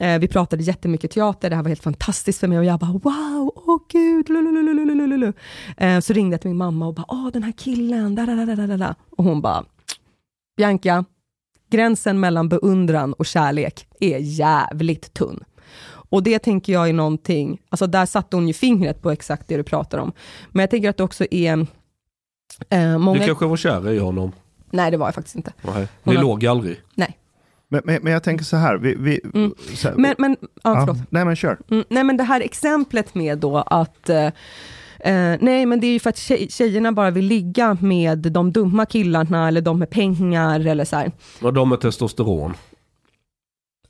Eh, 0.00 0.18
vi 0.18 0.28
pratade 0.28 0.62
jättemycket 0.62 1.10
teater, 1.10 1.50
det 1.50 1.56
här 1.56 1.62
var 1.62 1.68
helt 1.68 1.82
fantastiskt 1.82 2.40
för 2.40 2.48
mig 2.48 2.58
och 2.58 2.64
jag 2.64 2.80
bara 2.80 2.92
wow, 2.92 3.52
åh 3.54 3.78
gud, 3.88 4.28
lululululululu. 4.28 5.32
Eh, 5.76 6.00
så 6.00 6.12
ringde 6.12 6.34
jag 6.34 6.40
till 6.40 6.50
min 6.50 6.56
mamma 6.56 6.86
och 6.86 6.94
bara, 6.94 7.06
åh 7.08 7.28
den 7.32 7.42
här 7.42 7.52
killen, 7.52 8.14
da, 8.14 8.26
da, 8.26 8.34
da, 8.34 8.66
da, 8.66 8.76
da. 8.76 8.94
och 9.10 9.24
hon 9.24 9.40
bara, 9.40 9.64
Bianca, 10.56 11.04
gränsen 11.70 12.20
mellan 12.20 12.48
beundran 12.48 13.12
och 13.12 13.26
kärlek 13.26 13.86
är 14.00 14.18
jävligt 14.18 15.14
tunn. 15.14 15.44
Och 15.84 16.22
det 16.22 16.38
tänker 16.38 16.72
jag 16.72 16.88
är 16.88 16.92
någonting, 16.92 17.60
alltså 17.68 17.86
där 17.86 18.06
satte 18.06 18.36
hon 18.36 18.48
ju 18.48 18.54
fingret 18.54 19.02
på 19.02 19.10
exakt 19.10 19.48
det 19.48 19.56
du 19.56 19.62
pratar 19.62 19.98
om. 19.98 20.12
Men 20.50 20.60
jag 20.60 20.70
tänker 20.70 20.90
att 20.90 20.96
det 20.96 21.04
också 21.04 21.26
är 21.30 21.66
eh, 22.68 22.98
många... 22.98 23.20
Du 23.20 23.26
kanske 23.26 23.46
var 23.46 23.56
kär 23.56 23.90
i 23.90 23.98
honom? 23.98 24.32
Nej 24.70 24.90
det 24.90 24.96
var 24.96 25.06
jag 25.06 25.14
faktiskt 25.14 25.36
inte. 25.36 25.52
Nej. 25.62 25.88
Ni 26.02 26.14
har... 26.14 26.22
låg 26.22 26.46
aldrig? 26.46 26.80
Nej. 26.94 27.18
Men, 27.72 27.80
men, 27.84 28.02
men, 28.02 28.12
jag 28.12 28.22
tänker 28.22 28.44
så 28.44 28.56
här. 28.56 28.76
Vi, 28.76 28.94
vi 28.94 29.20
mm. 29.34 29.54
så 29.74 29.88
här, 29.88 29.96
men, 29.96 30.14
men, 30.18 30.36
ja, 30.62 30.80
förlåt. 30.80 30.96
Ja, 30.96 31.04
nej 31.10 31.24
men 31.24 31.36
kör. 31.36 31.58
Mm, 31.70 31.84
nej 31.88 32.04
men 32.04 32.16
det 32.16 32.24
här 32.24 32.40
exemplet 32.40 33.14
med 33.14 33.38
då 33.38 33.56
att 33.58 34.08
eh, 34.08 34.26
eh, 35.00 35.36
nej 35.40 35.66
men 35.66 35.80
det 35.80 35.86
är 35.86 35.92
ju 35.92 36.00
för 36.00 36.10
att 36.10 36.18
tjej, 36.18 36.48
tjejerna 36.50 36.92
bara 36.92 37.10
vill 37.10 37.24
ligga 37.24 37.76
med 37.80 38.18
de 38.18 38.52
dumma 38.52 38.86
killarna 38.86 39.48
eller 39.48 39.60
de 39.60 39.78
med 39.78 39.90
pengar 39.90 40.66
eller 40.66 40.84
så 40.84 40.96
här. 40.96 41.12
Och 41.42 41.52
de 41.52 41.68
med 41.68 41.80
testosteron. 41.80 42.54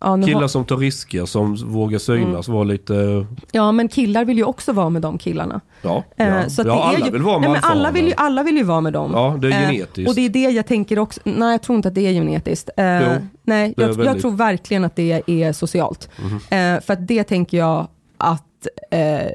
Ja, 0.03 0.23
killar 0.23 0.41
har... 0.41 0.49
som 0.49 0.65
tar 0.65 0.77
risker, 0.77 1.27
som 1.27 1.55
vågar 1.55 1.99
synas, 1.99 2.49
mm. 2.49 2.59
var 2.59 2.65
lite... 2.65 3.27
Ja, 3.53 3.73
men 3.73 3.89
killar 3.89 4.25
vill 4.25 4.39
ju 4.39 4.45
också 4.45 4.73
vara 4.73 4.91
med 4.91 5.03
de 5.03 5.19
killarna. 5.19 5.61
Ja, 5.83 6.05
ja. 6.17 6.25
Eh, 6.25 6.49
så 6.49 6.63
ja 6.67 6.85
alla 6.85 7.07
ju... 7.07 7.13
vill 7.13 7.23
vara 7.23 7.39
med 7.39 7.51
nej, 7.51 7.61
men 7.63 7.71
alla 7.71 7.91
vill, 7.91 8.07
ju, 8.07 8.15
alla 8.17 8.43
vill 8.43 8.57
ju 8.57 8.63
vara 8.63 8.81
med 8.81 8.93
dem. 8.93 9.11
Ja, 9.15 9.37
det 9.41 9.47
är 9.47 9.63
eh, 9.63 9.71
genetiskt. 9.71 10.09
och 10.09 10.15
det 10.15 10.21
är 10.21 10.29
det 10.29 10.51
jag 10.51 10.67
tänker 10.67 10.99
också, 10.99 11.21
nej 11.25 11.51
jag 11.51 11.63
tror 11.63 11.77
inte 11.77 11.89
att 11.89 11.95
det 11.95 12.07
är 12.07 12.13
genetiskt. 12.13 12.71
Eh, 12.77 13.03
jo, 13.03 13.27
nej, 13.43 13.75
jag, 13.77 13.87
väldigt... 13.87 14.07
jag, 14.07 14.21
tror 14.21 14.31
verkligen 14.31 14.85
att 14.85 14.97
det 14.97 15.23
är 15.27 15.53
socialt. 15.53 16.09
Mm. 16.19 16.77
Eh, 16.77 16.81
för 16.83 16.93
att 16.93 17.09
det 17.09 17.25
tänker 17.25 17.59
jag 17.59 17.89
att 18.19 18.67
eh, 18.91 19.31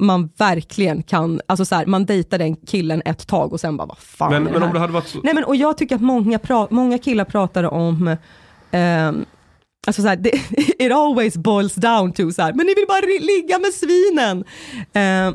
man 0.00 0.30
verkligen 0.36 1.02
kan, 1.02 1.40
alltså 1.46 1.64
så 1.64 1.74
här, 1.74 1.86
man 1.86 2.06
dejtar 2.06 2.38
den 2.38 2.56
killen 2.56 3.02
ett 3.04 3.26
tag 3.26 3.52
och 3.52 3.60
sen 3.60 3.76
bara, 3.76 3.86
vad 3.86 3.98
fan 3.98 4.30
Men, 4.32 4.42
är 4.42 4.46
det 4.46 4.52
men 4.52 4.62
här? 4.62 4.68
om 4.68 4.74
det 4.74 4.80
hade 4.80 4.92
varit 4.92 5.08
så... 5.08 5.18
Nej 5.24 5.34
men 5.34 5.44
och 5.44 5.56
jag 5.56 5.78
tycker 5.78 5.94
att 5.94 6.00
många, 6.00 6.38
pra, 6.38 6.66
många 6.70 6.98
killar 6.98 7.24
pratar 7.24 7.64
om, 7.64 8.16
ehm, 8.70 9.24
alltså 9.86 10.02
så 10.02 10.08
här, 10.08 10.16
det, 10.16 10.30
it 10.84 10.92
always 10.92 11.36
boils 11.36 11.74
down 11.74 12.12
to 12.12 12.30
så 12.30 12.42
här, 12.42 12.52
men 12.52 12.66
ni 12.66 12.74
vill 12.74 12.84
bara 12.88 13.00
ligga 13.20 13.58
med 13.58 13.72
svinen. 13.74 14.44
Ehm, 14.92 15.34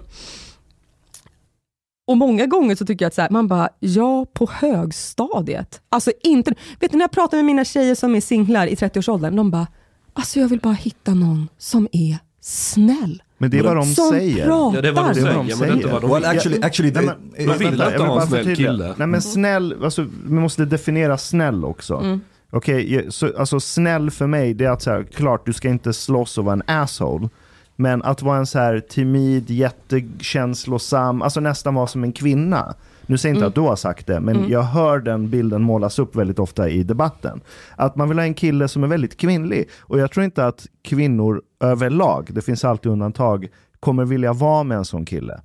och 2.08 2.18
många 2.18 2.46
gånger 2.46 2.76
så 2.76 2.86
tycker 2.86 3.06
jag 3.06 3.08
att 3.08 3.14
så 3.14 3.22
här, 3.22 3.30
man 3.30 3.48
bara, 3.48 3.70
ja 3.80 4.26
på 4.34 4.50
högstadiet. 4.52 5.82
Alltså 5.90 6.12
inte, 6.24 6.54
vet 6.80 6.92
du 6.92 6.98
när 6.98 7.04
jag 7.04 7.12
pratar 7.12 7.38
med 7.38 7.46
mina 7.46 7.66
tjejer 7.66 7.96
som 7.96 8.16
är 8.16 8.22
singlar 8.22 8.68
i 8.68 8.76
30-årsåldern, 8.76 9.36
de 9.36 9.52
bara, 9.52 9.68
alltså 10.14 10.40
jag 10.40 10.48
vill 10.48 10.60
bara 10.60 10.74
hitta 10.74 11.14
någon 11.14 11.50
som 11.58 11.88
är 11.92 12.18
snäll. 12.42 13.24
Men 13.38 13.52
det 13.52 13.60
är 13.60 13.64
vad 13.64 13.76
de 13.76 13.86
som 13.86 14.10
säger. 14.12 14.46
pratar. 14.46 14.76
Ja, 14.76 14.82
det 14.82 14.88
är 14.88 14.92
vad 14.92 15.06
de 15.06 15.14
säger, 15.14 15.36
vad 15.36 15.46
de 15.46 15.56
men 15.56 15.60
det 15.60 15.66
är 15.66 15.72
inte 15.72 15.82
säger. 15.82 15.94
vad 15.94 16.02
de 16.02 16.12
Well, 16.12 16.26
actually, 16.26 16.62
actually, 16.62 16.92
Nej, 16.92 17.04
they- 17.04 17.16
men, 17.38 17.48
Man 17.48 17.58
vill 17.58 17.68
inte 17.68 17.84
ha 18.04 18.22
en 18.22 18.28
snäll 18.28 18.56
kille. 18.56 18.94
Nej 18.98 19.08
men 19.08 19.22
snäll, 19.22 19.84
alltså, 19.84 20.02
vi 20.26 20.34
måste 20.34 20.66
definiera 20.66 21.18
snäll 21.18 21.66
också. 21.66 21.96
Mm. 21.96 22.22
Okej, 22.54 23.06
så, 23.10 23.38
alltså 23.38 23.60
snäll 23.60 24.12
för 24.12 24.28
mig, 24.28 24.54
det 24.54 24.66
är 24.66 24.70
att 24.70 24.82
så 24.82 24.92
här, 24.92 25.04
klart 25.04 25.46
du 25.46 25.54
ska 25.54 25.70
inte 25.70 25.94
slåss 25.94 26.38
och 26.38 26.46
vara 26.46 26.54
en 26.54 26.64
asshole. 26.66 27.30
Men 27.76 28.04
att 28.04 28.22
vara 28.22 28.38
en 28.38 28.46
så 28.46 28.60
här 28.60 28.80
timid, 28.80 29.50
jättekänslosam, 29.50 31.22
alltså 31.22 31.40
nästan 31.40 31.74
vara 31.76 31.88
som 31.88 32.04
en 32.04 32.12
kvinna. 32.14 32.74
Nu 33.06 33.18
säger 33.18 33.34
jag 33.34 33.38
inte 33.38 33.44
Mm. 33.46 33.50
att 33.50 33.56
du 33.56 33.62
har 33.62 33.76
sagt 33.76 34.08
det, 34.08 34.20
men 34.20 34.36
Mm. 34.36 34.50
jag 34.52 34.62
hör 34.64 35.00
den 35.00 35.30
bilden 35.30 35.62
målas 35.64 36.00
upp 36.00 36.16
väldigt 36.16 36.40
ofta 36.40 36.70
i 36.70 36.84
debatten. 36.84 37.42
Att 37.76 37.96
man 37.96 38.10
vill 38.10 38.18
ha 38.18 38.26
en 38.26 38.34
kille 38.34 38.68
som 38.68 38.84
är 38.84 38.88
väldigt 38.88 39.18
kvinnlig. 39.18 39.70
Och 39.82 40.00
jag 40.00 40.12
tror 40.12 40.24
inte 40.24 40.46
att 40.48 40.66
kvinnor 40.84 41.42
överlag, 41.60 42.30
det 42.32 42.42
finns 42.42 42.66
alltid 42.66 42.92
undantag, 42.92 43.48
kommer 43.80 44.06
vilja 44.06 44.34
vara 44.34 44.64
med 44.64 44.78
en 44.78 44.86
sån 44.86 45.06
kille. 45.06 45.42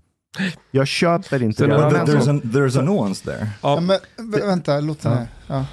Jag 0.71 0.87
köper 0.87 1.43
inte 1.43 1.59
Sen 1.59 1.69
det. 1.69 1.77
there's, 1.77 2.21
sån- 2.21 2.39
a, 2.39 2.41
there's 2.45 2.79
a 2.79 2.83
nuance 2.83 3.25
there. 3.25 3.49
Ja, 3.63 3.81
men, 3.81 3.97
vä- 4.33 4.47
vänta, 4.47 4.81
låt 4.81 5.05
henne. 5.05 5.29
Ja. 5.47 5.65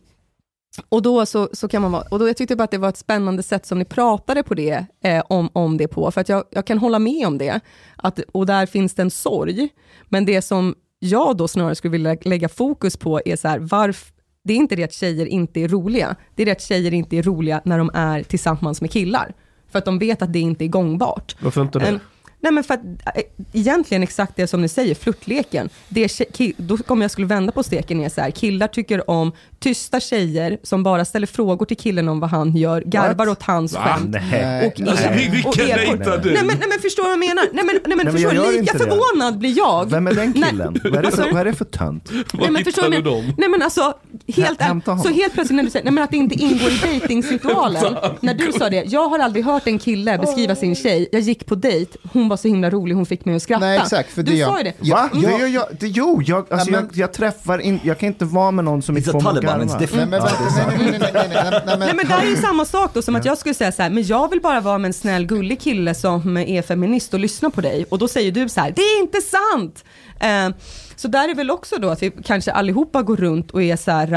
och 0.90 1.02
då 1.02 1.26
så, 1.26 1.50
så 1.54 1.68
kan 1.68 1.82
man 1.82 1.92
vara, 1.92 2.02
och 2.02 2.20
då 2.20 2.28
jag 2.28 2.38
tyckte 2.38 2.56
bara 2.56 2.64
att 2.64 2.72
det 2.72 2.78
var 2.78 2.90
ett 2.90 2.98
spännande 2.98 3.44
sätt 3.44 3.66
som 3.66 3.80
ni 3.80 3.86
pratade 3.86 4.44
på 4.44 4.54
det, 4.54 4.86
eh, 5.04 5.24
om, 5.30 5.50
om 5.54 5.78
det 5.78 5.88
på, 5.88 6.12
för 6.12 6.22
att 6.22 6.30
jag, 6.30 6.44
jag 6.52 6.66
kan 6.66 6.78
hålla 6.78 7.00
med 7.00 7.28
om 7.28 7.38
det, 7.38 7.60
att, 7.96 8.20
och 8.20 8.46
där 8.46 8.66
finns 8.66 8.94
det 8.94 9.02
en 9.02 9.12
sorg, 9.12 9.70
men 10.10 10.26
det 10.26 10.42
som 10.42 10.76
jag 11.00 11.38
då 11.38 11.48
snarare 11.48 11.76
skulle 11.76 11.92
vilja 11.92 12.18
lägga 12.22 12.50
fokus 12.50 12.98
på 12.98 13.22
är 13.26 13.36
så 13.36 13.48
här, 13.48 13.60
varför, 13.60 14.14
det 14.44 14.54
är 14.54 14.58
inte 14.58 14.76
det 14.76 14.84
att 14.84 14.94
tjejer 14.94 15.26
inte 15.26 15.60
är 15.60 15.68
roliga, 15.68 16.16
det 16.36 16.42
är 16.42 16.46
det 16.46 16.52
att 16.52 16.62
tjejer 16.62 16.94
inte 16.94 17.18
är 17.18 17.24
roliga 17.24 17.62
när 17.66 17.78
de 17.78 17.92
är 17.94 18.24
tillsammans 18.24 18.82
med 18.82 18.92
killar, 18.92 19.34
för 19.72 19.80
att 19.80 19.86
de 19.86 20.00
vet 20.00 20.22
att 20.22 20.34
det 20.34 20.40
inte 20.40 20.66
är 20.66 20.68
gångbart. 20.68 21.36
Varför 21.42 21.62
inte 21.62 21.80
det? 21.80 21.86
En- 21.88 22.00
Nej 22.44 22.52
men 22.54 22.64
för 22.64 22.74
att 22.74 22.80
äh, 23.16 23.22
egentligen 23.54 24.04
exakt 24.04 24.36
det 24.36 24.48
som 24.48 24.62
ni 24.62 24.68
säger, 24.68 24.96
flörtleken. 24.96 25.70
Det 25.90 26.04
är, 26.22 26.62
då 26.62 26.78
kommer 26.78 27.04
jag 27.04 27.12
skulle 27.12 27.28
vända 27.28 27.52
på 27.52 27.64
steken 27.64 28.02
är 28.02 28.10
så 28.10 28.22
här, 28.22 28.32
killar 28.32 28.68
tycker 28.68 29.10
om 29.10 29.32
tysta 29.60 30.00
tjejer 30.00 30.58
som 30.64 30.84
bara 30.84 31.06
ställer 31.06 31.28
frågor 31.28 31.66
till 31.66 31.78
killen 31.78 32.10
om 32.10 32.20
vad 32.20 32.30
han 32.30 32.56
gör, 32.56 32.82
garvar 32.82 33.30
åt 33.30 33.44
hans 33.44 33.74
Va? 33.74 33.80
skämt. 33.98 34.16
Nej. 34.32 34.68
Och 34.68 34.88
Alltså, 34.90 35.06
er- 35.06 35.14
vi- 35.14 35.30
vilken 35.30 35.68
dejtar 35.68 36.18
du? 36.18 36.32
Nej 36.34 36.44
men, 36.44 36.56
nej 36.60 36.68
men 36.70 36.80
förstår 36.82 37.04
du 37.04 37.10
vad 37.10 37.12
jag 37.14 37.20
menar? 37.20 37.44
Nej 37.54 37.64
men, 37.66 37.80
nej, 37.86 37.98
men, 37.98 37.98
Nej, 37.98 38.06
men 38.06 38.14
förstår 38.14 38.34
gör 38.34 38.48
lika 38.48 38.60
inte 38.60 38.74
det. 38.74 38.80
förvånad 38.80 39.38
blir 39.38 39.58
jag. 39.58 39.92
Vem 39.92 40.08
är 40.08 40.14
den 40.14 40.34
Nej, 40.36 40.50
killen? 40.50 40.80
vad, 40.84 40.96
är 40.96 41.02
det 41.02 41.08
alltså- 41.08 41.22
för, 41.24 41.32
vad 41.32 41.42
är 41.42 41.46
det 41.46 41.54
för 41.54 41.66
tönt? 41.66 42.10
Nej, 42.34 42.52
men 42.52 42.64
förstår 42.64 42.90
du 42.90 43.02
dem? 43.02 43.34
Nej 43.38 43.50
men 43.50 43.62
alltså, 43.62 43.94
helt, 44.36 44.62
hämta 44.62 44.98
så 44.98 45.10
helt 45.10 45.34
plötsligt 45.34 45.56
när 45.56 45.64
du 45.64 45.70
säger, 45.70 45.84
nej 45.86 45.94
men 45.94 46.04
att 46.04 46.12
det 46.12 46.18
inte 46.18 46.36
ingår 46.36 46.70
i 46.70 46.78
dejtingsritualen. 46.84 47.96
när 48.20 48.34
du 48.34 48.52
sa 48.52 48.70
det, 48.70 48.84
jag 48.88 49.08
har 49.10 49.20
aldrig 49.20 49.46
hört 49.46 49.68
en 49.68 49.80
kille 49.80 50.18
beskriva 50.18 50.56
sin 50.56 50.76
tjej, 50.76 51.10
jag 51.12 51.22
gick 51.22 51.46
på 51.46 51.56
dejt, 51.56 51.98
hon 52.14 52.30
var 52.32 52.38
så 52.38 52.48
himla 52.48 52.70
rolig, 52.70 52.96
hon 52.96 53.06
fick 53.06 53.26
mig 53.26 53.36
att 53.36 53.44
skratta. 53.44 53.66
Nej, 53.66 53.80
exakt, 53.80 54.12
för 54.12 54.24
det 54.24 54.32
du 54.32 54.38
är 54.42 54.46
sa 54.46 54.52
jag. 54.52 54.58
ju 54.58 54.64
det. 54.64 54.90
Va? 54.92 55.10
ja. 55.14 55.20
Det 55.22 55.38
gör 55.40 55.48
jag, 55.48 55.66
det, 55.80 55.88
jo, 55.88 56.22
jag, 56.26 56.38
alltså, 56.54 56.72
Ja, 56.72 56.78
men- 56.80 56.90
jag, 56.94 56.98
jag 56.98 57.14
träffar 57.14 57.60
in, 57.60 57.80
jag 57.84 58.00
kan 58.00 58.08
inte 58.08 58.26
vara 58.26 58.52
med 58.52 58.66
någon 58.66 58.82
som 58.82 58.98
inte 58.98 59.12
får 59.12 59.22
mig 59.22 59.42
garva. 59.42 59.58
Nej, 59.58 59.68
men 59.92 60.10
nej, 60.10 60.10
nej, 60.10 60.20
nej, 60.20 61.00
nej, 61.00 61.00
nej, 61.00 61.28
nej, 61.34 61.62
nej, 61.66 61.78
Nej 61.80 61.94
men, 61.96 62.08
här 62.08 62.26
är 62.26 62.30
ju 62.30 62.36
samma 62.36 62.66
sak 62.66 62.94
då 62.94 63.02
som 63.02 63.16
att 63.16 63.26
jag 63.26 63.38
skulle 63.38 63.56
säga 63.56 63.72
så 63.72 63.82
här, 63.82 63.90
men 63.90 64.04
jag 64.04 64.30
vill 64.30 64.42
bara 64.42 64.62
vara 64.62 64.78
med 64.78 64.90
en 64.90 64.94
snäll 64.94 65.26
gullig 65.26 65.60
kille 65.62 65.94
som 65.96 66.38
är 66.38 66.62
feminist 66.62 67.14
och 67.14 67.20
lyssnar 67.20 67.50
på 67.50 67.62
dig. 67.62 67.86
Och 67.90 68.00
då 68.00 68.08
säger 68.08 68.32
du 68.32 68.50
så 68.50 68.62
här, 68.62 68.72
det 68.76 68.82
är 68.82 69.02
inte 69.02 69.22
sant! 69.22 69.84
Eh, 70.20 70.50
så 70.96 71.08
där 71.08 71.30
är 71.30 71.36
väl 71.36 71.52
också 71.52 71.76
då 71.78 71.90
att 71.90 72.04
vi 72.04 72.12
kanske 72.24 72.52
allihopa 72.52 73.02
går 73.02 73.18
runt 73.18 73.52
och 73.52 73.64
är 73.64 73.76
så 73.76 73.92
här, 73.92 74.14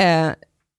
eh, 0.00 0.28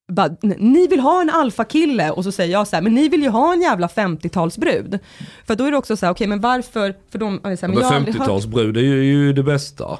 bara, 0.07 0.27
"N- 0.43 0.55
ni 0.59 0.87
vill 0.87 0.99
ha 0.99 1.21
en 1.21 1.29
alfakille 1.29 2.11
och 2.11 2.23
så 2.23 2.31
säger 2.31 2.51
jag 2.51 2.67
så 2.67 2.75
här, 2.75 2.83
men 2.83 2.93
ni 2.93 3.09
vill 3.09 3.23
ju 3.23 3.29
ha 3.29 3.53
en 3.53 3.61
jävla 3.61 3.87
50-talsbrud. 3.87 4.99
För 5.47 5.55
då 5.55 5.63
är 5.65 5.71
det 5.71 5.77
också 5.77 5.97
så 5.97 6.05
här, 6.05 6.13
okej 6.13 6.27
men 6.27 6.41
varför, 6.41 6.95
för 7.11 7.19
de, 7.19 7.39
så 7.43 7.47
här, 7.47 7.57
men 7.67 7.71
Men 7.71 7.83
aldrig 7.85 8.15
hört, 8.15 8.27
50-talsbrud 8.29 8.77
är 8.77 8.81
ju, 8.81 9.03
ju 9.03 9.33
det 9.33 9.43
bästa. 9.43 9.97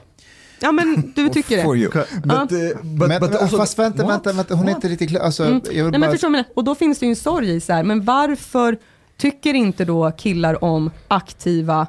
ja 0.62 0.72
men 0.72 1.14
du 1.16 1.30
tycker 1.30 1.58
det. 1.58 1.80
you. 1.80 1.92
But, 2.24 2.52
uh, 2.52 2.82
but, 2.84 3.08
men, 3.10 3.20
but 3.22 3.36
also, 3.42 3.58
fast 3.58 3.80
vänta, 3.80 4.04
What? 4.04 4.12
vänta, 4.12 4.34
vänta, 4.34 4.56
hon 4.56 4.68
är 4.68 4.72
inte 4.72 4.88
riktigt 4.88 5.10
klar. 5.10 5.22
Alltså, 5.22 5.44
Mm. 5.46 5.62
men 5.92 6.02
bara, 6.02 6.12
förstår? 6.12 6.44
Och 6.56 6.64
då 6.64 6.76
finns 6.76 7.00
det 7.00 7.06
ju 7.06 7.10
en 7.10 7.16
sorg 7.16 7.56
i 7.56 7.60
så 7.60 7.74
här, 7.74 7.84
men 7.84 8.06
varför 8.06 8.78
tycker 9.18 9.54
inte 9.54 9.86
då 9.86 10.12
killar 10.12 10.64
om 10.64 10.92
aktiva, 11.08 11.88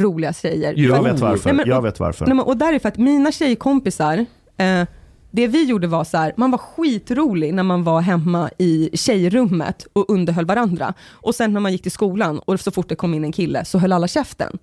roliga 0.00 0.32
tjejer? 0.32 0.74
Jo. 0.76 0.94
Jag 0.94 1.02
vet 1.04 1.20
varför. 1.20 1.44
Nej, 1.48 1.56
men- 1.56 1.68
jag 1.68 1.82
vet 1.82 2.00
varför. 2.00 2.26
Nej, 2.26 2.34
men, 2.34 2.44
och 2.44 2.56
där 2.56 2.72
är 2.72 2.78
för 2.78 2.88
att 2.88 2.96
mina 2.98 3.32
tjejkompisar, 3.32 4.26
eh, 4.56 4.82
det 5.36 5.48
vi 5.48 5.64
gjorde 5.64 5.86
var 5.86 6.04
så 6.04 6.16
här, 6.16 6.34
man 6.36 6.50
var 6.50 6.58
skitrolig 6.58 7.54
när 7.54 7.62
man 7.62 7.84
var 7.84 8.00
hemma 8.00 8.50
i 8.58 8.90
tjejrummet 8.92 9.86
och 9.92 10.10
underhöll 10.10 10.46
varandra. 10.46 10.94
Och 11.10 11.34
sen 11.34 11.52
när 11.52 11.60
man 11.60 11.72
gick 11.72 11.82
till 11.82 11.92
skolan 11.92 12.38
och 12.38 12.60
så 12.60 12.70
fort 12.70 12.88
det 12.88 12.94
kom 12.94 13.14
in 13.14 13.24
en 13.24 13.32
kille 13.32 13.64
så 13.64 13.78
höll 13.78 13.92
alla 13.92 14.08
käften. 14.08 14.58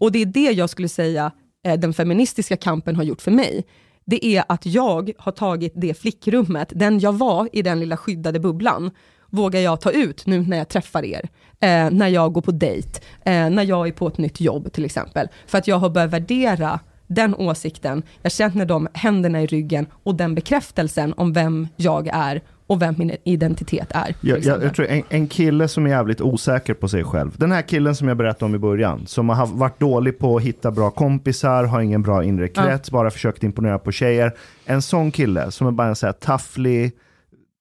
Och 0.00 0.12
det 0.12 0.22
är 0.22 0.26
det 0.26 0.52
jag 0.52 0.70
skulle 0.70 0.88
säga 0.88 1.32
eh, 1.66 1.80
den 1.80 1.94
feministiska 1.94 2.56
kampen 2.56 2.96
har 2.96 3.02
gjort 3.02 3.22
för 3.22 3.30
mig. 3.30 3.64
Det 4.04 4.26
är 4.26 4.44
att 4.48 4.66
jag 4.66 5.12
har 5.18 5.32
tagit 5.32 5.72
det 5.76 5.94
flickrummet, 5.94 6.72
den 6.74 7.00
jag 7.00 7.12
var 7.12 7.48
i 7.52 7.62
den 7.62 7.80
lilla 7.80 7.96
skyddade 7.96 8.40
bubblan, 8.40 8.90
vågar 9.30 9.60
jag 9.60 9.80
ta 9.80 9.90
ut 9.90 10.26
nu 10.26 10.40
när 10.40 10.56
jag 10.56 10.68
träffar 10.68 11.04
er. 11.04 11.28
Eh, 11.60 11.90
när 11.90 12.08
jag 12.08 12.32
går 12.32 12.42
på 12.42 12.50
dejt, 12.50 13.00
eh, 13.24 13.50
när 13.50 13.62
jag 13.62 13.88
är 13.88 13.92
på 13.92 14.08
ett 14.08 14.18
nytt 14.18 14.40
jobb 14.40 14.72
till 14.72 14.84
exempel. 14.84 15.28
För 15.46 15.58
att 15.58 15.68
jag 15.68 15.76
har 15.76 15.90
börjat 15.90 16.10
värdera 16.10 16.80
den 17.14 17.34
åsikten, 17.34 18.02
jag 18.22 18.32
känner 18.32 18.66
de 18.66 18.88
händerna 18.94 19.42
i 19.42 19.46
ryggen 19.46 19.86
och 20.02 20.14
den 20.14 20.34
bekräftelsen 20.34 21.14
om 21.16 21.32
vem 21.32 21.68
jag 21.76 22.08
är 22.12 22.42
och 22.66 22.82
vem 22.82 22.94
min 22.98 23.16
identitet 23.24 23.88
är. 23.90 24.14
till 24.20 24.28
Jag, 24.28 24.62
jag, 24.62 24.74
tror 24.74 24.86
en, 24.86 25.02
en 25.08 25.28
kille 25.28 25.68
som 25.68 25.86
är 25.86 25.90
jävligt 25.90 26.20
osäker 26.20 26.74
på 26.74 26.88
sig 26.88 27.04
själv. 27.04 27.30
Den 27.36 27.52
här 27.52 27.62
killen 27.62 27.96
som 27.96 28.08
jag 28.08 28.16
berättade 28.16 28.44
om 28.44 28.54
i 28.54 28.58
början. 28.58 29.06
Som 29.06 29.28
har 29.28 29.46
varit 29.46 29.80
dålig 29.80 30.18
på 30.18 30.36
att 30.36 30.42
hitta 30.42 30.70
bra 30.70 30.90
kompisar, 30.90 31.64
har 31.64 31.80
ingen 31.80 32.02
bra 32.02 32.24
inre 32.24 32.48
Ja. 32.54 32.62
krets, 32.62 32.90
bara 32.90 33.10
försökt 33.10 33.42
imponera 33.42 33.78
på 33.78 33.92
tjejer. 33.92 34.32
En 34.64 34.82
sån 34.82 35.10
kille 35.10 35.50
som 35.50 35.66
är 35.66 35.70
bara 35.70 35.88
en 35.88 35.96
så 35.96 36.06
här 36.06 36.12
tafflig, 36.12 36.92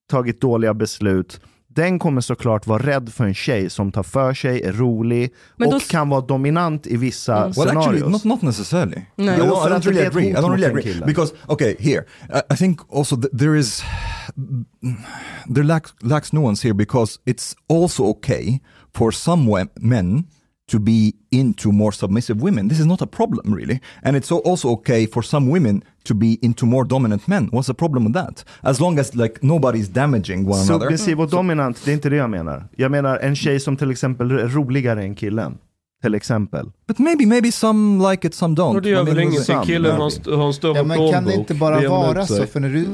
tagit 0.10 0.42
dåliga 0.42 0.74
beslut. 0.74 1.42
Den 1.76 2.00
kommer 2.00 2.22
såklart 2.22 2.68
vara 2.68 2.84
rädd 2.84 3.10
för 3.14 3.24
en 3.26 3.34
tjej 3.34 3.70
som 3.70 3.92
tar 3.92 4.04
för 4.04 4.34
sig, 4.34 4.62
är 4.62 4.72
rolig 4.74 5.34
Men 5.58 5.68
och 5.68 5.72
då 5.74 5.78
s- 5.78 5.88
kan 5.88 6.10
vara 6.10 6.22
dominant 6.22 6.88
i 6.88 6.98
vissa 6.98 7.34
Well, 7.34 7.50
actually, 7.50 7.82
scenarios. 7.82 8.12
not, 8.12 8.24
not 8.24 8.42
necessarily. 8.42 9.02
No. 9.16 9.24
I 9.24 9.28
don't, 9.28 9.44
I 9.44 9.64
för 9.64 9.70
don't 9.70 9.86
really 9.86 10.06
agree. 10.06 10.30
I 10.30 10.34
don't 10.34 10.52
really 10.52 10.66
agree 10.80 11.02
because 11.06 11.34
okay, 11.48 11.76
here 11.80 12.06
I, 12.34 12.54
I 12.54 12.58
think 12.58 12.80
also 12.94 13.16
that 13.16 13.38
there 13.40 13.58
is 13.60 13.84
there 15.56 15.64
lacks 15.64 15.94
lacks 16.02 16.34
nuance 16.34 16.68
here 16.68 16.74
because 16.74 17.20
it's 17.26 17.56
also 17.70 18.04
okay 18.04 18.60
for 18.94 19.12
some 19.12 19.68
men 19.76 20.24
to 20.72 20.80
be 20.80 21.14
into 21.32 21.72
more 21.72 21.92
submissive 21.92 22.42
women. 22.42 22.68
This 22.70 22.80
is 22.80 22.86
not 22.86 23.02
a 23.02 23.08
problem 23.08 23.56
really. 23.56 23.80
And 24.04 24.18
it's 24.18 24.32
al- 24.32 24.52
also 24.52 24.70
okay 24.70 25.08
for 25.08 25.24
some 25.24 25.52
women 25.52 25.82
to 26.04 26.14
be 26.14 26.38
into 26.42 26.66
more 26.66 26.86
dominant 26.88 27.28
men. 27.28 27.50
What's 27.52 27.68
the 27.68 27.74
problem 27.74 28.06
with 28.06 28.14
that? 28.14 28.46
As 28.62 28.80
long 28.80 29.00
as 29.00 29.16
like 29.16 29.40
nobody's 29.42 29.88
damaging 29.94 30.46
one 30.50 30.60
another. 30.62 30.86
Submissiv 30.86 31.20
och 31.22 31.30
dominant, 31.30 31.82
det 31.86 31.92
är 31.92 31.94
inte 31.94 32.10
det 32.10 32.16
jag 32.16 32.30
menar. 32.30 32.68
Jag 32.78 32.92
menar 32.92 33.18
en 33.18 33.36
tjej 33.36 33.60
som 33.60 33.78
till 33.78 33.92
exempel 33.92 34.32
är 34.32 34.48
roligare 34.48 35.04
än 35.04 35.16
killen. 35.16 35.58
Till 36.02 36.16
exempel. 36.16 36.72
But 36.88 37.00
maybe, 37.00 37.26
maybe 37.26 37.52
some 37.52 38.12
like 38.12 38.28
it, 38.28 38.34
some 38.36 38.56
don't. 38.56 38.76
Och 38.76 38.82
det 38.82 38.90
gör 38.90 39.04
väl 39.04 39.20
ingenting. 39.20 39.62
Killen 39.66 39.96
har 39.96 40.06
en, 40.48 40.54
större 40.54 40.78
Ja, 40.78 40.84
men 40.84 40.98
plånbok. 40.98 41.14
kan 41.14 41.26
det 41.26 41.34
inte 41.34 41.54
bara 41.54 41.90
vara 41.90 42.26
så? 42.26 42.46
För 42.46 42.60
när, 42.60 42.70
du, 42.70 42.88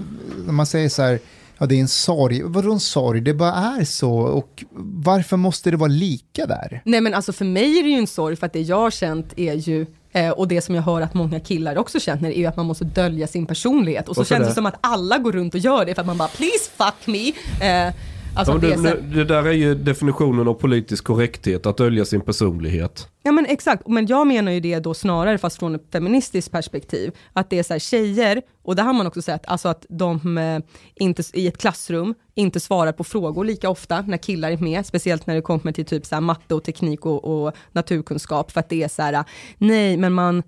när 0.45 0.53
man 0.53 0.65
säger 0.65 0.89
så 0.89 1.01
här, 1.01 1.19
ja 1.59 1.65
det 1.65 1.75
är 1.75 1.79
en 1.79 1.88
sorg. 1.88 2.41
Vadå 2.43 2.71
en 2.71 2.79
sorg? 2.79 3.21
Det 3.21 3.34
bara 3.34 3.51
är 3.53 3.84
så. 3.85 4.11
Och 4.11 4.63
varför 5.03 5.38
måste 5.38 5.71
det 5.71 5.77
vara 5.77 5.88
lika 5.89 6.45
där? 6.45 6.81
Nej 6.85 7.01
men 7.01 7.13
alltså 7.13 7.34
för 7.34 7.45
mig 7.45 7.79
är 7.79 7.84
det 7.84 7.89
ju 7.89 7.95
en 7.97 8.07
sorg 8.07 8.35
för 8.35 8.45
att 8.45 8.53
det 8.53 8.61
jag 8.61 8.79
har 8.79 8.91
känt 8.91 9.34
är 9.38 9.53
ju 9.53 9.85
eh, 10.11 10.29
och 10.29 10.47
det 10.47 10.61
som 10.61 10.75
jag 10.75 10.81
hör 10.81 11.01
att 11.01 11.13
många 11.13 11.39
killar 11.39 11.77
också 11.77 11.99
känner 11.99 12.29
är 12.29 12.38
ju 12.38 12.45
att 12.45 12.55
man 12.57 12.65
måste 12.65 12.85
dölja 12.85 13.27
sin 13.27 13.45
personlighet. 13.45 14.09
Och 14.09 14.15
så 14.15 14.19
Varför 14.21 14.35
känns 14.35 14.45
det 14.47 14.51
det? 14.51 14.55
som 14.55 14.65
att 14.65 14.77
alla 14.81 15.17
går 15.17 15.31
runt 15.31 15.53
och 15.53 15.59
gör 15.59 15.85
det 15.85 15.95
för 15.95 16.01
att 16.01 16.07
man 16.07 16.17
bara 16.17 16.27
please 16.29 16.69
fuck 16.77 17.07
me. 17.07 17.27
Eh, 17.67 17.93
alltså 18.38 18.53
Ja, 18.53 18.57
det, 18.57 18.89
är 18.89 19.01
det, 19.15 19.23
där 19.23 19.43
är 19.43 19.51
ju 19.51 19.76
definitionen 19.76 20.47
av 20.47 20.53
politisk 20.53 21.03
korrekthet, 21.03 21.65
att 21.65 21.77
dölja 21.77 22.05
sin 22.05 22.22
personlighet. 22.22 23.07
ja 23.23 23.31
men 23.31 23.45
exakt, 23.45 23.88
men 23.88 24.07
jag 24.07 24.27
menar 24.27 24.51
ju 24.51 24.59
det 24.59 24.80
då 24.80 24.93
snarare 24.93 25.38
fast 25.38 25.59
från 25.59 25.76
ett 25.76 25.85
feministiskt 25.91 26.51
perspektiv. 26.51 27.11
Att 27.34 27.49
det 27.49 27.59
är 27.59 27.64
så 27.64 27.73
här 27.73 27.80
tjejer, 27.80 28.41
och 28.64 28.76
det 28.76 28.81
har 28.81 28.93
man 28.93 29.07
också 29.07 29.22
sett, 29.22 29.47
alltså 29.47 29.69
att 29.69 29.85
de 29.89 30.38
eh, 30.38 30.59
inte 30.95 31.23
i 31.34 31.47
ett 31.47 31.57
klassrum 31.57 32.14
inte 32.35 32.59
svarar 32.59 32.91
på 32.91 33.03
frågor 33.03 33.45
lika 33.45 33.69
ofta 33.69 34.01
när 34.01 34.18
killar 34.18 34.51
är 34.51 34.57
med, 34.57 34.85
speciellt 34.85 35.27
när 35.27 35.35
det 35.35 35.41
kommer 35.41 35.72
till 35.72 35.85
typ 35.85 36.05
så 36.05 36.15
här 36.15 36.22
matte 36.22 36.55
och 36.55 36.64
teknik 36.64 37.05
och, 37.05 37.26
och 37.26 37.53
naturkunskap, 37.72 38.51
för 38.51 38.59
att 38.59 38.69
det 38.69 38.84
är 38.84 38.88
så 38.88 39.01
här, 39.01 39.23
nej 39.57 39.97
men 39.97 40.14
man 40.14 40.43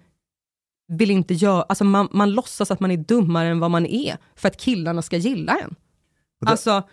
vill 0.90 1.12
inte 1.12 1.34
göra, 1.34 1.62
alltså 1.62 1.84
man, 1.84 2.08
man 2.12 2.32
låtsas 2.32 2.72
att 2.72 2.80
man 2.80 2.92
är 2.92 2.98
dummare 2.98 3.48
än 3.48 3.60
vad 3.60 3.72
man 3.72 3.86
är, 3.86 4.18
för 4.36 4.48
att 4.48 4.58
killarna 4.58 5.02
ska 5.02 5.18
gilla 5.18 5.58
en. 5.58 5.76
Alltså, 6.46 6.84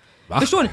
förstår 0.40 0.62
ni? 0.62 0.68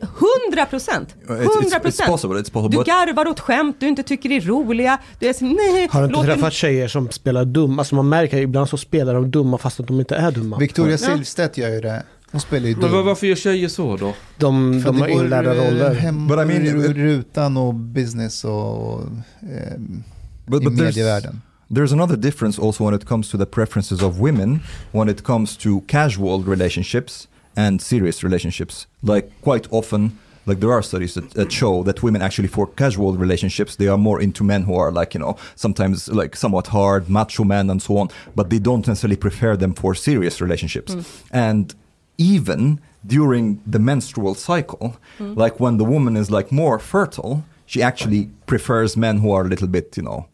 Hundra 0.00 0.66
procent! 0.66 1.14
It's, 1.22 1.28
it's, 1.28 1.36
Hundra 1.62 1.78
it's 1.78 1.82
procent! 1.82 2.70
Du 2.70 2.76
garvar 2.84 3.28
åt 3.28 3.40
skämt 3.40 3.76
du 3.80 3.88
inte 3.88 4.02
tycker 4.02 4.30
är 4.30 4.40
roliga. 4.40 4.98
Du 5.18 5.26
är 5.28 5.32
så, 5.32 5.44
nej, 5.44 5.88
Har 5.90 6.00
du 6.00 6.06
inte 6.06 6.20
träffat 6.22 6.40
den- 6.40 6.50
tjejer 6.50 6.88
som 6.88 7.10
spelar 7.10 7.44
dumma? 7.44 7.82
Alltså 7.82 7.94
man 7.94 8.08
märker 8.08 8.38
ibland 8.38 8.68
så 8.68 8.76
spelar 8.76 9.14
de 9.14 9.30
dumma 9.30 9.58
fast 9.58 9.80
att 9.80 9.86
de 9.86 10.00
inte 10.00 10.16
är 10.16 10.30
dumma. 10.30 10.58
Victoria 10.58 10.92
Ja. 10.92 10.98
Silvstedt 10.98 11.58
gör 11.58 11.68
ju 11.68 11.80
det. 11.80 12.02
Hon 12.30 12.40
spelar 12.40 12.68
ju 12.68 12.76
Men 12.76 12.90
dum. 12.90 13.06
varför 13.06 13.26
gör 13.26 13.36
tjejer 13.36 13.68
så 13.68 13.96
då? 13.96 14.14
De, 14.36 14.82
de 14.84 15.00
har 15.00 15.06
det 15.06 15.12
inlärda 15.12 15.54
eh, 15.54 15.64
roller. 15.64 15.94
Hem, 15.94 16.26
But 16.28 16.36
I 16.38 16.40
mean- 16.40 16.94
rutan 16.94 17.56
och 17.56 17.74
business 17.74 18.44
och 18.44 19.00
ehm, 19.42 20.02
but, 20.46 20.62
i 20.62 20.64
but 20.64 20.74
there's, 20.74 20.84
medievärlden. 20.84 21.40
there's 21.68 21.92
another 21.92 22.16
difference 22.16 22.62
also 22.62 22.84
when 22.84 22.94
it 22.94 23.04
comes 23.08 23.30
to 23.30 23.38
the 23.38 23.46
preferences 23.46 24.02
of 24.02 24.18
women 24.18 24.60
when 24.92 25.08
it 25.08 25.22
comes 25.22 25.56
to 25.56 25.80
casual 25.86 26.44
relationships 26.44 27.28
and 27.58 27.82
serious 27.82 28.22
relationships. 28.22 28.86
Like 29.02 29.26
quite 29.42 29.66
often, 29.72 30.02
like 30.46 30.60
there 30.60 30.72
are 30.72 30.82
studies 30.82 31.14
that, 31.14 31.30
that 31.32 31.50
show 31.50 31.82
that 31.82 32.02
women 32.04 32.22
actually 32.22 32.48
for 32.56 32.66
casual 32.82 33.12
relationships 33.26 33.76
they 33.76 33.88
are 33.88 33.98
more 33.98 34.20
into 34.26 34.44
men 34.44 34.62
who 34.62 34.74
are 34.82 34.92
like 35.00 35.10
you 35.14 35.20
know 35.20 35.36
sometimes 35.56 36.08
like 36.20 36.36
somewhat 36.36 36.68
hard 36.68 37.10
macho 37.10 37.44
men 37.44 37.68
and 37.68 37.82
so 37.82 37.98
on, 37.98 38.08
but 38.36 38.48
they 38.50 38.60
don't 38.60 38.86
necessarily 38.86 39.16
prefer 39.16 39.56
them 39.56 39.74
for 39.74 39.94
serious 39.94 40.40
relationships. 40.40 40.92
Hmm. 40.94 41.02
And 41.48 41.74
even 42.16 42.80
during 43.04 43.60
the 43.66 43.80
menstrual 43.90 44.34
cycle, 44.34 44.96
hmm. 45.18 45.34
like 45.34 45.58
when 45.58 45.78
the 45.78 45.88
woman 45.94 46.16
is 46.16 46.30
like 46.30 46.52
more 46.52 46.78
fertile, 46.78 47.44
she 47.66 47.82
actually 47.82 48.30
prefers 48.46 48.96
men 48.96 49.18
who 49.18 49.32
are 49.32 49.44
a 49.46 49.48
little 49.48 49.68
bit 49.68 49.96
you 49.96 50.04
know 50.04 50.28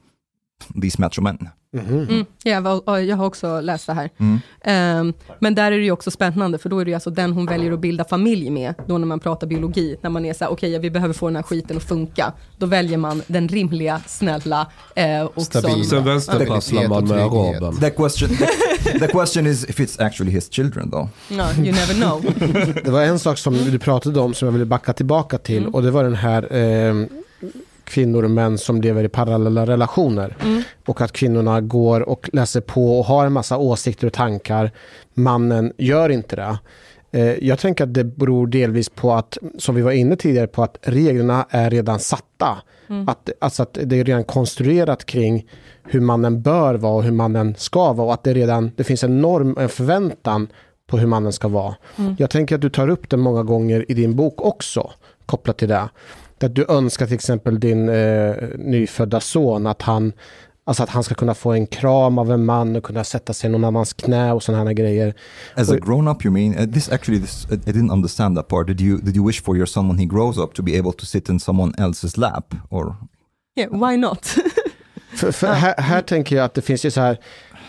these 0.75 0.99
macho 0.99 1.23
men. 1.23 1.39
Mm, 1.81 2.25
ja, 2.43 2.61
va- 2.61 2.83
och 2.85 3.03
jag 3.03 3.17
har 3.17 3.27
också 3.27 3.61
läst 3.61 3.87
det 3.87 3.93
här. 3.93 4.11
Mm. 4.19 4.39
Ehm, 4.65 5.13
men 5.41 5.55
där 5.55 5.73
är 5.73 5.79
det 5.79 5.85
ju 5.85 5.91
också 5.91 6.11
spännande, 6.11 6.59
för 6.59 6.69
då 6.69 6.79
är 6.79 6.85
det 6.85 6.89
ju 6.91 6.95
alltså 6.95 7.11
den 7.11 7.33
hon 7.33 7.47
väljer 7.47 7.73
att 7.73 7.81
bilda 7.81 8.05
familj 8.05 8.51
med, 8.51 8.75
då 8.87 8.99
när 8.99 9.07
man 9.07 9.21
pratar 9.21 9.47
biologi, 9.47 9.97
när 10.01 10.11
man 10.11 10.25
är 10.25 10.33
så 10.35 10.45
här, 10.45 10.53
okej, 10.53 10.71
ja, 10.71 10.79
vi 10.79 10.91
behöver 10.91 11.15
få 11.15 11.27
den 11.27 11.37
här 11.37 11.43
skiten 11.43 11.77
att 11.77 11.83
funka. 11.83 12.33
Då 12.59 12.67
väljer 12.67 12.99
man 12.99 13.23
den 13.27 13.49
rimliga, 13.49 14.01
snälla 14.07 14.67
eh, 14.97 15.23
och 15.23 15.43
Stabila. 15.43 15.75
som... 15.75 15.85
Sen 15.85 16.05
vänsterprasslar 16.05 16.89
man 16.89 17.09
med 17.09 17.19
araben. 17.19 17.77
The 17.77 17.91
question, 17.91 18.29
the, 18.29 18.99
the 18.99 19.07
question 19.09 19.47
is 19.47 19.65
if 19.65 19.81
it's 19.81 20.03
actually 20.07 20.33
his 20.33 20.51
children 20.53 20.91
though. 20.91 21.09
Ja, 21.29 21.53
you 21.53 21.73
never 21.73 21.95
know. 21.95 22.25
Det 22.85 22.91
var 22.91 23.03
en 23.03 23.19
sak 23.19 23.39
som 23.39 23.55
du 23.55 23.79
pratade 23.79 24.21
om 24.21 24.35
som 24.35 24.47
jag 24.47 24.53
ville 24.53 24.65
backa 24.65 24.93
tillbaka 24.93 25.39
till 25.39 25.55
Mm. 25.59 25.75
och 25.75 25.83
det 25.83 25.91
var 25.91 26.05
den 26.05 26.15
här 26.15 26.57
eh, 26.57 27.07
kvinnor 27.85 28.23
och 28.23 28.31
män 28.31 28.59
som 28.59 28.81
lever 28.81 29.05
i 29.05 29.09
parallella 29.09 29.67
relationer. 29.67 30.37
Mm. 30.43 30.63
Och 30.87 31.01
att 31.01 31.13
kvinnorna 31.13 31.61
går 31.61 32.01
och 32.01 32.31
läser 32.33 32.61
på 32.61 32.99
och 32.99 33.05
har 33.05 33.27
en 33.27 33.33
massa 33.33 33.59
åsikter 33.59 34.07
och 34.07 34.13
tankar. 34.13 34.71
Mannen 35.15 35.73
gör 35.79 36.09
inte 36.09 36.37
det. 36.37 36.59
Eh, 37.11 37.45
jag 37.45 37.59
tänker 37.59 37.85
att 37.85 37.95
det 37.95 38.05
beror 38.05 38.47
delvis 38.47 38.89
på 38.89 39.13
att, 39.13 39.39
som 39.59 39.75
vi 39.75 39.83
var 39.83 39.93
inne 39.93 40.17
tidigare 40.17 40.47
på, 40.47 40.63
att 40.63 40.79
reglerna 40.83 41.47
är 41.51 41.71
redan 41.71 41.99
satta. 41.99 42.59
Att, 43.07 43.31
alltså 43.41 43.63
att 43.63 43.79
det 43.83 44.01
är 44.01 44.05
redan 44.05 44.25
konstruerat 44.25 45.05
kring 45.05 45.47
hur 45.83 46.01
mannen 46.01 46.43
bör 46.43 46.75
vara 46.75 46.95
och 46.95 47.03
hur 47.05 47.13
mannen 47.13 47.55
ska 47.59 47.93
vara. 47.93 48.07
Och 48.07 48.15
att 48.15 48.25
det 48.25 48.35
redan 48.35 48.71
det 48.77 48.85
finns 48.85 49.05
en 49.05 49.21
norm, 49.21 49.57
en 49.59 49.69
förväntan 49.69 50.49
på 50.87 50.99
hur 50.99 51.07
mannen 51.07 51.33
ska 51.33 51.49
vara. 51.49 51.75
Jag 52.19 52.31
tänker 52.31 52.55
att 52.55 52.61
du 52.61 52.71
tar 52.71 52.89
upp 52.89 53.11
det 53.11 53.17
många 53.17 53.43
gånger 53.43 53.85
i 53.89 53.95
din 53.95 54.17
bok 54.17 54.41
också, 54.41 54.91
kopplat 55.27 55.59
till 55.59 55.69
det. 55.69 55.89
Att 56.43 56.55
du 56.55 56.67
önskar 56.69 57.07
till 57.07 57.15
exempel 57.15 57.61
din 57.61 57.89
eh, 57.89 58.35
nyfödda 58.59 59.21
son 59.21 59.67
att 59.67 59.83
han, 59.83 60.13
alltså 60.65 60.83
att 60.83 60.91
han 60.91 61.05
ska 61.05 61.15
kunna 61.15 61.35
få 61.35 61.53
en 61.53 61.67
kram 61.67 62.19
av 62.19 62.33
en 62.33 62.45
man 62.45 62.77
och 62.77 62.85
kunna 62.85 63.05
sätta 63.05 63.33
sig 63.33 63.49
i 63.49 63.53
någon 63.53 63.65
annans 63.65 63.93
knä 63.93 64.33
och 64.33 64.43
sådana 64.43 64.65
här 64.65 64.73
grejer. 64.73 65.15
As 65.55 65.71
a 65.71 65.77
grown 65.77 66.09
up, 66.09 66.25
you 66.25 66.33
mean? 66.35 66.59
Uh, 66.59 66.73
this 66.75 66.93
actually, 66.93 67.21
this, 67.21 67.47
I 67.51 67.55
I 67.55 67.73
didn't 67.73 67.93
understand 67.93 68.37
that 68.37 68.49
part. 68.49 68.67
Did 68.67 68.81
you 68.81 68.99
did 68.99 69.17
you 69.17 69.27
wish 69.27 69.43
for 69.43 69.57
your 69.57 69.67
son 69.67 69.89
when 69.89 69.99
he 69.99 70.05
grows 70.05 70.39
up 70.39 70.55
to 70.55 70.63
be 70.63 70.79
able 70.79 70.93
to 70.93 71.07
sit 71.07 71.29
in 71.29 71.41
someone 71.41 71.73
else's 71.79 72.19
lap, 72.21 72.55
or 72.71 72.97
Yeah, 73.59 73.71
why 73.91 73.97
not? 73.97 74.27
För, 75.17 75.33
för 75.33 75.47
här, 75.47 75.75
här 75.79 76.01
tänker 76.03 76.37
jag 76.37 76.45
att 76.45 76.55
det 76.55 76.63
finns 76.63 76.85
ju 76.85 76.91
så 76.91 77.01
här 77.01 77.19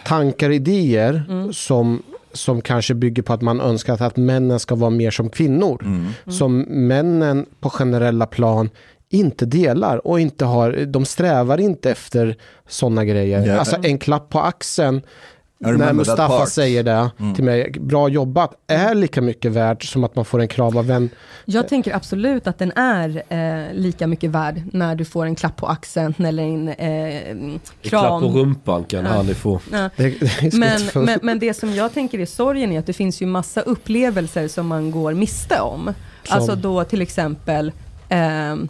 tankar 0.05 0.49
och 0.49 0.55
idéer 0.55 1.25
Mm. 1.29 1.53
som, 1.53 2.03
som 2.35 2.61
kanske 2.61 2.93
bygger 2.93 3.23
på 3.23 3.33
att 3.33 3.41
man 3.41 3.61
önskar 3.61 4.03
att, 4.03 4.17
männen 4.17 4.59
ska 4.59 4.75
vara 4.75 4.89
mer 4.89 5.11
som 5.11 5.29
kvinnor. 5.29 5.81
Mm. 5.83 6.11
Som 6.27 6.59
männen 6.59 7.45
på 7.59 7.69
generella 7.69 8.25
plan 8.25 8.69
inte 9.09 9.45
delar 9.45 10.07
och 10.07 10.19
inte 10.19 10.45
har, 10.45 10.85
de 10.85 11.05
strävar 11.05 11.59
inte 11.59 11.91
efter 11.91 12.35
sådana 12.67 13.05
grejer. 13.05 13.45
Ja. 13.45 13.57
Alltså 13.57 13.77
en 13.83 13.97
klapp 13.97 14.29
på 14.29 14.39
axeln 14.39 15.01
när 15.59 15.93
Mustafa 15.93 16.45
säger 16.45 16.83
det 16.83 17.09
till 17.35 17.43
mig, 17.43 17.71
bra 17.79 18.09
jobbat, 18.09 18.53
är 18.67 18.95
lika 18.95 19.21
mycket 19.21 19.51
värt 19.51 19.83
som 19.83 20.03
att 20.03 20.15
man 20.15 20.25
får 20.25 20.41
en 20.41 20.47
kram 20.47 20.77
av 20.77 20.91
en 20.91 21.09
Jag 21.45 21.67
tänker 21.67 21.95
absolut 21.95 22.47
att 22.47 22.57
den 22.59 22.71
är 22.71 23.23
eh, 23.29 23.73
lika 23.73 24.07
mycket 24.07 24.29
värd 24.29 24.61
när 24.73 24.95
du 24.95 25.05
får 25.05 25.25
en 25.25 25.35
klapp 25.35 25.55
på 25.57 25.67
axeln 25.67 26.13
eller 26.17 26.43
en 26.43 26.67
eh, 26.67 27.29
En 27.31 27.59
kram. 27.81 28.01
klapp 28.01 28.21
på 28.21 28.27
rumpan 28.39 28.83
kan 28.83 29.05
Ja. 29.05 29.11
Ali 29.11 29.33
få. 29.33 29.59
Ja. 29.71 29.89
Det, 29.95 30.09
det 30.09 30.53
Men, 30.53 30.81
men, 31.05 31.19
men 31.23 31.39
det 31.39 31.53
som 31.53 31.73
jag 31.73 31.93
tänker 31.93 32.19
är 32.19 32.25
sorgen 32.25 32.71
är 32.71 32.79
att 32.79 32.85
det 32.85 32.93
finns 32.93 33.21
ju 33.21 33.25
massa 33.25 33.61
upplevelser 33.61 34.47
som 34.47 34.67
man 34.67 34.91
går 34.91 35.13
miste 35.13 35.59
om. 35.61 35.83
Som? 35.83 35.93
Alltså 36.37 36.55
då 36.55 36.83
till 36.83 37.01
exempel 37.01 37.71
ehm, 38.09 38.67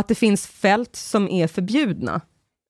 att 0.00 0.08
det 0.08 0.14
finns 0.14 0.46
fält 0.46 0.96
som 0.96 1.28
är 1.28 1.46
förbjudna. 1.46 2.20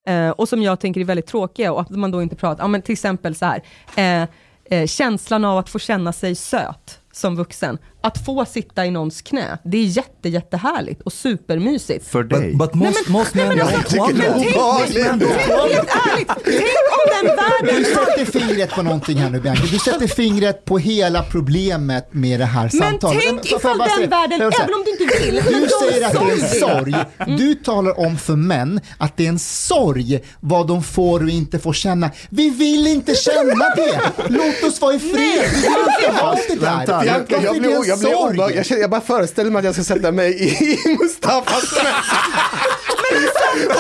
Eh, 0.07 0.31
och 0.31 0.49
som 0.49 0.63
jag 0.63 0.81
tänker 0.81 1.01
är 1.01 1.05
väldigt 1.05 1.27
tråkiga 1.27 1.73
och 1.73 1.81
att 1.81 1.91
man 1.91 2.11
då 2.11 2.23
inte 2.23 2.37
pratar, 2.37 2.65
ja 2.65 2.69
men 2.69 2.83
till 2.83 2.93
exempel 2.93 3.35
så 3.35 3.47
här, 3.47 3.63
eh, 3.97 4.29
eh, 4.65 4.87
känslan 4.87 5.45
av 5.45 5.59
att 5.59 5.69
få 5.69 5.79
känna 5.79 6.13
sig 6.13 6.35
söt 6.35 7.01
som 7.13 7.37
vuxen. 7.37 7.79
Att 8.05 8.25
få 8.25 8.45
sitta 8.45 8.87
i 8.87 8.91
någons 8.91 9.23
knä, 9.23 9.59
det 9.65 9.77
är 9.79 9.85
jätte, 9.85 10.29
jättehärligt 10.29 11.03
och 11.03 11.13
supermysigt. 11.13 12.09
För 12.09 12.23
dig. 12.23 12.55
but, 12.55 12.59
but 12.59 12.75
most 12.75 13.09
most 13.09 13.35
men 13.35 13.49
men 13.49 13.59
don't 13.59 13.77
alltså, 13.77 13.97
want 13.97 14.17
men 14.17 14.27
that. 14.27 14.35
tänk, 14.43 14.55
tänk, 14.55 15.73
helt 15.73 15.89
ärligt, 16.13 16.29
tänk 16.45 16.65
om 16.93 17.27
den 17.27 17.37
världen 17.37 17.83
Du 17.83 17.85
sätter 17.85 18.25
fingret 18.41 18.71
på 18.71 18.83
någonting 18.83 19.17
här 19.19 19.31
nu 19.31 19.41
Bianca. 19.41 19.63
Du 19.73 19.79
sätter 19.79 20.07
fingret 20.07 20.65
på 20.65 20.79
hela 20.79 21.23
problemet 21.23 22.15
med 22.15 22.41
det 22.41 22.45
här 22.47 22.63
Men 22.63 22.71
samtalet. 22.71 23.23
tänk 23.25 23.41
får 23.49 23.51
jag 23.51 23.59
ifall 23.59 23.79
den 23.79 23.89
säga- 23.89 24.09
världen, 24.09 24.41
jag 24.41 24.55
även 24.61 24.75
om 24.75 24.85
du 24.85 24.91
inte 24.91 25.19
vill, 25.25 25.35
men 25.35 25.63
Du 25.63 25.69
säger 25.91 26.07
att 26.07 26.13
det 26.13 26.19
är 26.19 26.33
en 26.33 26.61
sorg. 26.61 26.93
sorg. 26.93 27.37
Du 27.39 27.55
talar 27.55 28.01
om 28.01 28.17
för 28.19 28.37
män 28.37 28.81
att 28.99 29.17
det 29.17 29.25
är 29.25 29.29
en 29.29 29.39
sorg 29.39 30.21
vad 30.41 30.67
de 30.69 30.83
får 30.83 31.23
och 31.23 31.29
inte 31.31 31.59
får 31.59 31.73
känna. 31.73 32.11
Vi 32.31 32.51
vill 32.51 32.87
inte 32.87 33.15
känna 33.15 33.65
det. 33.77 34.01
Låt 34.29 34.63
oss 34.63 34.81
vara 34.81 34.95
i 34.95 34.99
fred. 34.99 35.51
Vi 35.53 35.61
vill 35.61 35.67
inte 36.09 36.23
ha 36.23 36.35
det 36.49 36.55
där. 36.87 37.03
Bianca, 37.03 37.37
jag 37.43 37.55
det 37.55 37.61
blir, 37.61 37.92
jag 37.93 37.99
blir 37.99 38.13
sorg? 38.13 38.35
obehaglig. 38.35 38.59
Jag, 38.59 38.67
känner, 38.67 38.81
jag 38.81 38.91
bara 38.91 39.01
föreställer 39.01 39.51
mig 39.51 39.59
att 39.59 39.65
jag 39.65 39.75
ska 39.75 39.85
sätta 39.85 40.13
mig 40.13 40.33
i, 40.33 40.49
i 40.89 40.97
Mustafas. 41.01 41.73
Och 41.73 41.79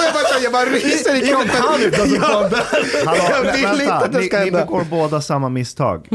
jag, 0.04 0.12
bara, 0.14 0.40
jag 0.42 0.52
bara 0.52 0.64
ryser 0.64 1.14
i 1.24 1.28
kroppen. 1.28 1.48
Hallå, 1.50 2.50
Jag 3.30 3.52
vill 3.52 3.80
inte 3.80 3.94
att 3.94 4.12
det 4.12 4.18
ni, 4.18 4.26
ska 4.26 4.38
ni 4.38 4.44
hända. 4.44 4.60
begår 4.64 4.84
båda 4.90 5.20
samma 5.20 5.48
misstag. 5.48 6.08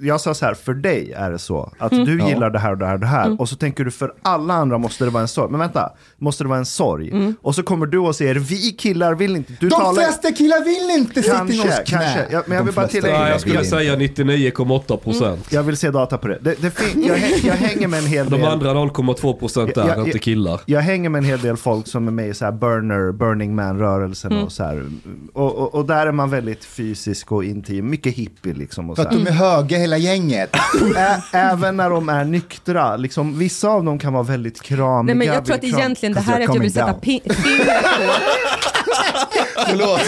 Jag 0.00 0.20
sa 0.20 0.34
så 0.34 0.46
här, 0.46 0.54
för 0.54 0.74
dig 0.74 1.12
är 1.12 1.30
det 1.30 1.38
så. 1.38 1.72
Att 1.78 1.92
Mm. 1.92 2.04
du 2.04 2.28
gillar 2.28 2.50
det 2.50 2.58
här 2.58 2.70
och 2.72 2.78
det 2.78 2.86
här 2.86 2.94
och 2.94 3.00
det 3.00 3.06
här. 3.06 3.24
Mm. 3.26 3.36
Och 3.38 3.48
så 3.48 3.56
tänker 3.56 3.84
du 3.84 3.90
för 3.90 4.12
alla 4.22 4.54
andra 4.54 4.78
måste 4.78 5.04
det 5.04 5.10
vara 5.10 5.22
en 5.22 5.28
sorg. 5.28 5.50
Men 5.50 5.60
vänta, 5.60 5.92
måste 6.18 6.44
det 6.44 6.48
vara 6.48 6.58
en 6.58 6.66
sorg? 6.66 7.10
Mm. 7.10 7.34
Och 7.42 7.54
så 7.54 7.62
kommer 7.62 7.86
du 7.86 7.98
och 7.98 8.16
säger, 8.16 8.34
vi 8.34 8.56
killar 8.72 9.14
vill 9.14 9.36
inte. 9.36 9.52
Du 9.60 9.68
De 9.68 9.74
talar... 9.80 10.02
flesta 10.02 10.32
killar 10.32 10.64
vill 10.64 10.98
inte 11.00 11.22
sitta 11.22 11.34
i 11.34 11.38
Kanske, 11.38 11.56
någons 11.56 11.74
knä. 11.74 11.98
kanske. 11.98 12.26
Ja, 12.30 12.42
men 12.46 12.56
jag 12.56 12.64
vill 12.64 12.74
bara 12.74 12.88
tillägga. 12.88 13.28
Jag 13.30 13.40
skulle 13.40 13.64
säga 13.64 13.96
99,8 13.96 14.96
procent. 14.96 15.52
Jag 15.52 15.62
vill 15.62 15.76
se 15.76 15.90
data 15.90 16.18
på 16.18 16.28
det. 16.28 16.38
det, 16.42 16.54
det 16.62 16.72
jag, 16.94 17.16
hä- 17.16 17.46
jag 17.46 17.54
hänger 17.54 17.88
med 17.88 17.98
en 17.98 18.06
hel 18.06 18.30
del... 18.30 18.40
De 18.40 18.46
andra 18.46 18.74
0,2 18.74 19.32
procent 19.38 19.76
är 19.76 19.86
Jag- 19.88 19.98
jag- 19.98 20.06
inte 20.06 20.18
killar. 20.18 20.60
Jag 20.66 20.80
hänger 20.80 21.08
med 21.08 21.18
en 21.18 21.24
hel 21.24 21.40
del 21.40 21.56
folk 21.56 21.86
som 21.86 22.06
är 22.08 22.12
med 22.12 22.28
i 22.28 22.34
så 22.34 22.44
här 22.44 22.52
burner, 22.52 23.12
Burning 23.12 23.54
Man-rörelsen 23.54 24.32
Mm. 24.32 24.44
och 24.44 24.52
så 24.52 24.64
här. 24.64 24.86
Och, 25.32 25.54
och, 25.56 25.74
och 25.74 25.84
där 25.86 26.06
är 26.06 26.12
man 26.12 26.30
väldigt 26.30 26.64
fysisk 26.64 27.32
och 27.32 27.44
intim, 27.44 27.90
mycket 27.90 28.14
hippie 28.14 28.54
liksom. 28.54 28.90
Och 28.90 28.96
För 28.96 29.02
så 29.02 29.08
att 29.08 29.14
de 29.14 29.26
är 29.26 29.30
här. 29.32 29.58
Höga 29.68 29.78
hela 29.80 29.96
gänget. 29.98 30.56
Ä- 30.96 31.22
Även 31.32 31.76
när 31.76 31.90
de 31.90 32.08
är 32.08 32.24
nyktra, 32.24 32.96
liksom, 32.96 33.38
vissa 33.38 33.68
av 33.68 33.84
dem 33.84 33.98
kan 33.98 34.12
vara 34.12 34.22
väldigt 34.22 34.62
kramiga. 34.62 35.02
Nej, 35.02 35.14
men 35.14 35.26
jag 35.26 35.44
tror 35.44 35.54
att 35.56 35.62
kram- 35.62 35.78
egentligen 35.78 36.12
det 36.14 36.20
här 36.20 36.40
är 36.40 36.48
att 36.48 36.54
jag 36.54 36.60
vill 36.62 36.72
sätta 36.72 36.86
down. 36.86 37.00
pi- 37.00 37.32
fingret 37.34 37.84
på... 39.78 39.98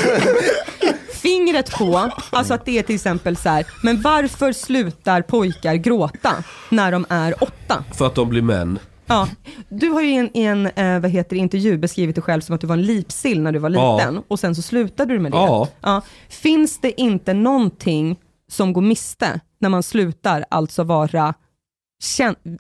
fingret 1.13 1.71
på, 1.79 2.11
alltså 2.31 2.55
att 2.55 2.65
det 2.65 2.79
är 2.79 2.83
till 2.83 2.95
exempel 2.95 3.37
så 3.37 3.49
här, 3.49 3.67
men 3.83 4.01
varför 4.03 4.53
slutar 4.53 5.23
pojkar 5.23 5.75
gråta 5.75 6.33
när 6.69 6.93
de 6.93 7.07
är 7.09 7.43
åtta? 7.45 7.85
För 7.95 8.07
att 8.07 8.15
de 8.15 8.29
blir 8.29 8.43
män. 8.43 8.79
Ja, 9.07 9.29
du 9.69 9.89
har 9.89 10.01
ju 10.03 10.09
i 10.11 10.17
en, 10.17 10.37
i 10.37 10.43
en 10.45 10.67
eh, 10.67 11.01
vad 11.01 11.11
heter 11.11 11.31
det, 11.37 11.41
intervju 11.41 11.79
beskrivit 11.79 12.15
dig 12.17 12.23
själv 12.23 12.41
som 12.41 12.55
att 12.55 12.61
du 12.61 12.67
var 12.67 12.75
en 12.77 12.83
lipsill 12.83 13.41
när 13.43 13.53
du 13.53 13.59
var 13.59 13.71
Ja. 13.71 13.97
liten 13.97 14.23
och 14.29 14.41
sen 14.41 14.55
så 14.55 14.63
slutade 14.63 15.13
du 15.13 15.19
med 15.19 15.33
det. 15.33 15.39
Ja. 15.83 16.03
Finns 16.29 16.79
det 16.81 17.01
inte 17.01 17.35
någonting 17.35 18.17
som 18.51 18.73
går 18.73 18.83
miste 18.83 19.41
när 19.61 19.69
man 19.69 19.83
slutar 19.83 20.45
alltså 20.51 20.85
vara, 20.85 21.35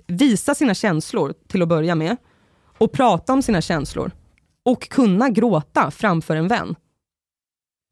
visa 0.07 0.55
sina 0.55 0.75
känslor 0.75 1.35
till 1.49 1.63
att 1.63 1.69
börja 1.69 1.95
med 1.95 2.17
och 2.79 2.93
prata 2.93 3.33
om 3.33 3.43
sina 3.43 3.61
känslor 3.61 4.11
och 4.65 4.89
kunna 4.89 5.29
gråta 5.29 5.91
framför 5.91 6.37
en 6.37 6.49
vän? 6.49 6.75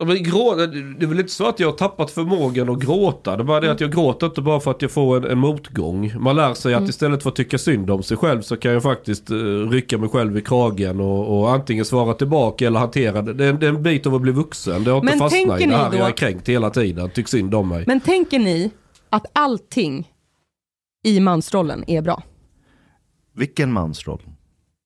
Men 0.05 0.23
grå, 0.23 0.55
det 0.55 1.05
är 1.05 1.07
väl 1.07 1.21
inte 1.21 1.33
så 1.33 1.49
att 1.49 1.61
jag 1.61 1.69
har 1.69 1.73
tappat 1.77 2.11
förmågan 2.11 2.69
att 2.69 2.79
gråta. 2.79 3.37
Det 3.37 3.43
är 3.43 3.45
bara 3.45 3.61
det 3.61 3.73
att 3.73 3.81
jag 3.81 3.93
gråter 3.93 4.27
inte 4.27 4.41
bara 4.43 4.61
för 4.61 4.71
att 4.71 4.83
jag 4.83 4.91
får 4.91 5.17
en, 5.17 5.25
en 5.25 5.39
motgång. 5.39 6.13
Man 6.19 6.37
lär 6.37 6.55
sig 6.55 6.75
att 6.75 6.79
Mm. 6.79 6.91
istället 6.91 7.23
för 7.23 7.31
att 7.31 7.37
tycka 7.37 7.59
synd 7.59 7.91
om 7.91 8.03
sig 8.03 8.17
själv 8.17 8.43
så 8.43 8.57
kan 8.57 8.73
jag 8.73 8.83
faktiskt 8.83 9.31
uh, 9.31 9.71
rycka 9.71 9.99
mig 9.99 10.09
själv 10.09 10.39
i 10.39 10.43
kragen 10.43 11.01
och, 11.01 11.39
och 11.41 11.51
antingen 11.53 11.85
svara 11.85 12.15
tillbaka 12.15 12.67
eller 12.67 12.81
hantera 12.81 13.23
det. 13.23 13.33
Det 13.35 13.45
är, 13.45 13.51
en- 13.51 13.59
det 13.59 13.67
är 13.67 13.71
en 13.71 13.83
bit 13.83 14.07
av 14.07 14.15
att 14.15 14.21
bli 14.23 14.33
vuxen. 14.33 14.85
Det 14.85 14.91
har 14.91 14.99
inte 14.99 15.11
Men 15.13 15.19
fastnat 15.19 15.61
i 15.61 15.67
det 15.67 15.77
här. 15.77 15.91
då- 15.91 15.97
Jag 15.97 16.07
är 16.09 16.13
kränkt 16.13 16.49
hela 16.49 16.71
tiden. 16.71 17.11
Tyck 17.11 17.29
synd 17.29 17.55
om 17.55 17.69
mig. 17.69 17.85
Men 17.87 18.01
tänker 18.01 18.39
ni 18.39 18.71
allting 19.33 20.13
i 21.05 21.21
mansrollen 21.21 21.85
är 21.91 22.03
bra? 22.03 22.23
Vilken 23.35 23.73
mansroll? 23.73 24.23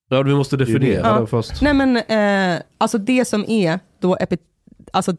Ja, 0.09 0.23
vi 0.23 0.35
måste 0.35 0.57
definiera 0.57 1.07
Ja. 1.09 1.15
den 1.19 1.27
först. 1.27 1.63
Nej 1.63 1.75
men 1.75 1.97
eh, 1.97 2.63
alltså 2.79 2.99
det 2.99 3.25
som 3.25 3.45
är 3.49 3.81
då 4.01 4.17
epi- 4.17 4.39
alltså 4.93 5.17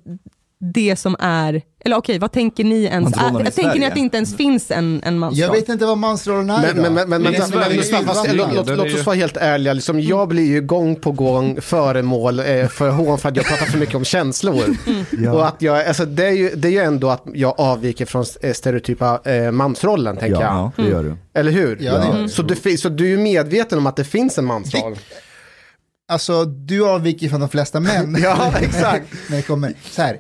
det 0.64 0.96
som 0.96 1.16
är, 1.20 1.62
eller 1.86 1.98
okej 1.98 2.20
vad 2.20 2.32
tänker 2.32 2.64
ni 2.64 2.84
ens, 2.84 3.10
i 3.10 3.52
tänker 3.52 3.80
ni 3.80 3.86
att 3.86 3.94
det 3.94 4.00
inte 4.00 4.18
ens 4.18 4.36
finns 4.38 4.72
en, 4.72 5.02
en 5.04 5.20
mansroll? 5.20 5.40
Jag 5.40 5.52
vet 5.52 5.70
inte 5.70 5.86
vad 5.86 5.98
mansrollen 5.98 6.50
är 6.50 6.74
Men, 6.74 6.94
men, 6.94 7.10
men, 7.10 7.26
är 7.26 7.40
är 8.30 8.34
låt, 8.34 8.70
är 8.70 8.96
oss 8.96 9.06
vara 9.06 9.16
helt 9.16 9.38
ärliga, 9.38 9.74
liksom, 9.74 10.00
jag 10.00 10.28
blir 10.28 10.46
ju 10.46 10.62
gång 10.62 10.96
på 10.96 11.12
gång 11.12 11.62
föremål 11.62 12.40
eh, 12.40 12.68
för 12.68 12.90
hån 12.90 13.18
för 13.18 13.30
att 13.30 13.36
jag 13.36 13.46
pratar 13.46 13.66
för 13.66 13.78
mycket 13.78 13.96
om 13.96 14.06
känslor. 14.06 14.64
Och 15.34 15.48
att 15.48 15.62
jag, 15.62 15.88
alltså, 15.88 16.06
det, 16.06 16.26
är 16.26 16.32
ju, 16.32 16.50
det 16.56 16.68
är 16.68 16.72
ju 16.72 16.80
ändå 16.80 17.10
att 17.10 17.24
jag 17.34 17.60
avviker 17.60 18.06
från 18.06 18.26
eh, 18.42 18.54
stereotypa 18.54 19.22
eh, 19.26 19.52
mansrollen, 19.52 20.18
tänker 20.18 20.42
jag. 20.42 20.54
Ja, 20.54 20.72
det 20.76 20.90
gör 20.90 21.04
du. 21.04 21.16
Eller 21.34 21.52
hur? 21.52 21.78
Ja, 21.82 21.98
det 21.98 22.06
gör 22.06 22.24
du. 22.24 22.30
Så, 22.30 22.42
du, 22.42 22.78
så 22.78 22.90
du 22.90 23.06
är 23.06 23.10
ju 23.10 23.18
medveten 23.18 23.78
om 23.78 23.88
att 23.88 23.96
det 23.96 24.04
finns 24.04 24.38
en 24.38 24.46
mansroll? 24.46 24.98
Alltså, 26.08 26.46
du 26.46 26.90
avviker 26.90 27.30
från 27.30 27.40
de 27.40 27.50
flesta 27.50 27.80
män. 27.80 28.18
Ja, 28.24 28.54
exakt. 28.62 29.06
när 29.30 29.38
det 29.38 29.44
kommer, 29.44 29.74
så 29.92 30.02
här, 30.02 30.20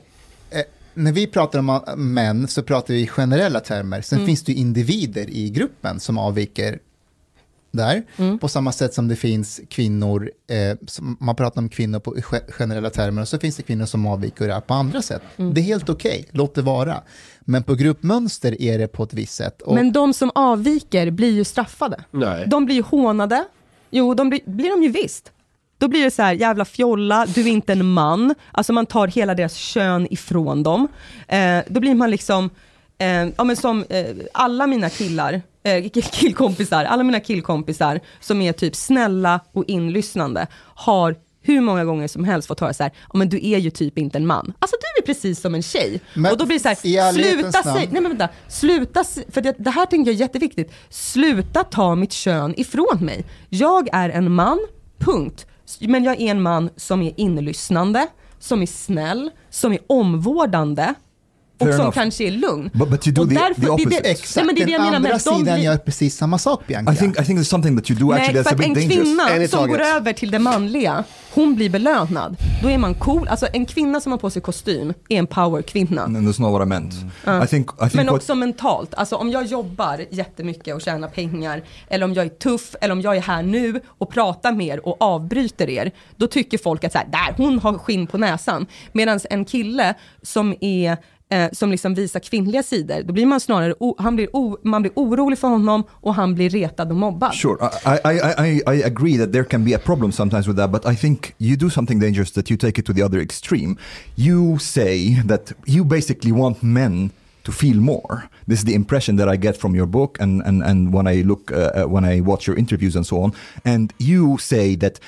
när 0.93 1.11
vi 1.11 1.27
pratar 1.27 1.59
om 1.59 1.69
ma- 1.71 1.95
män 1.95 2.47
så 2.47 2.63
pratar 2.63 2.93
vi 2.93 2.99
i 3.01 3.07
generella 3.07 3.59
termer. 3.59 4.01
Sen 4.01 4.17
Mm. 4.17 4.27
finns 4.27 4.43
det 4.43 4.51
ju 4.51 4.57
individer 4.57 5.29
i 5.29 5.49
gruppen 5.49 5.99
som 5.99 6.17
avviker 6.17 6.79
där. 7.71 8.03
Mm. 8.17 8.39
På 8.39 8.47
samma 8.47 8.71
sätt 8.71 8.93
som 8.93 9.07
det 9.07 9.15
finns 9.15 9.61
kvinnor, 9.69 10.31
eh, 10.49 10.77
som 10.87 11.17
man 11.19 11.35
pratar 11.35 11.61
om 11.61 11.69
kvinnor 11.69 11.99
på 11.99 12.15
ge- 12.17 12.51
generella 12.51 12.89
termer, 12.89 13.21
och 13.21 13.27
så 13.27 13.39
finns 13.39 13.55
det 13.55 13.63
kvinnor 13.63 13.85
som 13.85 14.05
avviker 14.07 14.47
där 14.47 14.59
på 14.61 14.73
andra 14.73 15.01
sätt. 15.01 15.21
Mm. 15.37 15.53
Det 15.53 15.61
är 15.61 15.63
helt 15.63 15.89
okej, 15.89 16.25
låt 16.31 16.55
det 16.55 16.61
vara. 16.61 17.01
Men 17.41 17.63
på 17.63 17.75
gruppmönster 17.75 18.61
är 18.61 18.77
det 18.79 18.87
på 18.87 19.03
ett 19.03 19.13
visst 19.13 19.33
sätt. 19.35 19.61
Och, 19.61 19.75
Men 19.75 19.91
de 19.91 20.13
som 20.13 20.31
avviker 20.35 21.11
blir 21.11 21.31
ju 21.31 21.43
straffade. 21.43 22.03
Nej. 22.11 22.47
De 22.47 22.65
blir 22.65 22.75
ju 22.75 22.81
hånade. 22.81 23.45
Jo, 23.89 24.13
de 24.13 24.29
blir, 24.29 24.41
blir 24.45 24.69
de 24.69 24.83
ju 24.83 24.89
visst. 24.89 25.31
Då 25.83 25.87
blir 25.87 26.03
det 26.03 26.11
så 26.11 26.21
här, 26.21 26.33
jävla 26.33 26.65
fjolla, 26.65 27.25
du 27.35 27.41
är 27.41 27.47
inte 27.47 27.71
en 27.73 27.85
man. 27.91 28.35
Alltså 28.51 28.73
man 28.73 28.85
tar 28.85 29.07
hela 29.07 29.35
deras 29.35 29.55
kön 29.55 30.07
ifrån 30.09 30.63
dem. 30.63 30.87
Eh, 31.27 31.59
då 31.67 31.79
blir 31.79 31.95
man 31.95 32.11
liksom, 32.11 32.49
eh, 32.97 33.07
ja 33.37 33.43
men 33.43 33.55
som 33.55 33.85
eh, 33.89 34.05
alla 34.33 34.67
mina 34.67 34.89
killar, 34.89 35.41
eh, 35.63 35.83
kill- 35.83 36.03
killkompisar, 36.11 36.85
alla 36.85 37.03
mina 37.03 37.19
killkompisar 37.19 37.99
som 38.19 38.41
är 38.41 38.53
typ 38.53 38.75
snälla 38.75 39.39
och 39.53 39.63
inlyssnande 39.67 40.47
har 40.75 41.15
hur 41.41 41.61
många 41.61 41.85
gånger 41.85 42.07
som 42.07 42.23
helst 42.23 42.47
fått 42.47 42.59
höra 42.59 42.73
så 42.73 42.83
här, 42.83 42.91
ja 43.13 43.17
men 43.19 43.29
du 43.29 43.37
är 43.47 43.57
ju 43.57 43.69
typ 43.69 43.97
inte 43.97 44.17
en 44.17 44.27
man. 44.27 44.53
Alltså 44.59 44.75
du 44.81 45.01
är 45.03 45.05
precis 45.05 45.41
som 45.41 45.55
en 45.55 45.61
tjej. 45.63 46.01
Men 46.13 46.31
och 46.31 46.37
då 46.37 46.45
blir 46.45 46.57
det 46.57 46.61
så 46.63 46.67
här, 46.67 47.11
sluta 47.13 47.63
säga, 47.63 47.89
nej 47.91 48.01
men 48.01 48.17
vänta, 48.17 48.29
sluta, 48.47 49.03
för 49.31 49.41
det, 49.41 49.55
det 49.59 49.69
här 49.69 49.85
tänker 49.85 50.11
jag 50.11 50.15
är 50.15 50.19
jätteviktigt. 50.21 50.73
Sluta 50.89 51.63
ta 51.63 51.95
mitt 51.95 52.11
kön 52.13 52.53
ifrån 52.57 52.97
mig. 52.99 53.25
Jag 53.49 53.89
är 53.93 54.09
en 54.09 54.31
man, 54.33 54.59
punkt. 54.99 55.45
Men 55.79 56.03
jag 56.03 56.21
är 56.21 56.31
en 56.31 56.41
man 56.41 56.69
som 56.75 57.01
är 57.01 57.13
inlyssnande, 57.17 58.07
som 58.39 58.61
är 58.61 58.65
snäll, 58.65 59.31
som 59.49 59.73
är 59.73 59.79
omvårdande 59.87 60.93
och 61.59 61.65
Fair 61.67 61.71
som 61.71 61.81
enough. 61.81 61.93
kanske 61.93 62.23
är 62.23 62.31
lugn. 62.31 62.69
But- 62.73 62.89
but 62.89 63.07
you 63.07 63.13
do 63.13 63.21
och 63.21 63.29
the- 63.29 63.35
därför, 63.35 63.61
the 63.61 63.61
det, 63.67 63.69
opposite. 63.71 64.01
det, 64.03 64.09
Exakt, 64.11 64.35
nej, 64.35 64.45
men 64.45 64.55
det 64.55 64.61
är 64.61 64.65
det 64.65 64.71
jag 64.71 64.79
menar 64.81 64.95
andra 64.95 65.09
med 65.09 65.15
att 65.15 65.25
de 65.25 65.43
blir- 65.43 65.57
gör 65.57 65.77
precis 65.77 66.17
samma 66.17 66.37
sak, 66.37 66.67
Bianca. 66.67 66.93
I 66.93 66.95
think 66.95 67.19
I 67.21 67.25
think 67.25 67.39
there's 67.39 67.43
something 67.43 67.77
that 67.77 67.89
you 67.91 67.99
do 67.99 68.11
actually 68.11 68.33
Nej, 68.33 68.43
that's 68.43 68.53
a 68.53 68.55
bit 68.57 68.67
en 68.67 68.73
dangerous. 68.73 69.03
kvinna 69.03 69.29
En 69.29 69.41
i 69.41 69.47
som 69.47 69.59
taget. 69.59 69.77
går 69.77 69.83
över 69.85 70.13
till 70.13 70.31
det 70.31 70.39
manliga, 70.39 71.03
hon 71.33 71.55
blir 71.55 71.69
belönad. 71.69 72.37
Då 72.63 72.69
är 72.69 72.77
man 72.77 72.93
cool. 72.93 73.27
Alltså 73.27 73.47
en 73.53 73.65
kvinna 73.65 73.99
som 74.01 74.11
har 74.11 74.19
på 74.19 74.29
sig 74.29 74.41
kostym 74.41 74.93
är 75.09 75.19
en 75.19 75.27
powerkvinna. 75.27 76.01
And 76.03 76.17
that's 76.17 76.41
not 76.41 76.51
what 76.51 76.61
I 76.61 76.69
meant. 76.69 76.93
Ja. 77.25 77.43
I 77.43 77.47
think 77.47 77.69
I 77.73 77.77
think 77.79 77.93
Men 77.93 78.05
what, 78.05 78.15
också 78.15 78.35
mentalt. 78.35 78.93
Alltså 78.93 79.15
om 79.15 79.29
jag 79.31 79.45
jobbar 79.45 80.05
jättemycket 80.09 80.75
och 80.75 80.81
tjänar 80.81 81.07
pengar, 81.07 81.63
eller 81.89 82.05
om 82.05 82.13
jag 82.13 82.25
är 82.25 82.29
tuff, 82.29 82.75
eller 82.81 82.91
om 82.91 83.01
jag 83.01 83.17
är 83.17 83.21
här 83.21 83.43
nu 83.43 83.81
och 83.87 84.09
pratar 84.09 84.51
med 84.51 84.67
er 84.67 84.87
och 84.87 85.01
avbryter 85.01 85.69
er, 85.69 85.91
då 86.15 86.27
tycker 86.27 86.57
folk 86.57 86.83
att 86.83 86.91
så 86.91 86.97
här, 86.97 87.07
där, 87.07 87.33
hon 87.43 87.59
har 87.59 87.73
skinn 87.77 88.07
på 88.07 88.17
näsan. 88.17 88.65
Medan 88.91 89.19
en 89.29 89.45
kille 89.45 89.93
som 90.21 90.55
är 90.61 90.97
eh, 91.33 91.49
som 91.51 91.71
liksom 91.71 91.93
visar 91.93 92.19
kvinnliga 92.19 92.63
sidor, 92.63 93.03
då 93.03 93.13
blir 93.13 93.25
man 93.25 93.39
snarare, 93.39 93.73
o, 93.79 93.95
han 93.99 94.15
blir 94.15 94.35
o, 94.35 94.57
man 94.63 94.81
blir 94.81 94.91
orolig 94.95 95.39
för 95.39 95.47
honom 95.47 95.83
och 95.89 96.15
han 96.15 96.35
blir 96.35 96.49
retad 96.49 96.91
och 96.91 96.97
mobbad. 96.97 97.33
Sure, 97.33 97.57
I, 97.85 97.99
I, 98.05 98.47
I, 98.47 98.61
I 98.67 98.83
agree 98.83 99.17
that 99.17 99.31
there 99.31 99.43
can 99.43 99.65
be 99.65 99.75
a 99.75 99.79
problem 99.79 100.11
sometimes 100.11 100.47
with 100.47 100.57
that, 100.57 100.71
but 100.71 100.85
I 100.85 100.95
think 100.95 101.33
you 101.37 101.55
do 101.55 101.69
something 101.69 101.99
dangerous 101.99 102.31
that 102.31 102.51
you 102.51 102.57
take 102.57 102.81
it 102.81 102.85
to 102.85 102.93
the 102.93 103.03
other 103.05 103.21
extreme. 103.21 103.75
You 104.15 104.59
say 104.59 105.21
that 105.27 105.51
you 105.65 105.85
basically 105.85 106.31
want 106.31 106.63
men 106.63 107.11
to 107.43 107.51
feel 107.51 107.77
more. 107.77 108.29
This 108.47 108.59
is 108.59 108.65
the 108.65 108.73
impression 108.73 109.17
that 109.17 109.27
I 109.27 109.35
get 109.35 109.57
from 109.57 109.75
your 109.75 109.87
book 109.87 110.17
and, 110.19 110.41
and, 110.45 110.63
and 110.63 110.93
when 110.93 111.07
I 111.07 111.23
look, 111.23 111.51
uh, 111.51 111.71
uh 111.75 111.83
when 111.87 112.05
I 112.05 112.21
watch 112.21 112.47
your 112.47 112.57
interviews 112.57 112.95
and 112.95 113.05
so 113.05 113.21
on. 113.21 113.33
And 113.65 113.93
you 113.97 114.37
say 114.37 114.75
that 114.75 114.99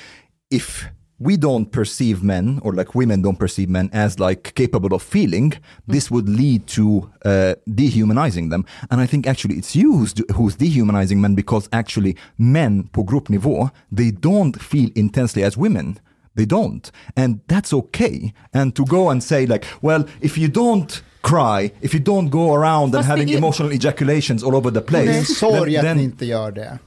if 0.50 0.84
we 1.18 1.36
don't 1.36 1.70
perceive 1.72 2.22
men 2.22 2.58
or 2.62 2.72
like 2.74 2.94
women 2.94 3.22
don't 3.22 3.38
perceive 3.38 3.70
men 3.70 3.88
as 3.92 4.18
like 4.20 4.52
capable 4.54 4.94
of 4.94 5.02
feeling. 5.02 5.52
This 5.88 6.10
would 6.10 6.28
lead 6.28 6.66
to 6.76 7.08
uh, 7.24 7.54
dehumanizing 7.74 8.50
them. 8.50 8.64
And 8.90 9.00
i 9.00 9.06
think 9.06 9.26
actually 9.26 9.56
it's 9.56 9.74
you 9.74 9.92
who's, 9.98 10.14
who's 10.36 10.56
dehumanizing 10.56 11.20
men 11.20 11.34
because 11.34 11.68
actually 11.72 12.16
men 12.36 12.82
på 12.92 13.02
gruppnivå 13.04 13.70
they 13.96 14.10
don't 14.10 14.60
feel 14.62 14.90
intensely 14.94 15.42
as 15.44 15.56
women. 15.56 15.98
They 16.36 16.44
don't. 16.46 16.90
And 17.16 17.40
that's 17.48 17.72
okay. 17.72 18.34
And 18.52 18.74
to 18.74 18.84
go 18.84 19.08
and 19.10 19.22
say 19.24 19.46
like 19.46 19.64
well 19.80 20.04
if 20.20 20.36
you 20.38 20.48
don't 20.48 21.02
cry 21.22 21.70
if 21.80 21.94
you 21.94 22.00
don't 22.00 22.28
go 22.30 22.54
around 22.54 22.94
and 22.94 23.04
Fast 23.04 23.08
det 23.08 23.10
having 23.10 23.30
är- 23.30 23.38
emotional 23.38 23.72
ejaculations 23.72 24.42
all 24.42 24.54
over 24.54 24.70
the 24.70 24.80
place 24.80 25.40
then- 25.40 25.76
att 25.78 25.84
then- 25.84 25.96
ni 25.96 26.04
inte 26.04 26.26
gör 26.26 26.52
det. 26.52 26.78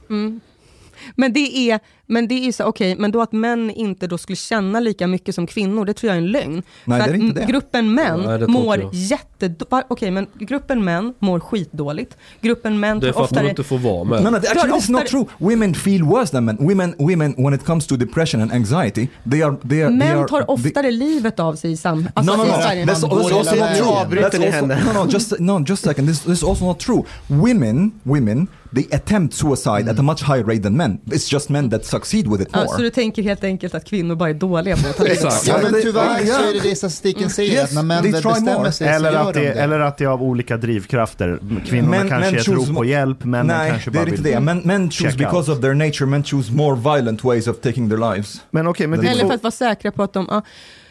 Men 1.16 1.32
det 1.32 1.70
är, 1.70 1.80
men 2.10 2.28
det 2.28 2.34
är 2.48 2.52
så, 2.52 2.64
okej, 2.64 2.96
men 2.98 3.10
då 3.10 3.22
att 3.22 3.32
män 3.32 3.70
inte 3.70 4.06
då 4.06 4.18
skulle 4.18 4.36
känna 4.36 4.80
lika 4.80 5.06
mycket 5.06 5.34
som 5.34 5.46
kvinnor, 5.46 5.84
det 5.84 5.94
tror 5.94 6.08
jag 6.08 6.16
är 6.16 6.20
en 6.22 6.30
lögn. 6.30 6.62
Nej, 6.84 7.00
För 7.02 7.08
det 7.08 7.14
är 7.14 7.18
att 7.18 7.22
inte 7.24 7.40
det. 7.40 7.46
gruppen 7.46 7.94
män 7.94 8.20
Nej, 8.20 8.38
det 8.38 8.46
tror 8.46 8.48
mår 8.48 8.74
inte 8.80 8.96
jag. 8.96 9.04
jätte... 9.40 9.64
va- 9.70 9.84
Okej, 9.88 10.10
men 10.10 10.26
gruppen 10.38 10.84
män 10.84 11.14
mår 11.18 11.40
skitdåligt. 11.40 12.16
Gruppen 12.40 12.80
män 12.80 13.00
Det 13.00 13.08
är 13.08 13.12
för 13.12 13.24
att 13.24 13.30
de 13.30 13.34
oftare... 13.36 13.48
inte 13.50 13.62
får 13.64 13.78
vara 13.78 14.04
med. 14.04 14.22
No, 14.22 14.30
no, 14.30 14.36
actually, 14.36 14.60
Tar 14.60 14.68
this 14.76 14.84
is 14.84 14.88
not 14.90 15.00
oftare- 15.02 15.08
true. 15.10 15.24
Women 15.38 15.74
feel 15.74 16.02
worse 16.04 16.32
than 16.32 16.44
men. 16.44 16.56
Women, 16.60 16.94
women, 16.98 17.34
when 17.38 17.54
it 17.54 17.64
comes 17.64 17.86
to 17.86 17.96
depression 17.96 18.40
and 18.42 18.52
anxiety, 18.52 19.08
they 19.30 19.42
are, 19.42 19.56
they 19.68 19.82
are, 19.82 19.88
they 19.88 19.96
Män 19.98 20.18
are, 20.18 20.28
tar 20.28 20.40
they- 20.42 20.46
oftare 20.46 20.90
livet 20.90 21.40
av 21.40 21.54
sig 21.54 21.72
i 21.72 21.76
sam... 21.76 22.08
Alltså, 22.14 22.36
no, 22.36 22.42
no, 22.42 22.48
no. 22.50 22.56
That's, 22.56 22.86
that's 22.86 23.04
also 23.04 23.36
not 23.36 23.46
true. 23.46 24.20
That's 24.20 24.46
also, 24.46 24.66
no, 24.66 25.04
no, 25.04 25.10
just 25.12 25.32
no, 25.40 25.58
just 25.68 25.86
a 25.86 25.88
second. 25.90 26.06
This, 26.08 26.20
this 26.20 26.38
is 26.38 26.44
also 26.44 26.64
not 26.64 26.78
true. 26.80 27.02
Women, 27.28 27.92
women, 28.02 28.46
they 28.74 28.86
attempt 28.92 29.34
suicide 29.34 29.88
at 29.90 29.98
a 29.98 30.02
much 30.02 30.22
higher 30.22 30.44
rate 30.44 30.62
than 30.62 30.76
men. 30.76 30.98
It's 31.06 31.28
just 31.32 31.50
men 31.50 31.70
that 31.70 31.84
succeed 32.00 32.26
with 32.30 32.42
it 32.42 32.48
Ja, 32.52 32.58
more. 32.58 32.68
så 32.68 32.82
du 32.82 32.90
tänker 32.90 33.22
helt 33.22 33.44
enkelt 33.44 33.74
att 33.74 33.84
kvinnor 33.84 34.14
bara 34.14 34.30
är 34.30 34.34
dåliga 34.34 34.76
på 34.76 34.88
att 34.88 34.96
ta 34.96 35.04
sig? 35.04 35.16
Ja, 35.22 35.30
Ja, 35.46 35.58
men 35.62 35.72
det- 35.72 35.80
tyvärr 35.82 36.20
ja. 36.20 36.34
så 36.34 36.42
är 36.48 36.52
det 36.54 36.68
det 36.68 36.76
statistiken 36.76 37.30
säger, 37.30 37.52
Yes, 37.52 37.64
att 37.64 37.74
när 37.74 37.82
män 37.82 38.02
bestämmer 38.12 38.54
more. 38.58 38.72
sig 38.72 38.86
så 38.86 38.92
Eller 38.94 39.12
gör 39.12 39.28
att, 39.28 39.34
de 39.34 39.40
det, 39.40 39.46
det. 39.46 39.60
eller 39.60 39.80
att 39.80 39.98
det 39.98 40.04
är 40.04 40.08
av 40.08 40.22
olika 40.22 40.56
drivkrafter. 40.56 41.38
Kvinnorna 41.66 41.90
Men- 41.98 42.08
kanske 42.08 42.30
men 42.30 42.40
är 42.40 42.44
choose 42.44 42.74
på 42.74 42.84
hjälp, 42.84 43.24
männen 43.24 43.46
Nej, 43.46 43.70
kanske 43.70 43.90
det 43.90 43.98
är 43.98 44.00
bara 44.04 44.08
inte 44.10 44.22
vill 44.22 44.32
det. 44.32 44.40
Men, 44.40 44.58
men 44.64 44.90
choose 44.90 45.16
because 45.18 45.50
out. 45.50 45.58
of 45.58 45.62
their 45.64 45.74
nature, 45.74 46.06
men 46.06 46.24
choose 46.24 46.52
more 46.52 46.76
violent 46.96 47.24
ways 47.24 47.46
of 47.46 47.56
taking 47.60 47.88
their 47.90 48.10
lives. 48.14 48.40
Men 48.50 48.66
okej, 48.66 48.86
men, 48.86 49.00
det 49.00 49.06
är 49.06 49.10
Eller 49.10 49.20
två- 49.22 49.28
för 49.28 49.34
att 49.34 49.42
vara 49.42 49.50
säkra 49.50 49.92
på 49.92 50.02
att 50.02 50.12
de... 50.12 50.26
Ja, 50.30 50.42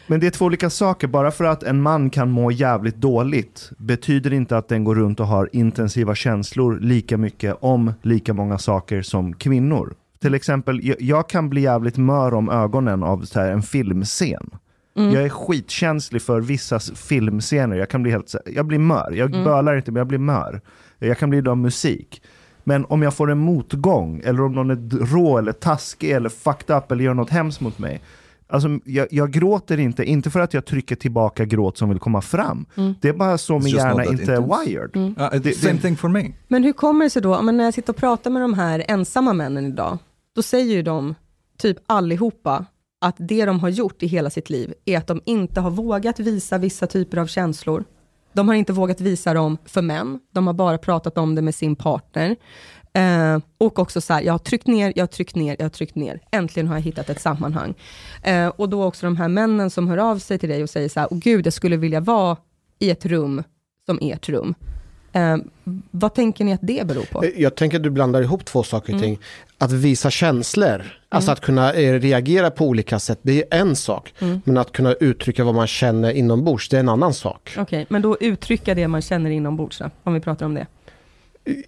men 0.06 0.20
det 0.20 0.26
är 0.26 0.30
två 0.30 0.44
olika 0.44 0.70
saker. 0.70 1.06
Bara 1.06 1.30
för 1.30 1.44
att 1.44 1.62
en 1.62 1.82
man 1.82 2.10
kan 2.10 2.30
må 2.30 2.50
jävligt 2.50 2.96
dåligt 2.96 3.70
betyder 3.78 4.32
inte 4.32 4.56
att 4.56 4.68
den 4.68 4.84
går 4.84 4.94
runt 4.94 5.20
och 5.20 5.26
har 5.26 5.48
intensiva 5.52 6.14
känslor 6.14 6.78
lika 6.80 7.16
mycket 7.16 7.56
om 7.60 7.92
lika 8.02 8.34
många 8.34 8.58
saker 8.58 9.02
som 9.02 9.34
kvinnor. 9.34 9.94
Till 10.22 10.34
exempel, 10.34 10.80
jag, 10.86 10.96
jag 11.00 11.28
kan 11.28 11.50
bli 11.50 11.60
jävligt 11.60 11.96
mör 11.96 12.34
om 12.34 12.48
ögonen 12.50 13.02
av 13.02 13.22
så 13.24 13.40
här, 13.40 13.50
en 13.52 13.62
filmscen. 13.62 14.50
Mm. 14.96 15.14
Jag 15.14 15.22
är 15.22 15.28
skitkänslig 15.28 16.22
för 16.22 16.40
vissa 16.40 16.80
filmscener. 16.80 17.76
Jag 17.76 17.88
kan 17.88 18.02
bli 18.02 18.12
helt 18.12 18.34
jag 18.46 18.66
blir 18.66 18.78
mör. 18.78 19.12
Jag 19.16 19.30
Mm. 19.30 19.44
bölar 19.44 19.76
inte, 19.76 19.92
men 19.92 20.00
jag 20.00 20.06
blir 20.06 20.18
mör. 20.18 20.60
Jag 20.98 21.18
kan 21.18 21.30
bli 21.30 21.48
av 21.48 21.58
musik. 21.58 22.22
Men 22.64 22.84
om 22.84 23.02
jag 23.02 23.14
får 23.14 23.30
en 23.30 23.38
motgång, 23.38 24.20
eller 24.24 24.42
om 24.42 24.52
någon 24.52 24.70
är 24.70 25.06
rå 25.06 25.38
eller 25.38 25.52
taskig 25.52 26.10
eller 26.10 26.28
fucked 26.28 26.76
up 26.76 26.92
eller 26.92 27.04
gör 27.04 27.14
något 27.14 27.30
hemskt 27.30 27.60
mot 27.60 27.78
mig. 27.78 28.00
Alltså, 28.48 28.68
jag, 28.84 29.06
jag 29.10 29.30
gråter 29.30 29.78
inte, 29.80 30.04
inte 30.04 30.30
för 30.30 30.40
att 30.40 30.54
jag 30.54 30.64
trycker 30.64 30.96
tillbaka 30.96 31.44
gråt 31.44 31.78
som 31.78 31.88
vill 31.88 31.98
komma 31.98 32.20
fram. 32.20 32.66
Mm. 32.76 32.94
Det 33.00 33.08
är 33.08 33.12
bara 33.12 33.38
så 33.38 33.58
min 33.58 33.66
hjärna 33.68 34.04
inte 34.04 34.32
är 34.34 34.64
wired. 34.64 34.90
Mm. 34.96 35.14
Uh, 35.18 35.40
Det- 35.40 35.52
same 35.58 35.78
thing 35.78 35.96
for 35.96 36.08
me. 36.08 36.32
Men 36.48 36.64
hur 36.64 36.72
kommer 36.72 37.04
det 37.04 37.10
sig 37.10 37.22
då, 37.22 37.42
men 37.42 37.56
när 37.56 37.64
jag 37.64 37.74
sitter 37.74 37.92
och 37.92 37.96
pratar 37.96 38.30
med 38.30 38.42
de 38.42 38.54
här 38.54 38.84
ensamma 38.88 39.32
männen 39.32 39.66
idag, 39.66 39.98
då 40.40 40.44
säger 40.44 40.74
ju 40.74 40.82
de, 40.82 41.14
typ 41.58 41.76
allihopa, 41.86 42.64
att 43.00 43.14
det 43.18 43.44
de 43.44 43.60
har 43.60 43.68
gjort 43.68 44.02
i 44.02 44.06
hela 44.06 44.30
sitt 44.30 44.50
liv 44.50 44.74
är 44.84 44.98
att 44.98 45.06
de 45.06 45.20
inte 45.24 45.60
har 45.60 45.70
vågat 45.70 46.20
visa 46.20 46.58
vissa 46.58 46.86
typer 46.86 47.18
av 47.18 47.26
känslor. 47.26 47.84
De 48.32 48.48
har 48.48 48.54
inte 48.54 48.72
vågat 48.72 49.00
visa 49.00 49.34
dem 49.34 49.58
för 49.64 49.82
män, 49.82 50.20
de 50.32 50.46
har 50.46 50.54
bara 50.54 50.78
pratat 50.78 51.18
om 51.18 51.34
det 51.34 51.42
med 51.42 51.54
sin 51.54 51.76
partner. 51.76 52.36
Eh, 52.92 53.38
och 53.58 53.78
också 53.78 54.00
så 54.00 54.12
här, 54.12 54.22
jag 54.22 54.32
har 54.32 54.38
tryckt 54.38 54.66
ner, 54.66 54.92
jag 54.96 55.02
har 55.02 55.08
tryckt 55.08 55.36
ner, 55.36 55.56
jag 55.58 55.64
har 55.64 55.70
tryckt 55.70 55.94
ner. 55.94 56.20
Äntligen 56.32 56.68
har 56.68 56.74
jag 56.74 56.82
hittat 56.82 57.10
ett 57.10 57.20
sammanhang. 57.20 57.74
Eh, 58.22 58.48
och 58.48 58.68
då 58.68 58.84
också 58.84 59.06
de 59.06 59.16
här 59.16 59.28
männen 59.28 59.70
som 59.70 59.88
hör 59.88 59.98
av 59.98 60.18
sig 60.18 60.38
till 60.38 60.48
dig 60.48 60.62
och 60.62 60.70
säger 60.70 60.88
så 60.88 61.00
här, 61.00 61.08
åh 61.10 61.18
gud, 61.18 61.46
jag 61.46 61.52
skulle 61.52 61.76
vilja 61.76 62.00
vara 62.00 62.36
i 62.78 62.90
ett 62.90 63.06
rum 63.06 63.42
som 63.86 63.98
ert 64.02 64.28
rum. 64.28 64.54
Eh, 65.12 65.36
vad 65.90 66.14
tänker 66.14 66.44
ni 66.44 66.52
att 66.52 66.60
det 66.62 66.86
beror 66.86 67.02
på? 67.04 67.24
Eh, 67.24 67.30
Jag 67.36 67.54
tänker 67.54 67.76
att 67.76 67.82
du 67.82 67.90
blandar 67.90 68.22
ihop 68.22 68.44
två 68.44 68.62
saker 68.62 68.92
och 68.92 68.98
Mm. 68.98 69.02
ting. 69.16 69.18
Att 69.58 69.72
visa 69.72 70.10
känslor, 70.10 70.82
alltså 71.08 71.30
att 71.32 71.40
kunna 71.40 71.72
eh, 71.72 72.00
reagera 72.00 72.50
på 72.50 72.66
olika 72.66 72.98
sätt, 72.98 73.18
det 73.22 73.44
är 73.54 73.60
en 73.60 73.76
sak. 73.76 74.14
Mm. 74.18 74.40
Men 74.44 74.58
att 74.58 74.72
kunna 74.72 74.92
uttrycka 74.94 75.44
vad 75.44 75.54
man 75.54 75.66
känner 75.66 76.10
inombords, 76.10 76.68
det 76.68 76.76
är 76.76 76.80
en 76.80 76.88
annan 76.88 77.14
sak. 77.14 77.54
Okej, 77.58 77.86
men 77.88 78.02
då 78.02 78.16
uttrycka 78.20 78.74
det 78.74 78.88
man 78.88 79.02
känner 79.02 79.30
inombords 79.30 79.78
då, 79.78 79.90
om 80.02 80.14
vi 80.14 80.20
pratar 80.20 80.46
om 80.46 80.54
det. 80.54 80.66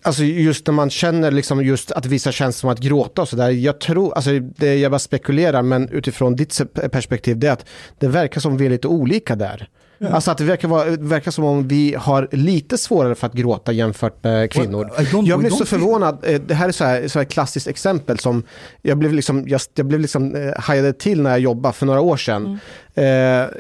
Alltså 0.03 0.23
just 0.25 0.67
när 0.67 0.75
man 0.75 0.91
känner 0.91 1.31
liksom 1.31 1.65
just 1.65 1.93
att 1.93 2.07
vissa 2.07 2.33
känslor 2.33 2.61
som 2.61 2.71
att 2.71 2.79
gråta 2.81 3.23
och 3.23 3.29
sådär. 3.29 3.51
Jag 3.51 3.81
tror, 3.81 4.15
alltså 4.15 4.39
det, 4.39 4.75
jag 4.77 4.91
bara 4.93 4.99
spekulerar, 4.99 5.63
men 5.63 5.89
utifrån 5.89 6.37
ditt 6.37 6.61
perspektiv, 6.93 7.39
det 7.39 7.47
är 7.49 7.53
att 7.53 7.67
det 7.99 8.09
verkar 8.09 8.41
som 8.41 8.57
vi 8.57 8.67
är 8.67 8.71
lite 8.71 8.89
olika 8.89 9.37
där. 9.37 9.69
Alltså 10.11 10.31
att 10.31 10.39
det 10.39 10.45
verkar, 10.45 10.69
vara, 10.69 10.85
verkar 10.91 11.31
som 11.31 11.45
om 11.45 11.69
vi 11.69 11.95
har 11.99 12.29
lite 12.33 12.79
svårare 12.79 13.15
för 13.15 13.27
att 13.27 13.33
gråta 13.33 13.73
jämfört 13.73 14.25
med 14.25 14.51
kvinnor. 14.51 14.91
Well, 14.97 15.07
don't- 15.07 15.27
jag 15.29 15.39
blev 15.39 15.51
så 15.51 15.65
förvånad, 15.67 16.19
Eh, 16.23 16.41
det 16.41 16.55
här 16.55 16.69
är 16.69 16.73
så 16.73 16.85
här, 16.85 17.09
så 17.09 17.19
här 17.19 17.25
klassiskt 17.27 17.67
exempel 17.67 18.19
som 18.19 18.43
jag 18.83 18.99
blev 18.99 19.13
liksom, 19.13 19.45
jag, 19.49 19.61
jag 19.75 19.87
blev 19.87 20.01
liksom 20.01 20.35
eh, 20.35 20.53
hajade 20.61 20.93
till 20.93 21.23
när 21.23 21.31
jag 21.31 21.41
jobbade 21.41 21.73
för 21.73 21.87
några 21.87 22.01
år 22.01 22.17
sedan. 22.17 22.59
Eh, 22.95 23.05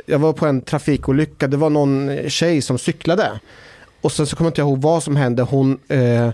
jag 0.06 0.18
var 0.18 0.32
på 0.32 0.46
en 0.46 0.60
trafikolycka, 0.60 1.46
det 1.48 1.56
var 1.56 1.70
någon 1.70 2.18
tjej 2.28 2.62
som 2.62 2.78
cyklade. 2.78 3.30
Och 4.00 4.12
sen 4.12 4.26
så 4.26 4.36
kommer 4.36 4.46
jag 4.46 4.50
inte 4.50 4.60
ihåg 4.60 4.82
vad 4.82 5.02
som 5.02 5.16
hände, 5.16 5.42
hon, 5.42 5.78
eh, 5.88 6.30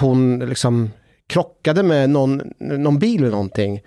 hon 0.00 0.38
liksom 0.38 0.90
krockade 1.28 1.82
med 1.82 2.10
någon, 2.10 2.42
någon 2.58 2.98
bil 2.98 3.20
eller 3.20 3.30
någonting. 3.30 3.80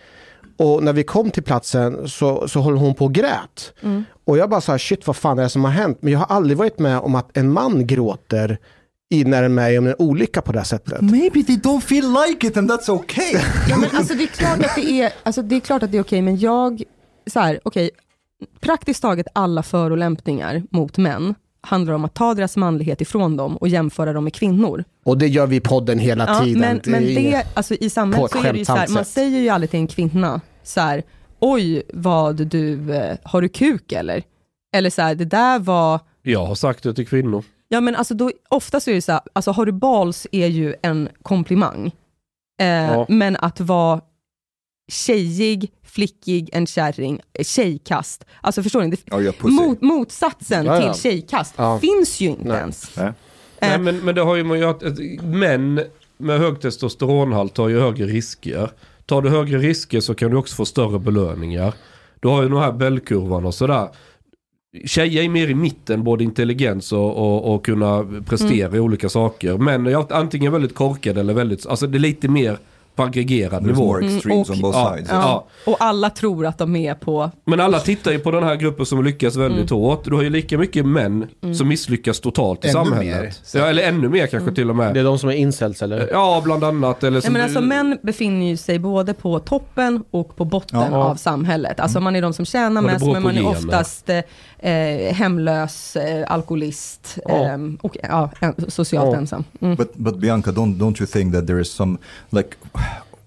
Och 0.58 0.84
när 0.84 0.94
vi 0.94 1.04
kom 1.04 1.32
till 1.32 1.44
platsen 1.44 2.10
så, 2.10 2.48
så 2.48 2.62
höll 2.62 2.78
hon 2.78 2.96
på 2.96 3.06
och 3.06 3.14
grät. 3.14 3.74
Mm. 3.82 4.04
Och 4.26 4.38
jag 4.38 4.50
bara 4.50 4.62
sa 4.62 4.78
shit 4.78 5.08
vad 5.08 5.16
fan 5.16 5.40
är 5.40 5.44
det 5.44 5.50
som 5.50 5.64
har 5.64 5.72
hänt? 5.72 5.98
Men 6.02 6.14
jag 6.14 6.20
har 6.20 6.36
aldrig 6.36 6.58
varit 6.58 6.80
med 6.80 7.00
om 7.00 7.16
att 7.16 7.38
en 7.38 7.52
man 7.52 7.88
gråter 7.88 8.60
i 9.10 9.24
när 9.24 9.42
den 9.42 9.52
är 9.52 9.56
med 9.56 9.80
om 9.80 9.88
en 9.88 9.96
olycka 9.98 10.42
på 10.42 10.52
det 10.52 10.60
här 10.60 10.66
sättet. 10.66 11.02
Maybe 11.02 11.44
they 11.44 11.56
don't 11.56 11.82
feel 11.82 12.06
like 12.28 12.48
it 12.48 12.58
and 12.58 12.72
that's 12.72 12.90
okay. 12.90 13.34
Ja, 13.70 13.78
men 13.78 13.90
alltså 13.94 14.14
det 14.14 14.24
är 14.24 14.28
klart 14.28 14.66
att 14.66 14.76
det 14.76 15.02
är, 15.02 15.14
alltså 15.24 15.42
det 15.42 15.56
är, 15.56 15.60
klart 15.60 15.84
att 15.84 15.92
det 15.92 15.98
är 15.98 16.02
okej, 16.02 16.22
men 16.22 16.38
jag, 16.38 16.84
så 17.28 17.40
här, 17.40 17.60
okej, 17.64 17.90
praktiskt 18.60 19.02
taget 19.02 19.28
alla 19.34 19.64
förolämpningar 19.64 20.64
mot 20.72 20.98
män 20.98 21.36
handlar 21.62 21.94
om 21.94 22.06
att 22.06 22.14
ta 22.14 22.34
deras 22.34 22.58
manlighet 22.58 23.02
ifrån 23.02 23.38
dem 23.38 23.58
och 23.58 23.68
jämföra 23.68 24.14
dem 24.14 24.24
med 24.24 24.34
kvinnor. 24.34 24.84
Och 25.06 25.18
det 25.18 25.28
gör 25.28 25.48
vi 25.48 25.56
i 25.56 25.60
podden 25.60 26.00
hela 26.00 26.28
Ja, 26.28 26.40
tiden. 26.44 26.60
men, 26.62 26.82
men 26.86 27.04
är 27.04 27.10
inget- 27.10 27.32
det, 27.32 27.48
alltså 27.54 27.74
i 27.74 27.90
samhället 27.90 28.32
så 28.32 28.44
är 28.44 28.54
det 28.54 28.60
ju 28.60 28.66
så 28.66 28.76
här, 28.76 28.88
man 28.88 29.06
säger 29.06 29.40
ju 29.40 29.50
aldrig 29.50 29.70
till 29.70 29.80
en 29.80 29.88
kvinna 29.88 30.42
så 30.64 30.82
här, 30.82 31.04
oj 31.40 31.84
vad 31.94 32.36
du, 32.48 32.96
eh, 32.96 33.18
har 33.24 33.42
du 33.42 33.50
kuk 33.50 33.92
eller? 33.92 34.24
Eller 34.76 34.90
så 34.90 35.02
här, 35.02 35.16
det 35.16 35.26
där 35.26 35.60
var, 35.60 36.00
Jag 36.22 36.46
har 36.46 36.56
sagt 36.56 36.84
det 36.84 36.94
till 36.94 37.08
kvinnor. 37.08 37.44
ja 37.68 37.82
men 37.82 37.96
alltså 37.96 38.14
då, 38.14 38.32
oftast 38.50 38.88
är 38.88 38.94
det 38.94 39.02
så 39.02 39.12
här, 39.12 39.22
alltså 39.34 39.52
har 39.52 39.66
du 39.66 39.72
bals 39.72 40.28
är 40.32 40.48
ju 40.48 40.76
en 40.82 41.10
komplimang. 41.22 41.92
Eh, 42.62 42.68
Ja. 42.68 43.06
Men 43.10 43.36
att 43.36 43.60
vara 43.60 44.02
tjejig, 44.92 45.72
flickig, 45.84 46.50
en 46.54 46.68
kärring, 46.68 47.20
eh, 47.34 47.44
tjejkast. 47.44 48.26
Alltså 48.42 48.64
förstår 48.64 48.82
ni? 48.82 48.98
Pussy. 49.32 49.50
mot, 49.56 49.82
motsatsen 49.82 50.66
Ja, 50.66 50.82
ja. 50.82 50.94
till 50.94 51.02
tjejkast 51.02 51.54
Ja. 51.58 51.80
finns 51.80 52.20
ju 52.22 52.28
inte 52.30 52.44
Nej. 52.48 52.58
ens. 52.58 52.92
Nej. 52.98 53.06
Nej, 53.62 53.74
Eh, 53.74 53.80
men, 53.82 53.98
men 54.00 54.16
det 54.16 54.22
har 54.22 54.36
ju 54.36 54.44
med 54.44 54.64
att 54.64 54.84
att 54.84 55.00
män 55.24 55.82
med 56.18 56.40
hög 56.40 56.62
testosteronhalt 56.62 57.58
har 57.58 57.70
ju 57.70 57.80
högre 57.80 58.06
risker. 58.06 58.70
Tar 59.06 59.22
du 59.22 59.30
högre 59.30 59.58
risker 59.58 60.00
så 60.00 60.16
kan 60.16 60.32
du 60.32 60.38
också 60.38 60.56
få 60.56 60.66
större 60.66 61.00
belöningar. 61.00 61.74
Du 62.20 62.28
har 62.28 62.44
ju 62.44 62.50
den 62.50 62.58
här 62.58 62.72
Bellkurvan 62.72 63.46
och 63.46 63.54
sådär. 63.54 63.90
Tjejer 64.86 65.24
är 65.24 65.30
mer 65.30 65.48
i 65.50 65.56
mitten, 65.56 66.04
både 66.04 66.24
intelligens 66.24 66.92
och, 66.92 67.18
och, 67.18 67.54
och 67.56 67.66
kunna 67.66 68.06
prestera 68.26 68.76
i 68.76 68.80
olika 68.80 69.10
saker. 69.10 69.58
Män 69.58 69.88
är 69.88 70.14
antingen 70.14 70.52
väldigt 70.52 70.76
korkade 70.76 71.20
eller 71.20 71.34
väldigt, 71.34 71.66
alltså 71.68 71.88
det 71.88 71.98
är 71.98 72.00
lite 72.00 72.28
mer 72.28 72.58
på 72.98 73.04
aggregerad 73.04 73.64
nivå. 73.66 73.98
Mm, 73.98 74.16
extremes 74.16 74.50
och- 74.50 74.56
on 74.56 74.62
both 74.62 74.78
Ja. 74.78 74.94
sides. 74.96 75.10
Ja. 75.12 75.16
Ja. 75.66 75.72
Och 75.72 75.78
alla 75.80 76.10
tror 76.10 76.46
att 76.46 76.58
de 76.58 76.76
är 76.76 76.94
på... 76.94 77.32
Men 77.46 77.60
alla 77.60 77.80
tittar 77.80 78.12
ju 78.12 78.20
på 78.20 78.32
den 78.32 78.44
här 78.44 78.56
gruppen 78.56 78.86
som 78.86 79.04
lyckas 79.04 79.36
väldigt 79.36 79.70
hårt. 79.70 80.04
Du 80.06 80.16
har 80.16 80.22
ju 80.24 80.30
lika 80.30 80.58
mycket 80.58 80.86
män 80.86 81.28
som 81.58 81.68
misslyckas 81.68 82.20
totalt 82.20 82.66
i 82.66 82.68
Ännu 82.68 82.74
samhället. 82.74 83.22
mer. 83.54 83.60
Ja, 83.62 83.66
eller 83.68 83.84
ännu 83.84 84.10
mer 84.10 84.28
kanske 84.28 84.52
till 84.52 84.70
och 84.70 84.76
med. 84.76 84.94
Det 84.94 85.00
är 85.00 85.04
de 85.04 85.20
som 85.20 85.30
är 85.30 85.34
incels 85.34 85.82
eller? 85.82 86.10
Ja, 86.12 86.42
bland 86.44 86.64
annat. 86.64 87.04
Eller 87.04 87.12
Nej, 87.12 87.22
som 87.22 87.34
men 87.34 87.42
alltså, 87.42 87.60
du- 87.60 87.66
män 87.68 87.98
befinner 88.04 88.46
ju 88.46 88.58
sig 88.58 88.80
både 88.80 89.14
på 89.14 89.40
toppen 89.40 90.04
och 90.12 90.36
på 90.38 90.46
botten 90.46 90.80
Ja. 90.92 90.98
av 90.98 91.16
samhället. 91.16 91.80
Alltså 91.80 92.00
man 92.00 92.16
är 92.16 92.22
de 92.22 92.34
som 92.34 92.46
tjänar 92.46 92.82
mest, 92.82 93.06
men 93.06 93.24
man 93.24 93.38
är 93.38 93.48
oftast 93.48 94.10
eh, 94.60 95.14
hemlös, 95.14 95.96
eh, 95.96 96.32
alkoholist 96.32 97.18
Ja. 97.26 97.46
eh, 97.46 97.58
och 97.82 97.98
ja, 98.04 98.30
socialt 98.68 99.12
Ja. 99.14 99.18
ensam. 99.18 99.44
Mm. 99.62 99.76
But 99.76 99.94
but 99.96 100.18
Bianca, 100.20 100.52
don't 100.52 100.78
don't 100.78 101.02
you 101.02 101.08
think 101.08 101.34
that 101.34 101.48
there 101.48 101.62
is 101.62 101.72
some 101.72 101.98
like 102.30 102.50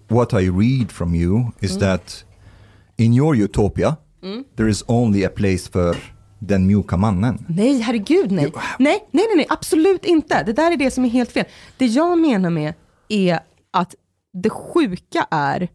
what 0.08 0.32
I 0.32 0.48
read 0.50 0.92
from 0.92 1.14
you 1.14 1.44
is 1.60 1.78
that 1.78 2.24
in 2.96 3.14
your 3.14 3.36
utopia 3.36 3.96
there 4.56 4.70
is 4.70 4.84
only 4.86 5.24
a 5.24 5.30
place 5.36 5.70
för 5.72 5.96
den 6.38 6.66
mjuka 6.66 6.96
mannen. 6.96 7.44
Nej, 7.48 7.80
herregud 7.80 8.30
nej. 8.32 8.44
nej. 8.44 8.52
Nej, 8.78 9.04
nej, 9.10 9.24
nej, 9.36 9.46
absolut 9.48 10.04
inte. 10.04 10.42
Det 10.42 10.52
där 10.52 10.72
är 10.72 10.76
det 10.76 10.90
som 10.90 11.04
är 11.04 11.08
helt 11.08 11.32
fel. 11.32 11.44
Det 11.76 11.86
jag 11.86 12.18
menar 12.18 12.50
med 12.50 12.74
är 13.08 13.40
att 13.70 13.94
det 14.32 14.50
sjuka 14.50 15.26
är 15.30 15.68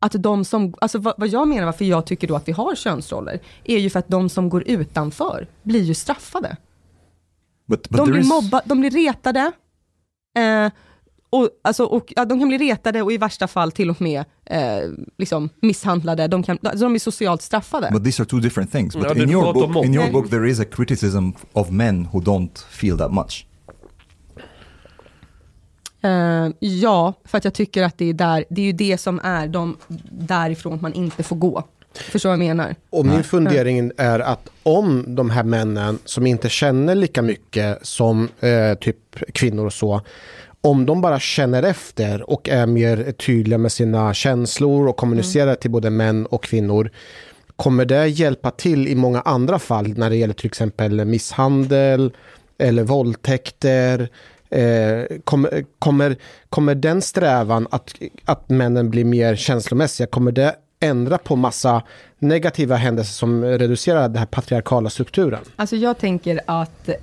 att 0.00 0.12
de 0.12 0.44
som, 0.44 0.74
alltså 0.80 0.98
vad, 0.98 1.14
vad 1.16 1.28
jag 1.28 1.48
menar 1.48 1.64
varför 1.64 1.84
jag 1.84 2.06
tycker 2.06 2.28
då 2.28 2.36
att 2.36 2.48
vi 2.48 2.52
har 2.52 2.74
könsroller, 2.74 3.40
är 3.64 3.78
ju 3.78 3.90
för 3.90 3.98
att 3.98 4.08
de 4.08 4.28
som 4.28 4.48
går 4.48 4.62
utanför 4.66 5.48
blir 5.62 5.82
ju 5.82 5.94
straffade. 5.94 6.56
But 7.66 7.88
but 7.88 7.98
de 7.98 8.10
blir 8.10 8.20
is 8.20 8.28
mobbade, 8.28 8.62
de 8.66 8.80
blir 8.80 8.90
retade. 8.90 9.52
Eh, 10.38 10.72
och, 11.30 11.48
alltså, 11.62 11.84
och 11.84 12.12
ja, 12.16 12.24
de 12.24 12.38
kan 12.38 12.48
bli 12.48 12.58
retade 12.58 13.02
och 13.02 13.12
i 13.12 13.18
värsta 13.18 13.48
fall 13.48 13.72
till 13.72 13.90
och 13.90 14.00
med 14.00 14.24
eh, 14.44 14.90
liksom 15.18 15.48
misshandlade. 15.62 16.28
De, 16.28 16.42
kan, 16.42 16.58
alltså, 16.62 16.84
de 16.84 16.94
är 16.94 16.98
socialt 16.98 17.42
straffade. 17.42 17.90
But 17.92 18.04
these 18.04 18.22
are 18.22 18.28
two 18.28 18.40
different 18.40 18.72
things. 18.72 18.94
But 18.96 19.04
Ja, 19.04 19.14
det 19.14 19.22
in, 19.22 19.28
är 19.28 19.32
your 19.32 19.52
prat 19.52 19.64
om 19.64 19.72
book, 19.72 19.84
in 19.84 19.94
your 19.94 20.12
book 20.12 20.30
there 20.30 20.50
is 20.50 20.60
a 20.60 20.64
criticism 20.70 21.30
of 21.52 21.70
men 21.70 22.08
who 22.12 22.20
don't 22.20 22.58
feel 22.70 22.98
that 22.98 23.12
much. 23.12 23.46
Eh, 26.02 26.48
ja, 26.58 27.14
för 27.24 27.38
att 27.38 27.44
jag 27.44 27.54
tycker 27.54 27.82
att 27.82 27.98
det 27.98 28.04
är 28.04 28.14
där, 28.14 28.44
det 28.50 28.60
är 28.60 28.66
ju 28.66 28.72
det 28.72 28.98
som 28.98 29.20
är 29.24 29.48
de, 29.48 29.76
därifrån 30.10 30.78
man 30.82 30.92
inte 30.92 31.22
får 31.22 31.36
gå. 31.36 31.64
Förstår 31.94 32.28
vad 32.28 32.38
jag 32.38 32.46
menar? 32.46 32.74
Och 32.90 33.06
min 33.06 33.24
fundering 33.24 33.92
är 33.96 34.20
att 34.20 34.48
om 34.62 35.14
de 35.14 35.30
här 35.30 35.42
männen 35.42 35.98
som 36.04 36.26
inte 36.26 36.48
känner 36.48 36.94
lika 36.94 37.22
mycket 37.22 37.86
som 37.86 38.28
eh, 38.40 38.78
typ 38.80 39.16
kvinnor 39.32 39.66
och 39.66 39.72
så, 39.72 40.00
om 40.60 40.86
de 40.86 41.00
bara 41.00 41.20
känner 41.20 41.62
efter 41.62 42.30
och 42.30 42.48
är 42.48 42.66
mer 42.66 43.12
tydliga 43.12 43.58
med 43.58 43.72
sina 43.72 44.14
känslor 44.14 44.88
och 44.88 44.96
kommunicerar 44.96 45.54
till 45.54 45.70
både 45.70 45.90
män 45.90 46.26
och 46.26 46.42
kvinnor, 46.42 46.90
kommer 47.56 47.84
det 47.84 48.06
hjälpa 48.06 48.50
till 48.50 48.88
i 48.88 48.94
många 48.94 49.20
andra 49.20 49.58
fall 49.58 49.88
när 49.96 50.10
det 50.10 50.16
gäller 50.16 50.34
till 50.34 50.46
exempel 50.46 51.04
misshandel 51.04 52.12
eller 52.58 52.82
våldtäkter? 52.82 54.08
Eh, 54.50 55.04
kommer, 55.24 55.64
kommer, 55.78 56.16
kommer 56.48 56.74
den 56.74 57.02
strävan 57.02 57.66
att, 57.70 57.94
att 58.24 58.48
männen 58.48 58.90
blir 58.90 59.04
mer 59.04 59.36
känslomässiga, 59.36 60.06
kommer 60.06 60.32
det 60.32 60.56
ändra 60.80 61.18
på 61.18 61.36
massa 61.36 61.82
negativa 62.18 62.76
händelser 62.76 63.12
som 63.12 63.44
reducerar 63.44 64.08
den 64.08 64.16
här 64.16 64.26
patriarkala 64.26 64.90
strukturen? 64.90 65.40
Alltså 65.56 65.76
jag 65.76 65.98
tänker 65.98 66.40
att 66.46 66.88
eh, 66.88 66.94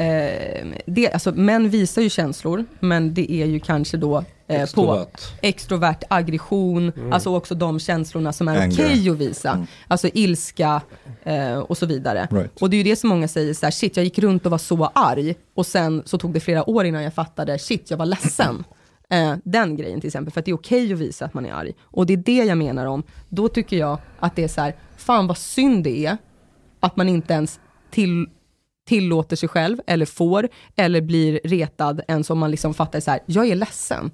det, 0.86 1.12
alltså 1.14 1.32
män 1.32 1.70
visar 1.70 2.02
ju 2.02 2.10
känslor, 2.10 2.66
men 2.80 3.14
det 3.14 3.32
är 3.32 3.46
ju 3.46 3.60
kanske 3.60 3.98
då 3.98 4.24
eh, 4.48 4.70
på 4.72 5.06
extrovert 5.42 6.04
aggression, 6.10 6.92
alltså 7.12 7.36
också 7.36 7.56
de 7.56 7.80
känslorna 7.80 8.34
som 8.34 8.48
är 8.48 8.70
okej 8.70 9.10
att 9.10 9.18
visa. 9.18 9.68
Alltså 9.88 10.10
ilska 10.14 10.82
eh, 11.24 11.58
och 11.58 11.78
så 11.78 11.86
vidare. 11.86 12.28
Right. 12.32 12.62
Och 12.62 12.70
det 12.70 12.76
är 12.76 12.78
ju 12.78 12.84
det 12.84 12.96
som 12.96 13.10
många 13.10 13.28
säger 13.28 13.54
så 13.54 13.66
här, 13.66 13.72
shit 13.72 13.98
jag 13.98 14.04
gick 14.04 14.20
runt 14.20 14.46
och 14.46 14.52
var 14.52 14.58
så 14.58 14.92
arg 14.96 15.36
och 15.56 15.66
sen 15.66 16.04
så 16.06 16.18
tog 16.18 16.34
det 16.34 16.40
flera 16.40 16.70
år 16.70 16.86
innan 16.86 17.04
jag 17.04 17.14
fattade, 17.14 17.60
shit 17.60 17.92
jag 17.92 17.98
var 17.98 18.06
ledsen. 18.06 18.64
Eh, 19.10 19.36
den 19.44 19.76
grejen 19.76 20.02
till 20.02 20.08
exempel, 20.08 20.34
för 20.34 20.40
att 20.40 20.46
det 20.46 20.52
är 20.52 20.56
okej 20.56 20.94
att 20.94 21.00
visa 21.00 21.26
att 21.26 21.34
man 21.34 21.46
är 21.46 21.54
arg. 21.54 21.74
Och 21.82 22.06
det 22.06 22.14
är 22.14 22.18
det 22.18 22.44
jag 22.44 22.58
menar 22.58 22.86
om, 22.86 23.04
då 23.30 23.48
tycker 23.48 23.78
jag 23.78 24.00
att 24.20 24.36
det 24.36 24.44
är 24.44 24.48
så 24.48 24.62
här, 24.62 24.76
fan 24.98 25.28
vad 25.28 25.38
synd 25.38 25.84
det 25.84 26.06
är 26.06 26.18
att 26.80 26.96
man 26.96 27.10
inte 27.10 27.34
ens 27.34 27.60
till, 27.92 28.28
tillåter 28.88 29.36
sig 29.36 29.50
själv, 29.50 29.78
eller 29.88 30.06
får, 30.06 30.50
eller 30.76 31.02
blir 31.02 31.40
retad 31.44 32.02
ens 32.08 32.30
om 32.30 32.40
man 32.40 32.52
liksom 32.52 32.74
fattar 32.74 33.00
så 33.00 33.12
här, 33.12 33.20
jag 33.26 33.48
är 33.48 33.56
ledsen. 33.56 34.12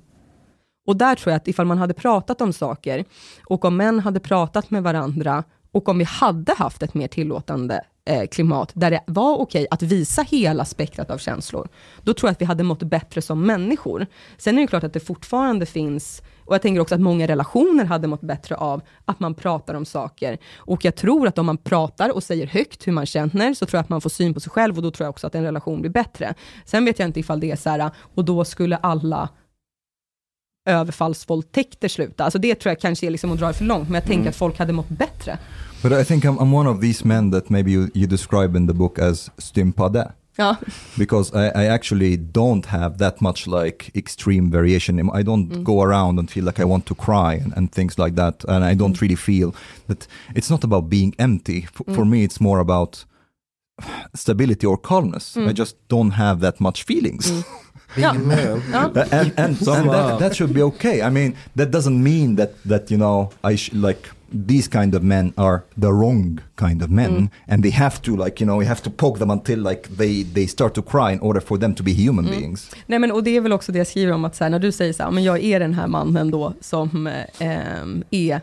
Och 0.86 0.98
där 0.98 1.16
tror 1.16 1.32
jag 1.32 1.38
att 1.38 1.48
ifall 1.48 1.66
man 1.66 1.78
hade 1.78 1.94
pratat 1.94 2.42
om 2.42 2.54
saker, 2.54 3.06
och 3.46 3.66
om 3.66 3.78
män 3.78 4.00
hade 4.00 4.20
pratat 4.20 4.72
med 4.72 4.84
varandra, 4.84 5.44
och 5.72 5.90
om 5.90 5.98
vi 5.98 6.04
hade 6.04 6.54
haft 6.54 6.84
ett 6.84 6.94
mer 6.94 7.08
tillåtande 7.08 7.82
eh, 8.06 8.28
klimat, 8.28 8.72
där 8.74 8.92
det 8.92 9.04
var 9.08 9.38
okej 9.38 9.68
att 9.72 9.82
visa 9.82 10.22
hela 10.22 10.66
spektrat 10.66 11.12
av 11.12 11.18
känslor, 11.18 11.68
då 12.04 12.14
tror 12.14 12.28
jag 12.28 12.32
att 12.32 12.42
vi 12.42 12.46
hade 12.46 12.64
mått 12.64 12.84
bättre 12.84 13.22
som 13.22 13.46
människor. 13.46 14.08
Sen 14.38 14.58
är 14.58 14.62
det 14.62 14.68
klart 14.68 14.84
att 14.84 14.94
det 14.94 15.00
fortfarande 15.00 15.66
finns, 15.66 16.22
och 16.46 16.54
jag 16.54 16.62
tänker 16.62 16.82
också 16.82 16.96
att 16.96 17.02
många 17.02 17.28
relationer 17.28 17.86
hade 17.86 18.08
mått 18.08 18.22
bättre 18.22 18.56
av 18.56 18.82
att 19.06 19.20
man 19.20 19.34
pratar 19.36 19.74
om 19.74 19.86
saker. 19.86 20.38
Och 20.58 20.86
jag 20.86 20.96
tror 20.96 21.28
att 21.28 21.38
om 21.38 21.46
man 21.46 21.58
pratar 21.58 22.16
och 22.16 22.24
säger 22.24 22.48
högt 22.48 22.88
hur 22.88 22.92
man 22.92 23.06
känner, 23.06 23.54
så 23.54 23.66
tror 23.66 23.78
jag 23.78 23.84
att 23.84 23.90
man 23.90 24.02
får 24.02 24.10
syn 24.10 24.34
på 24.34 24.40
sig 24.40 24.52
själv, 24.52 24.78
och 24.78 24.84
då 24.84 24.92
tror 24.92 25.06
jag 25.06 25.10
också 25.10 25.28
att 25.28 25.36
en 25.36 25.44
relation 25.44 25.82
blir 25.82 25.92
bättre. 25.92 26.34
Sen 26.66 26.86
vet 26.86 27.00
jag 27.00 27.10
inte 27.10 27.20
ifall 27.20 27.40
det 27.40 27.52
är 27.52 27.56
så 27.56 27.70
här, 27.70 27.92
och 28.16 28.26
då 28.26 28.46
skulle 28.46 28.78
alla 28.78 29.30
överfallsvåldtäkter 30.66 31.88
sluta. 31.88 32.24
Alltså 32.24 32.40
det 32.40 32.56
tror 32.56 32.72
jag 32.72 32.80
kanske 32.80 33.06
är 33.08 33.12
liksom 33.12 33.32
att 33.32 33.40
dra 33.40 33.48
det 33.48 33.54
för 33.54 33.66
långt, 33.66 33.88
men 33.90 33.94
jag 33.96 34.06
tänker 34.06 34.30
att 34.30 34.36
folk 34.36 34.60
hade 34.60 34.74
mått 34.74 34.90
bättre. 34.90 35.38
But 35.84 35.92
I 35.92 36.06
think 36.06 36.24
I'm, 36.26 36.38
I'm 36.38 36.54
one 36.56 36.70
of 36.70 36.82
these 36.82 37.08
men 37.08 37.32
that 37.32 37.50
maybe 37.50 37.72
you, 37.72 37.88
you 37.94 38.08
describe 38.08 38.58
in 38.58 38.68
the 38.68 38.74
book 38.74 39.00
as 39.00 39.32
stympade. 39.38 40.12
Ja. 40.36 40.56
because 40.98 41.32
I, 41.36 41.64
I 41.66 41.68
actually 41.68 42.18
don't 42.18 42.66
have 42.66 42.98
that 42.98 43.22
much 43.22 43.46
like 43.48 43.92
extreme 43.94 44.50
variation. 44.50 45.00
I 45.20 45.24
don't 45.24 45.64
go 45.64 45.84
around 45.84 46.20
and 46.20 46.32
feel 46.32 46.44
like 46.46 46.60
I 46.62 46.66
want 46.66 46.86
to 46.86 46.96
cry 46.96 47.36
and, 47.44 47.54
and 47.58 47.72
things 47.72 47.98
like 48.00 48.16
that. 48.16 48.44
And 48.46 48.66
I 48.66 48.76
don't 48.76 49.02
really 49.02 49.16
feel 49.16 49.52
that 49.88 50.08
it's 50.36 50.50
not 50.50 50.64
about 50.64 50.90
being 50.90 51.14
empty. 51.20 51.68
F- 51.68 51.96
For 51.96 52.06
me, 52.06 52.24
it's 52.24 52.40
more 52.42 52.60
about 52.60 53.06
stability 54.14 54.68
or 54.68 54.78
calmness. 54.78 55.38
I 55.38 55.54
just 55.54 55.76
don't 55.88 56.12
have 56.12 56.42
that 56.42 56.60
much 56.60 56.84
feelings. 56.84 57.32
Ja. 57.96 58.16
Ja. 58.72 58.86
and 58.86 59.14
and, 59.14 59.32
and 59.38 59.58
Samma 59.58 59.92
that, 59.92 60.20
that 60.20 60.36
should 60.36 60.54
be 60.54 60.62
okay. 60.62 61.02
I 61.02 61.10
mean, 61.10 61.36
that 61.56 61.72
doesn't 61.72 62.04
mean 62.04 62.36
that 62.36 62.52
that 62.70 62.92
you 62.92 62.98
know 62.98 63.32
I 63.44 63.56
sh- 63.58 63.74
like 63.74 64.10
these 64.48 64.68
kind 64.68 64.96
of 64.96 65.04
men 65.04 65.34
are 65.38 65.62
the 65.82 65.88
wrong 65.88 66.40
kind 66.56 66.82
of 66.82 66.90
men, 66.90 67.30
and 67.48 67.64
they 67.64 67.72
have 67.72 68.02
to 68.02 68.16
like 68.16 68.44
you 68.44 68.48
know 68.48 68.62
you 68.62 68.68
have 68.68 68.82
to 68.82 68.90
poke 68.90 69.20
them 69.20 69.30
until 69.30 69.60
like 69.60 69.90
they 69.98 70.24
they 70.24 70.48
start 70.48 70.74
to 70.74 70.82
cry 70.82 71.12
in 71.14 71.20
order 71.20 71.42
for 71.42 71.58
them 71.60 71.76
to 71.76 71.84
be 71.84 71.92
human 71.94 72.26
beings. 72.26 72.72
Nej 72.88 73.00
men 73.00 73.12
och 73.12 73.24
det 73.24 73.38
är 73.38 73.42
väl 73.42 73.54
också 73.54 73.72
det 73.72 73.78
jag 73.78 73.88
skriver 73.88 74.14
om, 74.14 74.26
att 74.26 74.36
så 74.36 74.44
här, 74.44 74.52
när 74.52 74.60
du 74.60 74.72
säger 74.72 74.94
så 74.94 75.04
här, 75.04 75.12
men 75.12 75.24
jag 75.24 75.44
är 75.44 75.60
den 75.60 75.74
här 75.74 75.88
mannen 75.88 76.32
då 76.32 76.54
som 76.62 77.08
eh, 77.08 77.24
ehm, 77.40 78.04
är 78.12 78.42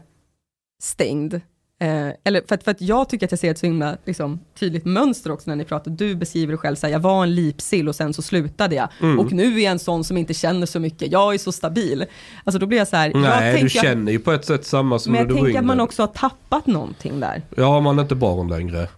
stängd. 0.83 1.41
Eh, 1.83 2.09
eller 2.25 2.43
för 2.49 2.55
att, 2.55 2.65
för 2.65 2.71
att 2.71 2.81
jag 2.81 3.09
tycker 3.09 3.27
att 3.27 3.33
jag 3.33 3.39
ser 3.39 3.51
ett 3.51 3.59
så 3.59 3.67
himla 3.67 3.97
liksom, 4.05 4.41
tydligt 4.59 4.85
mönster 4.85 5.33
också 5.33 5.51
när 5.51 5.57
ni 5.57 5.65
pratar. 5.65 5.91
Du 5.91 6.15
beskriver 6.15 6.53
dig 6.53 6.59
själv 6.59 6.77
så 6.77 6.87
här, 6.87 6.93
jag 6.93 7.01
var 7.01 7.23
en 7.23 7.35
lipsill 7.35 7.89
och 7.89 7.95
sen 7.95 8.15
så 8.15 8.23
slutade 8.23 8.75
jag. 8.75 8.89
Och 9.19 9.33
nu 9.33 9.55
är 9.61 9.65
jag 9.65 9.71
en 9.73 9.79
sån 9.79 10.05
som 10.05 10.17
inte 10.17 10.35
känner 10.35 10.67
så 10.67 10.81
mycket, 10.81 11.13
jag 11.13 11.35
är 11.35 11.39
så 11.39 11.53
stabil. 11.53 12.05
Alltså 12.45 12.59
då 12.59 12.67
blir 12.67 12.79
jag 12.79 12.89
så 12.89 12.97
här, 12.97 13.11
jag 13.11 13.21
Nej, 13.21 13.53
du 13.53 13.59
tänker 13.59 13.79
att- 13.79 13.85
känner 13.85 14.13
ju 14.13 14.19
på 14.19 14.33
ett 14.33 14.45
sätt 14.45 14.67
samma 14.67 14.99
som 14.99 15.13
Men 15.13 15.19
när 15.19 15.21
jag 15.25 15.29
du 15.29 15.35
var 15.35 15.45
tänker 15.45 15.59
att 15.59 15.65
man 15.65 15.77
yngre. 15.77 15.85
också 15.85 16.03
har 16.03 16.07
tappat 16.07 16.67
någonting 16.67 17.21
där. 17.21 17.43
Ja, 17.57 17.81
man 17.81 17.99
är 17.99 18.03
inte 18.03 18.15
barn 18.15 18.49
längre. 18.49 18.89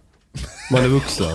Man 0.71 0.83
är 0.83 0.87
vuxen. 0.87 1.33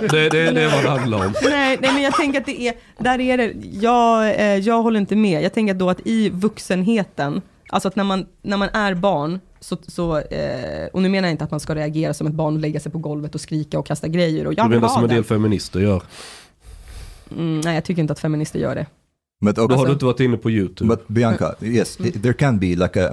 det, 0.00 0.08
det, 0.28 0.50
det 0.50 0.62
är 0.62 0.70
vad 0.76 0.84
det 0.84 0.90
handlar 0.90 1.26
om. 1.26 1.34
Nej, 1.42 1.78
nej, 1.80 1.92
men 1.92 2.02
jag 2.02 2.14
tänker 2.14 2.40
att 2.40 2.46
det 2.46 2.60
är, 2.68 2.74
där 2.98 3.20
är 3.20 3.36
det, 3.38 3.52
jag, 3.72 4.28
eh, 4.30 4.56
jag 4.56 4.82
håller 4.82 5.00
inte 5.00 5.16
med. 5.16 5.42
Jag 5.42 5.52
tänker 5.54 5.74
då 5.74 5.90
att 5.90 6.00
i 6.04 6.28
vuxenheten, 6.30 7.42
alltså 7.72 7.88
att 7.88 7.96
när 7.96 8.04
man, 8.04 8.26
när 8.42 8.56
man 8.56 8.68
är 8.72 8.94
barn, 8.94 9.40
så, 9.60 9.76
så, 9.88 10.18
eh, 10.18 10.86
och 10.92 11.02
nu 11.02 11.08
menar 11.08 11.28
jag 11.28 11.34
inte 11.34 11.44
att 11.44 11.50
man 11.50 11.60
ska 11.60 11.74
reagera 11.74 12.14
som 12.14 12.26
ett 12.26 12.32
barn 12.32 12.54
och 12.54 12.60
lägga 12.60 12.80
sig 12.80 12.92
på 12.92 12.98
golvet 12.98 13.34
och 13.34 13.40
skrika 13.40 13.78
och 13.78 13.86
kasta 13.86 14.08
grejer. 14.08 14.46
Och 14.46 14.54
jag 14.56 14.66
Du 14.66 14.74
menar 14.74 14.88
som 14.88 15.02
en 15.02 15.10
del 15.10 15.24
feminister 15.24 15.80
gör. 15.80 16.02
Mm, 17.30 17.60
nej, 17.60 17.74
jag 17.74 17.84
tycker 17.84 18.02
inte 18.02 18.12
att 18.12 18.20
feminister 18.20 18.58
gör 18.58 18.74
det. 18.74 18.86
But 19.44 19.56
Då 19.56 19.62
okay, 19.62 19.76
har 19.76 19.86
du 19.86 19.92
inte 19.92 20.04
varit 20.04 20.20
inne 20.20 20.36
på 20.36 20.50
YouTube. 20.50 20.88
but 20.88 21.08
Bianca, 21.08 21.54
yes, 21.60 22.00
i- 22.00 22.10
there 22.12 22.32
can 22.32 22.58
be 22.58 22.66
like 22.66 23.00
a. 23.04 23.10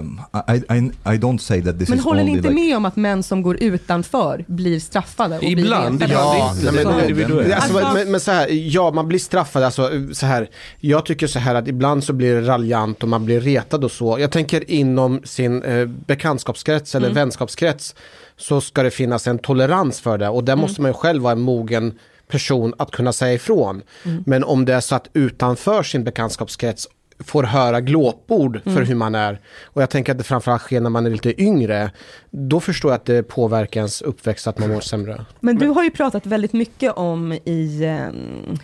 I 0.47 0.55
I 0.75 0.77
I 1.05 1.17
don't 1.17 1.37
say 1.37 1.61
that 1.61 1.79
this 1.79 1.89
Men 1.89 1.97
is 1.97 2.03
håller 2.03 2.23
ni 2.23 2.31
inte 2.31 2.49
like, 2.49 2.53
med 2.61 2.77
om 2.77 2.85
att 2.85 2.95
män 2.95 3.23
som 3.23 3.41
går 3.41 3.63
utanför 3.63 4.45
blir 4.47 4.79
straffade? 4.79 5.37
Och 5.37 5.43
Ibland, 5.43 5.97
blir 5.97 6.07
ibland 6.07 6.57
Ja, 6.63 6.71
Det 6.71 6.83
men- 6.85 6.99
individuellt. 7.01 7.53
Alltså, 7.53 7.77
Alltså- 7.77 7.93
men, 7.93 8.11
men 8.11 8.19
så 8.19 8.31
här, 8.31 8.47
ja 8.51 8.91
man 8.91 9.07
blir 9.07 9.19
straffad, 9.19 9.63
alltså 9.63 9.89
så 10.13 10.25
här. 10.25 10.49
Jag 10.79 11.05
tycker 11.05 11.27
så 11.27 11.39
här 11.39 11.55
att 11.55 11.67
ibland 11.67 12.03
så 12.03 12.13
blir 12.13 12.35
det 12.35 12.41
raljant 12.47 13.03
och 13.03 13.09
man 13.09 13.25
blir 13.25 13.41
retad 13.41 13.83
och 13.83 13.91
så. 13.91 14.17
Jag 14.19 14.31
tänker 14.31 14.71
inom 14.71 15.21
sin 15.23 15.63
eh, 15.63 15.85
bekantskapskrets 15.85 16.95
eller 16.95 17.09
vänskapskrets 17.13 17.95
så 18.37 18.61
ska 18.61 18.83
det 18.83 18.91
finnas 18.91 19.27
en 19.27 19.39
tolerans 19.39 19.99
för 20.01 20.17
det 20.17 20.29
och 20.29 20.43
där 20.43 20.55
måste 20.55 20.81
man 20.81 20.89
ju 20.89 20.93
själv 20.93 21.23
vara 21.23 21.33
en 21.33 21.41
mogen 21.41 21.93
person 22.29 22.73
att 22.77 22.91
kunna 22.91 23.13
säga 23.13 23.33
ifrån. 23.33 23.81
Men 24.25 24.43
om 24.43 24.65
det 24.65 24.73
är 24.73 24.79
så 24.79 24.95
att 24.95 25.09
utanför 25.13 25.83
sin 25.83 26.03
bekantskapskrets 26.03 26.87
får 27.23 27.43
höra 27.43 27.81
glåpord 27.81 28.61
för 28.63 28.81
hur 28.83 28.95
man 28.95 29.15
är. 29.15 29.39
Och 29.63 29.81
jag 29.81 29.89
tänker 29.89 30.11
att 30.11 30.17
det 30.17 30.23
framförallt 30.23 30.61
sker 30.61 30.81
när 30.81 30.89
man 30.89 31.05
är 31.05 31.09
lite 31.09 31.41
yngre. 31.41 31.91
Då 32.29 32.59
förstår 32.59 32.91
jag 32.91 32.95
att 32.95 33.05
det 33.05 33.23
påverkar 33.23 33.79
ens 33.79 34.01
uppväxt 34.01 34.47
att 34.47 34.59
man 34.59 34.69
mår 34.69 34.81
sämre. 34.81 35.25
Men 35.39 35.55
du 35.55 35.67
har 35.67 35.83
ju 35.83 35.91
pratat 35.91 36.25
väldigt 36.25 36.53
mycket 36.53 36.93
om 36.93 37.33
i, 37.33 37.83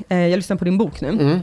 eh, 0.09 0.17
jag 0.17 0.37
lyssnar 0.37 0.57
på 0.57 0.65
din 0.65 0.77
bok 0.77 1.01
nu, 1.01 1.41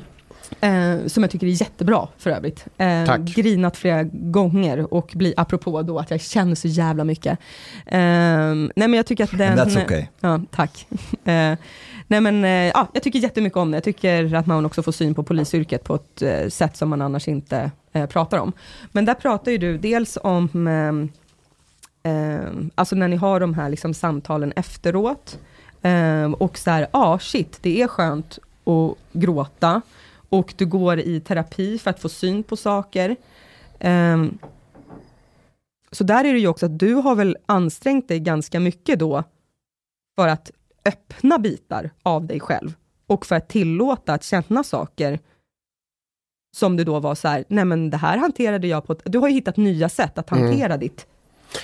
eh, 0.61 1.07
som 1.07 1.23
jag 1.23 1.31
tycker 1.31 1.47
är 1.47 1.51
jättebra 1.51 2.09
för 2.19 2.31
övrigt. 2.31 2.67
Eh, 2.79 3.05
Tack. 3.07 3.21
Grinat 3.21 3.77
flera 3.77 4.03
gånger 4.13 4.95
och 4.95 5.13
blir, 5.15 5.35
apropå 5.37 5.83
då 5.83 5.99
att 5.99 6.11
jag 6.11 6.21
känner 6.21 6.55
så 6.55 6.69
jävla 6.69 7.05
mycket. 7.05 7.39
Eh, 7.87 7.99
nej 7.99 8.73
men 8.77 8.95
jag 8.95 9.07
tycker 9.07 9.25
att 9.25 9.39
den... 9.39 9.59
And 9.59 9.71
that's 9.71 9.85
okay. 9.85 10.07
Ja, 10.21 10.41
tack. 10.51 10.87
Eh, 11.25 11.59
nej 12.07 12.21
men, 12.21 12.45
eh, 12.45 12.51
ja, 12.51 12.89
jag 12.93 13.03
tycker 13.03 13.19
jättemycket 13.19 13.57
om 13.57 13.71
det. 13.71 13.77
Jag 13.77 13.85
tycker 13.85 14.35
att 14.35 14.47
man 14.47 14.67
också 14.67 14.83
får 14.83 14.93
syn 14.93 15.15
på 15.15 15.23
polisyrket 15.23 15.85
på 15.85 15.95
ett 15.95 16.23
eh, 16.23 16.49
sätt 16.49 16.77
som 16.77 16.89
man 16.89 17.03
annars 17.03 17.29
inte 17.29 17.71
pratar 18.09 18.39
om. 18.39 18.53
Men 18.93 19.05
där 19.05 19.15
pratar 19.15 19.53
ju 19.53 19.59
du 19.59 19.79
dels 19.79 20.19
om 20.23 20.69
eh, 22.03 22.51
alltså 22.75 22.97
när 22.97 23.09
ni 23.09 23.17
har 23.17 23.41
de 23.41 23.55
här 23.55 23.69
liksom 23.69 23.95
samtalen 23.95 24.53
efteråt, 24.57 25.39
eh, 25.83 26.33
och 26.33 26.59
så 26.59 26.71
här, 26.71 26.81
ja 26.81 26.89
ah, 26.93 27.19
shit, 27.19 27.59
det 27.63 27.83
är 27.83 27.89
skönt 27.89 28.39
att 28.65 28.97
gråta, 29.13 29.83
och 30.33 30.55
du 30.57 30.67
går 30.67 30.99
i 30.99 31.21
terapi 31.21 31.79
för 31.79 31.91
att 31.91 32.01
få 32.01 32.09
syn 32.09 32.43
på 32.43 32.57
saker. 32.57 33.17
Eh, 33.79 34.25
så 35.91 36.05
där 36.05 36.25
är 36.25 36.33
det 36.33 36.39
ju 36.39 36.49
också 36.49 36.67
att 36.67 36.79
du 36.79 36.95
har 36.95 37.15
väl 37.15 37.37
ansträngt 37.47 38.09
dig 38.09 38.21
ganska 38.21 38.61
mycket 38.61 38.99
då, 38.99 39.25
för 40.17 40.29
att 40.29 40.51
öppna 40.85 41.39
bitar 41.39 41.91
av 42.03 42.27
dig 42.27 42.41
själv, 42.41 42.75
och 43.07 43.27
för 43.27 43.37
att 43.37 43.49
tillåta 43.49 44.13
att 44.13 44.25
känna 44.25 44.65
saker 44.65 45.19
som 46.57 46.77
du 46.77 46.85
då 46.85 47.01
var 47.01 47.15
så 47.15 47.29
här, 47.29 47.45
nej 47.49 47.65
men 47.65 47.91
det 47.91 47.97
här 47.97 48.19
hanterade 48.19 48.67
jag 48.67 48.87
på 48.87 48.93
ett, 48.93 49.03
du 49.05 49.19
har 49.19 49.29
ju 49.29 49.35
hittat 49.35 49.57
nya 49.57 49.89
sätt 49.89 50.19
att 50.19 50.31
hantera 50.31 50.77
ditt, 50.77 50.97
ditt 50.97 51.07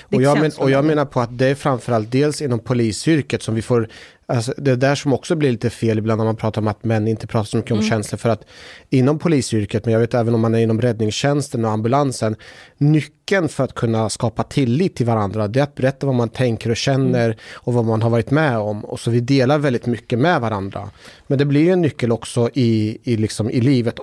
Och 0.01 0.21
jag, 0.21 0.39
men, 0.39 0.51
och 0.57 0.71
jag 0.71 0.85
menar 0.85 1.05
på 1.05 1.21
att 1.21 1.37
det 1.37 1.47
är 1.47 1.55
framförallt 1.55 2.11
dels 2.11 2.41
inom 2.41 2.59
polisyrket 2.59 3.43
som 3.43 3.55
vi 3.55 3.61
får, 3.61 3.87
alltså 4.25 4.53
det 4.57 4.71
är 4.71 4.75
där 4.75 4.95
som 4.95 5.13
också 5.13 5.35
blir 5.35 5.51
lite 5.51 5.69
fel 5.69 5.97
ibland 5.97 6.17
när 6.17 6.25
man 6.25 6.35
pratar 6.35 6.61
om 6.61 6.67
att 6.67 6.83
män 6.83 7.07
inte 7.07 7.27
pratar 7.27 7.45
så 7.45 7.57
mycket 7.57 7.71
om 7.71 7.77
Mm. 7.77 7.89
känslor. 7.89 8.17
För 8.17 8.29
att 8.29 8.45
inom 8.89 9.19
polisyrket, 9.19 9.85
men 9.85 9.93
jag 9.93 9.99
vet 9.99 10.13
även 10.13 10.33
om 10.33 10.41
man 10.41 10.55
är 10.55 10.59
inom 10.59 10.81
räddningstjänsten 10.81 11.65
och 11.65 11.71
ambulansen, 11.71 12.35
nyckeln 12.77 13.49
för 13.49 13.63
att 13.63 13.73
kunna 13.75 14.09
skapa 14.09 14.43
tillit 14.43 14.95
till 14.95 15.05
varandra, 15.05 15.47
det 15.47 15.59
är 15.59 15.63
att 15.63 15.75
berätta 15.75 16.05
vad 16.05 16.15
man 16.15 16.29
tänker 16.29 16.69
och 16.69 16.77
känner 16.77 17.25
Mm. 17.25 17.37
och 17.53 17.73
vad 17.73 17.85
man 17.85 18.01
har 18.01 18.09
varit 18.09 18.31
med 18.31 18.57
om. 18.57 18.85
Och 18.85 18.99
så 18.99 19.11
vi 19.11 19.19
delar 19.19 19.57
väldigt 19.57 19.85
mycket 19.85 20.19
med 20.19 20.41
varandra. 20.41 20.89
Men 21.27 21.37
det 21.37 21.45
blir 21.45 21.71
en 21.71 21.81
nyckel 21.81 22.11
också 22.11 22.49
i, 22.53 22.97
i, 23.03 23.17
liksom, 23.17 23.49
i 23.49 23.61
livet 23.61 23.99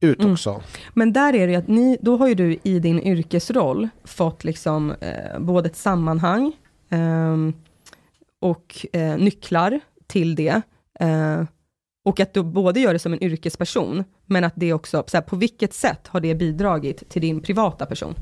ut 0.00 0.18
Mm. 0.20 0.32
också. 0.32 0.62
Men 0.94 1.12
där 1.12 1.34
är 1.34 1.46
det 1.46 1.52
ju 1.52 1.58
att 1.58 1.68
ni, 1.68 1.98
då 2.00 2.16
har 2.16 2.28
ju 2.28 2.34
du 2.34 2.58
i 2.62 2.78
din 2.78 3.00
yrkesroll 3.00 3.88
fått 4.04 4.44
liksom 4.44 4.90
eh, 5.00 5.38
både 5.40 5.68
ett 5.68 5.76
sammanhang 5.76 6.52
ehm, 6.90 7.52
och 8.40 8.86
eh, 8.92 9.16
nycklar 9.18 9.80
till 10.06 10.34
det. 10.34 10.62
Eh, 11.00 11.42
och 12.04 12.20
att 12.20 12.34
du 12.34 12.42
både 12.42 12.80
gör 12.80 12.92
det 12.92 12.98
som 12.98 13.12
en 13.12 13.22
yrkesperson, 13.24 14.04
men 14.26 14.44
att 14.44 14.52
det 14.56 14.72
också, 14.72 15.04
så 15.06 15.16
här, 15.16 15.22
på 15.22 15.36
vilket 15.36 15.74
sätt 15.74 16.06
har 16.06 16.20
det 16.20 16.34
bidragit 16.34 17.08
till 17.08 17.22
din 17.22 17.40
privata 17.40 17.86
person? 17.86 18.14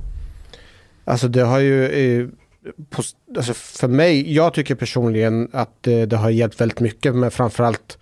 Alltså 1.04 1.28
det 1.28 1.40
har 1.42 1.58
ju, 1.58 1.84
eh, 1.84 2.28
på, 2.90 3.02
alltså 3.36 3.54
för 3.54 3.88
mig, 3.88 4.34
jag 4.34 4.54
tycker 4.54 4.74
personligen 4.74 5.48
att 5.52 5.86
eh, 5.86 6.00
det 6.02 6.16
har 6.16 6.30
hjälpt 6.30 6.60
väldigt 6.60 6.80
mycket, 6.80 7.14
men 7.14 7.30
framförallt 7.30 7.98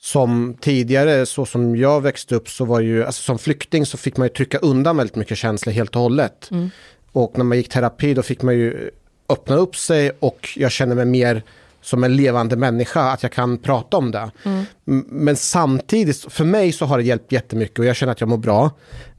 som 0.00 0.56
tidigare, 0.60 1.26
så 1.26 1.46
som 1.46 1.76
jag 1.76 2.00
växte 2.00 2.34
upp, 2.34 2.48
så 2.48 2.64
var 2.64 2.80
ju, 2.80 3.04
alltså 3.04 3.22
som 3.22 3.38
flykting 3.38 3.86
så 3.86 3.96
fick 3.96 4.16
man 4.16 4.26
ju 4.26 4.34
trycka 4.34 4.58
undan 4.58 4.96
väldigt 4.96 5.16
mycket 5.16 5.38
känslor 5.38 5.72
helt 5.72 5.96
och 5.96 6.02
hållet. 6.02 6.48
Mm. 6.50 6.70
Och 7.12 7.38
när 7.38 7.44
man 7.44 7.56
gick 7.56 7.68
terapi 7.68 8.14
då 8.14 8.22
fick 8.22 8.42
man 8.42 8.54
ju 8.54 8.90
öppna 9.28 9.56
upp 9.56 9.76
sig 9.76 10.10
och 10.20 10.48
jag 10.56 10.72
känner 10.72 10.94
mig 10.94 11.04
mer 11.04 11.42
som 11.88 12.04
en 12.04 12.16
levande 12.16 12.56
människa, 12.56 13.00
att 13.10 13.22
jag 13.22 13.32
kan 13.32 13.58
prata 13.58 13.96
om 13.96 14.10
det. 14.10 14.30
Mm. 14.44 14.64
Men 15.08 15.36
samtidigt, 15.36 16.32
för 16.32 16.44
mig 16.44 16.72
så 16.72 16.86
har 16.86 16.98
det 16.98 17.04
hjälpt 17.04 17.32
jättemycket 17.32 17.78
och 17.78 17.84
jag 17.84 17.96
känner 17.96 18.12
att 18.12 18.20
jag 18.20 18.28
mår 18.28 18.36
bra. 18.36 18.70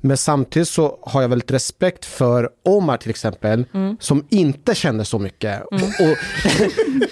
Men 0.01 0.17
samtidigt 0.17 0.67
så 0.67 0.99
har 1.01 1.21
jag 1.21 1.29
väldigt 1.29 1.51
respekt 1.51 2.05
för 2.05 2.49
Omar 2.65 2.97
till 2.97 3.09
exempel, 3.09 3.65
Mm. 3.73 3.97
som 3.99 4.25
inte 4.29 4.75
känner 4.75 5.03
så 5.03 5.19
mycket. 5.19 5.61
Och, 5.63 5.77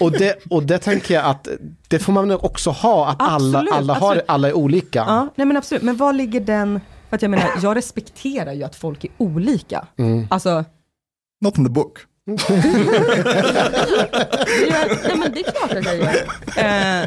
och, 0.06 0.12
det, 0.12 0.46
och 0.50 0.62
det 0.62 0.78
tänker 0.78 1.14
jag 1.14 1.24
att 1.24 1.48
det 1.88 1.98
får 1.98 2.12
man 2.12 2.30
också 2.30 2.70
ha, 2.70 3.08
att 3.08 3.16
alla, 3.22 3.58
Absolut, 3.58 3.72
alla, 3.72 3.94
har, 3.94 4.06
absolut. 4.08 4.24
alla 4.28 4.48
är 4.48 4.52
olika. 4.56 4.98
Ja, 4.98 5.28
nej 5.34 5.46
men 5.46 5.56
absolut, 5.56 5.82
men 5.82 5.96
vad 5.96 6.16
ligger 6.16 6.40
den, 6.40 6.80
för 7.08 7.16
att 7.16 7.22
jag 7.22 7.30
menar, 7.30 7.50
jag 7.62 7.76
respekterar 7.76 8.52
ju 8.52 8.62
att 8.62 8.76
folk 8.76 9.04
är 9.04 9.10
olika. 9.18 9.86
Mm. 9.98 10.26
Alltså, 10.30 10.64
Not 11.40 11.58
in 11.58 11.64
the 11.64 11.70
book. 11.70 11.98
Nej 12.28 12.38
men 15.18 15.32
det 15.32 15.40
är 15.40 15.52
klart 15.52 15.72
att 15.72 15.84
jag 15.84 15.96
gör. 15.96 16.14
Eh, 16.56 17.06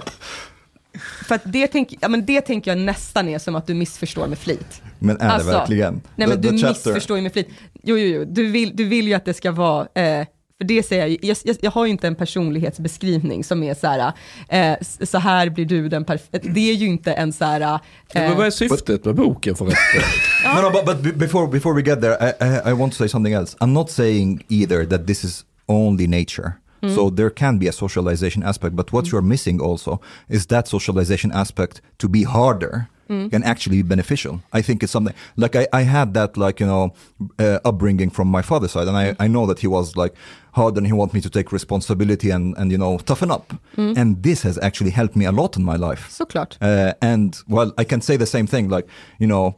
för 1.27 1.35
att 1.35 1.41
det, 1.45 1.68
tänk, 1.68 1.93
ja, 1.99 2.07
men 2.07 2.26
det 2.26 2.41
tänker 2.41 2.72
jag 2.72 2.77
nästan 2.77 3.27
är 3.30 3.39
som 3.39 3.56
att 3.56 3.68
du 3.68 3.73
missförstår 3.73 4.27
med 4.27 4.38
flit. 4.39 4.81
Men 4.99 5.22
är 5.22 5.38
det 5.38 5.43
verkligen? 5.43 6.02
Nej 6.15 6.27
men 6.27 6.41
The- 6.41 6.48
du 6.49 6.49
the 6.49 6.57
chapter- 6.57 6.69
missförstår 6.69 7.18
ju 7.18 7.23
med 7.23 7.34
flit. 7.34 7.49
Jo, 7.84 7.98
jo, 7.98 8.07
jo, 8.18 8.26
du 8.27 8.48
vill, 8.48 8.76
du 8.76 8.84
vill 8.84 9.07
ju 9.07 9.14
att 9.14 9.26
det 9.26 9.34
ska 9.34 9.52
vara, 9.52 9.88
eh, 9.95 10.26
för 10.62 10.66
det 10.66 10.84
säger 10.84 11.02
jag, 11.02 11.10
ju- 11.10 11.18
jag, 11.22 11.38
jag, 11.44 11.58
jag 11.62 11.72
har 11.72 11.86
ju 11.86 11.92
inte 11.92 12.08
en 12.08 12.16
personlighetsbeskrivning 12.16 13.44
som 13.44 13.64
är 13.64 13.74
så 13.74 13.88
här, 13.88 14.14
eh, 14.50 14.78
så 15.06 15.18
här 15.18 15.50
blir 15.50 15.66
du 15.66 15.90
den 15.90 16.04
perfekta, 16.06 16.50
det 16.50 16.70
är 16.72 16.74
ju 16.74 16.88
inte 16.88 17.14
en 17.14 17.34
så 17.34 17.46
här... 17.46 17.80
Men 18.14 18.38
vad 18.38 18.46
är 18.46 18.52
syftet 18.52 19.06
med 19.06 19.16
boken 19.16 19.56
förresten? 19.56 20.02
No, 20.56 20.62
no, 20.62 20.72
but, 20.72 20.86
but 20.86 21.04
be- 21.04 21.14
before 21.26 21.48
before 21.48 21.74
we 21.76 21.82
get 21.82 22.02
there, 22.02 22.18
I, 22.20 22.34
I 22.46 22.70
I 22.72 22.74
want 22.74 22.94
to 22.94 22.98
say 22.98 23.08
something 23.08 23.34
else. 23.34 23.58
I'm 23.60 23.74
not 23.74 23.90
saying 23.92 24.44
either 24.50 24.86
that 24.86 25.08
this 25.08 25.24
is 25.24 25.46
only 25.68 26.08
nature. 26.08 26.54
Mm. 26.82 26.96
So 26.96 27.10
there 27.12 27.30
can 27.30 27.60
be 27.60 27.68
a 27.70 27.72
socialization 27.72 28.44
aspect, 28.44 28.76
but 28.76 28.92
what 28.92 29.06
you're 29.12 29.22
missing 29.28 29.62
also 29.62 30.00
is 30.30 30.46
that 30.48 30.68
socialization 30.68 31.32
aspect 31.32 31.82
to 31.98 32.08
be 32.10 32.24
harder 32.24 32.86
Mm. 33.10 33.30
can 33.32 33.44
actually 33.44 33.84
be 33.84 33.88
beneficial. 33.90 34.40
I 34.54 34.62
think 34.64 34.84
it's 34.84 34.92
something 34.92 35.16
like 35.36 35.56
I, 35.60 35.68
I 35.82 35.84
had 35.84 36.14
that 36.14 36.38
like 36.38 36.64
you 36.64 36.70
know 36.70 36.94
uh, 37.40 37.60
upbringing 37.70 38.10
from 38.12 38.28
my 38.32 38.42
father's 38.42 38.72
side, 38.72 38.88
and 38.88 38.98
I, 38.98 39.26
I 39.26 39.28
know 39.28 39.46
that 39.48 39.60
he 39.60 39.68
was 39.68 39.96
like 39.98 40.14
hard 40.52 40.78
and 40.78 40.88
he 40.88 40.94
wanted 40.94 41.14
me 41.14 41.22
to 41.22 41.30
take 41.30 41.49
responsibility 41.56 42.32
and 42.32 42.57
and 42.57 42.72
you 42.72 42.78
know 42.78 42.98
toughen 42.99 43.32
up, 43.32 43.53
Mm. 43.78 43.98
and 43.98 44.23
this 44.23 44.44
has 44.44 44.57
actually 44.57 44.91
helped 44.91 45.15
me 45.15 45.26
a 45.28 45.32
lot 45.32 45.57
in 45.57 45.65
my 45.65 45.78
life. 45.78 46.10
Såklart. 46.10 46.57
Uh, 46.61 46.68
and 47.11 47.36
well, 47.48 47.72
I 47.82 47.84
can 47.86 48.02
say 48.02 48.18
the 48.18 48.26
same 48.26 48.48
thing. 48.48 48.69
Like, 48.69 48.88
you 49.19 49.28
know, 49.28 49.53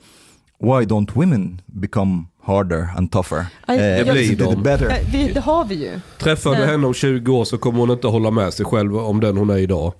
why 0.60 0.86
don't 0.86 1.16
women 1.16 1.62
become 1.66 2.26
harder 2.46 2.90
and 2.98 3.12
tougher? 3.12 3.46
I- 3.68 3.72
Uh, 4.02 4.12
blir 4.14 4.36
de. 4.36 4.64
better? 4.64 4.90
Eh, 4.90 4.98
vi, 5.12 5.32
det 5.34 5.40
har 5.40 5.66
vi 5.66 5.76
ju. 5.76 6.00
Träffar 6.20 6.52
du 6.52 6.58
Nej. 6.58 6.68
henne 6.68 6.88
om 6.88 6.94
20 6.94 7.34
år 7.38 7.46
så 7.46 7.58
kommer 7.58 7.80
hon 7.80 7.92
inte 7.92 8.08
hålla 8.08 8.32
med 8.32 8.54
sig 8.54 8.66
själv 8.66 8.98
om 8.98 9.20
den 9.20 9.38
hon 9.38 9.50
är 9.50 9.58
idag. 9.58 9.94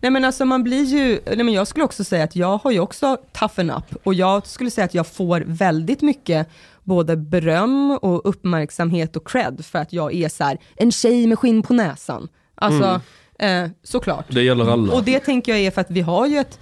Nej 0.00 0.10
men 0.10 0.24
alltså 0.24 0.44
man 0.44 0.62
blir 0.62 0.84
ju, 0.84 1.20
nej 1.26 1.36
men 1.44 1.52
jag 1.54 1.66
skulle 1.66 1.84
också 1.84 2.04
säga 2.04 2.24
att 2.24 2.36
jag 2.36 2.58
har 2.58 2.70
ju 2.70 2.80
också 2.80 3.16
toughen 3.38 3.70
up 3.70 3.96
och 4.04 4.14
jag 4.14 4.46
skulle 4.46 4.70
säga 4.70 4.84
att 4.84 4.94
jag 4.94 5.06
får 5.06 5.42
väldigt 5.46 6.02
mycket 6.02 6.48
både 6.90 7.16
beröm 7.16 7.98
och 8.02 8.28
uppmärksamhet 8.28 9.16
och 9.16 9.28
cred 9.28 9.64
för 9.64 9.78
att 9.78 9.92
jag 9.92 10.14
är 10.14 10.28
så 10.28 10.44
här, 10.44 10.58
en 10.76 10.92
tjej 10.92 11.26
med 11.26 11.38
skinn 11.38 11.62
på 11.62 11.74
näsan. 11.74 12.28
Alltså, 12.54 13.00
eh, 13.38 13.68
såklart. 13.82 14.24
Det 14.28 14.42
gäller 14.42 14.72
alla. 14.72 14.92
Och 14.92 15.04
det 15.04 15.20
tänker 15.20 15.52
jag 15.52 15.60
är 15.60 15.70
för 15.70 15.80
att 15.80 15.90
vi 15.90 16.00
har 16.00 16.26
ju 16.26 16.38
ett, 16.38 16.58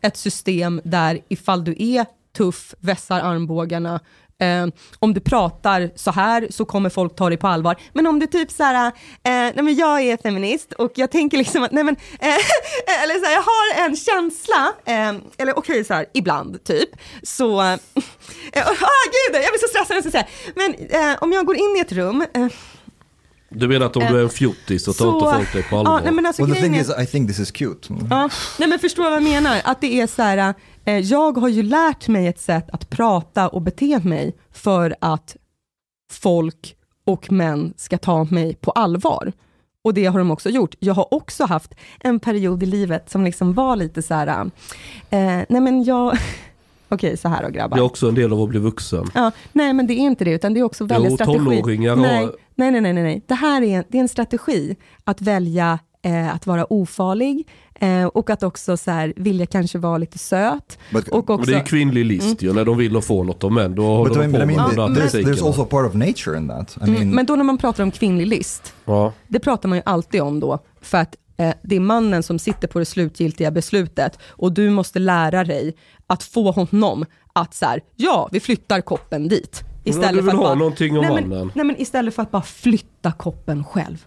ett 0.00 0.16
system 0.16 0.80
där 0.84 1.18
ifall 1.28 1.64
du 1.64 1.74
är 1.78 2.06
tuff, 2.36 2.74
vässar 2.78 3.20
armbågarna, 3.20 4.00
eh, 4.42 4.66
om 4.98 5.14
du 5.14 5.20
pratar 5.20 5.90
så 5.96 6.10
här 6.10 6.46
så 6.50 6.64
kommer 6.64 6.90
folk 6.90 7.16
ta 7.16 7.28
dig 7.28 7.38
på 7.38 7.46
allvar. 7.48 7.76
Men 7.92 8.06
om 8.06 8.18
du 8.18 8.26
typ 8.26 8.50
så 8.50 8.62
här, 8.62 8.86
eh, 8.86 8.92
nej 9.24 9.62
men 9.62 9.74
jag 9.74 10.02
är 10.02 10.16
feminist 10.16 10.72
och 10.72 10.92
jag 10.94 11.10
tänker 11.10 11.38
liksom 11.38 11.62
att, 11.62 11.72
nej 11.72 11.84
men, 11.84 11.96
eh, 12.20 12.28
eller 13.02 13.14
så 13.14 13.24
här, 13.24 13.32
jag 13.32 13.42
har 13.42 13.86
en 13.86 13.96
känsla, 13.96 14.72
eh, 14.84 15.14
eller 15.38 15.58
okej 15.58 15.84
så 15.84 15.94
här, 15.94 16.06
ibland 16.14 16.64
typ, 16.64 16.90
så, 17.22 17.60
eh, 17.60 17.74
ah 18.68 19.04
gud, 19.12 19.32
jag 19.32 19.52
blir 19.52 19.60
så 19.60 19.68
stressad 19.68 19.88
när 19.88 19.96
jag 19.96 20.04
ska 20.04 20.10
säga, 20.10 20.26
men 20.54 20.74
eh, 20.90 21.16
om 21.20 21.32
jag 21.32 21.46
går 21.46 21.56
in 21.56 21.76
i 21.76 21.80
ett 21.80 21.92
rum, 21.92 22.26
eh, 22.34 22.46
du 23.48 23.68
menar 23.68 23.86
att 23.86 23.96
om 23.96 24.02
du 24.10 24.18
är 24.18 24.22
en 24.22 24.28
fjortis 24.30 24.84
så 24.84 24.92
tar 24.92 25.12
inte 25.14 25.26
folk 25.36 25.52
dig 25.52 25.62
på 25.62 25.76
allvar? 25.76 25.92
Ja, 25.92 26.00
nej, 26.04 26.12
men 26.12 26.26
alltså, 26.26 26.42
well, 26.44 26.54
the 26.54 26.60
thing 26.62 26.76
är- 26.76 26.80
is, 26.80 26.90
I 27.02 27.06
think 27.06 27.28
this 27.28 27.38
is 27.38 27.50
cute. 27.50 27.94
Ja, 28.10 28.28
nej 28.58 28.68
men 28.68 28.78
förstår 28.78 29.02
vad 29.02 29.12
jag 29.12 29.22
menar? 29.22 29.60
Att 29.64 29.80
det 29.80 30.00
är 30.00 30.06
så 30.06 30.22
här, 30.22 30.54
eh, 30.84 30.98
jag 30.98 31.36
har 31.38 31.48
ju 31.48 31.62
lärt 31.62 32.08
mig 32.08 32.26
ett 32.26 32.40
sätt 32.40 32.70
att 32.72 32.90
prata 32.90 33.48
och 33.48 33.62
bete 33.62 34.00
mig 34.04 34.34
för 34.52 34.96
att 35.00 35.36
folk 36.12 36.76
och 37.04 37.32
män 37.32 37.74
ska 37.76 37.98
ta 37.98 38.24
mig 38.24 38.54
på 38.54 38.70
allvar. 38.70 39.32
Och 39.84 39.94
det 39.94 40.04
har 40.06 40.18
de 40.18 40.30
också 40.30 40.50
gjort. 40.50 40.74
Jag 40.78 40.94
har 40.94 41.14
också 41.14 41.44
haft 41.44 41.74
en 42.00 42.20
period 42.20 42.62
i 42.62 42.66
livet 42.66 43.10
som 43.10 43.24
liksom 43.24 43.52
var 43.54 43.76
lite 43.76 44.02
så 44.02 44.14
här, 44.14 44.28
eh, 45.10 45.20
nej 45.48 45.60
men 45.60 45.84
jag, 45.84 46.18
okej 46.88 47.16
så 47.16 47.28
här 47.28 47.42
då 47.42 47.48
grabbar. 47.48 47.76
Det 47.76 47.80
är 47.80 47.84
också 47.84 48.08
en 48.08 48.14
del 48.14 48.32
av 48.32 48.40
att 48.42 48.48
bli 48.48 48.58
vuxen. 48.58 49.06
Ja, 49.14 49.30
nej 49.52 49.72
men 49.72 49.86
det 49.86 49.94
är 49.94 49.98
inte 49.98 50.24
det, 50.24 50.30
utan 50.30 50.54
det 50.54 50.60
är 50.60 50.64
också 50.64 50.84
välja 50.84 51.08
Jo, 51.10 51.16
strategi. 51.16 51.38
tonåringar 51.38 51.96
nej, 51.96 52.24
har- 52.24 52.32
nej, 52.56 52.70
nej, 52.70 52.80
nej, 52.80 53.02
nej. 53.02 53.22
Det 53.26 53.34
här 53.34 53.62
är, 53.62 53.84
det 53.88 53.98
är 53.98 54.02
en 54.02 54.08
strategi, 54.08 54.76
att 55.04 55.22
välja 55.22 55.78
eh, 56.02 56.34
att 56.34 56.46
vara 56.46 56.72
ofarlig 56.72 57.48
eh, 57.74 58.04
och 58.04 58.30
att 58.30 58.42
också 58.42 58.76
så 58.76 58.90
här, 58.90 59.12
vilja 59.16 59.46
kanske 59.46 59.78
vara 59.78 59.98
lite 59.98 60.18
söt. 60.18 60.78
But, 60.92 61.08
Och 61.08 61.24
Men 61.28 61.38
också, 61.38 61.50
det 61.50 61.56
är 61.56 61.66
kvinnlig 61.66 62.04
list 62.06 62.42
ju, 62.42 62.52
när 62.52 62.64
de 62.64 62.76
vill 62.78 63.00
få 63.00 63.22
något 63.22 63.44
av 63.44 63.52
män. 63.52 63.74
Då 63.74 63.82
håller 63.96 64.08
but 64.14 64.18
I 64.18 64.20
de 64.20 64.32
på 64.32 64.38
mean, 64.38 64.42
I 64.42 64.46
med 64.46 64.56
mean 64.56 64.76
den 64.94 65.02
th- 65.02 65.12
där 65.12 65.22
there's, 65.32 65.46
also 65.46 65.64
part 65.64 65.86
of 65.86 65.94
nature 65.94 66.38
in 66.38 66.48
that. 66.48 66.76
I 66.76 66.80
mean, 66.90 66.96
mm, 66.96 67.10
men 67.10 67.26
då 67.26 67.36
när 67.36 67.44
man 67.44 67.58
pratar 67.58 67.82
om 67.82 67.90
kvinnlig 67.90 68.26
list, 68.26 68.74
Ja. 68.84 69.12
det 69.28 69.40
pratar 69.40 69.68
man 69.68 69.78
ju 69.78 69.82
alltid 69.86 70.22
om 70.22 70.40
då, 70.40 70.58
för 70.80 70.98
att 70.98 71.16
eh, 71.36 71.54
det 71.62 71.76
är 71.76 71.80
mannen 71.80 72.22
som 72.22 72.38
sitter 72.38 72.68
på 72.68 72.78
det 72.78 72.84
slutgiltiga 72.84 73.50
beslutet 73.50 74.18
och 74.28 74.52
du 74.52 74.70
måste 74.70 74.98
lära 74.98 75.44
dig 75.44 75.76
att 76.06 76.22
få 76.22 76.50
honom 76.50 77.04
att 77.32 77.54
så 77.54 77.66
här, 77.66 77.80
ja, 77.96 78.28
vi 78.32 78.40
flyttar 78.40 78.80
koppen 78.80 79.28
dit. 79.28 79.62
Ja, 79.86 80.08
du 80.08 80.14
vill 80.14 80.24
för 80.24 80.30
att 80.30 80.36
ha 80.36 80.44
bara, 80.44 80.54
någonting 80.54 80.98
om 80.98 81.04
nej, 81.04 81.14
men, 81.14 81.28
mannen. 81.28 81.52
nej 81.54 81.64
men 81.64 81.80
istället 81.80 82.14
för 82.14 82.22
att 82.22 82.30
bara 82.30 82.42
flytta 82.42 83.12
koppen 83.12 83.64
själv. 83.64 84.06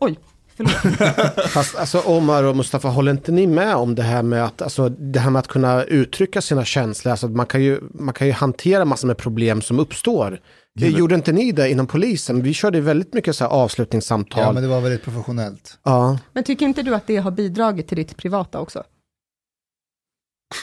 Oj. 0.00 0.18
Fast 1.48 1.76
alltså 1.76 2.00
Omar 2.00 2.44
och 2.44 2.56
Mustafa, 2.56 2.88
håller 2.88 3.12
inte 3.12 3.32
ni 3.32 3.46
med 3.46 3.74
om 3.74 3.94
det 3.94 4.02
här 4.02 4.22
med 4.22 4.44
att, 4.44 4.62
alltså, 4.62 4.88
det 4.88 5.18
här 5.18 5.30
med 5.30 5.40
att 5.40 5.48
kunna 5.48 5.84
uttrycka 5.84 6.40
sina 6.40 6.64
känslor? 6.64 7.10
Alltså, 7.10 7.28
man, 7.28 7.46
kan 7.46 7.62
ju, 7.62 7.80
man 7.94 8.14
kan 8.14 8.26
ju 8.26 8.32
hantera 8.32 8.84
massor 8.84 9.08
med 9.08 9.16
problem 9.16 9.62
som 9.62 9.78
uppstår. 9.78 10.40
Ja, 10.72 10.86
men- 10.86 10.98
Gjorde 10.98 11.14
inte 11.14 11.32
ni 11.32 11.52
det 11.52 11.70
inom 11.70 11.86
polisen? 11.86 12.42
Vi 12.42 12.54
körde 12.54 12.80
väldigt 12.80 13.14
mycket 13.14 13.36
så 13.36 13.44
här 13.44 13.50
avslutningssamtal. 13.50 14.42
Ja, 14.42 14.52
men 14.52 14.62
det 14.62 14.68
var 14.68 14.80
väldigt 14.80 15.02
professionellt. 15.02 15.78
Ja. 15.82 16.18
Men 16.32 16.44
tycker 16.44 16.66
inte 16.66 16.82
du 16.82 16.94
att 16.94 17.06
det 17.06 17.16
har 17.16 17.30
bidragit 17.30 17.88
till 17.88 17.96
ditt 17.96 18.16
privata 18.16 18.60
också? 18.60 18.82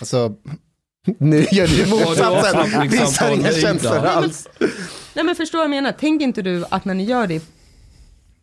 Alltså, 0.01 0.35
Nu 1.17 1.45
gör 1.51 1.67
det 1.67 1.89
motsatsen. 1.89 2.71
var 2.79 2.87
Visar 2.87 3.31
inga 3.33 3.51
känslor 3.51 3.95
alls. 4.05 4.47
Nej 5.15 5.25
men 5.25 5.35
förstår 5.35 5.57
vad 5.59 5.63
jag 5.63 5.69
menar, 5.69 5.91
tänker 5.91 6.25
inte 6.25 6.41
du 6.41 6.65
att 6.69 6.85
när 6.85 6.93
ni 6.93 7.03
gör 7.03 7.27
det 7.27 7.43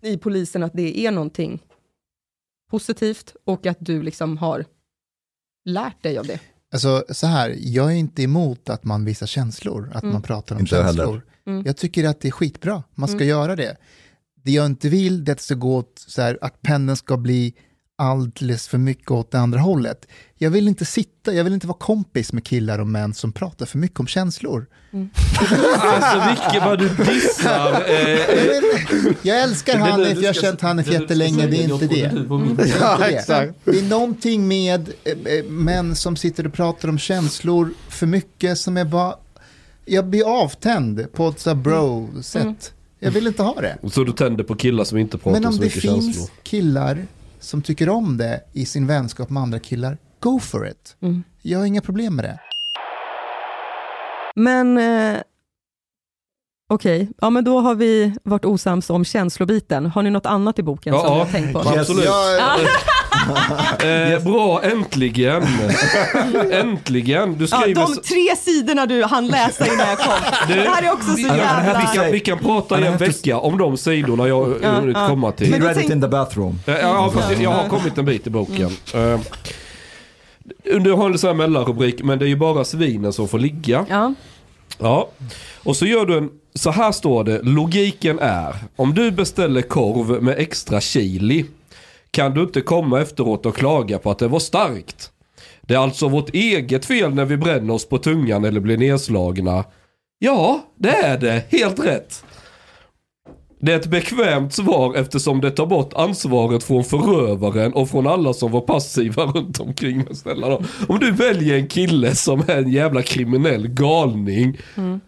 i 0.03 0.17
polisen 0.17 0.63
att 0.63 0.73
det 0.75 0.99
är 0.99 1.11
någonting 1.11 1.63
positivt 2.71 3.37
och 3.45 3.67
att 3.67 3.77
du 3.81 4.03
liksom 4.03 4.39
har 4.39 4.65
lärt 5.65 6.03
dig 6.03 6.19
av 6.19 6.27
det? 6.27 6.41
Alltså 6.73 7.05
så 7.11 7.27
här, 7.27 7.55
jag 7.59 7.87
är 7.93 7.97
inte 7.97 8.23
emot 8.23 8.69
att 8.69 8.85
man 8.85 9.05
visar 9.05 9.27
känslor, 9.27 9.91
att 9.95 10.03
Mm. 10.03 10.13
man 10.13 10.23
pratar 10.23 10.55
om 10.55 10.61
Inte 10.61 10.71
känslor. 10.77 11.05
heller. 11.07 11.23
Mm. 11.47 11.63
Jag 11.67 11.77
tycker 11.77 12.05
att 12.09 12.21
det 12.21 12.29
är 12.29 12.33
skitbra, 12.33 12.83
man 12.95 13.09
ska 13.09 13.17
Mm. 13.17 13.29
göra 13.29 13.57
det. 13.57 13.77
Det 14.45 14.53
jag 14.53 14.67
inte 14.67 14.89
vill 14.89 15.25
det 15.25 15.31
är 15.31 15.33
att 15.33 15.39
det 15.39 15.45
ska 15.45 15.55
gå 15.55 15.77
åt, 15.77 16.05
så 16.07 16.23
här, 16.23 16.39
att 16.41 16.63
pendeln 16.63 16.97
ska 16.97 17.17
bli 17.17 17.55
alldeles 17.99 18.69
för 18.69 18.79
mycket 18.79 19.11
åt 19.11 19.31
det 19.31 19.39
andra 19.39 19.61
hållet. 19.61 20.07
Jag 20.37 20.51
vill 20.51 20.69
inte 20.69 20.85
sitta, 20.85 21.33
jag 21.33 21.45
vill 21.45 21.53
inte 21.53 21.67
vara 21.67 21.79
kompis 21.79 22.33
med 22.33 22.45
killar 22.45 22.79
och 22.79 22.87
män 22.87 23.15
som 23.15 23.33
pratar 23.33 23.67
för 23.67 23.79
mycket 23.79 24.01
om 24.01 24.07
känslor. 24.07 24.67
Alltså 25.79 26.29
vilket 26.29 26.63
vad 26.69 26.79
du 26.79 26.89
dissar. 26.89 27.85
Eh, 27.89 29.13
Jag 29.23 29.41
älskar 29.43 29.79
Hanif, 29.79 30.19
jag 30.23 30.29
har 30.29 30.33
känt 30.35 30.61
Hanif 30.61 30.93
jättelänge, 30.93 31.47
det 31.47 31.57
är 31.65 31.73
inte 31.73 31.87
det. 31.87 31.95
Det 31.95 32.35
är 32.35 32.45
inte 32.51 32.73
Ja, 32.81 32.97
det. 32.99 33.05
exakt. 33.05 33.53
Det 33.65 33.79
är 33.79 33.83
någonting 33.83 34.49
med 34.49 34.89
eh, 35.05 35.13
eh, 35.35 35.45
män 35.45 35.95
som 35.97 36.17
sitter 36.17 36.47
och 36.47 36.53
pratar 36.53 36.89
om 36.89 36.99
känslor 36.99 37.71
för 37.89 38.07
mycket 38.07 38.59
som 38.59 38.77
är 38.77 38.85
bara, 38.85 39.15
jag 39.85 40.07
blir 40.07 40.43
avtänd 40.43 41.07
på 41.13 41.29
ett 41.29 41.41
så 41.41 41.55
bro-sätt. 41.55 42.73
Jag 43.01 43.11
vill 43.11 43.27
inte 43.27 43.43
ha 43.43 43.61
det. 43.61 43.79
Så 43.91 44.05
du 44.05 44.13
tänder 44.13 44.45
på 44.45 44.55
killar 44.55 44.85
som 44.85 44.99
inte 44.99 45.19
pratar 45.19 45.31
Men 45.41 45.47
om 45.47 45.53
så 45.53 45.59
det 45.59 45.65
mycket 45.65 45.83
finns 45.83 46.05
känslor. 46.17 46.29
killar 46.43 47.07
som 47.41 47.63
tycker 47.63 47.89
om 47.89 48.17
det 48.17 48.41
i 48.53 48.67
sin 48.67 48.87
vänskap 48.87 49.31
med 49.31 49.43
andra 49.43 49.59
killar, 49.59 49.99
go 50.21 50.41
for 50.41 50.69
it. 50.69 50.97
Mm. 51.03 51.23
Jag 51.43 51.59
har 51.59 51.67
inga 51.67 51.81
problem 51.81 52.17
med 52.17 52.25
det. 52.25 52.39
Men 54.35 54.79
eh, 54.79 55.21
okej, 56.69 57.09
ja 57.21 57.31
men 57.31 57.45
då 57.45 57.61
har 57.61 57.75
vi 57.75 58.15
varit 58.23 58.45
osams 58.45 58.91
om 58.91 59.05
känslobiten. 59.05 59.87
Har 59.87 60.03
ni 60.03 60.11
något 60.11 60.27
annat 60.27 60.59
i 60.59 60.63
boken 60.63 60.95
Ja, 60.95 61.01
som 61.01 61.11
ni 61.13 61.19
ja. 61.19 61.25
har 61.25 61.33
tänkt 61.33 61.53
på? 61.53 61.59
Absolut. 61.59 62.05
Eh, 63.85 64.23
bra, 64.23 64.63
äntligen. 64.63 65.43
äntligen. 66.53 67.39
Du 67.39 67.47
Ja, 67.51 67.61
skriver... 67.61 67.81
de 67.83 67.95
tre 67.97 68.37
sidorna 68.37 68.87
du 68.87 69.05
hann 69.05 69.27
läsa 69.27 69.67
innan 69.67 69.89
jag 69.89 69.99
kom. 69.99 70.13
Du, 70.49 70.55
det 70.55 70.69
här 70.69 70.83
är 70.83 70.93
också 70.93 71.09
så 71.11 71.17
vi, 71.17 71.23
jävla... 71.23 71.81
vi, 71.93 71.99
kan, 71.99 72.13
vi 72.13 72.21
kan 72.21 72.39
prata 72.39 72.81
i 72.81 72.87
en 72.87 72.97
vecka 72.97 73.39
om 73.39 73.59
de 73.59 73.77
sidorna 73.77 74.29
jag 74.29 74.55
Ja, 74.63 74.71
hunnit 74.71 74.97
ja. 74.97 75.09
komma 75.09 75.33
till. 75.33 75.51
Men 75.51 75.63
He 75.63 75.69
read 75.69 75.79
it 75.85 75.91
in 75.91 76.01
the 76.01 76.09
bathroom. 76.09 76.61
Ja, 76.67 77.11
fast 77.15 77.41
jag 77.41 77.51
har 77.51 77.69
kommit 77.69 77.99
en 77.99 78.05
bit 78.05 78.27
i 78.27 78.31
boken. 78.31 78.71
Mm. 78.95 79.21
Du 80.85 80.93
har 80.93 81.11
en 81.11 81.19
sån 81.19 81.29
här 81.29 81.35
mellanrubrik, 81.35 82.03
men 82.03 82.19
det 82.19 82.25
är 82.25 82.29
ju 82.29 82.37
bara 82.37 82.65
svinen 82.65 83.13
som 83.13 83.29
får 83.29 83.39
ligga. 83.39 83.87
Ja. 83.89 84.15
Ja. 84.79 85.09
Och 85.63 85.77
så 85.77 85.87
gör 85.87 86.07
du 86.07 86.19
en, 86.19 86.31
så 86.55 86.71
här 86.71 86.93
står 86.93 87.25
det, 87.25 87.41
logiken 87.43 88.19
är, 88.19 88.55
om 88.77 88.95
du 88.95 89.11
beställer 89.11 89.63
korv 89.63 90.23
med 90.23 90.35
extra 90.39 90.81
chili, 90.81 91.45
kan 92.11 92.35
du 92.35 92.41
inte 92.43 92.61
komma 92.61 93.01
efteråt 93.01 93.47
och 93.47 93.57
klaga 93.57 93.99
på 93.99 94.11
att 94.11 94.19
det 94.19 94.29
var 94.29 94.39
starkt. 94.39 95.11
Det 95.63 95.75
är 95.75 95.79
alltså 95.79 96.09
vårt 96.09 96.35
eget 96.35 96.85
fel 96.87 97.15
när 97.15 97.25
vi 97.25 97.37
bränner 97.37 97.75
oss 97.75 97.89
på 97.89 97.99
tungan 97.99 98.45
eller 98.45 98.61
blir 98.61 98.77
nedslagna. 98.79 99.65
Ja, 100.19 100.61
det 100.77 100.91
är 100.91 101.19
det. 101.19 101.45
Helt 101.51 101.79
rätt. 101.87 102.25
Det 103.61 103.73
är 103.73 103.77
ett 103.77 103.87
bekvämt 103.87 104.55
svar 104.55 104.95
eftersom 104.95 105.41
det 105.41 105.51
tar 105.51 105.67
bort 105.67 105.93
ansvaret 105.95 106.65
från 106.65 106.85
förövaren 106.85 107.73
och 107.73 107.89
från 107.91 108.07
alla 108.07 108.33
som 108.33 108.53
var 108.53 108.61
passiva 108.61 109.23
runt 109.35 109.61
omkring. 109.61 110.05
Snälla. 110.15 110.59
Om 110.89 110.99
du 111.01 111.13
väljer 111.13 111.57
en 111.59 111.67
kille 111.69 112.15
som 112.15 112.41
är 112.41 112.57
en 112.57 112.71
jävla 112.71 113.03
kriminell 113.03 113.69
galning. 113.69 114.59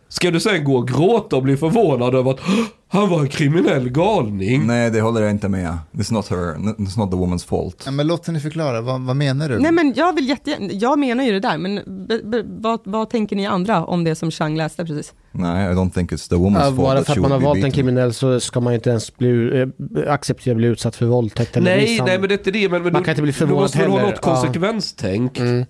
Ska 0.08 0.30
du 0.30 0.40
sen 0.40 0.64
gå 0.64 0.76
och 0.76 0.88
gråta 0.88 1.36
och 1.36 1.42
bli 1.42 1.56
förvånad 1.56 2.14
över 2.14 2.30
att 2.30 2.40
"Åh, 2.40 2.64
han 2.92 3.08
var 3.08 3.20
en 3.20 3.28
kriminell 3.28 3.88
galning? 3.90 4.66
Nej, 4.66 4.90
det 4.90 5.00
håller 5.00 5.20
jag 5.20 5.30
inte 5.30 5.48
med. 5.48 5.78
It's 5.92 6.12
not 6.12 6.28
her, 6.28 6.36
it's 6.54 6.98
not 6.98 7.10
the 7.10 7.16
woman's 7.16 7.46
fault. 7.46 7.82
Ja, 7.84 7.90
men 7.90 8.06
låt 8.06 8.26
henne 8.26 8.40
förklara, 8.40 8.80
vad, 8.80 9.00
vad 9.00 9.16
menar 9.16 9.48
du? 9.48 9.58
Nej 9.58 9.72
men 9.72 9.92
jag 9.96 10.14
vill 10.14 10.28
jättegärna, 10.28 10.72
jag 10.72 10.98
menar 10.98 11.24
ju 11.24 11.32
det 11.32 11.40
där, 11.40 11.58
men 11.58 12.06
be, 12.08 12.20
be, 12.24 12.42
vad, 12.46 12.80
vad 12.84 13.10
tänker 13.10 13.36
ni 13.36 13.46
andra 13.46 13.84
om 13.84 14.04
det 14.04 14.14
som 14.14 14.30
Chang 14.30 14.56
läste 14.56 14.84
precis? 14.84 15.12
Nej, 15.32 15.72
I 15.72 15.74
don't 15.74 15.90
think 15.90 16.12
it's 16.12 16.28
the 16.28 16.34
woman's 16.34 16.54
Ja, 16.58 16.64
fault. 16.64 16.76
bara 16.76 17.04
för 17.04 17.12
att 17.12 17.18
man 17.18 17.30
har 17.30 17.40
valt 17.40 17.64
en 17.64 17.72
kriminell 17.72 18.14
så 18.14 18.40
ska 18.40 18.60
man 18.60 18.74
inte 18.74 18.90
ens 18.90 19.16
bli, 19.16 19.60
eh, 19.60 20.12
acceptera 20.12 20.52
att 20.52 20.56
bli 20.56 20.66
utsatt 20.66 20.96
för 20.96 21.06
våldtäkt 21.06 21.56
eller 21.56 21.70
Nej, 21.76 21.80
misshandel. 21.90 22.06
nej 22.12 22.18
men 22.20 22.28
det 22.28 22.34
är 22.34 22.38
inte 22.38 22.50
det. 22.50 22.68
Men, 22.68 22.82
men 22.82 22.92
Man 22.92 23.02
du, 23.02 23.04
kan 23.04 23.12
inte 23.12 23.22
bli 23.22 23.30
du 23.32 23.38
förvånad 23.38 23.62
måste 23.62 23.78
väl 23.78 23.90
ha 23.90 23.98
heller. 23.98 24.10
något 24.10 24.20
Ja. 24.22 24.34
konsekvenstänk. 24.34 25.38
Mm. 25.38 25.64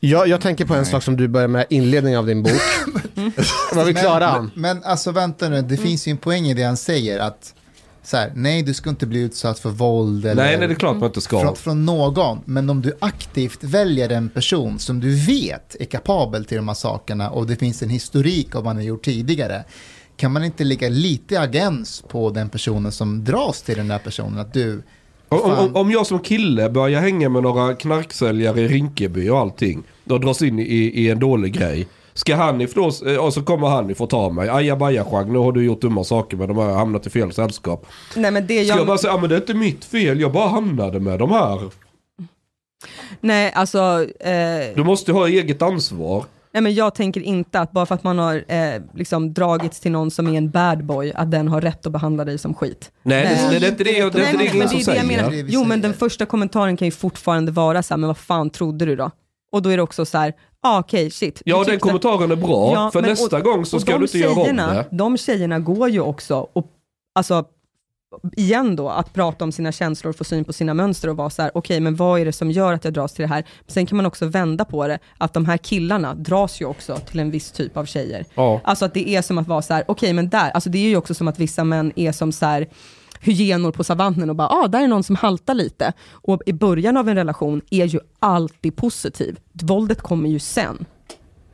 Jag, 0.00 0.28
jag 0.28 0.40
tänker 0.40 0.64
på 0.64 0.74
en 0.74 0.86
sak 0.86 1.02
som 1.02 1.16
du 1.16 1.28
börjar 1.28 1.48
med 1.48 1.66
inledningen 1.70 2.18
av 2.18 2.26
din 2.26 2.42
bok. 2.42 2.52
Var 3.74 3.84
vi 3.84 3.94
klara? 3.94 4.40
Men, 4.40 4.50
men 4.54 4.84
alltså 4.84 5.12
vänta 5.12 5.48
nu, 5.48 5.62
det 5.62 5.76
finns 5.76 6.08
ju 6.08 6.10
en 6.10 6.18
poäng 6.18 6.46
i 6.46 6.54
det 6.54 6.62
han 6.62 6.76
säger 6.76 7.18
att 7.18 7.54
så 8.02 8.16
här, 8.16 8.32
nej 8.34 8.62
du 8.62 8.74
ska 8.74 8.90
inte 8.90 9.06
bli 9.06 9.20
utsatt 9.20 9.58
för 9.58 9.70
våld 9.70 10.26
eller 10.26 10.42
Nej, 10.42 10.58
nej, 10.58 10.68
det 10.68 10.74
är 10.74 10.78
klart 10.78 10.96
man 10.96 11.06
inte 11.06 11.20
ska. 11.20 11.40
Från, 11.40 11.56
från 11.56 11.84
någon, 11.84 12.40
men 12.44 12.70
om 12.70 12.82
du 12.82 12.96
aktivt 13.00 13.64
väljer 13.64 14.10
en 14.10 14.28
person 14.28 14.78
som 14.78 15.00
du 15.00 15.14
vet 15.14 15.76
är 15.80 15.84
kapabel 15.84 16.44
till 16.44 16.56
de 16.56 16.68
här 16.68 16.74
sakerna 16.74 17.30
och 17.30 17.46
det 17.46 17.56
finns 17.56 17.82
en 17.82 17.90
historik 17.90 18.54
av 18.54 18.62
vad 18.62 18.66
han 18.66 18.76
har 18.76 18.82
gjort 18.82 19.04
tidigare, 19.04 19.64
kan 20.16 20.32
man 20.32 20.44
inte 20.44 20.64
lägga 20.64 20.88
lite 20.88 21.40
agens 21.40 22.04
på 22.08 22.30
den 22.30 22.48
personen 22.48 22.92
som 22.92 23.24
dras 23.24 23.62
till 23.62 23.76
den 23.76 23.88
där 23.88 23.98
personen? 23.98 24.38
Att 24.38 24.52
du, 24.52 24.82
Om, 25.28 25.40
om, 25.40 25.76
om 25.76 25.90
jag 25.90 26.06
som 26.06 26.18
kille 26.20 26.70
börjar 26.70 27.00
hänga 27.00 27.28
med 27.28 27.42
några 27.42 27.74
knarksäljare 27.74 28.60
i 28.60 28.68
Rinkeby 28.68 29.28
och 29.28 29.38
allting. 29.38 29.82
Då 30.04 30.18
dras 30.18 30.42
in 30.42 30.58
i, 30.58 30.62
i 30.64 31.10
en 31.10 31.18
dålig 31.18 31.52
grej. 31.52 31.88
Ska 32.14 32.36
Hanif 32.36 32.74
då, 32.74 32.90
eh, 33.06 33.16
och 33.16 33.32
så 33.34 33.42
kommer 33.42 33.66
Hanif 33.68 34.00
och 34.00 34.10
tar 34.10 34.30
mig. 34.30 34.48
Ajabaja 34.48 35.04
nu 35.26 35.38
har 35.38 35.52
du 35.52 35.64
gjort 35.64 35.80
dumma 35.80 36.04
saker 36.04 36.36
med 36.36 36.48
de 36.48 36.58
här, 36.58 36.70
hamnat 36.74 37.06
i 37.06 37.10
fel 37.10 37.32
sällskap. 37.32 37.86
Nej 38.16 38.30
men 38.30 38.46
det 38.46 38.64
Ska 38.64 38.72
jag 38.72 38.78
jag, 38.80 38.86
bara 38.86 38.98
säga, 38.98 39.16
men 39.16 39.28
det 39.30 39.36
är 39.36 39.40
inte 39.40 39.54
mitt 39.54 39.84
fel, 39.84 40.20
jag 40.20 40.32
bara 40.32 40.48
hamnade 40.48 41.00
med 41.00 41.18
de 41.18 41.30
här. 41.30 41.70
nej 43.20 43.52
alltså, 43.52 44.06
eh, 44.20 44.74
Du 44.74 44.84
måste 44.84 45.12
ha 45.12 45.28
eget 45.28 45.62
ansvar. 45.62 46.24
nej 46.52 46.62
men 46.62 46.74
jag 46.74 46.94
tänker 46.94 47.20
inte 47.20 47.60
att 47.60 47.72
bara 47.72 47.86
för 47.86 47.94
att 47.94 48.04
man 48.04 48.18
har 48.18 48.44
eh, 48.48 48.82
liksom 48.94 49.32
dragits 49.34 49.80
till 49.80 49.92
någon 49.92 50.10
som 50.10 50.28
är 50.28 50.38
en 50.38 50.50
bad 50.50 50.84
boy, 50.84 51.12
att 51.14 51.30
den 51.30 51.48
har 51.48 51.60
rätt 51.60 51.86
att 51.86 51.92
behandla 51.92 52.24
dig 52.24 52.38
som 52.38 52.54
skit. 52.54 52.90
Nej, 53.02 53.22
det, 53.22 53.48
Nej. 53.48 53.50
det, 53.50 53.58
det 53.58 53.66
är 53.66 53.70
inte 53.70 53.84
det, 53.84 53.90
jag- 53.98 54.12
det, 54.12 54.18
är 54.18 54.22
Nej, 54.22 54.32
men, 54.32 54.46
det 54.46 54.58
men 54.58 54.68
det 54.68 54.84
det 54.92 54.96
jag 54.96 55.06
menar. 55.06 55.30
Det 55.30 55.36
Jo 55.48 55.64
men 55.64 55.80
den 55.80 55.94
första 55.94 56.26
kommentaren 56.26 56.76
kan 56.76 56.86
ju 56.86 56.92
fortfarande 56.92 57.52
vara 57.52 57.82
så 57.82 57.94
här, 57.94 57.98
men 57.98 58.06
vad 58.08 58.18
fan 58.18 58.50
trodde 58.50 58.84
du 58.84 58.96
då? 58.96 59.10
Och 59.52 59.62
då 59.62 59.70
är 59.70 59.76
det 59.76 59.82
också 59.82 60.04
så 60.04 60.18
här, 60.18 60.32
ah, 60.62 60.78
okej 60.78 61.10
shit. 61.10 61.42
Du 61.44 61.50
Ja, 61.50 61.64
den 61.64 61.78
kommentaren 61.80 62.30
är 62.30 62.36
bra. 62.36 62.72
Ja, 62.74 62.90
för 62.92 63.00
men- 63.00 63.10
nästa 63.10 63.36
och- 63.36 63.44
gång 63.44 63.66
så 63.66 63.80
ska 63.80 63.98
du 63.98 64.04
inte 64.04 64.18
göra 64.18 64.30
om 64.32 64.36
tjejerna, 64.36 64.72
det. 64.74 64.86
De 64.90 65.16
tjejerna 65.18 65.58
går 65.58 65.88
ju 65.88 66.00
också 66.00 66.46
och, 66.52 66.66
alltså, 67.14 67.44
igen 68.36 68.76
då, 68.76 68.88
att 68.88 69.12
prata 69.12 69.44
om 69.44 69.52
sina 69.52 69.72
känslor, 69.72 70.12
få 70.12 70.24
syn 70.24 70.44
på 70.44 70.52
sina 70.52 70.74
mönster 70.74 71.08
och 71.08 71.16
vara 71.16 71.30
så 71.30 71.42
här, 71.42 71.50
okej, 71.54 71.80
men 71.80 71.96
vad 71.96 72.20
är 72.20 72.24
det 72.24 72.32
som 72.32 72.50
gör 72.50 72.72
att 72.72 72.84
jag 72.84 72.92
dras 72.94 73.12
till 73.12 73.22
det 73.22 73.28
här? 73.28 73.44
Sen 73.66 73.86
kan 73.86 73.96
man 73.96 74.06
också 74.06 74.26
vända 74.26 74.64
på 74.64 74.86
det, 74.88 74.98
att 75.18 75.32
de 75.34 75.44
här 75.46 75.56
killarna 75.56 76.14
dras 76.14 76.60
ju 76.60 76.64
också 76.66 76.96
till 76.96 77.20
en 77.20 77.30
viss 77.30 77.52
typ 77.52 77.76
av 77.76 77.84
tjejer. 77.84 78.24
Ja. 78.34 78.60
Alltså 78.64 78.84
att 78.84 78.94
det 78.94 79.08
är 79.08 79.22
som 79.22 79.38
att 79.38 79.48
vara 79.48 79.62
så 79.62 79.74
här, 79.74 79.84
okej, 79.88 80.12
men 80.12 80.28
där, 80.28 80.50
alltså 80.50 80.70
det 80.70 80.78
är 80.78 80.88
ju 80.88 80.96
också 80.96 81.14
som 81.14 81.28
att 81.28 81.38
vissa 81.38 81.64
män 81.64 81.92
är 81.96 82.12
som 82.12 82.32
så 82.32 82.46
här, 82.46 82.68
hyenor 83.20 83.72
på 83.72 83.84
savannen 83.84 84.30
och 84.30 84.36
bara, 84.36 84.48
ah, 84.48 84.68
där 84.68 84.80
är 84.82 84.88
någon 84.88 85.02
som 85.02 85.16
haltar 85.16 85.54
lite. 85.54 85.92
Och 86.10 86.42
i 86.46 86.52
början 86.52 86.96
av 86.96 87.08
en 87.08 87.14
relation 87.16 87.60
är 87.70 87.84
ju 87.84 88.00
alltid 88.18 88.76
positiv. 88.76 89.38
Våldet 89.52 90.00
kommer 90.00 90.28
ju 90.28 90.38
sen. 90.38 90.84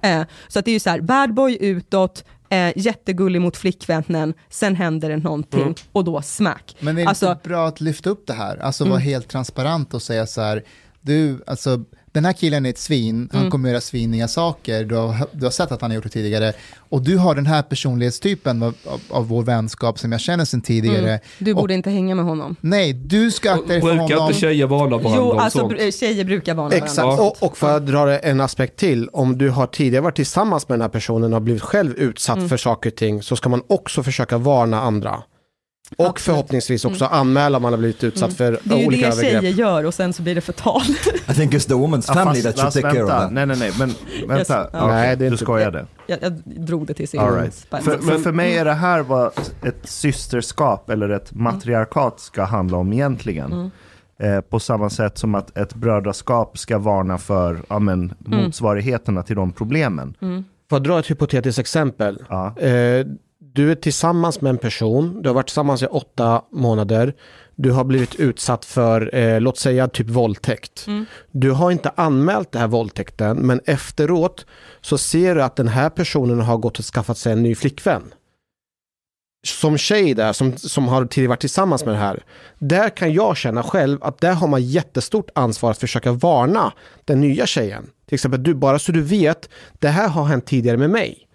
Eh, 0.03 0.23
så 0.49 0.59
att 0.59 0.65
det 0.65 0.71
är 0.71 0.73
ju 0.73 0.81
så 0.81 0.91
här, 0.91 1.01
bad 1.01 1.35
boy 1.35 1.59
utåt, 1.61 2.25
eh, 2.49 2.73
jättegullig 2.79 3.41
mot 3.41 3.57
flickvännen, 3.57 4.35
sen 4.51 4.75
händer 4.77 5.09
det 5.09 5.17
någonting 5.17 5.61
Mm. 5.63 5.75
och 5.93 6.05
då 6.05 6.23
smack. 6.23 6.77
Men 6.81 6.99
är 6.99 7.03
det 7.03 7.09
Alltså- 7.09 7.31
inte 7.33 7.49
bra 7.49 7.67
att 7.69 7.81
lyfta 7.81 8.11
upp 8.11 8.27
det 8.27 8.33
här? 8.33 8.57
Alltså 8.57 8.85
vara 8.85 8.95
Mm. 8.95 9.05
helt 9.09 9.29
transparent 9.29 9.95
och 9.95 10.03
säga 10.03 10.27
så 10.27 10.41
här, 10.41 10.63
du, 11.01 11.43
alltså 11.47 11.85
den 12.17 12.25
här 12.25 12.33
killen 12.33 12.67
är 12.67 12.71
ett 12.71 12.79
svin, 12.79 13.29
han 13.33 13.41
Mm. 13.41 13.51
kommer 13.51 13.69
göra 13.69 13.81
sviniga 13.81 14.29
saker, 14.29 14.85
du 14.85 14.95
har, 14.95 15.27
du 15.33 15.45
har 15.47 15.51
sett 15.51 15.73
att 15.73 15.81
han 15.81 15.91
har 15.91 15.95
gjort 15.95 16.05
det 16.05 16.11
tidigare, 16.11 16.53
och 16.89 17.03
du 17.03 17.17
har 17.17 17.35
den 17.35 17.47
här 17.47 17.63
personlighetstypen 17.63 18.63
av, 18.63 18.75
av, 18.87 19.01
av 19.11 19.29
vår 19.29 19.43
vänskap 19.43 19.99
som 19.99 20.13
jag 20.13 20.21
känner 20.21 20.45
sedan 20.45 20.61
tidigare. 20.61 21.09
Mm. 21.09 21.21
Du 21.39 21.55
borde 21.55 21.75
inte 21.75 21.91
hänga 21.91 22.15
med 22.15 22.25
honom. 22.25 22.57
Nej, 22.61 22.93
du 22.93 23.31
ska 23.31 23.53
akta 23.53 23.67
dig 23.67 23.81
för 23.81 23.89
Brukar 23.89 24.15
honom. 24.15 24.29
inte 24.29 24.41
tjejer 24.41 24.67
varna 24.67 24.97
varandra 24.97 25.13
Jo, 25.17 25.33
alltså 25.33 25.59
sånt? 25.59 25.73
br- 25.73 25.91
tjejer 26.01 26.25
brukar 26.25 26.55
varna 26.55 26.75
Exakt, 26.75 26.97
varandra. 26.99 27.25
och, 27.25 27.43
och 27.43 27.57
för 27.57 27.77
att 27.77 27.87
dra 27.87 28.19
en 28.19 28.41
aspekt 28.41 28.77
till, 28.79 29.09
om 29.13 29.39
du 29.39 29.51
har 29.51 29.67
tidigare 29.67 30.03
varit 30.03 30.17
tillsammans 30.17 30.69
med 30.69 30.79
den 30.79 30.83
här 30.83 30.89
personen 30.89 31.35
och 31.35 31.43
blivit 31.43 31.63
själv 31.63 31.93
utsatt 31.95 32.37
Mm. 32.37 32.49
för 32.49 32.57
saker 32.57 32.91
och 32.91 32.97
ting 32.97 33.23
så 33.23 33.37
ska 33.37 33.49
man 33.49 33.63
också 33.67 34.03
försöka 34.03 34.39
varna 34.39 34.81
andra. 34.81 35.23
Och 35.99 36.21
förhoppningsvis 36.21 36.85
också 36.85 37.05
anmäla 37.05 37.57
om 37.57 37.63
man 37.63 37.73
har 37.73 37.79
blivit 37.79 38.05
utsatt 38.05 38.33
för 38.35 38.49
Mm. 38.49 38.61
Det 38.65 38.75
är 38.75 38.79
ju 38.79 38.87
olika 38.87 39.07
det 39.07 39.13
övergrepp. 39.13 39.43
tjejer 39.43 39.55
gör 39.57 39.85
och 39.85 39.95
sen 39.95 40.13
så 40.13 40.23
blir 40.23 40.35
det 40.35 40.41
förtal. 40.41 40.83
I 41.31 41.35
think 41.35 41.53
it's 41.55 41.69
the 41.69 41.75
woman's 41.75 42.05
Ja, 42.09 42.15
family 42.15 42.43
fast- 42.43 42.57
that 42.57 42.73
should 42.73 42.85
take 42.85 42.95
care 42.95 43.05
of 43.05 43.11
that. 43.11 43.33
Nej, 43.33 43.47
nej, 43.47 43.57
nej, 43.59 43.73
men 43.79 43.89
vänta. 44.29 44.59
Yes. 44.61 44.69
Okej, 44.73 44.87
Nej, 44.89 45.09
det 45.09 45.13
är 45.13 45.17
du 45.17 45.27
inte- 45.27 45.45
skojade. 45.45 45.87
jag, 46.07 46.19
jag 46.23 46.33
drog 46.45 46.87
det 46.87 46.95
till 46.95 47.09
sin 47.09 47.21
All 47.21 47.35
right. 47.35 47.55
för, 47.71 47.99
för, 47.99 48.19
för 48.19 48.33
mig 48.33 48.57
är 48.59 48.65
det 48.65 48.73
här 48.75 49.01
vad 49.03 49.27
ett 49.63 49.81
systerskap 49.85 50.91
eller 50.91 51.09
ett 51.09 51.35
matriarkat 51.35 52.21
ska 52.21 52.45
handla 52.45 52.77
om 52.79 52.93
egentligen. 52.93 53.53
Mm. 53.53 53.71
Eh, 54.37 54.41
på 54.41 54.61
samma 54.61 54.91
sätt 54.91 55.19
som 55.19 55.35
att 55.35 55.59
ett 55.59 55.75
brödraskap 55.75 56.59
ska 56.59 56.79
varna 56.79 57.19
för 57.19 57.63
ja, 57.69 57.79
men, 57.79 58.15
Mm. 58.27 58.45
motsvarigheterna 58.45 59.23
till 59.23 59.37
de 59.37 59.53
problemen. 59.53 60.15
Mm. 60.23 60.45
För 60.71 60.77
att 60.77 60.85
dra 60.85 60.99
ett 60.99 61.11
hypotetiskt 61.11 61.59
exempel. 61.59 62.19
Ja. 62.29 62.59
Eh, 62.59 63.07
du 63.57 63.71
är 63.71 63.75
tillsammans 63.75 64.41
med 64.41 64.51
en 64.51 64.59
person, 64.59 65.23
du 65.23 65.29
har 65.29 65.35
varit 65.35 65.47
tillsammans 65.47 65.83
i 65.83 65.87
åtta 65.87 66.43
månader, 66.53 67.15
Du 67.59 67.71
har 67.71 67.85
blivit 67.85 68.15
utsatt 68.15 68.65
för, 68.65 69.15
eh, 69.15 69.41
låt 69.41 69.59
säga 69.59 69.89
typ 69.89 70.11
våldtäkt. 70.11 70.87
Mm. 70.87 71.07
Du 71.31 71.51
har 71.51 71.71
inte 71.71 71.91
anmält 71.97 72.53
den 72.53 72.61
här 72.61 72.69
våldtäkten, 72.69 73.37
men 73.37 73.61
efteråt 73.65 74.47
så 74.81 74.99
ser 74.99 75.35
du 75.35 75.43
att 75.43 75.57
den 75.57 75.69
här 75.69 75.91
personen 75.91 76.41
har 76.41 76.57
gått 76.57 76.79
och 76.79 76.85
skaffat 76.85 77.19
sig 77.19 77.33
en 77.33 77.43
ny 77.43 77.55
flickvän. 77.55 78.03
Som 79.47 79.79
tjej 79.79 80.15
där, 80.15 80.33
som, 80.33 80.57
som 80.57 80.89
har 80.89 81.05
tidigare 81.07 81.29
varit 81.29 81.41
tillsammans 81.41 81.85
med 81.85 81.95
det 81.95 81.99
här. 81.99 82.23
Där 82.59 82.89
kan 82.89 83.13
jag 83.13 83.37
känna 83.37 83.63
själv 83.63 84.05
att 84.05 84.21
där 84.21 84.33
har 84.35 84.49
man 84.49 84.63
jättestort 84.63 85.31
ansvar 85.35 85.71
att 85.71 85.79
försöka 85.79 86.13
varna 86.13 86.73
den 87.05 87.21
nya 87.21 87.47
tjejen. 87.47 87.91
Till 88.07 88.15
exempel, 88.15 88.43
du, 88.43 88.55
bara 88.55 88.79
så 88.79 88.93
du 88.93 89.03
vet, 89.03 89.49
det 89.79 89.89
här 89.89 90.09
har 90.09 90.25
hänt 90.25 90.47
tidigare 90.47 90.77
med 90.77 90.91
mig. 90.91 91.26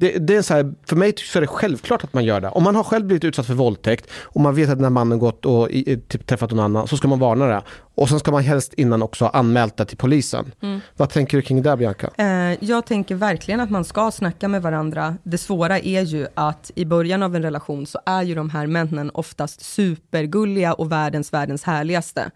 Det, 0.00 0.18
det 0.18 0.36
är 0.36 0.42
så 0.42 0.54
här, 0.54 0.74
för 0.86 0.96
mig 0.96 1.14
så 1.16 1.38
är 1.38 1.40
det 1.40 1.46
självklart 1.46 2.04
att 2.04 2.12
man 2.14 2.24
gör 2.24 2.40
det. 2.40 2.48
Om 2.48 2.62
man 2.62 2.76
har 2.76 2.84
själv 2.84 3.06
blivit 3.06 3.24
utsatt 3.24 3.46
för 3.46 3.54
våldtäkt 3.54 4.10
och 4.22 4.40
man 4.40 4.54
vet 4.54 4.70
att 4.70 4.76
den 4.76 4.84
här 4.84 4.90
mannen 4.90 5.18
gått 5.18 5.46
och 5.46 5.70
i, 5.70 6.00
typ, 6.08 6.26
träffat 6.26 6.50
någon 6.50 6.64
annan 6.64 6.88
så 6.88 6.96
ska 6.96 7.08
man 7.08 7.18
varna 7.18 7.46
det. 7.46 7.62
Och 7.94 8.08
sen 8.08 8.18
ska 8.18 8.30
man 8.30 8.42
helst 8.42 8.74
innan 8.74 9.02
också 9.02 9.24
ha 9.24 9.30
anmält 9.30 9.76
det 9.76 9.84
till 9.84 9.96
polisen. 9.96 10.52
Mm. 10.62 10.80
Vad 10.96 11.10
tänker 11.10 11.36
du 11.36 11.42
kring 11.42 11.62
det 11.62 11.76
Bianca? 11.76 12.10
Eh, 12.16 12.64
jag 12.64 12.86
tänker 12.86 13.14
verkligen 13.14 13.60
att 13.60 13.70
man 13.70 13.84
ska 13.84 14.10
snacka 14.10 14.48
med 14.48 14.62
varandra. 14.62 15.16
Det 15.22 15.38
svåra 15.38 15.78
är 15.78 16.02
ju 16.02 16.26
att 16.34 16.70
i 16.74 16.84
början 16.84 17.22
av 17.22 17.36
en 17.36 17.42
relation 17.42 17.86
så 17.86 18.00
är 18.06 18.22
ju 18.22 18.34
de 18.34 18.50
här 18.50 18.66
männen 18.66 19.10
oftast 19.14 19.60
supergulliga 19.60 20.72
och 20.74 20.92
världens, 20.92 21.32
världens 21.32 21.62
härligaste. 21.62 22.30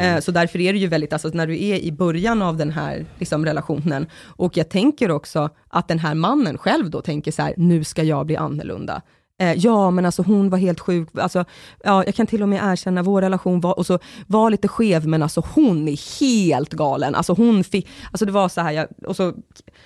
Eh, 0.00 0.20
så 0.20 0.32
därför 0.32 0.60
är 0.60 0.72
det 0.72 0.78
ju 0.78 0.86
väldigt, 0.86 1.12
alltså 1.12 1.28
när 1.28 1.46
du 1.46 1.64
är 1.64 1.78
i 1.78 1.92
början 1.92 2.42
av 2.42 2.56
den 2.56 2.70
här 2.70 3.06
liksom, 3.18 3.44
relationen, 3.44 4.06
och 4.24 4.56
jag 4.56 4.68
tänker 4.68 5.10
också 5.10 5.50
att 5.68 5.88
den 5.88 5.98
här 5.98 6.14
mannen 6.14 6.58
själv 6.58 6.90
då 6.90 7.00
tänker 7.00 7.32
så 7.32 7.42
här, 7.42 7.54
nu 7.56 7.84
ska 7.84 8.02
jag 8.02 8.26
bli 8.26 8.36
annorlunda. 8.36 9.02
Eh, 9.38 9.52
ja, 9.52 9.90
men 9.90 10.06
alltså 10.06 10.22
hon 10.22 10.50
var 10.50 10.58
helt 10.58 10.80
sjuk. 10.80 11.08
Alltså, 11.18 11.44
ja, 11.84 12.04
jag 12.04 12.14
kan 12.14 12.26
till 12.26 12.42
och 12.42 12.48
med 12.48 12.60
erkänna, 12.72 13.02
vår 13.02 13.22
relation 13.22 13.60
var, 13.60 13.78
och 13.78 13.86
så, 13.86 13.98
var 14.26 14.50
lite 14.50 14.68
skev, 14.68 15.06
men 15.06 15.22
alltså 15.22 15.42
hon 15.54 15.88
är 15.88 16.20
helt 16.20 16.70
galen. 16.70 17.14
Alltså 17.14 17.32
hon 17.32 17.64
fick, 17.64 17.88
alltså 18.10 18.24
det 18.24 18.32
var 18.32 18.48
så 18.48 18.60
här, 18.60 18.72
jag, 18.72 18.86
och 19.06 19.16
så, 19.16 19.32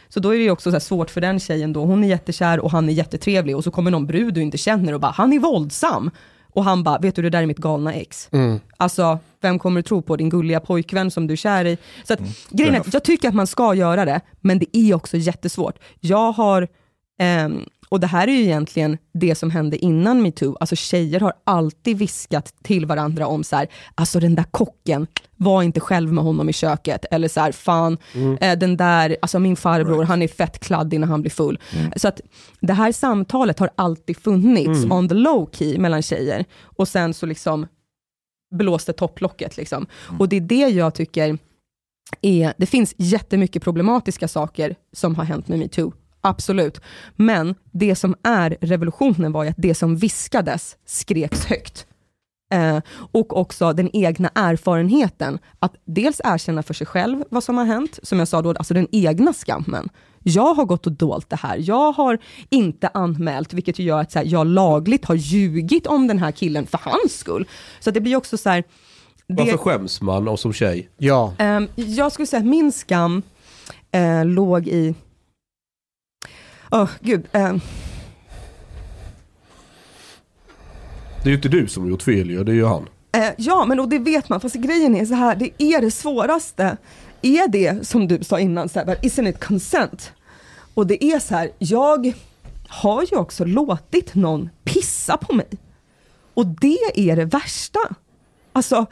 så 0.08 0.20
då 0.20 0.34
är 0.34 0.38
det 0.38 0.44
ju 0.44 0.50
också 0.50 0.72
så 0.72 0.80
svårt 0.80 1.10
för 1.10 1.20
den 1.20 1.40
tjejen 1.40 1.72
då, 1.72 1.84
hon 1.84 2.04
är 2.04 2.08
jättekär 2.08 2.60
och 2.60 2.70
han 2.70 2.88
är 2.88 2.92
jättetrevlig 2.92 3.56
och 3.56 3.64
så 3.64 3.70
kommer 3.70 3.90
någon 3.90 4.06
brud 4.06 4.34
du 4.34 4.42
inte 4.42 4.58
känner 4.58 4.92
och 4.92 5.00
bara, 5.00 5.12
han 5.12 5.32
är 5.32 5.38
våldsam. 5.38 6.10
Och 6.56 6.64
han 6.64 6.82
bara, 6.82 6.98
vet 6.98 7.14
du 7.16 7.22
det 7.22 7.30
där 7.30 7.42
är 7.42 7.46
mitt 7.46 7.58
galna 7.58 7.94
ex. 7.94 8.28
Mm. 8.32 8.60
Alltså, 8.76 9.18
vem 9.40 9.58
kommer 9.58 9.78
du 9.78 9.82
tro 9.82 10.02
på? 10.02 10.16
Din 10.16 10.28
gulliga 10.28 10.60
pojkvän 10.60 11.10
som 11.10 11.26
du 11.26 11.32
är 11.32 11.36
kär 11.36 11.64
i? 11.64 11.78
Så 12.04 12.14
att, 12.14 12.20
grejen 12.50 12.74
är, 12.74 12.82
jag 12.92 13.04
tycker 13.04 13.28
att 13.28 13.34
man 13.34 13.46
ska 13.46 13.74
göra 13.74 14.04
det, 14.04 14.20
men 14.40 14.58
det 14.58 14.76
är 14.76 14.94
också 14.94 15.16
jättesvårt. 15.16 15.78
Jag 16.00 16.32
har, 16.32 16.68
ehm, 17.18 17.64
och 17.88 18.00
det 18.00 18.06
här 18.06 18.28
är 18.28 18.32
ju 18.32 18.42
egentligen 18.42 18.98
det 19.14 19.34
som 19.34 19.50
hände 19.50 19.84
innan 19.84 20.22
metoo, 20.22 20.56
alltså 20.60 20.76
tjejer 20.76 21.20
har 21.20 21.32
alltid 21.44 21.98
viskat 21.98 22.54
till 22.62 22.86
varandra 22.86 23.26
om 23.26 23.44
så 23.44 23.56
här, 23.56 23.68
alltså 23.94 24.20
den 24.20 24.34
där 24.34 24.44
kocken, 24.50 25.06
var 25.36 25.62
inte 25.62 25.80
själv 25.80 26.12
med 26.12 26.24
honom 26.24 26.48
i 26.48 26.52
köket, 26.52 27.04
eller 27.10 27.28
så 27.28 27.40
här, 27.40 27.52
fan, 27.52 27.98
eh, 28.40 28.58
den 28.58 28.76
där, 28.76 29.16
alltså 29.22 29.38
min 29.38 29.56
farbror, 29.56 30.04
han 30.04 30.22
är 30.22 30.28
fett 30.28 30.58
kladdig 30.58 31.00
när 31.00 31.06
han 31.06 31.20
blir 31.20 31.30
full. 31.30 31.58
Så 31.96 32.08
att 32.08 32.20
det 32.60 32.72
här 32.72 32.92
samtalet 32.92 33.58
har 33.58 33.70
alltid 33.74 34.16
funnits 34.16 34.84
on 34.90 35.08
the 35.08 35.14
low 35.14 35.50
key 35.52 35.78
mellan 35.78 36.02
tjejer, 36.02 36.44
och 36.62 36.88
sen 36.88 37.14
så 37.14 37.26
liksom 37.26 37.66
blåste 38.54 38.92
topplocket. 38.92 39.56
Liksom. 39.56 39.86
Och 40.18 40.28
det 40.28 40.36
är 40.36 40.40
det 40.40 40.68
jag 40.68 40.94
tycker 40.94 41.38
är, 42.22 42.54
det 42.56 42.66
finns 42.66 42.94
jättemycket 42.96 43.62
problematiska 43.62 44.28
saker 44.28 44.74
som 44.92 45.14
har 45.14 45.24
hänt 45.24 45.48
med 45.48 45.58
metoo, 45.58 45.92
absolut. 46.28 46.80
Men 47.16 47.54
det 47.72 47.94
som 47.96 48.14
är 48.22 48.56
revolutionen 48.60 49.32
var 49.32 49.44
ju 49.44 49.50
att 49.50 49.56
det 49.58 49.74
som 49.74 49.96
viskades 49.96 50.76
skreks 50.86 51.44
högt. 51.44 51.86
Eh, 52.52 52.78
och 53.12 53.36
också 53.36 53.72
den 53.72 53.90
egna 53.96 54.30
erfarenheten, 54.34 55.38
att 55.58 55.74
dels 55.84 56.20
erkänna 56.24 56.62
för 56.62 56.74
sig 56.74 56.86
själv 56.86 57.24
vad 57.30 57.44
som 57.44 57.56
har 57.58 57.64
hänt, 57.64 57.98
som 58.02 58.18
jag 58.18 58.28
sa 58.28 58.42
då, 58.42 58.48
alltså 58.50 58.74
den 58.74 58.88
egna 58.92 59.32
skammen. 59.32 59.88
Jag 60.22 60.54
har 60.54 60.64
gått 60.64 60.86
och 60.86 60.92
dolt 60.92 61.30
det 61.30 61.36
här, 61.36 61.56
jag 61.60 61.92
har 61.92 62.18
inte 62.50 62.88
anmält, 62.94 63.52
vilket 63.52 63.78
ju 63.78 63.84
gör 63.84 64.00
att 64.00 64.12
så 64.12 64.18
här, 64.18 64.26
jag 64.26 64.46
lagligt 64.46 65.04
har 65.04 65.14
ljugit 65.14 65.86
om 65.86 66.06
den 66.06 66.18
här 66.18 66.32
killen 66.32 66.66
för 66.66 66.80
hans 66.82 67.18
skull. 67.18 67.48
Så 67.80 67.90
att 67.90 67.94
det 67.94 68.00
blir 68.00 68.16
också 68.16 68.36
så 68.36 68.50
här, 68.50 68.64
det- 69.28 69.34
Varför 69.34 69.56
skäms 69.56 70.00
man 70.02 70.28
och 70.28 70.40
som 70.40 70.52
tjej? 70.52 70.88
Ja. 70.98 71.32
Ehm, 71.38 71.68
jag 71.74 72.12
skulle 72.12 72.26
säga 72.26 72.40
att 72.40 72.46
min 72.46 72.72
skam 72.72 73.22
eh, 73.92 74.24
låg 74.24 74.68
i... 74.68 74.94
Åh, 76.70 76.88
gud. 77.00 77.26
ehm, 77.32 77.60
Det 81.22 81.28
är 81.28 81.30
ju 81.30 81.34
inte 81.36 81.48
du 81.48 81.68
som 81.68 81.82
har 81.82 81.90
gjort 81.90 82.02
fel 82.02 82.30
ju, 82.30 82.44
det 82.44 82.52
är 82.52 82.56
ju 82.56 82.64
han. 82.66 82.88
eh, 83.12 83.28
ja, 83.36 83.64
men 83.64 83.80
och 83.80 83.88
det 83.88 83.98
vet 83.98 84.28
man, 84.28 84.40
fast 84.40 84.54
grejen 84.54 84.96
är 84.96 85.04
så 85.06 85.14
här, 85.14 85.36
det 85.36 85.62
är 85.62 85.80
det 85.80 85.90
svåraste. 85.90 86.76
Är 87.22 87.48
det, 87.48 87.86
som 87.88 88.08
du 88.08 88.24
sa 88.24 88.40
innan, 88.40 88.68
så 88.68 88.78
här, 88.78 88.96
isn't 89.02 89.28
it 89.28 89.44
consent? 89.44 90.12
Och 90.74 90.86
det 90.86 91.04
är 91.04 91.18
så 91.18 91.34
här, 91.34 91.50
jag 91.58 92.12
har 92.68 93.02
ju 93.10 93.16
också 93.16 93.44
låtit 93.44 94.14
någon 94.14 94.50
pissa 94.64 95.16
på 95.16 95.34
mig. 95.34 95.46
Och 96.34 96.46
det 96.46 96.78
är 96.94 97.16
det 97.16 97.24
värsta. 97.24 97.78
Alltså, 98.52 98.86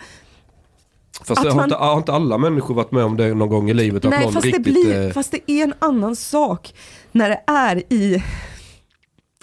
Fast 1.24 1.40
Att 1.40 1.46
har, 1.46 1.54
man- 1.54 1.64
inte, 1.64 1.76
har 1.76 1.96
inte 1.96 2.12
alla 2.12 2.38
människor 2.38 2.74
varit 2.74 2.92
med 2.92 3.04
om 3.04 3.16
det 3.16 3.34
någon 3.34 3.48
gång 3.48 3.70
i 3.70 3.74
livet? 3.74 4.04
Att 4.04 4.10
Nej, 4.10 4.24
någon 4.24 4.32
fast 4.32 4.42
det, 4.44 4.48
riktigt... 4.48 4.62
blir, 4.72 5.06
eh, 5.06 5.12
fast 5.12 5.30
det 5.32 5.50
är 5.50 5.64
en 5.64 5.74
annan 5.78 6.16
sak 6.16 6.74
när 7.14 7.28
det 7.28 7.42
är 7.46 7.92
i 7.92 8.24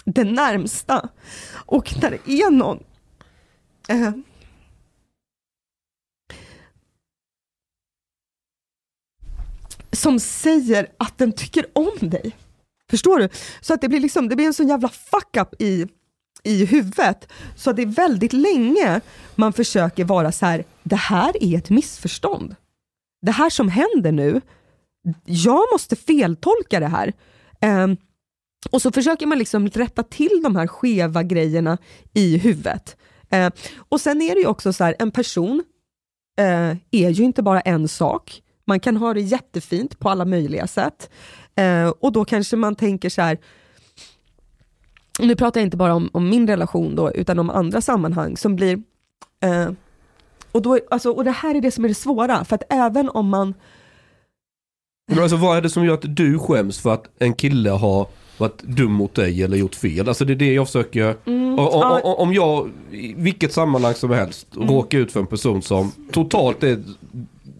det 0.04 0.24
närmsta 0.24 1.08
och 1.52 1.94
när 2.02 2.10
det 2.10 2.32
är 2.32 2.50
någon 2.50 2.82
eh, 3.88 4.12
som 9.92 10.20
säger 10.20 10.92
att 10.96 11.18
den 11.18 11.32
tycker 11.32 11.66
om 11.72 12.10
dig. 12.10 12.36
Förstår 12.90 13.18
du? 13.18 13.28
Så 13.60 13.74
att 13.74 13.80
det 13.80 13.88
blir, 13.88 14.00
liksom, 14.00 14.28
det 14.28 14.36
blir 14.36 14.46
en 14.46 14.54
sån 14.54 14.68
jävla 14.68 14.88
fuck-up 14.88 15.62
i, 15.62 15.86
i 16.42 16.64
huvudet. 16.64 17.32
Så 17.56 17.70
att 17.70 17.76
det 17.76 17.82
är 17.82 17.86
väldigt 17.86 18.32
länge 18.32 19.00
man 19.34 19.52
försöker 19.52 20.04
vara 20.04 20.32
så 20.32 20.46
här, 20.46 20.64
det 20.82 20.96
här 20.96 21.44
är 21.44 21.58
ett 21.58 21.70
missförstånd. 21.70 22.56
Det 23.22 23.32
här 23.32 23.50
som 23.50 23.68
händer 23.68 24.12
nu, 24.12 24.40
jag 25.24 25.62
måste 25.72 25.96
feltolka 25.96 26.80
det 26.80 26.86
här. 26.86 27.12
Um, 27.66 27.96
och 28.70 28.82
så 28.82 28.92
försöker 28.92 29.26
man 29.26 29.38
liksom 29.38 29.68
rätta 29.68 30.02
till 30.02 30.40
de 30.42 30.56
här 30.56 30.66
skeva 30.66 31.22
grejerna 31.22 31.78
i 32.12 32.38
huvudet. 32.38 32.96
Eh, 33.30 33.50
och 33.88 34.00
sen 34.00 34.22
är 34.22 34.34
det 34.34 34.40
ju 34.40 34.46
också 34.46 34.72
så 34.72 34.84
här, 34.84 34.96
en 34.98 35.10
person 35.10 35.64
eh, 36.38 36.76
är 36.90 37.10
ju 37.10 37.24
inte 37.24 37.42
bara 37.42 37.60
en 37.60 37.88
sak. 37.88 38.42
Man 38.64 38.80
kan 38.80 38.96
ha 38.96 39.14
det 39.14 39.20
jättefint 39.20 39.98
på 39.98 40.10
alla 40.10 40.24
möjliga 40.24 40.66
sätt. 40.66 41.10
Eh, 41.54 41.88
och 41.88 42.12
då 42.12 42.24
kanske 42.24 42.56
man 42.56 42.74
tänker 42.74 43.10
så 43.10 43.22
här, 43.22 43.38
nu 45.18 45.36
pratar 45.36 45.60
jag 45.60 45.66
inte 45.66 45.76
bara 45.76 45.94
om, 45.94 46.10
om 46.12 46.28
min 46.28 46.46
relation 46.46 46.96
då, 46.96 47.12
utan 47.12 47.38
om 47.38 47.50
andra 47.50 47.80
sammanhang 47.80 48.36
som 48.36 48.56
blir 48.56 48.82
eh, 49.40 49.70
och, 50.52 50.62
då, 50.62 50.78
alltså, 50.90 51.10
och 51.10 51.24
det 51.24 51.30
här 51.30 51.54
är 51.54 51.60
det 51.60 51.70
som 51.70 51.84
är 51.84 51.88
det 51.88 51.94
svåra, 51.94 52.44
för 52.44 52.54
att 52.54 52.62
även 52.68 53.08
om 53.08 53.28
man 53.28 53.54
men 55.14 55.22
alltså 55.22 55.36
vad 55.36 55.56
är 55.56 55.60
det 55.62 55.70
som 55.70 55.84
gör 55.84 55.94
att 55.94 56.16
du 56.16 56.38
skäms 56.38 56.78
för 56.80 56.94
att 56.94 57.04
en 57.18 57.34
kille 57.34 57.70
har 57.70 58.06
varit 58.38 58.62
dum 58.62 58.92
mot 58.92 59.14
dig 59.14 59.42
eller 59.42 59.56
gjort 59.56 59.74
fel? 59.74 60.08
Alltså 60.08 60.24
det 60.24 60.32
är 60.32 60.36
det 60.36 60.52
jag 60.54 60.66
försöker... 60.66 61.16
Mm, 61.26 61.58
och, 61.58 61.72
ja. 61.72 62.00
och, 62.04 62.20
om 62.20 62.34
jag 62.34 62.70
i 62.90 63.14
vilket 63.16 63.52
sammanhang 63.52 63.94
som 63.94 64.10
helst 64.10 64.46
råkar 64.56 64.98
ut 64.98 65.12
för 65.12 65.20
en 65.20 65.26
person 65.26 65.62
som 65.62 65.92
totalt 66.12 66.62
är, 66.62 66.82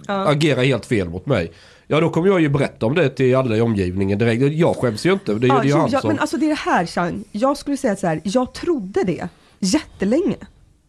Ja. 0.06 0.28
agerar 0.28 0.62
helt 0.64 0.86
fel 0.86 1.08
mot 1.08 1.26
mig. 1.26 1.52
Ja 1.86 2.00
då 2.00 2.08
kommer 2.10 2.28
jag 2.28 2.40
ju 2.40 2.48
berätta 2.48 2.86
om 2.86 2.94
det 2.94 3.08
till 3.08 3.36
alla 3.36 3.56
i 3.56 3.60
omgivningen 3.60 4.18
direkt. 4.18 4.54
Jag 4.56 4.76
skäms 4.76 5.06
ju 5.06 5.12
inte. 5.12 5.34
Det 5.34 5.46
är 5.46 5.48
Ja, 5.48 5.64
ju 5.64 5.72
han 5.72 5.90
som... 5.90 6.00
men 6.04 6.18
alltså 6.18 6.36
det 6.36 6.46
är 6.46 6.48
det 6.48 6.54
här 6.54 6.86
Chang, 6.86 7.24
jag 7.32 7.56
skulle 7.56 7.76
säga 7.76 7.96
så 7.96 8.06
här, 8.06 8.20
jag 8.24 8.54
trodde 8.54 9.04
det 9.04 9.28
jättelänge 9.58 10.36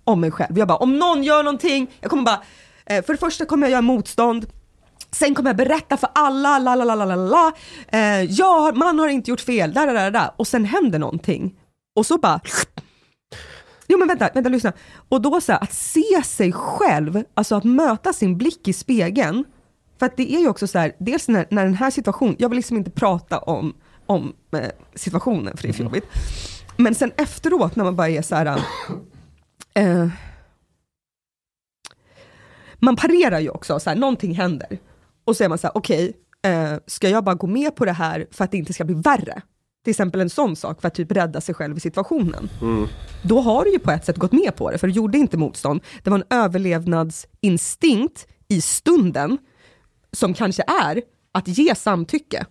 om 0.03 0.21
mig 0.21 0.31
själv. 0.31 0.57
Jag 0.59 0.67
bara, 0.67 0.77
om 0.77 0.99
någon 0.99 1.23
gör 1.23 1.43
någonting, 1.43 1.87
jag 2.01 2.09
kommer 2.09 2.23
bara, 2.23 2.41
eh, 2.85 3.03
för 3.05 3.13
det 3.13 3.19
första 3.19 3.45
kommer 3.45 3.67
jag 3.67 3.71
göra 3.71 3.81
motstånd, 3.81 4.45
sen 5.15 5.35
kommer 5.35 5.49
jag 5.49 5.57
berätta 5.57 5.97
för 5.97 6.09
alla, 6.15 6.59
la 6.59 6.75
la 6.75 6.83
la 6.83 6.95
la 6.95 7.05
la 7.05 7.15
la, 7.15 7.53
eh, 7.87 8.23
ja, 8.23 8.71
man 8.75 8.99
har 8.99 9.07
inte 9.07 9.31
gjort 9.31 9.41
fel, 9.41 9.73
där, 9.73 9.87
där, 9.87 9.93
där, 9.93 10.11
där, 10.11 10.31
och 10.37 10.47
sen 10.47 10.65
händer 10.65 10.99
någonting. 10.99 11.55
Och 11.95 12.05
så 12.05 12.17
bara, 12.17 12.41
Jo 13.87 13.97
men 13.97 14.07
vänta, 14.07 14.29
vänta 14.33 14.49
lyssna. 14.49 14.73
Och 15.09 15.21
då 15.21 15.41
så 15.41 15.51
här, 15.51 15.63
att 15.63 15.73
se 15.73 16.23
sig 16.25 16.51
själv, 16.51 17.23
alltså 17.33 17.55
att 17.55 17.63
möta 17.63 18.13
sin 18.13 18.37
blick 18.37 18.67
i 18.67 18.73
spegeln. 18.73 19.45
För 19.99 20.05
att 20.05 20.17
det 20.17 20.33
är 20.33 20.39
ju 20.39 20.49
också 20.49 20.67
så 20.67 20.79
här, 20.79 20.95
dels 20.99 21.27
när, 21.27 21.47
när 21.49 21.63
den 21.63 21.73
här 21.73 21.91
situationen, 21.91 22.35
jag 22.39 22.49
vill 22.49 22.55
liksom 22.55 22.77
inte 22.77 22.91
prata 22.91 23.39
om, 23.39 23.73
om 24.05 24.33
eh, 24.51 24.69
situationen 24.95 25.57
för 25.57 25.63
det 25.63 25.69
är 25.69 25.73
för 25.73 25.83
jobbigt. 25.83 26.05
Men 26.77 26.95
sen 26.95 27.11
efteråt 27.17 27.75
när 27.75 27.83
man 27.83 27.95
bara 27.95 28.09
är 28.09 28.21
så 28.21 28.35
här, 28.35 28.61
eh, 29.73 30.07
man 32.79 32.95
parerar 32.95 33.39
ju 33.39 33.49
också, 33.49 33.79
så 33.79 33.89
här, 33.89 33.97
någonting 33.97 34.35
händer. 34.35 34.79
Och 35.25 35.35
så 35.37 35.43
är 35.43 35.49
man 35.49 35.57
så 35.57 35.67
här, 35.67 35.77
okej, 35.77 36.13
eh, 36.45 36.73
ska 36.87 37.09
jag 37.09 37.23
bara 37.23 37.35
gå 37.35 37.47
med 37.47 37.75
på 37.75 37.85
det 37.85 37.91
här 37.91 38.27
för 38.31 38.43
att 38.43 38.51
det 38.51 38.57
inte 38.57 38.73
ska 38.73 38.83
bli 38.83 38.95
värre? 38.95 39.41
till 39.83 39.91
exempel 39.91 40.21
en 40.21 40.29
sån 40.29 40.55
sak, 40.55 40.81
för 40.81 40.87
att 40.87 40.95
typ 40.95 41.11
rädda 41.11 41.41
sig 41.41 41.55
själv 41.55 41.77
i 41.77 41.79
situationen. 41.79 42.49
Mm. 42.61 42.87
Då 43.23 43.39
har 43.41 43.63
du 43.65 43.71
ju 43.71 43.79
på 43.79 43.91
ett 43.91 44.05
sätt 44.05 44.17
gått 44.17 44.31
med 44.31 44.55
på 44.55 44.71
det, 44.71 44.77
för 44.77 44.87
du 44.87 44.93
gjorde 44.93 45.17
inte 45.17 45.37
motstånd. 45.37 45.81
Det 46.03 46.09
var 46.09 46.17
en 46.17 46.23
överlevnadsinstinkt 46.29 48.27
i 48.47 48.61
stunden, 48.61 49.37
som 50.11 50.33
kanske 50.33 50.63
är 50.83 51.01
att 51.31 51.47
ge 51.47 51.75
samtycke. 51.75 52.45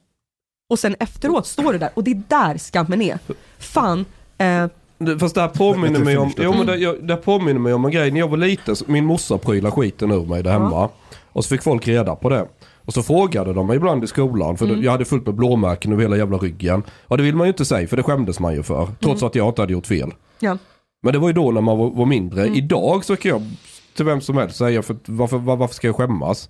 Och 0.70 0.78
sen 0.78 0.96
efteråt 1.00 1.46
står 1.46 1.72
du 1.72 1.78
där, 1.78 1.90
och 1.94 2.04
det 2.04 2.10
är 2.10 2.22
där 2.28 2.58
skammen 2.58 3.02
är. 3.02 3.18
Fan, 3.58 4.04
eh, 4.38 4.66
Det- 4.98 5.18
Fast 5.18 5.34
det 5.34 5.40
här 5.40 5.48
påminner 5.48 6.00
mig 6.00 6.16
om, 6.18 6.32
jo, 6.36 6.52
men 6.52 6.66
det, 6.66 6.76
jag, 6.76 7.06
det 7.06 7.14
här 7.14 7.20
påminner 7.20 7.60
mig 7.60 7.72
om 7.74 7.84
en 7.84 7.90
grej. 7.90 8.10
När 8.10 8.20
jag 8.20 8.28
var 8.28 8.36
liten, 8.36 8.76
så- 8.76 8.84
min 8.88 9.04
morsa 9.04 9.38
prylade 9.38 9.72
skiten 9.74 10.10
ur 10.10 10.26
mig 10.26 10.42
där 10.42 10.52
hemma. 10.52 10.88
Och 11.32 11.44
så 11.44 11.48
fick 11.48 11.62
folk 11.62 11.88
reda 11.88 12.16
på 12.16 12.28
det. 12.28 12.46
Och 12.84 12.92
så 12.94 13.02
frågade 13.02 13.52
de 13.52 13.66
mig 13.66 13.76
ibland 13.76 14.04
i 14.04 14.06
skolan, 14.06 14.56
för 14.56 14.66
jag 14.66 14.92
hade 14.92 15.04
fullt 15.04 15.26
med 15.26 15.34
blåmärken 15.34 15.92
över 15.92 16.02
hela 16.02 16.16
jävla 16.16 16.38
ryggen. 16.38 16.82
Och 17.06 17.16
det 17.16 17.22
vill 17.22 17.36
man 17.36 17.46
ju 17.46 17.48
inte 17.52 17.64
säga, 17.64 17.88
för 17.88 17.96
det 17.96 18.02
skämdes 18.02 18.40
man 18.40 18.54
ju 18.54 18.62
för. 18.62 18.88
Trots 19.02 19.22
att 19.22 19.34
jag 19.34 19.48
inte 19.48 19.62
hade 19.62 19.72
gjort 19.72 19.86
fel. 19.86 20.10
ja. 20.38 20.58
Men 21.04 21.12
det 21.12 21.18
var 21.18 21.28
ju 21.28 21.32
då 21.34 21.50
när 21.50 21.60
man 21.60 21.78
var, 21.78 21.90
var 21.90 22.06
mindre. 22.06 22.46
Idag 22.46 23.04
så 23.04 23.16
kan 23.16 23.28
jag 23.30 23.42
till 23.96 24.04
vem 24.04 24.20
som 24.20 24.36
helst 24.36 24.56
säga, 24.56 24.82
för 24.82 24.96
varför, 25.06 25.38
var, 25.38 25.56
varför 25.56 25.74
ska 25.74 25.86
jag 25.88 25.96
skämmas? 25.96 26.48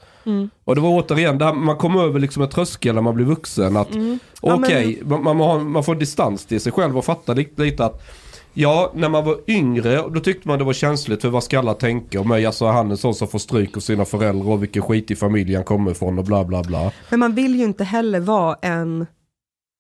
Och 0.65 0.75
det 0.75 0.81
var 0.81 0.89
återigen, 1.03 1.39
där 1.39 1.53
man 1.53 1.77
kom 1.77 1.97
över 1.97 2.21
liksom 2.21 2.43
en 2.43 2.49
tröskel 2.49 2.95
när 2.95 3.03
man 3.03 3.15
blir 3.15 3.27
vuxen. 3.27 3.77
att 3.77 3.89
Ja, 4.43 4.55
Okej, 4.55 5.03
man, 5.05 5.23
man, 5.25 5.41
har- 5.41 5.59
man 5.61 5.85
får 5.85 5.95
distans 5.95 6.47
till 6.47 6.61
sig 6.61 6.73
själv 6.73 6.99
och 6.99 7.05
fattar 7.05 7.35
lite, 7.35 7.63
lite 7.63 7.85
att 7.85 8.03
Ja, 8.55 8.93
när 8.95 9.09
man 9.09 9.25
var 9.25 9.41
yngre 9.47 9.97
då 10.09 10.21
tyckte 10.21 10.49
man 10.49 10.59
det 10.59 10.65
var 10.65 10.73
känsligt 10.73 11.23
för 11.23 11.29
vad 11.29 11.45
ska 11.45 11.59
alla 11.59 11.75
tänka 11.75 12.21
om 12.21 12.29
mig? 12.29 12.47
Alltså 12.47 12.67
han 12.67 12.91
är 12.91 12.97
sån 12.97 13.15
som 13.15 13.29
får 13.29 13.39
stryk 13.39 13.77
av 13.77 13.81
sina 13.81 14.05
föräldrar 14.05 14.51
och 14.51 14.63
vilken 14.63 14.83
skit 14.83 15.11
i 15.11 15.17
familjen 15.17 15.57
han 15.57 15.65
kommer 15.65 15.91
ifrån 15.91 16.19
och 16.19 16.25
bla 16.25 16.45
bla 16.45 16.63
bla. 16.63 16.93
Men 17.11 17.21
man 17.21 17.35
vill 17.35 17.57
ju 17.57 17.65
inte 17.65 17.85
heller 17.85 18.21
vara 18.21 18.57
en, 18.63 19.07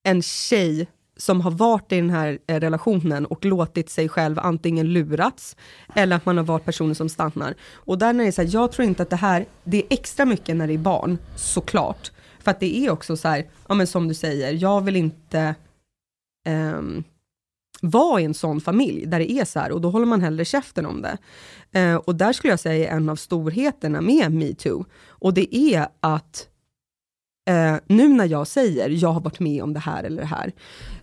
en 0.04 0.22
tjej 0.22 0.86
som 1.16 1.40
har 1.40 1.50
varit 1.50 1.92
i 1.92 1.96
den 1.96 2.10
här 2.10 2.38
eh, 2.46 2.60
relationen 2.60 3.26
och 3.26 3.44
låtit 3.44 3.90
sig 3.90 4.08
själv 4.08 4.38
antingen 4.38 4.92
lurats 4.92 5.56
eller 5.94 6.16
att 6.16 6.26
man 6.26 6.36
har 6.36 6.44
varit 6.44 6.64
personer 6.64 6.94
som 6.94 7.08
stannar. 7.08 7.54
Och 7.74 7.98
där 7.98 8.12
när 8.12 8.24
det 8.24 8.30
är 8.30 8.32
så 8.32 8.42
här, 8.42 8.48
jag 8.52 8.72
tror 8.72 8.88
inte 8.88 9.02
att 9.02 9.10
det 9.10 9.16
här, 9.16 9.46
det 9.64 9.76
är 9.76 9.84
extra 9.90 10.24
mycket 10.24 10.56
när 10.56 10.66
det 10.66 10.74
är 10.74 10.78
barn, 10.78 11.18
såklart. 11.36 12.10
För 12.40 12.50
att 12.50 12.60
det 12.60 12.76
är 12.76 12.90
också 12.90 13.16
så 13.16 13.28
här, 13.28 13.46
ja 13.68 13.74
men 13.74 13.86
som 13.86 14.08
du 14.08 14.14
säger, 14.14 14.52
jag 14.52 14.80
vill 14.80 14.96
inte 14.96 15.54
ehm, 16.46 17.04
vara 17.84 18.20
i 18.20 18.24
en 18.24 18.34
sån 18.34 18.60
familj 18.60 19.06
där 19.06 19.18
det 19.18 19.32
är 19.32 19.44
så 19.44 19.60
här 19.60 19.72
och 19.72 19.80
då 19.80 19.90
håller 19.90 20.06
man 20.06 20.20
hellre 20.20 20.44
käften 20.44 20.86
om 20.86 21.02
det. 21.02 21.18
Eh, 21.80 21.94
och 21.94 22.14
där 22.14 22.32
skulle 22.32 22.52
jag 22.52 22.60
säga 22.60 22.90
är 22.90 22.96
en 22.96 23.08
av 23.08 23.16
storheterna 23.16 24.00
med 24.00 24.32
metoo. 24.32 24.84
Och 25.08 25.34
det 25.34 25.56
är 25.56 25.86
att 26.00 26.46
eh, 27.48 27.76
nu 27.86 28.08
när 28.08 28.24
jag 28.24 28.46
säger 28.46 28.88
jag 28.90 29.12
har 29.12 29.20
varit 29.20 29.40
med 29.40 29.62
om 29.62 29.72
det 29.72 29.80
här 29.80 30.04
eller 30.04 30.22
det 30.22 30.26
här, 30.28 30.52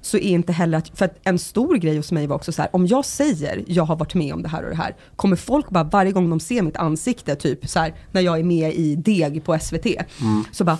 så 0.01 0.17
är 0.17 0.21
inte 0.21 0.53
heller 0.53 0.77
att, 0.77 0.97
för 0.97 1.05
att 1.05 1.17
en 1.23 1.39
stor 1.39 1.75
grej 1.75 1.97
hos 1.97 2.11
mig 2.11 2.27
var 2.27 2.35
också 2.35 2.51
så 2.51 2.61
här, 2.61 2.75
om 2.75 2.87
jag 2.87 3.05
säger 3.05 3.63
jag 3.67 3.83
har 3.83 3.95
varit 3.95 4.13
med 4.13 4.33
om 4.33 4.41
det 4.41 4.49
här 4.49 4.63
och 4.63 4.69
det 4.69 4.75
här, 4.75 4.95
kommer 5.15 5.35
folk 5.35 5.69
bara 5.69 5.83
varje 5.83 6.11
gång 6.11 6.29
de 6.29 6.39
ser 6.39 6.61
mitt 6.61 6.77
ansikte, 6.77 7.35
typ 7.35 7.69
så 7.69 7.79
här, 7.79 7.93
när 8.11 8.21
jag 8.21 8.39
är 8.39 8.43
med 8.43 8.73
i 8.73 8.95
Deg 8.95 9.43
på 9.43 9.59
SVT, 9.59 9.87
så 10.51 10.63
bara 10.63 10.77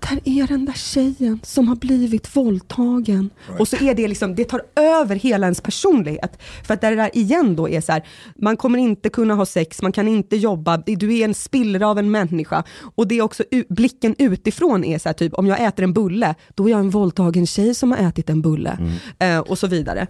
där 0.00 0.20
är 0.24 0.46
den 0.46 0.64
där 0.64 0.72
tjejen 0.72 1.40
som 1.42 1.68
har 1.68 1.76
blivit 1.76 2.36
våldtagen. 2.36 3.30
Och 3.58 3.68
så 3.68 3.76
är 3.76 3.94
det 3.94 4.08
liksom, 4.08 4.34
det 4.34 4.44
tar 4.44 4.62
över 4.76 5.16
hela 5.16 5.46
ens 5.46 5.60
personlighet. 5.60 6.38
För 6.64 6.74
att 6.74 6.80
det 6.80 6.94
där 6.94 7.10
igen 7.16 7.56
då 7.56 7.68
är 7.68 7.80
så 7.80 7.92
här, 7.92 8.02
man 8.36 8.56
kommer 8.56 8.78
inte 8.78 9.08
kunna 9.08 9.34
ha 9.34 9.46
sex, 9.46 9.82
man 9.82 9.92
kan 9.92 10.08
inte 10.08 10.36
jobba, 10.36 10.76
du 10.76 11.18
är 11.18 11.24
en 11.24 11.34
spillra 11.34 11.88
av 11.88 11.98
en 11.98 12.10
människa. 12.10 12.64
Och 12.94 13.08
det 13.08 13.18
är 13.18 13.22
också, 13.22 13.42
blicken 13.68 14.14
utifrån 14.18 14.84
är 14.84 14.98
så 14.98 15.08
här, 15.08 15.14
typ, 15.14 15.34
om 15.34 15.46
jag 15.46 15.64
äter 15.64 15.84
en 15.84 15.92
bulle, 15.92 16.34
då 16.54 16.66
är 16.66 16.70
jag 16.70 16.80
en 16.80 16.90
våldtagen 16.90 17.46
tjej 17.46 17.74
som 17.74 17.90
har 17.92 17.98
ätit 17.98 18.30
en 18.30 18.42
bulle. 18.42 18.78
Eh, 19.18 19.38
och 19.38 19.58
så 19.58 19.66
vidare. 19.66 20.06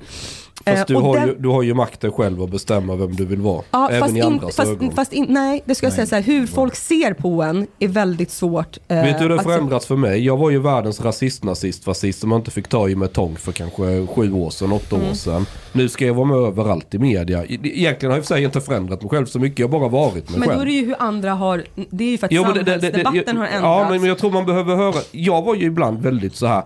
Fast 0.65 0.77
Eh, 0.79 0.85
du 0.87 0.95
har, 0.95 1.15
den- 1.17 1.29
ju, 1.29 1.35
du 1.39 1.49
har 1.49 1.63
ju 1.63 1.75
makten 1.75 2.13
själv 2.13 2.43
att 2.43 2.51
bestämma 2.51 2.97
vem 2.97 3.17
du 3.17 3.25
vill 3.25 3.41
vara. 3.41 3.63
Ja, 3.71 3.89
Även 3.91 4.01
fast 4.01 4.15
i 4.15 4.19
in, 4.19 4.25
andras 4.25 4.57
fast, 4.57 4.71
ögon. 4.71 4.93
fast 4.93 5.13
in, 5.13 5.27
nej, 5.29 5.63
det 5.65 5.75
ska 5.75 5.87
jag 5.87 5.93
säga 5.93 6.07
så 6.07 6.15
här, 6.15 6.23
hur 6.23 6.47
folk 6.47 6.77
ser 6.77 7.13
på 7.15 7.43
en 7.43 7.67
är 7.79 7.89
väldigt 7.89 8.31
svårt. 8.31 8.79
eh, 8.89 9.03
Vet 9.03 9.19
du 9.19 9.23
hur 9.25 9.29
det 9.29 9.37
har 9.37 9.43
förändrats 9.85 9.87
för 9.87 9.97
mig? 9.97 10.25
Jag 10.25 10.37
var 10.37 10.51
ju 10.51 10.59
världens 10.59 11.01
rasist-nazist 11.01 11.85
fascist 11.85 12.21
som 12.21 12.29
man 12.31 12.39
inte 12.39 12.51
fick 12.51 12.69
ta 12.69 12.89
i 12.89 12.97
med 12.97 13.13
tång 13.13 13.37
för 13.37 13.53
kanske 13.53 14.07
sju 14.07 14.33
år 14.33 14.51
sedan, 14.51 14.73
åtta 14.73 14.97
Mm. 14.97 15.09
år 15.11 15.15
sedan. 15.15 15.47
Nu 15.73 15.89
ska 15.89 16.07
jag 16.07 16.15
vara 16.15 16.27
med 16.27 16.37
överallt 16.39 16.95
i 16.95 16.99
media. 16.99 17.45
Egentligen 17.45 18.11
har 18.11 18.19
jag 18.19 18.27
för 18.27 18.35
sig 18.35 18.45
inte 18.45 18.61
förändrat 18.61 19.03
mig 19.03 19.11
själv 19.11 19.27
så 19.27 19.39
mycket, 19.39 19.59
jag 19.59 19.69
har 19.69 19.79
bara 19.79 19.89
varit 19.89 20.31
mig 20.31 20.39
Men 20.39 20.49
själv. 20.49 20.55
då 20.59 20.63
är 20.63 20.67
det 20.67 20.73
ju 20.73 20.87
hur 20.87 20.97
andra 21.03 21.31
har, 21.35 21.65
det 21.91 22.05
är 22.05 22.11
ju 22.11 22.19
för 22.19 22.27
att 22.27 22.33
Jo, 22.33 22.43
men 22.43 22.55
det- 22.55 22.63
det- 22.63 22.65
det- 22.65 22.81
samhällsdebatten 22.81 23.23
jag- 23.27 23.35
har 23.35 23.47
ändrats. 23.47 23.63
Ja, 23.63 23.89
men 23.91 24.05
jag 24.05 24.19
tror 24.19 24.31
man 24.31 24.47
behöver 24.47 24.77
höra. 24.77 24.95
Jag 25.11 25.43
var 25.43 25.55
ju 25.55 25.65
ibland 25.67 25.99
väldigt 26.03 26.37
så 26.37 26.47
här 26.47 26.63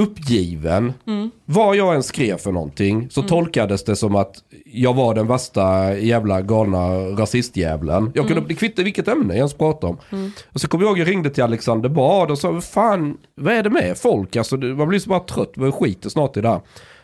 uppgiven. 0.00 0.92
Mm. 1.06 1.30
Vad 1.44 1.76
jag 1.76 1.94
än 1.94 2.02
skrev 2.02 2.36
för 2.36 2.52
någonting 2.52 3.10
så 3.10 3.22
tolkades 3.22 3.84
det 3.84 3.96
som 3.96 4.16
att 4.16 4.34
jag 4.64 4.94
var 4.94 5.14
den 5.14 5.26
värsta 5.26 5.94
jävla 5.98 6.40
galna 6.42 6.88
rasistjävlen. 6.98 8.04
Jag 8.14 8.26
kunde, 8.26 8.32
Mm. 8.32 8.48
det 8.48 8.54
kvittar 8.54 8.82
vilket 8.82 9.08
ämne 9.08 9.26
jag 9.34 9.36
ens 9.36 9.54
pratade 9.54 9.92
om. 9.92 10.30
Och 10.52 10.60
så 10.60 10.68
kom 10.68 10.80
jag 10.80 10.88
ihåg 10.88 10.98
jag 10.98 11.08
ringde 11.08 11.30
till 11.30 11.42
Alexander 11.42 11.88
Bard 11.88 12.30
och 12.30 12.38
sa, 12.38 12.60
fan, 12.60 13.16
vad 13.34 13.54
är 13.54 13.62
det 13.62 13.70
med 13.70 13.98
folk? 13.98 14.36
Alltså, 14.36 14.56
man 14.56 14.88
blir 14.88 14.98
så 14.98 15.08
bara 15.10 15.20
trött, 15.20 15.56
man 15.56 15.72
skiter 15.72 16.08
snart 16.10 16.36
i 16.36 16.40
det 16.40 16.48
här. 16.48 16.60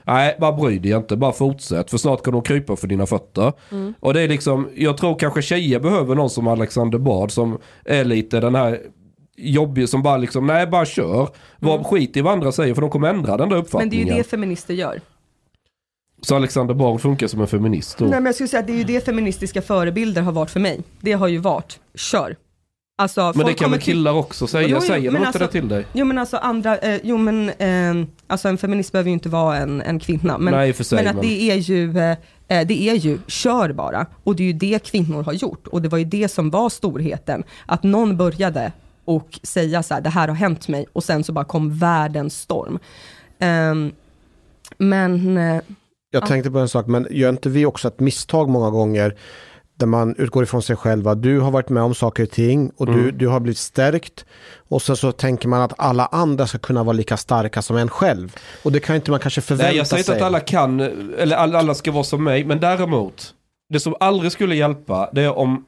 Nej, 0.08 0.36
bara 0.40 0.52
bry 0.52 0.78
dig 0.78 0.92
inte, 0.92 1.16
bara 1.16 1.32
fortsätt. 1.32 1.90
För 1.90 1.98
snart 1.98 2.22
kan 2.22 2.32
de 2.32 2.42
krypa 2.42 2.76
för 2.76 2.86
dina 2.86 3.06
fötter. 3.06 3.52
Och 4.00 4.14
det 4.14 4.20
är 4.20 4.28
liksom, 4.28 4.68
jag 4.76 4.96
tror 4.96 5.18
kanske 5.18 5.42
tjejer 5.42 5.80
behöver 5.80 6.14
någon 6.14 6.30
som 6.30 6.46
Alexander 6.48 6.98
Bard 6.98 7.30
som 7.30 7.58
är 7.84 8.04
lite 8.04 8.40
den 8.40 8.54
här 8.54 8.78
jobbig 9.36 9.88
som 9.88 10.02
bara 10.02 10.16
liksom, 10.16 10.46
nej 10.46 10.66
bara 10.66 10.84
kör. 10.86 11.28
Var 11.58 11.84
skit 11.84 12.16
i 12.16 12.20
vad 12.20 12.32
andra 12.32 12.52
säger 12.52 12.74
för 12.74 12.80
de 12.82 12.90
kommer 12.90 13.08
ändra 13.08 13.36
den 13.36 13.38
där 13.38 13.44
Men 13.46 13.48
det 13.48 13.56
är 13.56 13.60
uppfattningen. 13.62 14.06
ju 14.08 14.14
det 14.14 14.24
feminister 14.24 14.74
gör. 14.74 15.00
Så 16.22 16.36
Alexander 16.36 16.74
Bard 16.74 17.00
funkar 17.00 17.26
som 17.26 17.40
en 17.40 17.46
feminist 17.46 17.98
då. 17.98 18.04
Nej, 18.04 18.14
men 18.14 18.24
jag 18.26 18.34
skulle 18.34 18.48
säga 18.48 18.60
att 18.60 18.66
det 18.66 18.72
är 18.72 18.76
ju 18.78 18.84
det 18.84 19.04
feministiska 19.04 19.62
förebilder 19.62 20.22
har 20.22 20.32
varit 20.32 20.50
för 20.50 20.60
mig. 20.60 20.80
Det 21.00 21.12
har 21.12 21.28
ju 21.28 21.38
varit, 21.38 21.80
kör. 21.94 22.36
Alltså, 22.98 23.32
men 23.34 23.46
det 23.46 23.54
kan 23.54 23.70
väl 23.70 23.80
killar 23.80 24.12
också 24.12 24.46
säga, 24.46 24.68
Jo, 24.68 24.76
jo, 24.80 24.86
säger 24.86 25.10
de 25.10 25.16
inte 25.16 25.26
alltså- 25.28 25.38
det 25.38 25.48
till 25.48 25.68
dig? 25.68 25.86
Jo 25.92 26.04
men 26.04 26.18
alltså 26.18 26.36
andra, 26.36 26.78
eh, 26.78 27.00
jo 27.04 27.16
men 27.18 27.48
eh, 27.48 28.08
alltså 28.26 28.48
en 28.48 28.58
feminist 28.58 28.92
behöver 28.92 29.08
ju 29.10 29.12
inte 29.14 29.28
vara 29.28 29.56
en, 29.56 29.82
en 29.82 30.00
kvinna. 30.00 30.38
Men, 30.38 30.54
Nej, 30.54 30.72
för 30.72 30.84
sig, 30.84 30.96
men 30.96 31.06
att 31.08 31.14
men- 31.16 31.24
det 31.26 31.50
är 31.50 31.56
ju, 31.56 31.98
eh, 31.98 32.10
eh, 32.48 32.66
det 32.66 32.88
är 32.88 32.94
ju, 32.94 33.18
kör 33.26 33.72
bara. 33.72 34.06
Och 34.24 34.36
det 34.36 34.42
är 34.42 34.46
ju 34.46 34.52
det 34.52 34.84
kvinnor 34.86 35.22
har 35.22 35.32
gjort. 35.32 35.66
Och 35.66 35.82
det 35.82 35.88
var 35.88 35.98
ju 35.98 36.04
det 36.04 36.28
som 36.28 36.50
var 36.50 36.68
storheten. 36.68 37.44
Att 37.66 37.82
någon 37.82 38.16
började 38.16 38.72
och 39.06 39.40
säga 39.42 39.82
så 39.82 39.94
här, 39.94 40.00
det 40.00 40.10
här 40.10 40.28
har 40.28 40.34
hänt 40.34 40.68
mig. 40.68 40.86
Och 40.92 41.04
sen 41.04 41.24
så 41.24 41.32
bara 41.32 41.44
kom 41.44 41.78
världens 41.78 42.40
storm. 42.40 42.78
Ehm, 43.38 43.92
men, 44.78 45.36
eh, 45.38 45.60
Jag 46.10 46.22
Ja. 46.22 46.26
tänkte 46.26 46.50
på 46.50 46.58
en 46.58 46.68
sak, 46.68 46.86
men 46.86 47.06
gör 47.10 47.28
inte 47.30 47.48
vi 47.48 47.66
också 47.66 47.88
ett 47.88 48.00
misstag 48.00 48.48
många 48.48 48.70
gånger 48.70 49.14
där 49.78 49.86
man 49.86 50.14
utgår 50.18 50.42
ifrån 50.42 50.62
sig 50.62 50.76
själva. 50.76 51.14
Du 51.14 51.40
har 51.40 51.50
varit 51.50 51.68
med 51.68 51.82
om 51.82 51.94
saker 51.94 52.22
och 52.22 52.30
ting 52.30 52.70
och 52.76 52.86
du, 52.86 52.92
Mm. 52.92 53.18
du 53.18 53.28
har 53.28 53.40
blivit 53.40 53.58
stärkt. 53.58 54.24
Och 54.68 54.82
sen 54.82 54.96
så 54.96 55.12
tänker 55.12 55.48
man 55.48 55.62
att 55.62 55.72
alla 55.78 56.06
andra 56.06 56.46
ska 56.46 56.58
kunna 56.58 56.82
vara 56.84 56.92
lika 56.92 57.16
starka 57.16 57.62
som 57.62 57.76
en 57.76 57.88
själv. 57.88 58.36
Och 58.62 58.72
det 58.72 58.80
kan 58.80 58.96
inte 58.96 59.10
man 59.10 59.20
kanske 59.20 59.40
förvänta 59.40 59.68
Nej 59.68 59.76
jag 59.76 59.86
säger 59.86 60.00
inte 60.00 60.12
sig. 60.12 60.16
att 60.20 60.26
alla 60.26 60.40
kan, 60.40 60.80
eller 61.18 61.36
alla, 61.36 61.58
alla 61.58 61.74
ska 61.74 61.92
vara 61.92 62.04
som 62.04 62.24
mig. 62.24 62.44
Men 62.44 62.60
däremot, 62.60 63.34
det 63.72 63.80
som 63.80 63.94
aldrig 64.00 64.32
skulle 64.32 64.54
hjälpa 64.56 65.10
det 65.12 65.22
är 65.22 65.38
om 65.38 65.64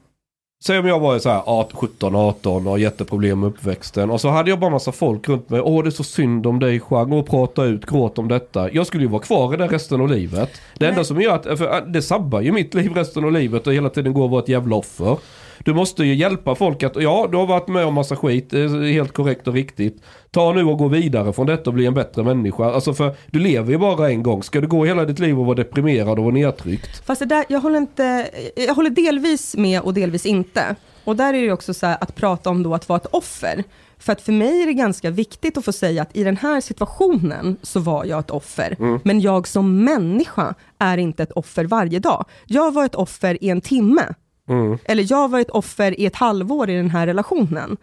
Säg 0.61 0.79
om 0.79 0.87
jag 0.87 0.99
var 0.99 1.19
så 1.19 1.29
här 1.29 1.41
18, 1.45 1.79
17, 1.79 2.15
18 2.15 2.67
och 2.67 2.79
jätteproblem 2.79 3.39
med 3.39 3.47
uppväxten. 3.47 4.09
Och 4.11 4.21
så 4.21 4.29
hade 4.29 4.49
jag 4.49 4.59
bara 4.59 4.69
massa 4.69 4.91
folk 4.91 5.29
runt 5.29 5.49
mig. 5.49 5.61
Åh 5.61 5.83
det 5.83 5.89
är 5.89 5.91
så 5.91 6.03
synd 6.03 6.47
om 6.47 6.59
dig 6.59 6.79
Chang. 6.79 7.11
Och 7.11 7.27
prata 7.27 7.63
ut, 7.63 7.85
gråt 7.85 8.17
om 8.17 8.27
detta. 8.27 8.71
Jag 8.71 8.87
skulle 8.87 9.03
ju 9.03 9.09
vara 9.09 9.21
kvar 9.21 9.53
i 9.53 9.57
det 9.57 9.67
resten 9.67 10.01
av 10.01 10.09
livet. 10.09 10.61
Det 10.77 10.87
enda 10.87 11.03
som 11.03 11.21
gör 11.21 11.35
att, 11.35 11.59
för 11.59 11.85
det 11.85 12.01
sabbar 12.01 12.41
ju 12.41 12.51
mitt 12.51 12.73
liv 12.73 12.93
resten 12.93 13.25
av 13.25 13.31
livet 13.31 13.67
och 13.67 13.73
hela 13.73 13.89
tiden 13.89 14.13
gå 14.13 14.23
och 14.23 14.29
vara 14.29 14.43
ett 14.43 14.49
jävla 14.49 14.75
offer. 14.75 15.17
Du 15.65 15.73
måste 15.73 16.03
ju 16.03 16.15
hjälpa 16.15 16.55
folk 16.55 16.83
att, 16.83 16.95
ja 16.95 17.27
du 17.31 17.37
har 17.37 17.45
varit 17.45 17.67
med 17.67 17.85
om 17.85 17.93
massa 17.93 18.15
skit, 18.15 18.49
det 18.49 18.59
är 18.59 18.91
helt 18.91 19.13
korrekt 19.13 19.47
och 19.47 19.53
riktigt. 19.53 20.03
Ta 20.31 20.53
nu 20.53 20.63
och 20.63 20.77
gå 20.77 20.87
vidare 20.87 21.33
från 21.33 21.47
detta 21.47 21.69
och 21.69 21.73
bli 21.73 21.85
en 21.85 21.93
bättre 21.93 22.23
människa. 22.23 22.71
Alltså 22.73 22.93
för 22.93 23.15
du 23.27 23.39
lever 23.39 23.71
ju 23.71 23.77
bara 23.77 24.09
en 24.09 24.23
gång. 24.23 24.43
Ska 24.43 24.61
du 24.61 24.67
gå 24.67 24.85
hela 24.85 25.05
ditt 25.05 25.19
liv 25.19 25.39
och 25.39 25.45
vara 25.45 25.55
deprimerad 25.55 26.19
och 26.19 26.25
vara 26.25 26.33
nedtryckt? 26.33 27.05
Fast 27.05 27.19
det 27.19 27.25
där, 27.25 27.45
jag 27.49 27.59
håller 27.59 27.77
inte, 27.77 28.29
jag 28.55 28.75
håller 28.75 28.89
delvis 28.89 29.55
med 29.55 29.81
och 29.81 29.93
delvis 29.93 30.25
inte. 30.25 30.75
Och 31.03 31.15
där 31.15 31.33
är 31.33 31.41
det 31.41 31.51
också 31.51 31.73
så 31.73 31.85
att 31.85 32.15
prata 32.15 32.49
om 32.49 32.63
då 32.63 32.73
att 32.73 32.89
vara 32.89 32.97
ett 32.97 33.07
offer. 33.11 33.63
För 33.97 34.13
att 34.13 34.21
för 34.21 34.31
mig 34.31 34.61
är 34.61 34.65
det 34.65 34.73
ganska 34.73 35.09
viktigt 35.09 35.57
att 35.57 35.65
få 35.65 35.71
säga 35.71 36.01
att 36.01 36.15
i 36.15 36.23
den 36.23 36.37
här 36.37 36.61
situationen 36.61 37.57
så 37.61 37.79
var 37.79 38.05
jag 38.05 38.19
ett 38.19 38.31
offer. 38.31 38.75
Men 39.03 39.19
jag 39.19 39.47
som 39.47 39.83
människa 39.83 40.53
är 40.79 40.97
inte 40.97 41.23
ett 41.23 41.31
offer 41.31 41.65
varje 41.65 41.99
dag. 41.99 42.25
Jag 42.45 42.73
var 42.73 42.85
ett 42.85 42.95
offer 42.95 43.43
i 43.43 43.49
en 43.49 43.61
timme. 43.61 44.01
Mm. 44.49 44.77
Eller 44.85 45.05
jag 45.11 45.29
var 45.29 45.39
ett 45.39 45.49
offer 45.49 45.99
i 45.99 46.05
ett 46.05 46.15
halvår 46.15 46.69
i 46.69 46.75
den 46.75 46.89
här 46.89 47.07
relationen. 47.07 47.77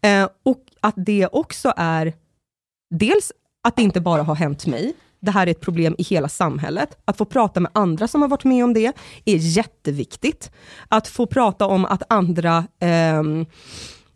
Eh, 0.00 0.28
och 0.42 0.64
att 0.80 0.94
det 0.96 1.28
också 1.32 1.72
är 1.76 2.12
dels 2.90 3.32
att 3.62 3.76
det 3.76 3.82
inte 3.82 4.00
bara 4.00 4.22
har 4.22 4.34
hänt 4.34 4.66
mig, 4.66 4.94
det 5.20 5.30
här 5.30 5.46
är 5.46 5.50
ett 5.50 5.60
problem 5.60 5.94
i 5.98 6.02
hela 6.02 6.28
samhället. 6.28 6.98
Att 7.04 7.16
få 7.16 7.24
prata 7.24 7.60
med 7.60 7.70
andra 7.74 8.08
som 8.08 8.22
har 8.22 8.28
varit 8.28 8.44
med 8.44 8.64
om 8.64 8.74
det 8.74 8.92
är 9.24 9.36
jätteviktigt. 9.36 10.50
Att 10.88 11.08
få 11.08 11.26
prata 11.26 11.66
om 11.66 11.84
att 11.84 12.02
andra 12.08 12.64
eh, 12.80 13.22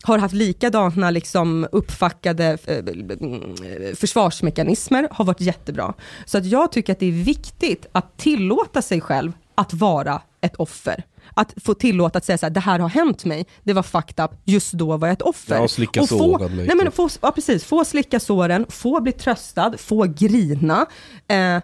har 0.03 0.19
haft 0.19 0.35
likadana 0.35 1.11
liksom 1.11 1.67
uppfackade 1.73 2.59
eh, 2.67 3.95
försvarsmekanismer, 3.95 5.09
har 5.11 5.25
varit 5.25 5.41
jättebra. 5.41 5.95
Så 6.25 6.39
att 6.39 6.47
jag 6.47 6.73
tycker 6.73 6.93
att 6.93 7.01
det 7.01 7.07
är 7.07 7.25
viktigt 7.25 7.87
att 7.93 8.19
tillåta 8.19 8.83
sig 8.83 9.01
själv 9.01 9.33
att 9.55 9.75
vara 9.75 10.23
ett 10.41 10.57
offer. 10.57 11.05
Att 11.37 11.55
få 11.65 11.75
tillåta 11.75 12.19
att 12.19 12.25
säga 12.25 12.39
så 12.39 12.47
här, 12.47 12.51
det 12.51 12.61
här 12.61 12.79
har 12.79 12.89
hänt 12.89 13.25
mig, 13.25 13.47
det 13.63 13.73
var 13.73 13.83
fucked 13.83 14.25
up, 14.25 14.31
just 14.45 14.73
då 14.73 14.97
var 14.97 15.09
jag 15.09 15.13
ett 15.13 15.23
offer. 15.23 15.55
Ja, 15.55 15.61
och 15.63 15.71
slicka 15.71 16.01
få, 16.01 16.07
såren 16.07 16.57
lite. 16.57 16.75
nej 16.75 16.85
men 16.85 16.93
få, 16.93 17.09
ja, 17.23 17.33
precis, 17.33 17.65
få 17.65 17.85
slicka 17.85 18.21
såren, 18.21 18.67
få 18.69 19.01
bli 19.01 19.13
tröstad, 19.13 19.79
få 19.79 20.05
grina. 20.05 20.87
Eh, 21.29 21.63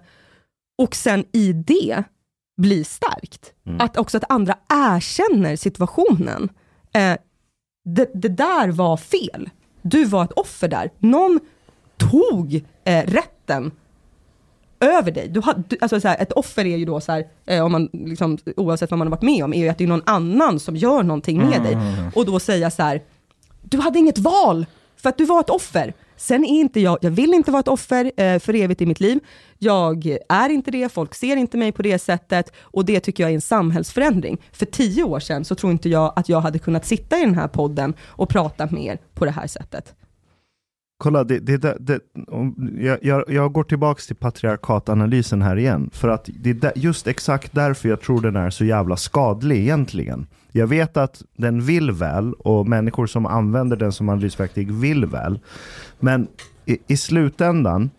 och 0.83 0.95
sen 0.95 1.25
i 1.33 1.53
det 1.53 2.05
bli 2.57 2.85
starkt. 2.85 3.53
Att 3.79 3.97
också 3.97 4.17
att 4.17 4.25
andra 4.29 4.55
erkänner 4.69 5.57
situationen. 5.57 6.49
Eh, 6.95 7.17
det, 7.85 8.11
det 8.15 8.29
där 8.29 8.69
var 8.69 8.97
fel. 8.97 9.51
Du 9.83 10.05
var 10.05 10.25
ett 10.25 10.33
offer 10.33 10.69
där. 10.69 10.91
Någon 10.99 11.41
tog 11.97 12.65
eh, 12.85 13.07
rätten 13.07 13.71
över 14.83 15.11
dig. 15.11 15.29
Du 15.29 15.41
har, 15.41 15.63
du, 15.69 15.77
alltså 15.81 16.01
så 16.01 16.09
här, 16.09 16.17
ett 16.21 16.33
offer 16.33 16.67
är 16.67 16.77
ju 16.77 16.85
då 16.85 17.01
så 17.01 17.13
här, 17.13 17.25
eh, 17.47 17.65
om 17.65 17.73
man, 17.73 17.89
liksom, 17.93 18.39
oavsett 18.57 18.91
vad 18.91 18.99
man 18.99 19.07
har 19.07 19.11
varit 19.11 19.23
med 19.23 19.45
om, 19.45 19.55
är 19.55 19.59
ju 19.59 19.69
att 19.69 19.79
det 19.79 19.85
är 19.85 19.89
någon 19.89 20.03
annan 20.07 20.61
som 20.61 20.77
gör 20.77 21.03
någonting 21.03 21.39
med 21.39 21.63
dig. 21.63 21.77
Och 22.15 22.27
då 22.27 22.41
säga 22.41 22.71
så 22.71 22.83
här, 22.83 23.03
du 23.63 23.79
hade 23.79 23.99
inget 23.99 24.19
val 24.19 24.67
för 24.97 25.09
att 25.09 25.19
du 25.19 25.25
var 25.25 25.41
ett 25.41 25.51
offer. 25.51 25.95
Sen 26.17 26.45
är 26.45 26.61
inte 26.61 26.81
jag, 26.81 26.99
jag 27.01 27.11
vill 27.11 27.35
inte 27.35 27.51
vara 27.51 27.61
ett 27.61 27.69
offer 27.69 28.13
eh, 28.17 28.39
för 28.39 28.55
evigt 28.55 28.81
i 28.81 28.87
mitt 28.87 29.01
liv. 29.01 29.21
Jag 29.59 30.17
är 30.29 30.49
inte 30.49 30.71
det, 30.71 30.93
folk 30.93 31.15
ser 31.15 31.37
inte 31.37 31.57
mig 31.57 31.73
på 31.73 31.83
det 31.83 31.99
sättet 31.99 32.53
och 32.61 32.85
det 32.85 33.01
tycker 33.01 33.25
jag 33.25 33.31
är 33.31 33.35
en 33.35 33.41
samhällsförändring. 33.41 34.39
För 34.53 34.67
tio 34.67 35.05
år 35.05 35.21
sedan 35.21 35.45
så 35.45 35.55
tror 35.55 35.73
inte 35.73 35.89
jag 35.89 36.13
att 36.17 36.29
jag 36.29 36.41
hade 36.41 36.59
kunnat 36.59 36.87
sitta 36.87 37.19
i 37.19 37.25
den 37.25 37.35
här 37.35 37.49
podden 37.49 37.95
och 38.07 38.29
prata 38.29 38.69
med 38.71 38.85
er 38.85 38.99
på 39.15 39.25
det 39.25 39.31
här 39.31 39.47
sättet. 39.47 39.95
Kolla, 41.03 41.25
det, 41.25 41.39
det, 41.39 41.77
det, 41.81 42.01
jag, 43.03 43.25
jag, 43.29 43.53
går 43.53 43.65
tillbaks 43.65 44.07
till 44.07 44.17
patriarkatanalysen 44.17 45.43
här 45.43 45.57
igen. 45.57 45.91
För 45.93 46.09
att 46.09 46.29
det 46.35 46.65
är 46.65 46.73
just 46.77 47.07
exakt 47.07 47.55
därför 47.55 47.89
jag 47.89 48.01
tror 48.01 48.21
den 48.21 48.37
är 48.37 48.51
så 48.51 48.65
jävla 48.65 48.97
skadlig 48.97 49.59
egentligen. 49.59 50.27
Jag 50.53 50.67
vet 50.67 50.97
att 50.97 51.23
den 51.37 51.61
vill 51.61 51.91
väl 51.91 52.33
och 52.33 52.67
människor 52.69 53.07
som 53.07 53.27
använder 53.27 53.77
den 53.77 53.93
som 53.93 54.09
analysverktyg 54.09 54.73
vill 54.73 55.07
väl. 55.07 55.39
Men 56.01 56.27
i, 56.67 56.79
i 56.87 56.97
slutändan, 56.97 57.91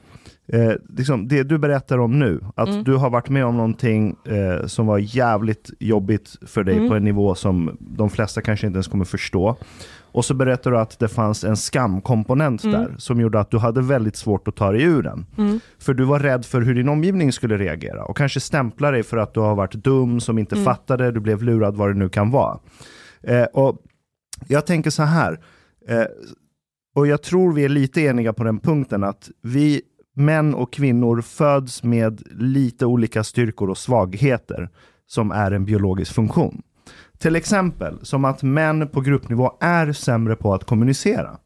eh, 0.47 0.71
liksom 0.97 1.27
det 1.27 1.43
du 1.43 1.57
berättar 1.57 1.97
om 1.97 2.19
nu, 2.19 2.39
att 2.55 2.69
Mm. 2.69 2.84
du 2.84 2.95
har 2.95 3.09
varit 3.09 3.30
med 3.30 3.45
om 3.45 3.57
någonting 3.57 4.15
eh, 4.25 4.65
som 4.67 4.88
var 4.88 4.97
jävligt 4.97 5.71
jobbigt 5.80 6.35
för 6.47 6.63
dig 6.63 6.77
Mm. 6.77 6.89
på 6.89 6.95
en 6.95 7.03
nivå 7.03 7.35
som 7.35 7.77
de 7.80 8.09
flesta 8.09 8.41
kanske 8.41 8.67
inte 8.67 8.77
ens 8.77 8.88
kommer 8.88 9.05
förstå. 9.05 9.55
Och 10.14 10.26
så 10.26 10.34
berättar 10.34 10.72
du 10.72 10.77
att 10.77 10.99
det 10.99 11.07
fanns 11.07 11.44
en 11.44 11.57
skamkomponent 11.57 12.64
Mm. 12.64 12.81
där 12.81 12.95
som 12.98 13.22
gjorde 13.22 13.40
att 13.40 13.52
du 13.52 13.57
hade 13.57 13.81
väldigt 13.81 14.15
svårt 14.15 14.48
att 14.48 14.56
ta 14.56 14.72
dig 14.72 14.84
ur 14.84 15.03
den. 15.03 15.26
Mm. 15.38 15.60
För 15.80 15.94
du 15.94 16.03
var 16.03 16.19
rädd 16.19 16.45
för 16.45 16.61
hur 16.61 16.76
din 16.76 16.90
omgivning 16.90 17.31
skulle 17.31 17.57
reagera 17.57 18.03
och 18.06 18.18
kanske 18.18 18.40
stämpla 18.40 18.91
dig 18.91 19.03
för 19.03 19.18
att 19.18 19.34
du 19.34 19.40
har 19.40 19.56
varit 19.56 19.73
dum, 19.73 20.19
som 20.19 20.38
inte 20.38 20.56
Mm. 20.56 20.65
fattade, 20.65 21.11
du 21.11 21.19
blev 21.19 21.44
lurad, 21.44 21.76
vad 21.76 21.90
det 21.90 21.94
nu 21.99 22.10
kan 22.10 22.31
vara. 22.31 22.60
Eh, 23.23 23.44
och 23.44 23.77
jag 24.48 24.65
tänker 24.65 24.90
så 24.90 25.03
här, 25.03 25.40
eh, 25.88 26.03
och 26.95 27.07
jag 27.07 27.22
tror 27.22 27.53
vi 27.53 27.65
är 27.65 27.69
lite 27.69 28.02
eniga 28.02 28.34
på 28.34 28.44
den 28.44 28.60
punkten 28.60 29.03
att 29.03 29.30
vi 29.41 29.81
män 30.15 30.56
och 30.56 30.73
kvinnor 30.73 31.22
föds 31.22 31.84
med 31.84 32.22
lite 32.31 32.85
olika 32.85 33.23
styrkor 33.23 33.69
och 33.69 33.77
svagheter 33.77 34.69
som 35.07 35.31
är 35.31 35.52
en 35.52 35.65
biologisk 35.65 36.14
funktion. 36.14 36.61
Till 37.18 37.35
exempel 37.35 38.05
som 38.05 38.26
att 38.26 38.43
män 38.43 38.88
på 38.88 39.01
gruppnivå 39.01 39.57
är 39.61 39.93
sämre 39.93 40.35
på 40.35 40.53
att 40.53 40.64
kommunicera. 40.64 41.38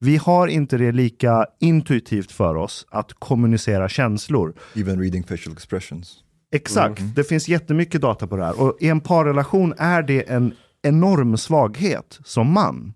Vi 0.00 0.16
har 0.16 0.48
inte 0.48 0.78
det 0.78 0.92
lika 0.92 1.46
intuitivt 1.60 2.32
för 2.32 2.54
oss 2.54 2.86
att 2.90 3.12
kommunicera 3.14 3.88
känslor. 3.88 4.54
Even 4.76 5.00
reading 5.00 5.24
facial 5.24 5.52
expressions. 5.52 6.18
Exakt, 6.54 7.02
det 7.16 7.24
finns 7.24 7.48
jättemycket 7.48 8.00
data 8.00 8.26
på 8.26 8.36
det 8.36 8.44
här. 8.44 8.60
Och 8.60 8.76
i 8.80 8.88
en 8.88 9.00
parrelation 9.00 9.74
är 9.78 10.02
det 10.02 10.30
en 10.30 10.54
enorm 10.82 11.36
svaghet 11.36 12.18
som 12.24 12.52
man. 12.52 12.94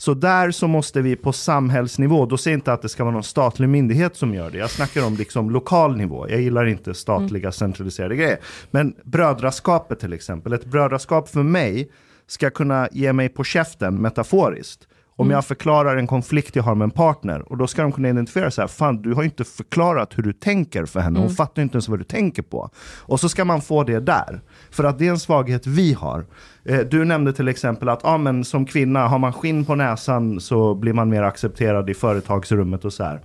Så 0.00 0.14
där 0.14 0.50
så 0.50 0.68
måste 0.68 1.02
vi 1.02 1.16
på 1.16 1.32
samhällsnivå, 1.32 2.26
då 2.26 2.36
säger 2.36 2.54
jag 2.54 2.58
inte 2.58 2.72
att 2.72 2.82
det 2.82 2.88
ska 2.88 3.04
vara 3.04 3.14
någon 3.14 3.22
statlig 3.22 3.68
myndighet 3.68 4.16
som 4.16 4.34
gör 4.34 4.50
det. 4.50 4.58
Jag 4.58 4.70
snackar 4.70 5.06
om 5.06 5.14
liksom 5.14 5.50
lokal 5.50 5.96
nivå. 5.96 6.28
Jag 6.28 6.40
gillar 6.40 6.66
inte 6.66 6.94
statliga 6.94 7.52
centraliserade 7.52 8.16
grejer. 8.16 8.38
Men 8.70 8.94
brödraskapet 9.04 10.00
till 10.00 10.12
exempel. 10.12 10.52
Ett 10.52 10.64
brödraskap 10.64 11.28
för 11.28 11.42
mig 11.42 11.90
ska 12.26 12.50
kunna 12.50 12.88
ge 12.92 13.12
mig 13.12 13.28
på 13.28 13.44
käften 13.44 13.94
metaforiskt. 13.94 14.87
Om 15.20 15.30
jag 15.30 15.44
förklarar 15.44 15.96
en 15.96 16.06
konflikt 16.06 16.56
jag 16.56 16.62
har 16.62 16.74
med 16.74 16.84
en 16.84 16.90
partner 16.90 17.52
och 17.52 17.56
då 17.56 17.66
ska 17.66 17.82
de 17.82 17.92
kunna 17.92 18.08
identifiera 18.08 18.50
så 18.50 18.60
här, 18.60 18.68
fan 18.68 19.02
du 19.02 19.14
har 19.14 19.22
inte 19.22 19.44
förklarat 19.44 20.18
hur 20.18 20.22
du 20.22 20.32
tänker 20.32 20.84
för 20.86 21.00
henne, 21.00 21.20
hon 21.20 21.30
fattar 21.30 21.62
ju 21.62 21.64
inte 21.64 21.74
ens 21.74 21.88
vad 21.88 21.98
du 21.98 22.04
tänker 22.04 22.42
på. 22.42 22.70
Och 22.98 23.20
så 23.20 23.28
ska 23.28 23.44
man 23.44 23.60
få 23.62 23.84
det 23.84 24.00
där, 24.00 24.40
för 24.70 24.84
att 24.84 24.98
det 24.98 25.06
är 25.06 25.10
en 25.10 25.18
svaghet 25.18 25.66
vi 25.66 25.92
har. 25.92 26.26
Eh, 26.64 26.78
Du 26.80 27.04
nämnde 27.04 27.32
till 27.32 27.48
exempel 27.48 27.88
att 27.88 28.04
ah, 28.04 28.18
men 28.18 28.44
som 28.44 28.66
kvinna, 28.66 29.08
har 29.08 29.18
man 29.18 29.32
skinn 29.32 29.64
på 29.64 29.74
näsan 29.74 30.40
så 30.40 30.74
blir 30.74 30.92
man 30.92 31.08
mer 31.08 31.22
accepterad 31.22 31.90
i 31.90 31.94
företagsrummet 31.94 32.84
och 32.84 32.92
så 32.92 33.04
här. 33.04 33.20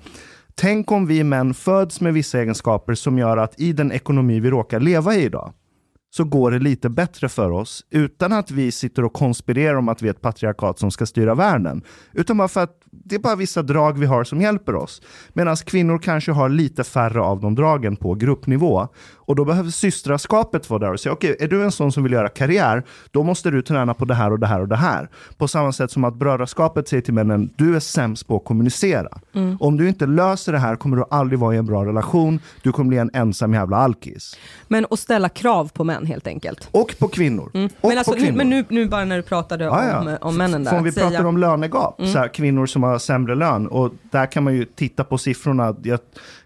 Tänk 0.55 0.91
om 0.91 1.05
vi 1.05 1.23
män 1.23 1.53
föds 1.53 2.01
med 2.01 2.13
vissa 2.13 2.39
egenskaper 2.39 2.93
som 2.93 3.17
gör 3.17 3.37
att 3.37 3.59
i 3.59 3.73
den 3.73 3.91
ekonomi 3.91 4.39
vi 4.39 4.49
råkar 4.49 4.79
leva 4.79 5.15
i 5.15 5.23
idag, 5.23 5.53
så 6.15 6.23
går 6.23 6.51
det 6.51 6.59
lite 6.59 6.89
bättre 6.89 7.29
för 7.29 7.51
oss 7.51 7.85
utan 7.89 8.33
att 8.33 8.51
vi 8.51 8.71
sitter 8.71 9.05
och 9.05 9.13
konspirerar 9.13 9.75
om 9.75 9.89
att 9.89 10.01
vi 10.01 10.07
är 10.07 10.11
ett 10.11 10.21
patriarkat 10.21 10.79
som 10.79 10.91
ska 10.91 11.05
styra 11.05 11.35
världen. 11.35 11.81
Utan 12.11 12.37
bara 12.37 12.47
för 12.47 12.63
att 12.63 12.79
det 12.91 13.15
är 13.15 13.19
bara 13.19 13.35
vissa 13.35 13.61
drag 13.61 13.97
vi 13.97 14.05
har 14.05 14.23
som 14.23 14.41
hjälper 14.41 14.75
oss. 14.75 15.01
Medan 15.33 15.55
kvinnor 15.55 15.97
kanske 15.97 16.31
har 16.31 16.49
lite 16.49 16.83
färre 16.83 17.21
av 17.21 17.41
de 17.41 17.55
dragen 17.55 17.95
på 17.95 18.15
gruppnivå. 18.15 18.87
Och 19.25 19.35
då 19.35 19.45
behöver 19.45 19.69
systraskapet 19.69 20.69
vara 20.69 20.79
där 20.79 20.93
och 20.93 20.99
säga 20.99 21.13
okej, 21.13 21.35
är 21.39 21.47
du 21.47 21.63
en 21.63 21.71
sån 21.71 21.91
som 21.91 22.03
vill 22.03 22.11
göra 22.13 22.29
karriär, 22.29 22.83
då 23.11 23.23
måste 23.23 23.51
du 23.51 23.61
träna 23.61 23.93
på 23.93 24.05
det 24.05 24.13
här 24.13 24.31
och 24.31 24.39
det 24.39 24.47
här 24.47 24.61
och 24.61 24.67
det 24.67 24.75
här. 24.75 25.09
På 25.37 25.47
samma 25.47 25.71
sätt 25.73 25.91
som 25.91 26.03
att 26.03 26.15
brödraskapet 26.15 26.87
säger 26.87 27.01
till 27.03 27.13
männen, 27.13 27.49
du 27.55 27.75
är 27.75 27.79
sämst 27.79 28.27
på 28.27 28.35
att 28.35 28.43
kommunicera. 28.45 29.07
Om 29.59 29.77
du 29.77 29.87
inte 29.89 30.05
löser 30.05 30.51
det 30.51 30.59
här 30.59 30.75
kommer 30.75 30.97
du 30.97 31.03
aldrig 31.09 31.39
vara 31.39 31.55
i 31.55 31.57
en 31.57 31.65
bra 31.65 31.85
relation, 31.85 32.39
du 32.61 32.71
kommer 32.71 32.87
bli 32.89 32.97
en 32.97 33.09
ensam 33.13 33.53
jävla 33.53 33.77
alkis. 33.77 34.35
Men 34.67 34.85
att 34.89 34.99
ställa 34.99 35.29
krav 35.29 35.71
på 35.73 35.83
män 35.83 36.05
helt 36.05 36.27
enkelt. 36.27 36.67
Och 36.71 36.95
på 36.99 37.07
kvinnor. 37.07 37.43
Och 37.53 37.55
Mm. 37.55 37.69
Men, 37.81 37.97
alltså, 37.97 38.11
på 38.11 38.17
nu, 38.17 38.23
kvinnor. 38.23 38.37
men 38.37 38.49
nu, 38.49 38.65
nu 38.69 38.87
bara 38.87 39.05
när 39.05 39.15
du 39.17 39.21
pratade 39.23 39.63
Ja, 39.63 39.85
ja. 39.87 39.99
om, 39.99 40.17
om 40.21 40.37
männen 40.37 40.63
där. 40.63 40.71
För 40.71 40.77
om 40.77 40.83
vi 40.83 40.91
säga- 40.91 41.09
pratar 41.09 41.25
om 41.25 41.37
lönegap, 41.37 41.99
Mm. 41.99 42.11
så 42.11 42.19
här, 42.19 42.27
kvinnor 42.27 42.65
som 42.65 42.83
har 42.83 42.97
sämre 42.99 43.35
lön. 43.35 43.67
Och 43.67 43.91
där 44.11 44.25
kan 44.25 44.43
man 44.43 44.55
ju 44.55 44.65
titta 44.65 45.03
på 45.03 45.17
siffrorna. 45.17 45.75
Jag, 45.83 45.99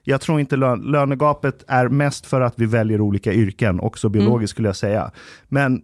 jag 0.09 0.21
tror 0.21 0.39
inte 0.39 0.55
lön, 0.55 0.81
lönegapet 0.81 1.63
är 1.67 1.87
mest 1.89 2.25
för 2.25 2.41
att 2.41 2.53
vi 2.57 2.65
väljer 2.65 3.01
olika 3.01 3.33
yrken, 3.33 3.79
också 3.79 4.07
Mm. 4.07 4.19
biologiskt 4.19 4.51
skulle 4.51 4.67
jag 4.67 4.75
säga. 4.75 5.11
Men 5.47 5.81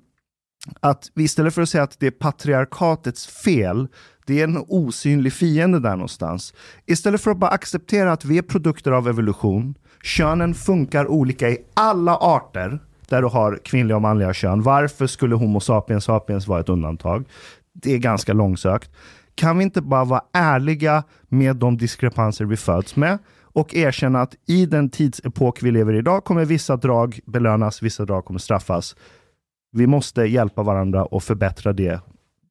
att 0.79 1.11
vi 1.13 1.23
istället 1.23 1.53
för 1.53 1.61
att 1.61 1.69
säga 1.69 1.83
att 1.83 1.99
det 1.99 2.07
är 2.07 2.11
patriarkatets 2.11 3.27
fel, 3.27 3.87
det 4.25 4.39
är 4.39 4.43
en 4.43 4.63
osynlig 4.67 5.33
fiende 5.33 5.79
där 5.79 5.91
någonstans. 5.95 6.53
Istället 6.85 7.21
för 7.21 7.31
att 7.31 7.37
bara 7.37 7.51
acceptera 7.51 8.11
att 8.11 8.25
vi 8.25 8.37
är 8.37 8.41
produkter 8.41 8.91
av 8.91 9.07
evolution, 9.07 9.75
könen 10.03 10.53
funkar 10.53 11.07
olika 11.07 11.49
i 11.49 11.57
alla 11.73 12.15
arter, 12.15 12.79
där 13.09 13.21
du 13.21 13.27
har 13.27 13.59
kvinnliga 13.63 13.95
och 13.95 14.01
manliga 14.01 14.33
kön. 14.33 14.61
Varför 14.61 15.07
skulle 15.07 15.35
Homo 15.35 15.59
sapiens 15.59 16.03
sapiens 16.03 16.47
vara 16.47 16.59
ett 16.59 16.69
undantag? 16.69 17.25
Det 17.73 17.93
är 17.93 17.97
ganska 17.97 18.33
långsökt. 18.33 18.91
Kan 19.35 19.57
vi 19.57 19.63
inte 19.63 19.81
bara 19.81 20.05
vara 20.05 20.21
ärliga 20.33 21.03
med 21.29 21.55
de 21.55 21.77
diskrepanser 21.77 22.45
vi 22.45 22.57
föds 22.57 22.95
med 22.95 23.17
och 23.53 23.75
erkänna 23.75 24.21
att 24.21 24.35
i 24.47 24.65
den 24.65 24.89
tidsepok 24.89 25.63
vi 25.63 25.71
lever 25.71 25.93
i 25.93 25.97
idag 25.97 26.23
kommer 26.23 26.45
vissa 26.45 26.77
drag 26.77 27.19
belönas, 27.25 27.81
vissa 27.81 28.05
drag 28.05 28.25
kommer 28.25 28.39
straffas. 28.39 28.95
Vi 29.71 29.87
måste 29.87 30.21
hjälpa 30.21 30.63
varandra 30.63 31.05
och 31.05 31.23
förbättra 31.23 31.73
det 31.73 32.01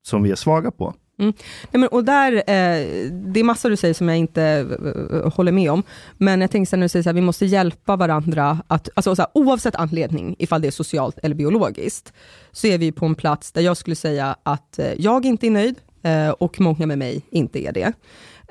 som 0.03 0.23
vi 0.23 0.31
är 0.31 0.35
svaga 0.35 0.71
på. 0.71 0.95
Mm. 1.19 1.35
Nej, 1.71 1.81
men, 1.81 1.89
och 1.89 2.05
där, 2.05 2.33
eh, 2.33 3.11
det 3.11 3.41
är 3.41 3.45
massor 3.45 3.71
du 3.71 3.77
säger 3.77 3.95
som 3.95 4.09
jag 4.09 4.19
inte 4.19 4.43
eh, 4.43 5.19
eh, 5.19 5.33
håller 5.33 5.53
med 5.53 5.71
om, 5.71 5.83
men 6.19 6.41
jag 6.41 6.51
tänker 6.51 6.77
när 6.77 6.85
du 6.85 6.89
säger 6.89 7.11
att 7.11 7.17
vi 7.17 7.21
måste 7.21 7.47
hjälpa 7.47 7.97
varandra, 7.97 8.59
att, 8.67 8.89
alltså, 8.95 9.17
så 9.17 9.23
här, 9.23 9.31
oavsett 9.35 9.77
anledning, 9.77 10.37
ifall 10.39 10.61
det 10.61 10.67
är 10.67 10.73
socialt 10.73 11.19
eller 11.23 11.35
biologiskt, 11.35 12.13
så 12.53 12.67
är 12.67 12.79
vi 12.79 12.93
på 12.93 13.07
en 13.07 13.15
plats 13.15 13.53
där 13.53 13.63
jag 13.63 13.77
skulle 13.77 13.97
säga 13.97 14.37
att 14.43 14.79
eh, 14.79 14.93
jag 14.99 15.25
inte 15.25 15.47
är 15.47 15.51
nöjd 15.51 15.77
eh, 16.03 16.31
och 16.31 16.61
många 16.61 16.87
med 16.87 16.99
mig 16.99 17.23
inte 17.31 17.59
är 17.59 17.73
det. 17.73 17.93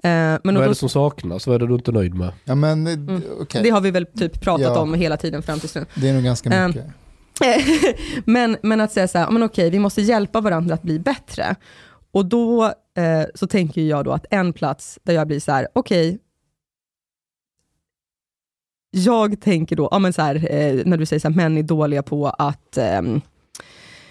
Eh, 0.04 0.10
men 0.10 0.40
Vad 0.44 0.56
är 0.56 0.62
då, 0.62 0.68
det 0.68 0.76
som 0.76 0.90
saknas? 0.90 1.48
Vad 1.48 1.56
är 1.56 1.60
det 1.60 1.68
du 1.68 1.74
inte 1.76 1.92
är 1.92 1.94
nöjd 1.94 2.14
med? 2.16 2.34
Ja, 2.44 2.56
men 2.56 2.88
eh, 2.88 2.94
Mm. 2.94 3.22
det 3.64 3.70
har 3.70 3.82
vi 3.82 3.92
väl 3.92 4.06
typ 4.06 4.42
pratat 4.42 4.62
Ja. 4.66 4.80
om 4.80 4.94
hela 4.94 5.18
tiden 5.18 5.42
fram 5.44 5.60
tills 5.60 5.76
nu. 5.76 5.86
Det 5.96 6.10
är 6.10 6.14
nog 6.14 6.24
ganska 6.24 6.50
Ehm, 6.50 6.68
mycket. 6.72 6.86
men, 8.26 8.58
men 8.64 8.82
att 8.82 8.92
säga 8.92 9.08
så 9.08 9.18
här, 9.18 9.32
men 9.32 9.44
okej, 9.44 9.70
vi 9.70 9.80
måste 9.80 10.02
hjälpa 10.02 10.42
varandra 10.42 10.74
att 10.76 10.82
bli 10.82 11.00
bättre. 11.00 11.56
Och 12.12 12.26
då 12.26 12.66
eh, 12.66 13.24
så 13.36 13.48
tänker 13.48 13.82
jag 13.82 14.06
då 14.06 14.12
att 14.12 14.26
en 14.30 14.54
plats 14.54 15.00
där 15.04 15.14
jag 15.14 15.28
blir 15.28 15.40
så 15.40 15.52
här, 15.52 15.68
okej, 15.74 16.20
jag 18.92 19.42
tänker 19.42 19.76
då, 19.76 19.88
ja, 19.92 20.00
men 20.00 20.14
så 20.14 20.22
här, 20.22 20.36
eh, 20.36 20.82
när 20.86 20.98
du 20.98 21.06
säger 21.06 21.20
så 21.20 21.28
här, 21.30 21.36
män 21.36 21.58
är 21.58 21.64
dåliga 21.64 22.04
på 22.04 22.28
att 22.28 22.78
ehm, 22.78 23.22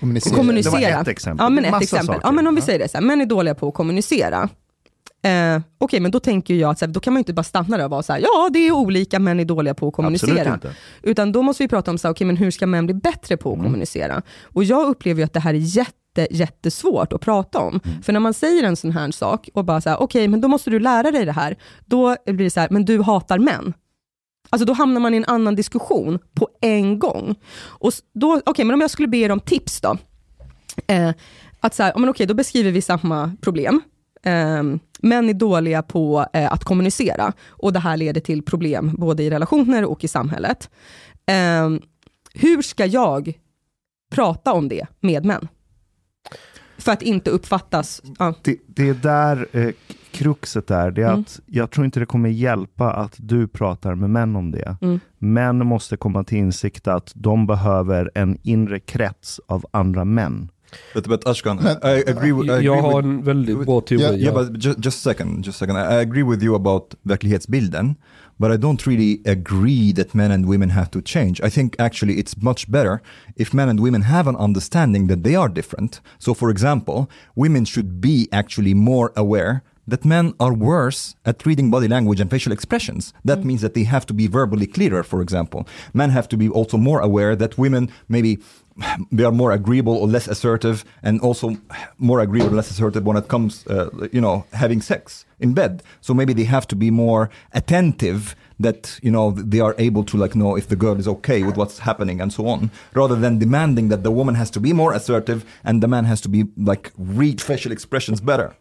Kommunicera. 0.00 0.34
kommunicera. 0.36 0.80
Det 0.88 0.94
var 0.94 1.02
ett 1.02 1.08
exempel. 1.08 1.44
Ja, 1.44 1.48
men 1.50 1.64
ett 1.64 1.70
Massa 1.70 1.82
exempel. 1.82 2.06
saker. 2.06 2.20
Ja, 2.24 2.32
men 2.32 2.46
om 2.46 2.54
vi 2.54 2.60
säger 2.60 2.78
det 2.78 2.88
så 2.88 2.96
här, 2.98 3.04
män 3.04 3.20
är 3.20 3.26
dåliga 3.26 3.54
på 3.54 3.68
att 3.68 3.74
kommunicera. 3.74 4.48
Eh, 5.22 5.60
Okej, 5.78 6.00
men 6.00 6.10
då 6.10 6.20
tänker 6.20 6.54
jag 6.54 6.70
att 6.70 6.78
så 6.78 6.84
här, 6.86 6.92
då 6.92 7.00
kan 7.00 7.12
man 7.12 7.18
inte 7.18 7.32
bara 7.32 7.42
stanna 7.42 7.76
där 7.76 7.84
och 7.84 7.90
vara 7.90 8.02
så 8.02 8.12
här, 8.12 8.20
ja 8.20 8.50
det 8.52 8.58
är 8.58 8.72
olika, 8.72 9.18
män 9.18 9.40
är 9.40 9.44
dåliga 9.44 9.74
på 9.74 9.88
att 9.88 9.94
kommunicera. 9.94 10.58
Utan 11.02 11.32
då 11.32 11.42
måste 11.42 11.62
vi 11.64 11.68
prata 11.68 11.90
om 11.90 11.98
så 11.98 12.08
här, 12.08 12.12
okej, 12.14 12.26
men 12.26 12.36
hur 12.36 12.50
ska 12.50 12.66
män 12.66 12.86
bli 12.86 12.94
bättre 12.94 13.36
på 13.36 13.48
att 13.50 13.54
Mm. 13.54 13.66
kommunicera? 13.66 14.22
Och 14.44 14.64
jag 14.64 14.88
upplever 14.88 15.24
att 15.24 15.32
det 15.32 15.40
här 15.40 15.54
är 15.54 15.58
jätte, 15.58 16.28
jättesvårt 16.30 17.12
att 17.12 17.20
prata 17.20 17.58
om. 17.58 17.80
Mm. 17.84 18.02
För 18.02 18.12
när 18.12 18.20
man 18.20 18.34
säger 18.34 18.62
en 18.62 18.76
sån 18.76 18.90
här 18.90 19.10
sak 19.10 19.48
och 19.54 19.64
bara 19.64 19.80
så 19.80 19.88
här, 19.90 20.02
okej, 20.02 20.28
men 20.28 20.40
då 20.40 20.48
måste 20.48 20.70
du 20.70 20.78
lära 20.80 21.10
dig 21.10 21.24
det 21.24 21.32
här. 21.32 21.56
Då 21.86 22.16
blir 22.26 22.34
det 22.44 22.50
så 22.50 22.60
här, 22.60 22.68
men 22.70 22.84
du 22.84 23.02
hatar 23.02 23.38
män. 23.38 23.72
Alltså 24.50 24.66
då 24.66 24.72
hamnar 24.72 25.00
man 25.00 25.14
i 25.14 25.16
en 25.16 25.24
annan 25.24 25.54
diskussion 25.56 26.18
på 26.34 26.48
en 26.60 26.98
gång. 26.98 27.34
Och 27.62 27.88
s- 27.88 28.00
då, 28.14 28.40
okej, 28.46 28.64
men 28.64 28.74
om 28.74 28.80
jag 28.80 28.90
skulle 28.90 29.08
be 29.08 29.16
er 29.16 29.30
om 29.32 29.40
tips 29.40 29.80
då. 29.80 29.96
Eh, 30.86 31.10
att 31.60 31.74
så 31.74 31.82
här, 31.82 31.92
ja, 31.94 31.98
men 31.98 32.08
okej, 32.08 32.26
då 32.26 32.34
beskriver 32.34 32.70
vi 32.70 32.82
samma 32.82 33.32
problem. 33.40 33.80
Eh, 34.22 34.62
män 35.00 35.28
är 35.28 35.34
dåliga 35.34 35.82
på 35.82 36.26
eh, 36.32 36.52
att 36.52 36.64
kommunicera 36.64 37.32
och 37.48 37.72
det 37.72 37.78
här 37.78 37.96
leder 37.96 38.20
till 38.20 38.42
problem 38.42 38.94
både 38.98 39.22
i 39.22 39.30
relationer 39.30 39.84
och 39.84 40.04
i 40.04 40.08
samhället. 40.08 40.70
Eh, 41.26 41.70
hur 42.34 42.62
ska 42.62 42.86
jag 42.86 43.32
prata 44.14 44.52
om 44.52 44.68
det 44.68 44.86
med 45.00 45.24
män? 45.24 45.48
För 46.78 46.92
att 46.92 47.02
inte 47.02 47.30
uppfattas... 47.30 48.02
Ja. 48.18 48.34
Det, 48.42 48.56
det 48.66 48.88
är 48.88 48.94
där 48.94 49.46
eh, 49.52 49.70
kruxet 50.10 50.70
är. 50.70 50.90
Det 50.90 51.02
är 51.02 51.08
Mm. 51.08 51.20
att 51.20 51.40
jag 51.46 51.70
tror 51.70 51.84
inte 51.84 52.00
det 52.00 52.06
kommer 52.06 52.28
hjälpa 52.28 52.92
att 52.92 53.14
du 53.18 53.48
pratar 53.48 53.94
med 53.94 54.10
män 54.10 54.36
om 54.36 54.50
det. 54.50 54.76
Mm. 54.80 55.00
Män 55.18 55.66
måste 55.66 55.96
komma 55.96 56.24
till 56.24 56.38
insikt 56.38 56.88
att 56.88 57.12
de 57.14 57.46
behöver 57.46 58.10
en 58.14 58.38
inre 58.42 58.80
krets 58.80 59.40
av 59.48 59.64
andra 59.70 60.04
män. 60.04 60.48
But, 60.94 61.08
but 61.08 61.24
Ashkan, 61.24 61.58
I 61.82 62.02
agree, 62.06 62.32
with- 62.32 62.50
I 62.50 62.52
agree 62.52 62.66
Jag 62.66 62.82
har 62.82 62.96
with, 62.96 63.04
en 63.04 63.22
väldigt 63.22 63.66
bra 63.66 63.80
teori. 63.80 64.02
Yeah, 64.02 64.14
yeah, 64.14 64.34
but 64.34 64.58
just, 64.58 64.78
just 64.78 65.06
a 65.06 65.10
second, 65.10 65.44
just 65.44 65.56
a 65.56 65.66
second. 65.66 65.76
I 65.76 66.00
I 66.00 66.02
agree 66.02 66.22
with 66.22 66.42
you 66.42 66.54
about 66.54 66.94
verklighetsbilden, 67.04 67.96
but 68.38 68.50
I 68.50 68.56
don't 68.56 68.86
really 68.86 69.20
agree 69.26 69.92
that 69.92 70.14
men 70.14 70.30
and 70.30 70.46
women 70.46 70.70
have 70.70 70.90
to 70.90 71.02
change. 71.02 71.40
I 71.42 71.50
think 71.50 71.76
actually 71.78 72.14
it's 72.14 72.34
much 72.42 72.70
better 72.70 73.02
if 73.36 73.52
men 73.52 73.68
and 73.68 73.80
women 73.80 74.02
have 74.02 74.26
an 74.28 74.36
understanding 74.36 75.08
that 75.08 75.22
they 75.22 75.36
are 75.36 75.48
different. 75.48 76.00
So 76.18 76.34
for 76.34 76.50
example, 76.50 77.10
women 77.34 77.64
should 77.66 78.00
be 78.00 78.28
actually 78.32 78.74
more 78.74 79.12
aware 79.14 79.62
that 79.90 80.04
men 80.04 80.34
are 80.38 80.54
worse 80.54 81.16
at 81.24 81.44
reading 81.44 81.70
body 81.70 81.88
language 81.88 82.20
and 82.20 82.30
facial 82.30 82.52
expressions. 82.52 83.12
That 83.24 83.40
mm. 83.40 83.44
means 83.44 83.60
that 83.60 83.74
they 83.74 83.84
have 83.84 84.06
to 84.06 84.14
be 84.14 84.26
verbally 84.26 84.66
clearer, 84.66 85.02
for 85.02 85.20
example. 85.20 85.66
Men 85.92 86.10
have 86.10 86.28
to 86.28 86.36
be 86.36 86.48
also 86.48 86.76
more 86.76 87.00
aware 87.00 87.36
that 87.36 87.58
women 87.58 87.90
maybe 88.08 88.38
they 89.12 89.24
are 89.24 89.32
more 89.32 89.52
agreeable 89.52 89.96
or 89.96 90.06
less 90.06 90.28
assertive 90.28 90.84
and 91.02 91.20
also 91.20 91.56
more 91.98 92.20
agreeable 92.20 92.52
or 92.52 92.56
less 92.56 92.70
assertive 92.70 93.04
when 93.04 93.16
it 93.16 93.28
comes 93.28 93.66
uh, 93.66 93.90
you 94.12 94.20
know 94.20 94.44
having 94.52 94.80
sex 94.80 95.24
in 95.38 95.54
bed. 95.54 95.82
So 96.00 96.14
maybe 96.14 96.32
they 96.32 96.44
have 96.44 96.66
to 96.68 96.76
be 96.76 96.90
more 96.90 97.30
attentive 97.52 98.34
that 98.62 98.98
you 99.02 99.10
know 99.10 99.32
they 99.50 99.60
are 99.60 99.74
able 99.78 100.04
to 100.04 100.16
like 100.16 100.34
know 100.34 100.58
if 100.58 100.66
the 100.68 100.76
girl 100.76 100.98
is 100.98 101.08
okay 101.08 101.42
with 101.42 101.56
what's 101.56 101.78
happening 101.78 102.20
and 102.20 102.32
so 102.32 102.46
on 102.46 102.70
rather 102.92 103.16
than 103.16 103.38
demanding 103.38 103.90
that 103.90 104.02
the 104.02 104.10
woman 104.10 104.34
has 104.34 104.50
to 104.50 104.60
be 104.60 104.72
more 104.72 104.96
assertive 104.96 105.40
and 105.62 105.82
the 105.82 105.88
man 105.88 106.04
has 106.04 106.20
to 106.20 106.28
be 106.28 106.44
like 106.56 106.90
read 106.96 107.40
facial 107.40 107.72
expressions 107.72 108.20
better 108.20 108.52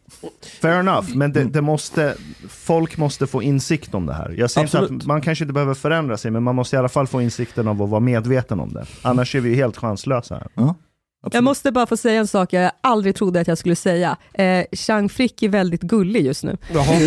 Fair 0.62 0.80
enough, 0.80 1.16
men 1.16 1.34
det, 1.34 1.44
det 1.44 1.62
måste, 1.62 2.16
folk 2.50 2.98
måste 2.98 3.28
få 3.28 3.44
insikt 3.44 3.94
om 3.94 4.06
det 4.06 4.14
här. 4.14 4.36
Jag 4.38 4.52
säger 4.52 4.68
inte 4.68 4.96
att 4.96 5.06
man 5.06 5.22
kanske 5.22 5.44
inte 5.44 5.54
behöver 5.54 5.74
förändra 5.74 6.18
sig, 6.18 6.32
men 6.32 6.44
man 6.44 6.56
måste 6.56 6.76
i 6.76 6.80
alla 6.80 6.90
fall 6.90 7.08
få 7.08 7.22
insikten 7.22 7.68
av 7.68 7.82
att 7.82 7.90
vara 7.90 8.00
medveten 8.00 8.60
om 8.60 8.74
det. 8.74 8.86
Annars 9.02 9.36
är 9.36 9.40
vi 9.40 9.56
helt 9.56 9.78
chanslösa 9.78 10.36
här. 10.36 10.74
Jag 11.32 11.44
måste 11.44 11.72
bara 11.72 11.86
få 11.86 11.98
säga 11.98 12.20
en 12.20 12.28
sak 12.28 12.54
jag 12.54 12.72
aldrig 12.82 13.16
trodde 13.16 13.40
att 13.42 13.48
jag 13.48 13.58
skulle 13.58 13.76
säga. 13.76 14.18
Eh, 14.34 14.64
Chang 14.72 15.10
Frick 15.10 15.44
är 15.44 15.50
väldigt 15.50 15.82
gullig 15.82 16.26
just 16.26 16.44
nu. 16.44 16.58
Jaha. 16.74 16.86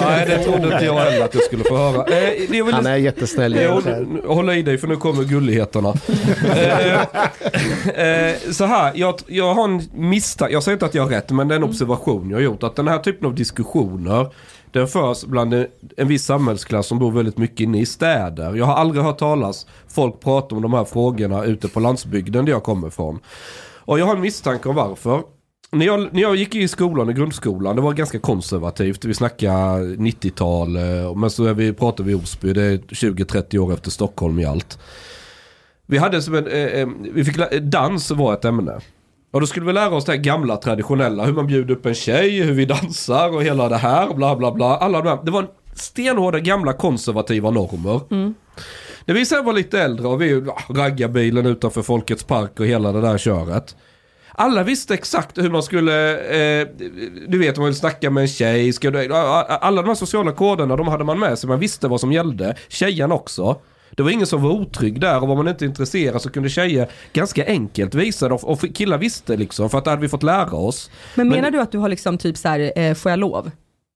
Nej, 0.00 0.26
det 0.28 0.44
trodde 0.44 0.62
inte 0.72 0.84
jag 0.84 0.94
heller 0.98 1.24
att 1.24 1.34
jag 1.34 1.42
skulle 1.44 1.64
få 1.64 1.76
höra. 1.76 2.04
Eh, 2.04 2.32
det 2.50 2.56
jag 2.56 2.64
ville- 2.64 2.76
Han 2.76 2.86
är 2.86 2.96
jättesnäll. 2.96 3.54
Nu- 3.54 4.22
håll 4.26 4.50
i 4.50 4.62
dig 4.62 4.78
för 4.78 4.88
nu 4.88 4.96
kommer 4.96 5.24
gulligheterna. 5.24 5.88
eh, 6.56 7.00
eh, 8.04 8.34
så 8.52 8.64
här, 8.64 8.92
jag, 8.94 9.14
jag 9.26 9.54
har 9.54 9.64
en 9.64 9.82
misstanke, 9.94 10.52
jag 10.54 10.62
säger 10.62 10.76
inte 10.76 10.86
att 10.86 10.94
jag 10.94 11.02
har 11.02 11.10
rätt, 11.10 11.30
men 11.30 11.48
det 11.48 11.54
är 11.54 11.56
en 11.56 11.64
observation 11.64 12.30
jag 12.30 12.36
har 12.36 12.42
gjort. 12.42 12.62
Att 12.62 12.76
den 12.76 12.88
här 12.88 12.98
typen 12.98 13.26
av 13.26 13.34
diskussioner, 13.34 14.26
den 14.72 14.88
förs 14.88 15.24
bland 15.24 15.54
en, 15.54 15.66
en 15.96 16.08
viss 16.08 16.24
samhällsklass 16.24 16.86
som 16.86 16.98
bor 16.98 17.12
väldigt 17.12 17.38
mycket 17.38 17.60
inne 17.60 17.80
i 17.80 17.86
städer. 17.86 18.54
Jag 18.54 18.64
har 18.64 18.74
aldrig 18.74 19.04
hört 19.04 19.18
talas 19.18 19.66
folk 19.88 20.20
prata 20.20 20.54
om 20.54 20.62
de 20.62 20.72
här 20.72 20.84
frågorna 20.84 21.44
ute 21.44 21.68
på 21.68 21.80
landsbygden 21.80 22.44
där 22.44 22.52
jag 22.52 22.62
kommer 22.62 22.88
ifrån. 22.88 23.18
Och 23.86 23.98
jag 23.98 24.06
har 24.06 24.14
en 24.14 24.20
misstanke 24.20 24.68
om 24.68 24.74
varför. 24.74 25.22
När 25.70 25.86
jag, 25.86 26.14
när 26.14 26.22
jag 26.22 26.36
gick 26.36 26.54
i 26.54 26.68
skolan, 26.68 27.10
i 27.10 27.12
grundskolan, 27.12 27.76
det 27.76 27.82
var 27.82 27.92
ganska 27.92 28.18
konservativt. 28.18 29.04
Vi 29.04 29.14
snackar 29.14 29.78
90-tal, 29.96 30.76
eh, 30.76 31.14
men 31.14 31.30
så 31.30 31.44
är 31.44 31.54
vi, 31.54 31.72
pratar 31.72 32.04
vi 32.04 32.14
Osby, 32.14 32.52
det 32.52 32.62
är 32.62 32.78
20-30 32.78 33.58
år 33.58 33.72
efter 33.72 33.90
Stockholm 33.90 34.38
i 34.38 34.44
allt. 34.44 34.78
Vi 35.86 35.98
hade 35.98 36.22
som 36.22 36.34
en, 36.34 36.46
eh, 36.46 36.64
eh 36.64 36.88
vi 37.12 37.24
fick, 37.24 37.62
dans 37.62 38.10
var 38.10 38.34
ett 38.34 38.44
ämne. 38.44 38.80
Och 39.36 39.40
då 39.40 39.46
skulle 39.46 39.66
vi 39.66 39.72
lära 39.72 39.94
oss 39.94 40.04
det 40.04 40.12
här 40.12 40.18
gamla 40.18 40.56
traditionella, 40.56 41.24
hur 41.24 41.32
man 41.32 41.46
bjuder 41.46 41.74
upp 41.74 41.86
en 41.86 41.94
tjej, 41.94 42.42
hur 42.42 42.52
vi 42.52 42.64
dansar 42.64 43.34
och 43.34 43.42
hela 43.42 43.68
det 43.68 43.76
här, 43.76 44.14
bla 44.14 44.36
bla 44.36 44.52
bla. 44.52 44.76
Alla 44.76 45.02
de 45.02 45.08
här, 45.08 45.18
det 45.24 45.30
var 45.30 45.46
stenhårda 45.74 46.40
gamla 46.40 46.72
konservativa 46.72 47.50
normer. 47.50 48.00
När 49.04 49.14
vi 49.14 49.26
sen 49.26 49.44
var 49.44 49.52
lite 49.52 49.80
äldre 49.80 50.08
och 50.08 50.22
vi 50.22 50.42
ja, 50.46 50.58
raggarbilen 50.68 51.46
utanför 51.46 51.82
Folkets 51.82 52.24
Park 52.24 52.60
och 52.60 52.66
hela 52.66 52.92
det 52.92 53.00
där 53.00 53.18
köret. 53.18 53.76
Alla 54.32 54.62
visste 54.62 54.94
exakt 54.94 55.38
hur 55.38 55.50
man 55.50 55.62
skulle, 55.62 56.18
eh, 56.60 56.68
du 57.28 57.38
vet 57.38 57.58
om 57.58 57.62
man 57.62 57.70
vill 57.70 57.78
snacka 57.78 58.10
med 58.10 58.20
en 58.20 58.28
tjej, 58.28 58.72
ska 58.72 58.90
du, 58.90 59.14
alla 59.14 59.82
de 59.82 59.88
här 59.88 59.94
sociala 59.94 60.32
koderna 60.32 60.76
de 60.76 60.88
hade 60.88 61.04
man 61.04 61.18
med 61.18 61.38
sig, 61.38 61.48
man 61.48 61.60
visste 61.60 61.88
vad 61.88 62.00
som 62.00 62.12
gällde. 62.12 62.56
Tjejen 62.68 63.12
också. 63.12 63.56
Det 63.90 64.02
var 64.02 64.10
ingen 64.10 64.26
som 64.26 64.42
var 64.42 64.50
otrygg 64.50 65.00
där 65.00 65.22
och 65.22 65.28
var 65.28 65.36
man 65.36 65.48
inte 65.48 65.64
intresserad 65.64 66.22
så 66.22 66.30
kunde 66.30 66.48
tjejer 66.48 66.88
ganska 67.12 67.46
enkelt 67.46 67.94
visa 67.94 68.28
det 68.28 68.34
och 68.34 68.64
killar 68.74 68.98
visste 68.98 69.36
liksom 69.36 69.70
för 69.70 69.78
att 69.78 69.84
det 69.84 69.90
hade 69.90 70.02
vi 70.02 70.08
fått 70.08 70.22
lära 70.22 70.52
oss. 70.56 70.90
Men 71.14 71.28
menar 71.28 71.42
Men- 71.42 71.52
du 71.52 71.60
att 71.60 71.72
du 71.72 71.78
har 71.78 71.88
liksom 71.88 72.18
typ 72.18 72.36
så 72.36 72.48
här, 72.48 72.72
eh, 72.76 72.94
får 72.94 73.10
jag 73.10 73.18
lov? 73.18 73.50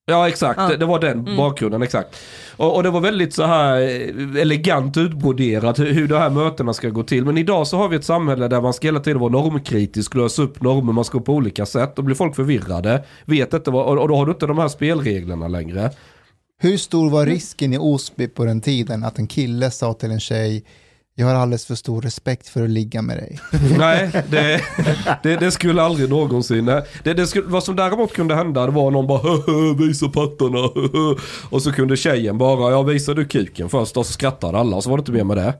Ja 0.07 0.29
exakt, 0.29 0.61
Ja. 0.61 0.69
Det, 0.69 0.77
det 0.77 0.87
var 0.87 0.99
den 0.99 1.19
Mm. 1.19 1.37
bakgrunden 1.37 1.83
exakt. 1.83 2.17
Och, 2.57 2.77
och 2.77 2.83
det 2.83 2.91
var 2.91 3.01
väldigt 3.01 3.35
så 3.35 3.45
här 3.45 3.81
eh, 3.81 4.41
elegant 4.41 4.97
utbroderat 4.97 5.79
hur, 5.79 5.93
hur 5.93 6.09
de 6.09 6.15
här 6.19 6.31
mötena 6.31 6.73
ska 6.75 6.89
gå 6.89 7.03
till. 7.03 7.25
Men 7.25 7.39
idag 7.39 7.67
så 7.67 7.77
har 7.77 7.89
vi 7.89 7.97
ett 7.97 8.05
samhälle 8.05 8.49
där 8.49 8.61
man 8.61 8.73
ska 8.73 8.89
hela 8.89 9.01
tiden 9.01 9.21
vara 9.21 9.33
normkritisk, 9.33 10.15
lösa 10.15 10.43
upp 10.43 10.63
normer, 10.63 10.93
man 10.93 11.05
ska 11.05 11.19
gå 11.19 11.25
på 11.25 11.33
olika 11.35 11.67
sätt. 11.67 11.97
Då 11.97 12.03
blir 12.03 12.15
folk 12.17 12.37
förvirrade, 12.37 13.05
vet 13.25 13.55
inte 13.55 13.71
vad, 13.71 13.87
och, 13.87 13.99
och 14.03 14.09
då 14.09 14.17
har 14.17 14.27
du 14.27 14.33
inte 14.33 14.47
de 14.47 14.59
här 14.59 14.69
spelreglerna 14.69 15.49
längre. 15.49 15.91
Hur 16.63 16.77
stor 16.77 17.11
var 17.11 17.27
risken 17.27 17.73
i 17.73 17.79
Osby 17.79 18.29
på 18.29 18.45
den 18.45 18.61
tiden 18.61 19.05
att 19.05 19.19
en 19.19 19.27
kille 19.27 19.71
sa 19.71 19.95
till 19.95 20.11
en 20.11 20.21
tjej, 20.21 20.65
jag 21.15 21.27
har 21.27 21.35
alldeles 21.35 21.67
för 21.67 21.75
stor 21.75 22.03
respekt 22.03 22.49
för 22.49 22.63
att 22.63 22.71
ligga 22.71 23.03
med 23.03 23.17
dig. 23.17 23.39
Nej, 23.79 24.11
det, 24.31 24.61
det, 25.23 25.37
det 25.37 25.51
skulle 25.51 25.83
aldrig 25.83 26.11
någonsin. 26.11 26.65
Det, 26.65 27.15
det 27.15 27.27
skulle, 27.27 27.47
vad 27.47 27.65
som 27.65 27.77
däremot 27.77 28.13
kunde 28.13 28.35
hända 28.35 28.67
det 28.67 28.73
var 28.73 28.91
någon 28.91 29.07
bara 29.07 29.19
"Höhö, 29.19 29.75
visa 29.79 30.09
pattarna. 30.09 30.59
höhö." 30.59 31.15
Och 31.51 31.63
så 31.63 31.73
kunde 31.73 31.97
tjejen 31.97 32.39
bara, 32.39 32.71
ja 32.71 32.83
visar 32.83 33.15
du 33.15 33.25
kuken 33.25 33.69
först 33.69 33.97
och 33.97 34.07
så 34.07 34.13
skrattade 34.13 34.59
alla 34.59 34.77
och 34.77 34.85
så 34.85 34.91
var 34.91 34.97
det 34.97 35.01
inte 35.01 35.13
mer 35.13 35.25
med 35.25 35.37
det. 35.37 35.55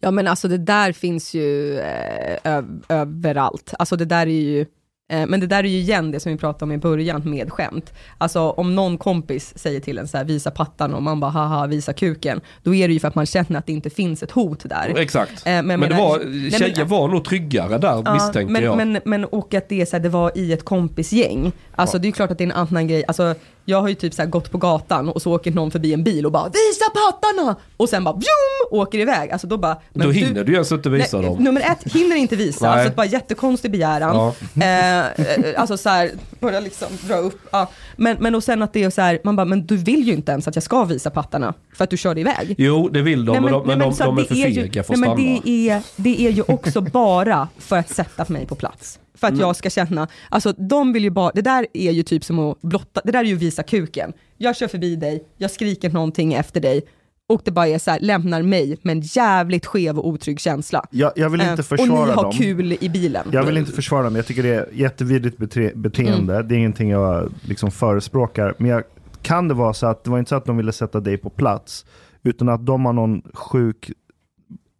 Ja 0.00 0.10
men 0.10 0.28
alltså 0.28 0.48
det 0.48 0.58
där 0.58 0.92
finns 0.92 1.34
ju 1.34 1.78
eh, 1.78 2.62
överallt. 2.88 3.74
Alltså 3.78 3.96
det 3.96 4.04
där 4.04 4.26
är 4.26 4.30
ju, 4.30 4.66
men 5.08 5.40
det 5.40 5.46
där 5.46 5.58
är 5.64 5.68
ju 5.68 5.78
igen 5.78 6.10
det 6.10 6.20
som 6.20 6.32
vi 6.32 6.38
pratade 6.38 6.64
om 6.64 6.72
i 6.72 6.78
början 6.78 7.22
med 7.24 7.52
skämt. 7.52 7.92
Alltså 8.18 8.40
om 8.40 8.74
någon 8.74 8.98
kompis 8.98 9.58
säger 9.58 9.80
till 9.80 9.98
en 9.98 10.08
så 10.08 10.16
här, 10.16 10.24
visa 10.24 10.50
pattan 10.50 10.94
och 10.94 11.02
man 11.02 11.20
bara 11.20 11.30
haha 11.30 11.66
visa 11.66 11.92
kuken, 11.92 12.40
då 12.62 12.74
är 12.74 12.88
det 12.88 12.94
ju 12.94 13.00
för 13.00 13.08
att 13.08 13.14
man 13.14 13.26
känner 13.26 13.58
att 13.58 13.66
det 13.66 13.72
inte 13.72 13.90
finns 13.90 14.22
ett 14.22 14.30
hot 14.30 14.62
där. 14.64 14.94
Exakt. 14.98 15.46
Eh, 15.46 15.52
men 15.52 15.66
men 15.66 15.80
jag 15.80 15.90
det 15.90 15.96
var, 15.96 16.18
nej, 16.18 16.50
men- 16.50 16.50
tjejer 16.50 16.84
var 16.84 17.08
nog 17.08 17.24
tryggare 17.24 17.78
där 17.78 18.12
misstänkte 18.14 18.52
men, 18.52 18.62
jag. 18.62 18.76
Men, 18.76 19.00
men 19.04 19.24
och 19.24 19.54
att 19.54 19.68
det, 19.68 19.80
är 19.80 19.86
så 19.86 19.96
här, 19.96 20.02
det 20.02 20.08
var 20.08 20.38
i 20.38 20.52
ett 20.52 20.64
kompisgäng. 20.64 21.52
Alltså 21.74 21.98
det 21.98 22.04
är 22.04 22.08
ju 22.08 22.12
klart 22.12 22.30
att 22.30 22.38
det 22.38 22.44
är 22.44 22.46
en 22.46 22.52
annan 22.52 22.86
grej. 22.88 23.04
Alltså, 23.08 23.34
jag 23.64 23.80
har 23.80 23.88
ju 23.88 23.94
typ 23.94 24.14
så 24.14 24.22
här 24.22 24.28
gått 24.28 24.50
på 24.50 24.58
gatan 24.58 25.08
och 25.08 25.22
så 25.22 25.34
åker 25.34 25.50
någon 25.50 25.70
förbi 25.70 25.92
en 25.94 26.04
bil 26.04 26.26
och 26.26 26.32
bara 26.32 26.44
visa 26.44 26.84
pattarna! 26.94 27.56
Och 27.76 27.88
sen 27.88 28.04
bara 28.04 28.14
bjum, 28.14 28.80
åker 28.80 28.98
iväg. 28.98 29.30
Alltså 29.30 29.46
då 29.46 29.58
bara... 29.58 29.76
men 29.92 30.06
Då 30.06 30.12
hinner 30.12 30.44
du 30.44 30.52
ju 30.52 30.54
ens 30.54 30.72
inte 30.72 30.90
visa 30.90 31.16
Nej, 31.16 31.26
dem. 31.26 31.44
Nummer 31.44 31.60
ett, 31.60 31.92
hinner 31.92 32.16
inte 32.16 32.36
visa. 32.36 32.70
Nej. 32.70 32.80
Alltså 32.80 32.96
bara 32.96 33.06
jättekonstig 33.06 33.70
begäran. 33.70 34.16
Ja. 34.16 34.34
Eh, 34.64 34.97
eh, 35.06 35.60
alltså 35.60 35.76
så 35.76 35.88
här, 35.88 36.10
börja 36.40 36.60
liksom 36.60 36.88
dra 37.06 37.14
upp. 37.16 37.40
Ja. 37.50 37.70
Men, 37.96 38.16
men 38.20 38.34
och 38.34 38.44
sen 38.44 38.62
att 38.62 38.72
det 38.72 38.82
är 38.84 38.90
så 38.90 39.00
här, 39.00 39.18
man 39.24 39.36
bara, 39.36 39.44
men 39.44 39.66
du 39.66 39.76
vill 39.76 40.06
ju 40.06 40.12
inte 40.12 40.32
ens 40.32 40.48
att 40.48 40.56
jag 40.56 40.62
ska 40.62 40.84
visa 40.84 41.10
pattarna 41.10 41.54
för 41.74 41.84
att 41.84 41.90
du 41.90 41.96
körde 41.96 42.20
iväg. 42.20 42.54
Jo, 42.58 42.88
det 42.88 43.02
vill 43.02 43.24
de, 43.24 43.32
Nej, 43.32 43.40
men, 43.40 43.52
de, 43.52 43.66
men, 43.66 43.78
de, 43.78 43.94
de 43.98 44.18
är 44.18 44.22
det 44.22 44.28
för 44.28 44.34
fega 44.34 44.82
för 44.82 44.92
att 44.94 44.98
stanna. 44.98 45.14
men 45.14 45.40
det, 45.44 45.70
är, 45.70 45.82
det 45.96 46.20
är 46.26 46.30
ju 46.30 46.42
också 46.42 46.80
bara 46.92 47.48
för 47.58 47.76
att 47.76 47.90
sätta 47.90 48.24
mig 48.28 48.46
på 48.46 48.54
plats. 48.54 48.98
För 49.14 49.26
att 49.26 49.32
Mm. 49.32 49.40
jag 49.46 49.56
ska 49.56 49.70
känna, 49.70 50.08
alltså 50.28 50.52
de 50.52 50.92
vill 50.92 51.04
ju 51.04 51.10
bara, 51.10 51.30
det 51.34 51.42
där 51.42 51.66
är 51.74 51.90
ju 51.90 52.02
typ 52.02 52.24
som 52.24 52.38
att 52.38 52.60
blotta, 52.60 53.00
det 53.04 53.12
där 53.12 53.18
är 53.20 53.24
ju 53.24 53.34
att 53.34 53.42
visa 53.42 53.62
kuken. 53.62 54.12
Jag 54.36 54.56
kör 54.56 54.68
förbi 54.68 54.96
dig, 54.96 55.24
jag 55.36 55.50
skriker 55.50 55.90
någonting 55.90 56.34
efter 56.34 56.60
dig 56.60 56.82
och 57.28 57.40
det 57.44 57.50
bara 57.50 57.66
är 57.68 57.78
så 57.78 57.90
här, 57.90 58.00
lämnar 58.00 58.42
mig 58.42 58.78
med 58.82 58.92
en 58.96 59.00
jävligt 59.00 59.66
skev 59.66 59.98
och 59.98 60.08
otrygg 60.08 60.40
känsla. 60.40 60.84
Jag, 60.90 61.12
jag 61.16 61.30
vill 61.30 61.40
inte 61.40 61.52
Eh, 61.52 61.56
försvara 61.56 62.00
Och 62.00 62.06
ni 62.08 62.12
har 62.12 62.22
dem. 62.22 62.32
kul 62.32 62.76
i 62.80 62.88
bilen. 62.88 63.28
Jag 63.32 63.42
vill 63.42 63.56
inte 63.56 63.72
försvara 63.72 64.02
dem, 64.02 64.16
jag 64.16 64.26
tycker 64.26 64.42
det 64.42 64.54
är 64.54 64.68
jättevidrigt 64.72 65.38
bete 65.38 65.72
beteende. 65.74 66.34
Mm. 66.34 66.48
Det 66.48 66.54
är 66.54 66.58
ingenting 66.58 66.90
jag 66.90 67.32
liksom 67.42 67.70
förespråkar. 67.70 68.54
Men 68.58 68.70
jag, 68.70 68.82
kan 69.22 69.48
det 69.48 69.54
vara 69.54 69.72
så 69.74 69.86
att 69.86 70.04
det 70.04 70.10
var 70.10 70.18
inte 70.18 70.28
så 70.28 70.34
att 70.34 70.44
de 70.44 70.56
ville 70.56 70.72
sätta 70.72 71.00
dig 71.00 71.16
på 71.18 71.30
plats, 71.30 71.84
utan 72.22 72.48
att 72.48 72.66
de 72.66 72.84
har 72.84 72.92
någon 72.92 73.22
sjuk 73.34 73.90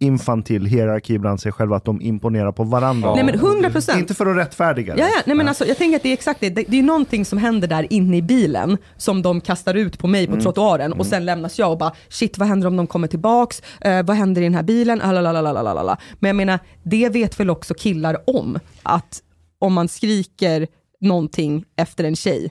infantil 0.00 0.66
hierarki 0.66 1.18
bland 1.18 1.40
sig 1.40 1.52
själva, 1.52 1.76
att 1.76 1.84
de 1.84 2.00
imponerar 2.00 2.52
på 2.52 2.64
varandra. 2.64 3.14
Nej 3.14 3.24
men 3.24 3.34
100%. 3.34 3.98
Inte 3.98 4.14
för 4.14 4.26
att 4.26 4.36
rättfärdiga 4.36 4.94
det. 4.94 5.00
Ja, 5.00 5.06
ja. 5.08 5.22
Nej, 5.26 5.36
men 5.36 5.48
alltså, 5.48 5.66
jag 5.66 5.76
tänker 5.76 5.96
att 5.96 6.02
det 6.02 6.08
är 6.08 6.12
exakt 6.12 6.40
det. 6.40 6.50
Det, 6.50 6.64
det 6.68 6.78
är 6.78 6.82
någonting 6.82 7.24
som 7.24 7.38
händer 7.38 7.68
där 7.68 7.92
inne 7.92 8.16
i 8.16 8.22
bilen 8.22 8.78
som 8.96 9.22
de 9.22 9.40
kastar 9.40 9.74
ut 9.74 9.98
på 9.98 10.06
mig 10.06 10.26
på 10.26 10.32
Mm. 10.32 10.42
trottoaren 10.44 10.92
och 10.92 11.06
sen 11.06 11.24
lämnas 11.24 11.58
jag 11.58 11.72
och 11.72 11.78
bara 11.78 11.92
shit 12.08 12.38
vad 12.38 12.48
händer 12.48 12.66
om 12.68 12.76
de 12.76 12.86
kommer 12.86 13.08
tillbaks? 13.08 13.62
Eh, 13.80 14.02
vad 14.02 14.16
händer 14.16 14.40
i 14.40 14.44
den 14.44 14.54
här 14.54 14.62
bilen? 14.62 15.00
Alalalalala. 15.00 15.96
Men 16.18 16.28
jag 16.28 16.36
menar, 16.36 16.58
det 16.82 17.08
vet 17.08 17.40
väl 17.40 17.50
också 17.50 17.74
killar 17.74 18.16
om 18.26 18.58
att 18.82 19.22
om 19.58 19.72
man 19.72 19.88
skriker 19.88 20.66
någonting 21.00 21.64
efter 21.76 22.04
en 22.04 22.16
tjej 22.16 22.50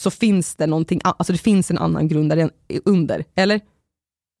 så 0.00 0.10
finns 0.10 0.54
det 0.56 0.66
någonting, 0.66 1.00
alltså 1.04 1.32
det 1.32 1.38
finns 1.38 1.70
en 1.70 1.78
annan 1.78 2.08
grund 2.08 2.50
under, 2.84 3.24
eller? 3.36 3.60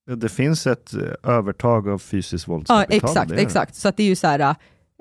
Det 0.06 0.28
finns 0.28 0.66
ett 0.66 0.94
eh, 0.94 1.32
övertag 1.36 1.88
av 1.88 1.98
fysiskt 1.98 2.44
Ja, 2.48 2.52
våldskapital. 2.52 2.96
exakt, 2.96 3.28
det 3.28 3.34
är 3.34 3.36
det. 3.36 3.42
exakt. 3.42 3.74
Så 3.74 3.88
att 3.88 3.96
det 3.96 4.02
är 4.02 4.06
ju 4.06 4.16
så 4.16 4.26
här, 4.26 4.40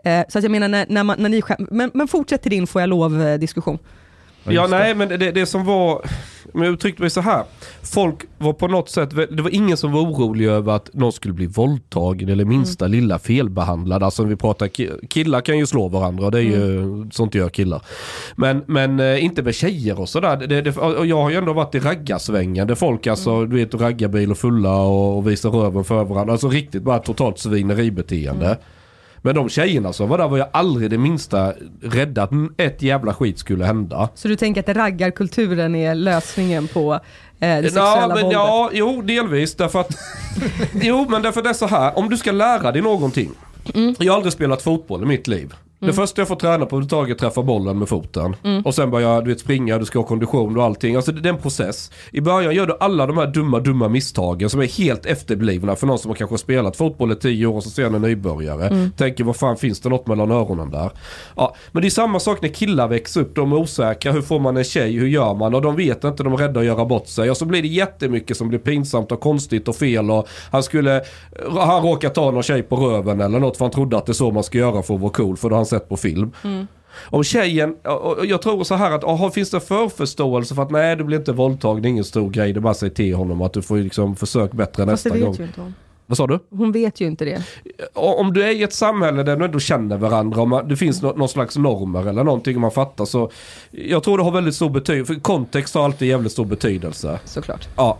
eh, 0.04 0.24
så 0.30 0.38
att 0.38 0.44
jag 0.44 0.52
menar 0.52 0.68
när, 0.68 0.86
när, 0.90 1.04
man, 1.04 1.16
när 1.20 1.30
ni 1.30 1.42
skäm, 1.42 1.68
men, 1.72 1.92
men 1.94 2.08
fortsätt 2.08 2.42
till 2.42 2.52
din 2.52 2.68
får 2.68 2.82
jag 2.82 2.90
lov 2.90 3.22
eh, 3.22 3.40
diskussion. 3.40 3.80
Ja, 4.44 4.68
nej, 4.68 4.96
men 4.96 5.10
det, 5.10 5.32
det 5.32 5.46
som 5.46 5.66
var... 5.66 6.06
Men 6.54 6.64
jag 6.64 6.74
uttryckte 6.74 7.02
mig 7.02 7.10
så 7.10 7.22
här. 7.22 7.44
Folk 7.84 8.16
var 8.38 8.54
på 8.54 8.68
något 8.68 8.90
sätt... 8.90 9.10
Det 9.10 9.42
var 9.42 9.56
ingen 9.56 9.78
som 9.78 9.92
var 9.92 10.02
orolig 10.02 10.46
över 10.46 10.72
att 10.74 10.94
någon 10.94 11.12
skulle 11.12 11.34
bli 11.34 11.46
våldtagen 11.48 12.30
eller 12.30 12.46
minsta 12.46 12.88
lilla 12.88 13.20
felbehandlad. 13.20 14.04
Alltså 14.04 14.24
vi 14.24 14.36
pratar... 14.36 14.68
ki- 14.68 15.08
Killar 15.08 15.42
kan 15.42 15.58
ju 15.58 15.66
slå 15.66 15.88
varandra 15.88 16.26
och 16.26 16.32
det 16.32 16.38
är 16.38 16.42
ju... 16.44 16.86
Sånt 17.12 17.36
gör 17.36 17.50
killar. 17.50 17.82
Men, 18.36 18.64
men 18.66 19.00
eh, 19.00 19.24
inte 19.24 19.44
med 19.44 19.56
tjejer 19.56 20.00
och 20.00 20.10
sådär. 20.10 20.38
Det, 20.48 20.62
det, 20.62 20.78
och 20.78 21.06
jag 21.06 21.22
har 21.22 21.30
ju 21.30 21.36
ändå 21.36 21.54
varit 21.54 21.76
i 21.76 21.80
raggarsvängen 21.80 22.68
där 22.68 22.76
folk 22.76 23.08
alltså, 23.08 23.46
du 23.46 23.56
vet, 23.56 23.74
raggarbil 23.74 24.32
och 24.32 24.38
fulla 24.38 24.76
och, 24.82 25.18
och 25.18 25.30
visar 25.30 25.50
röven 25.50 25.84
för 25.84 26.04
varandra. 26.04 26.32
Alltså 26.34 26.50
riktigt 26.50 26.84
bara 26.84 27.00
totalt 27.00 27.40
svineribeteende. 27.40 28.58
Men 29.26 29.36
de 29.36 29.50
tjejerna 29.50 29.94
som 29.94 30.10
var 30.10 30.18
där 30.18 30.28
var 30.28 30.38
jag 30.38 30.48
aldrig 30.54 30.90
det 30.90 30.98
minsta 30.98 31.54
rädda 31.82 32.24
att 32.24 32.32
ett 32.58 32.82
jävla 32.82 33.14
skit 33.14 33.40
skulle 33.40 33.66
hända. 33.66 34.10
Så 34.16 34.28
du 34.28 34.36
tänker 34.36 34.62
att 34.62 34.78
raggarkulturen 34.78 35.76
är 35.76 35.96
lösningen 35.96 36.68
på 36.68 36.94
eh, 36.94 37.00
det 37.40 37.48
Ja, 37.56 37.62
sexuella 37.62 38.08
men, 38.08 38.10
våldet? 38.24 38.32
ja, 38.34 38.70
jo 38.74 39.02
delvis 39.02 39.56
därför 39.56 39.80
att 39.80 39.92
Jo 40.74 41.06
men 41.10 41.22
därför 41.22 41.42
det 41.42 41.50
är 41.50 41.54
så 41.54 41.68
här, 41.68 41.98
om 41.98 42.10
du 42.10 42.18
ska 42.18 42.32
lära 42.32 42.72
dig 42.72 42.82
någonting 42.82 43.30
Mm. 43.76 43.96
Jag 44.00 44.14
har 44.14 44.18
aldrig 44.18 44.34
spelat 44.34 44.62
fotboll 44.62 45.04
i 45.04 45.06
mitt 45.06 45.28
liv 45.28 45.54
Det 45.86 45.94
första 45.94 46.22
jag 46.22 46.28
får 46.28 46.36
träna 46.36 46.66
på 46.66 46.76
överhuvudtaget 46.76 47.10
är 47.10 47.14
att 47.14 47.20
träffa 47.20 47.44
bollen 47.44 47.80
med 47.80 47.90
foten. 47.90 48.36
Mm. 48.44 48.62
Och 48.62 48.76
sen 48.76 48.92
börjar 48.92 49.22
du 49.22 49.30
vet, 49.30 49.40
springa, 49.40 49.78
du 49.78 49.86
ska 49.86 50.00
ha 50.00 50.06
kondition 50.06 50.58
och 50.58 50.64
allting. 50.64 50.96
Alltså 50.96 51.12
det 51.12 51.30
är 51.30 51.34
en 51.34 51.40
process. 51.40 51.92
I 52.12 52.22
början 52.22 52.56
gör 52.56 52.66
du 52.66 52.78
alla 52.80 53.08
de 53.08 53.18
här 53.18 53.28
dumma, 53.28 53.60
dumma 53.60 53.88
misstagen 53.88 54.50
som 54.50 54.62
är 54.62 54.66
helt 54.66 55.06
efterblivna 55.06 55.76
för 55.76 55.88
någon 55.88 56.00
som 56.00 56.10
har 56.10 56.16
kanske 56.16 56.38
spelat 56.38 56.76
fotboll 56.76 57.12
i 57.12 57.16
tio 57.16 57.46
år 57.46 57.56
och 57.56 57.64
så 57.64 57.70
ser 57.70 57.86
en 57.86 58.02
nybörjare. 58.02 58.68
Mm. 58.68 58.92
Tänker 58.92 59.24
vad 59.24 59.36
fan 59.36 59.58
finns 59.58 59.80
det 59.80 59.90
något 59.90 60.08
mellan 60.08 60.32
öronen 60.32 60.72
där? 60.72 60.92
Ja, 61.36 61.56
men 61.72 61.82
det 61.82 61.88
är 61.88 61.90
samma 61.90 62.20
sak 62.20 62.42
när 62.42 62.50
killar 62.50 62.88
växer 62.88 63.22
upp. 63.22 63.36
De 63.36 63.52
är 63.52 63.58
osäkra. 63.58 64.12
Hur 64.12 64.22
får 64.22 64.40
man 64.40 64.58
en 64.58 64.64
tjej? 64.64 64.92
Hur 64.92 65.08
gör 65.08 65.34
man? 65.34 65.56
Och 65.56 65.62
de 65.62 65.76
vet 65.76 66.04
inte. 66.04 66.24
De 66.24 66.34
är 66.34 66.38
rädda 66.38 66.60
att 66.60 66.66
göra 66.66 66.86
bort 66.86 67.08
sig. 67.08 67.30
Och 67.30 67.38
så 67.38 67.46
blir 67.46 67.62
det 67.62 67.68
jättemycket 67.68 68.38
som 68.38 68.50
blir 68.50 68.60
pinsamt 68.60 69.12
och 69.12 69.20
konstigt 69.20 69.68
och 69.68 69.76
fel. 69.76 70.12
Och 70.12 70.28
han 70.52 70.64
skulle... 70.64 71.02
Han 71.50 71.84
råkar 71.84 72.10
ta 72.10 72.32
någon 72.32 72.44
tjej 72.44 72.64
på 72.64 72.76
röven 72.76 73.22
eller 73.22 73.40
något 73.40 73.58
för 73.58 73.66
han 73.66 73.72
trodde 73.72 73.98
att 73.98 74.06
det 74.06 74.12
är 74.12 74.14
så 74.14 74.32
man 74.32 74.44
ska 74.44 74.58
göra 74.58 74.84
för 74.84 74.96
att 74.96 75.02
vara 75.02 75.12
cool. 75.12 75.38
För 75.38 75.50
har 75.50 75.58
han 75.58 75.66
sett 75.74 75.90
på 75.90 75.98
film. 75.98 76.32
Om 77.06 77.24
tjejen, 77.24 77.76
och 77.84 78.26
jag 78.26 78.42
tror 78.42 78.64
så 78.64 78.76
här 78.76 78.92
att 78.92 79.04
aha, 79.04 79.32
finns 79.32 79.50
det 79.52 79.60
förförståelse 79.60 80.56
för 80.56 80.62
att 80.62 80.72
nej 80.72 80.96
du 80.96 81.04
blir 81.04 81.18
inte 81.18 81.32
våldtagen, 81.32 81.82
det 81.82 81.88
är 81.88 81.90
ingen 81.90 82.04
stor 82.04 82.30
grej. 82.30 82.54
Det 82.54 82.60
är 82.60 82.62
bara 82.62 82.74
säga 82.74 82.90
till 82.92 83.16
honom 83.16 83.42
att 83.42 83.54
du 83.54 83.62
får 83.62 83.78
liksom 83.78 84.16
försök 84.16 84.52
bättre 84.52 84.86
Fast 84.86 85.04
det 85.04 85.10
nästa 85.10 85.10
vet 85.10 85.24
gång. 85.24 85.36
ju 85.36 85.44
inte 85.44 85.62
hon. 85.62 85.74
Vad 86.06 86.18
sa 86.18 86.28
du? 86.28 86.40
Hon 86.50 86.72
vet 86.72 87.02
ju 87.02 87.06
inte 87.06 87.26
det. 87.26 87.44
Om 87.94 88.34
du 88.34 88.44
är 88.44 88.50
i 88.52 88.64
ett 88.64 88.74
samhälle 88.74 89.24
där 89.24 89.38
du 89.38 89.46
ändå 89.46 89.60
känner 89.60 89.98
varandra, 89.98 90.42
om 90.42 90.50
man, 90.50 90.68
det 90.68 90.76
finns 90.78 91.02
nå- 91.02 91.14
någon 91.16 91.30
slags 91.30 91.58
normer 91.58 92.08
eller 92.08 92.24
någonting 92.24 92.60
man 92.62 92.72
fattar 92.72 93.06
så 93.06 93.32
Jag 93.72 94.04
tror 94.04 94.18
det 94.18 94.24
har 94.24 94.32
väldigt 94.32 94.56
stor 94.56 94.70
betydelse, 94.70 95.14
för 95.14 95.22
kontext 95.22 95.76
har 95.76 95.84
alltid 95.86 96.08
jävligt 96.08 96.32
stor 96.32 96.46
betydelse. 96.46 97.20
Såklart. 97.26 97.68
Ja. 97.78 97.98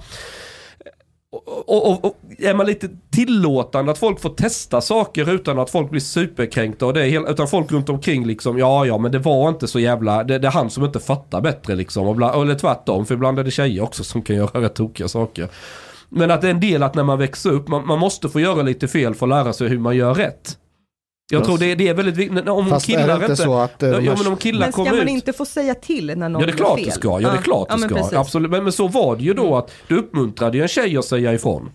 Och, 1.34 1.92
och, 1.92 2.06
och, 2.06 2.18
är 2.40 2.54
man 2.54 2.66
lite 2.66 2.90
tillåtande 3.12 3.92
att 3.92 3.98
folk 3.98 4.20
får 4.20 4.30
testa 4.30 4.82
saker 4.82 5.34
utan 5.34 5.60
att 5.60 5.70
folk 5.70 5.90
blir 5.90 6.02
superkränkta 6.02 6.86
och 6.86 6.94
det 6.94 7.02
är 7.02 7.10
helt, 7.10 7.30
utan 7.30 7.48
folk 7.48 7.72
runt 7.72 7.90
omkring 7.90 8.26
liksom 8.26 8.58
ja 8.58 8.86
ja 8.86 8.98
men 8.98 9.12
det 9.12 9.20
var 9.20 9.50
inte 9.50 9.68
så 9.68 9.80
jävla, 9.80 10.24
det, 10.24 10.40
det 10.40 10.48
är 10.48 10.52
han 10.52 10.70
som 10.70 10.86
inte 10.86 11.00
fattar 11.00 11.42
bättre 11.42 11.76
liksom. 11.76 12.08
Och 12.08 12.16
bland, 12.16 12.42
eller 12.42 12.56
tvärtom 12.56 13.06
för 13.06 13.16
ibland 13.16 13.40
är 13.40 13.44
det 13.44 13.52
tjejer 13.52 13.84
också 13.84 14.04
som 14.04 14.22
kan 14.22 14.36
göra 14.36 14.62
rätt 14.62 14.76
tokiga 14.76 15.08
saker. 15.08 15.48
Men 16.10 16.32
att 16.32 16.42
det 16.42 16.48
är 16.48 16.52
en 16.52 16.60
del 16.60 16.84
att 16.84 16.96
när 16.96 17.04
man 17.04 17.20
växer 17.20 17.50
upp, 17.50 17.68
man, 17.68 17.88
man 17.88 18.00
måste 18.00 18.30
få 18.30 18.40
göra 18.40 18.62
lite 18.62 18.88
fel 18.88 19.16
för 19.16 19.26
att 19.26 19.30
lära 19.30 19.54
sig 19.54 19.68
hur 19.68 19.80
man 19.80 19.96
gör 19.96 20.14
rätt. 20.14 20.58
Jag 21.32 21.44
tror 21.44 21.58
det, 21.58 21.76
det 21.76 21.88
är 21.88 21.94
väldigt 21.94 22.18
viktigt. 22.18 22.50
Om 22.50 22.70
Fast 22.70 22.90
är 22.90 22.94
killar 22.94 23.20
det 23.20 23.26
inte 23.26 23.36
så 23.36 23.58
att, 23.58 23.84
eh, 23.84 23.90
ja, 23.90 24.16
men 24.18 24.28
om 24.28 24.38
killar 24.38 24.60
Men 24.60 24.72
ska 24.72 24.84
kommer 24.84 24.98
man 24.98 25.08
ut. 25.08 25.10
inte 25.10 25.34
få 25.34 25.46
säga 25.46 25.76
till 25.76 26.18
när 26.18 26.30
någon 26.30 26.42
Ja 26.42 26.46
det 26.46 26.54
är 26.54 26.58
klart 26.58 26.78
fel? 26.80 26.86
det 26.86 26.92
ska, 26.92 27.22
ja 27.22 27.30
det 27.32 27.38
är 27.38 27.42
klart 27.42 27.68
ja, 27.70 27.76
det 27.76 27.80
men 27.80 27.90
ska. 27.90 28.08
Mm. 28.08 28.22
Absolut. 28.22 28.52
Men, 28.52 28.64
men 28.64 28.74
så 28.74 28.88
var 28.88 29.16
det 29.16 29.24
ju 29.24 29.34
då 29.34 29.56
att 29.58 29.72
du 29.88 29.98
uppmuntrade 29.98 30.58
ju 30.58 30.62
en 30.64 30.68
tjej 30.70 30.98
att 30.98 31.06
säga 31.06 31.34
ifrån. 31.34 31.72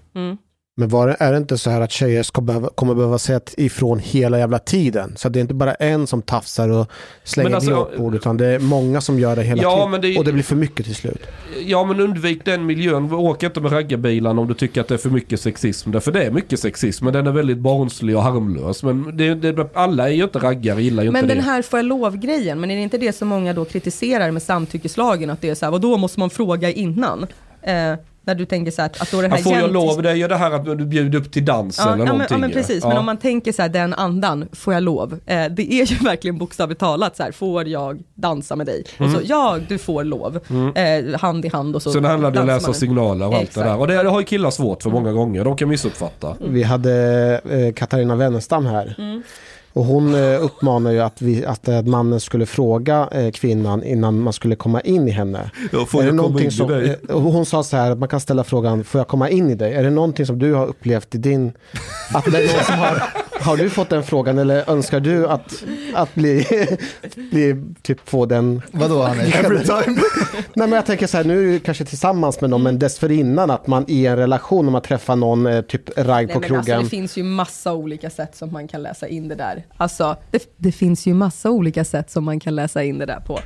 Men 0.78 0.88
var 0.88 1.06
det, 1.09 1.16
är 1.18 1.32
det 1.32 1.38
inte 1.38 1.59
så 1.59 1.70
här 1.70 1.80
att 1.80 1.92
tjejer 1.92 2.22
ska 2.22 2.40
behöva, 2.40 2.68
kommer 2.74 2.94
behöva 2.94 3.18
säga 3.18 3.40
ifrån 3.56 3.98
hela 3.98 4.38
jävla 4.38 4.59
tiden? 4.59 5.12
Så 5.16 5.28
det 5.28 5.38
är 5.38 5.40
inte 5.40 5.55
bara 5.55 5.74
en 5.74 6.06
som 6.06 6.22
tafsar 6.22 6.68
och 6.68 6.86
slänger 7.24 7.50
Men 7.50 7.55
alltså, 7.55 7.70
glåpord, 7.70 8.14
utan 8.14 8.36
det 8.36 8.46
är 8.46 8.59
många 8.59 9.00
som 9.00 9.18
gör 9.18 9.36
det 9.36 9.42
hela 9.42 9.62
Ja, 9.62 9.76
tiden. 9.76 9.90
men 9.90 10.00
det 10.00 10.18
Och 10.18 10.24
det 10.24 10.32
blir 10.32 10.42
för 10.42 10.56
mycket 10.56 10.86
till 10.86 10.94
slut. 10.94 11.22
Ja 11.66 11.84
men 11.84 12.00
undvik 12.00 12.44
den 12.44 12.66
miljön. 12.66 13.12
Åk 13.12 13.42
inte 13.42 13.60
med 13.60 13.72
raggarbilen 13.72 14.38
om 14.38 14.48
du 14.48 14.55
tycker 14.55 14.80
att 14.80 14.88
det 14.88 14.94
är 14.94 14.98
för 14.98 15.10
mycket 15.10 15.40
sexism. 15.40 15.90
Därför 15.90 16.12
det 16.12 16.22
är 16.24 16.30
mycket 16.30 16.60
sexism. 16.60 17.05
Men 17.05 17.12
den 17.14 17.26
är 17.26 17.30
väldigt 17.32 17.59
barnslig 17.59 18.16
och 18.16 18.22
harmlös. 18.22 18.82
Men 18.82 19.16
det, 19.16 19.34
det, 19.34 19.66
alla 19.74 20.09
är 20.09 20.12
ju 20.14 20.22
inte 20.24 20.38
raggare, 20.38 20.82
gillar 20.82 21.02
ju 21.02 21.10
Men 21.10 21.24
inte 21.24 21.34
den 21.34 21.44
det. 21.44 21.50
här 21.50 21.62
får 21.62 21.78
jag 21.78 21.86
lov-grejen, 21.86 22.60
men 22.60 22.70
är 22.70 22.76
det 22.76 22.82
inte 22.82 22.98
det 22.98 23.12
som 23.12 23.28
många 23.28 23.52
då 23.52 23.64
kritiserar 23.64 24.30
med 24.30 24.42
samtyckeslagen? 24.42 25.30
Att 25.30 25.40
det 25.40 25.48
är 25.48 25.55
så 25.55 25.66
här, 25.66 25.70
vad 25.72 25.80
då 25.80 25.96
måste 25.96 26.20
man 26.20 26.30
fråga 26.30 26.70
innan? 26.70 27.26
Eh, 27.62 27.92
när 28.28 28.34
du 28.34 28.44
tänker 28.46 28.70
så 28.70 28.82
här, 28.82 28.90
att, 29.00 29.10
då 29.10 29.20
det 29.20 29.28
här 29.28 29.34
Han 29.34 29.42
får 29.44 29.52
jag 29.52 29.72
lov, 29.72 30.02
det 30.02 30.10
är 30.10 30.14
ju 30.14 30.28
det 30.28 30.36
här 30.36 30.50
att 30.50 30.64
du 30.64 30.76
bjuder 30.86 31.18
upp 31.18 31.32
till 31.32 31.44
dans 31.44 31.78
Ja, 31.78 31.84
eller 31.84 31.92
ja, 31.92 31.96
men, 31.98 32.06
någonting. 32.06 32.34
ja 32.34 32.38
men 32.38 32.50
precis, 32.52 32.82
Ja. 32.82 32.88
men 32.88 32.98
om 32.98 33.06
man 33.06 33.16
tänker 33.16 33.52
så 33.52 33.62
här, 33.62 33.68
den 33.68 33.94
andan, 33.94 34.48
får 34.52 34.74
jag 34.74 34.82
lov? 34.82 35.12
Eh, 35.26 35.44
det 35.50 35.72
är 35.72 35.86
ju 35.86 35.96
verkligen 36.05 36.38
bokstavligt 36.38 36.80
talat 36.80 37.16
så 37.16 37.22
här, 37.22 37.32
får 37.32 37.68
jag 37.68 38.02
dansa 38.14 38.56
med 38.56 38.66
dig? 38.66 38.84
Och 38.98 39.10
så, 39.10 39.18
ja 39.24 39.59
du 39.68 39.78
får 39.78 40.05
lov, 40.05 40.40
eh, 40.74 41.20
hand 41.20 41.44
i 41.44 41.48
hand 41.48 41.76
och 41.76 41.82
så 41.82 41.92
Sen 41.92 42.05
handlar 42.05 42.30
det 42.30 42.38
om 42.40 42.48
att 42.48 42.55
läsa 42.55 42.72
signaler 42.72 43.26
och 43.26 43.34
allt 43.34 43.42
Exakt. 43.42 43.64
det 43.64 43.70
där. 43.70 43.80
Och 43.80 43.86
det, 43.86 44.02
det 44.02 44.09
har 44.09 44.20
ju 44.20 44.26
killar 44.26 44.50
svårt 44.50 44.82
för 44.82 44.90
många 44.90 45.12
gånger. 45.12 45.44
De 45.44 45.56
kan 45.56 45.68
missuppfatta. 45.68 46.36
Vi 46.40 46.62
hade 46.62 46.92
eh, 47.50 47.74
Katarina 47.74 48.16
Wennerstam 48.16 48.66
här. 48.66 48.94
Mm. 48.98 49.22
Och 49.78 49.84
hon 49.84 50.14
eh, 50.14 50.44
uppmanar 50.44 50.90
ju 50.90 51.00
att, 51.00 51.22
vi, 51.22 51.44
att 51.44 51.68
eh, 51.68 51.82
mannen 51.82 52.20
skulle 52.20 52.46
fråga 52.46 53.09
eh, 53.12 53.30
kvinnan 53.30 53.84
innan 53.84 54.20
man 54.20 54.32
skulle 54.32 54.56
komma 54.56 54.80
in 54.80 55.09
i 55.09 55.10
henne. 55.10 55.50
Ja, 55.72 55.86
får 55.86 56.02
Är 56.02 56.06
det 56.06 56.16
jag 56.16 56.24
komma 56.24 56.40
in 56.40 56.46
i 56.46 56.50
som, 56.50 56.68
dig? 56.68 56.96
eh, 57.09 57.14
och 57.14 57.22
hon 57.22 57.46
sa 57.46 57.62
så 57.62 57.76
här, 57.76 57.90
att 57.90 57.98
man 57.98 58.09
kan 58.09 58.20
ställa 58.20 58.44
frågan, 58.44 58.84
får 58.84 58.98
jag 58.98 59.09
komma 59.09 59.30
in 59.30 59.50
i 59.50 59.55
dig? 59.55 59.74
Är 59.74 59.82
det 59.82 59.90
någonting 59.90 60.26
som 60.26 60.38
du 60.38 60.55
har 60.55 60.66
upplevt 60.66 61.14
i 61.14 61.18
din... 61.18 61.52
Att 62.14 62.24
det 62.24 62.38
är 62.38 62.56
någon 62.56 62.64
som 62.64 62.74
har, 62.74 63.02
har 63.40 63.56
du 63.56 63.70
fått 63.70 63.88
den 63.88 64.02
frågan 64.02 64.38
eller 64.38 64.70
önskar 64.70 65.00
du 65.00 65.28
att, 65.28 65.64
att 65.94 66.14
bli, 66.14 66.46
bli, 67.30 67.64
typ 67.82 68.09
få 68.09 68.26
den... 68.26 68.62
Vadå 68.72 69.02
Hannes? 69.02 69.34
Every 69.34 69.64
time. 69.64 70.00
Nej 70.55 70.68
men 70.68 70.72
jag 70.72 70.86
tänker 70.86 71.06
så 71.06 71.16
här, 71.16 71.24
nu 71.24 71.48
är 71.48 71.52
du 71.52 71.59
kanske 71.59 71.84
tillsammans 71.84 72.40
med 72.40 72.50
någon, 72.50 72.62
men 72.62 72.78
dessförinnan 72.78 73.50
att 73.50 73.66
man 73.66 73.84
i 73.88 74.06
en 74.06 74.16
relation, 74.16 74.66
om 74.66 74.72
man 74.72 74.82
träffar 74.82 75.16
någon, 75.16 75.46
eh, 75.46 75.60
typ 75.60 75.98
ragg 75.98 76.32
på 76.32 76.40
men 76.40 76.48
krogen. 76.48 76.76
alltså, 76.76 76.82
det 76.82 76.90
finns 76.90 77.18
ju 77.18 77.22
massa 77.22 77.72
olika 77.72 78.10
sätt 78.10 78.36
som 78.36 78.52
man 78.52 78.68
kan 78.68 78.82
läsa 78.82 79.09
in 79.09 79.28
det 79.28 79.34
där. 79.34 79.64
Alltså, 79.77 80.16
det, 80.31 80.55
det 80.57 80.73
finns 80.73 81.07
ju 81.07 81.15
massa 81.15 81.51
olika 81.51 81.85
sätt 81.85 82.11
som 82.11 82.24
man 82.24 82.40
kan 82.40 82.55
läsa 82.55 82.85
in 82.85 82.99
det 82.99 83.07
där 83.07 83.20
på. 83.20 83.39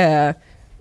Eh, 0.00 0.34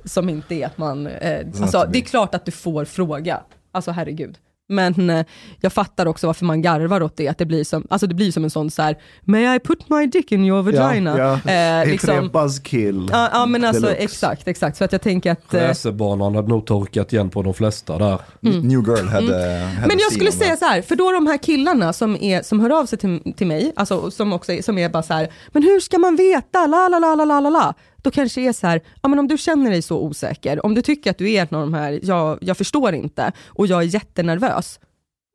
som 0.05 0.29
inte 0.29 0.55
är 0.55 0.65
att 0.65 0.77
man... 0.77 1.07
Eh, 1.07 1.47
alltså, 1.61 1.89
det 1.91 1.99
är 1.99 2.01
klart 2.01 2.35
att 2.35 2.45
du 2.45 2.51
får 2.51 2.85
fråga. 2.85 3.41
Alltså 3.71 3.91
herregud. 3.91 4.37
Men 4.69 5.09
eh, 5.09 5.25
jag 5.61 5.73
fattar 5.73 6.05
också 6.05 6.27
varför 6.27 6.45
man 6.45 6.61
garvar 6.61 7.03
åt 7.03 7.17
det, 7.17 7.27
att 7.27 7.37
det 7.37 7.45
blir 7.45 7.63
som, 7.63 7.87
alltså 7.89 8.07
det 8.07 8.15
blir 8.15 8.31
som 8.31 8.43
en 8.43 8.49
sån 8.49 8.71
så 8.71 8.81
här, 8.81 8.95
may 9.23 9.55
I 9.55 9.59
put 9.59 9.89
my 9.89 10.05
dick 10.07 10.31
in 10.31 10.45
your 10.45 10.61
vagina? 10.61 11.17
Ja, 11.17 11.33
Eh, 11.45 11.53
Är 11.53 11.79
inte 11.81 11.85
det 11.85 11.91
liksom, 11.91 12.29
buzzkill? 12.29 13.09
ja, 13.11 13.29
ja 13.33 13.45
men 13.45 13.65
alltså 13.65 13.81
deluxe? 13.81 14.03
exakt, 14.03 14.47
exakt. 14.47 14.77
Så 14.77 14.83
att 14.83 14.91
jag 14.91 15.01
tänker 15.01 15.31
att... 15.31 15.53
eh, 15.53 15.61
Racerbanan 15.61 16.35
hade 16.35 16.47
nog 16.47 16.65
torkat 16.65 17.13
igen 17.13 17.29
på 17.29 17.41
de 17.41 17.53
flesta 17.53 17.97
där. 17.97 18.19
New 18.41 18.79
Girl 18.87 19.07
had, 19.07 19.23
uh, 19.23 19.29
had 19.29 19.29
Mm. 19.29 19.81
Men 19.81 19.91
a 19.97 19.99
jag 19.99 20.11
skulle 20.13 20.31
säga 20.31 20.57
så 20.57 20.65
här, 20.65 20.81
för 20.81 20.95
då 20.95 21.11
de 21.11 21.27
här 21.27 21.37
killarna 21.37 21.93
som, 21.93 22.15
är, 22.15 22.41
som 22.41 22.59
hör 22.59 22.69
av 22.79 22.85
sig 22.85 22.99
till, 22.99 23.33
till 23.37 23.47
mig, 23.47 23.73
alltså 23.75 24.11
som 24.11 24.33
också 24.33 24.51
är, 24.53 24.61
som 24.61 24.77
är 24.77 24.89
bara 24.89 25.03
så 25.03 25.13
här, 25.13 25.27
men 25.51 25.63
hur 25.63 25.79
ska 25.79 25.97
man 25.97 26.15
veta, 26.15 26.67
la 26.67 26.87
la 26.87 26.99
la 26.99 27.15
la 27.25 27.39
la 27.39 27.49
la. 27.49 27.73
Då 28.01 28.11
kanske 28.11 28.41
det 28.41 28.47
är 28.47 28.53
så 28.53 28.67
här, 28.67 28.81
ja 29.01 29.09
men 29.09 29.19
om 29.19 29.27
du 29.27 29.37
känner 29.37 29.71
dig 29.71 29.81
så 29.81 29.99
osäker, 30.01 30.65
om 30.65 30.75
du 30.75 30.81
tycker 30.81 31.11
att 31.11 31.17
du 31.17 31.31
är 31.31 31.41
en 31.41 31.55
av 31.57 31.61
de 31.61 31.73
här, 31.73 31.99
jag, 32.03 32.37
jag 32.41 32.57
förstår 32.57 32.93
inte 32.93 33.31
och 33.45 33.67
jag 33.67 33.79
är 33.79 33.85
jättenervös. 33.87 34.79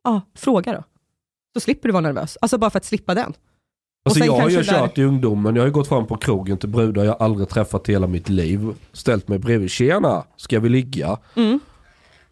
ja, 0.03 0.21
fråga 0.35 0.73
då. 0.73 0.83
Så 1.53 1.59
slipper 1.59 1.89
du 1.89 1.93
vara 1.93 2.01
nervös. 2.01 2.37
Alltså 2.41 2.57
bara 2.57 2.69
för 2.69 2.77
att 2.77 2.85
slippa 2.85 3.13
den. 3.13 3.33
Alltså 4.05 4.25
jag 4.25 4.33
har 4.33 4.49
ju 4.49 4.55
där- 4.55 4.63
kört 4.63 4.97
i 4.97 5.03
ungdomen, 5.03 5.55
jag 5.55 5.61
har 5.63 5.67
ju 5.67 5.73
gått 5.73 5.87
fram 5.87 6.07
på 6.07 6.17
krogen 6.17 6.57
till 6.57 6.69
brudar 6.69 7.03
jag 7.03 7.15
aldrig 7.21 7.49
träffat 7.49 7.89
i 7.89 7.91
hela 7.91 8.07
mitt 8.07 8.29
liv. 8.29 8.73
Ställt 8.93 9.27
mig 9.27 9.39
bredvid, 9.39 9.69
tjena, 9.71 10.23
ska 10.37 10.59
vi 10.59 10.69
ligga? 10.69 11.17
Mm. 11.35 11.59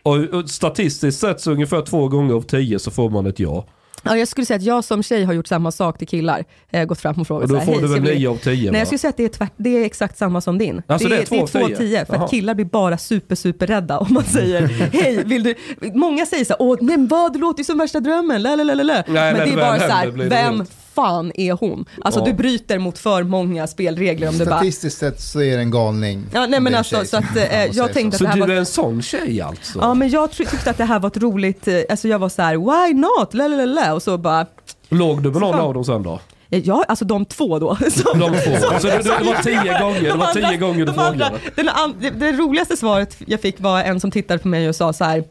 Och, 0.04 0.18
och 0.18 0.50
statistiskt 0.50 1.20
sett 1.20 1.42
så 1.42 1.52
ungefär 1.52 1.82
två 1.82 2.08
gånger 2.08 2.34
av 2.34 2.42
tio 2.42 2.80
så 2.80 2.92
får 2.92 3.10
man 3.10 3.26
ett 3.26 3.40
ja. 3.40 3.66
Ja, 4.04 4.18
jag 4.18 4.28
skulle 4.28 4.46
säga 4.46 4.58
att 4.58 4.64
jag 4.64 4.84
som 4.84 5.04
tjej 5.04 5.24
har 5.24 5.34
gjort 5.34 5.48
samma 5.48 5.72
sak 5.72 5.98
till 5.98 6.08
killar. 6.08 6.44
Eh, 6.72 6.86
gått 6.86 7.00
fram 7.02 7.16
och 7.22 7.28
frågat 7.28 7.44
Och 7.52 7.58
då 7.58 7.62
får 7.62 7.72
"Hej, 7.72 7.82
du 7.82 7.88
väl 7.88 7.92
ska 7.92 8.12
vi-" 8.12 8.16
nio 8.20 8.30
av 8.30 8.36
tio 8.38 8.56
Nej, 8.64 8.72
va? 8.72 8.78
jag 8.78 8.88
skulle 8.88 9.00
säga 9.00 9.10
att 9.10 9.18
det 9.18 9.24
är, 9.26 9.30
tvärt, 9.30 9.54
det 9.58 9.70
är 9.78 9.86
exakt 9.86 10.18
samma 10.18 10.42
som 10.42 10.58
din. 10.58 10.82
Alltså, 10.88 11.08
det 11.08 11.16
är 11.16 11.20
det 11.20 11.26
två 11.26 11.36
är 11.36 11.42
av 11.42 11.48
två 11.48 11.60
av 11.64 11.68
tio? 11.68 11.78
tio, 11.78 12.06
för 12.06 12.14
Jaha. 12.16 12.24
att 12.26 12.32
killar 12.32 12.54
blir 12.56 12.66
bara 12.66 12.98
super, 12.98 13.36
super 13.36 13.68
rädda 13.68 13.98
om 14.00 14.14
man 14.14 14.24
säger 14.24 14.62
hej, 14.94 15.24
vill 15.26 15.44
du? 15.44 15.56
Många 15.94 16.26
säger 16.26 16.46
så 16.46 16.54
här, 16.54 16.62
åh, 16.62 16.78
men 16.82 17.08
vad, 17.08 17.34
det 17.34 17.40
låter 17.40 17.60
ju 17.60 17.64
som 17.64 17.78
värsta 17.78 18.00
drömmen, 18.00 18.42
lalalala. 18.42 19.04
Men 19.08 19.36
det 19.36 19.44
är 19.44 19.56
bara 19.56 19.80
så 19.80 19.86
här, 19.94 20.08
vem 20.08 20.66
fan 20.96 21.32
är 21.36 21.52
hon? 21.54 21.86
Alltså 22.02 22.20
Ja. 22.20 22.26
du 22.26 22.34
bryter 22.34 22.80
mot 22.80 22.98
för 23.00 23.24
många 23.24 23.68
spelregler 23.68 24.28
om 24.30 24.38
du 24.38 24.46
bara 24.46 24.56
Statistiskt 24.58 24.98
sett 24.98 25.22
så 25.22 25.42
är 25.42 25.56
det 25.58 25.62
en 25.64 25.72
galning. 25.72 26.26
Ja, 26.34 26.46
nej 26.46 26.60
men 26.60 26.76
alltså, 26.76 27.00
så 27.00 27.06
som 27.06 27.20
att, 27.20 27.38
eh, 27.38 27.66
jag 27.66 27.94
tänkte 27.94 28.18
Så 28.18 28.24
att 28.26 28.28
det 28.34 28.40
här 28.40 28.48
du 28.48 28.48
var 28.48 28.56
är 28.56 28.60
en 28.60 28.66
sån 28.66 29.02
tjej 29.02 29.42
alltså? 29.42 29.80
Ja 29.82 29.94
men 29.94 30.10
jag 30.10 30.32
tyckte 30.32 30.70
att 30.70 30.78
det 30.78 30.86
här 30.86 31.00
var 31.00 31.08
ett 31.08 31.18
roligt, 31.18 31.68
eh, 31.68 31.76
alltså 31.90 32.08
jag 32.08 32.20
var 32.20 32.30
så 32.30 32.42
här, 32.42 32.56
why 32.88 32.94
not? 32.94 33.34
Lalalala. 33.34 33.94
Och 33.94 34.04
så 34.04 34.18
bara, 34.18 34.46
Låg 34.90 35.24
du 35.24 35.32
med 35.32 35.42
någon 35.42 35.54
Så. 35.54 35.60
av 35.60 35.74
dem 35.74 35.86
sen 35.86 36.04
då? 36.04 36.20
ja 36.50 36.86
alltså 36.88 37.06
de 37.06 37.26
två 37.26 37.60
då. 37.60 37.76
Så- 37.92 38.14
De 38.14 38.20
två? 38.20 38.68
Alltså 38.74 38.88
det, 38.88 38.98
det 39.04 39.10
var 39.26 39.44
tio 39.44 39.80
gånger, 39.80 40.02
det 40.02 40.10
De 40.10 40.20
var 40.20 40.26
andra- 40.28 40.50
tio 40.50 40.58
gånger 40.58 40.86
du 40.86 40.94
frågade? 40.94 41.32
den 41.56 41.70
an, 41.70 41.96
det, 42.02 42.10
det 42.10 42.32
roligaste 42.32 42.78
svaret 42.78 43.18
jag 43.28 43.42
fick 43.42 43.60
var 43.60 43.82
en 43.84 44.00
som 44.00 44.12
tittade 44.12 44.40
på 44.40 44.48
mig 44.48 44.70
och 44.70 44.76
sa 44.76 44.94
så 44.94 45.04
här, 45.04 45.24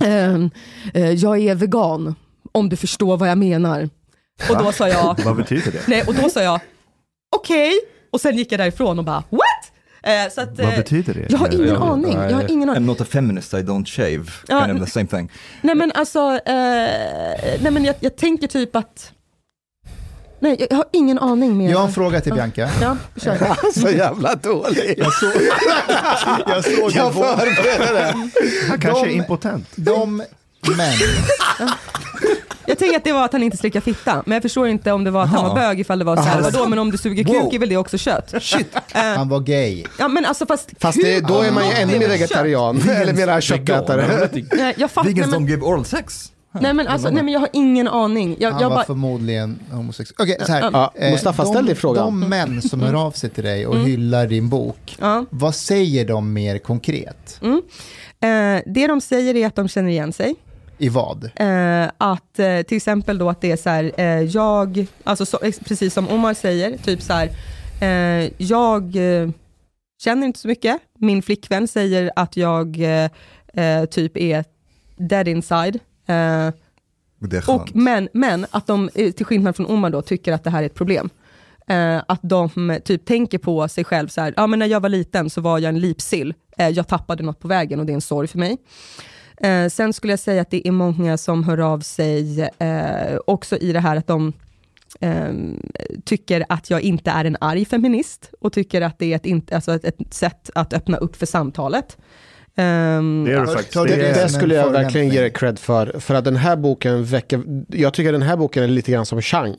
ehm, 0.00 0.50
eh, 0.94 1.10
jag 1.10 1.38
är 1.38 1.54
vegan, 1.54 2.14
om 2.52 2.68
du 2.68 2.76
förstår 2.76 3.16
vad 3.16 3.28
jag 3.28 3.38
menar. 3.38 3.88
Och 4.50 4.56
då 4.58 4.72
sa 4.72 4.88
jag, 4.88 5.18
Vad 5.24 5.36
betyder 5.36 5.72
det? 5.72 5.78
nej, 5.86 6.04
och 6.06 6.14
då 6.14 6.28
sa 6.30 6.42
jag, 6.42 6.60
okej, 7.36 7.72
och 8.12 8.20
sen 8.20 8.36
gick 8.36 8.52
jag 8.52 8.60
därifrån 8.60 8.98
och 8.98 9.04
bara, 9.04 9.22
what? 9.30 9.42
Eh, 10.02 10.32
så 10.34 10.40
att, 10.40 10.58
Vad 10.58 10.68
eh, 10.68 10.76
betyder 10.76 11.14
det? 11.14 11.26
Jag 11.28 11.38
har 11.38 11.54
ingen 11.54 11.66
Jag- 11.68 11.82
aning. 11.82 12.12
Jag 12.12 12.32
har 12.32 12.50
ingen 12.50 12.70
aning. 12.70 12.82
I'm 12.82 12.86
not 12.86 13.00
a 13.00 13.04
feminist, 13.04 13.54
I 13.54 13.56
don't 13.56 13.86
shave. 13.86 14.24
Ja, 14.48 14.66
kind 14.66 14.80
of 14.82 14.86
the 14.86 14.90
same 14.92 15.06
thing. 15.06 15.30
Nej 15.60 15.74
men 15.74 15.92
alltså, 15.92 16.18
eh, 16.46 16.54
nej 17.60 17.70
men 17.70 17.84
jag, 17.84 17.94
jag 18.00 18.16
tänker 18.16 18.46
typ 18.46 18.76
att, 18.76 19.12
nej 20.40 20.66
jag, 20.70 20.76
har 20.76 20.84
ingen 20.92 21.18
aning 21.18 21.56
mer. 21.58 21.70
Jag 21.70 21.78
har 21.78 21.86
en 21.86 21.92
fråga 21.92 22.20
till 22.20 22.32
Bianca. 22.34 22.70
Ja, 22.80 22.96
kör. 23.16 23.56
Så 23.80 23.88
jävla 23.90 24.34
dålig. 24.34 24.94
Jag 24.98 25.12
såg, 25.14 25.30
jag 26.46 26.64
såg 26.64 26.90
Jag 26.92 27.06
en 27.06 27.12
våg- 27.12 27.38
förberedde 27.38 27.92
det. 27.92 28.14
Han 28.68 28.80
kanske 28.80 29.00
är 29.04 29.06
De- 29.06 29.12
impotent. 29.12 29.68
De 29.76 30.22
män, 30.70 30.92
Jag 32.66 32.78
tänker 32.78 32.96
att 32.96 33.04
det 33.04 33.12
var 33.12 33.24
att 33.24 33.32
han 33.32 33.42
inte 33.42 33.56
slickar 33.56 33.80
fitta, 33.80 34.22
men 34.26 34.32
jag 34.36 34.42
förstår 34.42 34.68
inte 34.68 34.92
om 34.92 35.04
det 35.04 35.10
var 35.10 35.22
att 35.22 35.28
han 35.30 35.44
var 35.48 35.54
bög 35.54 35.80
ifall 35.80 35.98
det 35.98 36.04
var 36.04 36.16
så 36.16 36.22
här, 36.22 36.40
Aha. 36.40 36.50
vadå 36.52 36.68
men 36.68 36.78
om 36.78 36.90
du 36.90 36.98
suger 36.98 37.24
Wow. 37.24 37.42
kuk 37.42 37.52
är 37.54 37.58
väl 37.58 37.68
det 37.68 37.76
också 37.76 37.98
kött? 37.98 38.34
shit, 38.40 38.74
Eh, 38.94 39.02
han 39.02 39.28
var 39.28 39.40
gay. 39.40 39.84
ja 39.98 40.08
men 40.08 40.24
alltså 40.26 40.46
fast 40.46 40.70
Fast 40.80 41.02
det, 41.02 41.20
då 41.20 41.40
är 41.40 41.52
man 41.52 41.66
ju 41.68 41.72
ännu 41.72 41.98
mer 41.98 42.08
vegetarian, 42.08 42.80
eller 42.90 43.12
mera 43.12 43.40
köttätare. 43.40 44.28
Nej, 44.52 44.74
jag 44.76 44.90
fattar, 44.90 45.08
Vegans 45.08 45.30
men, 45.30 45.40
don't 45.40 45.48
give 45.50 45.62
oral 45.62 45.84
sex. 45.84 46.32
nej 46.60 46.74
men 46.74 46.86
alltså, 46.88 47.10
nej 47.10 47.22
men 47.22 47.32
jag 47.32 47.40
har 47.40 47.48
ingen 47.52 47.88
aning. 47.88 48.36
Jag, 48.38 48.50
Han 48.52 48.62
jag 48.62 48.68
var 48.68 48.76
bara, 48.76 48.84
förmodligen 48.84 49.58
homosexuell. 49.70 50.16
Okej, 50.18 50.46
så 50.46 50.52
här. 50.52 50.70
Ja, 50.72 50.92
Eh, 50.94 51.10
Mustafa, 51.12 51.42
de, 51.44 51.48
ställ 51.52 51.66
dig 51.66 51.74
frågan. 51.74 52.04
De 52.04 52.20
män 52.28 52.62
som 52.62 52.80
hör 52.80 52.94
av 53.06 53.10
sig 53.10 53.30
till 53.30 53.44
dig 53.44 53.66
och 53.66 53.74
Mm. 53.74 53.86
hyllar 53.86 54.26
din 54.26 54.48
bok, 54.48 54.96
ja. 55.00 55.24
vad 55.30 55.54
säger 55.54 56.04
de 56.04 56.32
mer 56.32 56.58
konkret? 56.58 57.40
Mm. 57.42 57.62
Eh, 58.20 58.62
det 58.66 58.86
de 58.86 59.00
säger 59.00 59.36
är 59.36 59.46
att 59.46 59.56
de 59.56 59.68
känner 59.68 59.88
igen 59.90 60.12
sig. 60.12 60.34
I 60.82 60.88
vad? 60.88 61.24
Eh, 61.24 61.90
att 61.98 62.38
eh, 62.38 62.62
till 62.62 62.76
exempel 62.76 63.18
då 63.18 63.30
att 63.30 63.40
det 63.40 63.52
är 63.52 63.56
så 63.56 63.70
här, 63.70 63.92
eh, 63.96 64.06
jag, 64.06 64.86
alltså 65.04 65.26
så, 65.26 65.38
precis 65.38 65.94
som 65.94 66.08
Omar 66.08 66.34
säger, 66.34 66.78
typ 66.78 67.02
så 67.02 67.12
här, 67.12 67.30
eh, 67.80 68.30
jag 68.38 68.96
eh, 68.96 69.30
känner 70.04 70.26
inte 70.26 70.38
så 70.38 70.48
mycket. 70.48 70.78
Min 70.98 71.22
flickvän 71.22 71.68
säger 71.68 72.10
att 72.16 72.36
jag 72.36 72.80
eh, 73.54 73.84
typ 73.84 74.16
är 74.16 74.44
dead 74.96 75.28
inside. 75.28 75.74
Eh, 76.06 76.50
Det 77.18 77.36
är 77.36 77.50
och, 77.50 77.74
men, 77.74 78.08
men 78.12 78.46
att 78.50 78.66
de, 78.66 78.90
till 78.94 79.26
skillnad 79.26 79.56
från 79.56 79.66
Omar 79.66 79.90
då, 79.90 80.02
tycker 80.02 80.32
att 80.32 80.44
det 80.44 80.50
här 80.50 80.62
är 80.62 80.66
ett 80.66 80.74
problem. 80.74 81.10
Eh, 81.66 82.02
att 82.08 82.20
de 82.22 82.78
typ 82.84 83.04
tänker 83.06 83.38
på 83.38 83.68
sig 83.68 83.84
själv 83.84 84.08
så 84.08 84.20
här, 84.20 84.34
ja 84.36 84.46
men 84.46 84.58
när 84.58 84.66
jag 84.66 84.80
var 84.80 84.88
liten 84.88 85.30
så 85.30 85.40
var 85.40 85.58
jag 85.58 85.68
en 85.68 85.80
lipsill. 85.80 86.34
Eh, 86.58 86.68
jag 86.68 86.88
tappade 86.88 87.22
något 87.22 87.40
på 87.40 87.48
vägen 87.48 87.80
och 87.80 87.86
det 87.86 87.92
är 87.92 87.94
en 87.94 88.00
sorg 88.00 88.28
för 88.28 88.38
mig. 88.38 88.58
Eh, 89.42 89.68
sen 89.68 89.92
skulle 89.92 90.12
jag 90.12 90.20
säga 90.20 90.42
att 90.42 90.50
det 90.50 90.68
är 90.68 90.72
många 90.72 91.16
som 91.16 91.44
hör 91.44 91.58
av 91.58 91.80
sig 91.80 92.40
eh, 92.58 93.18
också 93.26 93.56
i 93.56 93.72
det 93.72 93.80
här 93.80 93.96
att 93.96 94.06
de 94.06 94.32
eh, 95.00 95.32
tycker 96.04 96.44
att 96.48 96.70
jag 96.70 96.80
inte 96.80 97.10
är 97.10 97.24
en 97.24 97.36
arg 97.40 97.64
feminist 97.64 98.30
och 98.40 98.52
tycker 98.52 98.80
att 98.82 98.98
det 98.98 99.12
är 99.12 99.36
ett, 99.36 99.52
alltså 99.52 99.74
ett, 99.74 99.84
ett 99.84 100.14
sätt 100.14 100.50
att 100.54 100.72
öppna 100.72 100.96
upp 100.96 101.16
för 101.16 101.26
samtalet. 101.26 101.96
Ehm, 102.56 103.24
Det 103.24 103.32
är 103.32 103.40
du 103.40 103.46
faktiskt. 103.46 103.72
Det, 103.72 103.84
det 103.84 104.08
är 104.08 104.22
det 104.22 104.28
skulle 104.28 104.54
jag 104.54 104.70
verkligen 104.70 105.08
ge 105.08 105.20
dig 105.20 105.32
cred 105.32 105.58
för. 105.58 106.00
För 106.00 106.14
att 106.14 106.24
den 106.24 106.36
här 106.36 106.56
boken 106.56 107.04
väcker, 107.04 107.42
jag 107.68 107.94
tycker 107.94 108.12
den 108.12 108.22
här 108.22 108.36
boken 108.36 108.62
är 108.62 108.68
lite 108.68 108.92
grann 108.92 109.06
som 109.06 109.22
Chang. 109.22 109.56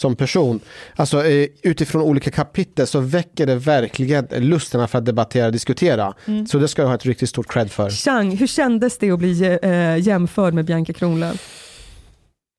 Som 0.00 0.16
person. 0.16 0.60
Alltså 0.96 1.24
eh, 1.26 1.48
utifrån 1.62 2.02
olika 2.02 2.30
kapitel 2.30 2.86
så 2.86 3.00
väcker 3.00 3.46
det 3.46 3.54
verkligen 3.56 4.26
lusten 4.30 4.88
för 4.88 4.98
att 4.98 5.04
debattera 5.04 5.46
och 5.46 5.52
diskutera. 5.52 6.14
Mm. 6.26 6.46
Så 6.46 6.58
det 6.58 6.68
ska 6.68 6.82
jag 6.82 6.88
ha 6.88 6.94
ett 6.94 7.06
riktigt 7.06 7.28
stort 7.28 7.48
cred 7.52 7.72
för. 7.72 7.90
Chang, 7.90 8.36
hur 8.36 8.46
kändes 8.46 8.98
det 8.98 9.10
att 9.10 9.18
bli 9.18 9.58
eh, 9.62 9.96
jämförd 9.98 10.54
med 10.54 10.64
Bianca 10.64 10.92
Kronlöf? 10.92 11.60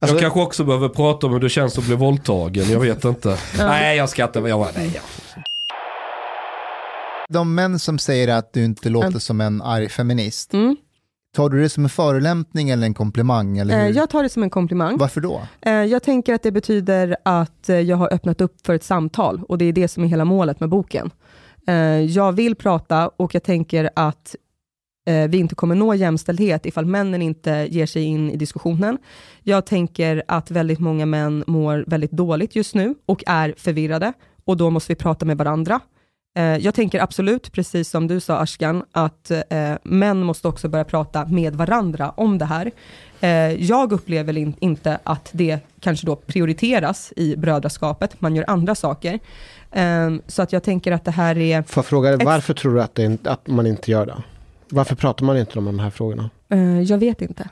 Alltså- 0.01 0.15
jag 0.15 0.21
kanske 0.21 0.39
också 0.39 0.63
behöver 0.63 0.89
prata 0.89 1.27
om 1.27 1.33
hur 1.33 1.39
det 1.39 1.49
känns 1.49 1.77
att 1.77 1.85
bli 1.85 1.95
våldtagen, 1.95 2.71
jag 2.71 2.79
vet 2.79 3.05
inte. 3.05 3.37
Nej 3.57 3.97
jag 3.97 4.09
skrattar, 4.09 4.47
jag 4.47 4.57
var, 4.59 4.69
nej. 4.75 4.91
jag- 4.95 5.03
De 7.29 7.55
män 7.55 7.79
som 7.79 7.99
säger 7.99 8.27
att 8.27 8.53
du 8.53 8.63
inte 8.65 8.89
låter 8.89 9.19
som 9.19 9.41
en 9.41 9.61
arg 9.61 9.89
feminist, 9.89 10.53
Mm. 10.53 10.75
Tar 11.35 11.49
du 11.49 11.61
det 11.61 11.69
som 11.69 11.83
en 11.83 11.89
förolämpning 11.89 12.69
eller 12.69 12.85
en 12.87 12.93
komplimang? 12.93 13.57
Eller 13.57 13.79
Eh, 13.79 13.85
hur? 13.85 13.93
jag 13.95 14.09
tar 14.09 14.23
det 14.23 14.29
som 14.29 14.43
en 14.43 14.49
komplimang. 14.49 14.97
Varför 14.97 15.21
då? 15.21 15.41
Eh, 15.61 15.73
jag 15.73 16.03
tänker 16.03 16.33
att 16.33 16.43
det 16.43 16.51
betyder 16.51 17.15
att 17.25 17.69
eh, 17.69 17.79
jag 17.79 17.97
har 17.97 18.13
öppnat 18.13 18.41
upp 18.41 18.65
för 18.65 18.73
ett 18.73 18.83
samtal 18.83 19.41
och 19.49 19.57
det 19.57 19.65
är 19.65 19.73
det 19.73 19.87
som 19.87 20.03
är 20.03 20.07
hela 20.07 20.25
målet 20.25 20.59
med 20.59 20.69
boken. 20.69 21.11
Jag 22.09 22.31
vill 22.31 22.55
prata 22.55 23.07
och 23.07 23.35
jag 23.35 23.43
tänker 23.43 23.89
att 23.95 24.35
vi 25.29 25.37
inte 25.37 25.55
kommer 25.55 25.75
nå 25.75 25.93
jämställdhet 25.93 26.65
ifall 26.65 26.85
männen 26.85 27.21
inte 27.21 27.67
ger 27.69 27.85
sig 27.85 28.03
in 28.03 28.31
i 28.31 28.35
diskussionen. 28.35 28.97
Jag 29.43 29.65
tänker 29.65 30.23
att 30.27 30.51
väldigt 30.51 30.79
många 30.79 31.05
män 31.05 31.43
mår 31.47 31.83
väldigt 31.87 32.11
dåligt 32.11 32.55
just 32.55 32.75
nu 32.75 32.95
och 33.05 33.23
är 33.27 33.53
förvirrade 33.57 34.13
och 34.45 34.57
då 34.57 34.69
måste 34.69 34.91
vi 34.91 34.95
prata 34.95 35.25
med 35.25 35.37
varandra. 35.37 35.79
Eh, 36.35 36.43
Jag 36.57 36.73
tänker 36.73 36.99
absolut, 36.99 37.51
precis 37.51 37.89
som 37.89 38.07
du 38.07 38.19
sa 38.19 38.37
Ashkan, 38.37 38.83
att 38.91 39.31
eh, 39.31 39.73
män 39.83 40.23
måste 40.23 40.47
också 40.47 40.67
börja 40.69 40.83
prata 40.85 41.25
med 41.25 41.55
varandra 41.55 42.09
om 42.17 42.37
det 42.37 42.45
här. 42.45 42.71
Eh, 43.21 43.29
jag 43.63 43.91
upplever 43.91 44.37
in, 44.37 44.53
inte 44.59 44.99
att 45.03 45.29
det 45.31 45.59
kanske 45.79 46.05
då 46.05 46.15
prioriteras 46.15 47.13
i 47.15 47.35
brödraskapet, 47.35 48.21
man 48.21 48.35
gör 48.35 48.45
andra 48.47 48.75
saker. 48.75 49.19
Eh, 49.71 50.11
så 50.27 50.41
att 50.41 50.53
jag 50.53 50.63
tänker 50.63 50.91
att 50.91 51.05
det 51.05 51.11
här 51.11 51.37
är, 51.37 51.61
Får 51.61 51.81
jag 51.81 51.85
fråga 51.85 52.17
dig, 52.17 52.25
varför 52.25 52.53
tror 52.53 52.73
du 52.75 52.81
att, 52.81 52.95
det, 52.95 53.27
att 53.27 53.47
man 53.47 53.67
inte 53.67 53.91
gör 53.91 54.05
det? 54.05 54.23
Varför 54.69 54.95
pratar 54.95 55.25
man 55.25 55.37
inte 55.37 55.59
om 55.59 55.65
de 55.65 55.79
här 55.79 55.89
frågorna? 55.89 56.29
eh, 56.49 56.81
jag 56.81 56.97
vet 56.97 57.21
inte. 57.21 57.49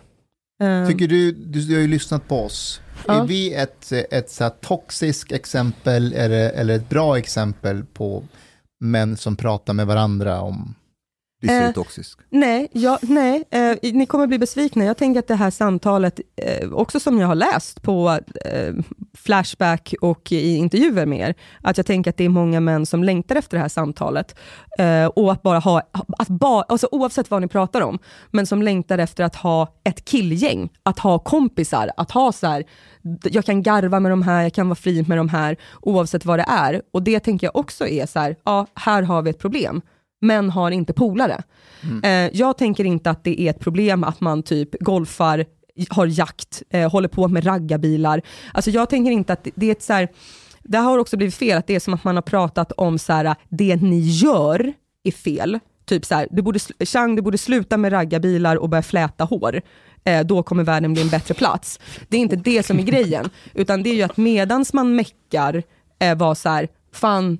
Eh, 0.63 0.87
Tycker 0.87 1.07
du, 1.07 1.31
du, 1.31 1.61
du 1.61 1.73
har 1.73 1.81
ju 1.81 1.87
lyssnat 1.87 2.27
på 2.27 2.43
oss. 2.45 2.81
Ja. 3.07 3.21
Är 3.23 3.27
vi 3.27 3.53
ett, 3.53 3.91
ett 3.91 4.29
så 4.29 4.43
här 4.43 4.51
toxiskt 4.61 5.31
exempel 5.31 6.13
eller, 6.13 6.49
eller 6.51 6.75
ett 6.75 6.89
bra 6.89 7.17
exempel 7.17 7.83
på 7.93 8.23
män 8.83 9.17
som 9.17 9.35
pratar 9.35 9.73
med 9.73 9.87
varandra 9.87 10.41
om... 10.41 10.75
This 11.43 11.51
Eh, 11.51 11.69
is 11.69 11.75
toxisk. 11.75 12.19
Nej, 12.29 12.67
jag, 12.71 12.99
nej 13.01 13.43
eh, 13.51 13.77
ni 13.93 14.05
kommer 14.05 14.27
bli 14.27 14.39
besvikna. 14.39 14.85
Jag 14.85 14.97
tänker 14.97 15.19
att 15.19 15.27
det 15.27 15.35
här 15.35 15.51
samtalet, 15.51 16.19
eh, 16.35 16.71
också 16.71 16.99
som 16.99 17.19
jag 17.19 17.27
har 17.27 17.35
läst 17.35 17.81
på 17.81 18.19
eh, 18.45 18.73
Flashback 19.17 19.93
och 20.01 20.31
i 20.31 20.55
intervjuer 20.55 21.05
med 21.05 21.29
er, 21.29 21.35
att 21.61 21.77
jag 21.77 21.85
tänker 21.85 22.09
att 22.09 22.17
det 22.17 22.23
är 22.23 22.29
många 22.29 22.59
män 22.59 22.85
som 22.85 23.03
längtar 23.03 23.35
efter 23.35 23.57
det 23.57 23.61
här 23.61 23.69
samtalet. 23.69 24.35
Eh, 24.79 25.05
och 25.05 25.31
att 25.31 25.41
bara 25.41 25.59
ha, 25.59 25.81
att 26.17 26.27
ba, 26.27 26.61
alltså 26.61 26.87
oavsett 26.91 27.31
vad 27.31 27.41
ni 27.41 27.47
pratar 27.47 27.81
om, 27.81 27.99
men 28.31 28.45
som 28.45 28.61
längtar 28.61 28.97
efter 28.97 29.23
att 29.23 29.35
ha 29.35 29.73
ett 29.83 30.05
killgäng, 30.05 30.69
att 30.83 30.99
ha 30.99 31.19
kompisar, 31.19 31.91
att 31.97 32.11
ha 32.11 32.31
så 32.31 32.47
här, 32.47 32.63
jag 33.23 33.45
kan 33.45 33.63
garva 33.63 33.99
med 33.99 34.11
de 34.11 34.21
här, 34.21 34.43
jag 34.43 34.53
kan 34.53 34.69
vara 34.69 34.75
fri 34.75 35.05
med 35.07 35.17
de 35.17 35.29
här, 35.29 35.57
oavsett 35.81 36.25
vad 36.25 36.39
det 36.39 36.45
är. 36.47 36.81
Och 36.91 37.03
det 37.03 37.19
tänker 37.19 37.47
jag 37.47 37.55
också 37.55 37.87
är 37.87 38.05
så 38.05 38.19
här, 38.19 38.35
ja, 38.43 38.67
här 38.75 39.01
har 39.01 39.21
vi 39.21 39.29
ett 39.29 39.39
problem. 39.39 39.81
Män 40.23 40.49
har 40.49 40.71
inte 40.71 40.93
polare. 40.93 41.43
Eh, 42.03 42.29
jag 42.33 42.57
tänker 42.57 42.83
inte 42.85 43.09
att 43.09 43.23
det 43.23 43.41
är 43.41 43.49
ett 43.49 43.59
problem 43.59 44.03
att 44.03 44.21
man 44.21 44.43
typ 44.43 44.69
golfar, 44.79 45.45
har 45.89 46.05
jakt, 46.05 46.63
eh, 46.69 46.91
håller 46.91 47.07
på 47.07 47.27
med 47.27 47.45
raggarbilar. 47.45 48.21
Alltså 48.53 48.71
jag 48.71 48.89
tänker 48.89 49.11
inte 49.11 49.33
att 49.33 49.43
det, 49.43 49.51
det 49.55 49.65
är 49.65 49.71
ett 49.71 49.81
så 49.81 49.93
här, 49.93 50.07
det 50.63 50.77
har 50.77 50.97
också 50.97 51.17
blivit 51.17 51.35
fel, 51.35 51.57
att 51.57 51.67
det 51.67 51.75
är 51.75 51.79
som 51.79 51.93
att 51.93 52.03
man 52.03 52.15
har 52.15 52.21
pratat 52.21 52.71
om 52.71 52.99
så 52.99 53.13
här, 53.13 53.35
det 53.49 53.75
ni 53.75 53.99
gör 53.99 54.73
är 55.03 55.11
fel. 55.11 55.59
Typ 55.85 56.05
så 56.05 56.15
här, 56.15 56.27
du 56.31 56.41
borde, 56.41 56.59
Chang, 56.85 57.15
du 57.15 57.21
borde 57.21 57.37
sluta 57.37 57.77
med 57.77 57.91
raggarbilar 57.93 58.55
och 58.55 58.69
börja 58.69 58.83
fläta 58.83 59.23
hår. 59.23 59.61
eh, 60.03 60.21
då 60.21 60.43
kommer 60.43 60.63
världen 60.63 60.93
bli 60.93 61.01
en 61.01 61.09
bättre 61.09 61.33
plats. 61.33 61.79
Det 62.09 62.17
är 62.17 62.21
inte 62.21 62.35
det 62.35 62.63
som 62.63 62.79
är 62.79 62.83
grejen, 62.83 63.29
utan 63.53 63.83
det 63.83 63.89
är 63.89 63.95
ju 63.95 64.01
att 64.01 64.17
medans 64.17 64.73
man 64.73 64.95
meckar 64.95 65.63
eh, 65.99 66.17
var 66.17 66.35
så 66.35 66.49
här, 66.49 66.67
fan, 66.93 67.37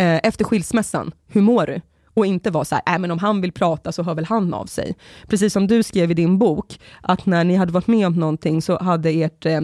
eh, 0.00 0.20
efter 0.22 0.44
skilsmässan, 0.44 1.12
hur 1.26 1.40
mår 1.40 1.66
du? 1.66 1.80
Och 2.14 2.26
inte 2.26 2.50
vara 2.50 2.64
så 2.64 2.74
här, 2.74 2.94
äh, 2.94 2.98
men 2.98 3.10
om 3.10 3.18
han 3.18 3.40
vill 3.40 3.52
prata 3.52 3.92
så 3.92 4.02
hör 4.02 4.14
väl 4.14 4.24
han 4.24 4.54
av 4.54 4.66
sig. 4.66 4.96
Precis 5.26 5.52
som 5.52 5.66
du 5.66 5.82
skrev 5.82 6.10
i 6.10 6.14
din 6.14 6.38
bok, 6.38 6.80
att 7.02 7.26
när 7.26 7.44
ni 7.44 7.56
hade 7.56 7.72
varit 7.72 7.86
med 7.86 8.06
om 8.06 8.12
någonting 8.12 8.62
så 8.62 8.78
hade 8.78 9.10
ert, 9.10 9.46
eh, 9.46 9.60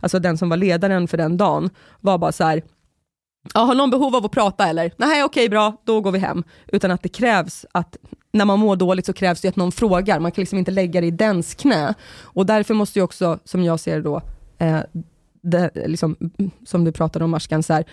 alltså 0.00 0.18
den 0.18 0.38
som 0.38 0.48
var 0.48 0.56
ledaren 0.56 1.08
för 1.08 1.16
den 1.16 1.36
dagen, 1.36 1.70
var 2.00 2.18
bara 2.18 2.32
så 2.32 2.44
här, 2.44 2.62
Ja, 3.54 3.60
har 3.60 3.74
någon 3.74 3.90
behov 3.90 4.16
av 4.16 4.24
att 4.24 4.32
prata 4.32 4.68
eller? 4.68 4.92
Nej, 4.96 5.24
okej, 5.24 5.48
bra, 5.48 5.76
då 5.84 6.00
går 6.00 6.12
vi 6.12 6.18
hem. 6.18 6.44
Utan 6.66 6.90
att 6.90 7.02
det 7.02 7.08
krävs 7.08 7.66
att, 7.72 7.96
när 8.32 8.44
man 8.44 8.58
mår 8.58 8.76
dåligt 8.76 9.06
så 9.06 9.12
krävs 9.12 9.40
det 9.40 9.48
att 9.48 9.56
någon 9.56 9.72
frågar. 9.72 10.20
Man 10.20 10.32
kan 10.32 10.42
liksom 10.42 10.58
inte 10.58 10.70
lägga 10.70 11.00
det 11.00 11.06
i 11.06 11.10
dens 11.10 11.54
knä. 11.54 11.94
Och 12.22 12.46
därför 12.46 12.74
måste 12.74 12.98
ju 12.98 13.02
också, 13.02 13.38
som 13.44 13.62
jag 13.64 13.80
ser 13.80 13.96
det 13.96 14.02
då, 14.02 14.22
eh, 14.58 14.80
det, 15.42 15.70
liksom, 15.86 16.16
som 16.66 16.84
du 16.84 16.92
pratade 16.92 17.24
om 17.24 17.34
Ashkan, 17.34 17.62
så 17.62 17.72
här, 17.72 17.84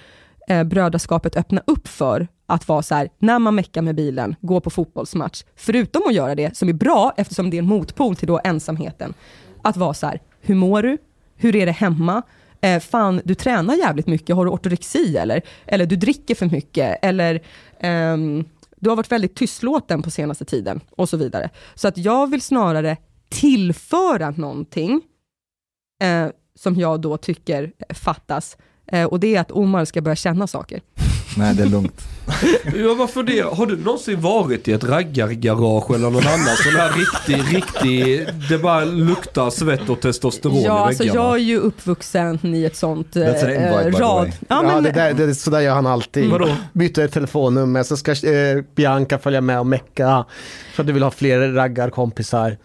eh, 0.47 0.63
brödraskapet 0.63 1.35
öppna 1.35 1.61
upp 1.67 1.87
för 1.87 2.27
att 2.45 2.67
vara 2.67 2.81
så 2.81 2.95
här, 2.95 3.09
när 3.19 3.39
man 3.39 3.55
meckar 3.55 3.81
med 3.81 3.95
bilen, 3.95 4.35
gå 4.41 4.59
på 4.59 4.69
fotbollsmatch, 4.69 5.43
förutom 5.55 6.01
att 6.07 6.13
göra 6.13 6.35
det 6.35 6.57
som 6.57 6.69
är 6.69 6.73
bra, 6.73 7.13
eftersom 7.17 7.49
det 7.49 7.57
är 7.57 7.61
en 7.61 7.67
motpol 7.67 8.15
till 8.15 8.27
då 8.27 8.39
ensamheten, 8.43 9.13
att 9.61 9.77
vara 9.77 9.93
så 9.93 10.07
här, 10.07 10.21
hur 10.41 10.55
mår 10.55 10.83
du? 10.83 10.97
Hur 11.35 11.55
är 11.55 11.65
det 11.65 11.71
hemma? 11.71 12.21
Eh, 12.61 12.79
fan, 12.79 13.21
du 13.25 13.35
tränar 13.35 13.75
jävligt 13.75 14.07
mycket, 14.07 14.35
har 14.35 14.45
du 14.45 14.51
ortorexi 14.51 15.17
eller? 15.17 15.41
Eller 15.65 15.85
du 15.85 15.95
dricker 15.95 16.35
för 16.35 16.45
mycket, 16.45 16.99
eller 17.01 17.41
ehm, 17.79 18.45
du 18.75 18.89
har 18.89 18.97
varit 18.97 19.11
väldigt 19.11 19.35
tystlåten 19.35 20.01
på 20.01 20.11
senaste 20.11 20.45
tiden, 20.45 20.81
och 20.89 21.09
så 21.09 21.17
vidare. 21.17 21.49
Så 21.75 21.87
att 21.87 21.97
jag 21.97 22.31
vill 22.31 22.41
snarare 22.41 22.97
tillföra 23.29 24.29
någonting, 24.29 25.01
eh, 26.01 26.27
som 26.55 26.75
jag 26.75 27.01
då 27.01 27.17
tycker 27.17 27.71
fattas, 27.93 28.57
och 29.09 29.19
det 29.19 29.35
är 29.35 29.41
att 29.41 29.51
Omar 29.51 29.85
ska 29.85 30.01
börja 30.01 30.15
känna 30.15 30.47
saker. 30.47 30.81
Nej, 31.38 31.55
det 31.55 31.64
är 31.64 31.68
lugnt. 31.68 32.01
Jag 32.76 32.97
bara 32.97 33.07
funderar, 33.07 33.55
har 33.55 33.65
du 33.65 33.77
någonsin 33.77 34.22
varit 34.22 34.68
i 34.68 34.73
ett 34.73 34.84
raggargarage 34.84 35.91
eller 35.95 36.09
någon 36.09 36.27
annan 36.27 36.55
sån 36.55 36.76
här 36.76 36.91
riktig, 36.97 37.55
riktig, 37.57 38.27
det 38.49 38.57
bara 38.57 38.85
luktar 38.85 39.49
svett 39.49 39.89
och 39.89 40.01
testosteron 40.01 40.61
Ja, 40.61 40.85
i 40.85 40.88
alltså 40.88 41.03
väggarna? 41.03 41.19
jag 41.27 41.35
är 41.35 41.39
ju 41.43 41.57
uppvuxen 41.57 42.39
i 42.43 42.64
ett 42.65 42.76
sånt 42.76 43.15
eh, 43.15 43.22
invite, 43.23 43.89
rad. 43.89 43.93
Ja, 43.99 44.27
Ja, 44.47 44.61
men, 44.61 44.84
det 44.84 44.91
där, 44.91 45.14
det, 45.14 45.35
så 45.35 45.49
där 45.49 45.59
gör 45.59 45.73
han 45.73 45.88
alltid. 45.88 46.30
Vadå? 46.30 46.49
Byter 46.73 47.07
telefonnummer, 47.07 47.84
så 47.84 47.97
ska 47.97 48.11
eh, 48.11 48.61
Bianca 48.76 49.18
följa 49.19 49.41
med 49.41 49.59
och 49.59 49.68
mecka. 49.68 50.26
För 50.73 50.84
att 50.84 50.88
du 50.88 50.93
vill 50.93 51.03
ha 51.03 51.11
fler 51.11 51.39
raggarkompisar. 51.53 52.57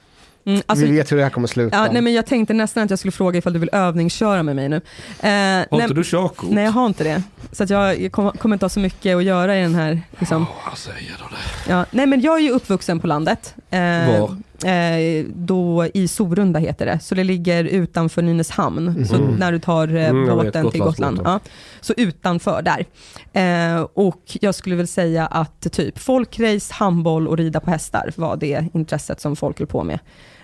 Mm, 0.47 0.63
alltså, 0.67 0.87
Vi 0.87 0.93
vet 0.93 1.13
hur 1.13 1.17
det 1.17 1.23
här 1.23 1.31
kommer 1.31 1.49
sluta. 1.49 1.77
ja, 1.77 1.93
nej, 1.93 2.03
men 2.03 2.13
jag 2.13 2.27
tänkte 2.27 2.55
nästan 2.55 2.83
att 2.85 2.91
jag 2.91 2.99
skulle 2.99 3.13
fråga 3.13 3.39
ifall 3.39 3.53
du 3.53 3.59
vill 3.59 3.71
övningsköra 3.73 4.43
med 4.43 4.57
mig 4.57 4.69
nu. 4.69 4.77
Eh, 4.77 4.81
Har 5.23 5.67
nej, 5.71 5.83
inte 5.83 5.95
du 5.95 6.05
körkort? 6.05 6.51
nej, 6.51 6.65
jag 6.65 6.73
har 6.73 6.87
inte 6.87 7.05
det. 7.05 7.23
Så 7.53 7.63
att 7.65 7.71
jag, 7.71 8.01
jag 8.01 8.13
kommer 8.13 8.31
kommer 8.31 8.57
inte 8.57 8.65
ha 8.65 8.71
så 8.71 8.81
mycket 8.81 9.17
att 9.17 9.25
göra 9.25 9.59
i 9.59 9.63
den 9.63 9.75
här... 9.75 10.01
Liksom, 10.19 10.47
Jag 10.71 10.79
säger 10.79 11.17
då 11.19 11.25
det. 11.31 11.73
ja, 11.73 11.87
nej, 11.91 12.07
men 12.07 12.21
jag 12.21 12.37
är 12.39 12.43
ju 12.43 12.51
uppvuxen 12.51 13.01
på 13.01 13.07
landet. 13.07 13.55
Eh, 13.71 13.81
Var? 13.81 14.37
Eh, 14.65 15.25
då 15.35 15.87
I 15.95 16.09
Sorunda 16.09 16.59
heter 16.61 16.87
det, 16.87 16.99
så 17.03 17.15
det 17.15 17.25
ligger 17.25 17.65
utanför 17.65 18.23
Nynäshamn. 18.23 19.07
Så 19.07 19.17
när 19.19 19.53
du 19.53 19.59
tar 19.59 19.89
eh, 19.97 20.09
Mm, 20.09 20.29
jag 20.29 20.37
vet, 20.37 20.45
båten 20.45 20.71
till 20.71 20.81
Gotland. 20.81 21.21
Ja, 21.25 21.41
så 21.81 21.95
utanför 21.97 22.63
där. 22.63 22.85
Eh, 23.33 23.87
och 23.95 24.23
jag 24.41 24.55
skulle 24.55 24.77
väl 24.77 24.87
säga 24.89 25.27
att 25.27 25.73
typ 25.73 25.99
folkrace, 25.99 26.75
handboll 26.75 27.29
och 27.29 27.37
rida 27.39 27.61
på 27.61 27.71
hästar 27.71 28.13
var 28.17 28.37
det 28.37 28.69
intresset 28.75 29.21
som 29.21 29.37
folk 29.37 29.59
höll 29.59 29.67
på 29.69 29.85
med. 29.85 29.99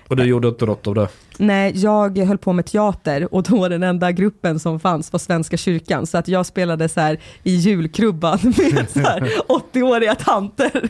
Och 0.09 0.17
du 0.17 0.25
gjorde 0.25 0.49
inte 0.49 0.67
något 0.67 0.87
av 0.87 0.95
det? 0.95 1.09
Nej, 1.39 1.73
jag 1.77 2.19
höll 2.19 2.39
på 2.39 2.53
med 2.53 2.67
teater 2.67 3.35
och 3.35 3.43
då 3.43 3.69
den 3.69 3.83
enda 3.83 4.13
gruppen 4.13 4.59
som 4.59 4.81
fanns 4.81 5.13
var 5.13 5.19
Svenska 5.19 5.57
kyrkan. 5.57 6.07
Så 6.07 6.19
att 6.19 6.29
jag 6.29 6.47
spelade 6.47 6.89
så 6.89 7.01
här 7.01 7.21
i 7.43 7.55
julkrubban 7.55 8.39
med 8.43 8.91
så 8.91 9.01
här 9.01 9.33
80-åriga 9.49 10.15
tanter. 10.15 10.89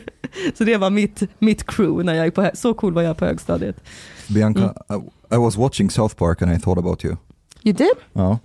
Så 0.57 0.63
det 0.63 0.77
var 0.77 0.89
mitt, 0.89 1.23
mitt 1.39 1.67
crew 1.67 2.03
när 2.03 2.13
jag 2.13 2.25
gick 2.25 2.35
på 2.35 2.49
Så 2.53 2.73
cool 2.73 2.93
var 2.93 3.01
jag 3.01 3.17
på 3.17 3.25
högstadiet. 3.25 3.83
Bianca, 4.27 4.73
I, 4.89 5.35
I 5.35 5.37
was 5.37 5.57
watching 5.57 5.89
South 5.89 6.15
Park 6.15 6.41
and 6.41 6.51
I 6.51 6.59
thought 6.59 6.77
about 6.77 7.05
you. 7.05 7.15
You 7.63 7.73
did? 7.73 7.91
Oh. 8.13 8.37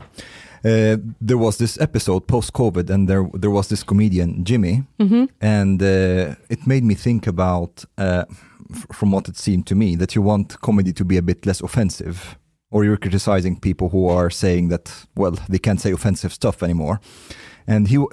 Uh, 0.65 0.97
there 1.21 1.37
was 1.37 1.57
this 1.57 1.79
episode 1.79 2.27
post 2.27 2.53
COVID, 2.53 2.91
and 2.91 3.07
there 3.09 3.29
there 3.41 3.51
was 3.51 3.69
this 3.69 3.85
comedian 3.85 4.45
Jimmy, 4.45 4.83
and 5.41 5.83
uh, 5.83 6.35
it 6.49 6.67
made 6.67 6.83
me 6.85 6.95
think 6.95 7.27
about, 7.27 7.85
uh, 7.99 8.25
from 8.93 9.11
what 9.11 9.29
it 9.29 9.37
seemed 9.37 9.67
to 9.67 9.75
me, 9.75 9.97
that 9.97 10.15
you 10.15 10.23
want 10.23 10.61
comedy 10.61 10.93
to 10.93 11.05
be 11.05 11.17
a 11.17 11.23
bit 11.23 11.47
less 11.47 11.61
offensive, 11.61 12.37
or 12.71 12.85
you're 12.85 12.97
criticizing 12.97 13.61
people 13.61 13.89
who 13.89 14.09
are 14.09 14.31
saying 14.31 14.69
that 14.69 15.07
well 15.17 15.39
they 15.49 15.59
can't 15.59 15.81
say 15.81 15.93
offensive 15.93 16.33
stuff 16.33 16.63
anymore, 16.63 17.01
and 17.67 17.89
he 17.89 18.05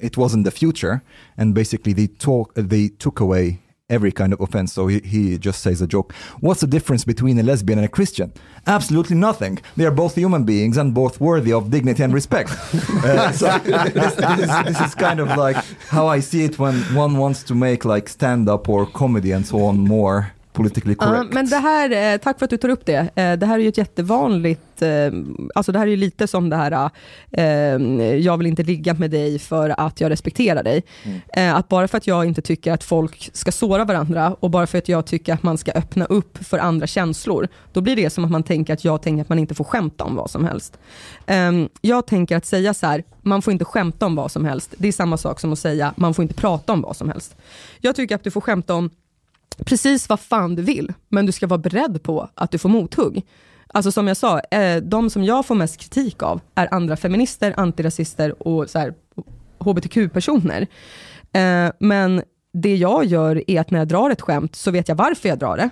it 0.00 0.16
wasn't 0.16 0.44
the 0.44 0.50
future, 0.50 1.02
and 1.36 1.54
basically 1.54 1.92
they 1.92 2.06
talk 2.06 2.52
they 2.54 2.88
took 2.88 3.20
away 3.20 3.60
every 3.88 4.12
kind 4.12 4.32
of 4.32 4.40
offense. 4.40 4.72
So 4.72 4.88
he, 4.88 5.00
he 5.00 5.38
just 5.38 5.62
says 5.62 5.80
a 5.80 5.86
joke. 5.86 6.12
What's 6.40 6.60
the 6.60 6.66
difference 6.66 7.04
between 7.04 7.38
a 7.38 7.42
lesbian 7.42 7.78
and 7.78 7.86
a 7.86 7.88
Christian? 7.88 8.32
Absolutely 8.66 9.16
nothing. 9.16 9.58
They 9.76 9.84
are 9.84 9.92
both 9.92 10.16
human 10.16 10.44
beings 10.44 10.76
and 10.76 10.92
both 10.92 11.20
worthy 11.20 11.52
of 11.52 11.70
dignity 11.70 12.02
and 12.02 12.12
respect. 12.12 12.50
Uh, 13.06 13.30
so 13.30 13.58
this, 13.58 13.92
this, 14.14 14.38
is, 14.40 14.64
this 14.64 14.80
is 14.80 14.94
kind 14.94 15.20
of 15.20 15.28
like 15.36 15.56
how 15.88 16.08
I 16.08 16.18
see 16.20 16.44
it 16.44 16.58
when 16.58 16.74
one 16.94 17.18
wants 17.18 17.42
to 17.44 17.54
make 17.54 17.84
like 17.84 18.08
stand 18.08 18.48
up 18.48 18.68
or 18.68 18.86
comedy 18.86 19.30
and 19.30 19.46
so 19.46 19.64
on 19.64 19.78
more 19.78 20.32
politically 20.56 20.94
correct. 20.94 21.34
men 21.34 21.48
det 21.50 21.56
här, 21.56 22.12
eh, 22.14 22.18
tack 22.18 22.38
för 22.38 22.44
att 22.44 22.50
du 22.50 22.56
tar 22.56 22.68
upp 22.68 22.86
det. 22.86 22.98
Eh, 23.14 23.32
Det 23.36 23.46
här 23.46 23.54
är 23.58 23.62
ju 23.62 23.68
ett 23.68 23.78
jättevanligt, 23.78 24.82
eh, 24.82 24.88
alltså 25.54 25.72
det 25.72 25.78
här 25.78 25.86
är 25.86 25.90
ju 25.90 25.96
lite 25.96 26.26
som 26.26 26.48
det 26.50 26.56
här, 26.56 26.90
jag 28.20 28.36
vill 28.38 28.46
inte 28.46 28.62
ligga 28.62 28.94
med 28.94 29.10
dig 29.10 29.38
för 29.38 29.80
att 29.80 30.00
jag 30.00 30.10
respekterar 30.10 30.62
dig. 30.62 30.82
Eh, 31.36 31.54
Att 31.54 31.68
bara 31.68 31.88
för 31.88 31.98
att 31.98 32.06
jag 32.06 32.24
inte 32.24 32.42
tycker 32.42 32.72
att 32.72 32.84
folk 32.84 33.30
ska 33.32 33.52
såra 33.52 33.84
varandra 33.84 34.36
och 34.40 34.50
bara 34.50 34.66
för 34.66 34.78
att 34.78 34.88
jag 34.88 35.06
tycker 35.06 35.34
att 35.34 35.42
man 35.42 35.58
ska 35.58 35.72
öppna 35.72 36.04
upp 36.04 36.38
för 36.44 36.58
andra 36.58 36.86
känslor, 36.86 37.48
då 37.72 37.80
blir 37.80 37.96
det 37.96 38.10
som 38.10 38.24
att 38.24 38.30
man 38.30 38.42
tänker 38.42 38.72
att 38.72 38.84
jag 38.84 39.02
tänker 39.02 39.22
att 39.22 39.28
man 39.28 39.38
inte 39.38 39.54
får 39.54 39.64
skämta 39.64 40.04
om 40.04 40.14
vad 40.16 40.30
som 40.30 40.44
helst. 40.44 40.78
Eh, 41.26 41.52
Jag 41.80 42.06
tänker 42.06 42.36
att 42.36 42.46
säga 42.46 42.74
så 42.74 42.86
här, 42.86 43.04
man 43.22 43.42
får 43.42 43.52
inte 43.52 43.64
skämta 43.64 44.06
om 44.06 44.14
vad 44.16 44.30
som 44.32 44.44
helst, 44.44 44.74
det 44.78 44.88
är 44.88 44.92
samma 44.92 45.16
sak 45.16 45.40
som 45.40 45.52
att 45.52 45.58
säga, 45.58 45.94
man 45.96 46.14
får 46.14 46.22
inte 46.22 46.34
prata 46.34 46.72
om 46.72 46.80
vad 46.82 46.96
som 46.96 47.08
helst. 47.08 47.36
Jag 47.80 47.96
tycker 47.96 48.14
att 48.14 48.24
du 48.24 48.30
får 48.30 48.40
skämta 48.40 48.74
om 48.74 48.90
precis 49.64 50.08
vad 50.08 50.20
fan 50.20 50.54
du 50.54 50.62
vill, 50.62 50.92
men 51.08 51.26
du 51.26 51.32
ska 51.32 51.46
vara 51.46 51.58
beredd 51.58 52.02
på 52.02 52.28
att 52.34 52.50
du 52.50 52.58
får 52.58 52.68
mothugg. 52.68 53.22
Alltså 53.68 53.92
som 53.92 54.08
jag 54.08 54.16
sa, 54.16 54.40
eh, 54.40 54.76
de 54.76 55.10
som 55.10 55.24
jag 55.24 55.46
får 55.46 55.54
mest 55.54 55.76
kritik 55.76 56.22
av 56.22 56.40
är 56.54 56.74
andra 56.74 56.96
feminister, 56.96 57.54
antirasister 57.56 58.48
och 58.48 58.70
så 58.70 58.78
här, 58.78 58.94
hbtq-personer. 59.58 60.66
Eh, 61.32 61.72
men 61.78 62.22
det 62.52 62.76
jag 62.76 63.04
gör 63.04 63.50
är 63.50 63.60
att 63.60 63.70
när 63.70 63.78
jag 63.78 63.88
drar 63.88 64.10
ett 64.10 64.20
skämt 64.20 64.56
så 64.56 64.70
vet 64.70 64.88
jag 64.88 64.96
varför 64.96 65.28
jag 65.28 65.38
drar 65.38 65.56
det. 65.56 65.70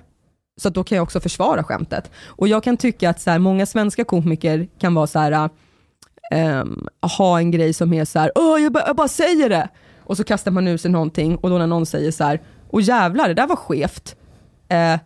Så 0.56 0.69
att 0.69 0.74
då 0.74 0.85
kan 0.85 0.97
jag 0.97 1.02
också 1.02 1.20
försvara 1.20 1.65
skämtet. 1.65 2.11
Och 2.27 2.48
jag 2.48 2.65
kan 2.65 2.77
tycka 2.77 3.11
att 3.11 3.20
så 3.20 3.31
här, 3.31 3.39
många 3.39 3.66
svenska 3.66 4.05
komiker 4.05 4.69
kan 4.78 4.94
vara 4.94 5.06
så 5.06 5.19
här, 5.19 5.51
ähm, 6.31 6.89
ha 7.19 7.39
en 7.39 7.51
grej 7.51 7.73
som 7.73 7.93
är 7.93 8.05
så 8.05 8.19
här, 8.19 8.32
Åh, 8.35 8.62
jag, 8.62 8.73
bara, 8.73 8.86
jag 8.86 8.97
bara 8.97 9.09
säger 9.09 9.48
det. 9.48 9.69
Och 10.01 10.16
så 10.16 10.24
kastar 10.24 10.51
man 10.51 10.69
ur 10.69 10.77
sig 10.77 10.90
någonting 10.90 11.36
och 11.36 11.51
då 11.51 11.59
när 11.59 11.66
någon 11.66 11.86
säger 11.86 12.11
så 12.11 12.24
här, 12.24 12.40
och 12.74 12.82
jävlar, 12.82 13.28
det 13.28 13.34
där 13.34 13.46
var 13.46 13.56
skevt, 13.56 14.16
eh, 14.68 14.98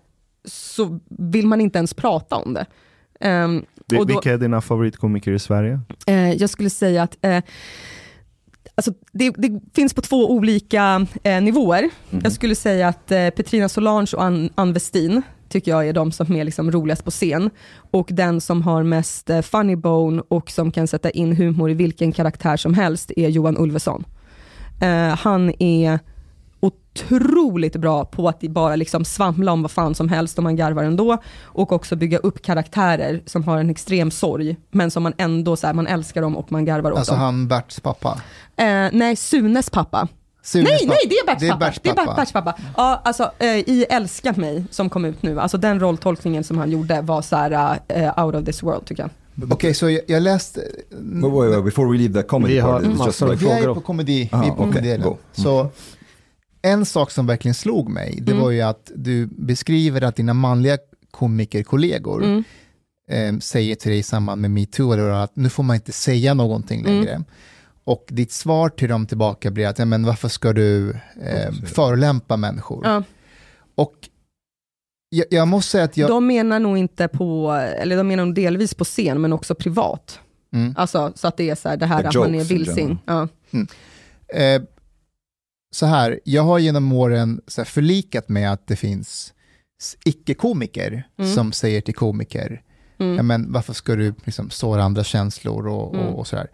så 0.45 1.01
vill 1.09 1.47
man 1.47 1.61
inte 1.61 1.79
ens 1.79 1.95
prata 1.95 2.37
om 2.37 2.55
det. 2.55 2.67
Och 3.99 4.07
då, 4.07 4.15
Vilka 4.15 4.33
är 4.33 4.39
dina 4.39 4.61
favoritkomiker 4.61 5.33
i 5.33 5.39
Sverige? 5.39 5.81
eh, 6.07 6.33
jag 6.33 6.51
skulle 6.51 6.71
säga 6.71 7.03
att 7.03 7.17
eh, 7.21 7.43
alltså 8.75 8.93
det, 9.13 9.31
det 9.31 9.61
finns 9.75 9.95
på 9.95 10.01
två 10.03 10.31
olika 10.31 11.07
eh, 11.23 11.41
nivåer. 11.43 11.91
Jag 12.23 12.33
skulle 12.33 12.55
säga 12.55 12.89
att 12.89 13.11
eh, 13.11 13.31
Petrina 13.31 13.69
Solange 13.69 14.11
och 14.17 14.25
Ann, 14.25 14.51
Ann 14.55 14.73
Westin 14.73 15.23
tycker 15.49 15.71
jag 15.71 15.89
är 15.89 15.93
de 15.93 16.13
som 16.13 16.33
är 16.37 16.45
liksom 16.45 16.71
roligast 16.71 17.05
på 17.05 17.11
scen. 17.11 17.51
Och 17.91 18.09
den 18.13 18.41
som 18.41 18.63
har 18.63 18.83
mest 18.83 19.31
eh, 19.31 19.43
funny 19.43 19.77
bone 19.77 20.23
och 20.29 20.51
som 20.51 20.71
kan 20.71 20.87
sätta 20.87 21.11
in 21.11 21.37
humor 21.37 21.71
i 21.71 21.75
vilken 21.75 22.13
karaktär 22.13 22.57
som 22.57 22.75
helst 22.75 23.13
är 23.17 23.29
Johan 23.29 23.59
Ulveson. 23.59 24.05
Eh, 24.81 25.17
han 25.17 25.63
är 25.63 25.99
otroligt 27.11 27.77
bra 27.77 28.05
på 28.05 28.29
att 28.29 28.41
bara 28.41 28.77
liksom 28.77 29.05
svamla 29.05 29.53
om 29.53 29.63
vad 29.63 29.71
fan 29.71 29.95
som 29.95 30.09
helst 30.09 30.39
och 30.39 30.45
man 30.45 30.57
garvar 30.57 30.85
ändå. 30.85 31.19
Och 31.43 31.73
också 31.73 31.97
bygga 31.97 32.19
upp 32.19 32.43
karaktärer 32.43 33.23
som 33.27 33.45
har 33.45 33.59
en 33.59 33.71
extrem 33.71 34.11
sorg, 34.11 34.57
men 34.71 34.91
som 34.91 35.03
man 35.03 35.13
ändå 35.19 35.57
så 35.57 35.67
här, 35.67 35.75
man 35.75 35.87
älskar 35.87 36.23
dem 36.23 36.37
och 36.37 36.53
man 36.53 36.65
garvar 36.65 36.93
åt 36.93 36.99
Alltså 36.99 37.13
dem. 37.13 37.21
han 37.21 37.49
Berts 37.49 37.81
pappa. 37.81 38.21
Eh, 38.57 38.65
nej, 38.93 39.17
Sunes 39.17 39.71
pappa. 39.71 40.09
Sunes 40.43 40.69
nej, 40.71 40.79
pappa. 40.89 40.95
nej, 41.05 41.09
det 41.11 41.15
är 41.19 41.27
Berts 41.27 41.41
Det 41.41 41.47
är 41.47 41.51
pappa. 41.53 41.65
Berts 41.67 41.81
Det 41.83 41.89
är 41.91 41.95
pappa. 41.95 42.11
Bert- 42.13 42.17
Berts 42.17 42.33
pappa. 42.33 42.55
Ja, 42.77 43.01
alltså 43.05 43.31
eh, 43.39 43.47
i 43.59 43.87
Älska 43.91 44.33
mig, 44.37 44.65
som 44.71 44.91
kom 44.91 45.05
ut 45.05 45.23
nu, 45.23 45.41
alltså 45.41 45.59
den 45.59 45.81
rolltolkningen 45.81 46.45
som 46.45 46.59
han 46.59 46.71
gjorde 46.71 47.01
var 47.01 47.23
så 47.23 47.37
här 47.37 47.79
eh, 47.89 48.25
out 48.25 48.35
of 48.35 48.45
this 48.45 48.63
world 48.63 48.85
tycker 48.85 49.03
jag. 49.03 49.11
Okej, 49.53 49.75
så 49.75 49.91
jag, 49.91 50.01
jag 50.07 50.23
läste... 50.23 50.61
But 51.01 51.33
wait, 51.33 51.51
wait, 51.55 51.65
before 51.65 51.93
we 51.93 51.99
leave 51.99 52.15
the 52.15 52.29
comedy 52.29 52.55
Vi 52.55 52.61
har 52.61 52.73
part, 52.81 52.83
it's 52.83 53.07
just 53.07 53.21
like, 53.21 53.35
Vi 53.45 53.51
är 53.51 53.75
på 53.75 53.81
komedi, 53.81 54.15
vi 54.15 54.25
är 54.25 54.29
på 54.31 54.39
okej, 54.47 54.57
komedidelen. 54.57 55.01
go. 55.03 55.09
Mm. 55.09 55.19
Så 55.45 55.69
en 56.63 56.87
sak 56.87 57.11
som 57.11 57.27
verkligen 57.27 57.55
slog 57.55 57.89
mig, 57.89 58.19
det 58.23 58.33
Mm. 58.33 58.45
var 58.45 58.51
ju 58.51 58.61
att 58.61 58.91
du 58.95 59.27
beskriver 59.27 60.03
att 60.03 60.17
dina 60.17 60.35
manliga 60.35 60.79
komikerkollegor 61.11 62.25
Mm. 62.25 62.45
eh, 63.11 63.39
säger 63.41 63.75
till 63.75 63.91
dig 63.91 63.99
i 63.99 64.03
samband 64.03 64.41
med 64.41 64.51
metoo 64.51 64.93
eller 64.93 65.09
att 65.11 65.37
nu 65.37 65.49
får 65.49 65.63
man 65.63 65.77
inte 65.77 65.93
säga 65.93 66.35
någonting 66.35 66.81
Mm. 66.81 66.95
längre. 66.95 67.23
Och 67.85 68.05
ditt 68.09 68.33
svar 68.33 68.69
till 68.69 68.89
dem 68.89 69.07
tillbaka 69.07 69.51
blir 69.51 69.67
att 69.67 69.79
ja, 69.79 69.85
men 69.85 70.05
varför 70.07 70.29
ska 70.29 70.53
du 70.53 70.91
eh, 71.23 71.53
förolämpa 71.67 72.37
människor? 72.37 72.87
Ja. 72.87 73.03
Och 73.75 73.95
jag, 75.09 75.27
jag 75.31 75.49
måste 75.49 75.71
säga 75.71 75.85
att 75.85 75.97
jag... 75.97 76.09
De 76.11 76.27
menar 76.27 76.61
nog 76.61 76.79
inte 76.79 77.09
på, 77.09 77.51
eller 77.79 77.97
de 77.97 78.09
menar 78.09 78.25
nog 78.25 78.35
delvis 78.35 78.75
på 78.75 78.85
scen, 78.85 79.21
men 79.21 79.33
också 79.33 79.55
privat. 79.55 80.21
Mm. 80.53 80.75
Alltså, 80.77 81.13
så 81.15 81.29
att 81.29 81.37
det 81.37 81.51
är 81.51 81.55
så 81.55 81.69
här, 81.69 81.77
det 81.77 81.87
här 81.87 82.03
The 82.03 82.09
att 82.09 82.15
man 82.15 82.35
är 82.35 82.45
vilsing. 82.45 82.99
Ja. 83.07 83.29
Eh, 84.35 84.63
så 85.71 85.87
här, 85.87 86.21
jag 86.25 86.43
har 86.43 86.59
genom 86.59 86.93
åren 86.93 87.41
så 87.47 87.61
här, 87.61 87.67
förlikat 87.67 88.29
med 88.29 88.53
att 88.53 88.67
det 88.67 88.77
finns 88.77 89.33
icke-komiker 90.05 91.03
Mm. 91.19 91.35
som 91.35 91.53
säger 91.53 91.81
till 91.81 91.95
komiker, 91.95 92.63
Mm. 93.01 93.17
ja, 93.17 93.23
men 93.23 93.53
varför 93.53 93.73
ska 93.73 93.95
du 93.95 94.15
liksom 94.25 94.51
såra 94.51 94.83
andra 94.85 95.05
känslor 95.05 95.67
och, 95.67 95.95
Mm. 95.95 96.07
och, 96.07 96.19
och 96.19 96.27
sådär. 96.27 96.47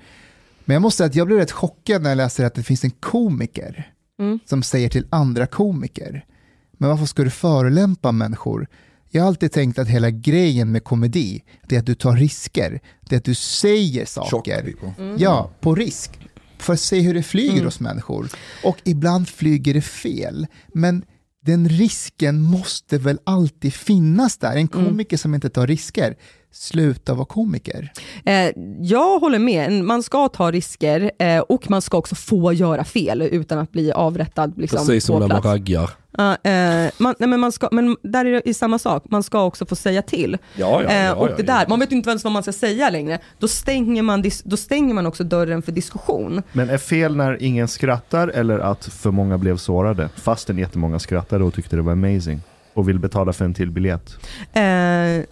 Men 0.64 0.74
jag 0.74 0.82
måste 0.82 0.96
säga 0.96 1.06
att 1.06 1.14
jag 1.14 1.26
blev 1.26 1.38
rätt 1.38 1.52
chockad 1.52 2.02
när 2.02 2.10
jag 2.10 2.16
läste 2.16 2.46
att 2.46 2.54
det 2.54 2.62
finns 2.62 2.84
en 2.84 2.90
komiker 2.90 3.90
Mm. 4.18 4.38
som 4.46 4.62
säger 4.62 4.88
till 4.88 5.06
andra 5.10 5.46
komiker, 5.46 6.24
men 6.72 6.90
varför 6.90 7.06
ska 7.06 7.24
du 7.24 7.30
förolämpa 7.30 8.12
människor? 8.12 8.66
Jag 9.10 9.22
har 9.22 9.28
alltid 9.28 9.52
tänkt 9.52 9.78
att 9.78 9.88
hela 9.88 10.10
grejen 10.10 10.72
med 10.72 10.84
komedi, 10.84 11.42
det 11.68 11.74
är 11.76 11.80
att 11.80 11.86
du 11.86 11.94
tar 11.94 12.16
risker, 12.16 12.80
det 13.00 13.14
är 13.14 13.18
att 13.18 13.24
du 13.24 13.34
säger 13.34 14.04
saker. 14.04 14.74
Mm. 14.98 15.16
Ja, 15.18 15.50
på 15.60 15.74
risk. 15.74 16.23
För 16.64 16.72
att 16.72 16.80
se 16.80 17.00
hur 17.00 17.14
det 17.14 17.22
flyger 17.22 17.52
Mm. 17.52 17.64
hos 17.64 17.80
människor. 17.80 18.28
Och 18.64 18.76
ibland 18.84 19.28
flyger 19.28 19.74
det 19.74 19.82
fel. 19.82 20.46
Men 20.74 21.04
den 21.46 21.68
risken 21.68 22.40
måste 22.42 22.98
väl 22.98 23.18
alltid 23.24 23.74
finnas 23.74 24.38
där. 24.38 24.50
En 24.56 24.56
Mm. 24.56 24.68
komiker 24.68 25.16
som 25.16 25.34
inte 25.34 25.50
tar 25.50 25.66
risker, 25.66 26.16
sluta 26.54 27.14
vara 27.14 27.26
komiker. 27.26 27.92
Eh, 28.24 28.50
jag 28.80 29.18
håller 29.18 29.38
med, 29.38 29.72
man 29.72 30.02
ska 30.02 30.28
ta 30.28 30.50
risker 30.50 31.10
eh, 31.18 31.38
och 31.38 31.70
man 31.70 31.82
ska 31.82 31.96
också 31.96 32.14
få 32.14 32.52
göra 32.52 32.84
fel 32.84 33.22
utan 33.22 33.58
att 33.58 33.72
bli 33.72 33.92
avrättad 33.92 34.52
liksom, 34.56 34.78
Precis 34.78 35.04
som 35.04 35.20
när 35.20 35.28
man 35.28 35.42
raggar. 35.42 35.90
Ja, 36.18 36.36
eh, 36.50 36.90
man, 36.98 37.14
nej, 37.18 37.28
men, 37.28 37.40
man 37.40 37.52
ska, 37.52 37.68
men 37.72 37.96
där 38.02 38.24
är 38.24 38.32
det 38.32 38.48
i 38.48 38.54
samma 38.54 38.78
sak, 38.78 39.04
man 39.10 39.22
ska 39.22 39.44
också 39.44 39.66
få 39.66 39.76
säga 39.76 40.02
till. 40.02 40.38
Ja, 40.56 40.82
ja, 40.82 40.88
eh, 40.90 41.04
ja, 41.04 41.14
och 41.14 41.28
ja, 41.28 41.36
det 41.36 41.42
där, 41.42 41.66
man 41.68 41.80
vet 41.80 41.92
inte 41.92 42.10
ens 42.10 42.24
vad 42.24 42.32
man 42.32 42.42
ska 42.42 42.52
säga 42.52 42.90
längre. 42.90 43.18
Då 43.38 43.48
stänger, 43.48 44.02
man, 44.02 44.24
då 44.44 44.56
stänger 44.56 44.94
man 44.94 45.06
också 45.06 45.24
dörren 45.24 45.62
för 45.62 45.72
diskussion. 45.72 46.42
Men 46.52 46.70
är 46.70 46.78
fel 46.78 47.16
när 47.16 47.42
ingen 47.42 47.68
skrattar 47.68 48.28
eller 48.28 48.58
att 48.58 48.84
för 48.84 49.10
många 49.10 49.38
blev 49.38 49.56
sårade? 49.56 50.08
Fastän 50.16 50.58
jättemånga 50.58 50.98
skrattade 50.98 51.44
och 51.44 51.54
tyckte 51.54 51.76
det 51.76 51.82
var 51.82 51.92
amazing. 51.92 52.40
Och 52.74 52.88
vill 52.88 52.98
betala 52.98 53.32
för 53.32 53.44
en 53.44 53.54
till 53.54 53.70
biljett. 53.70 54.16
Eh, 54.52 54.62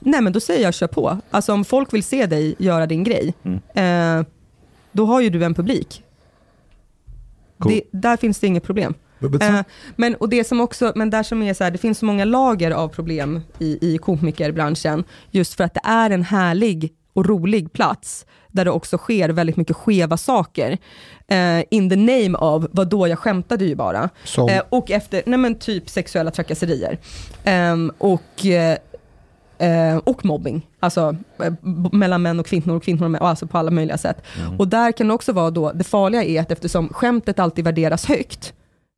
nej 0.00 0.20
men 0.22 0.32
då 0.32 0.40
säger 0.40 0.62
jag 0.62 0.74
kör 0.74 0.86
på. 0.86 1.18
Alltså 1.30 1.52
om 1.52 1.64
folk 1.64 1.92
vill 1.94 2.02
se 2.04 2.26
dig 2.26 2.54
göra 2.58 2.86
din 2.86 3.04
grej, 3.04 3.34
Mm. 3.42 4.20
eh, 4.20 4.26
då 4.92 5.06
har 5.06 5.20
ju 5.20 5.30
du 5.30 5.44
en 5.44 5.54
publik. 5.54 6.02
Cool. 7.58 7.72
Det, 7.72 7.82
där 7.98 8.16
finns 8.16 8.38
det 8.38 8.46
inget 8.46 8.62
problem. 8.64 8.94
Eh, 9.40 9.60
men, 9.96 10.14
och 10.14 10.28
det 10.28 10.44
som 10.44 10.60
också, 10.60 10.92
men 10.96 11.10
där 11.10 11.22
som 11.22 11.42
är 11.42 11.54
så 11.54 11.64
här, 11.64 11.70
det 11.70 11.78
finns 11.78 11.98
så 11.98 12.04
många 12.04 12.24
lager 12.24 12.70
av 12.70 12.88
problem 12.88 13.40
i, 13.58 13.78
i 13.94 13.98
komikerbranschen, 13.98 15.04
just 15.30 15.54
för 15.54 15.64
att 15.64 15.74
det 15.74 15.80
är 15.84 16.10
en 16.10 16.22
härlig 16.22 16.92
och 17.12 17.26
rolig 17.26 17.72
plats, 17.72 18.26
där 18.48 18.64
det 18.64 18.70
också 18.70 18.98
sker 18.98 19.28
väldigt 19.28 19.56
mycket 19.56 19.76
skeva 19.76 20.16
saker. 20.16 20.78
Eh, 21.32 21.64
in 21.70 21.90
the 21.90 21.96
name 21.96 22.38
of, 22.38 22.64
vad 22.70 22.88
då 22.88 23.08
jag 23.08 23.18
skämtade 23.18 23.64
ju 23.64 23.74
bara. 23.74 24.10
Eh, 24.48 24.62
och 24.68 24.90
efter, 24.90 25.22
nej 25.26 25.38
men 25.38 25.54
typ 25.54 25.88
sexuella 25.90 26.30
trakasserier. 26.30 26.98
Ehm, 27.44 27.92
och 27.98 28.46
eh, 28.46 28.78
eh, 29.58 29.96
och 29.96 30.24
mobbing, 30.24 30.66
alltså 30.80 31.16
eh, 31.42 31.52
mellan 31.92 32.22
män 32.22 32.40
och 32.40 32.46
kvinnor 32.46 32.76
och 32.76 32.82
kvinnor 32.82 33.04
och 33.04 33.10
män, 33.10 33.20
och 33.20 33.28
alltså 33.28 33.46
på 33.46 33.58
alla 33.58 33.70
möjliga 33.70 33.98
sätt. 33.98 34.22
Och 34.58 34.68
där 34.68 34.92
kan 34.92 35.08
det 35.08 35.14
också 35.14 35.32
vara 35.32 35.50
då, 35.50 35.72
det 35.72 35.84
farliga 35.84 36.24
är 36.24 36.40
att 36.40 36.50
eftersom 36.50 36.88
skämtet 36.88 37.38
alltid 37.38 37.64
värderas 37.64 38.04
högt, 38.04 38.52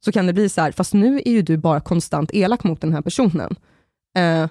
så 0.05 0.13
kan 0.13 0.27
det 0.27 0.33
bli 0.33 0.49
så 0.49 0.61
här, 0.61 0.73
fast 0.73 0.95
nu 0.95 1.23
är 1.25 1.31
ju 1.31 1.43
du 1.43 1.57
bara 1.57 1.81
konstant 1.81 2.31
elak 2.33 2.65
mot 2.65 2.81
den 2.81 2.93
här 2.93 3.01
personen. 3.03 3.57
Eh, 4.17 4.47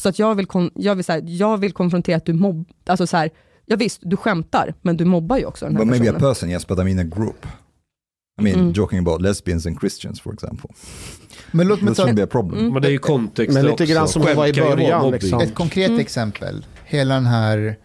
så 0.00 0.08
att 0.08 0.18
jag 0.18 0.34
vill, 0.34 0.46
jag 0.74 0.94
vill, 0.94 1.04
så 1.04 1.12
här, 1.12 1.22
jag 1.24 1.58
vill 1.58 1.72
konfrontera 1.72 2.16
att 2.16 2.26
du 2.26 2.32
mobb, 2.32 2.68
alltså 2.86 3.06
så 3.06 3.16
här, 3.16 3.30
ja 3.66 3.76
visst, 3.76 4.00
du 4.02 4.16
skämtar, 4.16 4.74
men 4.82 4.96
du 4.96 5.04
mobbar 5.04 5.36
ju 5.38 5.44
också 5.44 5.64
den 5.64 5.76
här 5.76 5.84
But 5.84 5.88
maybe 5.90 6.10
a 6.10 6.12
personen. 6.12 6.34
person, 6.34 6.50
yes, 6.50 6.66
but 6.66 6.78
I 6.78 6.84
mean 6.84 6.98
a 6.98 7.16
group. 7.16 7.46
I 8.40 8.42
mean, 8.42 8.58
Mm. 8.60 8.72
joking 8.72 8.98
about 8.98 9.22
lesbians 9.22 9.66
and 9.66 9.80
Christians, 9.80 10.20
for 10.20 10.32
example. 10.34 10.70
Men 11.50 11.68
låt 11.68 11.82
mig 11.82 11.94
ta 11.94 12.12
be 12.12 12.24
a 12.24 12.26
problem. 12.26 12.60
Mm. 12.60 12.72
Men 12.72 12.82
det 12.82 12.88
är 12.88 12.92
ju 12.92 12.98
kontext 12.98 13.54
Men 13.54 13.64
det 13.64 13.70
lite 13.70 13.82
också. 13.84 13.94
grann 13.94 14.08
som 14.08 14.22
det 14.22 14.34
var 14.34 14.46
i 14.46 14.52
början, 14.52 15.10
liksom. 15.10 15.40
ett 15.40 15.54
konkret 15.54 15.88
Mm. 15.88 16.00
exempel. 16.00 16.66
Hela 16.84 17.14
den 17.14 17.26
här 17.26 17.76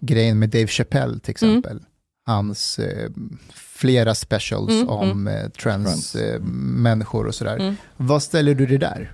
grejen 0.00 0.38
med 0.38 0.48
Dave 0.50 0.66
Chappelle 0.66 1.18
till 1.20 1.34
Mm. 1.42 1.58
exempel. 1.58 1.80
Hans 2.26 2.78
eh, 2.78 3.10
flera 3.54 4.14
specials 4.14 4.70
Mm, 4.72 4.88
om 4.88 5.28
eh, 5.28 5.48
trans 5.48 6.14
eh, 6.14 6.40
människor 6.42 7.26
och 7.26 7.34
sådär. 7.34 7.56
Mm. 7.56 7.74
Vad 7.96 8.22
ställer 8.22 8.54
du 8.54 8.66
dig 8.66 8.78
där? 8.78 9.12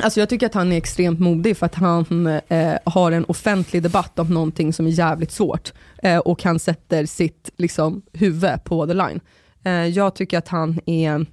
Alltså 0.00 0.20
jag 0.20 0.28
tycker 0.28 0.46
att 0.46 0.54
han 0.54 0.72
är 0.72 0.76
extremt 0.76 1.20
modig 1.20 1.56
för 1.56 1.66
att 1.66 1.74
han 1.74 2.26
eh, 2.26 2.78
har 2.84 3.12
en 3.12 3.24
offentlig 3.24 3.82
debatt 3.82 4.18
om 4.18 4.28
någonting 4.28 4.72
som 4.72 4.86
är 4.86 4.90
jävligt 4.90 5.30
svårt. 5.30 5.72
Eh, 6.02 6.18
och 6.18 6.42
han 6.42 6.58
sätter 6.58 7.06
sitt 7.06 7.50
liksom, 7.56 8.02
huvud 8.12 8.64
på 8.64 8.86
the 8.86 8.94
line. 8.94 9.20
Eh, 9.64 9.72
jag 9.72 10.14
tycker 10.14 10.38
att 10.38 10.48
han 10.48 10.80
är, 10.86 11.26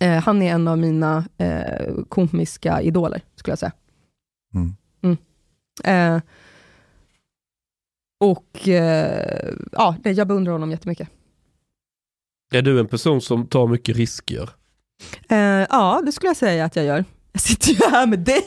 eh, 0.00 0.22
han 0.22 0.42
är 0.42 0.52
en 0.52 0.68
av 0.68 0.78
mina 0.78 1.24
eh, 1.38 1.94
komiska 2.08 2.80
idoler, 2.82 3.20
skulle 3.34 3.52
jag 3.52 3.58
säga. 3.58 3.72
Mm. 4.54 4.76
Mm. 5.02 5.16
Eh, 5.84 6.22
och 8.20 8.68
eh, 8.68 9.54
ja, 9.72 9.96
nej, 10.04 10.14
jag 10.14 10.28
beundrar 10.28 10.52
honom 10.52 10.70
jättemycket. 10.70 11.08
Är 12.54 12.62
du 12.62 12.80
en 12.80 12.88
person 12.88 13.20
som 13.20 13.46
tar 13.46 13.66
mycket 13.66 13.96
risker? 13.96 14.50
Eh, 15.28 15.38
ja, 15.38 16.02
det 16.06 16.12
skulle 16.12 16.28
jag 16.28 16.36
säga 16.36 16.64
att 16.64 16.76
jag 16.76 16.84
gör. 16.84 17.04
Jag 17.36 17.40
sitter 17.40 17.68
ju 17.70 17.90
här 17.90 18.06
med 18.06 18.18
dig 18.18 18.44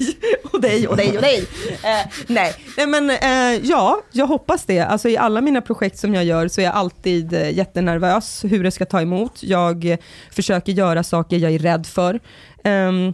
och 0.52 0.62
dig 0.62 0.88
och 0.88 0.98
dig 0.98 1.16
och 1.16 1.22
dig. 1.22 1.40
Eh, 1.84 2.12
nej. 2.28 2.54
nej, 2.78 2.88
men 2.88 3.10
eh, 3.10 3.70
ja, 3.70 4.02
jag 4.12 4.28
hoppas 4.28 4.66
det. 4.66 4.80
Alltså 4.80 5.10
i 5.10 5.18
alla 5.18 5.42
mina 5.42 5.62
projekt 5.62 5.98
som 5.98 6.16
jag 6.16 6.24
gör 6.24 6.48
så 6.48 6.62
är 6.62 6.66
jag 6.66 6.74
alltid 6.74 7.34
eh, 7.34 7.52
jättenervös 7.52 8.46
hur 8.50 8.64
det 8.64 8.72
ska 8.72 8.86
ta 8.86 9.02
emot. 9.02 9.44
Jag 9.44 9.98
försöker 10.32 10.72
göra 10.72 11.04
saker 11.04 11.38
jag 11.38 11.52
är 11.52 11.60
rädd 11.60 11.86
för. 11.86 12.20
Ehm, 12.64 13.14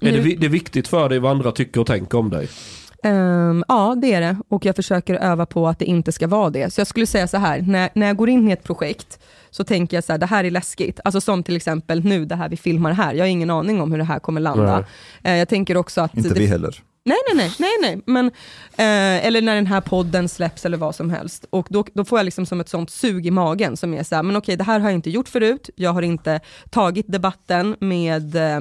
Är 0.00 0.12
det, 0.12 0.36
det 0.36 0.46
är 0.46 0.50
viktigt 0.50 0.88
för 0.88 1.08
dig 1.08 1.18
vad 1.18 1.30
andra 1.30 1.52
tycker 1.52 1.80
och 1.80 1.86
tänker 1.86 2.18
om 2.18 2.30
dig? 2.30 2.48
Ehm, 3.02 3.64
ja, 3.68 3.94
det 4.02 4.12
är 4.12 4.20
det. 4.20 4.36
Och 4.48 4.64
jag 4.64 4.76
försöker 4.76 5.14
öva 5.14 5.46
på 5.46 5.68
att 5.68 5.78
det 5.78 5.84
inte 5.84 6.12
ska 6.12 6.26
vara 6.26 6.50
det. 6.50 6.74
Så 6.74 6.80
jag 6.80 6.86
skulle 6.86 7.06
säga 7.06 7.28
så 7.28 7.36
här, 7.36 7.60
när, 7.60 7.90
när 7.94 8.06
jag 8.06 8.16
går 8.16 8.28
in 8.28 8.48
i 8.48 8.52
ett 8.52 8.64
projekt, 8.64 9.18
så 9.50 9.64
tänker 9.64 9.96
jag 9.96 10.04
så 10.04 10.12
här, 10.12 10.18
det 10.18 10.26
här 10.26 10.44
är 10.44 10.50
läskigt. 10.50 11.00
Alltså 11.04 11.20
som 11.20 11.42
till 11.42 11.56
exempel 11.56 12.04
nu, 12.04 12.24
det 12.24 12.34
här 12.34 12.48
vi 12.48 12.56
filmar 12.56 12.92
här. 12.92 13.14
Jag 13.14 13.24
har 13.24 13.28
ingen 13.28 13.50
aning 13.50 13.80
om 13.80 13.90
hur 13.90 13.98
det 13.98 14.04
här 14.04 14.18
kommer 14.18 14.40
landa. 14.40 14.84
Eh, 15.22 15.36
jag 15.36 15.48
tänker 15.48 15.76
också 15.76 16.00
att... 16.00 16.16
Inte 16.16 16.28
det, 16.28 16.40
vi 16.40 16.46
heller. 16.46 16.82
Nej, 17.04 17.16
nej, 17.34 17.36
nej, 17.36 17.52
nej, 17.58 17.70
nej. 17.82 18.02
Men, 18.06 18.26
eh, 18.76 19.26
eller 19.26 19.42
när 19.42 19.54
den 19.54 19.66
här 19.66 19.80
podden 19.80 20.28
släpps 20.28 20.66
eller 20.66 20.76
vad 20.76 20.94
som 20.94 21.10
helst. 21.10 21.44
Och 21.50 21.66
då, 21.70 21.84
då 21.94 22.04
får 22.04 22.18
jag 22.18 22.24
liksom 22.24 22.46
som 22.46 22.60
ett 22.60 22.68
sånt 22.68 22.90
sug 22.90 23.26
i 23.26 23.30
magen 23.30 23.76
som 23.76 23.94
är 23.94 24.02
så 24.02 24.14
här, 24.14 24.22
men 24.22 24.36
okej, 24.36 24.56
det 24.56 24.64
här 24.64 24.80
har 24.80 24.88
jag 24.88 24.94
inte 24.94 25.10
gjort 25.10 25.28
förut. 25.28 25.70
Jag 25.76 25.92
har 25.92 26.02
inte 26.02 26.40
tagit 26.70 27.08
debatten 27.08 27.76
med 27.80 28.36
eh, 28.36 28.60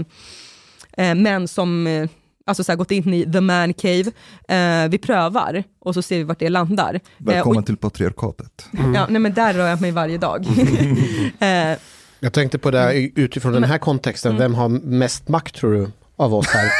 eh, 0.97 1.15
män 1.15 1.47
som 1.47 1.87
eh, 1.87 2.09
alltså 2.51 2.63
så 2.63 2.71
här, 2.71 2.77
gått 2.77 2.91
in 2.91 3.13
i 3.13 3.31
the 3.31 3.41
man 3.41 3.73
cave. 3.73 4.03
Eh, 4.47 4.89
vi 4.89 4.97
prövar 4.97 5.63
och 5.79 5.93
så 5.93 6.01
ser 6.01 6.17
vi 6.17 6.23
vart 6.23 6.39
det 6.39 6.49
landar. 6.49 6.93
Eh, 6.93 6.99
Välkommen 7.17 7.59
och, 7.59 7.65
till 7.65 7.77
patriarkatet. 7.77 8.65
ja, 8.95 9.05
nej, 9.09 9.21
men 9.21 9.33
där 9.33 9.53
rör 9.53 9.67
jag 9.67 9.81
mig 9.81 9.91
varje 9.91 10.17
dag. 10.17 10.45
eh, 11.39 11.77
Jag 12.19 12.33
tänkte 12.33 12.57
på 12.57 12.71
det 12.71 12.79
här 12.79 12.91
i- 12.93 13.11
utifrån 13.15 13.53
den 13.53 13.63
här 13.63 13.77
kontexten, 13.77 14.37
vem 14.37 14.53
har 14.55 14.69
mest 14.69 15.27
makt 15.27 15.55
tror 15.55 15.73
du? 15.73 15.91
Av 16.15 16.33
oss 16.35 16.47
här. 16.47 16.71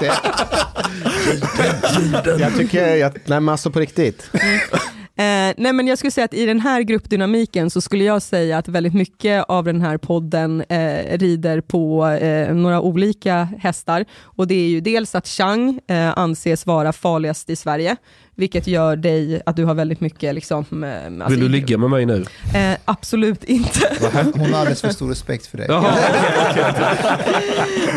det, 2.24 2.40
jag 2.40 2.56
tycker, 2.56 2.94
jag, 2.96 3.12
nej 3.12 3.40
men 3.40 3.48
alltså 3.48 3.70
på 3.70 3.80
riktigt. 3.80 4.30
Eh, 5.18 5.54
nej 5.56 5.72
men 5.72 5.86
jag 5.86 5.98
skulle 5.98 6.10
säga 6.10 6.24
att 6.24 6.34
i 6.34 6.46
den 6.46 6.60
här 6.60 6.82
gruppdynamiken 6.82 7.70
så 7.70 7.80
skulle 7.80 8.04
jag 8.04 8.22
säga 8.22 8.58
att 8.58 8.68
väldigt 8.68 8.94
mycket 8.94 9.44
av 9.48 9.64
den 9.64 9.80
här 9.80 9.96
podden 9.96 10.64
eh, 10.68 11.18
rider 11.18 11.60
på 11.60 12.06
eh, 12.06 12.54
några 12.54 12.80
olika 12.80 13.48
hästar. 13.58 14.04
Och 14.22 14.46
det 14.46 14.54
är 14.54 14.68
ju 14.68 14.80
dels 14.80 15.14
att 15.14 15.26
Chang 15.26 15.80
eh, 15.88 16.18
anses 16.18 16.66
vara 16.66 16.92
farligast 16.92 17.50
i 17.50 17.56
Sverige, 17.56 17.96
vilket 18.34 18.66
gör 18.66 18.96
dig 18.96 19.42
att 19.46 19.56
du 19.56 19.64
har 19.64 19.74
väldigt 19.74 20.00
mycket 20.00 20.34
liksom... 20.34 20.84
Eh, 20.84 21.06
alltså, 21.06 21.28
Vill 21.28 21.40
du 21.40 21.48
ligga 21.48 21.78
med 21.78 21.90
mig 21.90 22.06
nu? 22.06 22.24
Eh, 22.54 22.76
absolut 22.84 23.44
inte. 23.44 23.96
Hon 24.34 24.52
har 24.52 24.60
alldeles 24.60 24.80
för 24.80 24.88
stor 24.88 25.08
respekt 25.08 25.46
för 25.46 25.58
dig. 25.58 25.66
Jaha, 25.68 25.88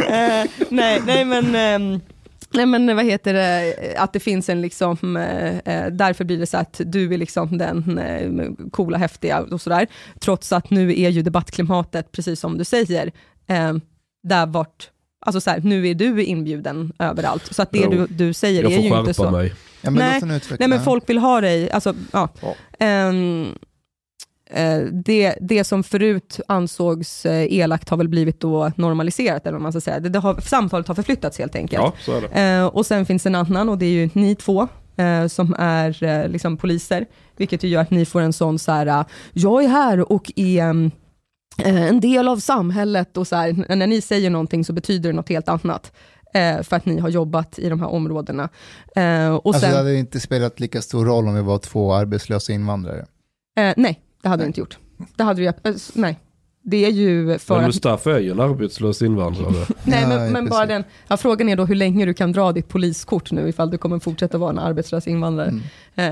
eh, 0.07 0.45
nej, 0.69 1.01
nej 1.05 1.25
men... 1.25 2.01
Nej 2.53 2.65
men 2.65 2.95
vad 2.95 3.05
heter 3.05 3.33
det, 3.33 3.75
att 3.97 4.13
det 4.13 4.19
finns 4.19 4.49
en 4.49 4.61
liksom, 4.61 5.17
eh, 5.17 5.57
eh, 5.57 5.91
därför 5.91 6.23
blir 6.23 6.37
det 6.37 6.45
så 6.45 6.57
att 6.57 6.81
du 6.85 7.13
är 7.13 7.17
liksom 7.17 7.57
den 7.57 7.97
eh, 7.97 8.49
coola, 8.71 8.97
häftiga 8.97 9.41
och 9.41 9.61
sådär. 9.61 9.87
Trots 10.19 10.51
att 10.51 10.69
nu 10.69 10.99
är 11.01 11.09
ju 11.09 11.21
debattklimatet, 11.21 12.11
precis 12.11 12.39
som 12.39 12.57
du 12.57 12.65
säger, 12.65 13.11
eh, 13.47 13.73
där 14.23 14.45
vart 14.45 14.89
Alltså 15.25 15.41
så 15.41 15.49
här, 15.49 15.59
nu 15.63 15.87
är 15.87 15.95
du 15.95 16.23
inbjuden 16.23 16.93
överallt. 16.99 17.53
Så 17.55 17.61
att 17.61 17.71
det 17.71 17.79
Jo. 17.79 17.89
du, 17.91 18.07
du 18.07 18.33
säger 18.33 18.63
Jag 18.63 18.71
är 18.71 18.75
får 18.75 18.83
ju 18.83 18.89
inte 18.89 19.13
skärpa 19.13 19.13
så. 19.13 19.31
mig. 19.31 19.53
Ja, 19.81 19.91
men 19.91 20.21
Nej. 20.21 20.41
Nej 20.59 20.69
men 20.69 20.83
folk 20.83 21.09
vill 21.09 21.17
ha 21.17 21.41
dig, 21.41 21.71
alltså 21.71 21.95
ja. 22.13 22.29
Ehm, 22.79 23.43
eh, 23.43 23.47
det, 24.91 25.35
det 25.41 25.63
som 25.63 25.83
förut 25.83 26.39
ansågs 26.47 27.25
eh, 27.25 27.53
elakt 27.53 27.89
har 27.89 27.97
väl 27.97 28.09
blivit 28.09 28.39
då 28.39 28.71
normaliserat, 28.75 29.45
eller 29.45 29.53
vad 29.53 29.61
man 29.61 29.71
ska 29.71 29.81
säga. 29.81 29.99
Det, 29.99 30.09
det 30.09 30.19
har, 30.19 30.41
samtalet 30.41 30.87
har 30.87 30.95
förflyttats 30.95 31.39
helt 31.39 31.55
enkelt. 31.55 31.83
Ja, 31.83 31.93
så 31.99 32.11
är 32.11 32.21
det. 32.21 32.41
Eh, 32.41 32.65
och 32.65 32.85
sen 32.85 33.05
finns 33.05 33.25
en 33.25 33.35
annan 33.35 33.69
och 33.69 33.77
det 33.77 33.85
är 33.85 33.89
ju 33.89 34.09
ni 34.13 34.35
två 34.35 34.67
eh, 34.97 35.27
som 35.27 35.55
är 35.59 36.03
eh, 36.03 36.27
liksom 36.29 36.57
poliser, 36.57 37.05
vilket 37.37 37.63
ju 37.63 37.67
gör 37.67 37.81
att 37.81 37.91
ni 37.91 38.05
får 38.05 38.21
en 38.21 38.33
sån 38.33 38.59
så 38.59 38.71
här, 38.71 38.87
eh, 38.87 39.05
jag 39.33 39.63
är 39.63 39.67
här 39.67 40.11
och 40.11 40.31
är 40.35 40.63
mm, 40.63 40.91
eh, 41.57 41.81
en 41.87 41.99
del 41.99 42.27
av 42.27 42.37
samhället 42.37 43.17
och 43.17 43.27
så 43.27 43.35
här, 43.35 43.75
när 43.75 43.87
ni 43.87 44.01
säger 44.01 44.29
någonting 44.29 44.65
så 44.65 44.73
betyder 44.73 45.09
det 45.09 45.15
något 45.15 45.29
helt 45.29 45.49
annat. 45.49 45.91
Eh, 46.33 46.61
för 46.61 46.75
att 46.75 46.85
ni 46.85 46.99
har 46.99 47.09
jobbat 47.09 47.59
i 47.59 47.69
de 47.69 47.79
här 47.79 47.87
områdena. 47.87 48.49
Eh, 48.95 49.29
och 49.35 49.45
alltså, 49.45 49.61
sen, 49.61 49.71
det 49.71 49.77
hade 49.77 49.95
inte 49.95 50.19
spelat 50.19 50.59
lika 50.59 50.81
stor 50.81 51.05
roll 51.05 51.27
om 51.27 51.35
vi 51.35 51.41
var 51.41 51.57
två 51.57 51.93
arbetslösa 51.93 52.53
invandrare. 52.53 53.05
eh, 53.59 53.73
nej, 53.77 53.99
det 54.21 54.29
hade 54.29 54.43
jag 54.43 54.49
inte 54.49 54.59
gjort. 54.59 54.77
Det 55.15 55.23
hade 55.23 55.41
vi, 55.41 55.47
eh, 55.47 55.53
s- 55.63 55.91
nej. 55.95 56.19
Det 56.61 56.85
är 56.85 56.89
ju 56.91 57.37
för 57.39 57.53
Men 57.55 57.63
att 57.63 57.67
Mustafa 57.67 58.11
är 58.15 58.19
ju 58.19 58.31
en 58.31 58.39
arbetslös 58.39 59.01
invandrare. 59.01 59.65
Nej, 59.83 60.07
men, 60.07 60.31
men 60.33 60.49
bara 60.49 60.65
den, 60.65 60.83
ja, 61.07 61.17
frågan 61.17 61.49
är 61.49 61.55
då 61.55 61.65
hur 61.65 61.75
länge 61.75 62.05
du 62.05 62.13
kan 62.13 62.31
dra 62.31 62.51
ditt 62.51 62.67
poliskort 62.67 63.31
nu, 63.31 63.49
ifall 63.49 63.69
du 63.71 63.77
kommer 63.77 63.99
fortsätta 63.99 64.37
vara 64.37 64.49
en 64.49 64.59
arbetslös 64.59 65.07
invandrare. 65.07 65.47
Mm. 65.49 65.61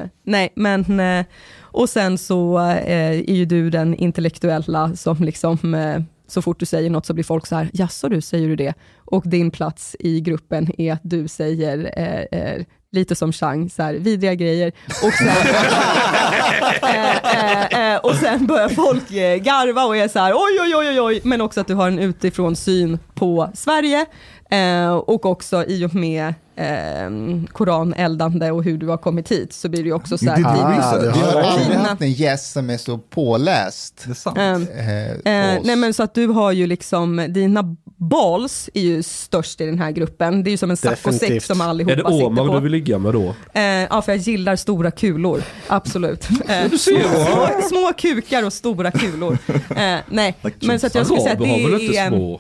Eh, 0.03 0.10
nej, 0.24 0.50
men, 0.56 1.00
eh, 1.00 1.26
och 1.60 1.90
sen 1.90 2.18
så 2.18 2.60
eh, 2.60 3.19
är 3.30 3.34
ju 3.34 3.45
du 3.45 3.69
den 3.69 3.95
intellektuella 3.95 4.95
som 4.95 5.18
liksom, 5.19 5.74
eh, 5.76 6.02
så 6.27 6.42
fort 6.42 6.60
du 6.60 6.66
säger 6.66 6.90
något 6.90 7.06
så 7.06 7.14
blir 7.14 7.24
folk 7.24 7.48
så 7.48 7.56
här, 7.56 7.69
jaså 7.74 8.10
du, 8.10 8.22
säger 8.22 8.48
du 8.48 8.56
det? 8.56 8.74
Och 8.98 9.24
din 9.27 9.52
plats 9.52 9.95
i 10.00 10.22
gruppen 10.22 10.82
är 10.82 10.94
att 10.94 11.02
du 11.03 11.27
säger, 11.27 11.92
eh, 11.98 12.40
eh, 12.40 12.64
lite 12.92 13.16
som 13.16 13.32
Chang, 13.32 13.70
så 13.70 13.84
här, 13.84 13.94
vidriga 13.94 14.36
grejer. 14.36 14.72
Och 15.04 15.14
sen, 15.14 15.28
eh, 16.90 17.94
eh, 17.94 17.98
och 17.98 18.16
sen 18.16 18.48
börjar 18.48 18.70
folk 18.70 19.10
garva 19.44 19.86
och 19.86 19.98
är 19.98 20.08
så 20.08 20.20
här, 20.20 20.34
oj, 20.34 20.60
oj, 20.62 20.76
oj, 20.76 21.02
oj, 21.02 21.22
men 21.24 21.42
också 21.42 21.62
att 21.62 21.68
du 21.68 21.74
har 21.74 21.88
en 21.88 22.00
utifrån 22.00 22.56
syn 22.56 23.00
på 23.16 23.52
Sverige. 23.54 24.06
Eh, 24.50 24.92
och 24.95 25.26
också 25.26 25.66
i 25.67 25.85
och 25.85 25.95
med 25.95 26.34
eh, 26.56 27.09
koraneldande 27.51 28.51
och 28.51 28.64
hur 28.64 28.77
du 28.77 28.88
har 28.88 28.98
kommit 28.98 29.32
hit, 29.32 29.53
så 29.53 29.69
blir 29.69 29.84
det 29.84 29.88
ju 29.88 29.93
också 29.93 30.17
så 30.17 30.26
här, 30.30 30.35
det 30.35 31.14
vi 31.14 31.19
har 31.19 31.42
aldrig 31.42 31.77
haft 31.77 32.01
en 32.01 32.11
gäst 32.11 32.51
som 32.53 32.69
är 32.69 32.77
så 32.77 32.98
påläst. 32.98 34.03
Det 34.06 34.11
är 34.11 34.14
sant. 34.14 34.38
Ehm, 34.38 34.67
Eh, 34.77 35.53
Eh, 35.56 35.61
nej 35.64 35.76
men 35.76 35.93
så 35.93 36.03
att 36.03 36.14
du 36.14 36.27
har 36.27 36.51
ju 36.51 36.67
liksom, 36.67 37.26
dina 37.30 37.76
balls 37.98 38.69
är 38.74 38.82
ju 38.82 39.03
störst 39.03 39.61
i 39.61 39.66
den 39.66 39.80
här 39.80 39.92
gruppen. 39.92 40.43
Det 40.43 40.50
är 40.50 40.51
ju 40.51 40.58
som 40.58 40.72
en 40.72 40.77
saccosäck 40.77 41.43
som 41.43 41.61
allihopa 41.61 41.93
Är 41.93 41.95
det 41.95 42.03
sitter 42.11 42.26
Omar 42.26 42.48
på. 42.48 42.53
du 42.53 42.59
vill 42.59 42.72
ligga 42.72 42.98
med 42.98 43.14
då? 43.14 43.35
Eh, 43.53 43.61
ja, 43.64 44.01
för 44.01 44.11
jag 44.11 44.19
gillar 44.19 44.56
stora 44.56 44.92
kulor. 44.92 45.42
Absolut. 45.67 46.27
Eh, 46.48 46.72
små, 46.72 46.98
va? 46.98 47.50
små, 47.59 47.61
små 47.69 47.92
kukar 47.98 48.45
och 48.45 48.53
stora 48.53 48.92
kulor. 48.92 49.38
Eh, 49.76 49.98
nej, 50.09 50.35
Like 50.42 50.67
men 50.67 50.80
så 50.80 50.88
att 50.88 50.95
jag 50.95 51.06
skulle 51.06 51.22
säga 51.22 51.34
att 51.34 51.40
det 51.40 51.98
är, 51.98 52.08
små? 52.09 52.40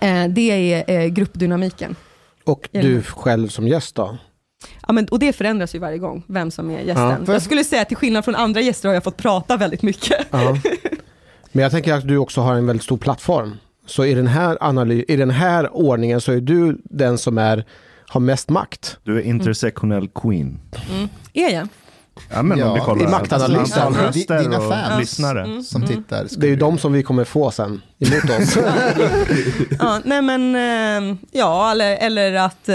Eh, 0.00 0.28
det 0.28 0.72
är 0.72 0.90
eh, 0.90 1.06
gruppdynamiken. 1.06 1.96
Och 2.44 2.68
du 2.72 3.02
själv 3.02 3.48
som 3.48 3.68
gäst 3.68 3.94
då? 3.94 4.18
Ja, 4.86 4.92
men, 4.92 5.06
och 5.08 5.18
det 5.18 5.32
förändras 5.32 5.74
ju 5.74 5.78
varje 5.78 5.98
gång, 5.98 6.22
vem 6.26 6.50
som 6.50 6.70
är 6.70 6.80
gästen. 6.80 7.24
Ja. 7.26 7.32
Jag 7.32 7.42
skulle 7.42 7.64
säga 7.64 7.82
att 7.82 7.88
till 7.88 7.96
skillnad 7.96 8.24
från 8.24 8.34
andra 8.34 8.60
gäster 8.60 8.88
har 8.88 8.94
jag 8.94 9.04
fått 9.04 9.16
prata 9.16 9.56
väldigt 9.56 9.82
mycket. 9.82 10.26
Ja. 10.30 10.56
Men 11.52 11.62
jag 11.62 11.72
tänker 11.72 11.94
att 11.94 12.08
du 12.08 12.16
också 12.16 12.40
har 12.40 12.54
en 12.54 12.66
väldigt 12.66 12.82
stor 12.84 12.96
plattform. 12.96 13.56
Så 13.86 14.04
i 14.04 14.14
den 14.14 14.26
här, 14.26 14.56
analy- 14.60 15.04
i 15.08 15.16
den 15.16 15.30
här 15.30 15.76
ordningen 15.76 16.20
så 16.20 16.32
är 16.32 16.40
du 16.40 16.78
den 16.84 17.18
som 17.18 17.38
är, 17.38 17.64
har 18.06 18.20
mest 18.20 18.48
makt. 18.48 18.98
Du 19.02 19.16
är 19.18 19.22
intersektionell 19.22 20.08
queen. 20.08 20.58
Är 21.32 21.50
jag? 21.54 21.68
Ja, 22.30 22.42
men 22.42 22.58
Ja, 22.58 22.68
om 22.68 22.74
vi 22.74 22.80
kollar 22.80 23.04
i 23.04 23.08
maktanalysen. 23.10 23.82
antal 23.82 24.02
röster 24.06 24.38
dina 24.42 24.58
och 24.58 24.68
fans. 24.68 25.00
lyssnare. 25.00 25.44
Mm. 25.44 25.62
som 25.62 25.86
tittar. 25.86 26.26
Det 26.38 26.46
är 26.46 26.50
ju 26.50 26.56
de 26.56 26.78
som 26.78 26.92
vi 26.92 27.02
kommer 27.02 27.24
få 27.24 27.50
sen 27.50 27.82
emot 27.98 28.24
oss. 28.40 28.56
Ja, 29.78 30.00
nej 30.04 30.22
men, 30.22 30.54
eh, 31.12 31.16
ja, 31.32 31.70
eller, 31.70 31.96
eller 31.96 32.34
att, 32.34 32.68
eh, 32.68 32.74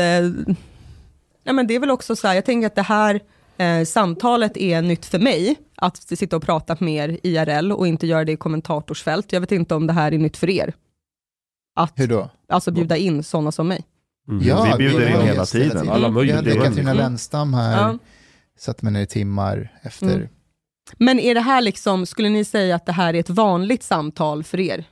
nej 1.44 1.53
men 1.56 1.68
det 1.68 1.76
är 1.76 1.80
väl 1.80 1.92
också 1.92 2.16
så 2.16 2.28
här, 2.28 2.36
jag 2.36 2.45
tänker 2.45 2.68
att 2.68 2.76
det 2.76 2.82
här 2.82 3.20
eh, 3.58 3.84
samtalet 3.86 4.58
är 4.58 4.82
nytt 4.82 5.06
för 5.06 5.20
mig, 5.20 5.56
att 5.76 5.98
sitta 5.98 6.36
och 6.36 6.44
prata 6.44 6.76
mer 6.80 7.18
IRL 7.24 7.72
och 7.72 7.88
inte 7.88 8.08
göra 8.08 8.26
det 8.26 8.32
i 8.32 8.38
kommentatorsfält. 8.38 9.34
Jag 9.34 9.42
vet 9.42 9.52
inte 9.52 9.76
om 9.76 9.88
det 9.88 9.94
här 9.94 10.11
är 10.11 10.18
nytt 10.18 10.38
för 10.38 10.50
er. 10.50 10.74
Att 11.76 11.94
Hur 11.95 12.08
då? 12.08 12.30
alltså 12.50 12.72
bjuda 12.72 12.98
in 12.98 13.24
sådana 13.24 13.52
som 13.52 13.68
mig. 13.68 13.84
Mm. 14.30 14.48
Ja, 14.48 14.76
vi 14.78 14.90
bjuder 14.90 15.08
in 15.10 15.16
har 15.16 15.22
hela 15.24 15.45
tiden. 15.45 15.90
Alla 15.90 16.08
Vi 16.08 16.14
möjliga. 16.14 16.36
hade 16.36 16.53
Katarina 16.53 16.92
Mm. 16.92 16.98
Wennstam 16.98 17.53
här, 17.53 17.82
Ja. 17.82 17.98
Satt 18.62 18.82
med 18.82 18.94
ner 18.94 19.02
i 19.02 19.06
timmar 19.06 19.72
efter. 19.82 20.16
Mm. 20.16 20.28
Men 20.98 21.20
är 21.20 21.36
det 21.36 21.42
här 21.42 21.62
liksom, 21.62 22.06
skulle 22.06 22.30
ni 22.30 22.44
säga 22.46 22.76
att 22.76 22.86
det 22.86 22.92
här 22.92 23.14
är 23.14 23.20
ett 23.20 23.30
vanligt 23.30 23.84
samtal 23.84 24.44
för 24.44 24.60
er? 24.60 24.84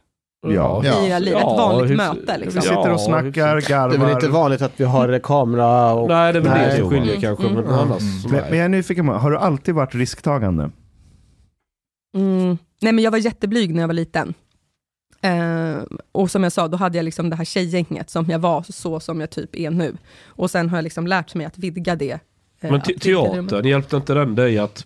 Ja. 0.48 0.82
Ja. 0.86 1.06
I 1.06 1.10
era 1.10 1.20
liv? 1.20 1.34
Ett 1.36 1.40
Ja, 1.42 1.58
vanligt 1.58 1.92
hur- 1.92 1.98
möte 1.98 2.34
Vi 2.38 2.44
liksom? 2.46 2.62
sitter 2.62 2.92
och 2.94 3.02
snackar, 3.02 3.32
Det 3.32 3.40
är 3.42 3.56
väl 3.56 3.64
garvar. 3.64 4.12
inte 4.12 4.28
vanligt 4.28 4.62
att 4.62 4.72
vi 4.80 4.84
har 4.84 5.20
kamera 5.20 5.94
och... 5.94 6.10
Nej, 6.10 6.34
det 6.34 6.40
är 6.40 6.44
väl 6.44 6.52
Nej. 6.52 6.70
det 6.72 6.78
som 6.82 6.90
skiljer 6.90 7.10
Mm, 7.16 7.22
kanske. 7.22 7.48
mm. 7.48 7.64
Men 7.64 7.74
annars, 7.74 8.02
Mm. 8.02 8.32
Men, 8.32 8.50
men 8.50 8.58
jag 8.58 8.66
är 8.66 8.70
nyfiken 8.70 9.08
på, 9.08 9.14
har 9.14 9.32
du 9.32 9.38
alltid 9.38 9.76
varit 9.76 9.96
risktagande? 9.96 10.72
Mm. 12.16 12.58
Nej 12.82 12.94
men 12.94 13.04
jag 13.04 13.12
var 13.12 13.18
jätteblyg 13.18 13.74
när 13.74 13.82
jag 13.82 13.88
var 13.88 13.94
liten. 13.94 14.34
Eh, 15.22 15.84
och 16.12 16.32
som 16.32 16.44
jag 16.44 16.52
sa, 16.52 16.68
då 16.68 16.78
hade 16.78 16.98
jag 16.98 17.04
liksom 17.04 17.30
det 17.30 17.36
här 17.36 17.46
tjejgänget 17.46 18.10
som 18.10 18.26
jag 18.30 18.40
var 18.40 18.64
så 18.70 19.00
som 19.00 19.20
jag 19.20 19.30
typ 19.30 19.56
är 19.56 19.70
nu. 19.72 19.98
Och 20.26 20.52
sen 20.52 20.70
har 20.70 20.78
jag 20.78 20.84
liksom 20.84 21.08
lärt 21.08 21.36
mig 21.36 21.46
att 21.46 21.58
vidga 21.58 21.96
det. 21.96 22.20
Eh, 22.62 22.72
Men 22.72 22.82
te- 22.82 23.00
teatern, 23.00 23.66
hjälpte 23.68 23.96
inte 23.96 24.14
den 24.14 24.36
dig 24.36 24.58
att 24.60 24.86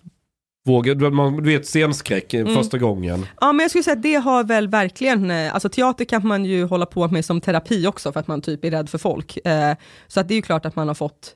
våga, 0.66 0.94
du 0.94 1.10
man- 1.10 1.36
du 1.36 1.42
vet 1.42 1.66
scenskräck 1.66 2.34
Mm. 2.34 2.54
första 2.54 2.78
gången. 2.78 3.26
Ja 3.40 3.52
men 3.52 3.64
jag 3.64 3.70
skulle 3.70 3.84
säga 3.84 3.96
att 3.96 4.02
det 4.02 4.14
har 4.14 4.44
väl 4.44 4.68
verkligen, 4.68 5.30
eh, 5.30 5.54
alltså 5.54 5.68
teater 5.68 6.04
kan 6.04 6.26
man 6.26 6.44
ju 6.44 6.64
hålla 6.64 6.86
på 6.86 7.08
med 7.08 7.24
som 7.24 7.40
terapi 7.40 7.86
också 7.86 8.12
för 8.12 8.20
att 8.20 8.26
man 8.28 8.40
typ 8.40 8.64
är 8.64 8.70
rädd 8.70 8.88
för 8.88 8.98
folk. 8.98 9.38
Eh, 9.46 9.74
så 10.08 10.20
att 10.20 10.28
det 10.28 10.34
är 10.34 10.36
ju 10.36 10.42
klart 10.42 10.66
att 10.66 10.76
man 10.76 10.88
har 10.88 10.94
fått 10.94 11.34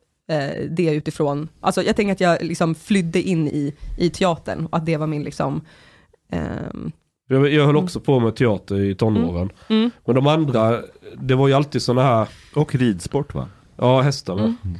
det 0.71 0.95
utifrån, 0.95 1.49
alltså 1.61 1.83
jag 1.83 1.97
tänker 1.97 2.13
att 2.13 2.21
jag 2.21 2.43
liksom 2.43 2.75
flydde 2.75 3.23
in 3.23 3.49
i, 3.49 3.75
i 3.99 4.11
teatern 4.11 4.67
och 4.67 4.77
att 4.77 4.87
det 4.87 4.97
var 4.97 5.07
min 5.07 5.23
liksom, 5.23 5.61
ehm, 6.33 6.93
Jag, 7.29 7.49
jag 7.53 7.61
höll 7.67 7.71
Mm. 7.75 7.85
också 7.85 8.01
på 8.01 8.21
med 8.21 8.37
teater 8.37 8.81
i 8.81 8.95
tonåren. 8.95 9.51
mm, 9.69 9.91
Men 10.07 10.15
de 10.15 10.27
andra, 10.27 10.81
det 11.17 11.35
var 11.35 11.49
ju 11.49 11.55
alltid 11.55 11.83
sådana 11.83 12.03
här, 12.03 12.29
Och 12.55 12.75
ridsport 12.75 13.35
va? 13.35 13.49
ja 13.77 14.01
hästar 14.01 14.35
va? 14.35 14.41
Mm. 14.41 14.79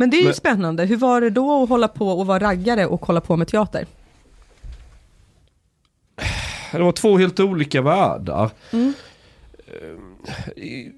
Men 0.00 0.10
det 0.10 0.16
är 0.16 0.18
ju 0.20 0.24
Men- 0.24 0.34
spännande. 0.34 0.84
Hur 0.84 0.96
var 0.96 1.20
det 1.20 1.30
då 1.30 1.62
att 1.62 1.68
hålla 1.68 1.88
på 1.88 2.08
och 2.08 2.26
vara 2.26 2.38
raggare 2.38 2.86
och 2.86 3.06
hålla 3.06 3.20
på 3.20 3.36
med 3.36 3.48
teater? 3.48 3.86
Det 6.72 6.78
var 6.82 6.92
två 6.92 7.18
helt 7.18 7.40
olika 7.40 7.82
världar. 7.82 8.50
Mm. 8.72 8.92
Eh, 9.66 10.92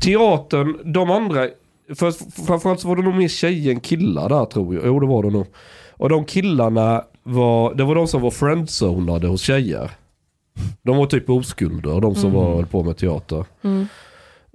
Teatern, 0.00 0.92
de 0.92 1.10
andra, 1.10 1.48
för, 1.94 2.10
framförallt 2.46 2.80
så 2.80 2.88
var 2.88 2.96
det 2.96 3.02
nog 3.02 3.14
mer 3.14 3.28
tjejer 3.28 3.72
än 3.72 3.80
killar 3.80 4.28
där 4.28 4.44
tror 4.44 4.74
jag. 4.74 4.86
Jo 4.86 5.00
det 5.00 5.06
var 5.06 5.22
det 5.22 5.30
nog. 5.30 5.46
Och 5.90 6.08
de 6.08 6.24
killarna 6.24 7.04
var, 7.22 7.74
det 7.74 7.84
var 7.84 7.94
de 7.94 8.08
som 8.08 8.22
var 8.22 8.30
friendzonade 8.30 9.26
hos 9.28 9.40
tjejer. 9.42 9.90
De 10.82 10.96
var 10.96 11.06
typ 11.06 11.30
oskulder, 11.30 12.00
de 12.00 12.14
som 12.14 12.30
Mm. 12.30 12.42
var 12.42 12.54
höll 12.56 12.66
på 12.66 12.82
med 12.82 12.96
teater. 12.96 13.44
Mm. 13.62 13.86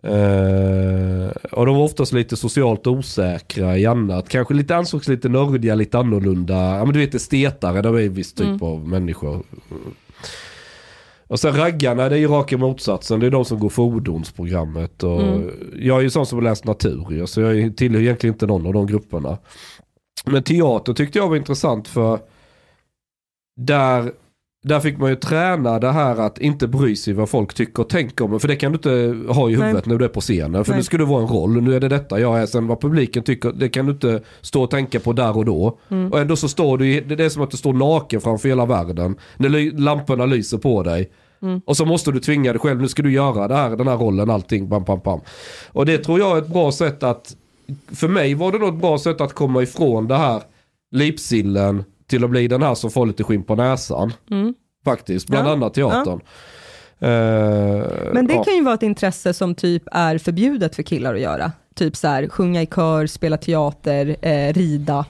Eh, 0.03 1.30
och 1.51 1.65
de 1.65 1.75
var 1.75 1.83
oftast 1.83 2.14
lite 2.14 2.38
socialt 2.38 2.88
osäkra 2.88 3.77
i 3.77 3.85
annat. 3.85 4.30
Kanske 4.30 4.53
lite 4.53 4.75
ansågs 4.75 5.07
lite 5.07 5.30
nördiga, 5.30 5.75
lite 5.75 5.98
annorlunda. 5.99 6.53
Ja 6.56 6.85
men 6.85 6.93
du 6.93 6.99
vet 6.99 7.15
estetare, 7.15 7.82
de 7.82 7.95
är 7.95 7.99
en 8.01 8.14
viss 8.14 8.33
typ 8.33 8.48
Mm. 8.48 8.64
av 8.64 8.88
människor. 8.88 9.43
Och 11.27 11.40
sen 11.40 11.56
raggarna, 11.57 12.09
det 12.09 12.15
är 12.15 12.19
ju 12.19 12.27
raka 12.27 12.57
motsatsen. 12.57 13.19
Det 13.19 13.25
är 13.25 13.32
de 13.32 13.45
som 13.45 13.59
går 13.59 13.69
fordonsprogrammet. 13.69 15.03
Och 15.03 15.22
Mm. 15.22 15.51
Jag 15.80 15.98
är 15.98 16.01
ju 16.01 16.09
sån 16.09 16.25
som 16.25 16.38
har 16.38 16.43
läst 16.43 16.65
natur, 16.65 17.25
så 17.25 17.41
jag 17.41 17.77
tillhör 17.77 18.01
egentligen 18.01 18.33
inte 18.33 18.48
någon 18.48 18.67
av 18.67 18.74
de 18.74 18.88
grupperna. 18.88 19.38
Men 20.25 20.43
teater 20.43 20.93
tyckte 20.93 21.17
jag 21.19 21.27
var 21.30 21.35
intressant 21.35 21.88
för 21.88 22.19
där, 23.61 24.11
där 24.65 24.79
fick 24.79 24.97
man 24.97 25.09
ju 25.09 25.15
träna 25.15 25.79
det 25.79 25.91
här 25.91 26.15
att 26.15 26.37
inte 26.37 26.67
bry 26.67 26.95
sig 26.95 27.13
vad 27.13 27.29
folk 27.29 27.53
tycker 27.53 27.83
och 27.83 27.89
tänker 27.89 28.25
om. 28.25 28.39
För 28.39 28.47
det 28.47 28.55
kan 28.55 28.71
du 28.71 28.75
inte 28.75 28.89
ha 29.33 29.49
i 29.49 29.55
Nej. 29.55 29.61
huvudet 29.61 29.85
när 29.85 29.97
du 29.97 30.05
är 30.05 30.09
på 30.09 30.21
scenen. 30.21 30.65
För 30.65 30.71
Nej. 30.71 30.79
det 30.79 30.83
skulle 30.83 31.03
vara 31.03 31.21
en 31.21 31.27
roll. 31.27 31.61
Nu 31.61 31.75
är 31.75 31.79
det 31.79 31.89
detta 31.89 32.19
jag 32.19 32.41
är. 32.41 32.45
Sen 32.45 32.67
vad 32.67 32.81
publiken 32.81 33.23
tycker, 33.23 33.51
det 33.51 33.69
kan 33.69 33.85
du 33.85 33.91
inte 33.91 34.21
stå 34.41 34.63
och 34.63 34.71
tänka 34.71 34.99
på 34.99 35.13
där 35.13 35.37
och 35.37 35.45
då. 35.45 35.79
Mm. 35.89 36.11
Och 36.11 36.19
ändå 36.19 36.35
så 36.35 36.47
står 36.47 36.77
du, 36.77 37.01
det 37.01 37.25
är 37.25 37.29
som 37.29 37.41
att 37.41 37.51
du 37.51 37.57
står 37.57 37.73
naken 37.73 38.21
framför 38.21 38.49
hela 38.49 38.65
världen. 38.65 39.15
När 39.37 39.79
lamporna 39.79 40.25
lyser 40.25 40.57
på 40.57 40.83
dig. 40.83 41.11
Mm. 41.41 41.61
Och 41.65 41.77
så 41.77 41.85
måste 41.85 42.11
du 42.11 42.19
tvinga 42.19 42.51
dig 42.51 42.59
själv, 42.59 42.81
nu 42.81 42.87
ska 42.87 43.03
du 43.03 43.11
göra 43.11 43.47
det 43.47 43.55
här, 43.55 43.75
den 43.75 43.87
här 43.87 43.97
rollen, 43.97 44.29
allting, 44.29 44.69
bam, 44.69 44.83
bam, 44.83 44.99
bam. 45.03 45.19
Och 45.71 45.85
det 45.85 45.97
tror 45.97 46.19
jag 46.19 46.37
är 46.37 46.41
ett 46.41 46.53
bra 46.53 46.71
sätt 46.71 47.03
att, 47.03 47.35
för 47.93 48.07
mig 48.07 48.33
var 48.33 48.51
det 48.51 48.57
nog 48.57 48.69
ett 48.69 48.81
bra 48.81 48.97
sätt 48.97 49.21
att 49.21 49.33
komma 49.33 49.61
ifrån 49.63 50.07
det 50.07 50.17
här 50.17 50.41
lipsillen 50.91 51.83
till 52.08 52.24
att 52.24 52.30
bli 52.30 52.48
den 52.48 52.61
här 52.64 52.75
som 52.75 52.92
får 52.92 53.06
lite 53.06 53.24
skinn 53.24 53.43
på 53.43 53.56
näsan. 53.56 54.14
Mm. 54.32 54.53
Faktiskt, 54.85 55.27
bland 55.30 55.48
Ja, 55.48 55.51
annat 55.51 55.74
teatern. 55.74 56.19
Eh, 57.00 57.09
Men 58.14 58.27
det 58.27 58.34
ja. 58.34 58.43
kan 58.43 58.56
ju 58.56 58.64
vara 58.64 58.75
ett 58.75 58.84
intresse 58.84 59.34
som 59.34 59.56
typ 59.56 59.84
är 59.92 60.17
förbjudet 60.17 60.75
för 60.75 60.84
killar 60.84 61.16
att 61.16 61.22
göra. 61.22 61.51
Typ 61.75 61.95
så 61.95 62.08
här, 62.08 62.27
sjunga 62.27 62.61
i 62.61 62.66
kör, 62.66 63.08
spela 63.08 63.38
teater, 63.38 64.16
eh, 64.22 64.53
rida. 64.53 65.06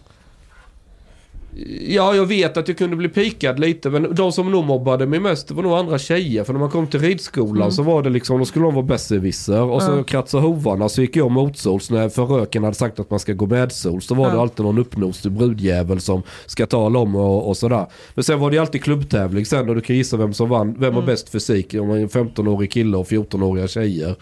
Ja, 1.88 2.16
jag 2.16 2.26
vet 2.26 2.58
att 2.58 2.68
jag 2.68 2.78
kunde 2.78 2.96
bli 2.96 3.10
pikad 3.10 3.60
lite, 3.60 3.90
men 3.90 4.16
de 4.16 4.32
som 4.32 4.52
nog 4.52 4.66
mobbade 4.66 5.06
mig 5.06 5.20
mest 5.20 5.48
det 5.48 5.54
var 5.54 5.64
nog 5.64 5.74
andra 5.74 5.98
tjejer. 5.98 6.44
För 6.44 6.54
när 6.54 6.60
man 6.60 6.70
kom 6.70 6.88
till 6.88 7.00
ridskolan 7.00 7.56
Mm. 7.62 7.72
så 7.72 7.84
var 7.84 8.04
det 8.04 8.10
liksom, 8.10 8.40
då 8.40 8.46
skulle 8.46 8.66
de 8.66 8.74
vara 8.76 8.86
besserwisser. 8.86 9.62
Och 9.62 9.82
så 9.82 9.92
Ja. 9.92 10.04
kratsade 10.04 10.44
hovarna 10.44 10.90
så 10.90 11.02
gick 11.02 11.16
jag 11.16 11.32
motsols 11.32 11.90
när 11.92 12.10
förröken 12.10 12.64
hade 12.64 12.76
sagt 12.76 13.00
att 13.00 13.10
man 13.10 13.20
ska 13.20 13.34
gå 13.34 13.46
medsols. 13.46 14.06
Så 14.06 14.16
var 14.16 14.28
det 14.30 14.36
Ja. 14.36 14.42
alltid 14.42 14.66
någon 14.66 14.78
uppnosig 14.78 15.32
brudjävel 15.32 16.00
som 16.00 16.24
ska 16.46 16.66
tala 16.66 17.00
om 17.00 17.16
och, 17.16 17.48
och 17.48 17.58
sådär. 17.58 17.86
Men 18.16 18.24
sen 18.24 18.40
var 18.40 18.52
det 18.52 18.58
alltid 18.58 18.84
klubbtävling 18.84 19.46
sen 19.46 19.70
och 19.70 19.76
du 19.76 19.82
kan 19.82 19.96
gissa 19.96 20.18
vem 20.18 20.34
som 20.34 20.50
vann. 20.50 20.74
Vem 20.80 20.94
har 20.94 21.02
Mm. 21.02 21.06
bäst 21.06 21.30
fysik? 21.30 21.74
Om 21.80 21.88
man 21.88 21.98
är 21.98 22.02
en 22.02 22.10
15-årig 22.10 22.72
kille 22.72 22.98
och 22.98 23.08
14-åriga 23.08 23.68
tjejer. 23.68 24.16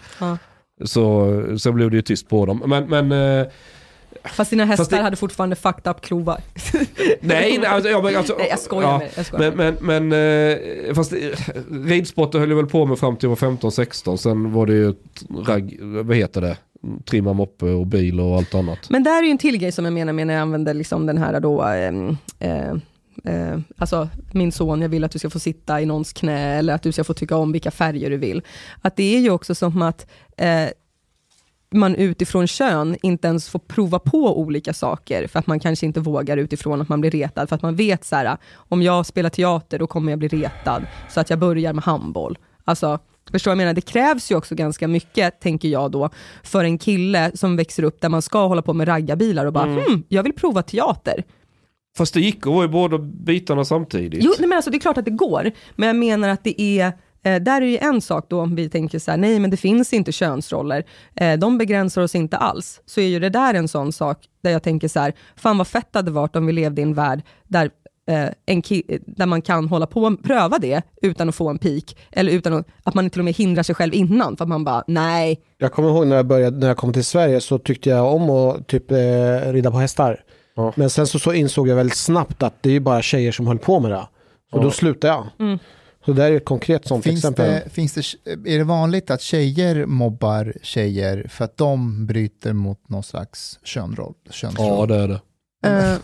Så 0.84 1.30
sen 1.58 1.74
blev 1.74 1.90
det 1.90 1.96
ju 1.96 2.02
tyst 2.02 2.28
på 2.28 2.46
dem. 2.46 2.62
Men, 2.66 2.84
men 3.08 3.12
eh, 3.40 3.46
Fast 4.24 4.50
dina 4.50 4.64
hästar 4.64 4.84
Fast 4.84 4.90
det- 4.90 5.02
hade 5.02 5.16
fortfarande 5.16 5.56
fucked 5.56 5.90
up 5.90 6.00
klovar. 6.00 6.40
Nej, 7.20 7.58
nej, 7.58 7.66
alltså, 7.66 7.90
ja, 7.90 8.02
men, 8.02 8.16
alltså, 8.16 8.34
Nej, 8.38 8.46
jag 8.50 8.58
skojar 8.58 8.88
ja, 8.88 8.98
med 8.98 9.06
dig, 9.06 9.12
jag 9.16 9.26
skojar 9.26 9.52
Men, 9.52 9.76
men, 9.80 10.08
men 10.10 10.88
eh, 10.88 10.94
fast 10.94 11.12
eh, 11.12 11.18
ridsporten 11.86 12.40
höll 12.40 12.50
jag 12.50 12.56
väl 12.56 12.66
på 12.66 12.86
med 12.86 12.98
fram 12.98 13.16
till 13.16 13.28
jag 13.28 13.36
var 13.40 13.48
15-16. 13.56 14.16
Sen 14.16 14.52
var 14.52 14.66
det 14.66 14.72
ju 14.72 14.94
ragg, 15.46 15.78
vad 15.80 16.16
heter 16.16 16.40
det? 16.40 16.56
Trimma 17.04 17.32
moppe 17.32 17.64
och 17.64 17.86
bil 17.86 18.20
och 18.20 18.36
allt 18.36 18.54
annat. 18.54 18.90
Men 18.90 19.02
där 19.02 19.18
är 19.18 19.22
ju 19.22 19.30
en 19.30 19.38
till 19.38 19.56
grej 19.58 19.72
som 19.72 19.84
jag 19.84 19.94
menar 19.94 20.12
med 20.12 20.26
när 20.26 20.34
jag 20.34 20.40
använder 20.40 20.74
liksom 20.74 21.06
den 21.06 21.18
här 21.18 21.40
då, 21.40 21.62
ehm, 21.62 22.16
eh, 22.38 22.68
eh, 23.24 23.58
alltså 23.78 24.08
min 24.32 24.52
son, 24.52 24.82
jag 24.82 24.88
vill 24.88 25.04
att 25.04 25.10
du 25.10 25.18
ska 25.18 25.30
få 25.30 25.38
sitta 25.38 25.80
i 25.80 25.86
någons 25.86 26.12
knä, 26.12 26.58
eller 26.58 26.74
att 26.74 26.82
du 26.82 26.92
ska 26.92 27.04
få 27.04 27.14
tycka 27.14 27.36
om 27.36 27.52
vilka 27.52 27.70
färger 27.70 28.10
du 28.10 28.16
vill. 28.16 28.42
Att 28.80 28.96
det 28.96 29.16
är 29.16 29.20
ju 29.20 29.30
också 29.30 29.54
som 29.54 29.82
att 29.82 30.06
eh, 30.36 30.64
man 31.74 31.94
utifrån 31.94 32.46
kön 32.46 32.96
inte 33.02 33.28
ens 33.28 33.48
får 33.48 33.58
prova 33.58 33.98
på 33.98 34.40
olika 34.40 34.72
saker, 34.72 35.26
för 35.26 35.38
att 35.38 35.46
man 35.46 35.60
kanske 35.60 35.86
inte 35.86 36.00
vågar 36.00 36.36
utifrån 36.36 36.80
att 36.80 36.88
man 36.88 37.00
blir 37.00 37.10
retad, 37.10 37.48
för 37.48 37.56
att 37.56 37.62
man 37.62 37.76
vet 37.76 38.04
så 38.04 38.16
här, 38.16 38.36
om 38.54 38.82
jag 38.82 39.06
spelar 39.06 39.30
teater, 39.30 39.78
då 39.78 39.86
kommer 39.86 40.12
jag 40.12 40.18
bli 40.18 40.28
retad, 40.28 40.86
så 41.10 41.20
att 41.20 41.30
jag 41.30 41.38
börjar 41.38 41.72
med 41.72 41.84
handboll. 41.84 42.38
Alltså, 42.64 42.98
Förstår 43.30 43.50
jag 43.50 43.56
menar? 43.58 43.72
Det 43.74 43.80
krävs 43.80 44.30
ju 44.30 44.36
också 44.36 44.54
ganska 44.54 44.88
mycket, 44.88 45.40
tänker 45.40 45.68
jag 45.68 45.90
då, 45.90 46.10
för 46.42 46.64
en 46.64 46.78
kille 46.78 47.30
som 47.34 47.56
växer 47.56 47.82
upp 47.82 48.00
där 48.00 48.08
man 48.08 48.22
ska 48.22 48.46
hålla 48.46 48.62
på 48.62 48.72
med 48.72 48.88
raggarbilar 48.88 49.46
och 49.46 49.52
bara, 49.52 49.64
Mm. 49.66 49.84
hmm, 49.84 50.02
jag 50.08 50.22
vill 50.22 50.32
prova 50.32 50.62
teater. 50.62 51.24
Fast 51.96 52.14
det 52.14 52.20
gick 52.20 52.38
att 52.46 52.52
vara 52.52 52.64
i 52.64 52.68
båda 52.68 52.98
bitarna 52.98 53.64
samtidigt. 53.64 54.24
Jo, 54.24 54.32
nej, 54.38 54.48
men 54.48 54.56
alltså, 54.56 54.70
det 54.70 54.76
är 54.76 54.80
klart 54.80 54.98
att 54.98 55.04
det 55.04 55.10
går, 55.10 55.50
men 55.76 55.86
jag 55.86 55.96
menar 55.96 56.28
att 56.28 56.44
det 56.44 56.60
är 56.60 56.92
Eh, 57.24 57.42
där 57.42 57.62
är 57.62 57.66
ju 57.66 57.78
en 57.78 58.00
sak 58.00 58.26
då 58.28 58.40
om 58.40 58.54
vi 58.54 58.68
tänker 58.68 58.98
så 58.98 59.10
här, 59.10 59.18
nej 59.18 59.38
men 59.38 59.50
det 59.50 59.56
finns 59.56 59.92
inte 59.92 60.12
könsroller, 60.12 60.84
eh, 61.16 61.38
de 61.38 61.58
begränsar 61.58 62.02
oss 62.02 62.14
inte 62.14 62.36
alls. 62.36 62.80
Så 62.86 63.00
är 63.00 63.06
ju 63.06 63.18
det 63.20 63.28
där 63.30 63.54
en 63.54 63.68
sån 63.68 63.92
sak 63.92 64.18
där 64.42 64.50
jag 64.50 64.62
tänker 64.62 64.88
så 64.88 65.00
här, 65.00 65.12
fan 65.36 65.58
vad 65.58 65.66
fett 65.66 65.88
det 65.92 65.98
hade 65.98 66.10
varit 66.10 66.36
om 66.36 66.46
vi 66.46 66.52
levde 66.52 66.80
i 66.80 66.84
en 66.84 66.94
värld 66.94 67.22
där, 67.44 67.70
eh, 68.10 68.28
en 68.46 68.62
där 69.06 69.26
man 69.26 69.42
kan 69.42 69.68
hålla 69.68 69.86
på 69.86 70.02
och 70.02 70.22
pröva 70.22 70.58
det 70.58 70.82
utan 71.02 71.28
att 71.28 71.34
få 71.34 71.48
en 71.48 71.58
pik, 71.58 71.96
eller 72.12 72.32
utan 72.32 72.52
att, 72.54 72.66
att 72.82 72.94
man 72.94 73.10
till 73.10 73.20
och 73.20 73.24
med 73.24 73.34
hindrar 73.34 73.62
sig 73.62 73.74
själv 73.74 73.94
innan, 73.94 74.36
för 74.36 74.44
att 74.44 74.48
man 74.48 74.64
bara, 74.64 74.84
nej. 74.86 75.40
Jag 75.58 75.72
kommer 75.72 75.88
ihåg 75.88 76.06
när 76.06 76.16
jag, 76.16 76.26
började, 76.26 76.56
när 76.58 76.66
jag 76.68 76.76
kom 76.76 76.92
till 76.92 77.04
Sverige 77.04 77.40
så 77.40 77.58
tyckte 77.58 77.90
jag 77.90 78.14
om 78.14 78.30
att 78.30 78.66
typ 78.66 78.90
eh, 78.90 78.96
rida 79.52 79.70
på 79.70 79.76
hästar. 79.78 80.20
Men 80.74 80.90
sen 80.90 81.06
så, 81.06 81.18
så 81.18 81.32
insåg 81.32 81.68
jag 81.68 81.76
väldigt 81.76 81.96
snabbt 81.96 82.42
att 82.42 82.54
det 82.62 82.68
är 82.68 82.72
ju 82.72 82.80
bara 82.80 83.02
tjejer 83.02 83.32
som 83.32 83.46
höll 83.46 83.58
på 83.58 83.80
med 83.80 83.90
det. 83.90 84.06
Så 84.50 84.58
Ja. 84.58 84.62
då 84.62 84.70
slutade 84.70 85.12
jag. 85.12 85.26
Mm. 85.46 85.58
Så 86.04 86.12
det 86.12 86.24
är 86.24 86.32
ett 86.32 86.44
konkret 86.44 86.88
sånt 86.88 87.04
Finns 87.04 87.18
exempel. 87.18 87.46
det, 87.50 87.70
finns 87.70 87.94
det, 87.94 88.04
är 88.54 88.58
det 88.58 88.64
vanligt 88.64 89.10
att 89.10 89.20
tjejer 89.20 89.86
mobbar 89.86 90.52
tjejer 90.62 91.26
för 91.30 91.44
att 91.44 91.56
de 91.56 92.06
bryter 92.06 92.52
mot 92.52 92.88
någon 92.88 93.02
slags 93.02 93.58
könroll? 93.62 94.14
könsroll? 94.30 94.66
Ja 94.68 94.86
det 94.86 94.94
är 95.02 95.08
det. 95.08 95.20
Eh, 95.66 95.96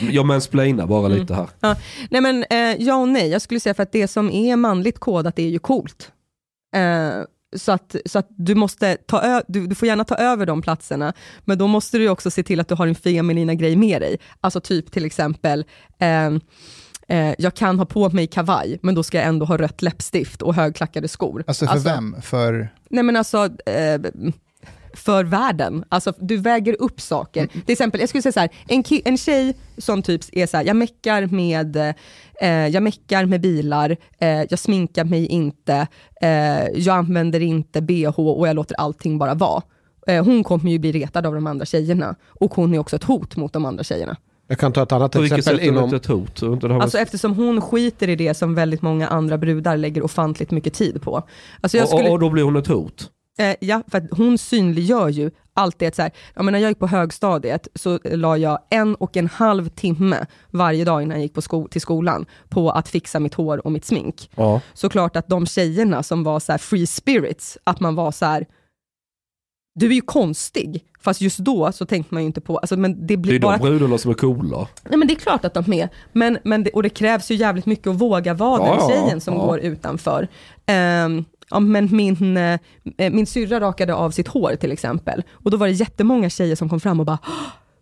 Jag 0.10 0.26
mansplainar 0.26 0.86
bara 0.86 1.06
Mm. 1.06 1.18
lite 1.20 1.34
här. 1.34 1.46
Ja, 1.60 1.76
nej 2.10 2.20
men 2.20 2.44
eh, 2.50 2.82
ja 2.82 2.96
och 2.96 3.08
nej, 3.08 3.28
jag 3.28 3.42
skulle 3.42 3.60
säga 3.60 3.74
för 3.74 3.82
att 3.82 3.92
det 3.92 4.08
som 4.08 4.30
är 4.30 4.56
manligt 4.56 4.98
kodat 4.98 5.38
är 5.38 5.48
ju 5.48 5.58
coolt. 5.58 6.12
Eh, 6.76 7.10
så 7.56 7.72
att, 7.72 7.96
så 8.06 8.18
att 8.18 8.26
du 8.30 8.54
måste 8.54 8.96
ta 8.96 9.22
ö- 9.22 9.42
du, 9.48 9.66
du 9.66 9.74
får 9.74 9.88
gärna 9.88 10.04
ta 10.04 10.14
över 10.14 10.46
de 10.46 10.62
platserna, 10.62 11.12
men 11.44 11.58
då 11.58 11.66
måste 11.66 11.98
du 11.98 12.08
också 12.08 12.30
se 12.30 12.42
till 12.42 12.60
att 12.60 12.68
du 12.68 12.74
har 12.74 12.86
en 12.86 12.94
feminina 12.94 13.54
grej 13.54 13.76
med 13.76 14.02
dig. 14.02 14.16
Alltså 14.40 14.60
typ 14.60 14.92
till 14.92 15.04
exempel, 15.04 15.64
eh, 15.98 16.30
eh, 17.08 17.34
jag 17.38 17.54
kan 17.54 17.78
ha 17.78 17.86
på 17.86 18.10
mig 18.10 18.26
kavaj, 18.26 18.78
men 18.82 18.94
då 18.94 19.02
ska 19.02 19.18
jag 19.18 19.26
ändå 19.26 19.46
ha 19.46 19.56
rött 19.56 19.82
läppstift 19.82 20.42
och 20.42 20.54
högklackade 20.54 21.08
skor. 21.08 21.44
Alltså 21.46 21.66
för 21.66 21.78
vem? 21.78 22.16
För... 22.22 22.68
Nej 22.90 23.04
men 23.04 23.16
alltså, 23.16 23.48
eh, 23.66 24.00
för 24.94 25.24
världen. 25.24 25.84
Alltså 25.88 26.12
du 26.18 26.36
väger 26.36 26.76
upp 26.82 27.00
saker. 27.00 27.46
Till 27.46 27.72
exempel, 27.72 28.00
jag 28.00 28.08
skulle 28.08 28.22
säga 28.22 28.32
så 28.32 28.40
här, 28.40 28.50
en, 28.68 28.84
en 29.04 29.18
tjej 29.18 29.54
som 29.78 30.02
typ 30.02 30.22
är 30.32 30.46
så 30.46 30.56
här, 30.56 30.64
jag 30.64 30.76
meckar 30.76 31.26
med, 31.26 31.76
eh, 32.40 32.68
jag 32.68 32.82
meckar 32.82 33.24
med 33.24 33.40
bilar, 33.40 33.96
eh, 34.18 34.28
jag 34.28 34.58
sminkar 34.58 35.04
mig 35.04 35.26
inte, 35.26 35.86
eh, 36.20 36.68
jag 36.74 36.96
använder 36.96 37.40
inte 37.40 37.82
bh 37.82 38.20
och 38.20 38.48
jag 38.48 38.56
låter 38.56 38.76
allting 38.80 39.18
bara 39.18 39.34
vara. 39.34 39.62
Eh, 40.06 40.24
hon 40.24 40.44
kommer 40.44 40.70
ju 40.70 40.78
bli 40.78 40.92
retad 40.92 41.26
av 41.26 41.34
de 41.34 41.46
andra 41.46 41.66
tjejerna 41.66 42.14
och 42.28 42.54
hon 42.54 42.74
är 42.74 42.78
också 42.78 42.96
ett 42.96 43.04
hot 43.04 43.36
mot 43.36 43.52
de 43.52 43.64
andra 43.64 43.84
tjejerna. 43.84 44.16
Jag 44.46 44.58
kan 44.58 44.72
ta 44.72 44.82
ett 44.82 44.92
annat 44.92 45.12
På 45.12 45.20
vilket 45.20 45.38
exempel 45.38 45.58
sätt 45.60 45.68
är 45.68 45.72
det 45.72 45.76
inom... 45.78 45.84
inte 45.84 45.96
ett 45.96 46.06
hot? 46.06 46.36
Det 46.40 46.46
här 46.68 46.74
var- 46.74 46.80
Alltså 46.80 46.98
eftersom 46.98 47.34
hon 47.36 47.60
skiter 47.60 48.08
i 48.08 48.16
det 48.16 48.34
som 48.34 48.54
väldigt 48.54 48.82
många 48.82 49.08
andra 49.08 49.38
brudar 49.38 49.76
lägger 49.76 50.02
ofantligt 50.04 50.50
mycket 50.50 50.74
tid 50.74 51.02
på. 51.02 51.22
Alltså 51.60 51.76
jag 51.76 51.84
och, 51.84 51.88
skulle... 51.90 52.04
och, 52.08 52.12
och 52.12 52.18
då 52.20 52.30
blir 52.30 52.42
hon 52.42 52.56
ett 52.56 52.66
hot? 52.66 53.10
Eh, 53.38 53.54
ja, 53.60 53.82
för 53.88 53.98
att 53.98 54.04
hon 54.10 54.38
synliggör 54.38 55.08
ju 55.08 55.30
allt 55.54 55.78
det. 55.78 55.94
Så 55.96 56.02
här, 56.02 56.10
jag 56.34 56.44
menar, 56.44 56.58
när 56.58 56.62
jag 56.62 56.70
gick 56.70 56.78
på 56.78 56.86
högstadiet 56.86 57.68
så 57.74 57.98
la 58.04 58.36
jag 58.36 58.58
en 58.70 58.94
och 58.94 59.16
en 59.16 59.26
halv 59.26 59.68
timme 59.68 60.26
varje 60.50 60.84
dag 60.84 61.02
innan 61.02 61.16
jag 61.16 61.22
gick 61.22 61.34
på 61.34 61.42
sko- 61.42 61.68
till 61.68 61.80
skolan 61.80 62.26
på 62.48 62.70
att 62.70 62.88
fixa 62.88 63.20
mitt 63.20 63.34
hår 63.34 63.66
och 63.66 63.72
mitt 63.72 63.84
smink. 63.84 64.30
Ja. 64.36 64.60
Såklart 64.74 65.16
att 65.16 65.28
de 65.28 65.46
tjejerna 65.46 66.02
som 66.02 66.24
var 66.24 66.40
så 66.40 66.52
här 66.52 66.58
free 66.58 66.86
spirits, 66.86 67.58
att 67.64 67.80
man 67.80 67.94
var 67.94 68.12
så 68.12 68.24
här 68.26 68.46
du 69.74 69.86
är 69.86 69.94
ju 69.94 70.00
konstig, 70.00 70.84
fast 71.00 71.20
just 71.20 71.38
då 71.38 71.72
så 71.72 71.86
tänkte 71.86 72.14
man 72.14 72.22
ju 72.22 72.26
inte 72.26 72.40
på, 72.40 72.58
alltså, 72.58 72.76
men 72.76 72.92
det 73.00 73.06
Det 73.06 73.16
blir 73.16 73.34
är 73.34 73.38
bara... 73.38 73.56
de 73.56 73.62
brudarna 73.68 73.98
som 73.98 74.10
är 74.10 74.14
coola. 74.14 74.68
Nej 74.88 74.98
men 74.98 75.08
det 75.08 75.14
är 75.14 75.18
klart 75.18 75.44
att 75.44 75.54
de 75.54 75.72
är, 75.72 75.88
men, 76.12 76.38
men 76.44 76.64
det, 76.64 76.70
och 76.70 76.82
det 76.82 76.88
krävs 76.88 77.30
ju 77.30 77.34
jävligt 77.34 77.66
mycket 77.66 77.86
att 77.86 77.96
våga 78.00 78.34
vara 78.34 78.66
Ja, 78.66 78.74
den 78.76 78.88
tjejen 78.88 79.20
som 79.20 79.34
ja. 79.34 79.40
går 79.46 79.58
utanför. 79.60 80.28
Ehm, 80.66 81.24
ja, 81.50 81.60
men 81.60 81.96
min, 81.96 82.36
eh, 82.36 82.58
min 83.12 83.26
syrra 83.26 83.60
rakade 83.60 83.94
av 83.94 84.10
sitt 84.10 84.28
hår 84.28 84.56
till 84.60 84.72
exempel, 84.72 85.22
och 85.32 85.50
då 85.50 85.56
var 85.56 85.66
det 85.66 85.72
jättemånga 85.72 86.30
tjejer 86.30 86.56
som 86.56 86.68
kom 86.68 86.80
fram 86.80 87.00
och 87.00 87.06
bara, 87.06 87.18
"Åh, 87.26 87.32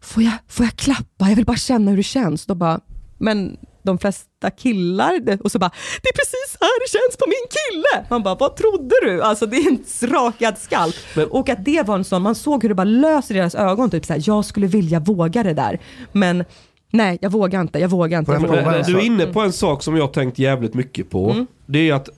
får 0.01 0.23
jag, 0.23 0.33
får 0.49 0.67
jag 0.67 0.77
klappa? 0.77 1.29
Jag 1.29 1.37
vill 1.37 1.45
bara 1.45 1.57
känna 1.57 1.91
hur 1.91 1.97
det 1.97 2.03
känns. 2.03 2.47
Då 2.47 2.55
bara, 2.55 2.81
men 3.19 3.57
de 3.83 3.99
flesta 3.99 4.51
killar, 4.51 5.39
och 5.45 5.53
så 5.53 5.59
bara, 5.59 5.71
det 6.03 6.09
är 6.09 6.13
precis 6.13 6.57
här 6.61 6.81
det 6.81 6.91
känns 6.91 7.17
på 7.17 7.25
min 7.27 7.49
kille. 7.51 8.07
Man 8.11 8.23
bara, 8.23 8.35
vad 8.35 8.57
trodde 8.57 8.95
du? 9.03 9.23
Alltså 9.23 9.47
det 9.47 9.57
är 9.57 9.71
en 9.71 10.11
rakad 10.11 10.59
skalp. 10.59 10.95
och 11.31 11.49
att 11.49 11.65
det 11.65 11.87
var 11.87 11.95
en 11.95 12.05
sån, 12.05 12.23
man 12.23 12.35
såg 12.35 12.63
hur 12.63 12.69
det 12.69 12.75
bara 12.75 12.85
löser 12.85 13.35
i 13.35 13.39
deras 13.39 13.55
ögon, 13.55 13.91
typ 13.91 14.05
såhär, 14.05 14.23
jag 14.25 14.45
skulle 14.45 14.67
vilja 14.67 15.01
våga 15.01 15.43
det 15.43 15.55
där. 15.55 15.81
Men 16.13 16.45
nej, 16.93 17.19
jag 17.21 17.31
vågar 17.31 17.61
inte, 17.61 17.79
jag 17.79 17.89
vågar 17.89 18.19
inte. 18.19 18.33
Jag 18.33 18.41
Men, 18.43 18.51
vågar 18.51 18.65
men, 18.65 18.79
inte. 18.79 18.91
du 18.91 18.99
är 18.99 19.03
inne 19.03 19.27
på 19.27 19.41
en 19.41 19.53
sak 19.53 19.83
som 19.83 19.97
jag 19.97 20.03
har 20.03 20.13
tänkt 20.13 20.39
jävligt 20.39 20.75
mycket 20.75 21.11
på. 21.11 21.31
Mm. 21.31 21.47
Det 21.67 21.91
är 21.91 21.95
att 21.95 22.09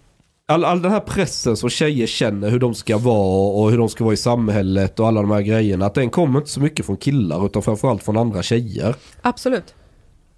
all, 0.46 0.64
all 0.64 0.82
den 0.82 0.92
här 0.92 1.00
pressen 1.00 1.56
som 1.56 1.70
tjejer 1.70 2.06
känner 2.06 2.50
hur 2.50 2.58
de 2.58 2.74
ska 2.74 2.98
vara 2.98 3.62
och 3.62 3.70
hur 3.70 3.78
de 3.78 3.88
ska 3.88 4.04
vara 4.04 4.14
i 4.14 4.16
samhället 4.16 5.00
och 5.00 5.08
alla 5.08 5.20
de 5.20 5.30
här 5.30 5.42
grejerna. 5.42 5.86
Att 5.86 5.94
den 5.94 6.10
kommer 6.10 6.38
inte 6.38 6.50
så 6.50 6.60
mycket 6.60 6.86
från 6.86 6.96
killar 6.96 7.46
utan 7.46 7.62
framförallt 7.62 8.02
från 8.02 8.16
andra 8.16 8.42
tjejer. 8.42 8.94
Absolut. 9.22 9.74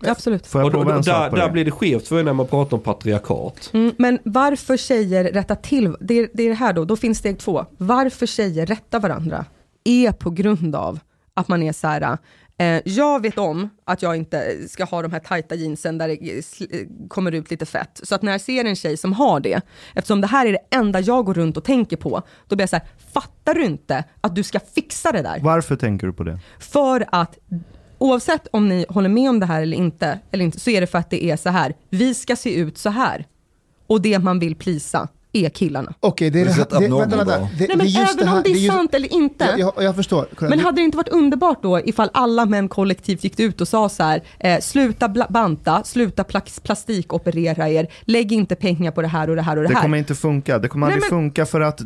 Absolut. 0.05 0.47
Får 0.47 0.61
jag 0.61 0.67
Och 0.67 0.73
då, 0.73 0.79
prova 0.79 0.97
en 0.97 1.03
där, 1.03 1.31
där 1.31 1.51
blir 1.51 1.65
det 1.65 1.71
skevt 1.71 2.09
för 2.09 2.23
när 2.23 2.33
man 2.33 2.47
pratar 2.47 2.77
om 2.77 2.83
patriarkat. 2.83 3.71
Mm, 3.75 3.93
men 3.99 4.19
varför 4.25 4.77
tjejer 4.77 5.25
rättar 5.25 5.55
till, 5.55 5.97
det 6.01 6.15
är, 6.19 6.29
det 6.35 6.43
är 6.43 6.49
det 6.49 6.55
här 6.55 6.73
då, 6.73 6.85
då 6.85 6.97
finns 6.97 7.19
steg 7.19 7.39
två. 7.39 7.67
Varför 7.79 8.27
tjejer 8.27 8.67
rättar 8.67 9.01
varandra 9.01 9.45
är 9.85 10.13
på 10.13 10.31
grund 10.31 10.77
av 10.77 10.99
att 11.35 11.49
man 11.49 11.63
är 11.63 11.73
så 11.73 11.87
här, 11.87 12.19
eh, 12.59 12.81
jag 12.85 13.23
vet 13.23 13.39
om 13.39 13.69
att 13.85 14.03
jag 14.03 14.17
inte 14.17 14.69
ska 14.69 14.85
ha 14.85 15.03
de 15.03 15.13
här 15.13 15.21
tajta 15.21 15.55
jeansen 15.55 15.99
där 15.99 16.09
det 16.09 17.09
kommer 17.09 17.33
ut 17.33 17.51
lite 17.51 17.67
fett. 17.67 18.01
Så 18.03 18.15
att 18.15 18.23
när 18.23 18.33
jag 18.33 18.41
ser 18.41 18.65
en 18.65 18.77
tjej 18.77 18.97
som 18.97 19.13
har 19.13 19.41
det, 19.41 19.61
eftersom 19.95 20.21
det 20.21 20.27
här 20.27 20.47
är 20.47 20.53
det 20.53 20.77
enda 20.77 21.01
jag 21.01 21.25
går 21.25 21.35
runt 21.35 21.57
och 21.57 21.65
tänker 21.65 21.97
på, 21.97 22.23
då 22.47 22.57
blir 22.57 22.63
jag 22.63 22.71
så 22.71 22.77
här, 22.77 22.87
fattar 23.13 23.55
du 23.55 23.65
inte 23.65 24.05
att 24.21 24.35
du 24.35 24.43
ska 24.43 24.61
fixa 24.61 25.13
det 25.13 25.23
där? 25.23 25.41
Varför 25.43 25.77
tänker 25.77 26.07
du 26.07 26.13
på 26.13 26.25
det? 26.25 26.39
För 26.59 27.05
att 27.13 27.39
oavsett 27.99 28.47
om 28.51 28.69
ni 28.69 28.87
håller 28.89 29.09
med 29.09 29.31
om 29.31 29.41
det 29.41 29.47
här 29.47 29.63
eller 29.63 29.77
inte, 29.77 30.19
eller 30.31 30.45
inte 30.45 30.61
så 30.61 30.71
är 30.71 30.81
det 30.81 30.87
för 30.87 30.99
att 30.99 31.11
det 31.11 31.25
är 31.25 31.37
så 31.37 31.49
här. 31.51 31.75
Vi 31.91 32.15
ska 32.15 32.37
se 32.37 32.55
ut 32.55 32.79
så 32.79 32.91
här. 32.91 33.27
Och 33.87 34.01
det 34.03 34.19
man 34.19 34.39
vill 34.39 34.55
plisa 34.57 35.09
är 35.33 35.49
killarna. 35.49 35.95
Okej, 36.01 36.31
det 36.31 36.41
är 36.41 36.45
det 36.45 36.51
Det, 36.81 36.89
vänta, 36.89 37.17
vänta. 37.17 37.39
Det, 37.39 37.67
Nej, 37.69 37.77
men 37.77 37.79
det 37.79 37.93
även 37.97 38.17
det 38.17 38.27
här, 38.27 38.37
om 38.37 38.43
det 38.43 38.51
är, 38.51 38.55
just- 38.55 38.73
sant 38.75 38.95
eller 38.95 39.13
inte. 39.15 39.45
Jag, 39.59 39.73
jag, 39.77 39.85
jag 39.85 39.97
förstår. 39.97 40.27
Kolla, 40.35 40.49
Men 40.49 40.59
det- 40.59 40.65
hade 40.65 40.81
det 40.81 40.85
inte 40.85 40.97
varit 40.97 41.09
underbart 41.09 41.63
då 41.63 41.81
ifall 41.81 42.11
alla 42.15 42.45
män 42.47 42.69
kollektivt 42.69 43.25
gick 43.25 43.41
ut 43.41 43.61
och 43.61 43.69
sa 43.69 43.89
så 43.89 44.03
här, 44.03 44.23
eh, 44.41 44.61
sluta 44.61 45.09
banta, 45.29 45.83
sluta 45.85 46.23
pla- 46.23 46.61
plastikoperera 46.63 47.69
er, 47.69 47.89
lägg 48.03 48.33
inte 48.33 48.55
pengar 48.55 48.91
på 48.91 49.03
det 49.03 49.09
här 49.09 49.31
och 49.31 49.37
det 49.37 49.43
här 49.43 49.57
och 49.57 49.63
det, 49.63 49.69
Det 49.69 49.75
här. 49.75 49.83
kommer 49.83 49.99
inte 49.99 50.15
funka. 50.15 50.59
Det 50.59 50.69
kommer 50.69 50.87
Nej, 50.87 50.95
aldrig 50.95 51.13
men- 51.13 51.19
funka 51.21 51.47
för 51.47 51.61
att 51.61 51.81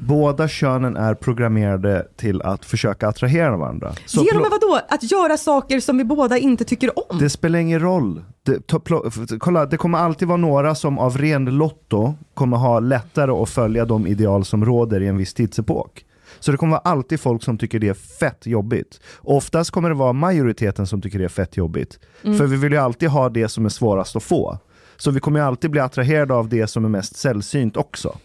båda 0.00 0.48
könen 0.48 0.96
är 0.96 1.14
programmerade 1.14 2.06
till 2.16 2.42
att 2.42 2.64
försöka 2.64 3.08
attrahera 3.08 3.56
varandra. 3.56 3.92
Så 4.06 4.24
Genom 4.24 4.42
plo- 4.42 4.50
vadå? 4.50 4.80
Att 4.88 5.10
göra 5.10 5.36
saker 5.36 5.80
som 5.80 5.98
vi 5.98 6.04
båda 6.04 6.38
inte 6.38 6.64
tycker 6.64 7.12
om? 7.12 7.18
det 7.18 7.30
spelar 7.30 7.58
ingen 7.58 7.80
roll. 7.80 8.22
Det, 8.42 8.66
to, 8.66 8.80
plo, 8.80 9.04
f- 9.06 9.14
kolla, 9.40 9.66
det 9.66 9.76
kommer 9.76 9.98
alltid 9.98 10.28
vara 10.28 10.36
några 10.36 10.74
som 10.74 10.98
av 10.98 11.18
ren 11.18 11.44
lotto 11.44 12.14
kommer 12.34 12.56
ha 12.56 12.80
lättare 12.80 13.30
att 13.30 13.48
följa 13.50 13.84
de 13.84 14.06
ideal 14.06 14.44
som 14.44 14.64
råder 14.64 15.00
i 15.02 15.06
en 15.06 15.16
viss 15.16 15.34
tidsepok. 15.34 16.04
Så 16.40 16.50
det 16.52 16.56
kommer 16.58 16.70
vara 16.70 16.80
alltid 16.80 17.20
folk 17.20 17.42
som 17.42 17.58
tycker 17.58 17.78
det 17.78 17.88
är 17.88 17.94
fett 17.94 18.46
jobbigt. 18.46 19.00
Oftast 19.20 19.70
kommer 19.70 19.88
det 19.88 19.94
vara 19.94 20.12
majoriteten 20.12 20.86
som 20.86 21.00
tycker 21.02 21.18
det 21.18 21.24
är 21.24 21.28
fett 21.28 21.56
jobbigt. 21.56 21.98
Mm. 22.24 22.38
För 22.38 22.46
vi 22.46 22.56
vill 22.56 22.72
ju 22.72 22.78
alltid 22.78 23.08
ha 23.08 23.28
det 23.28 23.48
som 23.48 23.64
är 23.64 23.68
svårast 23.68 24.16
att 24.16 24.22
få. 24.22 24.58
Så 24.96 25.10
vi 25.10 25.20
kommer 25.20 25.40
alltid 25.40 25.70
bli 25.70 25.80
attraherade 25.80 26.34
av 26.34 26.48
det 26.48 26.66
som 26.66 26.84
är 26.84 26.88
mest 26.88 27.16
sällsynt 27.16 27.76
också. 27.76 28.16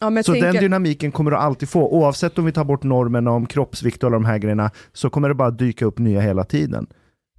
Ja, 0.00 0.22
Så 0.22 0.32
tänker- 0.32 0.52
den 0.52 0.62
dynamiken 0.62 1.12
kommer 1.12 1.30
du 1.30 1.36
alltid 1.36 1.68
få. 1.68 1.88
Oavsett 1.88 2.38
om 2.38 2.44
vi 2.44 2.52
tar 2.52 2.64
bort 2.64 2.82
normerna 2.82 3.30
om 3.30 3.46
kroppsvikt 3.46 4.02
och 4.02 4.06
alla 4.06 4.16
de 4.16 4.24
här 4.24 4.38
grejerna, 4.38 4.70
så 4.92 5.10
kommer 5.10 5.28
det 5.28 5.34
bara 5.34 5.50
dyka 5.50 5.84
upp 5.84 5.98
nya 5.98 6.20
hela 6.20 6.44
tiden. 6.44 6.86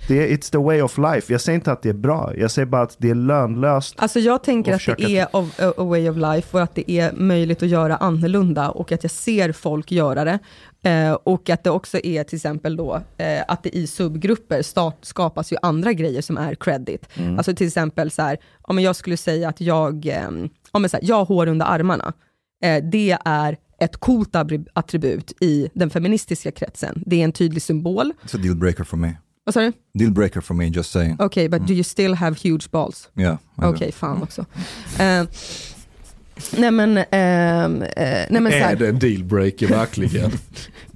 Det 0.08 0.32
är, 0.32 0.38
it's 0.38 0.52
the 0.52 0.58
way 0.58 0.82
of 0.82 0.98
life. 0.98 1.34
Jag 1.34 1.42
säger 1.42 1.56
inte 1.56 1.72
att 1.72 1.82
det 1.82 1.90
är 1.90 1.94
bra, 1.94 2.34
jag 2.38 2.52
säger 2.52 2.66
bara 2.66 2.82
att 2.82 2.96
det 2.98 3.10
är 3.10 3.16
lönlöst. 3.16 3.96
Alltså 3.98 4.20
jag 4.20 4.44
tänker 4.44 4.74
att 4.74 4.98
det 4.98 5.18
är 5.18 5.36
of, 5.36 5.60
a, 5.60 5.74
a 5.78 5.84
way 5.84 6.10
of 6.10 6.18
life 6.18 6.58
och 6.58 6.64
att 6.64 6.76
det 6.76 6.92
är 6.92 7.12
möjligt 7.14 7.64
att 7.64 7.70
göra 7.70 7.96
annorlunda 7.96 8.70
och 8.70 8.92
att 8.92 9.04
jag 9.04 9.12
ser 9.12 9.52
folk 9.52 9.92
göra 9.92 10.24
det. 10.26 10.40
Eh, 10.90 11.14
och 11.14 11.50
att 11.50 11.64
det 11.64 11.70
också 11.70 11.98
är 12.04 12.24
till 12.24 12.36
exempel 12.36 12.76
då 12.78 13.02
eh, 13.18 13.44
att 13.48 13.64
det 13.64 13.76
i 13.76 13.88
subgrupper 13.88 14.62
start, 14.62 14.98
skapas 15.02 15.52
ju 15.52 15.58
andra 15.62 15.94
grejer 15.94 16.22
som 16.22 16.38
är 16.38 16.56
credit. 16.56 17.10
Mm. 17.16 17.38
Alltså 17.38 17.56
till 17.56 17.68
exempel 17.68 18.12
så 18.12 18.22
här, 18.22 18.38
om 18.62 18.80
jag 18.80 18.96
skulle 18.96 19.18
säga 19.18 19.50
att 19.50 19.62
jag, 19.62 20.06
eh, 20.06 20.28
om 20.72 20.82
jag, 20.84 20.92
så 20.92 20.98
här, 20.98 21.04
jag 21.08 21.16
har 21.16 21.26
hår 21.26 21.48
under 21.48 21.66
armarna. 21.66 22.14
Eh, 22.64 22.84
det 22.84 23.18
är 23.26 23.58
ett 23.80 23.98
coolt 23.98 24.36
attribut 24.74 25.34
i 25.42 25.70
den 25.74 25.90
feministiska 25.90 26.52
kretsen. 26.52 27.04
Det 27.06 27.22
är 27.22 27.24
en 27.24 27.32
tydlig 27.32 27.62
symbol. 27.62 28.14
It's 28.24 28.36
a 28.36 28.40
deal 28.44 28.56
breaker 28.56 28.84
for 28.84 28.98
me. 28.98 29.14
Vad 29.44 29.54
sa 29.54 29.62
du? 29.62 29.72
Deal 29.94 30.12
breaker 30.12 30.42
for 30.42 30.54
me, 30.54 30.68
just 30.68 30.92
saying. 30.92 31.16
Okej, 31.20 31.50
but 31.50 31.68
do 31.68 31.74
you 31.74 31.84
still 31.84 32.14
have 32.14 32.36
huge 32.44 32.72
balls? 32.72 33.10
Yeah. 33.16 33.38
Okej, 33.56 33.92
fan 33.92 34.22
också. 34.24 34.46
Eh, 35.00 35.24
nej 36.58 36.72
men, 36.72 36.98
ehm, 36.98 37.82
eh, 37.82 38.26
nej 38.30 38.42
men 38.42 38.52
så 38.52 38.58
är 38.58 38.62
här, 38.62 38.76
det 38.76 38.90
en 38.90 39.00
dealbreaker 39.00 39.68
verkligen? 39.68 40.32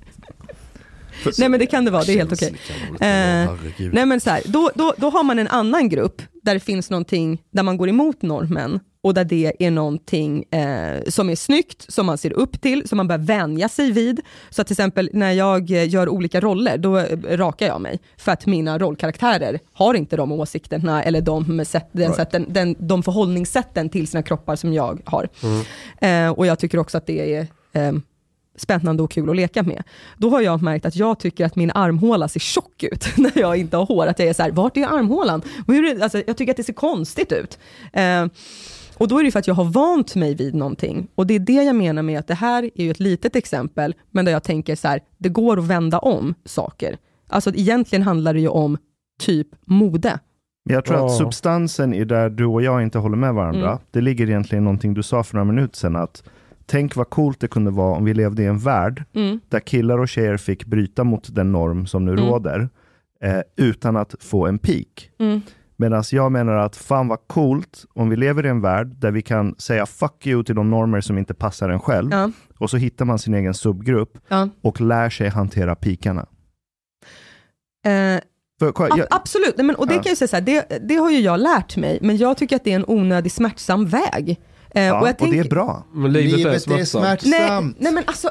nej 1.38 1.50
men 1.50 1.59
det 1.59 1.66
kan 1.66 1.85
det 1.85 1.91
vara, 1.91 2.03
det 2.03 2.14
är 2.14 2.17
helt 2.17 2.33
okej. 2.33 2.53
Eh, 2.91 2.98
herregud. 3.00 3.93
nej 3.93 4.06
men 4.06 4.19
så 4.22 4.30
här, 4.30 4.41
då, 4.45 4.72
då, 4.75 4.93
då 4.98 5.09
har 5.09 5.24
man 5.24 5.40
en 5.40 5.48
annan 5.48 5.90
grupp 5.90 6.22
där 6.43 6.53
det 6.53 6.59
finns 6.59 6.90
någonting 6.90 7.41
där 7.51 7.64
man 7.64 7.77
går 7.77 7.90
emot 7.90 8.22
normen 8.22 8.80
och 9.03 9.14
där 9.14 9.24
det 9.24 9.53
är 9.59 9.72
någonting 9.72 10.43
eh, 10.51 11.01
som 11.08 11.30
är 11.30 11.35
snyggt, 11.35 11.91
som 11.91 12.06
man 12.06 12.17
ser 12.17 12.33
upp 12.33 12.61
till, 12.61 12.88
som 12.90 12.98
man 12.98 13.08
bör 13.08 13.17
vänja 13.17 13.69
sig 13.69 13.91
vid. 13.91 14.22
Så 14.50 14.61
att 14.61 14.67
till 14.67 14.74
exempel 14.74 15.09
när 15.14 15.32
jag 15.32 15.72
eh, 15.72 15.90
gör 15.90 16.09
olika 16.09 16.41
roller, 16.41 16.77
då 16.77 16.98
eh, 16.98 17.17
rakar 17.38 17.67
jag 17.67 17.82
mig. 17.82 18.00
För 18.17 18.32
att 18.32 18.45
mina 18.45 18.80
rollkaraktärer 18.80 19.59
har 19.74 19.93
inte 19.93 20.16
de 20.17 20.32
åsikterna 20.32 21.03
eller 21.03 21.22
de, 21.22 21.66
sätt, 21.66 21.90
den, 21.91 22.01
Right. 22.01 22.16
sätten, 22.16 22.45
den, 22.50 22.75
de 22.80 23.03
förhållningssätten 23.03 23.90
till 23.90 24.08
sina 24.08 24.24
kroppar 24.24 24.56
som 24.56 24.74
jag 24.74 25.01
har. 25.06 25.30
Mm. 25.43 26.27
Eh, 26.27 26.38
och 26.38 26.45
jag 26.45 26.59
tycker 26.59 26.77
också 26.77 26.98
att 26.98 27.08
det 27.08 27.35
är 27.35 27.48
eh, 27.74 27.93
spännande 28.61 29.03
och 29.03 29.11
kul 29.11 29.30
att 29.30 29.35
leka 29.35 29.64
med. 29.64 29.83
Då 30.17 30.30
har 30.30 30.41
jag 30.41 30.61
märkt 30.61 30.85
att 30.85 30.95
jag 30.95 31.19
tycker 31.19 31.45
att 31.45 31.56
min 31.56 31.72
armhåla 31.72 32.27
ser 32.27 32.40
tjock 32.40 32.83
ut 32.83 33.06
när 33.17 33.31
jag 33.40 33.57
inte 33.57 33.77
har 33.77 33.85
hår. 33.85 34.07
Att 34.07 34.19
jag 34.19 34.27
är 34.27 34.33
så 34.33 34.43
här, 34.43 34.51
vart 34.51 34.77
är 34.77 34.88
armhålan? 34.88 35.41
Hur 35.67 35.85
är 35.85 35.95
det? 35.95 36.03
Alltså, 36.03 36.23
jag 36.27 36.38
tycker 36.38 36.51
att 36.51 36.57
det 36.57 36.64
ser 36.64 36.73
konstigt 36.73 37.31
ut. 37.31 37.59
Eh, 37.93 38.25
och 38.98 39.07
då 39.07 39.19
är 39.19 39.23
det 39.23 39.31
för 39.31 39.40
att 39.40 39.48
jag 39.48 39.56
har 39.56 39.64
vant 39.64 40.15
mig 40.15 40.35
vid 40.35 40.56
någonting. 40.56 41.07
Och 41.15 41.27
det 41.27 41.33
är 41.33 41.40
det 41.40 41.53
jag 41.64 41.75
menar 41.75 42.01
med 42.03 42.19
att 42.19 42.27
det 42.27 42.33
här 42.33 42.64
är 42.75 42.83
ju 42.83 42.91
ett 42.91 42.99
litet 42.99 43.35
exempel, 43.35 43.95
men 44.11 44.25
där 44.25 44.31
jag 44.31 44.43
tänker 44.43 44.75
så 44.75 44.88
här, 44.88 44.99
det 45.17 45.30
går 45.30 45.59
att 45.59 45.65
vända 45.65 45.99
om 45.99 46.33
saker. 46.45 46.98
Alltså 47.30 47.51
egentligen 47.56 48.03
handlar 48.03 48.33
det 48.33 48.40
ju 48.40 48.48
om 48.48 48.77
typ 49.22 49.48
mode. 49.65 50.19
Jag 50.69 50.85
tror 50.85 50.98
Ja. 50.98 51.06
att 51.06 51.17
substansen 51.17 51.93
i 51.93 52.03
där 52.06 52.30
du 52.30 52.45
och 52.45 52.61
jag 52.61 52.83
inte 52.83 52.98
håller 52.98 53.17
med 53.17 53.33
varandra, 53.33 53.67
Mm. 53.69 53.80
det 53.91 54.01
ligger 54.01 54.30
egentligen 54.30 54.64
i 54.64 54.65
någonting 54.65 54.93
du 54.93 55.03
sa 55.03 55.23
för 55.23 55.35
några 55.35 55.45
minuter 55.45 55.77
sedan, 55.77 55.95
att 55.95 56.23
tänk 56.72 56.95
vad 56.95 57.09
coolt 57.09 57.40
det 57.40 57.48
kunde 57.48 57.72
vara 57.72 57.98
om 57.98 58.06
vi 58.06 58.14
levde 58.14 58.43
i 58.43 58.45
en 58.45 58.58
värld 58.59 59.03
Mm. 59.16 59.40
där 59.50 59.59
killar 59.59 59.98
och 59.98 60.08
tjejer 60.09 60.38
fick 60.38 60.66
bryta 60.66 61.03
mot 61.03 61.35
den 61.35 61.51
norm 61.51 61.85
som 61.88 62.06
nu 62.06 62.11
Mm. 62.11 62.25
råder, 62.25 62.69
eh, 63.24 63.40
utan 63.58 63.98
att 63.98 64.16
få 64.19 64.48
en 64.48 64.59
peak. 64.59 65.09
Mm. 65.19 65.41
Medan 65.77 66.03
jag 66.11 66.32
menar 66.32 66.53
att 66.53 66.75
fan 66.75 67.08
vad 67.08 67.19
coolt 67.27 67.85
om 67.93 68.09
vi 68.09 68.16
lever 68.16 68.45
i 68.45 68.50
en 68.50 68.61
värld 68.61 68.88
där 69.00 69.11
vi 69.11 69.22
kan 69.22 69.56
säga 69.58 69.85
fuck 69.85 70.27
you 70.27 70.43
till 70.43 70.56
de 70.56 70.69
normer 70.69 71.01
som 71.01 71.17
inte 71.17 71.33
passar 71.33 71.69
en 71.69 71.80
själv. 71.80 72.09
Ja. 72.11 72.32
Och 72.59 72.69
så 72.69 72.77
hittar 72.77 73.06
man 73.06 73.19
sin 73.19 73.33
egen 73.33 73.53
subgrupp 73.53 74.17
Ja. 74.27 74.50
och 74.61 74.82
lär 74.82 75.09
sig 75.09 75.30
hantera 75.30 75.75
pikarna. 75.75 76.22
Eh, 77.85 78.22
För, 78.59 78.72
kolla, 78.72 78.98
jag, 78.98 79.08
absolut, 79.09 79.53
Nej, 79.58 79.66
men, 79.66 79.75
och 79.75 79.88
det 79.88 79.93
Ja. 79.95 80.01
kan 80.01 80.09
jag 80.09 80.17
säga 80.17 80.27
så 80.27 80.35
här, 80.35 80.41
det, 80.43 80.88
det 80.88 80.95
har 80.95 81.11
ju 81.11 81.19
jag 81.19 81.40
lärt 81.40 81.77
mig, 81.77 82.00
men 82.01 82.17
jag 82.17 82.38
tycker 82.38 82.56
att 82.56 82.64
det 82.64 82.72
är 82.72 82.75
en 82.75 82.85
onödig 82.88 83.32
smärtsam 83.32 83.85
väg. 83.85 84.40
Eh, 84.75 84.83
ja, 84.83 85.01
och, 85.01 85.08
jag 85.08 85.17
tänker- 85.17 85.38
det 85.38 85.48
är 85.48 85.50
bra. 85.50 85.83
Men 85.93 86.14
livet, 86.14 86.33
är 86.33 86.38
Livet 86.38 86.53
är 86.56 86.59
smärtsamt. 86.59 87.22
smärtsamt. 87.22 87.75
Nej, 87.80 87.83
nej 87.83 87.91
men 87.93 88.03
alltså, 88.08 88.30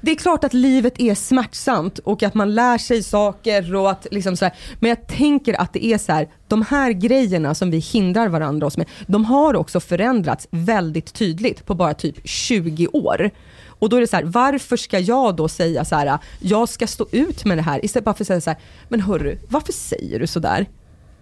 det 0.00 0.10
är 0.10 0.14
klart 0.16 0.44
att 0.44 0.54
livet 0.54 0.94
är 1.00 1.14
smärtsamt 1.14 1.98
och 1.98 2.22
att 2.22 2.34
man 2.34 2.54
lär 2.54 2.78
sig 2.78 3.02
saker 3.02 3.74
och 3.74 3.90
att 3.90 4.06
liksom 4.10 4.36
så 4.36 4.44
här, 4.44 4.54
men 4.80 4.88
jag 4.88 5.06
tänker 5.06 5.60
att 5.60 5.72
det 5.72 5.84
är 5.84 5.98
så 5.98 6.12
här, 6.12 6.28
de 6.48 6.62
här 6.62 6.92
grejerna 6.92 7.54
som 7.54 7.70
vi 7.70 7.78
hindrar 7.78 8.28
varandra 8.28 8.66
oss 8.66 8.76
med, 8.76 8.86
de 9.06 9.24
har 9.24 9.54
också 9.56 9.80
förändrats 9.80 10.48
väldigt 10.50 11.12
tydligt 11.14 11.66
på 11.66 11.74
bara 11.74 11.94
typ 11.94 12.16
20 12.24 12.86
år. 12.86 13.30
Och 13.66 13.88
då 13.88 13.96
är 13.96 14.00
det 14.00 14.06
så 14.06 14.16
här, 14.16 14.24
varför 14.24 14.76
ska 14.76 14.98
jag 14.98 15.36
då 15.36 15.48
säga 15.48 15.84
så 15.84 15.94
här, 15.96 16.18
jag 16.40 16.68
ska 16.68 16.86
stå 16.86 17.06
ut 17.12 17.44
med 17.44 17.58
det 17.58 17.62
här, 17.62 17.84
istället 17.84 18.04
bara 18.04 18.14
för 18.14 18.24
att 18.24 18.28
säga 18.28 18.40
så 18.40 18.50
här, 18.50 18.58
men 18.88 19.00
hörru, 19.00 19.38
varför 19.48 19.72
säger 19.72 20.20
du 20.20 20.26
så 20.26 20.40
där? 20.40 20.66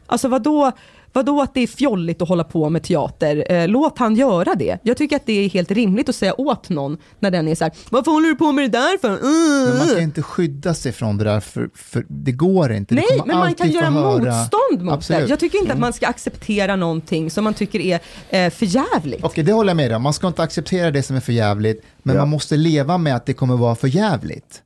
Alltså 0.06 0.28
vadå, 0.28 0.72
vadå 1.12 1.42
att 1.42 1.54
det 1.54 1.60
är 1.60 1.66
fjolligt 1.66 2.22
att 2.22 2.28
hålla 2.28 2.44
på 2.44 2.70
med 2.70 2.82
teater? 2.82 3.52
Eh, 3.52 3.68
låt 3.68 3.98
han 3.98 4.16
göra 4.16 4.54
det. 4.54 4.78
Jag 4.82 4.96
tycker 4.96 5.16
att 5.16 5.26
det 5.26 5.44
är 5.44 5.48
helt 5.48 5.70
rimligt 5.70 6.08
att 6.08 6.14
säga 6.14 6.40
åt 6.40 6.68
någon 6.68 6.98
när 7.18 7.30
den 7.30 7.48
är 7.48 7.54
så 7.54 7.64
här, 7.64 7.72
varför 7.90 8.10
håller 8.10 8.28
du 8.28 8.34
på 8.36 8.52
med 8.52 8.70
det 8.70 8.78
där 8.78 8.98
för? 8.98 9.10
Uh. 9.12 9.68
Men 9.68 9.78
man 9.78 9.88
kan 9.88 10.02
inte 10.02 10.22
skydda 10.22 10.74
sig 10.74 10.92
från 10.92 11.18
det 11.18 11.24
där, 11.24 11.40
för, 11.40 11.70
för 11.74 12.04
det 12.08 12.32
går 12.32 12.72
inte. 12.72 12.94
Nej, 12.94 13.04
men 13.26 13.38
man 13.38 13.54
kan 13.54 13.70
göra 13.70 13.90
motstånd 13.90 14.82
mot 14.82 14.94
Absolut. 14.94 15.22
det. 15.22 15.30
Jag 15.30 15.40
tycker 15.40 15.58
inte 15.58 15.72
att 15.72 15.76
Mm. 15.78 15.80
man 15.86 15.92
ska 15.92 16.06
acceptera 16.06 16.76
någonting 16.76 17.30
som 17.30 17.44
man 17.44 17.54
tycker 17.54 17.80
är 17.80 18.00
eh, 18.30 18.50
för 18.50 18.66
jävligt. 18.66 19.24
Okej, 19.24 19.44
det 19.44 19.52
håller 19.52 19.70
jag 19.70 19.76
med 19.76 19.92
om. 19.92 20.02
Man 20.02 20.12
ska 20.12 20.26
inte 20.26 20.42
acceptera 20.42 20.90
det 20.90 21.02
som 21.02 21.16
är 21.16 21.20
för 21.20 21.32
jävligt, 21.32 21.82
men 22.02 22.14
Ja. 22.14 22.20
man 22.22 22.28
måste 22.28 22.56
leva 22.56 22.98
med 22.98 23.16
att 23.16 23.26
det 23.26 23.32
kommer 23.34 23.56
vara 23.56 23.74
för 23.74 23.88
jävligt. 23.88 24.62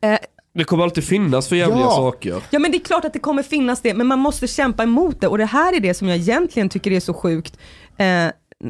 Eh, 0.00 0.18
Det 0.54 0.64
kommer 0.64 0.84
alltid 0.84 1.04
finnas 1.04 1.48
för 1.48 1.56
jävliga 1.56 1.80
Ja. 1.80 1.90
saker. 1.90 2.42
Ja 2.50 2.58
men 2.58 2.70
det 2.70 2.76
är 2.76 2.84
klart 2.84 3.04
att 3.04 3.12
det 3.12 3.18
kommer 3.18 3.42
finnas 3.42 3.80
det, 3.80 3.94
men 3.94 4.06
man 4.06 4.18
måste 4.18 4.46
kämpa 4.46 4.82
emot 4.82 5.20
det 5.20 5.28
och 5.28 5.38
det 5.38 5.44
här 5.44 5.76
är 5.76 5.80
det 5.80 5.94
som 5.94 6.08
jag 6.08 6.16
egentligen 6.16 6.68
tycker 6.68 6.90
är 6.90 7.00
så 7.00 7.14
sjukt 7.14 7.58
eh, 7.96 8.26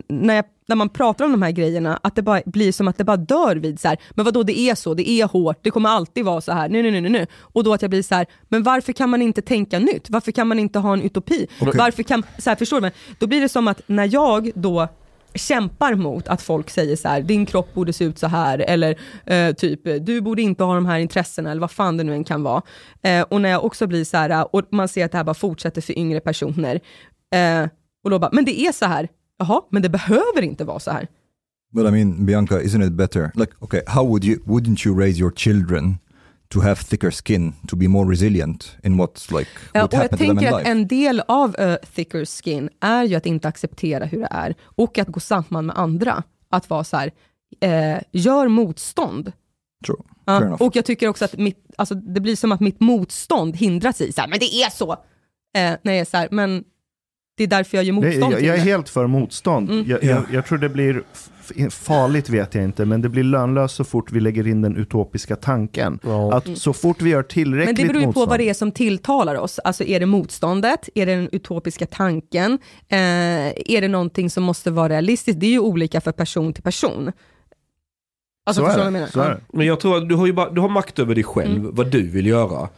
när, 0.08 0.34
jag, 0.34 0.44
när 0.68 0.76
man 0.76 0.88
pratar 0.88 1.24
om 1.24 1.32
de 1.32 1.42
här 1.42 1.50
grejerna, 1.50 2.00
att 2.02 2.14
det 2.16 2.22
bara 2.22 2.40
blir 2.46 2.72
som 2.72 2.88
att 2.88 2.98
det 2.98 3.04
bara 3.04 3.16
dör 3.16 3.56
vid 3.56 3.80
så 3.80 3.88
här, 3.88 3.98
men 4.10 4.24
vadå 4.24 4.42
det 4.42 4.58
är 4.58 4.74
så, 4.74 4.94
det 4.94 5.08
är 5.10 5.26
hårt, 5.28 5.58
det 5.62 5.70
kommer 5.70 5.88
alltid 5.88 6.24
vara 6.24 6.40
så 6.40 6.52
här, 6.52 6.68
nu, 6.68 6.82
nu, 6.82 6.90
nu, 6.90 7.00
nu, 7.00 7.08
nu. 7.08 7.26
Och 7.40 7.64
då 7.64 7.72
att 7.74 7.82
jag 7.82 7.90
blir 7.90 8.02
så 8.02 8.14
här, 8.14 8.26
men 8.48 8.62
varför 8.62 8.92
kan 8.92 9.10
man 9.10 9.22
inte 9.22 9.42
tänka 9.42 9.78
nytt? 9.78 10.10
Varför 10.10 10.32
kan 10.32 10.48
man 10.48 10.58
inte 10.58 10.78
ha 10.78 10.92
en 10.92 11.02
utopi? 11.02 11.46
Okej. 11.60 11.72
Varför 11.78 12.02
kan, 12.02 12.22
så 12.38 12.50
här, 12.50 12.56
förstår 12.56 12.76
du? 12.76 12.80
Men 12.80 12.90
Då 13.18 13.26
blir 13.26 13.40
det 13.40 13.48
som 13.48 13.68
att 13.68 13.80
när 13.86 14.08
jag 14.14 14.50
då 14.54 14.88
kämpar 15.34 15.94
mot 15.94 16.28
att 16.28 16.42
folk 16.42 16.70
säger 16.70 16.96
så 16.96 17.08
här, 17.08 17.22
din 17.22 17.46
kropp 17.46 17.74
borde 17.74 17.92
se 17.92 18.04
ut 18.04 18.18
så 18.18 18.26
här, 18.26 18.58
eller 18.58 18.98
eh, 19.26 19.54
typ, 19.54 19.80
du 20.06 20.20
borde 20.20 20.42
inte 20.42 20.64
ha 20.64 20.74
de 20.74 20.86
här 20.86 20.98
intressena, 20.98 21.50
eller 21.50 21.60
vad 21.60 21.70
fan 21.70 21.96
det 21.96 22.04
nu 22.04 22.14
än 22.14 22.24
kan 22.24 22.42
vara. 22.42 22.62
Eh, 23.02 23.22
och 23.22 23.40
när 23.40 23.48
jag 23.48 23.64
också 23.64 23.86
blir 23.86 24.04
så 24.04 24.16
här, 24.16 24.54
och 24.54 24.62
man 24.70 24.88
ser 24.88 25.04
att 25.04 25.12
det 25.12 25.18
här 25.18 25.24
bara 25.24 25.34
fortsätter 25.34 25.80
för 25.80 25.98
yngre 25.98 26.20
personer, 26.20 26.80
eh, 27.34 27.68
och 28.04 28.10
då 28.10 28.18
bara, 28.18 28.30
men 28.32 28.44
det 28.44 28.60
är 28.60 28.72
så 28.72 28.86
här, 28.86 29.08
jaha, 29.38 29.60
men 29.70 29.82
det 29.82 29.88
behöver 29.88 30.42
inte 30.42 30.64
vara 30.64 30.80
så 30.80 30.90
här. 30.90 31.08
Men 31.72 31.86
I 31.86 31.90
mean, 31.90 32.26
Bianca, 32.26 32.60
isn't 32.60 32.86
it 32.86 32.92
better? 32.92 33.30
Like, 33.34 33.52
okay, 33.60 33.80
how 33.86 34.04
would 34.04 34.24
you, 34.24 34.38
wouldn't 34.46 34.86
you 34.86 34.98
raise 34.98 35.20
your 35.20 35.32
children 35.32 35.98
to 36.54 36.60
have 36.60 36.76
thicker 36.76 37.10
skin, 37.10 37.52
to 37.68 37.76
be 37.76 37.88
more 37.88 38.10
resilient 38.10 38.76
in 38.84 39.00
what's 39.00 39.38
like, 39.38 39.50
Ja, 39.72 39.80
what 39.80 39.84
och 39.84 39.94
jag 39.94 40.02
happened 40.02 40.20
in 40.20 40.36
tänker 40.36 40.56
att 40.56 40.66
en 40.66 40.88
del 40.88 41.22
av 41.28 41.56
uh, 41.60 41.76
thicker 41.94 42.24
skin 42.24 42.70
är 42.80 43.04
ju 43.04 43.14
att 43.14 43.26
inte 43.26 43.48
acceptera 43.48 44.04
hur 44.04 44.20
det 44.20 44.28
är, 44.30 44.54
och 44.60 44.98
att 44.98 45.08
gå 45.08 45.20
samman 45.20 45.66
med 45.66 45.78
andra. 45.78 46.22
Att 46.48 46.70
vara 46.70 46.84
så 46.84 46.96
här, 46.96 47.12
eh, 47.60 47.98
gör 48.12 48.48
motstånd. 48.48 49.32
True. 49.86 49.96
Ja, 50.24 50.56
och 50.60 50.76
jag 50.76 50.84
tycker 50.84 51.08
också 51.08 51.24
att 51.24 51.38
mitt, 51.38 51.66
alltså, 51.78 51.94
det 51.94 52.20
blir 52.20 52.36
som 52.36 52.52
att 52.52 52.60
mitt 52.60 52.80
motstånd 52.80 53.56
hindras 53.56 54.00
i, 54.00 54.12
så 54.12 54.20
här, 54.20 54.28
men 54.28 54.38
det 54.38 54.54
är 54.54 54.70
så. 54.70 54.92
Eh, 54.92 55.76
när 55.82 55.92
jag 55.92 55.96
är 55.96 56.04
så 56.04 56.16
här, 56.16 56.28
men 56.30 56.64
Det 57.36 57.42
är 57.42 57.46
därför 57.48 57.76
jag 57.78 57.84
gör 57.84 57.92
Nej, 57.94 58.02
motstånd 58.10 58.32
jag, 58.34 58.42
jag 58.42 58.54
är 58.54 58.58
det. 58.58 58.64
helt 58.64 58.88
för 58.88 59.06
motstånd. 59.06 59.70
Mm. 59.70 59.84
Jag, 59.88 60.04
jag, 60.04 60.22
jag 60.32 60.46
tror 60.46 60.58
det 60.58 60.68
blir 60.68 61.02
farligt 61.70 62.28
vet 62.28 62.54
jag 62.54 62.64
inte, 62.64 62.84
men 62.84 63.02
det 63.02 63.08
blir 63.08 63.22
lönlöst 63.22 63.74
så 63.76 63.84
fort 63.84 64.12
vi 64.12 64.20
lägger 64.20 64.46
in 64.46 64.62
den 64.62 64.76
utopiska 64.76 65.36
tanken. 65.36 65.98
Att 66.32 66.58
så 66.58 66.72
fort 66.72 67.02
vi 67.02 67.10
gör 67.10 67.22
tillräckligt 67.22 67.78
Men 67.78 67.86
det 67.86 67.92
beror 67.92 68.00
ju 68.00 68.02
på 68.02 68.06
motstånd. 68.06 68.28
vad 68.30 68.38
det 68.40 68.48
är 68.48 68.54
som 68.54 68.72
tilltalar 68.72 69.34
oss. 69.34 69.58
Alltså 69.58 69.84
är 69.84 70.00
det 70.00 70.06
motståndet? 70.06 70.88
Är 70.94 71.06
det 71.06 71.14
den 71.16 71.28
utopiska 71.32 71.86
tanken? 71.86 72.52
Eh, 72.88 72.98
är 72.98 73.80
det 73.80 73.88
någonting 73.88 74.30
som 74.30 74.42
måste 74.44 74.70
vara 74.70 74.88
realistiskt? 74.88 75.40
Det 75.40 75.46
är 75.46 75.50
ju 75.50 75.58
olika 75.60 76.00
för 76.00 76.12
person 76.12 76.52
till 76.52 76.62
person. 76.62 77.12
Alltså, 78.46 78.62
Så 78.62 78.66
är 78.66 78.70
förstår 78.70 78.84
du 78.84 78.90
det, 78.90 78.98
vad 79.00 79.02
jag 79.02 79.14
menar? 79.24 79.38
Ja. 79.40 79.56
Men 79.58 79.66
jag 79.66 79.80
tror 79.80 79.96
att 79.96 80.08
du 80.08 80.14
har 80.14 80.26
ju 80.26 80.32
bara, 80.32 80.50
du 80.50 80.60
har 80.60 80.68
makt 80.68 80.98
över 80.98 81.14
dig 81.14 81.24
själv, 81.24 81.56
Mm. 81.60 81.74
vad 81.74 81.90
du 81.90 82.08
vill 82.08 82.26
göra. 82.26 82.68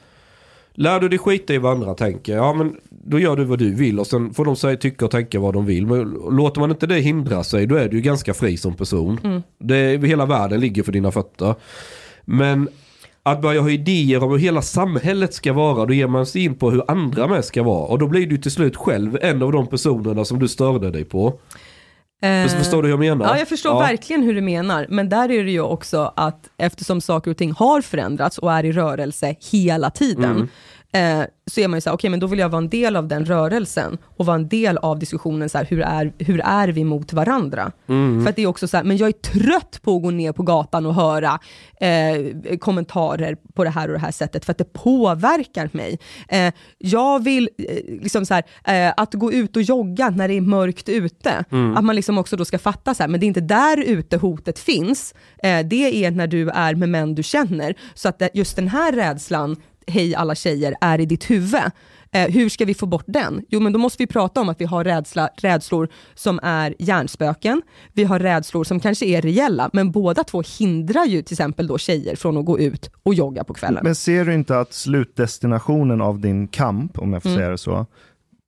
Lär 0.74 1.00
du 1.00 1.08
dig 1.08 1.18
skita 1.18 1.54
i 1.54 1.58
vad 1.58 1.72
andra 1.72 1.94
tänker, 1.94 2.36
ja 2.36 2.52
men 2.54 2.76
då 3.06 3.18
gör 3.18 3.36
du 3.36 3.44
vad 3.44 3.58
du 3.58 3.74
vill 3.74 4.00
och 4.00 4.06
sen 4.06 4.34
får 4.34 4.44
de 4.44 4.56
säga, 4.56 4.76
tycka 4.76 5.04
och 5.04 5.10
tänka 5.10 5.40
vad 5.40 5.54
de 5.54 5.66
vill. 5.66 5.86
Men 5.86 6.00
låter 6.30 6.60
man 6.60 6.70
inte 6.70 6.86
det 6.86 6.94
hindra 7.00 7.44
sig, 7.44 7.66
då 7.66 7.74
är 7.74 7.88
du 7.88 7.96
ju 7.96 8.02
ganska 8.02 8.34
fri 8.34 8.56
som 8.56 8.74
person. 8.74 9.20
Mm. 9.24 9.42
Det, 9.58 10.06
hela 10.06 10.26
världen 10.26 10.60
ligger 10.60 10.82
för 10.82 10.92
dina 10.92 11.10
fötter. 11.12 11.54
Men 12.24 12.68
att 13.22 13.42
börja 13.42 13.60
ha 13.60 13.70
idéer 13.70 14.22
om 14.22 14.30
hur 14.30 14.38
hela 14.38 14.62
samhället 14.62 15.34
ska 15.34 15.52
vara, 15.52 15.86
då 15.86 15.94
ger 15.94 16.06
man 16.06 16.26
sig 16.26 16.44
in 16.44 16.54
på 16.54 16.70
hur 16.70 16.82
andra 16.90 17.26
med 17.26 17.44
ska 17.44 17.62
vara. 17.62 17.86
Och 17.86 17.98
då 17.98 18.06
blir 18.06 18.26
du 18.26 18.38
till 18.38 18.50
slut 18.50 18.76
själv 18.76 19.18
en 19.22 19.42
av 19.42 19.52
de 19.52 19.66
personerna 19.66 20.24
som 20.24 20.38
du 20.38 20.48
störde 20.48 20.90
dig 20.90 21.04
på. 21.04 21.38
Eh, 22.22 22.46
Förstår 22.48 22.82
du 22.82 22.88
hur 22.88 22.92
jag 22.92 22.98
menar? 22.98 23.26
Ja, 23.26 23.38
jag 23.38 23.48
förstår 23.48 23.72
Ja. 23.72 23.78
verkligen 23.78 24.22
hur 24.22 24.34
du 24.34 24.40
menar. 24.40 24.86
Men 24.88 25.08
där 25.08 25.30
är 25.30 25.44
det 25.44 25.50
ju 25.50 25.60
också 25.60 26.12
att 26.16 26.48
eftersom 26.56 27.00
saker 27.00 27.30
och 27.30 27.36
ting 27.36 27.52
har 27.52 27.80
förändrats 27.80 28.38
och 28.38 28.52
är 28.52 28.64
i 28.64 28.72
rörelse 28.72 29.34
hela 29.52 29.90
tiden, 29.90 30.48
eh, 30.92 31.22
så 31.50 31.60
är 31.60 31.68
man 31.68 31.76
ju 31.76 31.80
så 31.80 31.90
här, 31.90 31.94
okej 31.96 32.10
men 32.10 32.20
då 32.20 32.26
vill 32.26 32.38
jag 32.38 32.48
vara 32.48 32.62
en 32.62 32.68
del 32.68 32.96
av 32.96 33.08
den 33.08 33.24
rörelsen 33.24 33.98
och 34.16 34.26
vara 34.26 34.34
en 34.34 34.48
del 34.48 34.78
av 34.78 34.98
diskussionen, 34.98 35.48
så 35.48 35.58
här, 35.58 35.64
hur, 35.64 35.80
är, 35.80 36.12
hur 36.18 36.40
är 36.40 36.68
vi 36.68 36.84
mot 36.84 37.12
varandra? 37.12 37.72
Mm. 37.88 38.22
För 38.22 38.30
att 38.30 38.36
det 38.36 38.42
är 38.42 38.46
också 38.46 38.68
så 38.68 38.76
här, 38.76 38.84
men 38.84 38.96
jag 38.96 39.08
är 39.08 39.12
trött 39.12 39.80
på 39.82 39.96
att 39.96 40.02
gå 40.02 40.10
ner 40.10 40.32
på 40.32 40.42
gatan 40.42 40.86
och 40.86 40.94
höra 40.94 41.38
eh, 41.80 42.56
kommentarer 42.58 43.36
på 43.54 43.64
det 43.64 43.70
här 43.70 43.88
och 43.88 43.92
det 43.94 44.00
här 44.00 44.10
sättet, 44.10 44.44
för 44.44 44.50
att 44.52 44.58
det 44.58 44.72
påverkar 44.72 45.70
mig. 45.72 45.98
Eh, 46.28 46.54
jag 46.78 47.24
vill, 47.24 47.48
eh, 47.58 47.74
liksom 48.02 48.26
så 48.26 48.34
här, 48.34 48.44
eh, 48.88 48.94
att 48.96 49.14
gå 49.14 49.32
ut 49.32 49.56
och 49.56 49.62
jogga 49.62 50.10
när 50.10 50.28
det 50.28 50.34
är 50.34 50.40
mörkt 50.40 50.88
ute, 50.88 51.44
Mm. 51.52 51.76
att 51.76 51.84
man 51.84 51.96
liksom 51.96 52.18
också 52.18 52.36
då 52.36 52.44
ska 52.44 52.58
fatta 52.58 52.94
så 52.94 53.02
här, 53.02 53.08
men 53.08 53.20
det 53.20 53.26
är 53.26 53.28
inte 53.28 53.40
där 53.40 53.80
ute 53.80 54.16
hotet 54.16 54.58
finns, 54.58 55.14
eh, 55.42 55.66
det 55.66 56.04
är 56.04 56.10
när 56.10 56.26
du 56.26 56.48
är 56.50 56.74
med 56.74 56.88
män 56.88 57.14
du 57.14 57.22
känner. 57.22 57.74
Så 57.94 58.08
att 58.08 58.22
just 58.34 58.56
den 58.56 58.68
här 58.68 58.92
rädslan, 58.92 59.56
hej 59.86 60.14
alla 60.14 60.34
tjejer, 60.34 60.74
är 60.80 61.00
i 61.00 61.06
ditt 61.06 61.30
huvud. 61.30 61.62
Eh, 62.12 62.28
hur 62.30 62.48
ska 62.48 62.64
vi 62.64 62.74
få 62.74 62.86
bort 62.86 63.04
den? 63.06 63.42
Jo, 63.48 63.60
men 63.60 63.72
då 63.72 63.78
måste 63.78 64.02
vi 64.02 64.06
prata 64.06 64.40
om 64.40 64.48
att 64.48 64.60
vi 64.60 64.64
har 64.64 64.84
rädsla, 64.84 65.28
rädslor 65.36 65.88
som 66.14 66.40
är 66.42 66.74
hjärnspöken. 66.78 67.62
Vi 67.92 68.04
har 68.04 68.18
rädslor 68.18 68.64
som 68.64 68.80
kanske 68.80 69.06
är 69.06 69.22
reella, 69.22 69.70
men 69.72 69.90
båda 69.92 70.24
två 70.24 70.42
hindrar 70.58 71.04
ju 71.04 71.22
till 71.22 71.34
exempel 71.34 71.66
då 71.66 71.78
tjejer 71.78 72.16
från 72.16 72.36
att 72.36 72.44
gå 72.44 72.58
ut 72.58 72.90
och 73.02 73.14
jogga 73.14 73.44
på 73.44 73.54
kvällen. 73.54 73.80
Men 73.84 73.94
ser 73.94 74.24
du 74.24 74.34
inte 74.34 74.58
att 74.58 74.72
slutdestinationen 74.72 76.00
av 76.00 76.20
din 76.20 76.48
kamp, 76.48 76.98
om 76.98 77.12
jag 77.12 77.22
får 77.22 77.28
Mm. 77.30 77.38
säga 77.38 77.50
det 77.50 77.58
så, 77.58 77.86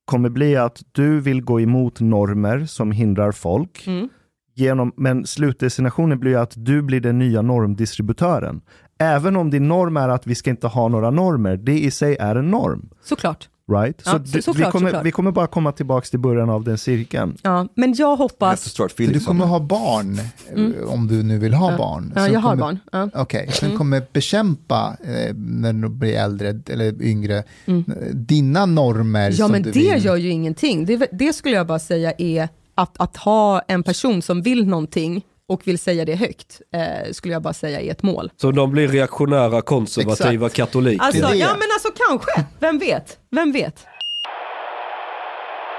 kommer 0.04 0.28
bli 0.28 0.56
att 0.56 0.82
du 0.92 1.20
vill 1.20 1.42
gå 1.42 1.60
emot 1.60 2.00
normer 2.00 2.66
som 2.66 2.92
hindrar 2.92 3.32
folk. 3.32 3.86
Mm. 3.86 4.08
Genom, 4.54 4.92
men 4.96 5.26
slutdestinationen 5.26 6.18
blir 6.20 6.36
att 6.36 6.52
du 6.56 6.82
blir 6.82 7.00
den 7.00 7.18
nya 7.18 7.42
normdistributören. 7.42 8.60
Även 8.98 9.36
om 9.36 9.50
din 9.50 9.68
norm 9.68 9.96
är 9.96 10.08
att 10.08 10.26
vi 10.26 10.34
ska 10.34 10.50
inte 10.50 10.66
ha 10.66 10.88
några 10.88 11.10
normer, 11.10 11.56
det 11.56 11.78
i 11.78 11.90
sig 11.90 12.16
är 12.20 12.36
en 12.36 12.50
norm. 12.50 12.88
Såklart. 13.04 13.48
Right? 13.72 14.02
Ja, 14.04 14.10
så 14.10 14.10
så- 14.10 14.18
det- 14.18 14.34
vi, 14.36 14.42
såklart, 14.42 14.72
kommer, 14.72 14.88
såklart. 14.88 15.06
vi 15.06 15.10
kommer 15.10 15.30
bara 15.32 15.46
komma 15.46 15.72
tillbaka 15.72 16.04
till 16.06 16.18
början 16.18 16.50
av 16.50 16.64
den 16.64 16.78
cirkeln. 16.78 17.36
Ja, 17.42 17.68
men 17.74 17.94
jag 17.94 18.16
hoppas... 18.16 18.72
Så 18.72 18.88
du 18.96 19.20
kommer 19.20 19.46
ha 19.46 19.60
barn, 19.60 20.18
eh, 20.18 20.52
Mm. 20.52 20.74
om 20.88 21.06
du 21.08 21.22
nu 21.22 21.38
vill 21.38 21.54
ha 21.54 21.70
Ja. 21.72 21.78
barn. 21.78 22.12
Ja, 22.16 22.28
jag 22.28 22.40
har 22.40 22.50
kommer, 22.50 22.60
barn. 22.62 22.78
Ja. 22.92 23.08
Okej, 23.22 23.48
som 23.52 23.66
Mm. 23.66 23.78
kommer 23.78 24.02
bekämpa 24.12 24.96
eh, 25.04 25.34
när 25.36 25.72
du 25.72 25.88
blir 25.88 26.16
äldre 26.16 26.60
eller 26.70 27.02
yngre, 27.02 27.42
Mm. 27.66 27.84
dina 28.12 28.66
normer 28.66 29.30
Ja, 29.30 29.36
som 29.36 29.52
men 29.52 29.62
du 29.62 29.70
det 29.70 29.78
vill. 29.94 30.04
gör 30.04 30.16
ju 30.16 30.28
ingenting. 30.30 30.84
Det, 30.86 31.08
det 31.12 31.32
skulle 31.32 31.54
jag 31.56 31.66
bara 31.66 31.78
säga 31.78 32.12
är 32.18 32.48
att, 32.74 33.00
att 33.00 33.16
ha 33.16 33.60
en 33.68 33.82
person 33.82 34.22
som 34.22 34.42
vill 34.42 34.66
någonting 34.66 35.22
och 35.48 35.68
vill 35.68 35.78
säga 35.78 36.04
det 36.04 36.14
högt, 36.14 36.60
eh, 36.74 37.12
skulle 37.12 37.32
jag 37.34 37.42
bara 37.42 37.54
säga 37.54 37.80
är 37.80 37.90
ett 37.90 38.02
mål. 38.02 38.30
Så 38.36 38.50
de 38.50 38.70
blir 38.70 38.88
reaktionära, 38.88 39.62
konservativa 39.62 40.46
Exakt. 40.46 40.56
katoliker. 40.56 41.04
Alltså, 41.04 41.34
ja 41.34 41.48
men 41.58 41.68
alltså 41.74 41.88
kanske, 42.08 42.44
vem 42.60 42.78
vet? 42.78 43.18
Vem 43.30 43.52
vet? 43.52 43.86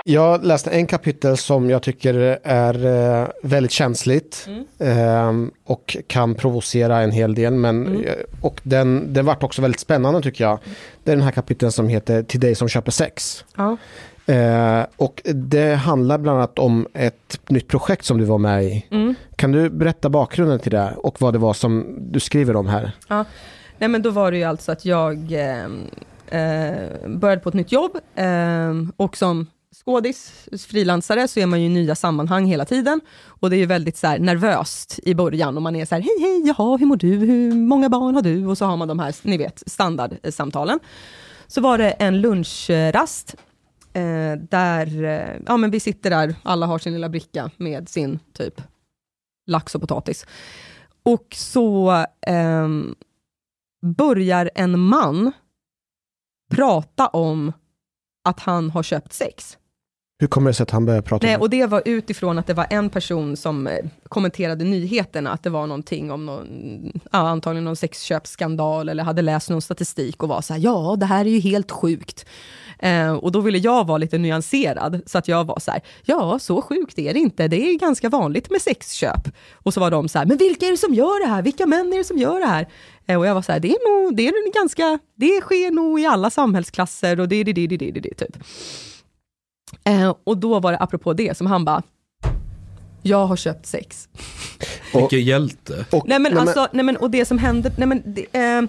Jag 0.03 0.45
läste 0.45 0.69
en 0.69 0.87
kapitel 0.87 1.37
som 1.37 1.69
jag 1.69 1.83
tycker 1.83 2.39
är 2.43 2.85
eh, 3.21 3.27
väldigt 3.43 3.71
känsligt 3.71 4.47
eh, 4.79 5.33
och 5.65 5.97
kan 6.07 6.35
provocera 6.35 6.99
en 7.01 7.11
hel 7.11 7.35
del. 7.35 7.53
Men, 7.53 7.87
Mm. 7.87 8.03
eh, 8.05 8.13
Och 8.41 8.59
den, 8.63 9.13
den 9.13 9.25
vart 9.25 9.43
också 9.43 9.61
väldigt 9.61 9.79
spännande 9.79 10.21
tycker 10.21 10.43
jag. 10.43 10.59
Det 11.03 11.11
är 11.11 11.15
den 11.15 11.23
här 11.25 11.31
kapiteln 11.31 11.71
som 11.71 11.87
heter 11.87 12.23
Till 12.23 12.39
dig 12.39 12.55
som 12.55 12.67
köper 12.69 12.91
sex. 12.91 13.45
Ja. 13.57 13.77
Eh, 14.29 14.85
och 14.97 15.21
det 15.25 15.75
handlar 15.75 16.17
bland 16.17 16.37
annat 16.37 16.59
om 16.59 16.87
ett 16.93 17.39
nytt 17.49 17.67
projekt 17.67 18.05
som 18.05 18.17
du 18.17 18.25
var 18.25 18.37
med 18.37 18.63
i. 18.63 18.85
Mm. 18.91 19.15
Kan 19.35 19.51
du 19.51 19.69
berätta 19.69 20.09
bakgrunden 20.09 20.59
till 20.59 20.71
det 20.71 20.93
och 20.97 21.21
vad 21.21 21.33
det 21.33 21.39
var 21.39 21.53
som 21.53 21.97
du 21.99 22.19
skriver 22.19 22.55
om 22.55 22.67
här? 22.67 22.91
Ja. 23.07 23.25
Nej 23.77 23.89
men 23.89 24.01
då 24.01 24.09
var 24.09 24.31
det 24.31 24.37
ju 24.37 24.43
alltså 24.43 24.71
att 24.71 24.85
jag 24.85 25.31
eh, 25.31 25.65
eh, 26.41 27.07
började 27.07 27.41
på 27.41 27.49
ett 27.49 27.55
nytt 27.55 27.71
jobb 27.71 27.91
eh, 28.15 28.73
och 28.97 29.17
som 29.17 29.47
skådis, 29.85 30.47
frilansare, 30.67 31.27
så 31.27 31.39
är 31.39 31.45
man 31.45 31.61
ju 31.61 31.65
i 31.65 31.69
nya 31.69 31.95
sammanhang 31.95 32.45
hela 32.45 32.65
tiden. 32.65 33.01
Och 33.25 33.49
det 33.49 33.55
är 33.55 33.59
ju 33.59 33.65
väldigt 33.65 33.97
så 33.97 34.17
nervöst 34.17 34.99
i 35.03 35.15
början 35.15 35.55
och 35.55 35.63
man 35.63 35.75
är 35.75 35.85
så 35.85 35.95
här, 35.95 36.01
hej 36.01 36.15
hej, 36.19 36.47
jaha, 36.47 36.77
hur 36.77 36.85
mår 36.85 36.95
du, 36.95 37.15
hur 37.15 37.53
många 37.53 37.89
barn 37.89 38.15
har 38.15 38.21
du? 38.21 38.45
Och 38.45 38.57
så 38.57 38.65
har 38.65 38.77
man 38.77 38.87
de 38.87 38.99
här, 38.99 39.15
ni 39.21 39.37
vet, 39.37 39.63
standardsamtalen. 39.65 40.79
Så 41.47 41.61
var 41.61 41.77
det 41.77 41.91
en 41.91 42.21
lunchrast 42.21 43.35
eh, 43.99 44.37
där, 44.37 45.03
eh, 45.03 45.41
ja 45.45 45.57
men 45.57 45.71
vi 45.71 45.79
sitter 45.79 46.09
där, 46.09 46.35
alla 46.43 46.65
har 46.65 46.79
sin 46.79 46.93
lilla 46.93 47.09
bricka 47.09 47.51
med 47.57 47.89
sin 47.89 48.19
typ 48.33 48.61
lax 49.47 49.75
och 49.75 49.81
potatis. 49.81 50.25
Och 51.03 51.27
så 51.35 52.05
ehm, 52.27 52.95
börjar 53.81 54.49
en 54.55 54.79
man 54.79 55.31
prata 56.51 57.07
om 57.07 57.53
att 58.23 58.39
han 58.39 58.69
har 58.69 58.83
köpt 58.83 59.13
sex. 59.13 59.57
Hur 60.19 60.27
kommer 60.27 60.49
det 60.49 60.53
sig 60.53 60.63
att 60.63 60.71
han 60.71 60.85
börjar 60.85 61.01
prata 61.01 61.27
Nej, 61.27 61.35
om 61.35 61.41
och 61.41 61.49
det 61.49 61.65
var 61.65 61.81
utifrån 61.85 62.39
att 62.39 62.47
det 62.47 62.53
var 62.53 62.67
en 62.69 62.89
person 62.89 63.37
som 63.37 63.67
eh, 63.67 63.85
kommenterade 64.09 64.65
nyheterna, 64.65 65.31
att 65.31 65.43
det 65.43 65.49
var 65.49 65.67
någonting 65.67 66.11
om 66.11 66.25
någon, 66.25 67.01
ja, 67.11 67.19
antagligen 67.19 67.63
någon 67.63 67.75
sexköpsskandal, 67.75 68.89
eller 68.89 69.03
hade 69.03 69.21
läst 69.21 69.49
någon 69.49 69.61
statistik 69.61 70.23
och 70.23 70.29
var 70.29 70.41
så 70.41 70.53
här, 70.53 70.61
ja, 70.61 70.95
det 70.99 71.05
här 71.05 71.25
är 71.25 71.29
ju 71.29 71.39
helt 71.39 71.71
sjukt. 71.71 72.25
Eh, 72.79 73.11
och 73.11 73.31
då 73.31 73.41
ville 73.41 73.57
jag 73.57 73.87
vara 73.87 73.97
lite 73.97 74.17
nyanserad, 74.17 75.01
så 75.05 75.17
att 75.17 75.27
jag 75.27 75.43
var 75.43 75.59
så 75.59 75.71
här, 75.71 75.81
ja, 76.05 76.39
så 76.39 76.61
sjukt 76.61 76.99
är 76.99 77.13
det 77.13 77.19
inte, 77.19 77.47
det 77.47 77.69
är 77.69 77.79
ganska 77.79 78.09
vanligt 78.09 78.49
med 78.49 78.61
sexköp. 78.61 79.27
Och 79.53 79.73
så 79.73 79.79
var 79.79 79.91
de 79.91 80.09
så 80.09 80.19
här, 80.19 80.25
men 80.25 80.37
vilka 80.37 80.65
är 80.65 80.71
det 80.71 80.77
som 80.77 80.93
gör 80.93 81.25
det 81.25 81.31
här? 81.31 81.41
Vilka 81.41 81.65
män 81.65 81.93
är 81.93 81.97
det 81.97 82.03
som 82.03 82.17
gör 82.17 82.39
det 82.39 82.45
här? 82.45 82.67
Eh, 83.05 83.17
och 83.17 83.25
jag 83.25 83.35
var 83.35 83.41
så 83.41 83.51
här, 83.51 83.59
det 83.59 83.69
är 83.69 84.03
nog, 84.03 84.15
det 84.15 84.27
är 84.27 84.53
ganska, 84.53 84.99
det 85.15 85.41
sker 85.41 85.71
nog 85.71 85.99
i 85.99 86.05
alla 86.05 86.29
samhällsklasser 86.29 87.19
och 87.19 87.27
det, 87.27 87.43
det, 87.43 87.53
det, 87.53 87.67
det, 87.67 87.77
det, 87.77 87.91
det, 87.91 87.99
det 87.99 88.13
typ. 88.13 88.37
Eh, 89.83 90.15
och 90.23 90.37
då 90.37 90.59
var 90.59 90.71
det 90.71 90.77
apropå 90.77 91.13
det 91.13 91.37
som 91.37 91.47
han 91.47 91.65
bara, 91.65 91.83
jag 93.01 93.25
har 93.25 93.35
köpt 93.35 93.65
sex. 93.65 94.09
Vilken 94.93 95.21
hjälte. 95.21 95.85
nej 96.05 96.19
men 96.19 96.37
alltså, 96.37 96.67
nej 96.71 96.85
men 96.85 96.97
och 96.97 97.11
det 97.11 97.25
som 97.25 97.37
hände, 97.37 97.71
nej 97.77 97.87
men 97.87 98.03
det, 98.05 98.39
eh, 98.39 98.61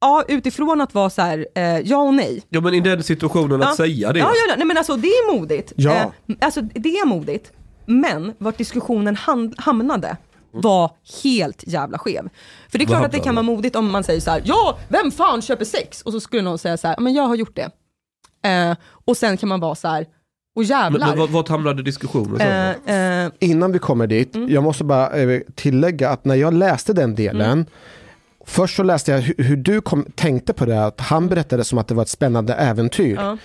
ja 0.00 0.24
utifrån 0.28 0.80
att 0.80 0.94
vara 0.94 1.10
så 1.10 1.22
här, 1.22 1.46
eh, 1.54 1.78
ja 1.78 1.96
och 1.96 2.14
nej. 2.14 2.42
Ja 2.48 2.60
men 2.60 2.74
i 2.74 2.80
den 2.80 3.02
situationen 3.02 3.62
att 3.62 3.68
Ja. 3.68 3.76
säga 3.76 4.12
det. 4.12 4.18
Ja, 4.18 4.32
ja, 4.48 4.54
nej 4.56 4.66
men 4.66 4.76
alltså 4.78 4.96
det 4.96 5.08
är 5.08 5.32
modigt. 5.38 5.72
Ja. 5.76 5.92
Eh, 5.92 6.06
alltså 6.40 6.60
det 6.60 6.88
är 6.88 7.06
modigt. 7.06 7.52
Men 7.86 8.34
vart 8.38 8.58
diskussionen 8.58 9.16
hand, 9.16 9.54
hamnade 9.58 10.16
var 10.52 10.90
helt 11.22 11.64
jävla 11.66 11.98
skev. 11.98 12.28
För 12.68 12.78
det 12.78 12.84
är 12.84 12.86
klart 12.86 13.04
att 13.04 13.12
det 13.12 13.18
kan 13.20 13.34
vara 13.34 13.42
modigt 13.42 13.76
om 13.76 13.90
man 13.90 14.04
säger 14.04 14.20
så 14.20 14.30
här, 14.30 14.42
ja, 14.44 14.78
vem 14.88 15.10
fan 15.10 15.42
köper 15.42 15.64
sex? 15.64 16.02
Och 16.02 16.12
så 16.12 16.20
skulle 16.20 16.42
någon 16.42 16.58
säga 16.58 16.76
så 16.76 16.86
här, 16.88 16.94
"Ja, 16.98 17.00
men 17.02 17.14
jag 17.14 17.22
har 17.22 17.34
gjort 17.34 17.56
det. 17.56 17.70
Eh, 18.48 18.76
och 19.04 19.16
sen 19.16 19.36
kan 19.36 19.48
man 19.48 19.60
vara 19.60 19.74
så 19.74 19.88
här, 19.88 20.00
och 20.02 20.06
Men, 20.56 20.64
jävlar. 20.64 21.08
men 21.08 21.18
vart- 21.18 21.30
vart 21.30 21.48
hamnade 21.48 21.82
diskussionen? 21.82 22.40
Eh, 22.86 23.24
eh, 23.24 23.30
Innan 23.40 23.72
vi 23.72 23.78
kommer 23.78 24.06
dit, 24.06 24.36
Mm. 24.36 24.50
jag 24.50 24.62
måste 24.62 24.84
bara 24.84 25.10
eh, 25.16 25.40
tillägga 25.54 26.10
att 26.10 26.24
när 26.24 26.34
jag 26.34 26.54
läste 26.54 26.92
den 26.92 27.14
delen, 27.14 27.52
Mm. 27.52 27.66
Först 28.50 28.76
så 28.76 28.82
läste 28.82 29.12
jag 29.12 29.18
hur, 29.20 29.44
hur 29.44 29.56
du 29.56 29.80
kom, 29.80 30.04
tänkte 30.14 30.52
på 30.52 30.64
det, 30.64 30.84
att 30.84 31.00
han 31.00 31.28
berättade 31.28 31.64
som 31.64 31.78
att 31.78 31.88
det 31.88 31.94
var 31.94 32.02
ett 32.02 32.08
spännande 32.08 32.54
äventyr. 32.54 33.14
Ja. 33.14 33.36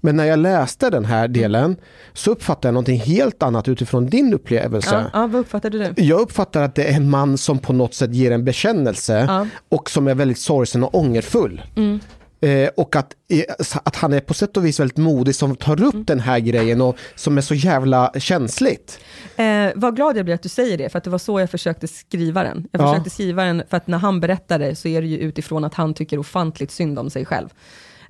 Men 0.00 0.16
när 0.16 0.24
jag 0.24 0.38
läste 0.38 0.90
den 0.90 1.04
här 1.04 1.28
delen 1.28 1.76
så 2.12 2.30
uppfattade 2.30 2.68
jag 2.68 2.72
någonting 2.74 3.00
helt 3.00 3.42
annat 3.42 3.68
utifrån 3.68 4.06
din 4.06 4.34
upplevelse. 4.34 4.94
ja, 5.12 5.20
ja, 5.20 5.26
vad 5.26 5.40
uppfattade 5.40 5.78
du? 5.94 6.02
Jag 6.02 6.20
uppfattar 6.20 6.62
att 6.62 6.74
det 6.74 6.84
är 6.84 6.96
en 6.96 7.10
man 7.10 7.38
som 7.38 7.58
på 7.58 7.72
något 7.72 7.94
sätt 7.94 8.14
ger 8.14 8.30
en 8.30 8.44
bekännelse 8.44 9.24
Ja. 9.28 9.46
och 9.68 9.90
som 9.90 10.08
är 10.08 10.14
väldigt 10.14 10.38
sorgsen 10.38 10.84
och 10.84 10.94
ångerfull. 10.94 11.62
Mm. 11.76 12.00
Eh, 12.44 12.68
och 12.76 12.96
att, 12.96 13.12
eh, 13.28 13.42
att 13.84 13.96
han 13.96 14.12
är 14.12 14.20
på 14.20 14.34
sätt 14.34 14.56
och 14.56 14.64
vis 14.66 14.80
väldigt 14.80 14.96
modig 14.96 15.34
som 15.34 15.56
tar 15.56 15.82
upp 15.82 15.94
Mm. 15.94 16.04
den 16.04 16.20
här 16.20 16.38
grejen 16.38 16.80
och 16.80 16.96
som 17.14 17.38
är 17.38 17.42
så 17.42 17.54
jävla 17.54 18.12
känsligt. 18.18 18.98
Eh, 19.36 19.70
vad 19.74 19.96
glad 19.96 20.16
jag 20.16 20.24
blir 20.24 20.34
att 20.34 20.42
du 20.42 20.48
säger 20.48 20.78
det, 20.78 20.88
för 20.88 20.98
att 20.98 21.04
det 21.04 21.10
var 21.10 21.18
så 21.18 21.40
jag 21.40 21.50
försökte 21.50 21.88
skriva 21.88 22.42
den. 22.42 22.66
Jag 22.72 22.82
Ja. 22.82 22.88
försökte 22.92 23.10
skriva 23.10 23.44
den, 23.44 23.62
för 23.70 23.76
att 23.76 23.86
när 23.86 23.98
han 23.98 24.20
berättar 24.20 24.58
det 24.58 24.76
så 24.76 24.88
är 24.88 25.00
det 25.02 25.06
ju 25.08 25.18
utifrån 25.18 25.64
att 25.64 25.74
han 25.74 25.94
tycker 25.94 26.18
ofantligt 26.18 26.70
synd 26.70 26.98
om 26.98 27.10
sig 27.10 27.24
själv. 27.26 27.48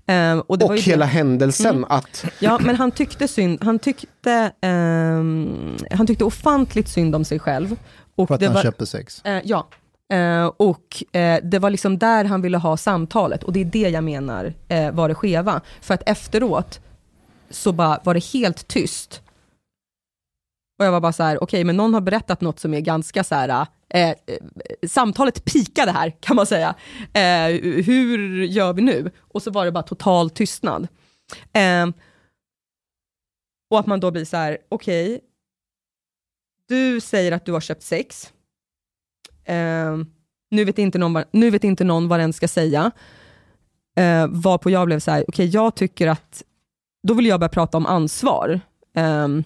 Eh, 0.07 0.39
och 0.39 0.59
det 0.59 0.65
Och 0.65 0.77
hela 0.79 1.05
det. 1.05 1.11
händelsen 1.13 1.71
Mm. 1.77 1.85
att... 1.89 2.25
Ja, 2.39 2.59
men 2.63 2.77
han 2.77 2.91
tyckte 2.91 3.29
synd, 3.29 3.59
han 3.65 3.79
tyckte, 3.79 4.53
ehm, 4.61 5.77
han 5.91 6.07
tyckte 6.07 6.25
ofantligt 6.25 6.89
synd 6.89 7.15
om 7.15 7.25
sig 7.25 7.39
själv. 7.39 7.77
Och 8.17 8.29
För 8.29 8.35
att 8.35 8.43
han 8.43 8.55
var, 8.55 8.63
köpte 8.63 8.87
sex. 8.87 9.21
Eh, 9.25 9.41
ja. 9.45 9.69
Eh, 10.15 10.47
och 10.47 11.17
eh, 11.17 11.41
det 11.43 11.59
var 11.59 11.70
liksom 11.70 11.99
där 11.99 12.25
han 12.25 12.43
ville 12.43 12.59
ha 12.59 12.76
samtalet 12.76 13.43
och 13.43 13.52
det 13.52 13.60
är 13.60 13.65
det 13.65 13.89
jag 13.89 14.05
menar 14.05 14.55
eh, 14.68 14.93
var 14.93 15.09
det 15.09 15.15
skeva. 15.15 15.60
För 15.81 15.94
att 15.94 16.09
efteråt 16.09 16.81
så 17.51 17.73
bara 17.73 18.01
var 18.05 18.15
det 18.15 18.25
helt 18.25 18.68
tyst. 18.68 19.23
Och 20.78 20.84
jag 20.84 20.93
var 20.93 21.01
bara 21.01 21.12
så 21.12 21.23
här, 21.23 21.43
okej 21.43 21.65
men 21.65 21.76
någon 21.76 21.94
har 21.94 22.01
berättat 22.01 22.41
något 22.41 22.59
som 22.59 22.75
är 22.75 22.81
ganska 22.81 23.25
så 23.25 23.34
här, 23.34 23.67
eh, 23.89 24.10
eh 24.10 24.17
samtalet 24.89 25.44
pikade 25.44 25.93
här 25.93 26.10
kan 26.20 26.36
man 26.36 26.47
säga. 26.47 26.75
Eh, 27.12 27.49
hur 27.84 28.44
gör 28.44 28.73
vi 28.73 28.83
nu? 28.83 29.10
Och 29.20 29.43
så 29.43 29.51
var 29.51 29.65
det 29.65 29.73
bara 29.73 29.83
total 29.83 30.31
tystnad. 30.31 30.89
Eh, 31.52 31.86
och 33.70 33.81
att 33.81 33.86
man 33.86 34.01
då 34.01 34.10
blir 34.10 34.25
så 34.25 34.36
här, 34.36 34.59
okej, 34.68 35.20
du 36.68 37.01
säger 37.01 37.33
att 37.33 37.44
du 37.44 37.52
har 37.52 37.60
köpt 37.60 37.83
sex. 37.83 38.34
Eh, 39.44 39.97
nu, 40.50 40.64
vet 40.64 40.78
inte 40.78 40.98
någon, 40.98 41.24
nu 41.31 41.50
vet 41.50 41.64
inte 41.64 41.84
någon 41.84 42.08
vad 42.08 42.20
den 42.20 42.32
ska 42.32 42.48
säga. 42.48 42.90
Eh, 43.97 44.26
varpå 44.28 44.70
jag 44.70 44.86
blev 44.86 45.00
så 45.00 45.10
här, 45.10 45.24
okej 45.28 45.47
jag 45.47 45.74
tycker 45.74 46.06
att, 46.06 46.42
då 47.02 47.14
vill 47.14 47.26
jag 47.26 47.40
börja 47.40 47.48
prata 47.48 47.76
om 47.76 47.86
ansvar. 47.86 48.60
Ehm, 48.94 49.44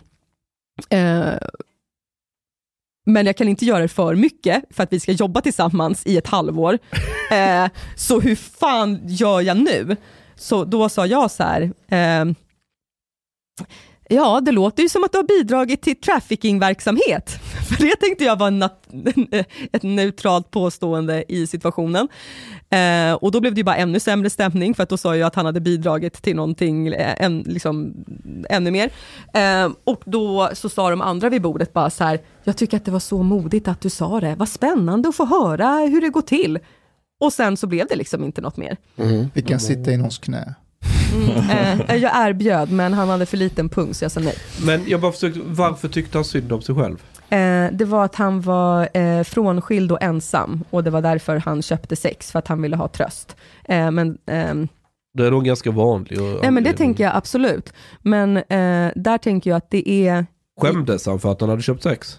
eh, 0.90 1.34
men 3.06 3.26
jag 3.26 3.36
kan 3.36 3.48
inte 3.48 3.64
göra 3.64 3.80
det 3.80 3.88
för 3.88 4.14
mycket, 4.14 4.64
för 4.70 4.82
att 4.82 4.92
vi 4.92 5.00
ska 5.00 5.12
jobba 5.12 5.40
tillsammans 5.40 6.06
i 6.06 6.16
ett 6.16 6.26
halvår. 6.26 6.78
Eh, 7.30 7.68
så 7.96 8.20
hur 8.20 8.34
fan 8.34 9.00
gör 9.04 9.40
jag 9.40 9.56
nu? 9.56 9.96
Så 10.34 10.64
då 10.64 10.88
sa 10.88 11.06
jag 11.06 11.30
så 11.30 11.42
här, 11.42 11.72
ehm, 11.88 12.34
Ja, 14.08 14.40
det 14.40 14.52
låter 14.52 14.82
ju 14.82 14.88
som 14.88 15.04
att 15.04 15.12
du 15.12 15.18
har 15.18 15.24
bidragit 15.24 15.82
till 15.82 16.00
traffickingverksamhet. 16.00 17.30
För 17.68 17.82
det 17.84 17.96
tänkte 17.96 18.24
jag 18.24 18.38
var 18.38 18.48
en 18.48 18.62
ett 19.72 19.82
neutralt 19.82 20.50
påstående 20.50 21.24
i 21.28 21.46
situationen. 21.46 22.08
Eh, 22.70 23.12
och 23.12 23.32
då 23.32 23.40
blev 23.40 23.54
det 23.54 23.58
ju 23.58 23.64
bara 23.64 23.76
ännu 23.76 24.00
sämre 24.00 24.30
stämning, 24.30 24.74
för 24.74 24.82
att 24.82 24.88
då 24.88 24.96
sa 24.96 25.16
jag 25.16 25.26
att 25.26 25.34
han 25.34 25.46
hade 25.46 25.60
bidragit 25.60 26.22
till 26.22 26.36
någonting 26.36 26.88
eh, 26.88 27.24
än, 27.24 27.38
liksom, 27.38 27.94
ännu 28.50 28.70
mer. 28.70 28.90
Eh, 29.34 29.70
och 29.84 30.02
då 30.04 30.50
så 30.54 30.68
sa 30.68 30.90
de 30.90 31.00
andra 31.00 31.28
vid 31.28 31.42
bordet 31.42 31.72
bara 31.72 31.90
så 31.90 32.04
här, 32.04 32.20
jag 32.44 32.56
tycker 32.56 32.76
att 32.76 32.84
det 32.84 32.90
var 32.90 33.00
så 33.00 33.22
modigt 33.22 33.68
att 33.68 33.80
du 33.80 33.90
sa 33.90 34.20
det. 34.20 34.34
Vad 34.34 34.48
spännande 34.48 35.08
att 35.08 35.16
få 35.16 35.24
höra 35.24 35.68
hur 35.68 36.00
det 36.00 36.08
går 36.08 36.22
till. 36.22 36.58
Och 37.20 37.32
sen 37.32 37.56
så 37.56 37.66
blev 37.66 37.86
det 37.86 37.96
liksom 37.96 38.24
inte 38.24 38.40
något 38.40 38.56
mer. 38.56 38.76
Vi 39.34 39.42
kan 39.42 39.60
sitta 39.60 39.92
i 39.92 39.96
någons 39.96 40.18
knä. 40.18 40.54
Mm, 41.14 41.50
eh, 41.88 41.96
jag 41.96 42.28
erbjöd, 42.28 42.70
men 42.72 42.92
han 42.92 43.08
hade 43.08 43.26
för 43.26 43.36
liten 43.36 43.68
pung, 43.68 43.94
så 43.94 44.04
jag 44.04 44.12
sa 44.12 44.20
nej. 44.20 44.34
Men 44.66 44.84
jag 44.88 45.00
bara 45.00 45.12
försökte, 45.12 45.40
varför 45.44 45.88
tyckte 45.88 46.18
han 46.18 46.24
synd 46.24 46.52
om 46.52 46.62
sig 46.62 46.74
själv? 46.74 47.02
Eh, 47.30 47.72
det 47.72 47.84
var 47.84 48.04
att 48.04 48.14
han 48.14 48.40
var 48.40 48.88
eh, 48.96 49.22
frånskild 49.22 49.92
och 49.92 50.02
ensam 50.02 50.64
och 50.70 50.84
det 50.84 50.90
var 50.90 51.02
därför 51.02 51.36
han 51.36 51.62
köpte 51.62 51.96
sex, 51.96 52.32
för 52.32 52.38
att 52.38 52.48
han 52.48 52.62
ville 52.62 52.76
ha 52.76 52.88
tröst. 52.88 53.36
Eh, 53.64 53.90
men, 53.90 54.18
ehm, 54.26 54.68
Det 55.14 55.26
är 55.26 55.30
nog 55.30 55.44
ganska 55.44 55.70
vanligt. 55.70 56.20
nej, 56.42 56.50
men 56.50 56.64
det 56.64 56.72
tänker 56.72 57.04
jag 57.04 57.16
absolut. 57.16 57.72
Men 58.02 58.36
eh, 58.36 58.92
där 58.94 59.18
tänker 59.18 59.50
jag 59.50 59.56
att 59.56 59.70
det 59.70 59.88
är... 60.08 60.26
Skämdes 60.60 61.06
han 61.06 61.20
för 61.20 61.32
att 61.32 61.40
han 61.40 61.50
hade 61.50 61.62
köpt 61.62 61.82
sex? 61.82 62.16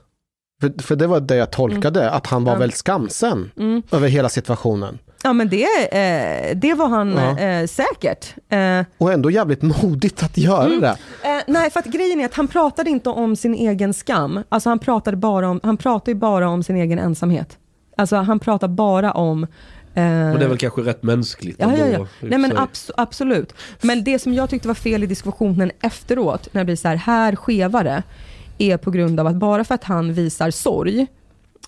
För, 0.62 0.82
för 0.84 0.96
det 0.96 1.08
var 1.08 1.20
det 1.20 1.36
jag 1.36 1.52
tolkade, 1.52 2.12
att 2.12 2.28
han 2.28 2.44
var 2.44 2.54
Ja. 2.54 2.60
väldigt 2.60 2.78
skamsen 2.78 3.52
Mm. 3.58 3.82
över 3.92 4.08
hela 4.08 4.30
situationen. 4.30 5.00
Ja 5.24 5.34
men 5.34 5.50
det, 5.50 5.64
eh, 5.64 6.56
det 6.58 6.74
var 6.74 6.88
han 6.88 7.12
Ja. 7.12 7.38
eh, 7.40 7.66
säkert. 7.68 8.34
Eh, 8.50 8.86
Och 8.98 9.14
ändå 9.14 9.32
jävligt 9.32 9.62
modigt 9.62 10.24
att 10.24 10.38
göra 10.38 10.66
Mm. 10.66 10.82
det. 10.82 10.98
Eh, 11.24 11.42
nej, 11.48 11.70
för 11.72 11.80
att 11.80 11.86
grejen 11.86 12.20
är 12.22 12.26
att 12.26 12.34
han 12.34 12.48
pratade 12.48 12.90
inte 12.90 13.10
om 13.10 13.36
sin 13.36 13.54
egen 13.56 13.94
skam. 13.94 14.44
Alltså 14.50 14.70
han 14.70 14.80
pratade 14.80 15.18
bara 15.18 15.50
om, 15.50 15.60
han 15.64 15.78
pratade 15.78 16.12
ju 16.12 16.16
bara 16.16 16.50
om 16.50 16.64
sin 16.64 16.76
egen 16.76 17.00
ensamhet. 17.00 17.58
Alltså 17.98 18.16
han 18.16 18.40
pratar 18.40 18.68
bara 18.68 19.12
om... 19.12 19.44
eh, 19.44 20.32
Och 20.32 20.40
det 20.40 20.46
är 20.46 20.48
väl 20.48 20.58
kanske 20.58 20.82
rätt 20.82 21.04
mänskligt 21.04 21.58
Ja, 21.60 21.66
ja, 21.78 21.84
ändå, 21.86 21.94
ja. 21.98 22.00
och 22.02 22.08
för 22.20 22.28
Nej, 22.28 22.40
men 22.40 22.50
sig. 22.52 22.60
abs- 22.60 22.92
absolut. 22.98 23.54
Men 23.82 24.04
det 24.04 24.20
som 24.20 24.34
jag 24.34 24.50
tyckte 24.50 24.68
var 24.68 24.76
fel 24.76 25.04
i 25.04 25.08
diskussionen 25.08 25.72
efteråt, 25.82 26.48
när 26.52 26.62
det 26.62 26.66
blir 26.66 26.76
så 26.76 26.88
här, 26.88 26.96
här 26.96 27.36
skevare, 27.36 28.04
är 28.58 28.78
på 28.78 28.92
grund 28.92 29.20
av 29.20 29.28
att 29.28 29.36
bara 29.36 29.64
för 29.64 29.76
att 29.76 29.84
han 29.84 30.14
visar 30.14 30.52
sorg 30.52 31.08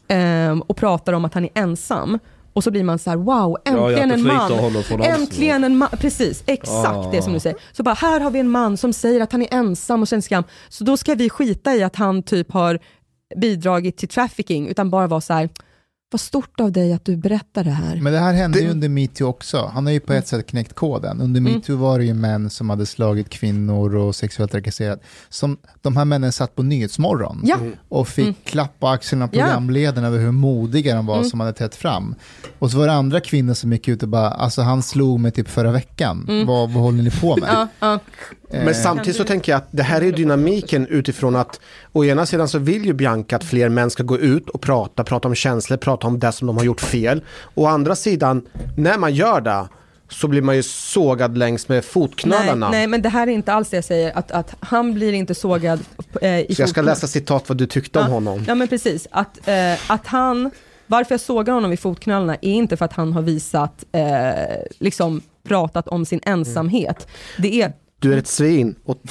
ehm, 0.08 0.62
och 0.62 0.78
pratar 0.78 1.14
om 1.14 1.26
att 1.26 1.34
han 1.34 1.44
är 1.44 1.50
ensam, 1.54 2.20
och 2.54 2.64
så 2.64 2.72
blir 2.72 2.84
man 2.84 3.00
så 3.00 3.10
här, 3.10 3.18
wow, 3.18 3.58
Ja, 3.64 3.92
ja, 3.92 3.98
äntligen 3.98 4.12
att 4.12 4.52
en 4.52 4.98
man. 4.98 5.02
Äntligen 5.02 5.64
en 5.64 5.78
man. 5.78 5.90
Precis, 5.90 6.44
exakt 6.46 6.88
Ah. 6.98 7.10
det 7.12 7.22
som 7.22 7.34
du 7.34 7.40
säger. 7.40 7.58
Så 7.72 7.84
bara, 7.84 7.96
här 7.96 8.20
har 8.20 8.32
vi 8.32 8.40
en 8.40 8.50
man 8.50 8.78
som 8.78 8.94
säger 8.94 9.22
att 9.22 9.32
han 9.32 9.42
är 9.42 9.54
ensam 9.54 10.02
och 10.02 10.08
känner 10.08 10.22
skam. 10.22 10.44
Så 10.70 10.84
då 10.84 10.98
ska 10.98 11.16
vi 11.16 11.30
skita 11.30 11.76
i 11.76 11.84
att 11.84 11.96
han 11.96 12.24
typ 12.24 12.52
har 12.52 12.80
bidragit 13.36 13.98
till 13.98 14.08
trafficking, 14.10 14.68
utan 14.68 14.90
bara 14.90 15.08
vara 15.08 15.22
så 15.22 15.34
här, 15.34 15.50
vad 16.11 16.19
stort 16.22 16.59
av 16.59 16.72
dig 16.72 16.93
att 16.93 17.06
du 17.06 17.15
berättar 17.17 17.64
det 17.64 17.69
här. 17.72 17.95
Men 17.95 18.14
det 18.14 18.19
här 18.19 18.33
hände 18.33 18.59
ju 18.59 18.69
under 18.69 18.90
metoo 18.90 19.27
också. 19.27 19.72
Han 19.73 19.85
har 19.85 19.93
ju 19.93 19.99
på 19.99 20.14
ett 20.14 20.27
sätt 20.27 20.48
knäckt 20.48 20.73
koden. 20.73 21.22
Under 21.22 21.40
Mm. 21.40 21.53
metoo 21.53 21.75
var 21.77 21.99
det 21.99 22.06
ju 22.06 22.14
män 22.14 22.49
som 22.49 22.69
hade 22.69 22.85
slagit 22.85 23.30
kvinnor 23.30 23.95
och 23.95 24.15
sexuellt 24.15 24.51
trakasserat. 24.51 25.01
Som 25.30 25.57
de 25.81 25.98
här 25.98 26.06
männen 26.06 26.31
satt 26.31 26.56
på 26.56 26.64
Nyhetsmorgon 26.64 27.41
Ja. 27.43 27.57
och 27.90 28.07
fick 28.07 28.23
Mm. 28.25 28.35
klapp 28.43 28.80
på 28.80 28.88
axeln 28.88 29.22
av 29.22 29.30
Ja. 29.31 29.43
programledarna 29.45 30.07
över 30.07 30.19
hur 30.19 30.31
modiga 30.31 30.95
de 30.95 31.06
var 31.06 31.17
Mm. 31.17 31.30
som 31.30 31.40
hade 31.40 31.53
trätt 31.53 31.75
fram. 31.75 32.15
Och 32.59 32.72
så 32.72 32.77
var 32.77 32.88
det 32.88 32.93
andra 32.93 33.19
kvinnor 33.19 33.53
som 33.53 33.72
gick 33.73 33.88
ut 33.88 34.03
och 34.03 34.09
bara, 34.09 34.30
alltså 34.31 34.61
han 34.61 34.83
slog 34.83 35.19
mig 35.19 35.31
typ 35.31 35.48
förra 35.49 35.72
veckan. 35.72 36.25
Mm. 36.30 36.48
Vad, 36.48 36.69
vad 36.72 36.83
håller 36.83 37.03
ni 37.03 37.11
på 37.11 37.35
med? 37.38 37.49
Ja, 37.51 37.67
ja. 37.80 37.99
Men 38.52 38.76
samtidigt 38.76 39.16
så 39.16 39.24
tänker 39.24 39.52
jag 39.52 39.58
att 39.58 39.68
det 39.72 39.84
här 39.84 40.02
är 40.04 40.12
dynamiken 40.12 40.88
utifrån 40.88 41.36
att 41.36 41.60
å 41.92 42.06
ena 42.06 42.26
sidan 42.26 42.48
så 42.48 42.60
vill 42.60 42.86
ju 42.86 42.94
Bianca 42.94 43.36
att 43.36 43.44
fler 43.44 43.70
män 43.70 43.90
ska 43.90 44.04
gå 44.04 44.18
ut 44.18 44.50
och 44.50 44.62
prata, 44.62 45.04
prata 45.04 45.28
om 45.28 45.36
känslor, 45.36 45.78
prata 45.78 46.08
om 46.08 46.20
det 46.20 46.32
som 46.32 46.48
de 46.48 46.58
har 46.58 46.64
gjort 46.64 46.82
fel. 46.82 47.22
Å 47.56 47.66
andra 47.66 47.96
sidan, 47.96 48.42
när 48.78 48.98
man 48.98 49.14
gör 49.14 49.42
det 49.42 49.66
så 50.10 50.28
blir 50.28 50.42
man 50.42 50.56
ju 50.56 50.64
sågad 50.64 51.38
längs 51.38 51.70
med 51.70 51.76
Nej, 51.76 51.82
fotknölarna. 51.82 52.70
nej, 52.70 52.88
men 52.88 53.02
det 53.02 53.10
här 53.10 53.28
är 53.28 53.32
inte 53.32 53.54
alls 53.54 53.70
det 53.70 53.78
jag 53.78 53.84
säger, 53.84 54.18
att, 54.18 54.32
att 54.32 54.56
han 54.60 54.94
blir 54.94 55.14
inte 55.14 55.36
sågad 55.36 55.80
eh, 56.22 56.40
i 56.40 56.56
Så 56.56 56.62
jag 56.62 56.70
ska 56.70 56.82
läsa 56.82 57.08
citat 57.08 57.50
vad 57.50 57.58
du 57.58 57.66
tyckte 57.66 58.00
om 58.00 58.06
Ja, 58.06 58.12
honom. 58.12 58.44
Ja 58.48 58.56
men 58.56 58.68
precis, 58.68 59.08
att, 59.12 59.48
eh, 59.48 59.92
att 59.92 60.08
han, 60.08 60.52
varför 60.88 61.14
jag 61.14 61.22
sågar 61.22 61.54
honom 61.54 61.74
i 61.74 61.78
fotknölarna 61.78 62.36
är 62.36 62.52
inte 62.52 62.78
för 62.78 62.86
att 62.86 62.94
han 62.94 63.14
har 63.14 63.22
visat, 63.22 63.84
eh, 63.92 64.02
liksom 64.80 65.22
pratat 65.44 65.88
om 65.88 66.06
sin 66.06 66.20
ensamhet. 66.24 67.08
Det 67.38 67.62
är 67.62 67.74
du 68.02 68.14
är 68.14 68.18
ett 68.18 68.28
svin. 68.28 68.76
Och... 68.86 69.02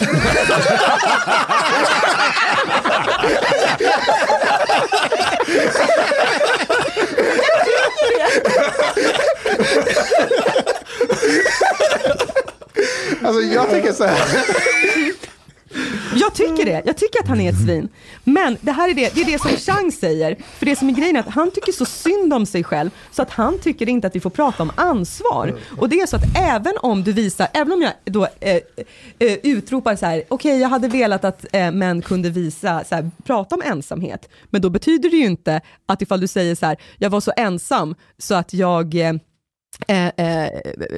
alltså 13.22 13.40
jag 13.40 13.70
tänker 13.70 13.92
så 13.92 14.04
här. 14.04 14.18
Jag 16.14 16.34
tycker 16.34 16.64
det, 16.64 16.82
jag 16.84 16.96
tycker 16.96 17.20
att 17.20 17.28
han 17.28 17.40
är 17.40 17.50
ett 17.50 17.64
svin. 17.64 17.88
Men 18.24 18.56
det 18.60 18.72
här 18.72 18.88
är 18.88 18.94
det, 18.94 19.14
det 19.14 19.20
är 19.20 19.24
det 19.24 19.38
som 19.38 19.50
Chang 19.50 19.92
säger. 19.92 20.36
För 20.58 20.66
det 20.66 20.76
som 20.76 20.88
är 20.88 20.92
grejen 20.92 21.16
är 21.16 21.20
att 21.20 21.28
han 21.28 21.50
tycker 21.50 21.72
så 21.72 21.84
synd 21.84 22.34
om 22.34 22.46
sig 22.46 22.64
själv, 22.64 22.90
så 23.10 23.22
att 23.22 23.30
han 23.30 23.58
tycker 23.58 23.88
inte 23.88 24.06
att 24.06 24.16
vi 24.16 24.20
får 24.20 24.30
prata 24.30 24.62
om 24.62 24.72
ansvar. 24.76 25.58
Och 25.78 25.88
det 25.88 26.00
är 26.00 26.06
så 26.06 26.16
att 26.16 26.38
även 26.38 26.72
om 26.82 27.04
du 27.04 27.12
visar, 27.12 27.48
även 27.52 27.72
om 27.72 27.82
jag 27.82 27.92
då 28.04 28.28
eh, 28.40 28.56
eh, 29.18 29.38
utropar 29.42 29.96
så 29.96 30.06
här, 30.06 30.22
okej 30.28 30.60
jag 30.60 30.68
hade 30.68 30.88
velat 30.88 31.24
att 31.24 31.46
eh, 31.52 31.72
män 31.72 32.02
kunde 32.02 32.30
visa, 32.30 32.84
så 32.84 32.94
här, 32.94 33.10
prata 33.24 33.54
om 33.54 33.62
ensamhet. 33.64 34.28
Men 34.50 34.62
då 34.62 34.70
betyder 34.70 35.10
det 35.10 35.16
ju 35.16 35.26
inte 35.26 35.60
att 35.86 36.02
ifall 36.02 36.20
du 36.20 36.26
säger 36.26 36.54
så 36.54 36.66
här, 36.66 36.76
jag 36.98 37.10
var 37.10 37.20
så 37.20 37.32
ensam 37.36 37.94
så 38.18 38.34
att 38.34 38.54
jag 38.54 38.94
eh, 38.94 39.14
eh, 39.88 40.06
eh 40.06 40.50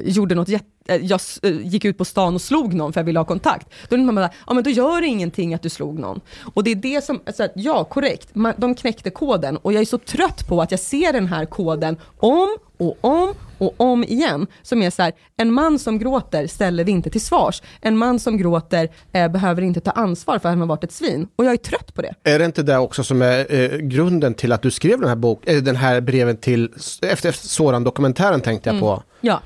gjorde 0.05 0.35
något 0.35 0.49
jätte 0.49 0.72
jag 0.87 1.13
s- 1.13 1.41
eh, 1.43 1.67
gick 1.67 1.85
ut 1.85 1.99
på 1.99 2.05
stan 2.05 2.35
och 2.35 2.41
slog 2.41 2.75
någon 2.75 2.93
för 2.93 3.01
jag 3.01 3.05
ville 3.05 3.19
ha 3.19 3.25
kontakt. 3.25 3.69
Då 3.89 3.97
är 3.97 4.01
man 4.01 4.15
bara, 4.15 4.31
ja 4.47 4.55
men 4.55 4.65
då 4.65 4.71
gör 4.71 5.01
det 5.01 5.07
ingenting 5.07 5.55
att 5.55 5.63
du 5.63 5.69
slog 5.69 5.99
någon. 5.99 6.21
Och 6.55 6.65
det 6.65 6.71
är 6.71 6.75
det 6.75 7.05
som, 7.05 7.21
alltså, 7.27 7.49
ja 7.55 7.85
korrekt, 7.85 8.29
man, 8.35 8.55
de 8.57 8.75
knäckte 8.75 9.11
koden 9.11 9.57
och 9.57 9.73
jag 9.73 9.81
är 9.81 9.85
så 9.87 9.99
trött 9.99 10.49
på 10.49 10.63
att 10.63 10.71
jag 10.71 10.81
ser 10.81 11.13
den 11.13 11.27
här 11.27 11.45
koden 11.47 11.97
om 12.19 12.57
och 12.79 12.97
om 13.01 13.35
och 13.59 13.75
om 13.77 14.05
igen. 14.05 14.47
Som 14.63 14.83
är 14.83 14.91
så 14.91 15.03
här, 15.03 15.13
en 15.37 15.53
man 15.53 15.79
som 15.79 15.99
gråter 15.99 16.47
ställer 16.47 16.85
vi 16.85 16.93
inte 16.93 17.11
till 17.11 17.21
svars. 17.21 17.63
En 17.81 17.99
man 17.99 18.19
som 18.19 18.37
gråter 18.39 18.89
eh, 19.13 19.29
behöver 19.29 19.63
inte 19.63 19.81
ta 19.81 19.91
ansvar 19.91 20.39
för 20.39 20.49
att 20.49 20.53
han 20.53 20.61
har 20.61 20.67
varit 20.67 20.85
ett 20.85 20.93
svin. 20.93 21.29
Och 21.37 21.45
jag 21.45 21.53
är 21.53 21.57
trött 21.57 21.95
på 21.95 22.03
det. 22.03 22.15
Är 22.25 22.39
det 22.39 22.45
inte 22.45 22.63
det 22.63 22.79
också 22.79 23.05
som 23.05 23.23
är 23.23 23.55
eh, 23.55 23.77
grunden 23.79 24.35
till 24.35 24.53
att 24.53 24.63
du 24.63 24.71
skrev 24.71 25.01
den 25.01 25.09
här, 25.09 25.17
bok, 25.17 25.47
eh, 25.47 25.63
den 25.63 25.77
här 25.77 26.01
breven 26.01 26.37
till, 26.37 26.73
efter, 27.03 27.29
efter 27.29 27.49
Soran-dokumentären 27.49 28.41
tänkte 28.41 28.71
jag 28.71 28.81
på. 28.81 29.03
Ja. 29.21 29.41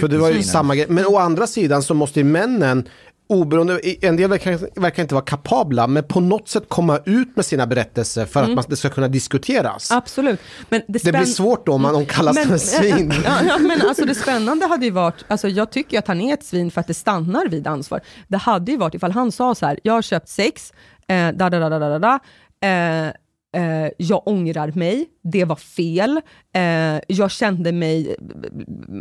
För 0.00 0.08
det 0.08 0.18
var 0.18 0.30
ju 0.30 0.42
samma 0.42 0.76
grej. 0.76 0.86
Men 0.88 1.06
å 1.06 1.16
andra 1.18 1.46
sidan 1.46 1.82
så 1.82 1.94
måste 1.94 2.20
ju 2.20 2.24
männen 2.24 2.88
oberoende, 3.28 3.80
en 4.06 4.16
del 4.16 4.30
verkar, 4.30 4.80
verkar 4.80 5.02
inte 5.02 5.14
vara 5.14 5.24
kapabla, 5.24 5.86
men 5.86 6.04
på 6.04 6.20
något 6.20 6.48
sätt 6.48 6.64
komma 6.68 6.98
ut 7.04 7.36
med 7.36 7.44
sina 7.46 7.66
berättelser 7.66 8.26
för 8.26 8.42
att 8.42 8.50
man, 8.50 8.64
det 8.68 8.76
ska 8.76 8.88
kunna 8.88 9.08
diskuteras. 9.08 9.90
Absolut. 9.90 10.40
Men 10.68 10.82
det, 10.88 11.04
Det 11.04 11.12
blir 11.12 11.24
svårt 11.24 11.66
då 11.66 11.72
om 11.72 11.82
man 11.82 11.94
om 11.94 12.06
kallas 12.06 12.34
Men- 12.34 12.48
för 12.48 12.58
svin. 12.58 13.12
Ja, 13.24 13.38
ja, 13.48 13.58
men 13.58 13.82
alltså 13.88 14.04
det 14.04 14.14
spännande 14.14 14.66
hade 14.66 14.84
ju 14.84 14.90
varit, 14.90 15.24
alltså 15.28 15.48
jag 15.48 15.70
tycker 15.70 15.98
att 15.98 16.08
han 16.08 16.20
är 16.20 16.34
ett 16.34 16.44
svin 16.44 16.70
för 16.70 16.80
att 16.80 16.86
det 16.86 16.94
stannar 16.94 17.48
vid 17.48 17.66
ansvar. 17.66 18.00
Det 18.28 18.36
hade 18.36 18.72
ju 18.72 18.78
varit 18.78 18.94
ifall 18.94 19.12
han 19.12 19.32
sa 19.32 19.54
så 19.54 19.66
här, 19.66 19.78
jag 19.82 19.92
har 19.92 20.02
köpt 20.02 20.28
sex, 20.28 20.72
eh, 21.08 21.28
da 21.28 21.50
da 21.50 21.58
da 21.58 21.68
da 21.68 21.78
da, 21.78 21.98
da 21.98 22.18
eh, 22.62 23.06
eh, 23.56 23.90
jag 23.96 24.28
ångrar 24.28 24.72
mig, 24.74 25.06
det 25.24 25.44
var 25.44 25.56
fel, 25.56 26.20
eh, 26.54 26.62
jag 27.06 27.30
kände 27.30 27.72
mig 27.72 28.16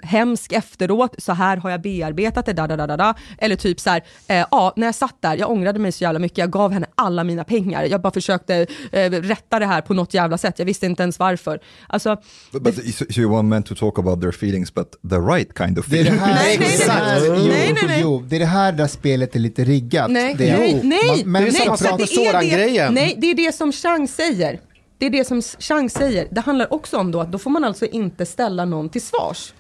hemsk 0.04 0.52
efteråt, 0.52 1.16
så 1.18 1.34
här 1.34 1.58
har 1.58 1.70
jag 1.70 1.82
bearbetat 1.82 2.46
det, 2.46 2.54
da, 2.54 2.68
da, 2.68 2.76
da, 2.78 2.88
da, 2.88 2.98
da. 2.98 3.14
eller 3.38 3.56
typ 3.56 3.80
så 3.80 3.90
här, 3.90 4.02
eh, 4.28 4.46
ja, 4.52 4.74
när 4.76 4.88
jag 4.88 4.96
satt 4.96 5.16
där, 5.22 5.38
jag 5.38 5.52
ångrade 5.52 5.80
mig 5.80 5.92
så 5.92 6.04
jävla 6.04 6.20
mycket, 6.20 6.38
jag 6.38 6.52
gav 6.52 6.72
henne 6.72 6.88
alla 6.96 7.24
mina 7.24 7.44
pengar, 7.44 7.84
jag 7.84 8.02
bara 8.02 8.14
försökte 8.14 8.68
eh, 8.92 9.10
rätta 9.12 9.60
det 9.60 9.66
här 9.66 9.82
på 9.82 9.94
något 9.94 10.14
jävla 10.14 10.38
sätt, 10.38 10.60
jag 10.60 10.66
visste 10.66 10.86
inte 10.86 11.04
ens 11.04 11.20
varför. 11.20 11.60
Alltså, 11.88 12.18
But, 12.52 12.64
but 12.64 12.76
so 12.96 13.06
so 13.10 13.22
you 13.22 13.32
want 13.32 13.50
men 13.50 13.64
to 13.64 13.76
talk 13.76 14.00
about 14.00 14.22
their 14.22 14.32
feelings, 14.32 14.74
but 14.74 14.92
the 15.10 15.16
right 15.16 15.58
kind 15.58 15.80
of 15.80 15.86
Det 15.88 16.00
är 16.00 16.04
det 16.04 16.10
feelings. 16.10 16.22
här, 16.28 16.36
Nej, 16.44 16.58
nej, 16.60 16.68
det 16.78 16.84
är 16.84 16.88
det 16.88 16.92
här, 16.94 17.20
nej. 17.20 17.28
jo, 17.28 17.34
Nej, 17.48 17.74
nej, 17.74 17.84
nej. 17.88 18.00
jo, 18.02 18.24
det 18.28 18.36
är 18.36 18.40
det 18.40 18.46
här 18.46 18.72
där 18.72 18.88
spelet 18.88 19.36
är 19.36 19.40
lite 19.40 19.64
riggat. 19.64 20.12
Nej, 20.12 20.36
det 20.38 20.50
är, 20.50 20.58
nej, 20.58 20.80
nej, 20.84 21.00
man- 21.24 21.32
men 21.32 21.44
det 21.44 21.50
är 21.50 21.52
samma 21.52 21.78
sak 21.78 21.90
med 21.92 22.00
det 22.00 22.04
är 22.04 22.24
det- 22.24 22.30
Soran-grejen. 22.32 22.94
Nej, 22.94 23.16
det 23.18 23.28
är 23.32 23.36
det 23.36 23.56
som 23.56 23.72
Chang 23.72 24.08
säger. 24.08 24.60
Det 25.02 25.06
är 25.06 25.10
det 25.10 25.28
som 25.28 25.42
Chang 25.42 25.90
säger. 25.90 26.28
Det 26.32 26.42
handlar 26.42 26.74
också 26.74 26.98
om 26.98 27.12
då 27.12 27.22
att 27.22 27.32
då 27.32 27.38
får 27.38 27.50
man 27.50 27.64
alltså 27.64 27.86
inte 27.86 28.26
ställa 28.26 28.66
någon 28.66 28.90
till 28.90 29.02
svars. 29.02 29.54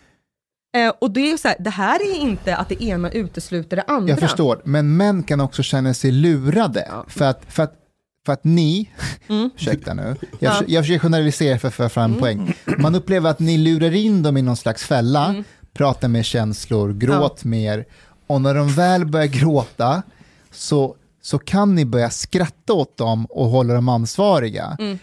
Eh, 0.77 0.93
och 1.01 1.11
det 1.11 1.19
är 1.21 1.31
ju 1.31 1.37
så 1.37 1.47
här, 1.47 1.57
det 1.59 1.69
här 1.69 1.99
är 2.11 2.19
inte 2.21 2.55
att 2.55 2.69
det 2.69 2.83
ena 2.83 3.11
utesluter 3.11 3.75
det 3.77 3.83
andra. 3.87 4.09
Jag 4.09 4.19
förstår, 4.19 4.61
men 4.65 4.97
män 4.97 5.23
kan 5.23 5.41
också 5.41 5.63
känna 5.63 5.93
sig 5.93 6.11
lurade. 6.11 6.87
För, 7.07 7.25
att, 7.25 7.45
för, 7.47 7.63
att, 7.63 7.73
för 8.25 8.33
att 8.33 8.43
ni, 8.43 8.89
ursäkta 9.27 9.93
nu, 9.93 10.15
jag, 10.39 10.53
försöker, 10.53 10.73
jag 10.73 10.83
försöker 10.83 10.99
generalisera 10.99 11.59
för 11.59 11.67
att 11.67 11.73
föra 11.73 11.89
fram 11.89 12.13
en 12.13 12.19
poäng. 12.19 12.53
Man 12.77 12.95
upplever 12.95 13.29
att 13.29 13.39
ni 13.39 13.57
lurar 13.57 13.95
in 13.95 14.23
dem 14.23 14.37
i 14.37 14.41
någon 14.41 14.57
slags 14.57 14.83
fälla, 14.83 15.43
pratar 15.73 16.07
med 16.07 16.25
känslor, 16.25 16.93
gråt 16.93 17.43
mer. 17.43 17.85
Och 18.27 18.41
när 18.41 18.55
de 18.55 18.69
väl 18.69 19.05
börjar 19.05 19.27
gråta 19.27 20.03
så, 20.51 20.95
så 21.21 21.39
kan 21.39 21.75
ni 21.75 21.85
börja 21.85 22.09
skratta 22.09 22.73
åt 22.73 22.97
dem 22.97 23.25
och 23.25 23.45
hålla 23.45 23.73
dem 23.73 23.89
ansvariga. 23.89 24.75
Men- 24.79 24.99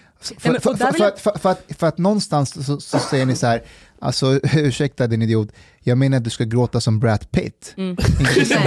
för, 1.79 1.87
att- 1.87 1.99
någonstans 1.99 2.67
så, 2.67 2.81
så 2.81 2.99
säger 2.99 3.27
ni 3.27 3.37
så 3.37 3.47
här, 3.47 3.63
alltså 4.01 4.41
ursäkta 4.55 5.07
din 5.07 5.23
idiot, 5.23 5.49
jag 5.81 5.99
menar 5.99 6.17
att 6.17 6.25
du 6.25 6.31
ska 6.31 6.45
gråta 6.45 6.81
som 6.81 7.01
Brad 7.01 7.31
Pitt. 7.31 7.75
Mm. 7.77 7.91
Inte, 8.21 8.45
som, 8.45 8.63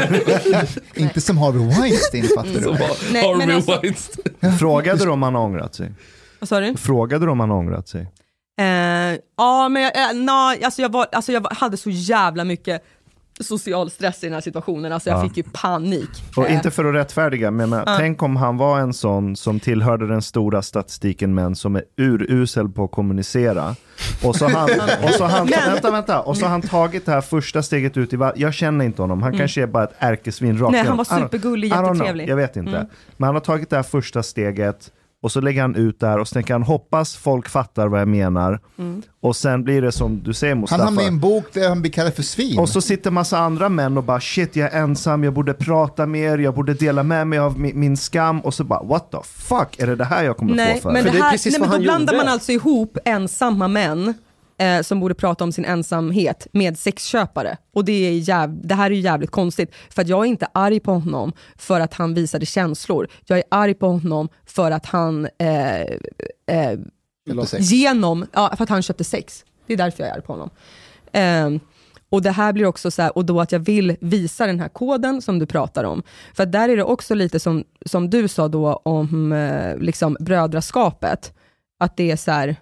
inte 0.95 1.21
som 1.21 1.37
Harvey 1.37 1.67
Weinstein 1.81 2.23
fattar 2.35 2.53
du. 2.53 2.61
Som 2.63 2.77
Nej, 3.13 3.35
men 3.35 3.39
Harvey 3.41 3.55
alltså- 3.55 3.79
Weinstein. 3.81 4.57
Frågade 4.59 5.05
du 5.05 5.09
om 5.11 5.23
han 5.23 5.35
ångrat 5.35 5.75
sig? 5.75 5.91
Vad 6.39 6.49
sa 6.49 6.59
du? 6.59 6.77
Frågade 6.77 7.25
du 7.25 7.31
om 7.31 7.39
han 7.39 7.51
ångrat 7.51 7.87
sig? 7.87 8.01
Eh, 8.59 8.65
ja, 9.37 9.69
men 9.69 9.81
jag, 9.83 9.97
eh, 10.09 10.13
na, 10.15 10.55
alltså 10.63 10.81
jag, 10.81 10.91
var, 10.91 11.07
alltså 11.11 11.31
jag 11.31 11.41
var- 11.41 11.55
hade 11.55 11.77
så 11.77 11.89
jävla 11.89 12.43
mycket 12.43 12.83
social 13.43 13.89
stress 13.91 14.23
i 14.23 14.27
den 14.27 14.33
här 14.33 14.41
situationen, 14.41 14.91
alltså 14.93 15.09
jag 15.09 15.19
Ja. 15.19 15.23
fick 15.23 15.37
ju 15.37 15.43
panik. 15.43 16.09
Och 16.35 16.45
Eh, 16.49 16.53
inte 16.55 16.71
för 16.71 16.85
att 16.85 16.95
rättfärdiga, 16.95 17.51
men 17.51 17.69
menar, 17.69 17.97
tänk 17.97 18.23
om 18.23 18.35
han 18.35 18.57
var 18.57 18.79
en 18.79 18.93
sån 18.93 19.35
som 19.35 19.59
tillhörde 19.59 20.07
den 20.07 20.21
stora 20.21 20.61
statistiken 20.61 21.33
män 21.35 21.55
som 21.55 21.75
är 21.75 21.83
urusel 21.97 22.69
på 22.69 22.83
att 22.83 22.91
kommunicera. 22.91 23.75
Och 24.23 24.35
så 24.35 24.47
han, 24.49 24.69
och 25.03 25.09
så 25.09 25.23
han, 25.25 25.47
Men- 25.49 25.71
vänta, 25.73 25.91
vänta, 25.91 26.21
och 26.21 26.37
så 26.37 26.45
han 26.45 26.61
tagit 26.61 27.05
det 27.05 27.11
här 27.11 27.21
första 27.21 27.63
steget 27.63 27.97
ut 27.97 28.13
i 28.13 28.15
va- 28.15 28.33
Jag 28.35 28.53
känner 28.53 28.85
inte 28.85 29.01
honom, 29.01 29.21
han 29.23 29.37
kanske 29.37 29.61
är 29.63 29.67
bara 29.67 29.83
ett 29.83 29.95
ärkesvin 29.99 30.51
rakt 30.57 30.61
Mm. 30.61 30.71
Nej, 30.71 30.87
han 30.87 30.97
var 30.97 31.05
supergullig, 31.05 31.67
jättetrevlig. 31.69 32.29
Jag 32.29 32.35
vet 32.35 32.55
inte. 32.55 32.75
Mm. 32.75 32.87
Men 33.17 33.25
han 33.27 33.35
har 33.35 33.39
tagit 33.41 33.69
det 33.69 33.75
här 33.75 33.83
första 33.83 34.23
steget 34.23 34.91
och 35.23 35.31
så 35.31 35.41
lägger 35.41 35.61
han 35.61 35.75
ut 35.75 35.99
där 35.99 36.17
och 36.17 36.27
så 36.27 36.33
tänker 36.33 36.53
han 36.53 36.63
hoppas 36.63 37.15
folk 37.15 37.49
fattar 37.49 37.87
vad 37.87 38.01
jag 38.01 38.07
menar. 38.07 38.59
Mm. 38.77 39.01
Och 39.21 39.35
sen 39.35 39.63
blir 39.63 39.81
det 39.81 39.91
som 39.91 40.21
du 40.23 40.33
säger 40.33 40.53
Han 40.53 40.61
Mustafa. 40.61 40.83
hamnar 40.83 41.03
i 41.03 41.07
en 41.07 41.19
bok 41.19 41.45
där 41.53 41.69
han 41.69 41.81
blir 41.81 41.91
kallad 41.91 42.13
för 42.13 42.23
svin. 42.23 42.59
Och 42.59 42.69
så 42.69 42.81
sitter 42.81 43.11
massa 43.11 43.37
andra 43.37 43.69
män 43.69 43.97
och 43.97 44.03
bara 44.03 44.19
shit 44.19 44.55
jag 44.55 44.73
är 44.73 44.81
ensam, 44.81 45.23
jag 45.23 45.33
borde 45.33 45.53
prata 45.53 46.05
mer, 46.05 46.37
jag 46.37 46.53
borde 46.55 46.73
dela 46.73 47.03
med 47.03 47.27
mig 47.27 47.39
av 47.39 47.59
min, 47.59 47.79
min 47.79 47.97
skam 47.97 48.39
och 48.39 48.53
så 48.53 48.63
bara 48.63 48.83
what 48.83 49.11
the 49.11 49.17
fuck, 49.23 49.79
är 49.79 49.87
det 49.87 49.95
det 49.95 50.05
här 50.05 50.23
jag 50.23 50.37
kommer 50.37 50.55
Nej, 50.55 50.75
få 50.75 50.81
för? 50.81 50.91
men 50.91 51.03
För 51.03 51.09
det 51.11 51.17
det 51.17 51.19
är 51.19 51.23
här, 51.23 51.31
precis 51.31 51.53
nej, 51.53 51.59
vad 51.59 51.69
men 51.69 51.69
då 51.69 51.91
han 51.91 51.97
blandar 51.97 52.13
gjorde. 52.13 52.25
man 52.25 52.33
alltså 52.33 52.51
ihop 52.51 52.97
ensamma 53.05 53.67
män 53.67 54.13
eh, 54.61 54.81
som 54.81 54.99
borde 54.99 55.13
prata 55.13 55.43
om 55.43 55.51
sin 55.51 55.65
ensamhet 55.65 56.47
med 56.51 56.77
sexköpare. 56.77 57.57
Och 57.73 57.85
det, 57.85 57.91
är 57.91 58.11
jäv, 58.11 58.67
det 58.67 58.75
här 58.75 58.91
är 58.91 58.95
ju 58.95 59.01
jävligt 59.01 59.31
konstigt, 59.31 59.71
för 59.89 60.01
att 60.01 60.07
jag 60.07 60.19
är 60.19 60.29
inte 60.29 60.47
arg 60.53 60.79
på 60.79 60.93
honom 60.93 61.33
för 61.55 61.79
att 61.79 61.93
han 61.93 62.13
visade 62.13 62.45
känslor. 62.45 63.07
Jag 63.25 63.37
är 63.37 63.43
arg 63.51 63.73
på 63.73 63.87
honom 63.87 64.29
för 64.45 64.71
att 64.71 64.85
han 64.85 65.27
eh, 65.37 65.81
eh, 65.81 66.79
genom, 67.59 68.25
ja, 68.33 68.53
för 68.57 68.63
att 68.63 68.69
han 68.69 68.81
köpte 68.81 69.03
sex. 69.03 69.45
Det 69.67 69.73
är 69.73 69.77
därför 69.77 70.03
jag 70.03 70.09
är 70.09 70.15
arg 70.15 70.21
på 70.21 70.33
honom. 70.33 70.49
Ehm, 71.11 71.59
och 72.09 72.21
det 72.21 72.31
här 72.31 72.53
blir 72.53 72.65
också 72.65 72.91
så 72.91 73.01
här, 73.01 73.17
och 73.17 73.25
då 73.25 73.41
att 73.41 73.51
jag 73.51 73.59
vill 73.59 73.95
visa 74.01 74.47
den 74.47 74.59
här 74.59 74.69
koden 74.69 75.21
som 75.21 75.39
du 75.39 75.45
pratar 75.45 75.83
om. 75.83 76.03
För 76.33 76.45
där 76.45 76.69
är 76.69 76.77
det 76.77 76.83
också 76.83 77.15
lite 77.15 77.39
som, 77.39 77.63
som 77.85 78.09
du 78.09 78.27
sa 78.27 78.47
då 78.47 78.73
om 78.73 79.31
eh, 79.31 79.77
liksom 79.77 80.17
brödraskapet. 80.19 81.33
Att 81.79 81.97
det 81.97 82.11
är 82.11 82.15
så 82.15 82.31
här, 82.31 82.55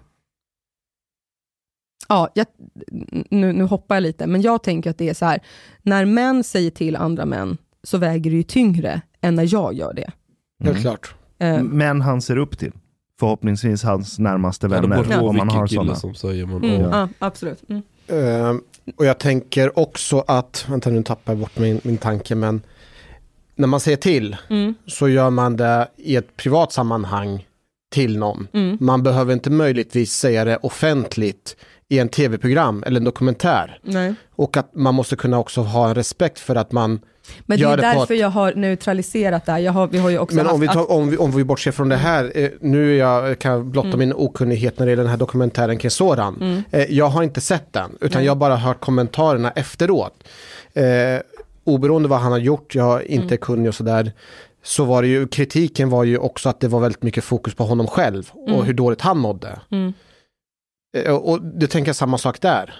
ja, 2.10 2.28
jag, 2.34 2.46
nu, 3.30 3.52
nu 3.52 3.64
hoppar 3.64 3.96
jag 3.96 4.02
lite, 4.02 4.26
men 4.26 4.42
jag 4.42 4.62
tänker 4.62 4.90
att 4.90 4.98
det 4.98 5.08
är 5.08 5.14
så 5.14 5.24
här, 5.24 5.40
när 5.82 6.04
män 6.04 6.44
säger 6.44 6.70
till 6.70 6.96
andra 6.96 7.24
män, 7.26 7.58
så 7.82 7.98
väger 7.98 8.30
det 8.30 8.36
ju 8.36 8.42
tyngre 8.42 9.00
än 9.20 9.34
när 9.34 9.48
jag 9.52 9.74
gör 9.74 9.94
det. 9.94 10.10
Helt 10.64 10.80
klart. 10.80 11.14
Eh, 11.38 11.62
Män 11.62 12.00
han 12.00 12.22
ser 12.22 12.36
upp 12.36 12.58
till. 12.58 12.72
Förhoppningsvis 13.20 13.82
hans 13.82 14.18
närmaste 14.18 14.66
Ja, 14.66 14.80
det 14.80 14.88
vänner, 14.88 15.18
på 15.18 15.26
om 15.26 15.36
man 15.36 15.48
har 15.48 15.66
sådana. 15.66 15.94
som 15.94 16.14
säger 16.14 16.46
men, 16.46 16.56
mm, 16.56 16.80
ja. 16.80 16.88
ja, 16.92 17.08
absolut. 17.18 17.62
Mm. 17.68 17.82
Ehm, 18.08 18.60
och 18.96 19.04
jag 19.06 19.18
tänker 19.18 19.78
också 19.78 20.24
att, 20.26 20.66
vänta 20.68 20.90
nu 20.90 21.02
tappar 21.02 21.32
jag 21.32 21.40
bort 21.40 21.58
min, 21.58 21.80
min 21.84 21.96
tanke, 21.98 22.34
men 22.34 22.62
när 23.56 23.66
man 23.68 23.80
säger 23.80 23.96
till 23.96 24.36
Mm. 24.50 24.74
så 24.86 25.08
gör 25.08 25.30
man 25.30 25.56
det 25.56 25.88
i 25.96 26.16
ett 26.16 26.36
privat 26.36 26.72
sammanhang 26.72 27.46
till 27.90 28.18
någon. 28.18 28.48
Mm. 28.52 28.76
Man 28.80 29.02
behöver 29.02 29.32
inte 29.32 29.50
möjligtvis 29.50 30.12
säga 30.12 30.44
det 30.44 30.56
offentligt 30.56 31.56
i 31.92 31.98
en 31.98 32.08
tv-program 32.08 32.82
eller 32.86 33.00
en 33.00 33.04
dokumentär. 33.04 33.78
Nej. 33.82 34.14
Och 34.36 34.56
att 34.56 34.74
man 34.74 34.94
måste 34.94 35.16
kunna 35.16 35.38
också 35.38 35.60
ha 35.60 35.88
en 35.88 35.94
respekt 35.94 36.38
för 36.38 36.56
att 36.56 36.72
man 36.72 37.00
Men 37.46 37.58
det 37.58 37.64
är 37.64 37.76
det 37.76 37.82
därför 37.82 38.14
ett- 38.14 38.20
jag 38.20 38.28
har 38.30 38.54
neutraliserat 38.54 39.46
det 39.46 39.52
här. 39.52 39.58
Jag 39.58 39.72
har, 39.72 39.86
vi 39.86 39.98
har 39.98 40.10
ju 40.10 40.18
också 40.18 40.36
Men 40.36 40.46
haft 40.46 40.54
om 40.54 40.60
vi, 40.60 40.68
tar, 40.68 40.90
om, 40.90 41.10
vi, 41.10 41.16
om 41.16 41.30
vi 41.30 41.44
bortser 41.44 41.70
från 41.72 41.88
det 41.88 41.96
här, 41.96 42.32
eh, 42.34 42.48
nu 42.60 42.96
jag, 42.96 43.38
kan 43.38 43.52
jag 43.52 43.66
blotta 43.66 43.88
Mm. 43.88 43.98
min 43.98 44.12
okunnighet 44.12 44.78
när 44.78 44.86
det 44.86 44.90
gäller 44.92 45.02
den 45.02 45.10
här 45.10 45.18
dokumentären 45.18 45.78
kring 45.78 45.90
Soran. 45.90 46.36
Mm. 46.40 46.62
Eh, 46.70 46.92
jag 46.96 47.08
har 47.08 47.22
inte 47.22 47.40
sett 47.40 47.72
den, 47.72 47.90
utan 48.00 48.18
Nej. 48.18 48.24
jag 48.26 48.30
har 48.30 48.36
bara 48.36 48.56
hört 48.56 48.80
kommentarerna 48.80 49.50
efteråt. 49.50 50.14
Eh, 50.72 50.84
oberoende 51.64 52.08
vad 52.08 52.20
han 52.20 52.32
har 52.32 52.38
gjort, 52.38 52.74
jag 52.74 53.02
inte 53.02 53.24
Mm. 53.34 53.38
kunnig 53.38 53.68
och 53.68 53.74
sådär, 53.74 54.12
så 54.62 54.84
var 54.84 55.02
det 55.02 55.08
ju, 55.08 55.26
kritiken 55.26 55.90
var 55.90 56.04
ju 56.04 56.18
också 56.18 56.48
att 56.48 56.60
det 56.60 56.68
var 56.68 56.80
väldigt 56.80 57.02
mycket 57.02 57.24
fokus 57.24 57.54
på 57.54 57.64
honom 57.64 57.86
själv 57.86 58.30
och 58.32 58.48
Mm. 58.48 58.62
hur 58.62 58.74
dåligt 58.74 59.00
han 59.00 59.18
mådde. 59.18 59.58
Eh, 60.96 61.14
och 61.14 61.42
det 61.42 61.66
tänker 61.66 61.92
samma 61.92 62.18
sak 62.18 62.40
där. 62.40 62.74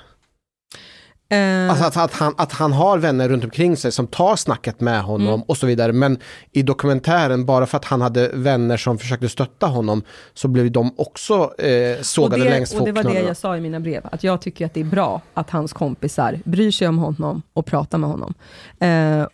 Eh, 1.32 1.70
Alltså 1.70 1.84
att, 1.84 1.96
att, 1.96 2.12
han, 2.14 2.34
att 2.38 2.52
han 2.52 2.72
har 2.72 2.98
vänner 2.98 3.28
runt 3.28 3.44
omkring 3.44 3.76
sig 3.76 3.92
som 3.92 4.06
tar 4.06 4.36
snacket 4.36 4.80
med 4.80 5.02
honom 5.02 5.28
Mm. 5.28 5.42
och 5.42 5.56
så 5.56 5.66
vidare. 5.66 5.92
Men 5.92 6.18
i 6.52 6.62
dokumentären, 6.62 7.44
bara 7.46 7.66
för 7.66 7.76
att 7.76 7.84
han 7.84 8.00
hade 8.00 8.28
vänner 8.34 8.76
som 8.76 8.98
försökte 8.98 9.28
stötta 9.28 9.66
honom, 9.66 10.02
så 10.34 10.48
blev 10.48 10.72
de 10.72 10.94
också 10.96 11.60
eh, 11.60 12.00
sågade 12.00 12.44
det, 12.44 12.50
längs 12.50 12.74
och 12.74 12.84
det 12.86 12.92
var 12.92 13.04
det 13.04 13.20
jag 13.20 13.36
sa 13.36 13.56
i 13.56 13.60
mina 13.60 13.80
brev, 13.80 14.02
att 14.12 14.24
jag 14.24 14.40
tycker 14.40 14.66
att 14.66 14.74
det 14.74 14.80
är 14.80 14.84
bra 14.84 15.20
att 15.34 15.50
hans 15.50 15.72
kompisar 15.72 16.38
bryr 16.44 16.70
sig 16.70 16.88
om 16.88 16.98
honom 16.98 17.42
och 17.52 17.66
pratar 17.66 17.98
med 17.98 18.10
honom. 18.10 18.34
Eh, 18.80 19.26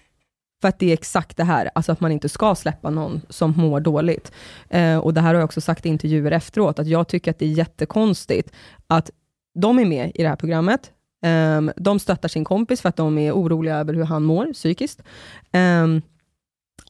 för 0.66 0.68
att 0.68 0.78
det 0.78 0.90
är 0.90 0.92
exakt 0.92 1.36
det 1.36 1.44
här, 1.44 1.70
alltså 1.74 1.92
att 1.92 2.00
man 2.00 2.12
inte 2.12 2.28
ska 2.28 2.54
släppa 2.54 2.90
någon 2.90 3.20
som 3.28 3.54
mår 3.56 3.80
dåligt. 3.80 4.32
Eh, 4.68 4.98
och 4.98 5.14
det 5.14 5.20
här 5.20 5.28
har 5.28 5.34
jag 5.34 5.44
också 5.44 5.60
sagt 5.60 5.86
i 5.86 5.88
intervjuer 5.88 6.30
efteråt, 6.30 6.78
att 6.78 6.86
jag 6.86 7.08
tycker 7.08 7.30
att 7.30 7.38
det 7.38 7.46
är 7.46 7.50
jättekonstigt 7.50 8.52
att 8.86 9.10
de 9.54 9.78
är 9.78 9.84
med 9.84 10.12
i 10.14 10.22
det 10.22 10.28
här 10.28 10.36
programmet, 10.36 10.90
eh, 11.24 11.60
de 11.76 11.98
stöttar 11.98 12.28
sin 12.28 12.44
kompis 12.44 12.80
för 12.80 12.88
att 12.88 12.96
de 12.96 13.18
är 13.18 13.32
oroliga 13.32 13.76
över 13.76 13.94
hur 13.94 14.04
han 14.04 14.24
mår 14.24 14.52
psykiskt. 14.52 15.02
Eh, 15.52 15.86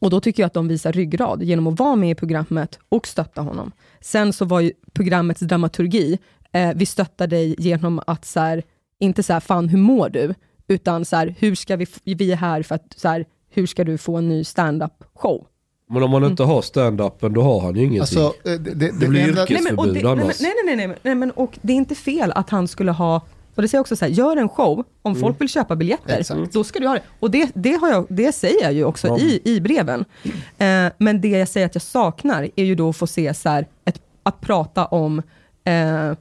och 0.01 0.09
då 0.09 0.19
tycker 0.19 0.43
jag 0.43 0.47
att 0.47 0.53
de 0.53 0.67
visar 0.67 0.91
ryggrad 0.91 1.43
genom 1.43 1.67
att 1.67 1.79
vara 1.79 1.95
med 1.95 2.11
i 2.11 2.15
programmet 2.15 2.79
och 2.89 3.07
stötta 3.07 3.41
honom. 3.41 3.71
Sen 4.01 4.33
så 4.33 4.45
var 4.45 4.59
ju 4.59 4.71
programmets 4.93 5.41
dramaturgi, 5.41 6.19
eh, 6.51 6.71
vi 6.75 6.85
stöttar 6.85 7.27
dig 7.27 7.55
genom 7.57 8.01
att 8.07 8.25
så 8.25 8.39
här, 8.39 8.63
inte 8.99 9.23
så 9.23 9.33
här, 9.33 9.39
fan 9.39 9.69
hur 9.69 9.79
mår 9.79 10.09
du? 10.09 10.33
Utan 10.67 11.05
så 11.05 11.15
här, 11.15 11.35
hur 11.39 11.55
ska 11.55 11.75
vi, 11.75 11.87
vi 12.03 12.31
är 12.31 12.35
här 12.35 12.63
för 12.63 12.75
att, 12.75 12.93
så 12.95 13.07
här, 13.07 13.25
hur 13.49 13.67
ska 13.67 13.83
du 13.83 13.97
få 13.97 14.15
en 14.17 14.29
ny 14.29 14.43
stand-up 14.43 15.03
show? 15.13 15.45
Men 15.89 16.03
om 16.03 16.11
man 16.11 16.23
inte 16.23 16.43
har 16.43 16.61
stand-upen 16.61 17.33
då 17.33 17.41
har 17.41 17.59
han 17.59 17.75
ju 17.75 17.81
ingenting. 17.81 17.99
Alltså, 17.99 18.19
eh, 18.19 18.51
det, 18.51 18.57
det, 18.57 18.99
det 18.99 19.07
blir 19.07 19.21
enda- 19.29 19.41
yrkesförbud 19.43 19.93
Nej 19.93 20.01
det, 20.03 20.09
annars. 20.11 20.39
nej, 20.41 20.53
nej, 20.65 20.75
nej, 20.75 20.87
nej, 20.87 20.97
nej, 21.03 21.15
men 21.15 21.31
och 21.31 21.59
det 21.61 21.73
är 21.73 21.77
inte 21.77 21.95
fel 21.95 22.31
att 22.35 22.49
han 22.49 22.67
skulle 22.67 22.91
ha 22.91 23.21
Och 23.55 23.61
det 23.61 23.67
säger 23.67 23.77
jag 23.77 23.81
också 23.81 23.95
så 23.95 24.05
här, 24.05 24.11
gör 24.11 24.37
en 24.37 24.49
show, 24.49 24.83
om 25.01 25.11
Mm. 25.11 25.21
folk 25.21 25.41
vill 25.41 25.49
köpa 25.49 25.75
biljetter, 25.75 26.19
Exakt. 26.19 26.53
då 26.53 26.63
ska 26.63 26.79
du 26.79 26.87
ha 26.87 26.93
det. 26.93 27.01
Och 27.19 27.31
det, 27.31 27.51
det, 27.55 27.73
har 27.73 27.89
jag, 27.89 28.05
det 28.09 28.31
säger 28.31 28.63
jag 28.63 28.73
ju 28.73 28.83
också 28.85 29.07
Ja. 29.07 29.17
i, 29.17 29.41
i 29.43 29.61
breven. 29.61 30.05
Eh, 30.57 30.85
men 30.97 31.21
det 31.21 31.27
jag 31.29 31.47
säger 31.47 31.65
att 31.65 31.75
jag 31.75 31.81
saknar, 31.81 32.49
är 32.55 32.63
ju 32.63 32.75
då 32.75 32.89
att 32.89 32.97
få 32.97 33.07
se 33.07 33.33
så 33.33 33.49
här, 33.49 33.67
ett, 33.85 34.01
att 34.23 34.41
prata 34.41 34.85
om, 34.85 35.19
eh, 35.63 36.13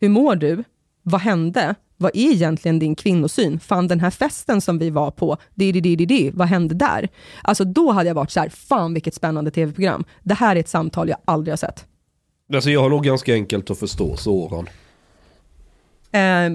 hur 0.00 0.08
mår 0.08 0.36
du? 0.36 0.64
Vad 1.02 1.20
hände? 1.20 1.74
Vad 2.00 2.10
är 2.14 2.32
egentligen 2.32 2.78
din 2.78 2.94
kvinnosyn? 2.94 3.60
Fan 3.60 3.88
den 3.88 4.00
här 4.00 4.10
festen 4.10 4.60
som 4.60 4.78
vi 4.78 4.90
var 4.90 5.10
på, 5.10 5.36
di, 5.54 5.72
di, 5.72 5.80
di, 5.80 5.96
di, 5.96 6.06
di, 6.06 6.30
vad 6.30 6.48
hände 6.48 6.74
där? 6.74 7.08
Alltså 7.42 7.64
då 7.64 7.92
hade 7.92 8.08
jag 8.08 8.14
varit 8.14 8.30
så 8.30 8.40
här, 8.40 8.48
fan 8.48 8.94
vilket 8.94 9.14
spännande 9.14 9.50
tv-program. 9.50 10.04
Det 10.22 10.34
här 10.34 10.56
är 10.56 10.60
ett 10.60 10.68
samtal 10.68 11.08
jag 11.08 11.18
aldrig 11.24 11.52
har 11.52 11.56
sett. 11.56 11.86
Alltså 12.54 12.70
jag 12.70 12.80
har 12.80 12.88
nog 12.88 13.04
ganska 13.04 13.34
enkelt 13.34 13.70
att 13.70 13.78
förstå 13.78 14.16
Soran. 14.16 14.68
Eh, 16.12 16.50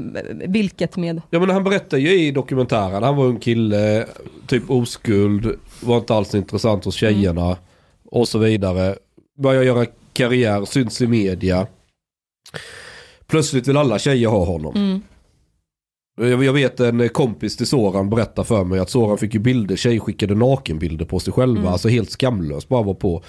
vilket 0.48 0.98
med? 0.98 1.22
Ja 1.30 1.40
men 1.40 1.50
han 1.50 1.64
berättar 1.64 1.98
ju 1.98 2.20
i 2.20 2.32
dokumentären, 2.32 3.04
han 3.04 3.16
var 3.16 3.28
en 3.28 3.40
kille, 3.40 4.08
typ 4.48 4.70
oskuld, 4.70 5.56
var 5.82 5.98
inte 5.98 6.14
alls 6.14 6.36
intressant 6.36 6.86
hos 6.86 6.96
tjejerna 6.96 7.58
och 8.06 8.28
så 8.28 8.40
vidare. 8.40 8.96
Börjar 9.38 9.64
göra 9.64 9.86
karriär, 10.14 10.66
syns 10.66 11.02
i 11.02 11.08
media. 11.08 11.68
Plötsligt 13.28 13.68
vill 13.68 13.78
alla 13.78 14.00
tjejer 14.00 14.28
ha 14.28 14.46
honom. 14.46 14.76
Mm. 14.76 15.02
Jag 16.18 16.54
vet 16.54 16.80
en 16.80 17.10
kompis 17.10 17.58
till 17.58 17.68
Soran 17.68 18.10
berättar 18.10 18.44
för 18.44 18.64
mig 18.64 18.80
att 18.80 18.90
Soran 18.90 19.18
fick 19.18 19.34
ju 19.34 19.40
bilder, 19.40 19.76
tjejer 19.76 20.00
skickade 20.00 20.36
nakenbilder 20.36 21.06
på 21.06 21.20
sig 21.20 21.34
själva, 21.34 21.60
Mm. 21.60 21.72
alltså 21.72 21.88
helt 21.90 22.12
skamlöst, 22.12 22.70
bara 22.70 22.84
var 22.84 22.94
på. 22.94 23.24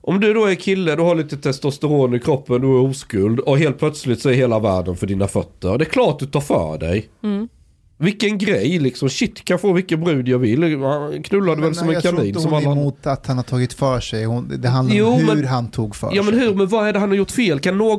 Om 0.00 0.20
du 0.20 0.34
då 0.34 0.44
är 0.44 0.54
kille, 0.54 0.96
du 0.96 1.02
har 1.02 1.14
lite 1.14 1.36
testosteron 1.36 2.14
i 2.14 2.20
kroppen, 2.20 2.60
du 2.60 2.66
är 2.66 2.80
oskuld 2.80 3.40
och 3.40 3.58
helt 3.58 3.78
plötsligt 3.78 4.20
så 4.20 4.28
är 4.28 4.32
hela 4.34 4.58
världen 4.58 4.96
för 4.96 5.06
dina 5.06 5.28
fötter. 5.28 5.78
Det 5.78 5.84
är 5.84 5.88
klart 5.88 6.18
du 6.18 6.26
tar 6.26 6.40
för 6.40 6.78
dig. 6.78 7.08
Mm. 7.22 7.48
Vilken 7.98 8.38
grej 8.38 8.78
liksom, 8.78 9.08
shit 9.10 9.44
kan 9.44 9.58
få 9.58 9.72
vilken 9.72 10.00
brud 10.04 10.28
jag 10.28 10.38
vill. 10.38 10.58
Knullade 11.24 11.60
väl 11.62 11.74
som 11.74 11.88
en 11.88 11.94
jag 11.94 12.02
tror 12.02 12.12
kanin 12.12 12.28
inte 12.28 12.40
som 12.40 12.52
hon 12.52 12.62
alla 12.66 12.72
emot 12.80 13.06
att 13.06 13.26
han 13.26 13.36
har 13.36 13.44
tagit 13.44 13.72
för 13.72 14.00
sig. 14.00 14.24
Hon, 14.24 14.52
det 14.62 14.68
handlar 14.68 14.96
Jo, 14.96 15.06
om 15.06 15.20
hur 15.20 15.26
men- 15.34 15.44
han 15.44 15.70
tog 15.70 15.96
för 15.96 16.10
Ja 16.14 16.22
men 16.22 16.34
sig. 16.34 16.42
hur, 16.44 16.54
men 16.54 16.66
vad 16.68 16.88
är 16.88 16.92
det 16.92 16.98
han 16.98 17.08
har 17.08 17.16
gjort 17.16 17.30
fel? 17.30 17.60
Kan 17.60 17.78
någon 17.78 17.98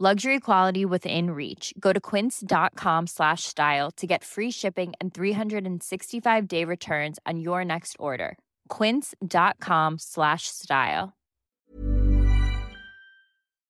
Luxury 0.00 0.38
quality 0.38 0.84
within 0.84 1.30
reach. 1.30 1.74
Go 1.80 1.92
to 1.92 1.98
quince.com 1.98 3.06
slash 3.06 3.42
style 3.42 3.90
to 3.96 4.06
get 4.06 4.22
free 4.22 4.50
shipping 4.52 4.92
and 5.00 5.12
365 5.12 6.46
day 6.46 6.64
returns 6.64 7.18
on 7.26 7.40
your 7.40 7.64
next 7.64 7.96
order. 7.98 8.38
Quince.com 8.68 9.98
slash 9.98 10.42
style. 10.46 11.12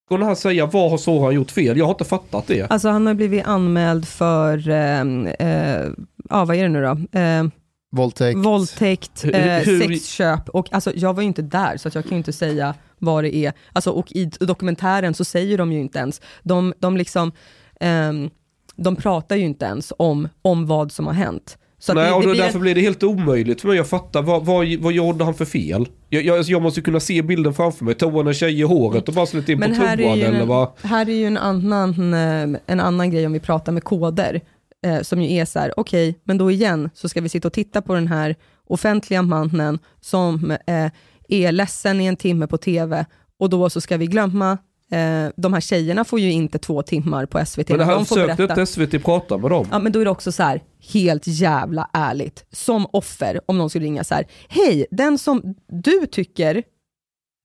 Går 0.08 0.18
han 0.18 0.36
säga 0.36 0.66
vad 0.66 0.90
har 0.90 0.98
Soran 0.98 1.34
gjort 1.34 1.50
fel? 1.50 1.78
Jag 1.78 1.84
har 1.84 1.90
inte 1.92 2.05
fattat 2.05 2.47
det. 2.47 2.70
Alltså 2.70 2.89
han 2.89 3.07
har 3.07 3.15
blivit 3.15 3.47
anmäld 3.47 4.08
för, 4.08 4.68
eh, 4.68 5.00
eh, 5.26 5.86
ja 6.31 6.44
vad 6.44 6.57
är 6.57 6.62
det 6.62 6.68
nu 6.68 6.82
då? 6.82 7.18
Eh, 7.18 7.44
Våldtäkt. 7.91 8.39
Våldtäkt, 8.39 9.25
eh, 9.25 9.41
hur- 9.41 9.81
sexköp 9.81 10.49
och 10.49 10.73
alltså 10.73 10.92
jag 10.94 11.15
var 11.15 11.23
ju 11.23 11.28
inte 11.28 11.42
där 11.42 11.76
så 11.76 11.89
att 11.89 11.94
jag 11.94 12.05
kan 12.05 12.10
ju 12.12 12.17
inte 12.17 12.33
säga 12.33 12.75
vad 12.99 13.25
det 13.25 13.36
är. 13.36 13.52
Alltså 13.73 13.91
och 13.91 14.12
i 14.12 14.25
dokumentären 14.25 15.15
så 15.15 15.25
säger 15.25 15.58
de 15.58 15.73
ju 15.73 15.81
inte 15.81 15.99
ens, 15.99 16.20
de, 16.42 16.75
de 16.78 16.97
liksom, 16.97 17.33
ehm, 17.81 18.31
de 18.76 18.97
pratar 18.97 19.36
ju 19.36 19.44
inte 19.44 19.65
ens 19.65 19.92
om, 19.99 20.28
om 20.42 20.67
vad 20.67 20.92
som 20.92 21.07
har 21.07 21.15
hänt. 21.15 21.58
Så 21.81 21.94
Nej, 21.94 22.05
det, 22.05 22.12
och 22.12 22.20
det 22.20 22.26
då, 22.26 22.33
blir 22.33 22.42
därför 22.42 22.58
blir 22.58 22.75
det 22.75 22.81
helt 22.81 23.02
omöjligt 23.02 23.60
för 23.60 23.68
mig 23.68 23.78
att 23.78 23.89
fatta 23.89 24.23
vad, 24.23 24.44
vad, 24.44 24.67
vad 24.78 24.92
gjorde 24.92 25.25
han 25.25 25.34
för 25.34 25.44
fel? 25.44 25.89
Jag, 26.08 26.23
jag, 26.23 26.36
alltså 26.36 26.52
jag 26.52 26.62
måste 26.62 26.81
kunna 26.81 27.00
se 27.00 27.23
bilden 27.23 27.55
framför 27.55 27.84
mig. 27.84 27.94
Tog 27.94 28.17
han 28.17 28.26
en 28.26 28.34
tjej 28.34 28.60
i 28.60 28.62
håret 28.62 29.08
och 29.08 29.15
bara 29.15 29.26
slet 29.26 29.49
in 29.49 29.58
Men 29.58 29.70
på 29.70 29.76
toan 29.76 30.20
eller 30.20 30.47
vad? 30.47 30.68
här 30.83 31.08
är 31.08 31.15
ju 31.15 31.26
en 31.26 31.36
annan, 31.39 32.15
eh, 32.15 32.60
en 32.67 32.81
annan 32.81 33.10
grej 33.10 33.26
om 33.26 33.33
vi 33.33 33.41
pratar 33.41 33.73
med 33.73 33.84
koder, 33.84 34.41
eh, 34.86 35.02
som 35.02 35.23
ju 35.23 35.36
är 35.36 35.44
så 35.44 35.58
här, 35.58 35.73
okej, 35.76 36.20
men 36.24 36.39
då 36.39 36.50
igen 36.50 36.90
så 36.94 37.08
ska 37.08 37.20
vi 37.20 37.28
sitta 37.28 37.48
och 37.48 37.55
titta 37.55 37.82
på 37.82 37.94
den 37.94 38.07
här 38.08 38.36
offentliga 38.66 39.23
mannen 39.23 39.78
som 40.00 40.50
eh, 40.50 40.90
är 41.28 41.52
ledsen 41.52 42.00
i 42.00 42.07
en 42.07 42.16
timme 42.16 42.47
på 42.47 42.58
TV 42.58 43.07
och 43.39 43.50
då 43.50 43.70
så 43.70 43.81
ska 43.81 43.97
vi 43.97 44.07
glömma, 44.07 44.58
eh, 44.92 45.26
de 45.36 45.52
här 45.52 45.60
tjejerna 45.60 46.05
får 46.05 46.20
ju 46.20 46.32
inte 46.32 46.58
två 46.58 46.82
timmar 46.82 47.26
på 47.26 47.47
SVT, 47.47 47.68
Men 47.68 47.78
det 47.78 48.05
försökte 48.05 48.36
berätta. 48.36 48.60
inte 48.60 48.66
SVT 48.66 49.05
prata 49.05 49.39
med 49.39 49.50
dem. 49.50 49.66
Ja, 49.70 49.78
men 49.78 49.92
då 49.92 50.00
är 50.00 50.05
det 50.05 50.10
också 50.10 50.32
så 50.32 50.42
här, 50.42 50.62
helt 50.92 51.26
jävla 51.26 51.90
ärligt, 51.92 52.44
som 52.50 52.86
offer, 52.92 53.40
om 53.47 53.58
någon 53.58 53.70
skulle 53.70 53.84
ringa 53.84 54.05
så 54.05 54.15
här, 54.15 54.26
hej, 54.48 54.86
den 54.90 55.18
som 55.18 55.55
du 55.68 56.07
tycker 56.07 56.62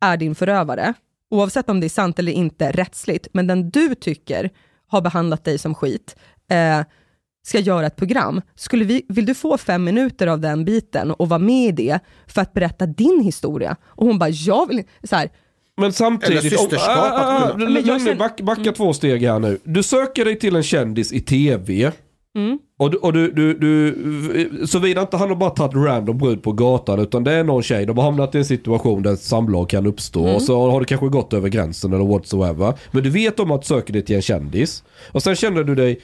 är 0.05 0.17
din 0.17 0.35
förövare, 0.35 0.93
oavsett 1.31 1.69
om 1.69 1.79
det 1.79 1.87
är 1.87 1.89
sant 1.89 2.19
eller 2.19 2.31
inte 2.31 2.71
rättsligt, 2.71 3.27
men 3.33 3.47
den 3.47 3.69
du 3.69 3.95
tycker 3.95 4.49
har 4.87 5.01
behandlat 5.01 5.43
dig 5.43 5.57
som 5.57 5.75
skit, 5.75 6.15
eh, 6.49 6.81
ska 7.45 7.59
göra 7.59 7.85
ett 7.85 7.95
program. 7.95 8.41
Skulle 8.55 8.85
vi, 8.85 9.05
vill 9.09 9.25
du 9.25 9.33
få 9.33 9.57
fem 9.57 9.83
minuter 9.83 10.27
av 10.27 10.39
den 10.39 10.65
biten 10.65 11.11
och 11.11 11.29
vara 11.29 11.39
med 11.39 11.79
i 11.79 11.85
det 11.87 11.99
för 12.27 12.41
att 12.41 12.53
berätta 12.53 12.85
din 12.85 13.21
historia? 13.23 13.75
Och 13.85 14.07
hon 14.07 14.19
bara, 14.19 14.29
jag 14.29 14.67
vill 14.67 14.83
så 15.03 15.15
här, 15.15 15.29
Men 15.77 15.93
samtidigt... 15.93 16.39
Eller 16.39 16.49
systerskap, 16.49 17.57
Men 17.57 17.85
jag 17.85 18.17
back, 18.17 18.41
backa 18.41 18.71
två 18.71 18.93
steg 18.93 19.21
här 19.23 19.39
nu. 19.39 19.59
Du 19.63 19.83
söker 19.83 20.25
dig 20.25 20.39
till 20.39 20.55
en 20.55 20.63
kändis 20.63 21.11
i 21.13 21.19
TV. 21.21 21.91
mm, 22.35 22.59
Och, 22.77 22.91
du, 22.91 22.97
och 22.97 23.13
du, 23.13 23.31
du, 23.31 23.53
du, 23.53 24.67
såvida 24.67 25.01
inte 25.01 25.17
han 25.17 25.29
har 25.29 25.35
bara 25.35 25.49
tagit 25.49 25.75
random 25.75 26.17
brud 26.17 26.43
på 26.43 26.51
gatan 26.51 26.99
utan 26.99 27.23
det 27.23 27.31
är 27.33 27.43
någon 27.43 27.63
tjej, 27.63 27.85
de 27.85 27.97
har 27.97 28.03
hamnat 28.05 28.35
i 28.35 28.37
en 28.37 28.45
situation 28.45 29.03
där 29.03 29.15
samlag 29.15 29.69
kan 29.69 29.85
uppstå 29.87 30.23
Mm. 30.23 30.35
och 30.35 30.41
så 30.41 30.71
har 30.71 30.79
du 30.79 30.85
kanske 30.85 31.07
gått 31.07 31.33
över 31.33 31.49
gränsen 31.49 31.93
eller 31.93 32.05
whatsoever. 32.05 32.73
Men 32.91 33.03
du 33.03 33.09
vet 33.09 33.39
om 33.39 33.51
att 33.51 33.61
du 33.61 33.65
söker 33.67 33.93
dig 33.93 34.01
till 34.05 34.15
en 34.15 34.21
kändis 34.21 34.83
och 35.11 35.23
sen 35.23 35.35
känner 35.35 35.63
du 35.63 35.75
dig 35.75 35.99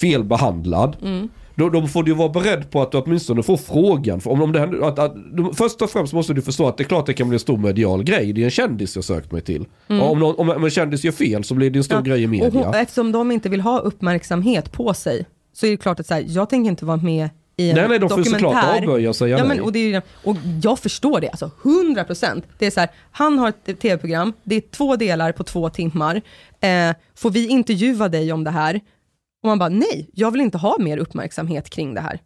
felbehandlad. 0.00 0.96
mm. 1.02 1.28
Då, 1.54 1.68
då 1.68 1.86
får 1.86 2.02
du 2.02 2.14
vara 2.14 2.28
beredd 2.28 2.70
på 2.70 2.82
att 2.82 2.92
du 2.92 2.98
åtminstone 2.98 3.42
får 3.42 3.56
frågan. 3.56 4.20
För 4.20 4.30
om, 4.30 4.42
om 4.42 4.52
det 4.52 4.60
händer, 4.60 4.88
att, 4.88 4.98
att, 4.98 5.14
först 5.54 5.82
och 5.82 5.90
främst 5.90 6.12
måste 6.12 6.34
du 6.34 6.42
förstå 6.42 6.68
att 6.68 6.76
det 6.76 6.82
är 6.82 6.88
klart 6.88 7.06
det 7.06 7.14
kan 7.14 7.28
bli 7.28 7.36
en 7.36 7.40
stor 7.40 7.56
medial 7.56 8.02
grej. 8.02 8.32
Det 8.32 8.40
är 8.40 8.44
en 8.44 8.50
kändis 8.50 8.96
jag 8.96 9.04
sökt 9.04 9.32
mig 9.32 9.40
till. 9.40 9.66
Och 9.86 10.10
om, 10.10 10.18
någon, 10.18 10.50
om, 10.50 10.64
en 10.64 10.70
kändis 10.70 11.04
gör 11.04 11.12
fel 11.12 11.44
så 11.44 11.54
blir 11.54 11.70
det 11.70 11.78
en 11.78 11.84
stor 11.84 12.02
grej 12.02 12.22
i 12.22 12.26
media. 12.26 12.64
hon, 12.64 12.74
eftersom 12.74 13.12
de 13.12 13.30
inte 13.30 13.48
vill 13.48 13.60
ha 13.60 13.78
uppmärksamhet 13.78 14.72
på 14.72 14.94
sig, 14.94 15.26
så 15.52 15.66
är 15.66 15.70
det 15.70 15.76
klart 15.76 16.00
att 16.00 16.06
så 16.06 16.14
här, 16.14 16.24
jag 16.26 16.50
tänker 16.50 16.70
inte 16.70 16.84
vara 16.84 16.96
med 16.96 17.28
i 17.56 17.70
en 17.70 17.76
Nej, 17.76 17.88
nej, 17.88 17.98
de 17.98 18.08
får 18.08 18.22
såklart 18.22 18.64
avböja 18.64 19.08
och 19.08 19.16
säga 19.16 19.38
ja, 19.38 19.44
men, 19.44 19.60
och, 19.60 19.76
är, 19.76 20.02
och 20.24 20.36
jag 20.62 20.78
förstår 20.78 21.20
det, 21.20 21.28
alltså 21.28 21.50
100 21.64 22.04
procent. 22.04 22.44
Det 22.58 22.66
är 22.66 22.70
så 22.70 22.80
här, 22.80 22.88
han 23.10 23.38
har 23.38 23.48
ett 23.48 23.80
tv-program, 23.80 24.32
det 24.42 24.56
är 24.56 24.60
två 24.60 24.96
delar 24.96 25.32
på 25.32 25.44
två 25.44 25.70
timmar. 25.70 26.22
Eh, 26.60 26.94
får 27.14 27.30
vi 27.30 27.48
intervjua 27.48 28.08
dig 28.08 28.32
om 28.32 28.44
det 28.44 28.50
här? 28.50 28.80
Och 29.48 29.50
man 29.50 29.58
bara, 29.58 29.68
nej, 29.68 30.10
jag 30.12 30.30
vill 30.30 30.40
inte 30.40 30.58
ha 30.58 30.76
mer 30.78 30.98
uppmärksamhet 30.98 31.70
kring 31.70 31.94
det 31.94 32.00
här. 32.00 32.20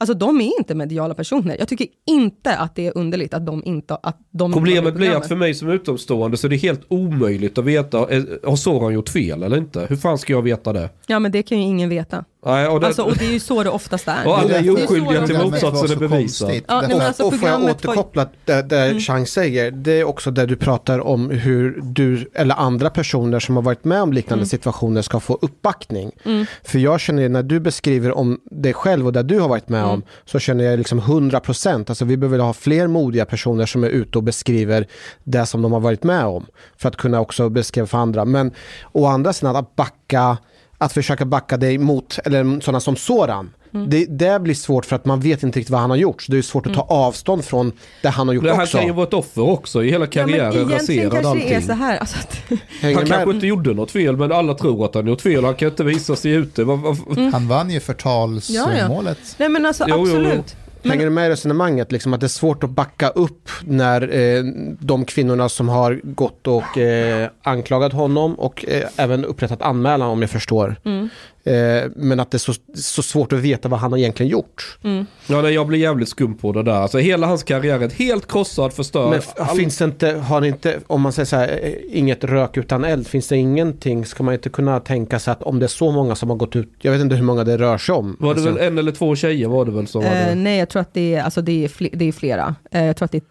Alltså 0.00 0.14
de 0.14 0.40
är 0.40 0.58
inte 0.58 0.74
mediala 0.74 1.14
personer. 1.14 1.56
Jag 1.58 1.68
tycker 1.68 1.86
inte 2.06 2.56
att 2.56 2.74
det 2.74 2.86
är 2.86 2.98
underligt 2.98 3.34
att 3.34 3.46
de 3.46 3.64
inte 3.64 3.94
att 4.02 4.18
de 4.30 4.52
Problemet 4.52 4.94
blir 4.94 5.16
att 5.16 5.28
för 5.28 5.36
mig 5.36 5.54
som 5.54 5.68
utomstående 5.70 6.36
så 6.36 6.46
är 6.46 6.48
det 6.48 6.56
helt 6.56 6.80
omöjligt 6.88 7.58
att 7.58 7.64
veta, 7.64 7.98
eh, 8.10 8.22
har 8.44 8.56
Soran 8.56 8.94
gjort 8.94 9.08
fel 9.08 9.42
eller 9.42 9.56
inte? 9.56 9.86
Hur 9.88 9.96
fan 9.96 10.18
ska 10.18 10.32
jag 10.32 10.42
veta 10.42 10.72
det? 10.72 10.90
Ja 11.06 11.18
men 11.18 11.32
det 11.32 11.42
kan 11.42 11.58
ju 11.58 11.64
ingen 11.64 11.88
veta. 11.88 12.24
Nej, 12.46 12.66
och 12.68 12.80
det, 12.80 12.86
Alltså, 12.86 13.02
och 13.02 13.16
det 13.16 13.24
är 13.24 13.32
ju 13.32 13.40
så 13.40 13.62
det 13.62 13.70
oftast 13.70 14.08
är. 14.08 14.26
Och 14.26 14.38
alla 14.38 14.54
är 14.56 14.62
ju 14.62 14.84
oskyldiga 14.84 15.26
till 15.26 15.38
motsatsen 15.38 15.90
är 15.90 15.96
bevisad. 16.08 16.50
Ja, 16.68 16.84
men 16.88 17.00
alltså, 17.00 17.22
och 17.24 17.34
får 17.34 17.48
jag 17.48 17.58
programmet 17.58 17.84
var 17.84 17.92
återkoppla 17.92 18.26
där, 18.44 18.86
Mm. 18.90 19.00
Chang 19.00 19.26
säger, 19.26 19.70
det 19.70 19.92
är 19.92 20.04
också 20.04 20.30
där 20.30 20.46
du 20.46 20.56
pratar 20.56 20.98
om 21.00 21.30
hur 21.30 21.80
du 21.82 22.30
eller 22.34 22.54
andra 22.54 22.90
personer 22.90 23.40
som 23.40 23.56
har 23.56 23.62
varit 23.62 23.84
med 23.84 24.02
om 24.02 24.12
liknande 24.12 24.40
Mm. 24.42 24.48
situationer 24.48 25.02
ska 25.02 25.20
få 25.20 25.38
uppbackning. 25.42 26.12
Mm. 26.24 26.46
För 26.64 26.78
jag 26.78 27.00
känner 27.00 27.28
när 27.28 27.42
du 27.42 27.60
beskriver 27.60 28.12
om 28.18 28.40
dig 28.44 28.72
själv 28.72 29.06
och 29.06 29.12
det 29.12 29.22
du 29.22 29.38
har 29.40 29.48
varit 29.48 29.68
med 29.68 29.80
Mm. 29.80 29.90
om 29.90 30.02
så 30.24 30.38
känner 30.38 30.64
jag 30.64 30.78
liksom 30.78 31.00
100%. 31.00 31.90
Alltså 31.90 32.04
vi 32.04 32.16
behöver 32.16 32.38
ha 32.38 32.52
fler 32.52 32.86
modiga 32.86 33.24
personer 33.24 33.66
som 33.66 33.84
är 33.84 33.88
ute 33.88 34.18
och 34.18 34.24
beskriver 34.24 34.86
det 35.24 35.46
som 35.46 35.62
de 35.62 35.72
har 35.72 35.80
varit 35.80 36.02
med 36.02 36.24
om. 36.24 36.46
För 36.76 36.88
att 36.88 36.96
kunna 36.96 37.20
också 37.20 37.48
beskriva 37.48 37.86
för 37.86 37.98
andra. 37.98 38.24
Men 38.24 38.50
å 38.92 39.06
andra 39.06 39.32
sidan 39.32 39.56
att 39.56 39.76
backa, 39.76 40.36
att 40.84 40.92
försöka 40.92 41.24
backa 41.24 41.56
dig 41.56 41.78
mot, 41.78 42.18
eller 42.24 42.60
sådana 42.60 42.80
som 42.80 42.96
Soran. 42.96 43.50
Mm. 43.74 43.90
Det, 43.90 44.04
det 44.04 44.40
blir 44.40 44.54
svårt 44.54 44.84
för 44.86 44.96
att 44.96 45.04
man 45.04 45.20
vet 45.20 45.42
inte 45.42 45.58
riktigt 45.58 45.70
vad 45.70 45.80
han 45.80 45.90
har 45.90 45.96
gjort. 45.96 46.22
Så 46.22 46.32
det 46.32 46.38
är 46.38 46.42
svårt 46.42 46.66
att 46.66 46.74
ta 46.74 46.80
avstånd 46.82 47.44
från 47.44 47.72
det 48.02 48.08
han 48.08 48.28
har 48.28 48.34
gjort 48.34 48.44
han 48.46 48.60
också. 48.60 48.78
kan 48.78 48.86
ju 48.86 48.92
vara 48.92 49.06
ett 49.06 49.14
offer 49.14 49.42
också, 49.42 49.84
i 49.84 49.90
hela 49.90 50.06
karriären 50.06 50.52
Egentligen 50.52 50.70
raserad 51.10 51.12
kanske 51.12 51.28
allting. 51.30 51.48
är 51.50 51.60
så 51.60 51.72
här. 51.72 51.98
Alltså 51.98 52.16
att, 52.18 52.42
Han 52.82 52.94
kanske 52.94 53.26
med? 53.26 53.34
inte 53.34 53.46
gjorde 53.46 53.74
något 53.74 53.90
fel 53.90 54.16
men 54.16 54.32
alla 54.32 54.54
tror 54.54 54.84
att 54.84 54.94
han 54.94 55.06
gjort 55.06 55.20
fel. 55.20 55.44
Han 55.44 55.54
kan 55.54 55.68
inte 55.68 55.84
visa 55.84 56.16
sig 56.16 56.32
ute. 56.32 56.62
Mm. 56.62 57.32
Han 57.32 57.48
vann 57.48 57.70
ju 57.70 57.74
Ja, 57.74 57.78
ja. 57.78 57.80
förtalsmålet. 57.80 59.18
nej 59.38 59.48
men 59.48 59.66
alltså 59.66 59.84
Jo, 59.88 60.06
jo, 60.08 60.16
jo. 60.34 60.42
Hänger 60.84 61.04
du 61.04 61.10
med 61.10 61.26
i 61.26 61.30
resonemanget? 61.30 61.92
Liksom 61.92 62.14
att 62.14 62.20
det 62.20 62.26
är 62.26 62.28
svårt 62.28 62.64
att 62.64 62.70
backa 62.70 63.08
upp 63.08 63.50
när 63.64 64.14
eh, 64.14 64.44
de 64.78 65.04
kvinnorna 65.04 65.48
som 65.48 65.68
har 65.68 66.00
gått 66.02 66.46
och 66.46 66.78
eh, 66.78 67.28
anklagat 67.42 67.92
honom 67.92 68.34
och 68.34 68.64
eh, 68.68 68.88
även 68.96 69.24
upprättat 69.24 69.62
anmälan 69.62 70.08
om 70.08 70.20
jag 70.20 70.30
förstår. 70.30 70.76
Mm. 70.84 71.08
Eh, 71.44 71.90
men 71.96 72.20
att 72.20 72.30
det 72.30 72.36
är 72.36 72.38
så, 72.38 72.52
så 72.74 73.02
svårt 73.02 73.32
att 73.32 73.38
veta 73.38 73.68
vad 73.68 73.80
han 73.80 73.92
har 73.92 73.98
egentligen 73.98 74.30
gjort. 74.32 74.78
Mm. 74.84 75.06
Ja, 75.26 75.42
nej, 75.42 75.54
jag 75.54 75.66
blir 75.66 75.78
jävligt 75.78 76.08
skum 76.08 76.34
på 76.36 76.52
det 76.52 76.62
där. 76.62 76.72
Alltså 76.72 76.98
hela 76.98 77.26
hans 77.26 77.42
karriär 77.42 77.80
är 77.80 77.90
helt 77.90 78.28
krossad, 78.32 78.72
förstörd. 78.72 79.10
Men 79.10 79.20
All- 79.36 79.56
finns 79.56 79.78
det 79.78 79.84
inte, 79.84 80.10
har 80.10 80.40
ni 80.40 80.48
inte, 80.48 80.80
om 80.86 81.00
man 81.00 81.12
säger 81.12 81.26
så 81.26 81.36
här, 81.36 81.60
eh, 81.62 81.72
inget 81.98 82.24
rök 82.24 82.56
utan 82.56 82.84
eld, 82.84 83.06
finns 83.06 83.28
det 83.28 83.36
ingenting, 83.36 84.04
ska 84.06 84.22
man 84.22 84.34
inte 84.34 84.48
kunna 84.48 84.80
tänka 84.80 85.18
sig 85.18 85.32
att 85.32 85.42
om 85.42 85.58
det 85.58 85.66
är 85.66 85.68
så 85.68 85.90
många 85.92 86.14
som 86.14 86.30
har 86.30 86.36
gått 86.36 86.56
ut, 86.56 86.72
jag 86.82 86.92
vet 86.92 87.00
inte 87.00 87.16
hur 87.16 87.24
många 87.24 87.44
det 87.44 87.56
rör 87.58 87.78
sig 87.78 87.94
om. 87.94 88.16
Var 88.20 88.34
det 88.34 88.40
Alltså, 88.40 88.54
väl 88.54 88.66
en 88.66 88.78
eller 88.78 88.92
två 88.92 89.16
tjejer 89.16 89.48
var 89.48 89.64
det 89.64 89.70
väl 89.72 89.86
som 89.86 90.02
Eh, 90.02 90.08
hade... 90.08 90.34
nej, 90.34 90.58
jag 90.58 90.68
tror 90.68 90.82
att 90.82 90.94
det 90.94 91.14
är, 91.14 91.22
alltså 91.22 91.42
det 91.42 91.64
är, 91.64 91.68
fle, 91.68 91.88
det 91.92 92.04
är 92.08 92.12
flera. 92.12 92.54
Eh, 92.70 92.84
jag 92.84 92.96
tror 92.96 93.04
att 93.04 93.12
det 93.12 93.18
är 93.18 93.22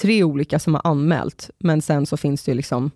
tre 0.00 0.24
olika 0.24 0.58
som 0.58 0.74
har 0.74 0.80
anmält, 0.84 1.50
men 1.58 1.82
sen 1.82 2.06
så 2.06 2.16
finns 2.16 2.44
det 2.44 2.50
ju 2.50 2.56
liksom 2.56 2.90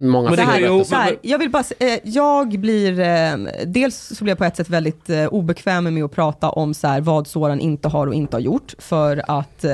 många 0.00 0.28
Men 0.30 0.38
det 0.38 0.44
så 0.44 0.50
här, 0.50 0.60
ju- 0.60 0.84
så 0.84 0.94
här, 0.96 1.16
jag 1.22 1.38
vill 1.38 1.50
bara, 1.50 1.60
s- 1.60 1.72
eh, 1.78 1.98
jag 2.04 2.60
blir, 2.60 3.00
eh, 3.00 3.36
dels 3.66 3.96
så 4.16 4.24
blir 4.24 4.30
jag 4.30 4.38
på 4.38 4.44
ett 4.44 4.56
sätt 4.56 4.68
väldigt 4.68 5.10
eh, 5.10 5.26
obekväm 5.26 5.94
med 5.94 6.04
att 6.04 6.12
prata 6.12 6.50
om 6.50 6.74
så 6.74 6.86
här, 6.88 7.00
vad 7.00 7.26
Soran 7.26 7.60
inte 7.60 7.88
har 7.88 8.06
och 8.06 8.14
inte 8.14 8.36
har 8.36 8.40
gjort, 8.40 8.74
för 8.78 9.22
att 9.30 9.64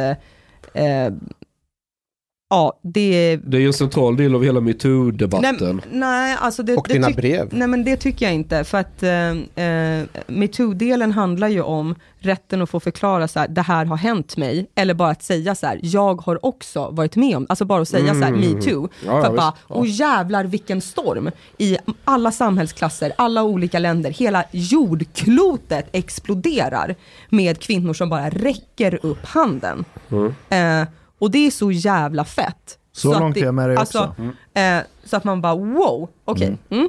ja, 2.50 2.78
det 2.82 3.36
Det 3.36 3.56
är 3.56 3.60
ju 3.60 3.66
en 3.66 3.72
central 3.72 4.16
del 4.16 4.34
av 4.34 4.44
hela 4.44 4.60
Nej, 4.60 4.74
metoo-debatten. 4.74 5.80
nej, 5.92 6.36
alltså 6.40 6.62
det, 6.62 6.76
Och 6.76 6.86
det 6.88 6.94
dina 6.94 7.10
brev. 7.10 7.48
Nej 7.52 7.68
men 7.68 7.84
det 7.84 7.96
tycker 7.96 8.26
jag 8.26 8.34
inte, 8.34 8.64
för 8.64 8.78
att 8.78 9.02
eh, 9.02 9.30
eh, 9.64 10.04
metoo-delen 10.26 11.12
handlar 11.12 11.48
ju 11.48 11.62
om 11.62 11.94
rätten 12.18 12.62
att 12.62 12.70
få 12.70 12.80
förklara 12.80 13.28
så 13.28 13.38
här, 13.40 13.48
det 13.48 13.62
här 13.62 13.84
har 13.84 13.96
hänt 13.96 14.36
mig, 14.36 14.66
eller 14.74 14.94
bara 14.94 15.10
att 15.10 15.22
säga 15.22 15.54
så 15.54 15.66
här, 15.66 15.80
jag 15.82 16.22
har 16.22 16.46
också 16.46 16.90
varit 16.90 17.16
med 17.16 17.36
om, 17.36 17.46
alltså 17.48 17.64
bara 17.64 17.82
att 17.82 17.88
säga 17.88 18.14
så 18.14 18.20
här, 18.20 18.28
Mm. 18.28 18.40
metoo, 18.40 18.88
Ja, 19.04 19.10
för 19.10 19.18
ja, 19.20 19.26
att 19.26 19.36
bara, 19.36 19.50
visst. 19.56 19.70
Och 19.70 19.86
jävlar 19.86 20.44
vilken 20.44 20.80
storm, 20.80 21.30
i 21.58 21.76
alla 22.04 22.32
samhällsklasser, 22.32 23.12
alla 23.18 23.42
olika 23.42 23.78
länder, 23.78 24.10
hela 24.10 24.44
jordklotet 24.52 25.88
exploderar 25.92 26.94
med 27.28 27.58
kvinnor 27.60 27.94
som 27.94 28.08
bara 28.08 28.30
räcker 28.30 28.98
upp 29.06 29.24
handen. 29.26 29.84
Mm. 30.10 30.34
Eh, 30.82 30.88
och 31.18 31.30
det 31.30 31.46
är 31.46 31.50
så 31.50 31.72
jävla 31.72 32.24
fett. 32.24 32.78
Så 32.92 33.12
att 33.12 33.20
långt 33.20 33.34
det, 33.34 33.40
är 33.40 33.44
jag 33.44 33.54
med 33.54 33.68
dig 33.68 33.76
alltså, 33.76 34.04
också. 34.04 34.60
Eh, 34.60 34.80
så 35.04 35.16
att 35.16 35.24
man 35.24 35.40
bara 35.40 35.54
wow, 35.54 36.08
okej. 36.24 36.56
Mm. 36.70 36.88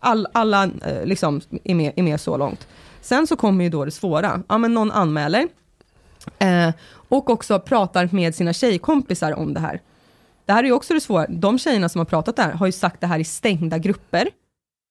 All, 0.00 0.26
alla 0.32 0.64
eh, 0.64 1.04
liksom 1.04 1.40
är 1.64 1.74
med, 1.74 1.92
är 1.96 2.02
med 2.02 2.20
så 2.20 2.36
långt. 2.36 2.66
Sen 3.00 3.26
så 3.26 3.36
kommer 3.36 3.64
ju 3.64 3.70
då 3.70 3.84
det 3.84 3.90
svåra. 3.90 4.42
Ja 4.48 4.58
men 4.58 4.74
någon 4.74 4.92
anmäler. 4.92 5.48
Eh, 6.38 6.70
och 7.08 7.30
också 7.30 7.60
pratar 7.60 8.08
med 8.12 8.34
sina 8.34 8.52
tjejkompisar 8.52 9.32
om 9.32 9.54
det 9.54 9.60
här. 9.60 9.80
Det 10.46 10.52
här 10.52 10.64
är 10.64 10.66
ju 10.66 10.72
också 10.72 10.94
det 10.94 11.00
svåra. 11.00 11.26
De 11.28 11.58
tjejerna 11.58 11.88
som 11.88 11.98
har 11.98 12.06
pratat 12.06 12.36
där 12.36 12.52
har 12.52 12.66
ju 12.66 12.72
sagt 12.72 13.00
det 13.00 13.06
här 13.06 13.18
i 13.18 13.24
stängda 13.24 13.78
grupper. 13.78 14.28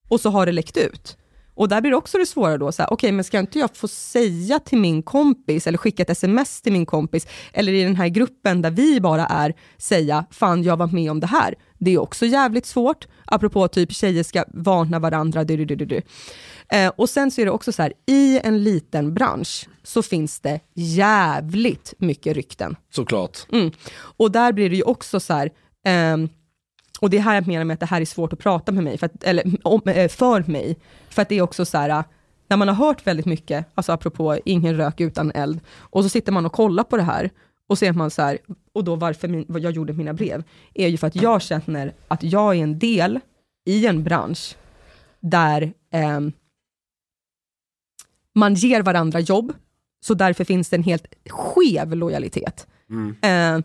Och 0.09 0.19
så 0.19 0.29
har 0.29 0.45
det 0.45 0.51
läckt 0.51 0.77
ut. 0.77 1.17
Och 1.55 1.69
där 1.69 1.81
blir 1.81 1.91
det 1.91 1.97
också 1.97 2.17
det 2.17 2.25
svåra 2.25 2.57
då, 2.57 2.71
okej 2.89 3.11
men 3.11 3.23
ska 3.23 3.39
inte 3.39 3.59
jag 3.59 3.75
få 3.75 3.87
säga 3.87 4.59
till 4.59 4.77
min 4.77 5.03
kompis, 5.03 5.67
eller 5.67 5.77
skicka 5.77 6.03
ett 6.03 6.09
sms 6.09 6.61
till 6.61 6.73
min 6.73 6.85
kompis, 6.85 7.27
eller 7.53 7.73
i 7.73 7.83
den 7.83 7.95
här 7.95 8.07
gruppen 8.07 8.61
där 8.61 8.71
vi 8.71 9.01
bara 9.01 9.25
är, 9.25 9.53
säga, 9.77 10.25
fan 10.31 10.63
jag 10.63 10.77
var 10.77 10.87
med 10.87 11.11
om 11.11 11.19
det 11.19 11.27
här. 11.27 11.55
Det 11.79 11.91
är 11.91 11.97
också 11.97 12.25
jävligt 12.25 12.65
svårt, 12.65 13.07
apropå 13.25 13.67
typ 13.67 13.93
tjejer 13.93 14.23
ska 14.23 14.43
varna 14.47 14.99
varandra, 14.99 15.43
du, 15.43 15.65
du, 15.65 15.75
du, 15.75 15.85
du. 15.85 16.01
Eh, 16.69 16.91
och 16.95 17.09
sen 17.09 17.31
så 17.31 17.41
är 17.41 17.45
det 17.45 17.51
också 17.51 17.71
så 17.71 17.81
här, 17.81 17.93
i 18.05 18.39
en 18.43 18.63
liten 18.63 19.13
bransch 19.13 19.67
så 19.83 20.03
finns 20.03 20.39
det 20.39 20.59
jävligt 20.73 21.93
mycket 21.97 22.35
rykten. 22.35 22.75
Såklart. 22.89 23.37
Mm. 23.51 23.71
Och 24.17 24.31
där 24.31 24.53
blir 24.53 24.69
det 24.69 24.75
ju 24.75 24.83
också 24.83 25.19
så 25.19 25.33
här, 25.33 25.49
ehm, 25.85 26.29
och 26.99 27.09
det 27.09 27.17
är 27.17 27.21
här 27.21 27.35
jag 27.35 27.47
menar 27.47 27.65
med 27.65 27.73
att 27.73 27.79
det 27.79 27.85
här 27.85 28.01
är 28.01 28.05
svårt 28.05 28.33
att 28.33 28.39
prata 28.39 28.71
med 28.71 28.83
mig, 28.83 28.97
för, 28.97 29.05
att, 29.05 29.23
eller 29.23 29.51
om, 29.63 29.81
eh, 29.85 30.07
för 30.07 30.51
mig, 30.51 30.77
för 31.13 31.21
att 31.21 31.29
det 31.29 31.35
är 31.35 31.41
också 31.41 31.65
så 31.65 31.77
här, 31.77 32.03
när 32.47 32.57
man 32.57 32.67
har 32.67 32.75
hört 32.75 33.07
väldigt 33.07 33.25
mycket, 33.25 33.65
alltså 33.75 33.91
apropå 33.91 34.37
ingen 34.45 34.77
rök 34.77 35.01
utan 35.01 35.31
eld, 35.31 35.59
och 35.77 36.03
så 36.03 36.09
sitter 36.09 36.31
man 36.31 36.45
och 36.45 36.51
kollar 36.53 36.83
på 36.83 36.97
det 36.97 37.03
här, 37.03 37.29
och 37.67 37.77
ser 37.77 37.93
man 37.93 38.11
så 38.11 38.21
här, 38.21 38.37
och 38.73 38.83
då 38.83 38.95
varför 38.95 39.27
min, 39.27 39.45
vad 39.47 39.61
jag 39.61 39.71
gjorde 39.71 39.93
mina 39.93 40.13
brev, 40.13 40.43
är 40.73 40.87
ju 40.87 40.97
för 40.97 41.07
att 41.07 41.15
jag 41.15 41.41
känner 41.41 41.93
att 42.07 42.23
jag 42.23 42.55
är 42.55 42.63
en 42.63 42.79
del 42.79 43.19
i 43.65 43.87
en 43.87 44.03
bransch 44.03 44.55
där 45.19 45.73
ehm, 45.91 46.31
man 48.35 48.53
ger 48.53 48.81
varandra 48.81 49.19
jobb, 49.19 49.53
så 50.05 50.13
därför 50.13 50.43
finns 50.43 50.69
det 50.69 50.75
en 50.75 50.83
helt 50.83 51.05
skev 51.29 51.95
lojalitet. 51.95 52.67
Eh, 53.21 53.59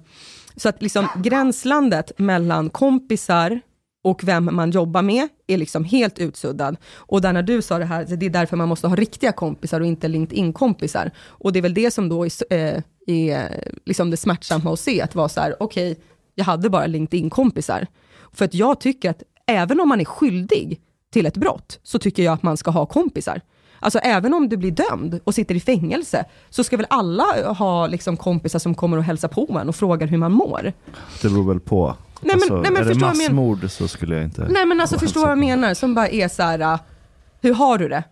så 0.56 0.68
att 0.68 0.82
liksom 0.82 1.08
gränslandet 1.16 2.18
mellan 2.18 2.70
kompisar 2.70 3.60
och 4.08 4.24
vem 4.24 4.48
man 4.52 4.70
jobbar 4.70 5.02
med 5.02 5.28
är 5.46 5.56
liksom 5.56 5.84
helt 5.84 6.18
utsuddad. 6.18 6.76
Och 6.96 7.20
där 7.20 7.32
när 7.32 7.42
du 7.42 7.62
sa 7.62 7.78
det 7.78 7.84
här, 7.84 8.04
det 8.04 8.26
är 8.26 8.30
därför 8.30 8.56
man 8.56 8.68
måste 8.68 8.88
ha 8.88 8.96
riktiga 8.96 9.32
kompisar 9.32 9.80
och 9.80 9.86
inte 9.86 10.08
LinkedIn-kompisar. 10.08 11.10
Och 11.18 11.52
det 11.52 11.58
är 11.58 11.62
väl 11.62 11.74
det 11.74 11.90
som 11.90 12.08
då 12.08 12.24
är, 12.24 12.30
eh, 12.50 12.82
är 13.06 13.72
liksom 13.86 14.10
det 14.10 14.16
smärtsamma 14.16 14.72
att 14.72 14.80
se, 14.80 15.00
att 15.02 15.14
vara 15.14 15.28
så 15.28 15.40
här, 15.40 15.56
okej, 15.60 15.98
jag 16.34 16.44
hade 16.44 16.70
bara 16.70 16.86
LinkedIn-kompisar. 16.86 17.86
För 18.32 18.44
att 18.44 18.54
jag 18.54 18.80
tycker 18.80 19.10
att 19.10 19.22
även 19.46 19.80
om 19.80 19.88
man 19.88 20.00
är 20.00 20.04
skyldig 20.04 20.80
till 21.12 21.26
ett 21.26 21.36
brott, 21.36 21.78
så 21.82 21.98
tycker 21.98 22.22
jag 22.22 22.34
att 22.34 22.42
man 22.42 22.56
ska 22.56 22.70
ha 22.70 22.86
kompisar. 22.86 23.40
Alltså 23.80 23.98
även 23.98 24.34
om 24.34 24.48
du 24.48 24.56
blir 24.56 24.70
dömd 24.70 25.20
och 25.24 25.34
sitter 25.34 25.54
i 25.54 25.60
fängelse, 25.60 26.24
så 26.50 26.64
ska 26.64 26.76
väl 26.76 26.86
alla 26.90 27.52
ha 27.52 27.86
liksom 27.86 28.16
kompisar 28.16 28.58
som 28.58 28.74
kommer 28.74 28.96
och 28.96 29.04
hälsar 29.04 29.28
på 29.28 29.58
en 29.60 29.68
och 29.68 29.76
frågar 29.76 30.06
hur 30.06 30.18
man 30.18 30.32
mår. 30.32 30.72
Det 31.22 31.28
beror 31.28 31.48
väl 31.48 31.60
på. 31.60 31.96
Nej, 32.20 32.36
men- 32.48 32.62
nej, 32.62 32.70
men 32.72 32.82
är 32.82 32.84
det 32.86 32.90
jag 32.90 33.00
men- 33.00 33.06
massmord 33.16 33.70
så 33.70 33.88
skulle 33.88 34.14
jag 34.14 34.24
inte... 34.24 34.46
Nej 34.50 34.66
men 34.66 34.80
alltså 34.80 34.98
hälsa 34.98 35.20
vad 35.20 35.30
jag 35.30 35.38
menar, 35.38 35.74
som 35.74 35.94
bara 35.94 36.08
är 36.08 36.28
så 36.28 36.42
här, 36.42 36.60
uh, 36.74 36.78
hur 37.40 37.54
har 37.54 37.78
du 37.78 37.88
det? 37.88 38.02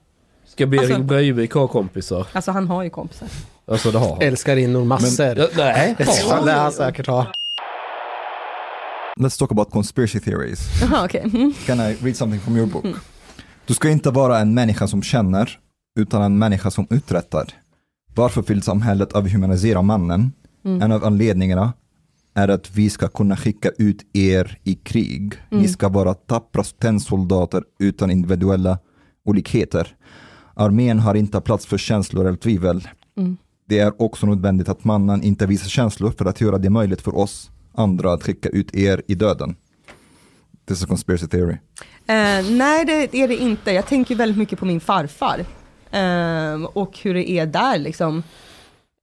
Ska 0.47 0.67
Berit 0.67 0.91
Alltså- 0.91 1.03
Breivik 1.03 1.53
ha 1.53 1.69
kompisar? 1.69 2.27
Alltså 2.33 2.51
han 2.51 2.69
har 2.69 2.83
ju 2.83 2.91
kompisar. 2.91 3.29
Alltså 3.69 3.91
det 3.91 3.99
har 3.99 4.09
han. 4.09 4.23
Älskarinnor 4.23 4.85
massor. 4.85 5.39
Ja, 5.39 5.47
nej, 5.57 5.95
Det 5.99 6.45
lär 6.45 6.57
han 6.59 6.73
säkert 6.73 7.07
ha. 7.07 7.27
Let's 9.21 9.39
talk 9.39 9.51
about 9.53 9.71
conspiracy 9.71 10.21
theories. 10.21 10.61
Jaha 10.83 11.05
okej. 11.05 11.21
Mm. 11.35 11.55
Can 11.67 11.81
I 11.81 11.95
read 12.01 12.17
something 12.17 12.41
from 12.41 12.57
your 12.57 12.67
book? 12.67 12.85
Du 13.67 13.75
ska 13.75 13.89
inte 13.89 14.11
vara 14.11 14.39
en 14.39 14.55
människa 14.55 14.87
som 14.87 15.03
känner, 15.03 15.59
utan 15.99 16.23
en 16.23 16.39
människa 16.39 16.71
som 16.71 16.87
uträttar. 16.91 17.47
Varför 18.15 18.43
vill 18.43 18.63
samhället 18.63 19.13
avhumanisera 19.13 19.83
mannen? 19.83 20.33
Mm. 20.65 20.83
En 20.83 20.93
av 20.93 21.05
anledningarna 21.05 21.73
är 22.37 22.49
att 22.49 22.71
vi 22.77 22.91
ska 22.91 23.09
kunna 23.09 23.37
skicka 23.37 23.71
ut 23.79 24.03
er 24.13 24.59
i 24.65 24.75
krig. 24.75 25.35
Ni 25.51 25.57
Mm. 25.59 25.69
ska 25.69 25.89
vara 25.89 26.15
tappra 26.15 26.63
tennsoldater 26.65 27.63
utan 27.79 28.11
individuella 28.11 28.79
olikheter. 29.25 29.97
Armén 30.55 30.99
har 30.99 31.15
inte 31.15 31.41
plats 31.41 31.67
för 31.67 31.79
känslor 31.79 32.27
eller 32.27 32.37
tvivel. 32.39 32.89
Mm. 33.17 33.37
Det 33.69 33.79
är 33.79 34.03
också 34.03 34.27
nödvändigt 34.27 34.69
att 34.69 34.85
mannen 34.85 35.23
inte 35.23 35.47
visar 35.47 35.69
känslor 35.69 36.11
för 36.19 36.25
att 36.25 36.41
göra 36.41 36.59
det 36.59 36.71
möjligt 36.71 37.01
för 37.03 37.17
oss 37.17 37.51
andra 37.75 38.13
att 38.13 38.23
skicka 38.23 38.49
ut 38.49 38.75
er 38.75 39.03
i 39.09 39.15
döden. 39.15 39.57
This 40.69 40.79
is 40.79 40.85
a 40.85 40.87
conspiracy 40.89 41.27
theory. 41.27 41.57
Eh, 42.07 42.51
nej 42.51 42.85
det 42.85 43.15
är 43.23 43.29
det 43.29 43.37
inte, 43.37 43.71
jag 43.73 43.87
tänker 43.87 44.15
väldigt 44.15 44.39
mycket 44.39 44.59
på 44.59 44.65
min 44.65 44.81
farfar. 44.81 45.39
Eh, 45.91 46.65
och 46.65 46.99
hur 47.03 47.15
det 47.15 47.31
är 47.31 47.47
där 47.47 47.79
liksom. 47.79 48.23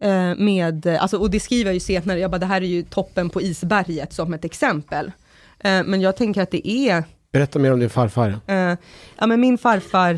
Eh, 0.03 0.35
med, 0.37 0.87
alltså, 0.87 1.17
och 1.17 1.29
det 1.31 1.39
skriver 1.39 1.65
jag 1.69 1.73
ju 1.73 1.79
senare, 1.79 2.19
jag 2.19 2.31
bara, 2.31 2.37
det 2.37 2.45
här 2.45 2.61
är 2.61 2.65
ju 2.65 2.83
toppen 2.83 3.29
på 3.29 3.41
isberget 3.41 4.13
som 4.13 4.33
ett 4.33 4.45
exempel. 4.45 5.11
Eh, 5.59 5.83
men 5.83 6.01
jag 6.01 6.15
tänker 6.17 6.41
att 6.41 6.51
det 6.51 6.67
är 6.69 7.03
Berätta 7.31 7.59
mer 7.59 7.73
om 7.73 7.79
din 7.79 7.89
farfar. 7.89 8.39
Eh, 8.47 8.55
ja, 9.17 9.27
men 9.27 9.41
min 9.41 9.57
farfar 9.57 10.13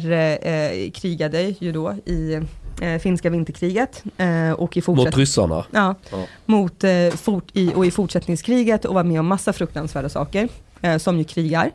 krigade 0.90 1.42
ju 1.42 1.72
då 1.72 1.94
i 2.06 2.34
eh, 2.82 3.00
finska 3.00 3.30
vinterkriget. 3.30 4.04
Eh, 4.18 4.52
och 4.52 4.78
i 4.78 4.82
fortsätt- 4.82 5.06
Mot 5.06 5.18
ryssarna? 5.18 5.66
Ja, 5.72 5.96
Ja. 6.12 6.26
Mot, 6.46 6.84
eh, 6.84 7.10
fort, 7.16 7.50
i, 7.54 7.72
och 7.76 7.86
i 7.86 7.92
fortsättningskriget 7.92 8.86
och 8.86 8.96
var 8.96 9.04
med 9.04 9.20
om 9.20 9.28
massa 9.28 9.54
fruktansvärda 9.54 10.10
saker, 10.10 10.50
eh, 10.82 10.98
som 10.98 11.18
ju 11.18 11.24
krigar. 11.24 11.72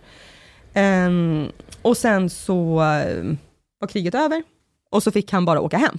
Ehm, 0.75 1.47
och 1.83 1.97
sen 1.97 2.31
så 2.31 2.81
eh, 2.83 3.25
var 3.81 3.89
kriget 3.89 4.15
över 4.15 4.43
och 4.91 5.03
så 5.03 5.11
fick 5.11 5.33
han 5.33 5.45
bara 5.45 5.61
åka 5.61 5.77
hem. 5.77 5.99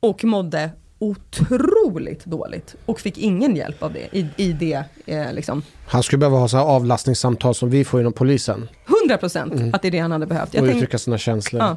Och 0.00 0.24
mådde 0.24 0.70
otroligt 0.98 2.24
dåligt 2.24 2.76
och 2.86 3.00
fick 3.00 3.18
ingen 3.18 3.56
hjälp 3.56 3.82
av 3.82 3.92
det 3.92 4.08
i, 4.18 4.26
i 4.36 4.52
det 4.52 4.84
eh, 5.06 5.32
liksom. 5.32 5.62
Han 5.86 6.02
skulle 6.02 6.18
behöva 6.18 6.38
ha 6.38 6.48
så 6.48 6.56
här 6.56 6.64
avlastningssamtal 6.64 7.54
som 7.54 7.70
vi 7.70 7.84
får 7.84 8.00
inom 8.00 8.12
polisen. 8.12 8.68
100 9.02 9.18
procent 9.18 9.52
Mm. 9.52 9.74
att 9.74 9.82
det 9.82 9.88
är 9.88 9.92
det 9.92 9.98
han 9.98 10.12
hade 10.12 10.26
behövt. 10.26 10.48
Och 10.48 10.54
tänk- 10.60 10.74
uttrycka 10.76 10.98
sina 10.98 11.18
känslor. 11.18 11.62
Ja. 11.62 11.76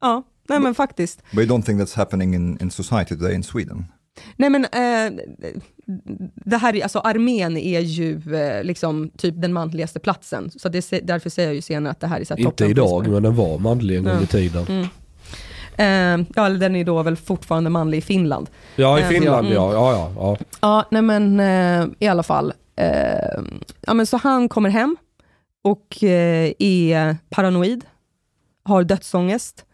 ja, 0.00 0.22
nej 0.48 0.60
men 0.60 0.74
faktiskt. 0.74 1.22
But 1.32 1.46
you 1.48 1.58
don't 1.58 1.62
think 1.62 1.80
that's 1.80 1.96
happening 1.96 2.34
in, 2.34 2.58
in 2.62 2.70
society 2.70 3.16
today 3.16 3.34
in 3.34 3.42
Sweden? 3.42 3.84
Nej 4.36 4.50
men 4.50 4.64
eh, 4.64 5.20
det 6.44 6.56
här 6.56 6.76
är, 6.76 6.82
alltså 6.82 6.98
armén 6.98 7.56
är 7.56 7.80
ju 7.80 8.34
eh, 8.34 8.64
liksom 8.64 9.10
typ 9.16 9.34
den 9.42 9.52
manligaste 9.52 9.98
platsen. 10.00 10.50
Så 10.56 10.68
det, 10.68 10.90
därför 11.02 11.30
säger 11.30 11.48
jag 11.48 11.54
ju 11.54 11.62
senare 11.62 11.90
att 11.90 12.00
det 12.00 12.06
här 12.06 12.20
är 12.20 12.24
så 12.24 12.34
här 12.34 12.40
Inte 12.40 12.64
idag, 12.66 13.08
men 13.08 13.22
den 13.22 13.36
var 13.36 13.58
manlig 13.58 13.96
en 13.96 14.04
gång 14.04 14.22
i 14.22 14.26
tiden. 14.26 14.66
Mm. 14.68 14.86
Eh, 15.76 15.86
ja, 16.34 16.46
eller 16.46 16.58
den 16.58 16.76
är 16.76 16.84
då 16.84 17.02
väl 17.02 17.16
fortfarande 17.16 17.70
manlig 17.70 17.98
i 17.98 18.00
Finland. 18.00 18.50
Ja, 18.76 18.98
i 18.98 19.02
Eh, 19.02 19.08
Finland 19.08 19.46
mm. 19.46 19.52
ja. 19.52 19.72
ja, 19.72 19.92
ja, 19.92 20.12
ja. 20.16 20.36
Ja, 20.60 20.84
nej 20.90 21.02
men 21.02 21.40
eh, 21.40 21.88
i 21.98 22.08
alla 22.08 22.22
fall. 22.22 22.52
Ja, 23.80 23.94
men 23.94 24.06
så 24.06 24.16
han 24.16 24.48
kommer 24.48 24.70
hem 24.70 24.96
och 25.62 25.96
är 26.58 27.16
paranoid, 27.30 27.84
har 28.64 28.84
dödsångest, 28.84 29.64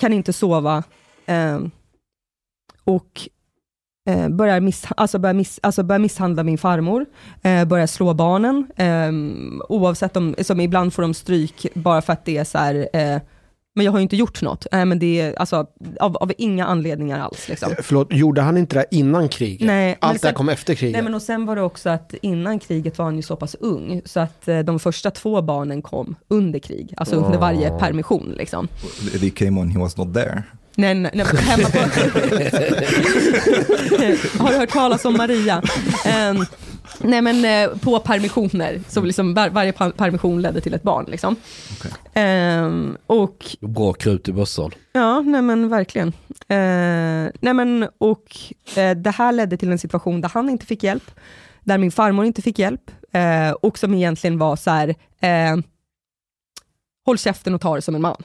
kan 0.00 0.12
inte 0.12 0.32
sova 0.32 0.82
och 2.84 3.28
börjar, 4.30 4.60
miss, 4.60 4.86
alltså 4.96 5.18
börjar, 5.18 5.34
miss, 5.34 5.60
alltså 5.62 5.82
börjar 5.82 6.00
misshandla 6.00 6.42
min 6.42 6.58
farmor, 6.58 7.06
börjar 7.66 7.86
slå 7.86 8.14
barnen, 8.14 8.66
oavsett 9.68 10.16
om, 10.16 10.34
som 10.40 10.60
ibland 10.60 10.94
får 10.94 11.02
de 11.02 11.14
stryk 11.14 11.66
bara 11.74 12.02
för 12.02 12.12
att 12.12 12.24
det 12.24 12.36
är 12.36 12.44
så 12.44 12.58
här, 12.58 12.88
men 13.78 13.84
jag 13.84 13.92
har 13.92 13.98
ju 13.98 14.02
inte 14.02 14.16
gjort 14.16 14.42
något, 14.42 14.66
eh, 14.72 14.84
men 14.84 14.98
det 14.98 15.20
är 15.20 15.34
alltså 15.38 15.66
av, 16.00 16.16
av 16.16 16.32
inga 16.38 16.66
anledningar 16.66 17.20
alls. 17.20 17.48
Liksom. 17.48 17.72
Eh, 17.72 17.78
Förlåt, 17.82 18.12
gjorde 18.12 18.40
han 18.40 18.58
inte 18.58 18.76
det 18.76 18.84
innan 18.90 19.28
kriget? 19.28 19.66
Nej, 19.66 19.96
Allt 20.00 20.22
det 20.22 20.28
här 20.28 20.34
kom 20.34 20.48
efter 20.48 20.74
kriget? 20.74 20.92
Nej 20.92 21.02
men 21.02 21.14
och 21.14 21.22
sen 21.22 21.46
var 21.46 21.56
det 21.56 21.62
också 21.62 21.90
att 21.90 22.14
innan 22.22 22.58
kriget 22.58 22.98
var 22.98 23.04
han 23.04 23.16
ju 23.16 23.22
så 23.22 23.36
pass 23.36 23.56
ung, 23.60 24.02
så 24.04 24.20
att 24.20 24.48
eh, 24.48 24.58
de 24.58 24.78
första 24.80 25.10
två 25.10 25.42
barnen 25.42 25.82
kom 25.82 26.14
under 26.28 26.58
krig, 26.58 26.94
alltså 26.96 27.16
under 27.16 27.38
varje 27.38 27.70
Oh. 27.70 27.78
permission 27.78 28.34
liksom. 28.36 28.68
They 29.20 29.30
came 29.30 29.60
when 29.60 29.70
he 29.70 29.78
was 29.78 29.96
not 29.96 30.14
there. 30.14 30.42
Nej, 30.76 30.94
nej, 30.94 31.10
nej, 31.14 31.26
hemma 31.36 31.68
på... 31.68 31.78
Har 34.42 34.52
du 34.52 34.58
hört 34.58 34.70
talas 34.70 35.04
om 35.04 35.16
Maria? 35.16 35.62
Ehm, 36.04 36.44
nej 37.00 37.22
men 37.22 37.44
eh, 37.44 37.78
på 37.78 37.98
permissioner, 38.00 38.80
så 38.88 39.00
liksom 39.02 39.34
var, 39.34 39.48
varje 39.50 39.72
per- 39.72 39.90
permission 39.90 40.42
ledde 40.42 40.60
till 40.60 40.74
ett 40.74 40.82
barn 40.82 41.04
liksom. 41.08 41.36
Ehm, 42.14 42.96
och 43.06 43.56
Bra 43.60 43.92
krut 43.92 44.28
i 44.28 44.32
bössan. 44.32 44.70
Ja, 44.92 45.20
nej 45.20 45.42
men 45.42 45.68
verkligen. 45.68 46.08
Eh, 46.48 47.30
nej 47.40 47.54
men, 47.54 47.88
och 47.98 48.36
eh, 48.76 48.96
det 48.96 49.10
här 49.10 49.32
ledde 49.32 49.56
till 49.56 49.72
en 49.72 49.78
situation 49.78 50.20
där 50.20 50.28
han 50.28 50.48
inte 50.48 50.66
fick 50.66 50.82
hjälp, 50.82 51.10
där 51.64 51.78
min 51.78 51.90
farmor 51.92 52.24
inte 52.24 52.42
fick 52.42 52.58
hjälp, 52.58 52.90
eh, 53.12 53.50
och 53.50 53.78
som 53.78 53.94
egentligen 53.94 54.38
var 54.38 54.56
så 54.56 54.70
här, 54.70 54.88
eh, 55.20 55.56
håll 57.06 57.18
käften 57.18 57.54
och 57.54 57.60
ta 57.60 57.74
det 57.74 57.82
som 57.82 57.94
en 57.94 58.00
man. 58.02 58.22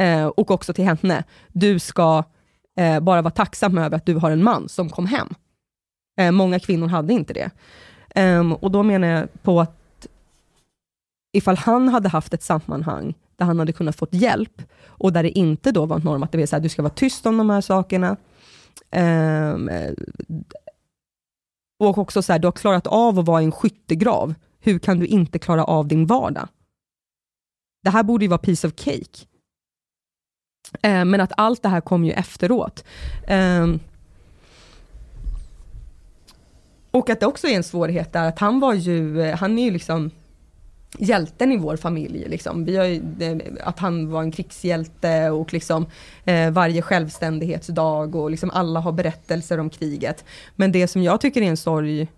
Eh, 0.00 0.26
och 0.26 0.50
också 0.50 0.72
till 0.72 0.84
henne, 0.84 1.24
du 1.52 1.78
ska 1.78 2.24
eh, 2.78 3.00
bara 3.00 3.22
vara 3.22 3.30
tacksam 3.34 3.78
över 3.78 3.96
att 3.96 4.06
du 4.06 4.14
har 4.14 4.30
en 4.30 4.42
man 4.44 4.68
som 4.68 4.90
kom 4.90 5.06
hem. 5.06 5.34
Eh, 6.20 6.30
många 6.32 6.58
kvinnor 6.58 6.88
hade 6.88 7.12
inte 7.12 7.32
det. 7.32 7.50
Ehm, 8.14 8.52
och 8.52 8.70
då 8.70 8.82
menar 8.82 9.08
jag 9.08 9.42
på 9.42 9.60
att 9.60 10.06
ifall 11.32 11.56
han 11.56 11.88
hade 11.88 12.08
haft 12.08 12.34
ett 12.34 12.42
sammanhang 12.42 13.14
där 13.36 13.46
han 13.46 13.58
hade 13.58 13.72
kunnat 13.72 13.96
fått 13.96 14.14
hjälp 14.14 14.62
och 14.86 15.12
där 15.12 15.22
det 15.22 15.38
inte 15.38 15.72
då 15.72 15.86
var 15.86 15.96
en 15.96 16.02
norm 16.02 16.22
att 16.22 16.32
det 16.32 16.42
är 16.42 16.46
så 16.46 16.56
här, 16.56 16.62
du 16.62 16.68
ska 16.68 16.82
vara 16.82 16.94
tyst 16.94 17.26
om 17.26 17.38
de 17.38 17.50
här 17.50 17.60
sakerna. 17.60 18.16
Ehm, 18.90 19.68
eh, 19.68 19.92
och 21.78 21.98
också 21.98 22.22
så 22.22 22.32
här, 22.32 22.38
du 22.38 22.46
har 22.46 22.52
klarat 22.52 22.86
av 22.86 23.18
att 23.18 23.26
vara 23.26 23.42
i 23.42 23.44
en 23.44 23.52
skyttegrav. 23.52 24.34
Hur 24.60 24.78
kan 24.78 24.98
du 24.98 25.06
inte 25.06 25.38
klara 25.38 25.64
av 25.64 25.88
din 25.88 26.06
vardag? 26.06 26.48
Det 27.82 27.90
här 27.90 28.02
borde 28.02 28.24
ju 28.24 28.28
vara 28.28 28.38
piece 28.38 28.66
of 28.66 28.74
cake. 28.76 29.26
Eh, 30.82 31.04
men 31.04 31.20
att 31.20 31.32
allt 31.36 31.62
det 31.62 31.68
här 31.68 31.80
kom 31.80 32.04
ju 32.04 32.12
efteråt. 32.12 32.84
Ehm, 33.26 33.80
och 36.90 37.10
att 37.10 37.20
det 37.20 37.26
också 37.26 37.46
är 37.46 37.56
en 37.56 37.64
svårighet 37.64 38.12
där 38.12 38.28
att 38.28 38.38
han 38.38 38.60
var 38.60 38.74
ju, 38.74 39.22
eh, 39.22 39.36
han 39.36 39.58
är 39.58 39.64
ju 39.64 39.70
liksom 39.70 40.10
hjälten 40.98 41.52
i 41.52 41.56
vår 41.56 41.76
familj. 41.76 42.28
Liksom. 42.28 42.64
Vi 42.64 42.76
har 42.76 42.84
ju, 42.84 43.02
eh, 43.20 43.68
att 43.68 43.78
han 43.78 44.10
var 44.10 44.22
en 44.22 44.32
krigshjälte 44.32 45.30
och 45.30 45.52
liksom, 45.52 45.86
eh, 46.24 46.50
varje 46.50 46.82
självständighetsdag 46.82 48.14
och 48.14 48.30
liksom 48.30 48.50
alla 48.50 48.80
har 48.80 48.92
berättelser 48.92 49.60
om 49.60 49.70
kriget. 49.70 50.24
Men 50.56 50.72
det 50.72 50.88
som 50.88 51.02
jag 51.02 51.20
tycker 51.20 51.42
är 51.42 51.46
en 51.46 51.56
sorg 51.56 52.08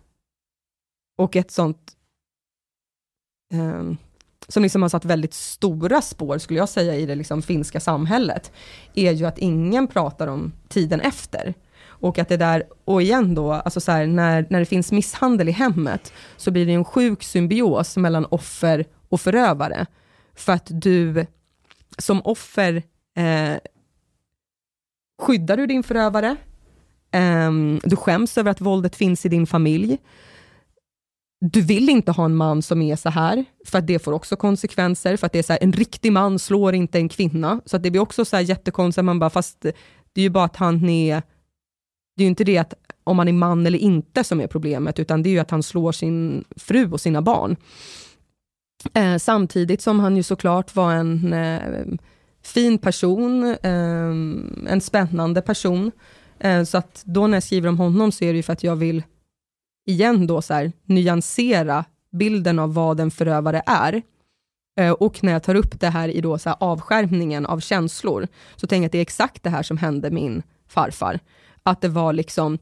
och 1.18 1.36
ett 1.36 1.50
sånt 1.50 1.92
eh, 3.54 3.92
som 4.48 4.62
liksom 4.62 4.82
har 4.82 4.88
satt 4.88 5.04
väldigt 5.04 5.34
stora 5.34 6.02
spår, 6.02 6.38
skulle 6.38 6.58
jag 6.58 6.68
säga, 6.68 6.96
i 6.96 7.06
det 7.06 7.14
liksom 7.14 7.42
finska 7.42 7.80
samhället, 7.80 8.52
är 8.94 9.12
ju 9.12 9.26
att 9.26 9.38
ingen 9.38 9.86
pratar 9.86 10.26
om 10.26 10.52
tiden 10.68 11.00
efter. 11.00 11.54
Och 12.02 12.18
att 12.18 12.28
det 12.28 12.36
där, 12.36 12.64
och 12.84 13.02
igen 13.02 13.34
då, 13.34 13.52
alltså 13.52 13.80
så 13.80 13.92
här, 13.92 14.06
när, 14.06 14.46
när 14.50 14.60
det 14.60 14.66
finns 14.66 14.92
misshandel 14.92 15.48
i 15.48 15.52
hemmet, 15.52 16.12
så 16.36 16.50
blir 16.50 16.66
det 16.66 16.72
en 16.72 16.84
sjuk 16.84 17.22
symbios 17.22 17.96
mellan 17.96 18.26
offer 18.30 18.84
och 19.08 19.20
förövare. 19.20 19.86
För 20.34 20.52
att 20.52 20.66
du 20.70 21.26
som 21.98 22.20
offer 22.24 22.82
eh, 23.16 23.56
skyddar 25.22 25.56
du 25.56 25.66
din 25.66 25.82
förövare, 25.82 26.36
eh, 27.12 27.52
du 27.82 27.96
skäms 27.96 28.38
över 28.38 28.50
att 28.50 28.60
våldet 28.60 28.96
finns 28.96 29.26
i 29.26 29.28
din 29.28 29.46
familj. 29.46 29.98
Du 31.40 31.60
vill 31.60 31.88
inte 31.88 32.12
ha 32.12 32.24
en 32.24 32.36
man 32.36 32.62
som 32.62 32.82
är 32.82 32.96
så 32.96 33.10
här, 33.10 33.44
för 33.66 33.78
att 33.78 33.86
det 33.86 33.98
får 33.98 34.12
också 34.12 34.36
konsekvenser, 34.36 35.16
för 35.16 35.26
att 35.26 35.32
det 35.32 35.38
är 35.38 35.42
så 35.42 35.52
här, 35.52 35.62
en 35.62 35.72
riktig 35.72 36.12
man 36.12 36.38
slår 36.38 36.74
inte 36.74 36.98
en 36.98 37.08
kvinna, 37.08 37.60
så 37.66 37.76
att 37.76 37.82
det 37.82 37.90
blir 37.90 38.00
också 38.00 38.24
så 38.24 38.36
här 38.36 38.42
jättekonstigt, 38.42 39.04
man 39.04 39.18
bara, 39.18 39.30
fast 39.30 39.60
det 40.12 40.20
är 40.20 40.22
ju 40.22 40.30
bara 40.30 40.44
att 40.44 40.56
han 40.56 40.88
är, 40.88 41.22
det 42.16 42.22
är 42.22 42.24
ju 42.24 42.28
inte 42.28 42.44
det 42.44 42.58
att 42.58 42.74
om 43.04 43.18
han 43.18 43.28
är 43.28 43.32
man 43.32 43.66
eller 43.66 43.78
inte 43.78 44.24
som 44.24 44.40
är 44.40 44.46
problemet, 44.46 44.98
utan 44.98 45.22
det 45.22 45.28
är 45.28 45.30
ju 45.32 45.38
att 45.38 45.50
han 45.50 45.62
slår 45.62 45.92
sin 45.92 46.44
fru 46.56 46.90
och 46.90 47.00
sina 47.00 47.22
barn. 47.22 47.56
Eh, 48.94 49.16
samtidigt 49.16 49.80
som 49.80 50.00
han 50.00 50.16
ju 50.16 50.22
såklart 50.22 50.74
var 50.74 50.92
en 50.94 51.32
eh, 51.32 51.84
fin 52.42 52.78
person, 52.78 53.44
eh, 53.44 54.10
en 54.72 54.80
spännande 54.80 55.42
person. 55.42 55.92
Eh, 56.38 56.64
så 56.64 56.78
att 56.78 57.02
då 57.06 57.26
när 57.26 57.36
jag 57.36 57.42
skriver 57.42 57.68
om 57.68 57.78
honom 57.78 58.12
så 58.12 58.24
är 58.24 58.32
det 58.32 58.36
ju 58.36 58.42
för 58.42 58.52
att 58.52 58.64
jag 58.64 58.76
vill 58.76 59.02
igen 59.86 60.26
då 60.26 60.42
så 60.42 60.54
här, 60.54 60.72
nyansera 60.84 61.84
bilden 62.12 62.58
av 62.58 62.74
vad 62.74 63.00
en 63.00 63.10
förövare 63.10 63.62
är. 63.66 64.02
Eh, 64.80 64.92
och 64.92 65.24
när 65.24 65.32
jag 65.32 65.42
tar 65.42 65.54
upp 65.54 65.80
det 65.80 65.88
här 65.88 66.08
i 66.08 66.20
då 66.20 66.38
så 66.38 66.48
här 66.48 66.56
avskärmningen 66.60 67.46
av 67.46 67.60
känslor, 67.60 68.28
så 68.56 68.66
tänker 68.66 68.82
jag 68.82 68.86
att 68.86 68.92
det 68.92 68.98
är 68.98 69.02
exakt 69.02 69.42
det 69.42 69.50
här 69.50 69.62
som 69.62 69.76
hände 69.76 70.10
min 70.10 70.42
farfar. 70.68 71.20
Att 71.62 71.80
det 71.80 71.88
var 71.88 72.12
liksom, 72.12 72.58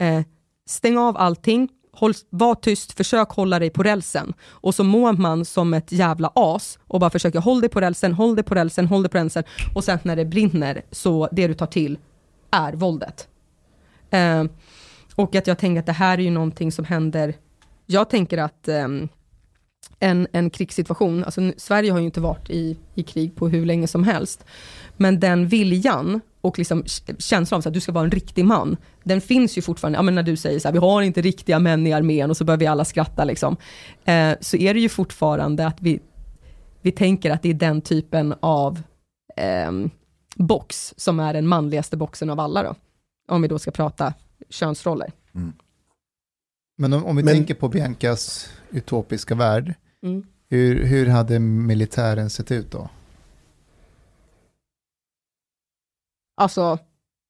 eh, 0.00 0.22
stäng 0.66 0.98
av 0.98 1.16
allting, 1.16 1.68
håll, 1.92 2.14
var 2.30 2.54
tyst, 2.54 2.92
försök 2.92 3.28
hålla 3.30 3.58
dig 3.58 3.70
på 3.70 3.82
rälsen. 3.82 4.34
Och 4.48 4.74
så 4.74 4.84
mår 4.84 5.12
man 5.12 5.44
som 5.44 5.74
ett 5.74 5.92
jävla 5.92 6.32
as 6.34 6.78
och 6.86 7.00
bara 7.00 7.10
försöker 7.10 7.40
håll 7.40 7.60
dig 7.60 7.70
på 7.70 7.80
rälsen, 7.80 8.12
håll 8.12 8.34
dig 8.34 8.44
på 8.44 8.54
rälsen, 8.54 8.86
håll 8.86 9.02
dig 9.02 9.10
på 9.10 9.18
rälsen. 9.18 9.44
Och 9.74 9.84
sen 9.84 9.98
när 10.02 10.16
det 10.16 10.24
brinner, 10.24 10.82
så 10.90 11.28
det 11.32 11.46
du 11.46 11.54
tar 11.54 11.66
till 11.66 11.98
är 12.50 12.72
våldet. 12.72 13.28
Eh, 14.10 14.44
och 15.14 15.34
att 15.34 15.46
jag 15.46 15.58
tänker 15.58 15.80
att 15.80 15.86
det 15.86 15.92
här 15.92 16.18
är 16.18 16.22
ju 16.22 16.30
någonting 16.30 16.72
som 16.72 16.84
händer, 16.84 17.34
jag 17.86 18.10
tänker 18.10 18.38
att 18.38 18.68
eh, 18.68 18.88
en, 19.98 20.26
en 20.32 20.50
krigssituation, 20.50 21.24
alltså 21.24 21.52
Sverige 21.56 21.92
har 21.92 21.98
ju 21.98 22.04
inte 22.04 22.20
varit 22.20 22.50
i, 22.50 22.76
i 22.94 23.02
krig 23.02 23.36
på 23.36 23.48
hur 23.48 23.66
länge 23.66 23.86
som 23.86 24.04
helst, 24.04 24.44
men 24.96 25.20
den 25.20 25.48
viljan 25.48 26.20
och 26.48 26.58
liksom 26.58 26.84
känslan 27.18 27.58
av 27.58 27.68
att 27.68 27.74
du 27.74 27.80
ska 27.80 27.92
vara 27.92 28.04
en 28.04 28.10
riktig 28.10 28.44
man, 28.44 28.76
den 29.04 29.20
finns 29.20 29.58
ju 29.58 29.62
fortfarande, 29.62 29.98
ja, 29.98 30.02
men 30.02 30.14
när 30.14 30.22
du 30.22 30.36
säger 30.36 30.58
så 30.58 30.68
här, 30.68 30.72
vi 30.72 30.78
har 30.78 31.02
inte 31.02 31.20
riktiga 31.20 31.58
män 31.58 31.86
i 31.86 31.92
armén 31.92 32.30
och 32.30 32.36
så 32.36 32.44
börjar 32.44 32.58
vi 32.58 32.66
alla 32.66 32.84
skratta 32.84 33.24
liksom, 33.24 33.56
eh, 34.04 34.32
så 34.40 34.56
är 34.56 34.74
det 34.74 34.80
ju 34.80 34.88
fortfarande 34.88 35.66
att 35.66 35.80
vi, 35.80 36.00
vi 36.82 36.92
tänker 36.92 37.30
att 37.30 37.42
det 37.42 37.48
är 37.50 37.54
den 37.54 37.80
typen 37.80 38.34
av 38.40 38.82
ehm, 39.36 39.90
box 40.36 40.94
som 40.96 41.20
är 41.20 41.32
den 41.32 41.46
manligaste 41.46 41.96
boxen 41.96 42.30
av 42.30 42.40
alla 42.40 42.62
då. 42.62 42.74
om 43.30 43.42
vi 43.42 43.48
då 43.48 43.58
ska 43.58 43.70
prata 43.70 44.14
könsroller. 44.50 45.12
Men 46.78 46.92
om, 46.92 47.04
om 47.04 47.16
vi 47.16 47.22
Men- 47.22 47.34
tänker 47.34 47.54
på 47.54 47.68
Biancas 47.68 48.48
utopiska 48.70 49.34
värld, 49.34 49.74
Mm. 50.02 50.26
hur, 50.50 50.84
hur 50.84 51.06
hade 51.06 51.38
militären 51.38 52.30
sett 52.30 52.50
ut 52.50 52.70
då? 52.72 52.88
Alltså, 56.38 56.78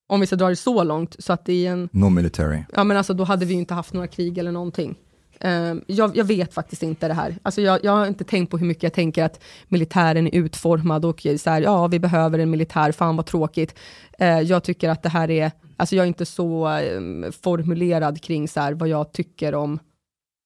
om 0.08 0.20
vi 0.20 0.26
ska 0.26 0.36
dra 0.36 0.48
det 0.48 0.56
så 0.56 0.84
långt, 0.84 1.16
så 1.18 1.32
att 1.32 1.44
det 1.44 1.66
är 1.66 1.72
en 1.72 1.88
No 1.92 2.08
military. 2.08 2.62
Ja 2.72 2.84
men 2.84 2.96
alltså 2.96 3.14
då 3.14 3.24
hade 3.24 3.46
vi 3.46 3.52
ju 3.52 3.58
inte 3.58 3.74
haft 3.74 3.92
några 3.92 4.06
krig 4.06 4.38
eller 4.38 4.52
någonting. 4.52 4.96
Ehm, 5.40 5.82
jag, 5.86 6.16
jag 6.16 6.24
vet 6.24 6.54
faktiskt 6.54 6.82
inte 6.82 7.08
det 7.08 7.14
här. 7.14 7.38
Alltså 7.42 7.60
jag, 7.60 7.84
jag 7.84 7.92
har 7.92 8.06
inte 8.06 8.24
tänkt 8.24 8.50
på 8.50 8.58
hur 8.58 8.66
mycket 8.66 8.82
jag 8.82 8.92
tänker 8.92 9.24
att 9.24 9.40
militären 9.68 10.26
är 10.26 10.34
utformad 10.34 11.04
och 11.04 11.26
så 11.38 11.50
här, 11.50 11.60
ja 11.60 11.86
vi 11.86 11.98
behöver 11.98 12.38
en 12.38 12.50
militär, 12.50 12.92
fan 12.92 13.16
vad 13.16 13.26
tråkigt. 13.26 13.74
Eh, 14.18 14.40
jag 14.40 14.62
tycker 14.62 14.88
att 14.88 15.02
det 15.02 15.08
här 15.08 15.30
är, 15.30 15.50
alltså 15.76 15.96
jag 15.96 16.02
är 16.02 16.08
inte 16.08 16.26
så 16.26 16.66
ehm, 16.66 17.32
formulerad 17.42 18.22
kring 18.22 18.48
så 18.48 18.60
här, 18.60 18.72
vad 18.72 18.88
jag 18.88 19.12
tycker 19.12 19.54
om 19.54 19.78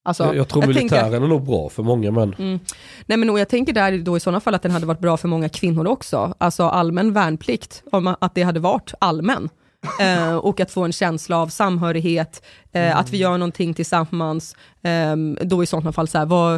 Alltså, 0.05 0.25
jag, 0.25 0.37
jag 0.37 0.49
tror 0.49 0.63
tänker- 0.63 0.79
militären 0.81 1.23
är 1.23 1.29
nog 1.29 1.43
bra 1.47 1.69
för 1.69 1.83
många 1.83 2.11
män. 2.11 2.35
Mm. 2.39 2.59
Nej 3.07 3.19
men 3.19 3.31
och 3.31 3.39
jag 3.41 3.49
tänker 3.49 3.73
där 3.73 3.99
då 3.99 4.17
i 4.17 4.21
sådana 4.21 4.41
fall 4.41 4.55
att 4.55 4.63
den 4.63 4.71
hade 4.73 4.87
varit 4.87 5.01
bra 5.01 5.17
för 5.17 5.29
många 5.29 5.49
kvinnor 5.49 5.87
också. 5.87 6.35
Alltså 6.39 6.63
allmän 6.69 7.13
värnplikt, 7.13 7.83
om 7.93 8.17
att 8.21 8.35
det 8.35 8.43
hade 8.43 8.61
varit 8.61 8.95
allmän. 8.99 9.49
Eh, 10.01 10.37
och 10.37 10.61
att 10.61 10.71
få 10.71 10.85
en 10.85 10.93
känsla 10.93 11.37
av 11.39 11.49
samhörighet, 11.49 12.43
eh, 12.73 12.97
att 12.97 13.11
vi 13.11 13.17
gör 13.17 13.39
någonting 13.39 13.75
tillsammans. 13.75 14.57
Eh, 14.83 15.17
då 15.47 15.63
i 15.63 15.67
sådana 15.67 15.93
fall 15.93 16.09
så 16.09 16.19
här, 16.19 16.27
vad, 16.27 16.55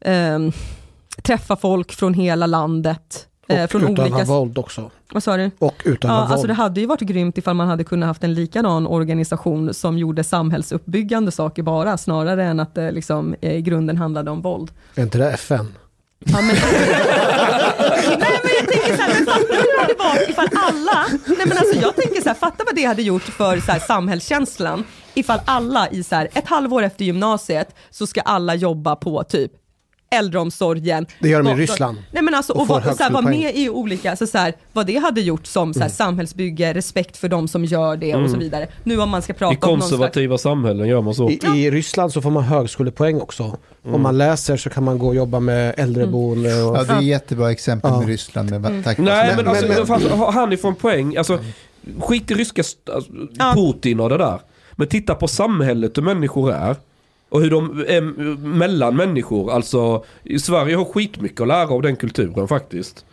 eh, 0.00 0.38
träffa 1.22 1.56
folk 1.56 1.92
från 1.92 2.14
hela 2.14 2.46
landet. 2.46 3.26
Eh, 3.48 3.64
Och 3.64 3.70
från 3.70 3.82
utöva 3.92 4.08
olika... 4.08 4.24
våld 4.24 4.58
också. 4.58 4.90
Vad 5.12 5.22
sa 5.22 5.36
du? 5.36 5.50
Och 5.58 5.82
utöva 5.84 6.14
Ja, 6.14 6.20
våld. 6.20 6.32
alltså 6.32 6.46
det 6.46 6.54
hade 6.54 6.80
ju 6.80 6.86
varit 6.86 7.00
grymt 7.00 7.38
ifall 7.38 7.54
man 7.54 7.68
hade 7.68 7.84
kunnat 7.84 8.06
haft 8.06 8.24
en 8.24 8.34
likadan 8.34 8.86
organisation 8.86 9.74
som 9.74 9.98
gjorde 9.98 10.24
samhällsuppbyggande 10.24 11.30
saker 11.30 11.62
bara, 11.62 11.98
snarare 11.98 12.44
än 12.44 12.60
att 12.60 12.74
det 12.74 12.90
liksom, 12.90 13.34
eh, 13.40 13.52
i 13.56 13.62
grunden 13.62 13.96
handlade 13.96 14.30
om 14.30 14.42
våld. 14.42 14.70
Är 14.94 15.02
inte 15.02 15.18
det 15.18 15.30
FN? 15.30 15.74
Ja, 16.24 16.40
men... 16.40 16.56
nej 18.18 18.40
men 18.42 18.50
jag 18.58 18.68
tänker 18.68 18.96
så 18.96 19.02
här, 19.02 19.14
men 19.14 19.26
fattar 19.26 19.48
du 19.48 19.54
hur 19.56 19.76
det 19.76 19.80
hade 19.82 19.94
varit 19.94 20.28
ifall 20.28 20.48
alla, 20.52 21.06
nej 21.26 21.46
men 21.46 21.58
alltså 21.58 21.78
jag 21.80 21.96
tänker 21.96 22.20
så 22.22 22.28
här, 22.28 22.34
fatta 22.34 22.64
vad 22.66 22.74
det 22.74 22.84
hade 22.84 23.02
gjort 23.02 23.22
för 23.22 23.60
så 23.60 23.72
här, 23.72 23.78
samhällskänslan 23.78 24.84
ifall 25.14 25.40
alla 25.44 25.88
i 25.88 26.02
så 26.02 26.14
här, 26.14 26.28
ett 26.32 26.46
halvår 26.48 26.82
efter 26.82 27.04
gymnasiet 27.04 27.74
så 27.90 28.06
ska 28.06 28.20
alla 28.20 28.54
jobba 28.54 28.96
på 28.96 29.22
typ 29.22 29.52
äldreomsorgen. 30.10 31.06
Det 31.20 31.28
gör 31.28 31.42
de 31.42 31.50
i 31.50 31.54
Och- 31.54 31.58
Ryssland. 31.58 31.98
Nej 32.12 32.22
men 32.22 32.34
alltså, 32.34 32.52
Och 32.52 32.60
och, 32.60 32.68
vara, 32.68 32.94
så 32.94 33.02
här, 33.02 33.10
vara 33.10 33.22
med 33.22 33.56
i 33.56 33.68
olika, 33.68 34.16
så 34.16 34.26
så 34.26 34.38
här, 34.38 34.52
vad 34.72 34.86
det 34.86 34.96
hade 34.96 35.20
gjort 35.20 35.46
som 35.46 35.74
så 35.74 35.80
här, 35.80 35.88
samhällsbygge, 35.88 36.74
respekt 36.74 37.16
för 37.16 37.28
de 37.28 37.48
som 37.48 37.64
gör 37.64 37.96
det 37.96 38.14
och 38.14 38.20
så 38.30 38.36
Mm. 38.36 38.38
vidare. 38.40 38.66
Nu 38.84 39.00
om 39.00 39.10
man 39.10 39.22
ska 39.22 39.32
prata 39.32 39.54
I 39.54 39.56
om 39.56 39.68
någon 39.70 39.78
slags... 39.80 39.90
konservativa 39.90 40.38
samhällen 40.38 40.88
gör 40.88 41.00
man 41.00 41.14
så. 41.14 41.30
I, 41.30 41.40
I 41.56 41.70
Ryssland 41.70 42.12
så 42.12 42.22
får 42.22 42.30
man 42.30 42.42
högskolepoäng 42.44 43.20
också. 43.20 43.42
Mm. 43.42 43.94
Om 43.94 44.02
man 44.02 44.18
läser 44.18 44.56
så 44.56 44.70
kan 44.70 44.84
man 44.84 44.98
gå 44.98 45.06
och 45.08 45.14
jobba 45.14 45.40
med 45.40 45.74
äldreboende. 45.78 46.62
Och... 46.62 46.76
Ja, 46.76 46.84
det 46.84 46.92
är 46.92 47.00
jättebra 47.00 47.50
exempel 47.52 47.90
Ja. 47.90 47.98
med 47.98 48.08
Ryssland. 48.08 48.50
Med, 48.50 48.66
Mm. 48.66 48.82
tack, 48.82 48.98
Nej 48.98 49.26
men, 49.26 49.36
men, 49.36 49.48
alltså, 49.48 49.66
men- 49.68 49.86
fan, 49.86 50.18
har 50.18 50.32
han 50.32 50.52
ifrån 50.52 50.74
poäng, 50.74 51.16
alltså 51.16 51.38
skit 52.00 52.30
i 52.30 52.34
ryska 52.34 52.62
alltså, 52.94 53.10
Ja. 53.38 53.52
Putin 53.56 54.00
och 54.00 54.08
det 54.08 54.18
där. 54.18 54.40
Men 54.72 54.88
titta 54.88 55.14
på 55.14 55.28
samhället 55.28 55.96
hur 55.98 56.02
människor 56.02 56.52
är. 56.52 56.76
Och 57.28 57.40
hur 57.40 57.50
de 57.50 57.84
är 57.88 58.00
mellan 58.46 58.96
människor. 58.96 59.50
Alltså, 59.50 60.04
i 60.22 60.38
Sverige 60.38 60.76
har 60.76 60.84
skitmycket 60.84 61.40
att 61.40 61.48
lära 61.48 61.68
av 61.68 61.82
den 61.82 61.96
kulturen 61.96 62.48
faktiskt. 62.48 63.04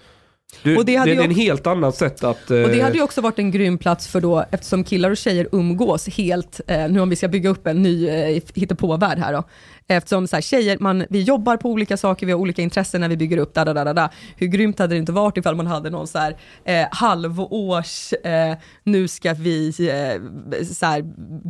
Du, 0.64 0.77
Och 0.77 0.85
det 0.85 0.95
hade 0.95 1.11
det 1.11 1.15
ju 1.15 1.19
är 1.19 1.24
en 1.25 1.32
också- 1.32 1.41
helt 1.41 1.67
annat 1.67 1.95
sätt 1.95 2.24
att... 2.24 2.41
Och 2.41 2.56
det 2.56 2.80
eh, 2.80 2.83
hade 2.83 2.95
ju 2.98 3.03
också 3.03 3.22
varit 3.22 3.40
en 3.40 3.51
grym 3.51 3.77
plats 3.77 4.07
för 4.07 4.22
då, 4.22 4.45
eftersom 4.51 4.83
killar 4.83 5.11
och 5.11 5.17
tjejer 5.17 5.48
umgås 5.51 6.07
helt, 6.09 6.61
eh, 6.67 6.90
nu 6.90 6.99
om 6.99 7.09
vi 7.09 7.15
ska 7.15 7.27
bygga 7.27 7.49
upp 7.49 7.67
en 7.67 7.82
ny 7.82 8.07
eh, 8.09 8.41
hittepåvärld 8.53 9.17
här 9.19 9.33
då. 9.33 9.43
Eftersom 9.88 10.27
så 10.27 10.35
här, 10.35 10.41
tjejer, 10.41 10.77
man, 10.80 11.06
vi 11.09 11.22
jobbar 11.22 11.57
på 11.57 11.69
olika 11.69 11.98
saker, 11.98 12.25
vi 12.25 12.32
har 12.32 12.40
olika 12.40 12.61
intressen 12.61 13.01
när 13.01 13.09
vi 13.09 13.17
bygger 13.17 13.38
upp, 13.38 13.53
da, 13.53 13.65
da, 13.65 13.74
da, 13.74 13.93
da. 13.93 14.09
Hur 14.38 14.48
grymt 14.48 14.80
hade 14.80 14.95
det 14.95 14.99
inte 14.99 15.11
varit 15.11 15.38
ifall 15.38 15.56
man 15.56 15.67
hade 15.67 15.90
någon 15.90 16.07
så 16.07 16.17
här 16.19 16.38
eh, 16.65 16.88
halvårs, 16.91 18.14
eh, 18.14 18.57
nu 18.83 19.07
ska 19.07 19.33
vi 19.33 19.67
eh, 19.67 20.64
så 20.65 20.85
här, 20.85 21.01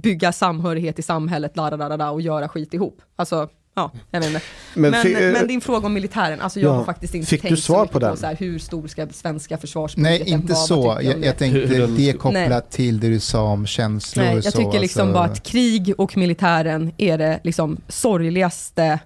bygga 0.01 0.31
samhörighet 0.31 0.99
i 0.99 1.01
samhället, 1.01 1.55
da, 1.55 1.69
da, 1.69 1.77
da, 1.89 1.97
da, 1.97 2.09
och 2.09 2.21
göra 2.21 2.47
skit 2.49 2.73
ihop. 2.73 3.01
Alltså, 3.15 3.49
ja, 3.75 3.91
jag 4.11 4.19
vet 4.19 4.29
inte. 4.29 4.41
Men 4.73 4.91
Men, 4.91 5.01
fi- 5.03 5.13
men, 5.13 5.35
eh, 5.35 5.41
din 5.41 5.61
fråga 5.61 5.85
om 5.85 5.93
militären, 5.93 6.41
alltså 6.41 6.59
jag 6.59 6.69
ja. 6.71 6.75
har 6.77 6.83
faktiskt 6.85 7.15
inte 7.15 7.27
Fick 7.27 7.41
du 7.41 7.47
tänkt 7.47 7.63
svar 7.63 7.85
så 7.85 7.91
på 7.91 7.99
den? 7.99 8.17
så 8.17 8.25
här, 8.25 8.35
hur 8.35 8.59
stor 8.59 8.87
ska 8.87 9.07
svenska 9.07 9.57
försvarsbudgeten 9.57 10.19
nej, 10.25 10.29
inte 10.33 10.53
vara, 10.53 10.65
så. 10.65 10.97
du 10.97 11.03
Jag, 11.05 11.19
det? 11.21 11.25
jag 11.25 11.37
tänkte 11.37 11.59
Hur 11.59 11.87
det 11.87 12.13
kopplat 12.13 12.49
Nej. 12.49 12.61
till 12.69 12.99
det 12.99 13.09
du 13.09 13.19
sa 13.19 13.41
om 13.43 13.65
känslor. 13.67 14.23
Nej, 14.25 14.35
jag 14.35 14.43
så, 14.43 14.51
tycker 14.51 14.79
liksom 14.79 15.01
alltså- 15.01 15.13
bara 15.13 15.25
att 15.25 15.43
krig 15.43 15.93
och 15.97 16.17
militären 16.17 16.91
är 16.97 17.17
det 17.17 17.39
liksom 17.43 17.77
sorgligaste, 17.87 18.99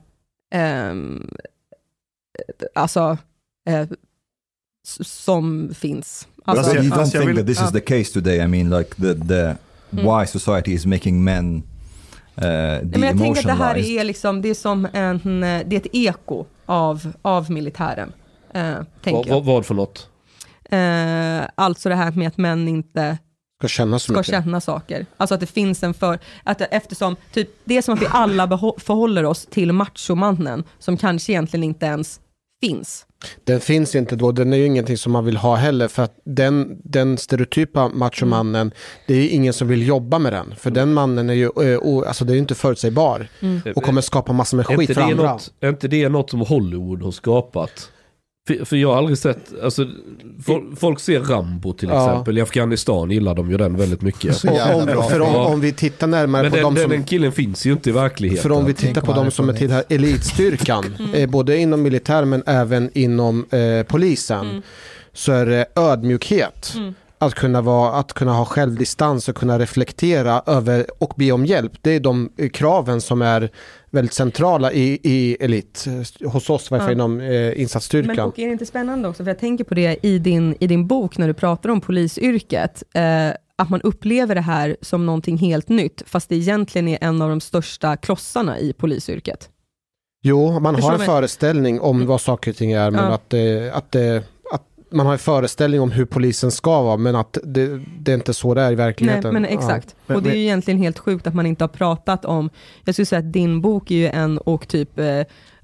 ehm, 0.53 1.27
alltså, 2.75 3.17
eh, 3.69 3.87
som 5.01 5.71
finns. 5.75 6.27
Alltså, 6.45 6.75
you 6.75 6.83
don't 6.83 6.95
Fast 6.95 7.13
jag 7.13 7.23
think 7.23 7.37
that 7.37 7.47
this 7.47 7.61
is 7.61 7.71
the 7.71 7.79
case 7.79 8.13
today? 8.13 8.37
I 8.39 8.47
mean, 8.47 8.69
like 8.69 8.95
the, 8.95 9.13
the 9.27 9.55
Mm. 9.91 10.05
why 10.05 10.25
society 10.27 10.71
is 10.73 10.85
making 10.85 11.23
men 11.23 11.63
Nej, 12.41 12.81
men 12.83 13.01
jag 13.01 13.17
tänker 13.17 13.39
att 13.41 13.47
det 13.47 13.63
här 13.63 13.77
är 13.77 14.03
liksom, 14.03 14.41
det 14.41 14.49
är 14.49 14.53
som 14.53 14.87
en, 14.93 15.41
det 15.41 15.73
är 15.73 15.77
ett 15.77 15.87
eko 15.93 16.45
av, 16.65 17.13
av 17.21 17.51
militären. 17.51 18.13
Eh, 18.53 18.75
tänker 19.03 19.31
vad, 19.31 19.45
vad, 19.45 19.65
för 19.65 19.75
något? 19.75 20.09
Eh, 20.69 21.49
alltså 21.55 21.89
det 21.89 21.95
här 21.95 22.11
med 22.11 22.27
att 22.27 22.37
män 22.37 22.67
inte 22.67 23.17
Ska 23.59 23.67
känna 23.67 23.99
så 23.99 24.13
ska 24.13 24.23
känna 24.23 24.61
saker. 24.61 25.05
Alltså 25.17 25.33
att 25.33 25.39
det 25.39 25.47
finns 25.47 25.83
en 25.83 25.93
för, 25.93 26.19
att 26.43 26.61
eftersom, 26.61 27.15
typ, 27.33 27.49
det 27.65 27.77
är 27.77 27.81
som 27.81 27.93
att 27.93 28.01
vi 28.01 28.07
alla 28.09 28.47
förhåller 28.77 29.23
oss 29.23 29.45
till 29.45 29.73
machomannen, 29.73 30.63
som 30.79 30.97
kanske 30.97 31.31
egentligen 31.31 31.63
inte 31.63 31.85
ens 31.85 32.19
finns. 32.61 33.05
Den 33.43 33.59
finns 33.59 33.95
inte 33.95 34.15
då, 34.15 34.31
den 34.31 34.53
är 34.53 34.57
ju 34.57 34.65
ingenting 34.65 34.97
som 34.97 35.11
man 35.11 35.25
vill 35.25 35.37
ha 35.37 35.55
heller. 35.55 35.87
För 35.87 36.03
att 36.03 36.19
den, 36.23 36.81
den 36.83 37.17
stereotypa 37.17 37.89
machomannen, 37.89 38.71
det 39.07 39.13
är 39.13 39.17
ju 39.17 39.29
ingen 39.29 39.53
som 39.53 39.67
vill 39.67 39.87
jobba 39.87 40.19
med 40.19 40.33
den. 40.33 40.53
För 40.57 40.71
den 40.71 40.93
mannen 40.93 41.29
är 41.29 41.33
ju, 41.33 41.45
eh, 41.45 42.07
alltså 42.07 42.25
det 42.25 42.33
är 42.33 42.37
inte 42.37 42.55
förutsägbar. 42.55 43.27
Och 43.75 43.83
kommer 43.83 44.01
skapa 44.01 44.33
massor 44.33 44.57
med 44.57 44.65
skit 44.65 44.87
för 44.87 44.93
det 44.93 45.03
andra. 45.03 45.31
något, 45.31 45.53
är 45.59 45.69
inte 45.69 45.87
det 45.87 46.09
något 46.09 46.29
som 46.29 46.41
Hollywood 46.41 47.03
har 47.03 47.11
skapat? 47.11 47.89
För, 48.57 48.65
för 48.65 48.75
jag 48.75 48.89
har 48.89 48.97
aldrig 48.97 49.17
sett, 49.17 49.61
alltså 49.63 49.85
fol- 50.45 50.75
folk 50.75 50.99
ser 50.99 51.19
Rambo 51.19 51.73
till 51.73 51.89
Ja. 51.89 52.09
exempel. 52.09 52.37
I 52.37 52.41
Afghanistan 52.41 53.11
gillar 53.11 53.35
de 53.35 53.51
ju 53.51 53.57
den 53.57 53.77
väldigt 53.77 54.01
mycket. 54.01 54.35
Så 54.35 54.49
om, 54.49 54.85
bra 54.85 55.03
för 55.03 55.19
om, 55.21 55.33
Ja. 55.33 55.45
om 55.45 55.61
vi 55.61 55.73
tittar 55.73 56.07
närmare 56.07 56.41
Men 56.41 56.51
på 56.51 56.57
den, 56.57 56.73
de 56.75 56.81
som... 56.81 56.89
den 56.91 57.03
killen 57.03 57.31
finns 57.31 57.65
ju 57.65 57.71
inte 57.71 57.89
i 57.89 57.93
verkligheten. 57.93 58.43
För 58.43 58.51
om 58.51 58.65
vi 58.65 58.73
tittar 58.73 59.01
på 59.01 59.13
de 59.13 59.31
som 59.31 59.49
är 59.49 59.53
till 59.53 59.71
här 59.71 59.83
elitstyrkan, 59.89 60.85
eh, 61.13 61.29
både 61.29 61.57
inom 61.57 61.81
militär 61.81 62.25
men 62.25 62.43
även 62.45 62.89
inom 62.93 63.45
eh, 63.51 63.83
polisen, 63.87 64.61
så 65.13 65.31
är 65.31 65.45
det 65.45 65.65
ödmjukhet. 65.75 66.73
Att 67.21 67.33
kunna, 67.35 67.61
vara, 67.61 67.91
att 67.99 68.13
kunna 68.13 68.33
ha 68.33 68.45
självdistans 68.45 69.29
och 69.29 69.35
kunna 69.35 69.59
reflektera 69.59 70.41
över 70.45 70.85
och 70.99 71.13
be 71.17 71.31
om 71.31 71.45
hjälp. 71.45 71.71
Det 71.81 71.95
är 71.95 71.99
de 71.99 72.29
eh, 72.37 72.49
kraven 72.49 73.01
som 73.01 73.21
är 73.21 73.49
väldigt 73.91 74.13
centrala 74.13 74.71
i, 74.71 74.99
i 75.03 75.37
elit. 75.39 75.85
Hos 76.25 76.49
oss, 76.49 76.65
i 76.65 76.67
varje 76.69 76.81
fall 76.81 76.89
Ja. 76.89 76.93
inom 76.93 77.19
eh, 77.21 77.27
Men 77.27 77.53
insatsstyrkan. 77.53 78.27
och 78.29 78.39
är 78.39 78.45
det 78.45 78.51
inte 78.51 78.65
spännande 78.65 79.07
också, 79.09 79.23
för 79.23 79.29
jag 79.31 79.39
tänker 79.39 79.63
på 79.63 79.73
det 79.73 79.97
i 80.05 80.19
din, 80.19 80.55
i 80.59 80.67
din 80.67 80.87
bok 80.87 81.17
när 81.17 81.27
du 81.27 81.33
pratar 81.33 81.69
om 81.69 81.81
polisyrket, 81.81 82.83
eh, 82.93 83.29
att 83.55 83.69
man 83.69 83.81
upplever 83.81 84.35
det 84.35 84.41
här 84.41 84.77
som 84.81 85.05
någonting 85.05 85.37
helt 85.37 85.69
nytt, 85.69 86.01
fast 86.05 86.29
det 86.29 86.35
egentligen 86.35 86.87
är 86.87 86.97
en 87.01 87.21
av 87.21 87.29
de 87.29 87.41
största 87.41 87.97
klossarna 87.97 88.59
i 88.59 88.73
polisyrket. 88.73 89.49
Jo, 90.23 90.59
man 90.59 90.75
Förstår 90.75 90.87
har 90.89 90.93
en 90.95 90.99
du? 90.99 91.05
föreställning 91.05 91.81
om 91.81 92.05
vad 92.05 92.21
saker 92.21 92.51
och 92.51 92.57
ting 92.57 92.71
är, 92.71 92.91
men 92.91 93.03
Ja. 93.05 93.11
att, 93.11 93.29
det, 93.29 93.71
att, 93.73 93.91
det, 93.91 94.23
man 94.91 95.05
har 95.05 95.13
en 95.13 95.19
föreställning 95.19 95.81
om 95.81 95.91
hur 95.91 96.05
polisen 96.05 96.51
ska 96.51 96.81
vara, 96.81 96.97
men 96.97 97.15
att 97.15 97.37
det, 97.43 97.81
det 97.99 98.11
är 98.11 98.15
inte 98.15 98.33
så 98.33 98.53
det 98.53 98.61
är 98.61 98.65
i 98.65 98.67
Nej, 98.67 98.75
verkligheten. 98.75 99.33
men 99.33 99.43
Ja. 99.43 99.49
exakt. 99.49 99.95
Men- 100.07 100.17
och 100.17 100.23
det 100.23 100.29
är 100.29 100.33
ju 100.33 100.37
men- 100.37 100.45
egentligen 100.45 100.79
helt 100.79 100.99
sjukt 100.99 101.27
att 101.27 101.33
man 101.33 101.45
inte 101.45 101.63
har 101.63 101.69
pratat 101.69 102.25
om, 102.25 102.49
jag 102.85 102.95
skulle 102.95 103.05
säga 103.05 103.19
att 103.19 103.33
din 103.33 103.61
bok 103.61 103.91
är 103.91 103.95
ju 103.95 104.07
en, 104.07 104.37
och 104.37 104.67
typ, 104.67 104.99
eh, 104.99 105.05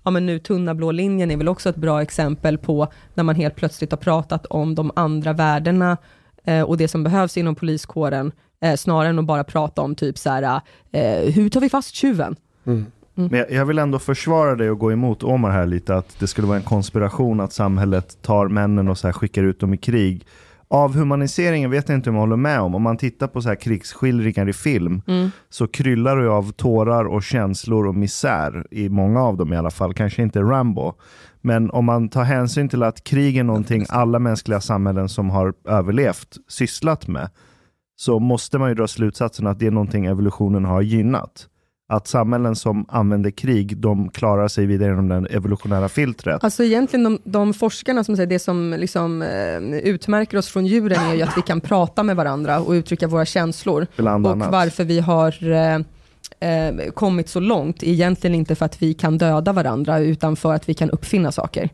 ja 0.03 0.11
men 0.11 0.25
nu 0.25 0.39
Tunna 0.39 0.75
blå 0.75 0.91
linjen 0.91 1.31
är 1.31 1.37
väl 1.37 1.47
också 1.47 1.69
ett 1.69 1.75
bra 1.75 2.01
exempel 2.01 2.57
på 2.57 2.87
när 3.13 3.23
man 3.23 3.35
helt 3.35 3.55
plötsligt 3.55 3.91
har 3.91 3.97
pratat 3.97 4.45
om 4.45 4.75
de 4.75 4.91
andra 4.95 5.33
värdena 5.33 5.97
eh, 6.43 6.61
och 6.61 6.77
det 6.77 6.87
som 6.87 7.03
behövs 7.03 7.37
inom 7.37 7.55
poliskåren, 7.55 8.31
eh, 8.61 8.75
snarare 8.75 9.09
än 9.09 9.19
att 9.19 9.25
bara 9.25 9.43
prata 9.43 9.81
om 9.81 9.95
typ 9.95 10.17
så 10.17 10.29
här, 10.29 10.61
eh, 10.91 11.33
hur 11.33 11.49
tar 11.49 11.61
vi 11.61 11.69
fast 11.69 11.95
tjuven? 11.95 12.35
Mm. 12.67 12.85
Men 13.15 13.39
jag, 13.39 13.51
jag 13.51 13.65
vill 13.65 13.79
ändå 13.79 13.99
försvara 13.99 14.55
dig 14.55 14.69
och 14.69 14.79
gå 14.79 14.91
emot 14.91 15.23
Omar 15.23 15.51
här 15.51 15.65
lite, 15.65 15.95
att 15.95 16.19
det 16.19 16.27
skulle 16.27 16.47
vara 16.47 16.57
en 16.57 16.63
konspiration 16.63 17.39
att 17.39 17.53
samhället 17.53 18.21
tar 18.21 18.47
männen 18.47 18.87
och 18.87 18.97
så 18.97 19.07
här 19.07 19.13
skickar 19.13 19.43
ut 19.43 19.59
dem 19.59 19.73
i 19.73 19.77
krig. 19.77 20.25
Avhumaniseringen 20.67 21.71
vet 21.71 21.89
jag 21.89 21.97
inte 21.97 22.09
om 22.09 22.15
jag 22.15 22.21
håller 22.21 22.35
med 22.35 22.61
om. 22.61 22.75
Om 22.75 22.81
man 22.81 22.97
tittar 22.97 23.27
på 23.27 23.41
så 23.41 23.49
här 23.49 23.55
krigsskildringar 23.55 24.49
i 24.49 24.53
film 24.53 25.01
Mm. 25.07 25.29
så 25.49 25.67
kryllar 25.67 26.17
det 26.17 26.29
av 26.29 26.51
tårar 26.51 27.05
och 27.05 27.23
känslor 27.23 27.87
och 27.87 27.95
misär 27.95 28.67
i 28.71 28.89
många 28.89 29.21
av 29.21 29.37
dem 29.37 29.53
i 29.53 29.57
alla 29.57 29.71
fall. 29.71 29.93
Kanske 29.93 30.21
inte 30.21 30.41
Rambo. 30.41 30.93
Men 31.41 31.71
om 31.71 31.85
man 31.85 32.09
tar 32.09 32.23
hänsyn 32.23 32.69
till 32.69 32.83
att 32.83 33.03
krig 33.03 33.37
är 33.37 33.43
någonting 33.43 33.85
alla 33.89 34.19
mänskliga 34.19 34.61
samhällen 34.61 35.09
som 35.09 35.29
har 35.29 35.53
överlevt 35.67 36.37
sysslat 36.47 37.07
med 37.07 37.29
så 37.95 38.19
måste 38.19 38.57
man 38.57 38.69
ju 38.69 38.75
dra 38.75 38.87
slutsatsen 38.87 39.47
att 39.47 39.59
det 39.59 39.67
är 39.67 39.71
någonting 39.71 40.05
evolutionen 40.05 40.65
har 40.65 40.81
gynnat. 40.81 41.47
Att 41.87 42.07
samhällen 42.07 42.55
som 42.55 42.85
använder 42.89 43.31
krig, 43.31 43.77
de 43.77 44.09
klarar 44.09 44.47
sig 44.47 44.65
vidare 44.65 44.89
genom 44.89 45.07
det 45.07 45.29
evolutionära 45.29 45.89
filtret. 45.89 46.43
Alltså 46.43 46.63
egentligen 46.63 47.03
de, 47.03 47.19
de 47.23 47.53
forskarna 47.53 48.03
som 48.03 48.15
säger 48.15 48.27
det 48.27 48.39
som 48.39 48.75
liksom, 48.79 49.21
eh, 49.21 49.77
utmärker 49.77 50.37
oss 50.37 50.47
från 50.47 50.65
djuren 50.65 50.99
är 50.99 51.13
ju 51.13 51.21
att 51.21 51.37
vi 51.37 51.41
kan 51.41 51.61
prata 51.61 52.03
med 52.03 52.15
varandra 52.15 52.59
och 52.59 52.71
uttrycka 52.71 53.07
våra 53.07 53.25
känslor. 53.25 53.87
Bland 53.95 54.25
och 54.25 54.31
annat. 54.31 54.51
varför 54.51 54.83
vi 54.83 54.99
har 54.99 55.51
eh, 55.51 55.75
eh, 56.49 56.91
kommit 56.93 57.29
så 57.29 57.39
långt 57.39 57.83
är 57.83 57.87
egentligen 57.87 58.35
inte 58.35 58.55
för 58.55 58.65
att 58.65 58.81
vi 58.81 58.93
kan 58.93 59.17
döda 59.17 59.53
varandra 59.53 59.99
utan 59.99 60.35
för 60.35 60.53
att 60.53 60.69
vi 60.69 60.73
kan 60.73 60.89
uppfinna 60.89 61.31
saker. 61.31 61.69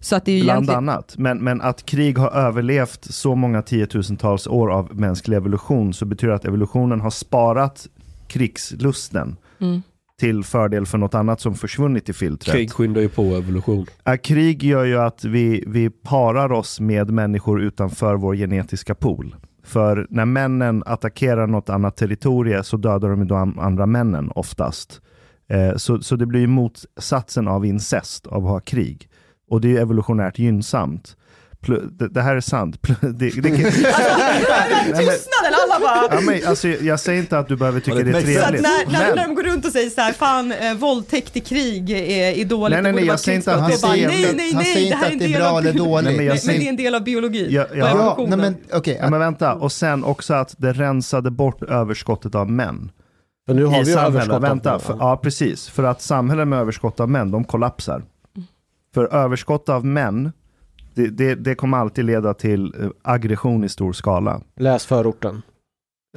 Så 0.00 0.16
att 0.16 0.24
det 0.24 0.32
är 0.32 0.36
ju 0.36 0.42
Bland 0.42 0.56
egentligen... 0.56 0.88
annat. 0.88 1.14
Men, 1.18 1.38
men 1.38 1.60
att 1.60 1.86
krig 1.86 2.18
har 2.18 2.30
överlevt 2.30 3.04
så 3.04 3.34
många 3.34 3.62
tiotusentals 3.62 4.46
år 4.46 4.70
av 4.72 4.96
mänsklig 4.96 5.36
evolution 5.36 5.94
så 5.94 6.04
betyder 6.04 6.28
det 6.28 6.36
att 6.36 6.44
evolutionen 6.44 7.00
har 7.00 7.10
sparat 7.10 7.86
krigslusten 8.28 9.36
Mm. 9.62 9.82
till 10.20 10.44
fördel 10.44 10.86
för 10.86 10.98
något 10.98 11.14
annat 11.14 11.40
som 11.40 11.54
försvunnit 11.54 12.08
i 12.08 12.12
filtret. 12.12 12.54
Krig 12.56 12.72
skyndar 12.72 13.00
ju 13.00 13.08
på 13.08 13.22
evolution. 13.22 13.86
Krig 14.22 14.62
gör 14.62 14.84
ju 14.84 14.98
att 14.98 15.24
vi, 15.24 15.64
vi 15.66 15.90
parar 15.90 16.52
oss 16.52 16.80
med 16.80 17.10
människor 17.10 17.62
utanför 17.62 18.14
vår 18.14 18.34
genetiska 18.36 18.94
pool. 18.94 19.36
För 19.64 20.06
när 20.10 20.24
männen 20.24 20.82
attackerar 20.86 21.46
något 21.46 21.68
annat 21.70 21.96
territorium 21.96 22.64
så 22.64 22.76
dödar 22.76 23.08
de 23.10 23.18
ju 23.20 23.24
de 23.26 23.58
andra 23.58 23.86
männen 23.86 24.30
oftast. 24.34 25.00
Eh, 25.48 25.76
så, 25.76 26.00
så 26.02 26.16
det 26.16 26.26
blir 26.26 26.40
ju 26.40 26.46
motsatsen 26.46 27.48
av 27.48 27.66
incest, 27.66 28.26
av 28.26 28.44
att 28.44 28.50
ha 28.50 28.60
krig. 28.60 29.08
Och 29.50 29.60
det 29.60 29.68
är 29.68 29.70
ju 29.72 29.78
evolutionärt 29.78 30.38
gynnsamt. 30.38 31.16
Plu- 31.60 31.88
Det, 31.90 32.08
det 32.08 32.22
här 32.22 32.36
är 32.36 32.40
sant. 32.40 32.78
Plu- 32.82 33.12
Det, 33.12 33.30
det, 33.42 33.50
Nej, 33.50 33.62
men- 34.90 34.98
Tystnaden, 34.98 35.41
alla 35.64 35.80
bara... 35.80 36.14
Ja, 36.14 36.20
men, 36.20 36.46
alltså, 36.48 36.68
jag 36.68 37.00
säger 37.00 37.20
inte 37.20 37.38
att 37.38 37.48
du 37.48 37.56
behöver 37.56 37.80
tycka 37.80 37.96
det 37.96 38.02
det 38.04 38.18
är 38.18 38.22
trevligt. 38.22 38.62
när, 38.62 38.92
när, 38.92 39.06
men- 39.06 39.16
när 39.16 39.26
de 39.28 39.34
går 39.34 39.42
runt 39.42 39.64
och 39.66 39.72
säger 39.72 39.90
så 39.90 40.00
här, 40.00 40.12
fan 40.12 40.52
eh, 40.52 40.74
våldtäkt 40.74 41.36
i 41.36 41.40
krig 41.40 41.90
är, 41.90 42.32
är 42.40 42.44
dåligt, 42.44 42.72
Nej, 42.74 42.82
nej, 42.82 42.92
nej, 42.92 43.04
jag 43.06 43.20
säger 43.20 43.36
inte 43.38 43.54
att 43.54 43.68
det 43.68 43.74
är 43.74 43.88
nej, 43.88 44.06
trevligt. 44.08 44.36
nej, 44.36 44.52
Han 44.52 44.62
nej, 44.62 44.74
säger 44.74 44.90
det 44.90 44.96
här 44.96 45.10
inte 45.10 45.12
är 45.12 45.12
att 45.12 45.12
en 45.12 45.18
det 45.18 45.24
är 45.24 45.28
del 45.28 45.40
bra 45.40 45.50
av 45.50 45.58
eller 45.58 45.72
dåligt. 45.72 46.04
Nej, 46.04 46.16
men 46.16 46.26
Nej, 46.26 46.38
säger- 46.38 46.58
det 46.60 46.66
är 46.66 46.68
en 46.68 46.76
del 46.76 46.94
av 46.94 47.04
biologin. 47.04 47.46
Ja, 47.50 47.66
ja. 47.74 48.14
Och 48.14 48.22
Ja, 48.22 48.26
nej, 48.28 48.38
men 48.38 48.56
okej. 48.72 48.98
Ja, 49.02 49.10
men 49.10 49.20
vänta, 49.20 49.54
och 49.54 49.72
sen 49.72 50.04
också 50.04 50.34
att 50.34 50.54
det 50.58 50.72
rensade 50.72 51.30
bort 51.30 51.62
överskottet 51.62 52.34
av 52.34 52.50
män. 52.50 52.90
För 53.46 53.54
nu 53.54 53.64
har 53.64 53.80
I 53.80 53.84
vi 53.84 53.92
överskott. 53.94 54.42
Vänta, 54.42 54.78
för, 54.78 54.96
ja 55.00 55.16
precis. 55.16 55.68
För 55.68 55.82
att 55.84 56.02
samhällen 56.02 56.48
med 56.48 56.58
överskott 56.58 57.00
av 57.00 57.10
män, 57.10 57.30
de 57.30 57.44
kollapsar. 57.44 58.02
För 58.94 59.14
överskott 59.14 59.68
av 59.68 59.84
män, 59.86 60.32
det, 60.94 61.06
det, 61.06 61.34
det 61.34 61.54
kommer 61.54 61.78
alltid 61.78 62.04
leda 62.04 62.34
till 62.34 62.74
eh, 62.80 62.88
aggression 63.02 63.64
i 63.64 63.68
stor 63.68 63.92
skala. 63.92 64.40
Läs 64.60 64.86
förorten. 64.86 65.42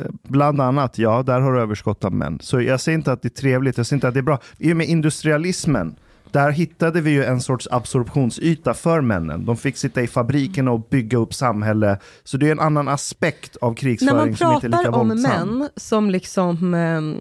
Eh, 0.01 0.05
Bland 0.23 0.61
annat, 0.61 0.97
ja, 0.97 1.23
där 1.23 1.41
har 1.41 1.53
du 1.53 1.59
överskott 1.61 2.05
av 2.05 2.13
män. 2.13 2.39
Så 2.41 2.61
jag 2.61 2.81
säger 2.81 2.97
inte 2.97 3.11
att 3.11 3.21
det 3.21 3.27
är 3.27 3.41
trevligt, 3.41 3.77
jag 3.77 3.85
säger 3.85 3.97
inte 3.97 4.07
att 4.07 4.13
det 4.13 4.19
är 4.19 4.21
bra. 4.21 4.39
I 4.57 4.73
och 4.73 4.77
med 4.77 4.87
industrialismen, 4.87 5.95
där 6.31 6.51
hittade 6.51 7.01
vi 7.01 7.11
ju 7.11 7.23
en 7.23 7.41
sorts 7.41 7.67
absorptionsyta 7.71 8.73
för 8.73 9.01
männen. 9.01 9.45
De 9.45 9.57
fick 9.57 9.77
sitta 9.77 10.01
i 10.01 10.07
fabrikerna 10.07 10.71
och 10.71 10.87
bygga 10.89 11.17
upp 11.17 11.33
samhälle. 11.33 11.99
Så 12.23 12.37
det 12.37 12.47
är 12.47 12.51
en 12.51 12.59
annan 12.59 12.87
aspekt 12.87 13.55
av 13.55 13.69
När 13.69 13.75
krigsföring 13.75 14.15
man 14.15 14.35
som 14.37 14.53
inte 14.53 14.67
är 14.67 14.69
lika 14.69 14.83
pratar 14.83 14.99
om 14.99 15.09
våldsam. 15.09 15.57
män 15.57 15.69
som 15.75 16.09
liksom 16.09 16.73
ehm, 16.73 17.17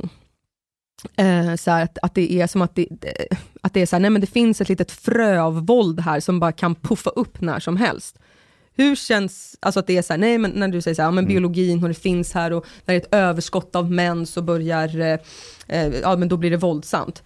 eh, 1.16 1.54
så 1.56 1.70
här, 1.70 1.84
att, 1.84 1.98
att 2.02 2.14
det 2.14 2.32
är 2.32 2.46
som 2.46 2.62
att 2.62 2.74
det, 2.74 2.88
att 3.60 3.74
det 3.74 3.82
är 3.82 3.86
så 3.86 3.96
här, 3.96 4.00
nej 4.00 4.10
men 4.10 4.20
det 4.20 4.26
finns 4.26 4.60
ett 4.60 4.68
litet 4.68 4.92
frö 4.92 5.40
av 5.40 5.66
våld 5.66 6.00
här 6.00 6.20
som 6.20 6.40
bara 6.40 6.52
kan 6.52 6.74
puffa 6.74 7.10
upp 7.10 7.40
när 7.40 7.60
som 7.60 7.76
helst. 7.76 8.18
Hur 8.76 8.96
känns, 8.96 9.56
alltså 9.60 9.80
att 9.80 9.86
det 9.86 9.98
är 9.98 10.02
så 10.02 10.12
här, 10.12 10.18
nej 10.18 10.38
men 10.38 10.50
när 10.50 10.68
du 10.68 10.80
säger 10.80 10.94
så 10.94 11.02
här, 11.02 11.06
ja, 11.08 11.12
men 11.12 11.26
biologin 11.26 11.82
och 11.82 11.88
det 11.88 11.94
finns 11.94 12.32
här 12.32 12.52
och 12.52 12.66
när 12.84 12.94
det 12.94 13.00
är 13.00 13.02
ett 13.02 13.14
överskott 13.14 13.76
av 13.76 13.90
män 13.92 14.26
så 14.26 14.42
börjar, 14.42 15.00
eh, 15.00 15.18
eh, 15.68 15.94
ja 16.02 16.16
men 16.16 16.28
då 16.28 16.36
blir 16.36 16.50
det 16.50 16.56
våldsamt. 16.56 17.22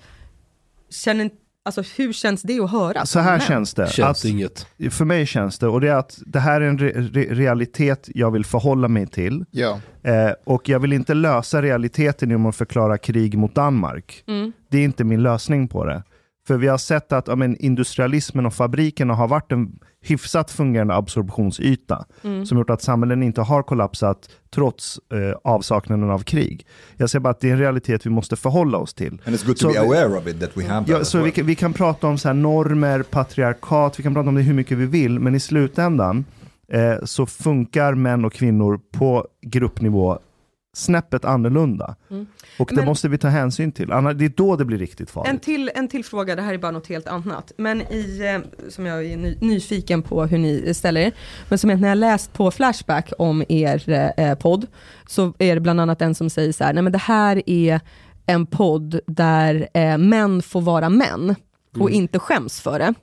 Känner, 0.91 1.31
alltså 1.65 1.83
hur 1.97 2.13
känns 2.13 2.43
det 2.43 2.61
att 2.61 2.71
höra? 2.71 3.07
Så 3.07 3.21
här 3.21 3.39
känns 3.39 3.75
det. 3.75 3.91
Känns 3.91 4.25
att, 4.25 4.31
inget. 4.31 4.67
För 4.91 5.05
mig 5.05 5.27
känns 5.27 5.59
det, 5.59 5.69
och 5.69 5.81
det 5.81 5.89
är 5.89 5.95
att 5.95 6.19
det 6.27 6.41
här 6.41 6.61
är 6.61 6.69
en 6.69 6.79
re 6.79 6.93
re 6.93 7.35
realitet 7.35 8.09
jag 8.15 8.31
vill 8.31 8.45
förhålla 8.45 8.89
mig 8.89 9.07
till. 9.07 9.45
Ja. 9.51 9.81
Eh, 10.03 10.33
och 10.45 10.69
jag 10.69 10.81
vill 10.81 10.93
inte 10.93 11.15
lösa 11.15 11.63
realiteten 11.63 12.31
genom 12.31 12.47
att 12.47 12.57
förklara 12.57 12.99
krig 12.99 13.39
mot 13.39 13.55
Danmark. 13.55 14.25
Mm. 14.27 14.53
Det 14.71 14.79
är 14.79 14.85
inte 14.85 15.05
min 15.05 15.23
lösning 15.23 15.69
på 15.69 15.85
det. 15.85 16.03
För 16.47 16.57
vi 16.57 16.69
har 16.69 16.79
sett 16.79 17.13
att 17.13 17.29
ja, 17.29 17.37
men, 17.37 17.57
industrialismen 17.57 18.47
och 18.47 18.55
fabrikerna 18.55 19.15
har 19.15 19.29
varit 19.29 19.53
en 19.53 19.79
hyfsat 20.03 20.51
fungerande 20.51 20.95
absorptionsyta 20.95 22.05
Mm. 22.25 22.47
som 22.47 22.59
gjort 22.59 22.71
att 22.71 22.83
samhällen 22.83 23.23
inte 23.23 23.41
har 23.41 23.63
kollapsat 23.63 24.31
trots 24.55 25.01
eh, 25.13 25.39
avsaknaden 25.45 26.11
av 26.11 26.19
krig. 26.19 26.67
Jag 26.97 27.11
säger 27.11 27.21
bara 27.21 27.31
att 27.31 27.41
det 27.41 27.49
är 27.49 27.53
en 27.53 27.59
realitet 27.59 28.07
vi 28.07 28.11
måste 28.11 28.37
förhålla 28.37 28.79
oss 28.79 28.95
till. 28.95 29.21
And 29.27 29.37
it's 29.37 29.47
good 29.47 29.57
to 29.57 29.61
Så 29.61 29.67
be 29.69 29.73
vi- 29.73 29.79
aware 29.79 30.19
of 30.19 30.27
it 30.27 30.41
that 30.41 30.51
we 30.57 30.65
have 30.65 30.87
that 30.87 30.99
Ja, 30.99 31.05
så 31.05 31.19
vi, 31.19 31.23
well. 31.25 31.33
kan, 31.33 31.47
vi 31.47 31.55
kan 31.55 31.73
prata 31.73 32.07
om 32.07 32.19
så 32.19 32.29
här 32.29 32.35
normer, 32.35 33.03
patriarkat, 33.03 33.99
vi 33.99 34.03
kan 34.03 34.15
prata 34.15 34.29
om 34.29 34.35
det 34.35 34.43
hur 34.43 34.55
mycket 34.55 34.79
vi 34.79 34.87
vill, 34.87 35.19
men 35.21 35.35
i 35.35 35.41
slutändan 35.41 36.25
eh, 36.73 36.95
så 37.05 37.27
funkar 37.27 37.95
män 37.95 38.25
och 38.25 38.33
kvinnor 38.33 38.81
på 38.93 39.27
gruppnivå 39.47 40.19
snäppet 40.79 41.25
annorlunda. 41.25 41.97
Mm. 42.11 42.27
Och 42.59 42.69
det 42.71 42.77
Men- 42.77 42.85
måste 42.85 43.09
vi 43.09 43.19
ta 43.19 43.29
hänsyn 43.29 43.73
till, 43.73 43.93
annars, 43.93 44.17
det 44.17 44.25
är 44.25 44.29
då 44.37 44.57
det 44.57 44.65
blir 44.65 44.79
riktigt 44.79 45.11
farligt. 45.11 45.31
En 45.33 45.39
till, 45.39 45.71
en 45.75 45.89
till 45.89 46.05
fråga, 46.05 46.37
det 46.37 46.43
här 46.43 46.55
är 46.55 46.59
bara 46.59 46.73
något 46.73 46.87
helt 46.87 47.09
annat. 47.09 47.53
Men 47.59 47.83
i, 47.83 48.21
eh, 48.35 48.69
som 48.71 48.87
jag 48.87 49.05
är 49.07 49.17
ny, 49.17 49.37
nyfiken 49.41 50.03
på 50.03 50.25
hur 50.27 50.39
ni 50.39 50.75
ställer 50.75 51.01
er. 51.01 51.13
Men 51.49 51.59
som 51.59 51.71
jag, 51.71 51.81
när 51.81 51.89
jag 51.89 51.99
läst 51.99 52.33
på 52.33 52.51
Flashback 52.51 53.13
om 53.19 53.45
er 53.49 54.13
eh, 54.17 54.35
podd, 54.35 54.67
så 55.07 55.33
är 55.39 55.55
det 55.55 55.61
bland 55.61 55.81
annat 55.81 56.03
en 56.03 56.15
som 56.15 56.31
säger 56.31 56.53
så 56.53 56.65
här, 56.65 56.73
nej 56.73 56.83
men 56.83 56.93
det 56.93 56.99
här 56.99 57.43
är 57.47 57.81
en 58.27 58.47
podd 58.47 59.01
där 59.07 59.69
eh, 59.75 59.99
män 59.99 60.43
får 60.43 60.61
vara 60.61 60.89
män 60.89 61.35
och 61.75 61.91
Mm. 61.91 61.93
inte 61.95 62.19
skäms 62.19 62.61
för 62.61 62.79
det. 62.79 62.95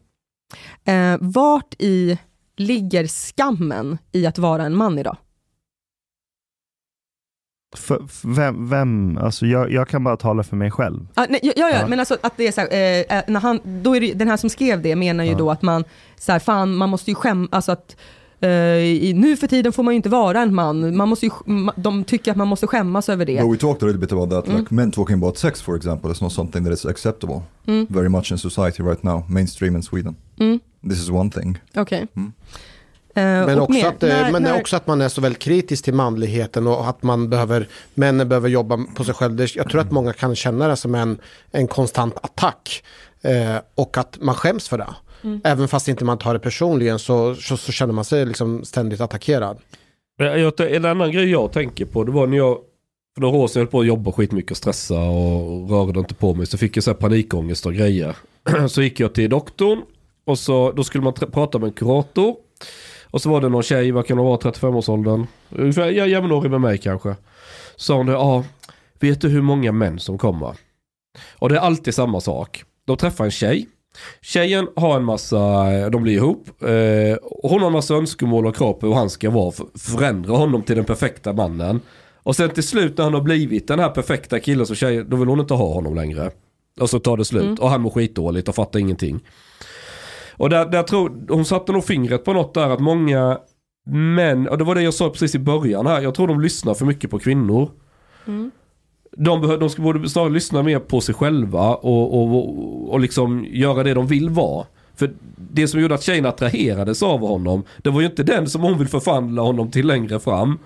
Eh, 0.92 1.18
vart 1.22 1.74
i 1.80 2.18
ligger 2.58 3.08
skammen 3.08 3.98
i 4.12 4.26
att 4.26 4.38
vara 4.38 4.64
en 4.64 4.76
man 4.76 5.00
idag? 5.00 5.18
För, 7.76 8.00
för 8.10 8.28
vem, 8.36 8.70
vem, 8.70 9.18
alltså 9.18 9.46
jag, 9.46 9.72
jag 9.72 9.88
kan 9.88 10.04
bara 10.04 10.18
tala 10.18 10.44
för 10.44 10.56
mig 10.56 10.72
själv. 10.72 11.08
Ah, 11.14 11.26
nej, 11.30 11.40
ja, 11.44 11.52
ja, 11.56 11.70
Ja. 11.70 11.88
men 11.88 12.00
alltså 12.00 12.18
att 12.24 12.38
det 12.38 12.48
är 12.48 12.52
så 12.52 12.62
här, 12.62 12.68
eh, 12.74 13.18
eh, 13.18 13.24
när 13.28 13.40
han, 13.40 13.60
då 13.84 13.96
är 13.96 14.02
det, 14.02 14.14
den 14.14 14.28
här 14.28 14.38
som 14.38 14.50
skrev 14.50 14.82
det 14.82 14.96
menar 14.96 15.24
ju 15.24 15.32
Ja. 15.32 15.38
då 15.38 15.52
att 15.52 15.62
man, 15.62 15.84
så 16.18 16.32
här, 16.32 16.40
fan 16.40 16.76
man 16.76 16.90
måste 16.90 17.12
ju 17.12 17.16
skämma, 17.16 17.48
alltså 17.52 17.72
att 17.72 17.96
eh, 18.42 18.50
i, 18.50 19.14
nu 19.16 19.38
för 19.38 19.48
tiden 19.48 19.72
får 19.74 19.84
man 19.84 19.94
ju 19.94 19.96
inte 19.96 20.10
vara 20.10 20.42
en 20.42 20.56
man, 20.56 20.98
man 20.98 21.10
måste 21.10 21.26
ju, 21.26 21.32
de 21.76 22.04
tycker 22.04 22.32
att 22.32 22.38
man 22.38 22.48
måste 22.48 22.68
skämmas 22.68 23.10
över 23.10 23.26
det. 23.26 23.36
Well, 23.36 23.52
we 23.52 23.58
talked 23.58 23.84
a 23.84 23.86
little 23.86 24.00
bit 24.02 24.12
about 24.12 24.30
that. 24.30 24.48
Mm. 24.48 24.60
Like 24.60 24.74
men 24.74 24.92
talking 24.92 25.16
about 25.16 25.38
sex, 25.38 25.62
for 25.62 25.76
example, 25.76 26.12
is 26.12 26.22
not 26.22 26.34
something 26.34 26.64
that 26.66 26.74
is 26.74 26.86
acceptable 26.86 27.42
Mm. 27.68 27.86
very 27.90 28.10
much 28.10 28.32
in 28.32 28.38
society 28.38 28.84
right 28.84 29.04
now, 29.04 29.24
mainstream 29.30 29.76
in 29.76 29.84
Sweden. 29.84 30.16
Mm. 30.40 30.60
This 30.90 31.00
is 31.00 31.10
one 31.10 31.30
thing. 31.30 31.58
Okej. 31.76 32.08
Mm. 32.16 32.32
Eh, 33.18 33.24
Men, 33.24 33.58
och 33.58 33.64
också, 33.64 33.74
mer, 33.74 33.88
att, 33.88 34.04
eh, 34.04 34.10
när- 34.10 34.32
men 34.32 34.44
när- 34.44 34.60
också 34.60 34.76
att 34.76 34.88
man 34.88 35.02
är 35.02 35.10
så 35.10 35.22
väldigt 35.22 35.42
kritisk 35.42 35.84
till 35.84 35.94
manligheten 35.94 36.68
och 36.68 36.90
att 36.90 37.04
man 37.04 37.30
behöver, 37.30 37.68
männen 37.94 38.30
behöver 38.30 38.50
jobba 38.50 38.80
på 38.96 39.04
sig 39.04 39.14
själv. 39.14 39.48
Jag 39.56 39.70
tror 39.70 39.82
att 39.82 39.92
många 39.92 40.14
kan 40.14 40.36
känna 40.36 40.68
det 40.68 40.76
som 40.76 40.96
en, 40.96 41.18
en 41.52 41.68
konstant 41.68 42.16
attack. 42.22 42.84
Eh, 43.22 43.56
och 43.76 43.98
att 43.98 44.18
man 44.22 44.36
skäms 44.36 44.68
för 44.70 44.78
det. 44.78 44.88
Mm. 45.24 45.42
Även 45.44 45.68
fast 45.68 45.88
inte 45.88 46.06
man 46.06 46.18
tar 46.18 46.34
det 46.34 46.40
personligen 46.40 47.00
så, 47.00 47.36
så, 47.36 47.58
så 47.58 47.72
känner 47.72 47.94
man 47.94 48.06
sig 48.06 48.26
liksom 48.26 48.64
ständigt 48.66 49.02
attackerad. 49.02 49.58
Jag, 50.18 50.60
en 50.76 50.86
annan 50.86 51.12
grej 51.12 51.32
jag 51.32 51.52
tänker 51.52 51.86
på, 51.86 52.04
det 52.04 52.12
var 52.12 52.28
när 52.28 52.38
jag 52.38 52.58
för 53.16 53.22
några 53.22 53.38
år 53.38 53.48
sedan 53.48 53.60
höll 53.60 53.68
på 53.68 53.80
att 53.80 53.86
jobba 53.88 54.12
skitmycket 54.12 54.52
och 54.52 54.58
stressa 54.58 55.00
och 55.00 55.70
rörde 55.70 56.00
inte 56.00 56.14
på 56.16 56.34
mig. 56.34 56.46
Så 56.46 56.58
fick 56.58 56.78
jag 56.78 56.84
så 56.84 56.92
här 56.92 56.96
panikångest 56.98 57.66
och 57.66 57.74
grejer. 57.74 58.16
så 58.70 58.82
gick 58.82 59.00
jag 59.00 59.14
till 59.14 59.30
doktorn 59.30 59.82
och 60.26 60.40
så, 60.40 60.72
då 60.72 60.84
skulle 60.84 61.04
man 61.04 61.14
prata 61.14 61.60
med 61.60 61.68
en 61.68 61.74
kurator. 61.74 62.36
Och 63.16 63.22
så 63.22 63.30
var 63.30 63.42
det 63.42 63.50
någon 63.50 63.64
tjej, 63.64 63.92
vad 63.92 64.08
kan 64.08 64.18
hon 64.18 64.28
vara, 64.28 64.38
35-årsåldern? 64.38 65.28
Ungefär 65.50 65.88
jämnårig 65.88 66.52
med 66.52 66.62
mig 66.62 66.78
kanske. 66.78 67.16
Sa 67.76 67.96
hon 67.96 68.06
det, 68.06 68.12
ja, 68.12 68.44
vet 69.00 69.22
du 69.22 69.30
hur 69.30 69.42
många 69.42 69.72
män 69.72 70.00
som 70.00 70.18
kommer? 70.18 70.56
Och 71.40 71.50
det 71.50 71.56
är 71.56 71.60
alltid 71.60 71.96
samma 71.96 72.22
sak. 72.22 72.64
De 72.86 72.98
träffar 72.98 73.26
en 73.26 73.32
tjej. 73.32 73.68
Tjejen 74.22 74.68
har 74.76 74.98
en 74.98 75.04
massa, 75.04 75.40
de 75.90 76.04
blir 76.04 76.14
ihop. 76.14 76.48
Eh, 76.62 77.18
hon 77.44 77.60
har 77.60 77.68
en 77.68 77.74
massa 77.74 77.94
önskemål 77.94 78.46
och 78.46 78.56
krav 78.56 78.74
på 78.74 78.88
hur 78.88 78.94
han 78.94 79.10
ska 79.10 79.30
vara. 79.30 79.52
För, 79.52 79.66
förändra 79.78 80.38
honom 80.38 80.62
till 80.64 80.76
den 80.76 80.86
perfekta 80.86 81.34
mannen. 81.34 81.82
Och 82.16 82.36
sen 82.36 82.50
till 82.50 82.68
slut 82.68 82.98
när 82.98 83.04
han 83.04 83.14
har 83.14 83.22
blivit 83.22 83.68
den 83.68 83.80
här 83.80 83.90
perfekta 83.90 84.40
killen 84.40 84.66
så 84.66 84.76
tjejen, 84.76 85.10
då 85.10 85.18
vill 85.18 85.28
hon 85.28 85.40
inte 85.40 85.54
ha 85.54 85.74
honom 85.74 85.96
längre. 85.96 86.32
Och 86.80 86.90
så 86.90 87.00
tar 87.00 87.18
det 87.18 87.26
slut. 87.26 87.44
Mm. 87.44 87.56
Och 87.56 87.70
han 87.70 87.82
mår 87.82 87.90
skitdåligt 87.90 88.50
och 88.50 88.56
fattar 88.56 88.80
ingenting. 88.80 89.20
Och 90.38 90.50
där, 90.50 90.66
där 90.66 90.84
tror, 90.84 91.12
hon 91.30 91.46
satte 91.46 91.72
nog 91.72 91.86
fingret 91.86 92.26
på 92.26 92.34
något 92.34 92.54
där 92.54 92.70
att 92.70 92.80
många 92.80 93.40
män, 93.88 94.48
och 94.48 94.58
det 94.58 94.64
var 94.64 94.76
det 94.76 94.82
jag 94.82 94.94
sa 94.94 95.10
precis 95.10 95.36
i 95.36 95.40
början 95.40 95.88
här, 95.88 96.02
jag 96.02 96.16
tror 96.16 96.28
de 96.28 96.42
lyssnar 96.42 96.74
för 96.74 96.86
mycket 96.86 97.12
på 97.12 97.20
kvinnor. 97.20 97.70
Mm. 98.28 98.52
De, 99.18 99.44
behö- 99.44 99.58
de 99.58 99.70
ska 99.70 99.82
borde 99.82 100.10
snarare 100.10 100.30
lyssna 100.30 100.64
mer 100.64 100.80
på 100.80 101.02
sig 101.02 101.16
själva 101.16 101.76
och, 101.76 102.14
och, 102.14 102.36
och, 102.36 102.94
och 102.94 103.00
liksom 103.00 103.46
göra 103.50 103.84
det 103.84 103.94
de 103.94 104.08
vill 104.08 104.30
vara. 104.30 104.66
För 104.96 105.14
det 105.38 105.68
som 105.68 105.82
gjorde 105.82 105.96
att 105.96 106.04
tjejen 106.04 106.26
attraherades 106.26 107.04
av 107.04 107.20
honom, 107.20 107.64
det 107.78 107.90
var 107.90 108.02
ju 108.02 108.08
inte 108.08 108.24
den 108.24 108.50
som 108.50 108.62
hon 108.62 108.78
vill 108.78 108.88
förvandla 108.88 109.42
honom 109.42 109.72
till 109.72 109.88
längre 109.88 110.20
fram. 110.20 110.60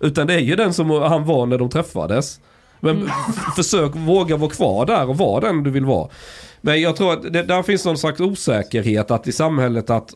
Utan 0.00 0.26
det 0.26 0.34
är 0.34 0.40
ju 0.40 0.56
den 0.56 0.72
som 0.72 0.90
han 0.90 1.24
var 1.24 1.46
när 1.46 1.58
de 1.58 1.68
träffades. 1.68 2.40
Men 2.80 2.96
Mm. 2.96 3.08
försök 3.56 3.96
våga 3.96 4.36
vara 4.36 4.50
kvar 4.50 4.86
där 4.86 5.08
och 5.08 5.18
vara 5.18 5.40
den 5.40 5.62
du 5.62 5.70
vill 5.70 5.84
vara. 5.84 6.08
Men 6.60 6.80
jag 6.80 6.96
tror 6.96 7.12
att 7.12 7.32
det, 7.32 7.42
där 7.42 7.62
finns 7.62 7.84
någon 7.84 7.98
slags 7.98 8.20
osäkerhet 8.20 9.10
att 9.10 9.26
i 9.28 9.32
samhället 9.32 9.90
att 9.90 10.14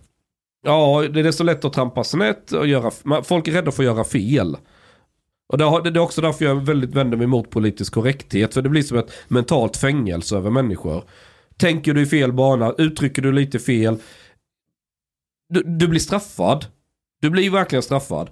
Ja, 0.62 1.04
det 1.14 1.20
är 1.20 1.32
så 1.32 1.44
lätt 1.44 1.64
att 1.64 1.72
trampa 1.72 2.04
snett 2.04 2.52
och 2.52 2.66
göra, 2.66 3.22
folk 3.22 3.48
är 3.48 3.52
rädda 3.52 3.70
för 3.70 3.82
att 3.82 3.86
göra 3.86 4.04
fel. 4.04 4.56
Och 5.52 5.58
det, 5.58 5.64
har- 5.64 5.82
det 5.82 5.90
är 5.90 6.02
också 6.02 6.20
därför 6.20 6.44
jag 6.44 6.54
väldigt 6.66 6.94
vänder 6.94 7.16
mig 7.18 7.26
mot 7.26 7.50
politisk 7.50 7.92
korrekthet. 7.94 8.54
För 8.54 8.62
det 8.62 8.68
blir 8.68 8.82
som 8.82 8.98
ett 8.98 9.12
mentalt 9.28 9.76
fängelse 9.76 10.36
över 10.36 10.50
människor. 10.50 11.04
Tänker 11.56 11.94
du 11.94 12.02
i 12.02 12.06
fel 12.06 12.32
bana, 12.32 12.74
uttrycker 12.78 13.22
du 13.22 13.32
lite 13.32 13.58
fel. 13.58 13.96
Du, 15.48 15.62
du 15.62 15.88
blir 15.88 16.00
straffad. 16.00 16.66
Du 17.22 17.30
blir 17.30 17.50
verkligen 17.50 17.82
straffad. 17.82 18.30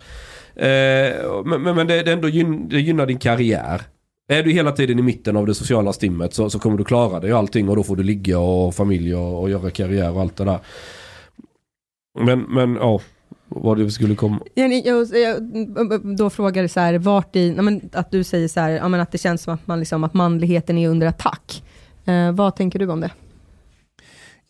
Eh, 0.56 1.42
men 1.44 1.62
men, 1.62 1.76
men 1.76 1.86
det, 1.86 2.02
det, 2.02 2.12
ändå 2.12 2.28
gyn, 2.28 2.68
det 2.68 2.80
gynnar 2.80 3.06
din 3.06 3.18
karriär. 3.18 3.82
Är 4.28 4.42
du 4.42 4.52
hela 4.52 4.72
tiden 4.72 4.98
i 4.98 5.02
mitten 5.02 5.36
av 5.36 5.46
det 5.46 5.54
sociala 5.54 5.92
stimmet 5.92 6.34
så, 6.34 6.50
så 6.50 6.58
kommer 6.58 6.78
du 6.78 6.84
klara 6.84 7.20
dig 7.20 7.32
och 7.32 7.38
allting 7.38 7.68
och 7.68 7.76
då 7.76 7.82
får 7.82 7.96
du 7.96 8.02
ligga 8.02 8.38
och 8.38 8.74
familj 8.74 9.14
och, 9.14 9.42
och 9.42 9.50
göra 9.50 9.70
karriär 9.70 10.10
och 10.12 10.20
allt 10.20 10.36
det 10.36 10.44
där. 10.44 10.58
Men, 12.20 12.40
men 12.42 12.74
ja, 12.74 13.00
vad 13.48 13.78
det 13.78 13.90
skulle 13.90 14.14
komma. 14.14 14.40
Jag, 14.54 14.86
jag, 14.86 15.08
jag, 15.16 16.16
då 16.16 16.30
frågar 16.30 16.62
du 16.62 16.68
så 16.68 16.80
här, 16.80 16.98
vart 16.98 17.36
i, 17.36 17.54
ja, 17.56 17.62
men 17.62 17.90
att 17.92 18.10
du 18.10 18.24
säger 18.24 18.48
så 18.48 18.60
här, 18.60 18.70
ja, 18.70 18.88
men 18.88 19.00
att 19.00 19.12
det 19.12 19.18
känns 19.18 19.42
som 19.42 19.54
att, 19.54 19.66
man 19.66 19.78
liksom, 19.78 20.04
att 20.04 20.14
manligheten 20.14 20.78
är 20.78 20.88
under 20.88 21.06
attack. 21.06 21.62
Eh, 22.04 22.32
vad 22.32 22.56
tänker 22.56 22.78
du 22.78 22.86
om 22.86 23.00
det? 23.00 23.10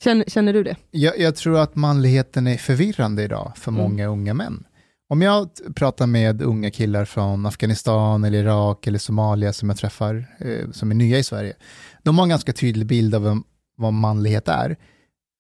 Känner, 0.05 0.25
känner 0.25 0.53
du 0.53 0.63
det? 0.63 0.77
Jag, 0.91 1.19
jag 1.19 1.37
tror 1.37 1.59
att 1.59 1.77
manligheten 1.77 2.47
är 2.47 2.57
förvirrande 2.57 3.23
idag 3.23 3.53
för 3.57 3.71
Mm. 3.71 3.83
många 3.83 4.07
unga 4.07 4.35
män. 4.35 4.65
Om 5.11 5.23
jag 5.23 5.51
pratar 5.75 6.07
med 6.07 6.43
unga 6.43 6.71
killar 6.71 7.05
från 7.05 7.47
Afghanistan 7.47 8.25
eller 8.25 8.39
Irak 8.39 8.87
eller 8.87 8.99
Somalia 8.99 9.53
som 9.53 9.69
jag 9.69 9.79
träffar, 9.79 10.37
eh, 10.39 10.71
som 10.71 10.91
är 10.91 10.95
nya 10.95 11.19
i 11.19 11.23
Sverige, 11.23 11.55
de 12.03 12.19
har 12.19 12.23
en 12.23 12.29
ganska 12.29 12.53
tydlig 12.53 12.87
bild 12.87 13.15
av 13.15 13.23
vad, 13.23 13.43
vad 13.77 13.93
manlighet 13.93 14.49
är. 14.49 14.77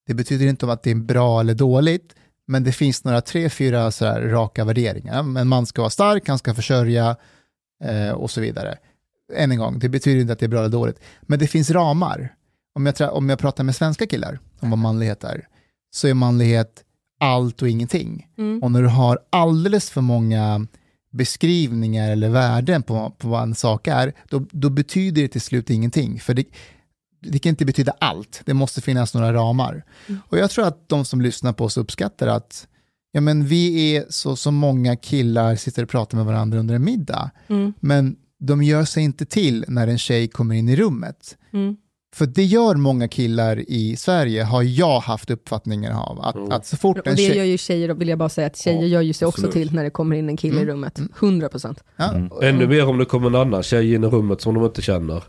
Det 0.06 0.14
betyder 0.14 0.46
inte 0.46 0.66
om 0.66 0.70
att 0.70 0.82
det 0.82 0.90
är 0.90 0.94
bra 0.94 1.40
eller 1.40 1.54
dåligt, 1.54 2.14
men 2.46 2.64
det 2.64 2.72
finns 2.72 3.04
några 3.04 3.20
tre, 3.20 3.50
fyra 3.50 3.90
så 3.90 4.06
här 4.06 4.20
raka 4.20 4.64
värderingar. 4.64 5.18
En 5.18 5.48
man 5.48 5.66
ska 5.66 5.82
vara 5.82 5.90
stark, 5.90 6.28
han 6.28 6.38
ska 6.38 6.54
försörja 6.54 7.16
eh, 7.84 8.10
och 8.10 8.30
så 8.30 8.40
vidare. 8.40 8.78
Än 9.34 9.52
en 9.52 9.58
gång, 9.58 9.78
det 9.78 9.88
betyder 9.88 10.20
inte 10.20 10.32
att 10.32 10.38
det 10.38 10.46
är 10.46 10.48
bra 10.48 10.60
eller 10.60 10.68
dåligt, 10.68 11.00
men 11.22 11.38
det 11.38 11.46
finns 11.46 11.70
ramar. 11.70 12.34
Om 12.74 12.86
jag, 12.86 13.12
om 13.12 13.28
jag 13.28 13.38
pratar 13.38 13.64
med 13.64 13.76
svenska 13.76 14.06
killar 14.06 14.38
om 14.60 14.70
vad 14.70 14.78
manlighet 14.78 15.24
är, 15.24 15.48
så 15.90 16.08
är 16.08 16.14
manlighet 16.14 16.84
allt 17.18 17.62
och 17.62 17.68
ingenting. 17.68 18.26
Mm. 18.38 18.62
Och 18.62 18.70
när 18.72 18.82
du 18.82 18.88
har 18.88 19.18
alldeles 19.30 19.90
för 19.90 20.00
många 20.00 20.66
beskrivningar 21.10 22.10
eller 22.10 22.28
värden 22.28 22.82
på, 22.82 23.14
på 23.18 23.28
vad 23.28 23.42
en 23.42 23.54
sak 23.54 23.86
är, 23.86 24.12
då, 24.28 24.46
då 24.50 24.70
betyder 24.70 25.22
det 25.22 25.28
till 25.28 25.40
slut 25.40 25.70
ingenting. 25.70 26.20
För 26.20 26.34
det, 26.34 26.44
det 27.20 27.38
kan 27.38 27.50
inte 27.50 27.64
betyda 27.64 27.92
allt, 28.00 28.42
det 28.44 28.54
måste 28.54 28.80
finnas 28.80 29.14
några 29.14 29.32
ramar. 29.32 29.84
Och 30.28 30.38
jag 30.38 30.50
tror 30.50 30.66
att 30.66 30.88
de 30.88 31.04
som 31.04 31.20
lyssnar 31.20 31.52
på 31.52 31.64
oss 31.64 31.76
uppskattar 31.76 32.26
att 32.26 32.66
ja, 33.12 33.20
men 33.20 33.46
vi 33.46 33.96
är 33.96 34.04
så, 34.08 34.36
så 34.36 34.50
många 34.50 34.96
killar 34.96 35.56
sitter 35.56 35.82
och 35.82 35.88
pratar 35.88 36.16
med 36.16 36.26
varandra 36.26 36.58
under 36.58 36.74
en 36.74 36.84
middag, 36.84 37.30
Mm. 37.48 37.72
men 37.80 38.16
de 38.40 38.62
gör 38.62 38.84
sig 38.84 39.02
inte 39.02 39.26
till 39.26 39.64
när 39.68 39.86
en 39.88 39.98
tjej 39.98 40.28
kommer 40.28 40.54
in 40.54 40.68
i 40.68 40.76
rummet. 40.76 41.36
Mm. 41.52 41.76
För 42.18 42.26
det 42.26 42.44
gör 42.44 42.74
många 42.74 43.08
killar 43.08 43.64
i 43.68 43.96
Sverige, 43.96 44.42
har 44.44 44.62
jag 44.62 45.00
haft 45.00 45.30
uppfattningen 45.30 45.92
av. 45.92 46.20
Att, 46.20 46.52
att 46.52 46.66
så 46.66 46.76
fort 46.76 46.98
Och 46.98 47.06
en 47.06 47.16
det 47.16 47.22
tjej... 47.22 47.36
gör 47.36 47.44
ju 47.44 47.58
tjejer, 47.58 47.94
vill 47.94 48.08
jag 48.08 48.18
bara 48.18 48.28
säga, 48.28 48.46
att 48.46 48.56
tjejer 48.56 48.86
gör 48.86 49.00
ju 49.00 49.12
sig 49.12 49.26
också 49.28 49.46
absolut. 49.46 49.66
till 49.68 49.74
när 49.74 49.84
det 49.84 49.90
kommer 49.90 50.16
in 50.16 50.28
en 50.28 50.36
kille 50.36 50.56
i 50.56 50.62
Mm. 50.62 50.68
rummet. 50.74 51.00
100 51.20 51.48
procent. 51.48 51.84
Ännu 52.42 52.66
mer 52.66 52.88
om 52.88 52.98
det 52.98 53.04
kommer 53.04 53.26
en 53.26 53.34
annan 53.34 53.62
tjej 53.62 53.94
in 53.94 54.04
i 54.04 54.06
rummet 54.06 54.40
som 54.40 54.54
de 54.54 54.64
inte 54.64 54.82
känner. 54.82 55.22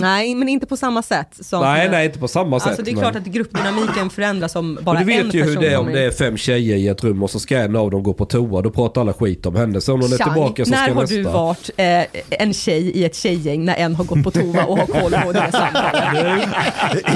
Nej, 0.00 0.34
men 0.34 0.48
inte 0.48 0.66
på 0.66 0.76
samma 0.76 1.02
sätt. 1.02 1.28
Som 1.40 1.60
Nej, 1.62 1.88
nej, 1.90 2.06
inte 2.06 2.18
på 2.18 2.28
samma 2.28 2.56
Alltså 2.56 2.68
sätt. 2.74 2.84
det 2.84 2.90
är 2.90 2.94
men- 2.94 3.02
klart 3.02 3.16
att 3.16 3.24
gruppdynamiken 3.24 4.10
förändras 4.14 4.56
om 4.56 4.78
bara 4.82 4.98
Men 4.98 5.06
du 5.06 5.12
en 5.12 5.24
vet 5.26 5.34
ju 5.34 5.40
person 5.42 5.54
hur 5.56 5.60
det 5.68 5.74
är 5.74 5.78
om 5.78 5.86
det 5.92 6.04
är 6.04 6.10
fem 6.10 6.36
tjejer 6.36 6.76
i 6.76 6.88
ett 6.88 7.04
rum 7.04 7.22
och 7.22 7.30
så 7.30 7.40
ska 7.40 7.58
en 7.58 7.76
av 7.76 7.90
dem 7.90 8.02
gå 8.02 8.12
på 8.14 8.24
toa. 8.24 8.62
Då 8.62 8.70
pratar 8.70 9.00
alla 9.00 9.12
skit 9.12 9.46
om 9.46 9.56
henne. 9.56 9.80
Så 9.80 9.92
om 9.94 10.00
hon 10.00 10.12
är 10.12 10.16
Chang, 10.18 10.32
tillbaka 10.32 10.64
så 10.64 10.70
när 10.70 10.84
ska 10.84 10.94
har 10.94 11.00
nästa. 11.00 11.16
du 11.16 11.22
varit 11.22 11.70
eh, 11.76 12.02
en 12.42 12.52
tjej 12.54 12.90
i 12.90 13.04
ett 13.04 13.14
tjejgäng 13.16 13.64
när 13.64 13.74
en 13.76 13.94
har 13.94 14.04
gått 14.04 14.24
på 14.24 14.30
toa 14.30 14.64
och 14.64 14.78
har 14.78 14.86
koll 14.86 15.12
på 15.24 15.32
det 15.32 15.48
samtalet? 15.52 16.48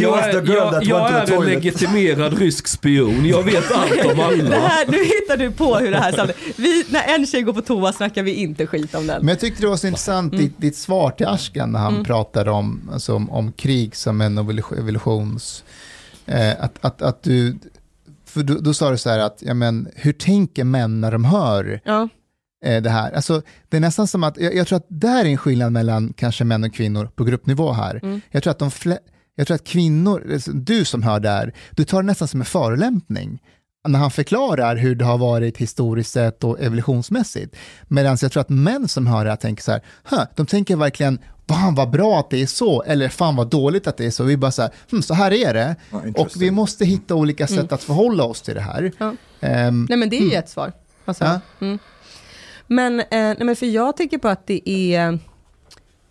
Jag 0.00 0.18
är, 0.28 0.34
jag, 0.52 0.84
jag 0.84 1.10
är 1.12 1.32
en 1.36 1.44
legitimerad 1.44 2.38
rysk 2.38 2.66
spion. 2.68 3.26
Jag 3.26 3.42
vet 3.42 3.72
allt 3.72 3.90
om 4.06 4.16
Det 4.16 4.24
alla. 4.24 4.56
här, 4.68 4.86
nu 4.88 4.98
hittar 5.04 5.36
du 5.36 5.50
på 5.50 5.76
hur 5.76 5.90
det 5.90 5.98
här 5.98 6.12
samtalet... 6.12 6.36
Vi, 6.56 6.84
när 6.88 7.14
en 7.14 7.26
tjej 7.26 7.42
går 7.42 7.52
på 7.52 7.60
toa 7.62 7.92
snackar 7.92 8.22
vi 8.22 8.34
inte 8.34 8.66
skit 8.66 8.94
om 8.94 9.06
den. 9.06 9.18
Men 9.20 9.28
jag 9.28 9.40
tyckte 9.40 9.62
det 9.62 9.68
var 9.68 9.76
så 9.76 9.86
intressant, 9.86 10.32
ditt, 10.38 10.60
ditt 10.60 10.76
svar 10.76 11.10
till 11.10 11.26
Ashkan 11.26 11.72
när 11.72 11.78
han 11.78 11.94
Mm. 11.94 12.04
pratade 12.04 12.50
om, 12.50 12.63
alltså, 12.92 13.14
om, 13.14 13.30
om 13.30 13.52
krig 13.52 13.96
som 13.96 14.20
en 14.20 14.38
evolution- 14.38 14.78
evolutions... 14.78 15.64
Eh, 16.26 16.50
att, 16.64 16.84
att, 16.84 17.02
att 17.02 17.22
du... 17.22 17.58
För 18.24 18.42
då, 18.42 18.54
då 18.54 18.74
sa 18.74 18.90
du 18.90 18.98
så 18.98 19.10
här 19.10 19.18
att, 19.18 19.38
ja 19.46 19.54
men, 19.54 19.88
hur 19.96 20.12
tänker 20.12 20.64
män 20.64 21.00
när 21.00 21.12
de 21.12 21.24
hör 21.24 21.80
Ja. 21.84 22.08
eh, 22.64 22.82
det 22.82 22.90
här? 22.90 23.12
Alltså, 23.12 23.42
det 23.68 23.76
är 23.76 23.80
nästan 23.80 24.06
som 24.06 24.24
att, 24.24 24.36
jag, 24.40 24.54
jag 24.54 24.66
tror 24.66 24.76
att 24.76 24.86
det 24.88 25.08
här 25.08 25.24
är 25.24 25.28
en 25.28 25.36
skillnad 25.38 25.72
mellan 25.72 26.12
kanske 26.16 26.44
män 26.44 26.64
och 26.64 26.74
kvinnor 26.74 27.06
på 27.14 27.24
gruppnivå 27.24 27.72
här. 27.72 28.00
Mm. 28.02 28.20
Jag 28.30 28.42
tror 28.42 28.50
att 28.50 28.58
de 28.58 28.70
fle- 28.70 28.98
jag 29.34 29.46
tror 29.46 29.54
att 29.54 29.64
kvinnor, 29.64 30.32
alltså, 30.32 30.52
du 30.52 30.84
som 30.84 31.02
hör 31.02 31.20
det 31.20 31.28
här, 31.30 31.54
du 31.70 31.84
tar 31.84 32.02
det 32.02 32.06
nästan 32.06 32.28
som 32.28 32.40
en 32.40 32.44
förolämpning 32.46 33.42
när 33.88 33.98
han 33.98 34.10
förklarar 34.10 34.76
hur 34.76 34.94
det 34.94 35.04
har 35.04 35.18
varit 35.18 35.56
historiskt 35.56 36.12
sett 36.12 36.44
och 36.44 36.60
evolutionsmässigt. 36.60 37.56
Medan 37.88 38.16
jag 38.22 38.32
tror 38.32 38.40
att 38.40 38.48
män 38.48 38.88
som 38.88 39.06
hör 39.06 39.24
det 39.24 39.30
här 39.30 39.36
tänker 39.36 39.62
så 39.62 39.72
här, 39.72 39.82
de 40.36 40.46
tänker 40.46 40.76
verkligen, 40.76 41.18
fan 41.48 41.74
vad 41.74 41.90
bra 41.90 42.20
att 42.20 42.30
det 42.30 42.42
är 42.42 42.46
så, 42.46 42.82
eller 42.82 43.08
fan 43.08 43.36
vad 43.36 43.46
dåligt 43.50 43.86
att 43.86 43.96
det 43.96 44.06
är 44.06 44.10
så. 44.10 44.24
Vi 44.24 44.36
bara 44.36 44.50
så 44.52 44.62
här, 44.62 44.70
hm, 44.90 45.02
så 45.02 45.14
här 45.14 45.32
är 45.32 45.54
det. 45.54 45.76
och 46.16 46.30
vi 46.36 46.50
måste 46.50 46.84
hitta 46.84 47.14
olika 47.14 47.46
sätt 47.46 47.58
Mm. 47.58 47.68
att 47.70 47.82
förhålla 47.82 48.24
oss 48.24 48.42
till 48.42 48.54
det 48.54 48.60
här. 48.60 48.92
Ja. 48.98 49.12
Ehm, 49.40 49.86
Nej 49.88 49.98
men 49.98 50.08
det 50.10 50.16
är 50.16 50.20
ju 50.20 50.26
mm. 50.26 50.38
ett 50.38 50.48
svar. 50.48 50.72
Alltså, 51.04 51.24
Ja. 51.24 51.40
mm. 51.60 51.78
Men, 52.66 53.00
eh, 53.00 53.06
nej, 53.10 53.36
men 53.44 53.56
för 53.56 53.66
jag 53.66 53.96
tänker 53.96 54.18
på 54.18 54.28
att 54.28 54.46
det 54.46 54.70
är, 54.70 55.18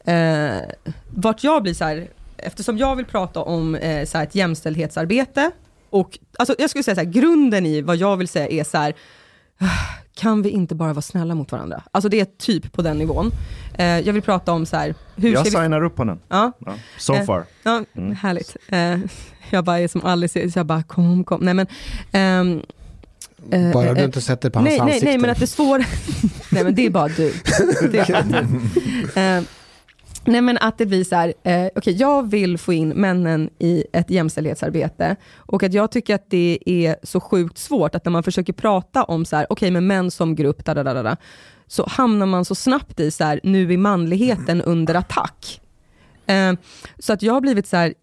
eh, 0.05 0.61
vart 1.09 1.43
jag 1.43 1.63
blir 1.63 1.73
så 1.73 1.83
här, 1.85 2.07
eftersom 2.37 2.77
jag 2.77 2.95
vill 2.95 3.05
prata 3.05 3.39
om 3.41 3.75
eh, 3.75 4.05
så 4.05 4.17
här 4.17 4.25
ett 4.25 4.35
jämställdhetsarbete, 4.35 5.51
och 5.89 6.19
alltså, 6.39 6.55
jag 6.59 6.69
skulle 6.69 6.83
säga 6.83 6.95
så 6.95 7.01
här, 7.01 7.11
grunden 7.11 7.65
i 7.65 7.81
vad 7.81 7.95
jag 7.95 8.17
vill 8.17 8.27
säga 8.27 8.47
är 8.47 8.63
så 8.63 8.77
här, 8.77 8.93
kan 10.15 10.41
vi 10.41 10.49
inte 10.49 10.75
bara 10.75 10.93
vara 10.93 11.01
snälla 11.01 11.35
mot 11.35 11.51
varandra? 11.51 11.83
Alltså 11.91 12.09
det 12.09 12.19
är 12.19 12.25
typ 12.25 12.71
på 12.71 12.81
den 12.81 12.97
nivån. 12.97 13.31
Eh, 13.77 13.85
jag 13.99 14.13
vill 14.13 14.21
prata 14.21 14.51
om 14.51 14.65
så 14.65 14.75
här, 14.77 14.95
hur 15.15 15.29
Jag 15.33 15.47
ska 15.47 15.57
vi... 15.59 15.63
signar 15.63 15.83
upp 15.83 15.95
på 15.95 16.03
den. 16.03 16.19
Ja. 16.29 16.51
Ja, 16.65 16.73
so 16.97 17.13
Eh, 17.13 17.23
far. 17.25 17.45
Ja, 17.63 17.83
Mm. 17.97 18.15
härligt. 18.15 18.55
Eh, 18.69 18.97
jag 19.49 19.63
bara 19.65 19.79
är 19.79 19.87
som 19.87 20.05
Alice, 20.05 20.51
så 20.51 20.59
jag 20.59 20.65
bara 20.65 20.83
kom, 20.83 21.23
kom. 21.23 21.41
Nej 21.41 21.53
men... 21.53 21.67
ehm, 22.11 22.61
eh, 23.51 23.71
Bara 23.73 23.85
eh, 23.85 23.95
du 23.95 24.03
inte 24.03 24.21
sätter 24.21 24.49
på 24.49 24.59
hans 24.59 24.69
nej, 24.69 24.77
nej, 24.79 24.81
ansikte. 24.87 25.05
nej, 25.05 25.17
men 25.17 25.29
att 25.29 25.39
det 25.39 25.47
svår... 25.47 25.77
nej 26.51 26.63
men 26.63 26.75
det 26.75 26.85
är 26.85 26.89
bara 26.89 27.07
du. 27.07 27.33
Det 27.91 27.99
är 27.99 28.23
bara 28.23 28.41
du. 29.41 29.45
Nej 30.25 30.41
men 30.41 30.57
att 30.57 30.77
det 30.77 30.85
blir 30.85 31.03
så 31.03 31.15
här, 31.15 31.33
eh, 31.43 31.67
okay, 31.75 31.93
jag 31.93 32.29
vill 32.29 32.57
få 32.57 32.73
in 32.73 32.89
männen 32.89 33.49
i 33.59 33.85
ett 33.93 34.09
jämställdhetsarbete 34.09 35.15
och 35.35 35.63
att 35.63 35.73
jag 35.73 35.91
tycker 35.91 36.15
att 36.15 36.29
det 36.29 36.59
är 36.65 36.95
så 37.03 37.19
sjukt 37.19 37.57
svårt 37.57 37.95
att 37.95 38.05
när 38.05 38.11
man 38.11 38.23
försöker 38.23 38.53
prata 38.53 39.03
om 39.03 39.25
så 39.25 39.35
här, 39.35 39.47
okej 39.49 39.71
men 39.71 39.87
män 39.87 40.11
som 40.11 40.35
grupp, 40.35 40.65
da, 40.65 40.73
da, 40.73 40.83
da, 40.83 41.03
da, 41.03 41.17
så 41.67 41.87
hamnar 41.87 42.25
man 42.25 42.45
så 42.45 42.55
snabbt 42.55 42.99
i 42.99 43.11
så 43.11 43.23
här, 43.23 43.39
nu 43.43 43.73
är 43.73 43.77
manligheten 43.77 44.61
under 44.61 44.95
attack. 44.95 45.61
Eh, 46.25 46.53
så 46.99 47.13
att 47.13 47.21
jag 47.21 47.33
har 47.33 47.41
blivit 47.41 47.67
så 47.67 47.77
här, 47.77 47.93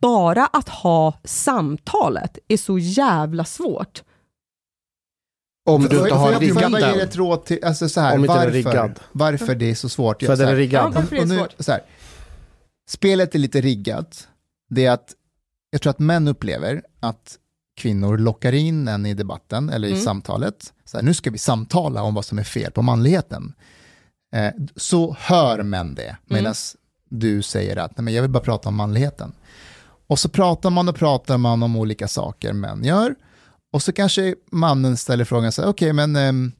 bara 0.00 0.46
att 0.46 0.68
ha 0.68 1.18
samtalet 1.24 2.38
är 2.48 2.56
så 2.56 2.78
jävla 2.78 3.44
svårt. 3.44 4.02
Om 5.66 5.82
du 5.82 5.88
Får- 5.88 5.98
inte 6.06 6.14
har 6.14 6.32
jag- 6.32 6.34
Får 6.52 6.62
jag 6.62 6.72
riggat 6.72 6.80
ge 6.80 6.86
den. 6.98 7.08
ett 7.08 7.16
råd 7.16 7.44
till, 7.44 7.64
alltså 7.64 7.88
så 7.88 8.00
här, 8.00 8.14
Om 8.14 8.20
inte 8.24 8.32
den 8.34 8.40
är 8.42 8.44
varför, 8.44 8.52
riggad. 8.56 9.00
varför 9.12 9.54
det 9.54 9.70
är 9.70 9.74
så 9.74 9.88
svårt? 9.88 10.22
För 10.22 10.36
den 10.36 10.48
är 10.48 10.56
riggad. 10.56 10.84
Ja, 10.84 10.92
varför 10.94 11.16
det 11.16 11.24
nu, 11.24 11.38
svårt? 11.38 11.54
så 11.58 11.72
här, 11.72 11.80
spelet 12.88 13.34
är 13.34 13.38
lite 13.38 13.60
riggat. 13.60 14.28
Det 14.70 14.84
är 14.86 14.90
att 14.90 15.12
jag 15.70 15.80
tror 15.82 15.90
att 15.90 15.98
män 15.98 16.28
upplever 16.28 16.82
att 17.00 17.38
kvinnor 17.76 18.18
lockar 18.18 18.52
in 18.52 18.88
en 18.88 19.06
i 19.06 19.14
debatten 19.14 19.70
eller 19.70 19.88
i 19.88 19.92
Mm. 19.92 20.04
samtalet. 20.04 20.72
Så 20.84 20.96
här, 20.96 21.04
nu 21.04 21.14
ska 21.14 21.30
vi 21.30 21.38
samtala 21.38 22.02
om 22.02 22.14
vad 22.14 22.24
som 22.24 22.38
är 22.38 22.42
fel 22.44 22.70
på 22.72 22.82
manligheten. 22.82 23.52
Eh, 24.34 24.50
så 24.76 25.16
hör 25.18 25.62
män 25.62 25.94
det, 25.94 26.16
medan 26.26 26.54
du 27.08 27.42
säger 27.42 27.76
att 27.76 27.96
Nej, 27.98 28.04
men 28.04 28.14
jag 28.14 28.22
vill 28.22 28.30
bara 28.30 28.42
prata 28.42 28.68
om 28.68 28.74
manligheten. 28.74 29.32
Och 30.06 30.18
så 30.18 30.28
pratar 30.28 30.70
man 30.70 30.88
och 30.88 30.96
pratar 30.96 31.38
man 31.38 31.62
om 31.62 31.76
olika 31.76 32.08
saker 32.08 32.52
män 32.52 32.84
gör. 32.84 33.14
Och 33.74 33.82
så 33.82 33.92
kanske 33.92 34.34
mannen 34.52 34.96
ställer 34.96 35.24
frågan 35.24 35.52
så 35.52 35.62
här, 35.62 35.68
okej 35.68 35.92
men 35.92 36.16
ehm, 36.16 36.52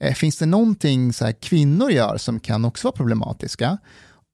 eh, 0.00 0.14
finns 0.14 0.38
det 0.38 0.46
någonting 0.46 1.12
så 1.12 1.24
här 1.24 1.32
kvinnor 1.32 1.90
gör 1.90 2.16
som 2.16 2.40
kan 2.40 2.64
också 2.64 2.88
vara 2.88 2.96
problematiska? 2.96 3.78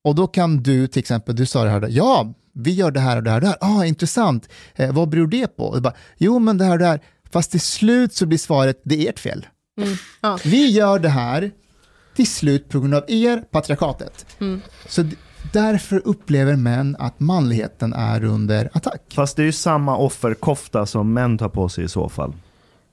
Och 0.05 0.15
då 0.15 0.27
kan 0.27 0.63
du 0.63 0.87
till 0.87 1.01
exempel, 1.01 1.37
du 1.37 1.47
sa 1.47 1.65
det 1.65 1.71
här, 1.71 1.89
ja, 1.91 2.35
vi 2.53 2.71
gör 2.71 2.91
det 2.91 3.01
här 3.01 3.17
och 3.17 3.23
det 3.23 3.31
här 3.31 3.37
och 3.37 3.41
det 3.41 3.47
här, 3.47 3.59
ah, 3.61 3.85
intressant, 3.85 4.49
eh, 4.75 4.93
vad 4.93 5.09
beror 5.09 5.27
det 5.27 5.57
på? 5.57 5.65
Och 5.65 5.83
bara, 5.83 5.95
jo 6.19 6.39
men 6.39 6.59
det 6.59 6.65
här 6.65 6.73
och 6.73 6.79
det 6.79 6.87
här, 6.87 7.01
fast 7.33 7.51
till 7.51 7.61
slut 7.61 8.15
så 8.15 8.27
blir 8.27 8.39
svaret, 8.39 8.81
det 8.85 9.07
är 9.07 9.11
ert 9.11 9.19
fel. 9.19 9.47
Mm. 9.81 9.97
Ja. 10.21 10.39
Vi 10.45 10.71
gör 10.71 10.99
det 10.99 11.09
här 11.09 11.51
till 12.17 12.27
slut 12.27 12.69
på 12.69 12.81
grund 12.81 12.95
av 12.95 13.05
er, 13.09 13.45
patriarkatet. 13.51 14.27
Mm. 14.41 14.61
Så 14.89 15.05
därför 15.53 16.03
upplever 16.05 16.57
män 16.57 16.97
att 16.99 17.21
manligheten 17.21 17.93
är 17.93 18.25
under 18.25 18.71
attack. 18.73 19.03
Fast 19.15 19.37
det 19.37 19.43
är 19.43 19.47
ju 19.47 19.53
samma 19.53 19.97
offerkofta 19.97 20.87
som 20.87 21.13
män 21.13 21.39
tar 21.39 21.49
på 21.49 21.69
sig 21.69 21.85
i 21.85 21.89
så 21.89 22.09
fall. 22.09 22.33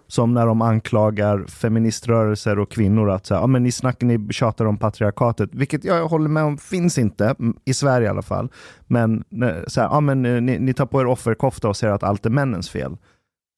Som 0.09 0.33
när 0.33 0.45
de 0.45 0.61
anklagar 0.61 1.45
feministrörelser 1.47 2.59
och 2.59 2.71
kvinnor 2.71 3.09
att 3.09 3.25
säga, 3.25 3.39
ja 3.39 3.47
men 3.47 3.63
ni 3.63 3.71
snackar, 3.71 4.07
ni 4.07 4.33
tjatar 4.33 4.65
om 4.65 4.77
patriarkatet, 4.77 5.49
vilket 5.53 5.83
jag 5.83 6.07
håller 6.07 6.29
med 6.29 6.43
om 6.43 6.57
finns 6.57 6.97
inte, 6.97 7.35
i 7.65 7.73
Sverige 7.73 8.07
i 8.07 8.09
alla 8.09 8.21
fall. 8.21 8.49
Men, 8.85 9.17
eh, 9.17 9.55
så 9.67 9.81
här, 9.81 9.87
ja, 9.87 9.99
men 9.99 10.25
eh, 10.25 10.41
ni, 10.41 10.59
ni 10.59 10.73
tar 10.73 10.85
på 10.85 11.01
er 11.01 11.05
offerkofta 11.05 11.69
och 11.69 11.77
säger 11.77 11.93
att 11.93 12.03
allt 12.03 12.25
är 12.25 12.29
männens 12.29 12.69
fel. 12.69 12.97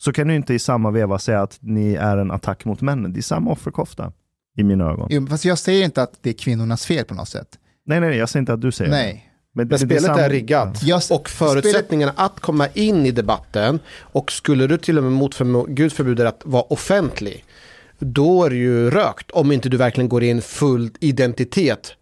Så 0.01 0.13
kan 0.13 0.27
du 0.27 0.35
inte 0.35 0.53
i 0.53 0.59
samma 0.59 0.91
veva 0.91 1.19
säga 1.19 1.41
att 1.41 1.57
ni 1.61 1.93
är 1.93 2.17
en 2.17 2.31
attack 2.31 2.65
mot 2.65 2.81
männen. 2.81 3.13
Det 3.13 3.19
är 3.19 3.21
samma 3.21 3.51
offerkofta 3.51 4.11
i 4.57 4.63
mina 4.63 4.91
ögon. 4.91 5.07
Jo, 5.11 5.27
fast 5.27 5.45
jag 5.45 5.57
säger 5.57 5.85
inte 5.85 6.01
att 6.01 6.19
det 6.21 6.29
är 6.29 6.33
kvinnornas 6.33 6.85
fel 6.85 7.05
på 7.05 7.13
något 7.13 7.29
sätt. 7.29 7.59
Nej, 7.89 7.99
nej, 7.99 8.17
jag 8.17 8.29
säger 8.29 8.41
inte 8.41 8.53
att 8.53 8.61
du 8.61 8.71
säger 8.71 8.91
Nej. 8.91 9.13
det. 9.13 9.29
Men 9.53 9.67
det- 9.67 9.75
det 9.75 9.79
spelet 9.79 10.03
samma- 10.03 10.19
är 10.21 10.29
riggat. 10.29 10.81
Och 11.11 11.29
förutsättningarna 11.29 12.13
att 12.15 12.39
komma 12.39 12.67
in 12.73 13.05
i 13.05 13.11
debatten 13.11 13.79
och 13.99 14.31
skulle 14.31 14.67
du 14.67 14.77
till 14.77 14.97
och 14.97 15.03
med 15.03 15.11
mot 15.11 15.37
Gud 15.67 15.93
förbjuder 15.93 16.25
att 16.25 16.41
vara 16.45 16.63
offentlig, 16.63 17.43
då 17.99 18.43
är 18.45 18.49
det 18.49 18.55
ju 18.55 18.89
rökt 18.89 19.31
om 19.31 19.51
inte 19.51 19.69
du 19.69 19.77
verkligen 19.77 20.09
går 20.09 20.23
in 20.23 20.41
full 20.41 20.89
identitet 20.99 21.93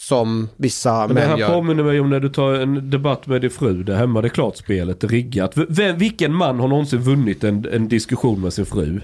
som 0.00 0.48
vissa 0.56 0.92
Men 0.92 1.08
det 1.08 1.14
män 1.14 1.28
här 1.30 1.38
gör. 1.38 1.48
påminner 1.48 1.82
mig 1.84 2.00
om 2.00 2.10
när 2.10 2.20
du 2.20 2.28
tar 2.28 2.52
en 2.54 2.90
debatt 2.90 3.26
med 3.26 3.40
din 3.40 3.50
fru 3.50 3.82
där 3.82 3.96
hemma. 3.96 4.20
Det 4.20 4.26
är 4.26 4.30
klart 4.30 4.56
spelet 4.56 5.04
är 5.04 5.08
riggat. 5.08 5.56
V- 5.56 5.64
Vem, 5.68 5.98
vilken 5.98 6.34
man 6.34 6.58
har 6.60 6.68
någonsin 6.68 6.98
vunnit 6.98 7.44
en, 7.44 7.66
en 7.72 7.88
diskussion 7.88 8.40
med 8.40 8.52
sin 8.52 8.66
fru? 8.66 9.00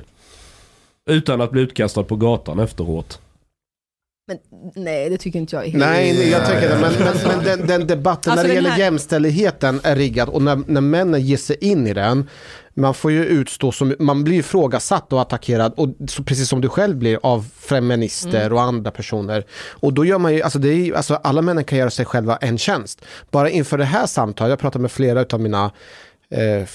Utan 1.10 1.40
att 1.40 1.50
bli 1.50 1.62
utkastad 1.62 2.02
på 2.02 2.16
gatan 2.16 2.58
efteråt. 2.58 3.20
Men 4.28 4.38
nej, 4.74 5.10
det 5.10 5.18
tycker 5.18 5.38
inte 5.38 5.56
jag 5.56 5.66
är 5.66 5.70
helt... 5.70 5.84
Nej, 5.84 6.12
nej, 6.18 6.28
jag 6.30 6.46
tänker 6.46 6.68
det. 6.68 6.78
Men, 6.80 6.92
men, 6.98 7.16
men 7.36 7.44
den, 7.44 7.66
den 7.66 7.86
debatten 7.86 8.32
Alltså 8.32 8.42
när 8.42 8.42
det 8.42 8.48
den 8.48 8.54
gäller 8.54 8.70
här- 8.70 8.78
jämställdheten 8.78 9.80
är 9.82 9.96
riggad 9.96 10.28
och 10.28 10.42
när, 10.42 10.62
när 10.66 10.80
männen 10.80 11.20
ger 11.22 11.36
sig 11.36 11.56
in 11.60 11.86
i 11.86 11.94
den, 11.94 12.28
man 12.74 12.94
får 12.94 13.10
ju 13.12 13.24
utstå 13.24 13.72
som, 13.72 13.94
man 13.98 14.24
blir 14.24 14.38
ifrågasatt 14.38 15.12
och 15.12 15.20
attackerad, 15.20 15.72
och 15.76 15.88
så, 16.08 16.22
precis 16.22 16.48
som 16.48 16.60
du 16.60 16.68
själv 16.68 16.96
blir 16.96 17.18
av 17.22 17.46
feminister 17.56 18.40
Mm. 18.40 18.52
och 18.52 18.62
andra 18.62 18.90
personer. 18.90 19.44
Och 19.70 19.92
då 19.94 20.04
gör 20.04 20.18
man 20.18 20.34
ju, 20.34 20.42
alltså, 20.42 20.58
det 20.58 20.68
är, 20.68 20.92
alltså 20.94 21.14
alla 21.14 21.42
männen 21.42 21.64
kan 21.64 21.78
göra 21.78 21.90
sig 21.90 22.04
själva 22.04 22.36
en 22.36 22.58
tjänst. 22.58 23.04
Bara 23.30 23.50
inför 23.50 23.78
det 23.78 23.84
här 23.84 24.06
samtalet, 24.06 24.50
jag 24.50 24.58
pratar 24.58 24.80
med 24.80 24.90
flera 24.92 25.24
av 25.32 25.40
mina 25.40 25.70
eh, 26.30 26.68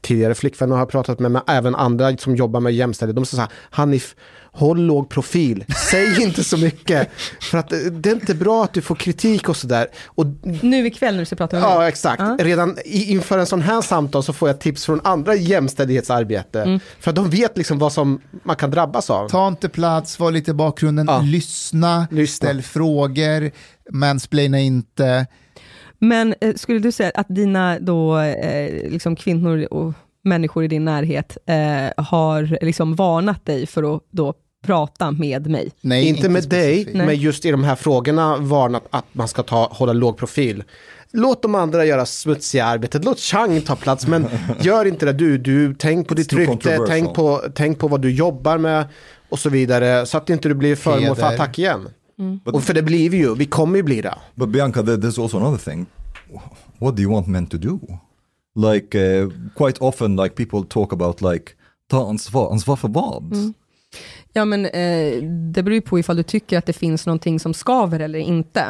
tidigare 0.00 0.34
flickvänner 0.34 0.76
har 0.76 0.86
pratat 0.86 1.18
med, 1.18 1.30
men 1.30 1.42
även 1.46 1.74
andra 1.74 2.16
som 2.16 2.36
jobbar 2.36 2.60
med 2.60 2.72
jämställdhet. 2.74 3.16
De 3.16 3.26
säger 3.26 3.42
så 3.44 3.48
här, 3.48 3.50
Hanif, 3.70 4.14
håll 4.56 4.80
låg 4.80 5.08
profil, 5.08 5.64
säg 5.90 6.22
inte 6.22 6.44
så 6.44 6.56
mycket. 6.56 7.10
För 7.40 7.58
att 7.58 7.72
eh, 7.72 7.78
det 7.78 8.10
är 8.10 8.14
inte 8.14 8.34
bra 8.34 8.64
att 8.64 8.72
du 8.72 8.82
får 8.82 8.94
kritik 8.94 9.48
och 9.48 9.56
sådär. 9.56 9.86
Och 10.06 10.26
Nu 10.42 10.86
ikväll 10.86 11.14
när 11.14 11.20
du 11.20 11.26
ska 11.26 11.36
prata 11.36 11.56
med 11.56 11.62
mig? 11.62 11.72
Ja, 11.74 11.88
exakt. 11.88 12.22
Redan 12.38 12.78
i, 12.84 13.12
inför 13.12 13.38
en 13.38 13.46
sån 13.46 13.62
här 13.62 13.82
samtal 13.82 14.22
så 14.22 14.32
får 14.32 14.48
jag 14.48 14.60
tips 14.60 14.86
från 14.86 15.00
andra 15.04 15.34
jämställdhetsarbete. 15.34 16.62
Mm. 16.62 16.80
För 17.00 17.10
att 17.10 17.16
de 17.16 17.30
vet 17.30 17.58
liksom 17.58 17.78
vad 17.78 17.92
som 17.92 18.20
man 18.42 18.56
kan 18.56 18.70
drabbas 18.70 19.10
av. 19.10 19.28
Ta 19.28 19.48
inte 19.48 19.68
plats, 19.68 20.18
var 20.18 20.30
lite 20.30 20.50
i 20.50 20.54
bakgrunden, 20.54 21.08
lyssna, 21.22 22.06
ställ 22.28 22.62
frågor, 22.62 23.50
mansplaina 23.92 24.60
inte. 24.60 25.26
Men 25.98 26.34
eh, 26.40 26.54
skulle 26.54 26.78
du 26.78 26.92
säga 26.92 27.12
att 27.14 27.26
dina 27.28 27.78
då, 27.78 28.18
eh, 28.18 28.90
liksom 28.90 29.16
kvinnor 29.16 29.66
och 29.70 29.92
människor 30.24 30.64
i 30.64 30.68
din 30.68 30.84
närhet 30.84 31.36
eh, 31.46 32.04
har 32.04 32.64
liksom 32.64 32.94
varnat 32.94 33.46
dig 33.46 33.66
för 33.66 33.96
att 33.96 34.02
då 34.10 34.34
prata 34.66 35.10
med 35.10 35.46
mig? 35.46 35.72
inte, 35.82 36.28
med 36.28 36.48
dig, 36.48 36.88
Nej. 36.94 37.06
men 37.06 37.16
just 37.16 37.44
i 37.44 37.50
de 37.50 37.64
här 37.64 37.76
frågorna 37.76 38.36
varnat 38.36 38.82
att 38.90 39.04
man 39.12 39.28
ska 39.28 39.42
ta, 39.42 39.68
hålla 39.72 39.92
låg 39.92 40.16
profil. 40.16 40.64
Låt 41.12 41.42
de 41.42 41.54
andra 41.54 41.84
göra 41.84 42.06
smutsiga 42.06 42.64
arbetet, 42.64 43.04
låt 43.04 43.18
Chang 43.18 43.60
ta 43.60 43.76
plats, 43.76 44.06
men 44.06 44.26
gör 44.60 44.84
inte 44.84 45.06
det 45.06 45.12
du. 45.12 45.38
du 45.38 45.74
tänk 45.74 46.08
på 46.08 46.14
ditt 46.14 46.32
rykte, 46.32 46.78
tänk 46.88 47.14
på, 47.14 47.42
tänk 47.54 47.78
på 47.78 47.88
vad 47.88 48.00
du 48.02 48.10
jobbar 48.10 48.58
med 48.58 48.86
och 49.28 49.38
så 49.38 49.50
vidare, 49.50 50.06
så 50.06 50.18
att 50.18 50.30
inte 50.30 50.48
du 50.48 50.54
blir 50.54 50.76
föremål 50.76 51.16
för 51.16 51.26
attack 51.26 51.58
igen. 51.58 51.88
Mm. 52.18 52.40
Och 52.44 52.62
för 52.62 52.74
det 52.74 52.82
blir 52.82 53.10
vi 53.10 53.16
ju, 53.16 53.34
vi 53.34 53.46
kommer 53.46 53.76
ju 53.76 53.82
bli 53.82 54.00
det. 54.02 54.14
But 54.34 54.48
Bianca, 54.48 54.82
there- 54.82 54.96
there's 54.96 55.22
also 55.22 55.36
another 55.38 55.70
thing. 55.70 55.86
What 56.78 56.96
do 56.96 57.02
you 57.02 57.12
want 57.12 57.26
men 57.26 57.46
to 57.46 57.56
do? 57.56 57.80
Like 58.72 58.98
uh, 58.98 59.30
quite 59.56 59.78
often, 59.80 60.16
like 60.16 60.34
people 60.34 60.62
talk 60.68 60.92
about 60.92 61.20
like 61.20 61.52
ta 61.90 62.08
ansvar, 62.08 62.52
ansvar 62.52 62.76
för 62.76 62.88
vad? 62.88 63.32
Mm. 63.32 63.54
Ja, 64.36 64.44
men 64.44 64.66
eh, 64.66 65.22
det 65.52 65.62
beror 65.62 65.74
ju 65.74 65.80
på 65.80 65.98
ifall 65.98 66.16
du 66.16 66.22
tycker 66.22 66.58
att 66.58 66.66
det 66.66 66.72
finns 66.72 67.06
någonting 67.06 67.40
som 67.40 67.54
skaver 67.54 68.00
eller 68.00 68.18
inte. 68.18 68.60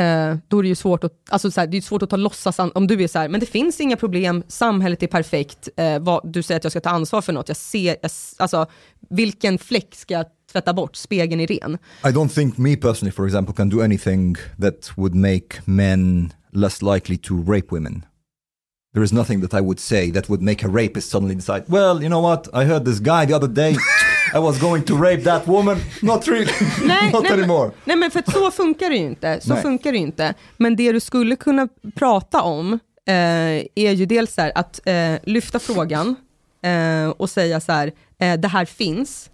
Eh, 0.00 0.36
då 0.48 0.58
är 0.58 0.62
det 0.62 0.68
ju 0.68 0.74
svårt 0.74 1.04
att, 1.04 1.12
alltså 1.28 1.50
så 1.50 1.60
här, 1.60 1.66
det 1.66 1.76
är 1.76 1.80
svårt 1.80 2.02
att 2.02 2.10
ta 2.10 2.16
låtsas, 2.16 2.58
om 2.74 2.86
du 2.86 3.02
är 3.02 3.08
så 3.08 3.18
här, 3.18 3.28
men 3.28 3.40
det 3.40 3.46
finns 3.46 3.80
inga 3.80 3.96
problem, 3.96 4.42
samhället 4.48 5.02
är 5.02 5.06
perfekt, 5.06 5.68
eh, 5.76 5.98
vad, 5.98 6.32
du 6.32 6.42
säger 6.42 6.56
att 6.56 6.64
jag 6.64 6.72
ska 6.72 6.80
ta 6.80 6.90
ansvar 6.90 7.22
för 7.22 7.32
något, 7.32 7.48
jag 7.48 7.56
ser, 7.56 7.96
jag, 8.02 8.10
alltså 8.36 8.66
vilken 9.10 9.58
fläck 9.58 9.94
ska 9.94 10.14
jag 10.14 10.26
tvätta 10.52 10.74
bort, 10.74 10.96
spegeln 10.96 11.40
är 11.40 11.46
ren. 11.46 11.78
I 12.04 12.08
don't 12.08 12.34
think 12.34 12.58
me 12.58 12.76
personally, 12.76 13.12
for 13.12 13.26
example, 13.26 13.54
can 13.54 13.68
do 13.68 13.82
anything 13.82 14.36
that 14.60 14.90
would 14.96 15.14
make 15.14 15.46
men 15.64 16.32
less 16.52 16.82
likely 16.82 17.16
to 17.16 17.44
rape 17.46 17.66
women. 17.70 18.04
There 18.94 19.04
is 19.04 19.12
nothing 19.12 19.40
that 19.40 19.54
I 19.54 19.60
would 19.60 19.80
say 19.80 20.12
that 20.12 20.28
would 20.28 20.42
make 20.42 20.66
a 20.66 20.68
rapist 20.68 21.10
suddenly 21.10 21.34
decide, 21.34 21.64
well, 21.68 22.02
you 22.02 22.08
know 22.08 22.20
what, 22.20 22.48
I 22.54 22.64
heard 22.64 22.84
this 22.84 23.00
guy 23.00 23.26
the 23.26 23.34
other 23.34 23.48
day, 23.48 23.76
I 24.34 24.38
was 24.38 24.60
going 24.60 24.82
to 24.82 24.96
rape 24.96 25.22
that 25.24 25.46
woman, 25.48 25.76
not 26.02 26.28
really, 26.28 26.46
Nej, 26.86 27.12
not 27.12 27.22
nej, 27.22 27.30
men- 27.30 27.40
anymore. 27.40 27.70
Nej 27.84 27.96
men 27.96 28.10
för 28.10 28.22
så 28.32 28.50
funkar 28.50 28.90
det 28.90 28.96
ju 28.96 29.02
inte. 29.04 29.40
Så 29.40 29.52
Nej. 29.52 29.62
funkar 29.62 29.92
det 29.92 29.98
ju 29.98 30.04
inte. 30.04 30.34
Men 30.56 30.76
det 30.76 30.92
du 30.92 31.00
skulle 31.00 31.36
kunna 31.36 31.68
prata 31.94 32.42
om 32.42 32.72
eh, 33.06 33.14
är 33.74 33.90
ju 33.92 34.06
dels 34.06 34.36
här, 34.36 34.52
att 34.54 34.80
eh, 34.86 35.14
lyfta 35.22 35.58
frågan 35.58 36.16
eh, 36.62 37.08
och 37.08 37.30
säga 37.30 37.60
så 37.60 37.72
här, 37.72 37.92
eh, 38.18 38.34
det 38.34 38.48
här 38.48 38.64
finns, 38.64 39.30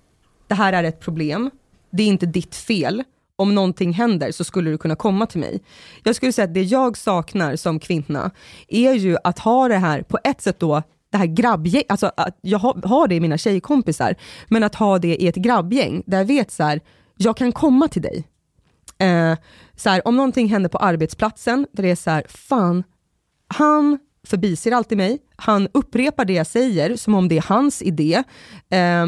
det 0.47 0.55
här 0.55 0.73
är 0.73 0.85
ett 0.85 1.01
problem, 1.01 1.51
det 1.91 2.03
är 2.03 2.07
inte 2.07 2.27
ditt 2.27 2.55
fel. 2.57 3.03
Om 3.37 3.55
någonting 3.55 3.93
händer 3.93 4.33
så 4.33 4.45
skulle 4.45 4.71
du 4.71 4.79
kunna 4.79 4.97
komma 4.97 5.27
till 5.27 5.41
mig. 5.41 5.61
Jag 6.05 6.17
skulle 6.17 6.33
säga 6.33 6.45
att 6.45 6.55
det 6.55 6.63
jag 6.63 6.97
saknar 6.97 7.57
som 7.57 7.79
kvinna 7.81 8.31
är 8.69 8.93
ju 8.93 9.17
att 9.25 9.39
ha 9.39 9.69
det 9.69 9.77
här, 9.77 10.03
på 10.03 10.19
ett 10.25 10.41
sätt 10.43 10.61
då, 10.61 10.83
det 11.11 11.19
här 11.19 11.27
grabbgäng, 11.27 11.83
alltså 11.89 12.13
att 12.17 12.39
jag 12.41 12.59
har, 12.59 13.09
det 13.09 13.15
i 13.15 13.21
mina 13.21 13.39
tjejkompisar, 13.39 14.15
men 14.49 14.65
att 14.65 14.75
ha 14.75 14.99
det 14.99 15.23
i 15.23 15.29
ett 15.29 15.37
grabbgäng 15.37 16.03
där 16.07 16.19
jag 16.19 16.25
vet 16.25 16.51
så 16.51 16.63
här, 16.63 16.81
jag 17.17 17.37
kan 17.37 17.53
komma 17.53 17.89
till 17.89 18.03
dig. 18.03 18.25
Eh, 18.99 19.39
så 19.77 19.91
här, 19.91 20.09
om 20.09 20.17
någonting 20.17 20.49
händer 20.49 20.71
på 20.71 20.79
arbetsplatsen, 20.79 21.67
där 21.73 21.83
det 21.83 21.91
är 21.91 21.97
så 21.97 22.11
här, 22.11 22.25
fan, 22.29 22.85
han 23.49 23.99
förbiser 24.27 24.73
alltid 24.73 24.99
mig, 24.99 25.19
han 25.37 25.69
upprepar 25.75 26.25
det 26.25 26.33
jag 26.33 26.47
säger 26.47 26.97
som 26.97 27.15
om 27.15 27.29
det 27.29 27.37
är 27.37 27.45
hans 27.49 27.83
idé. 27.83 28.23
Eh, 28.71 29.07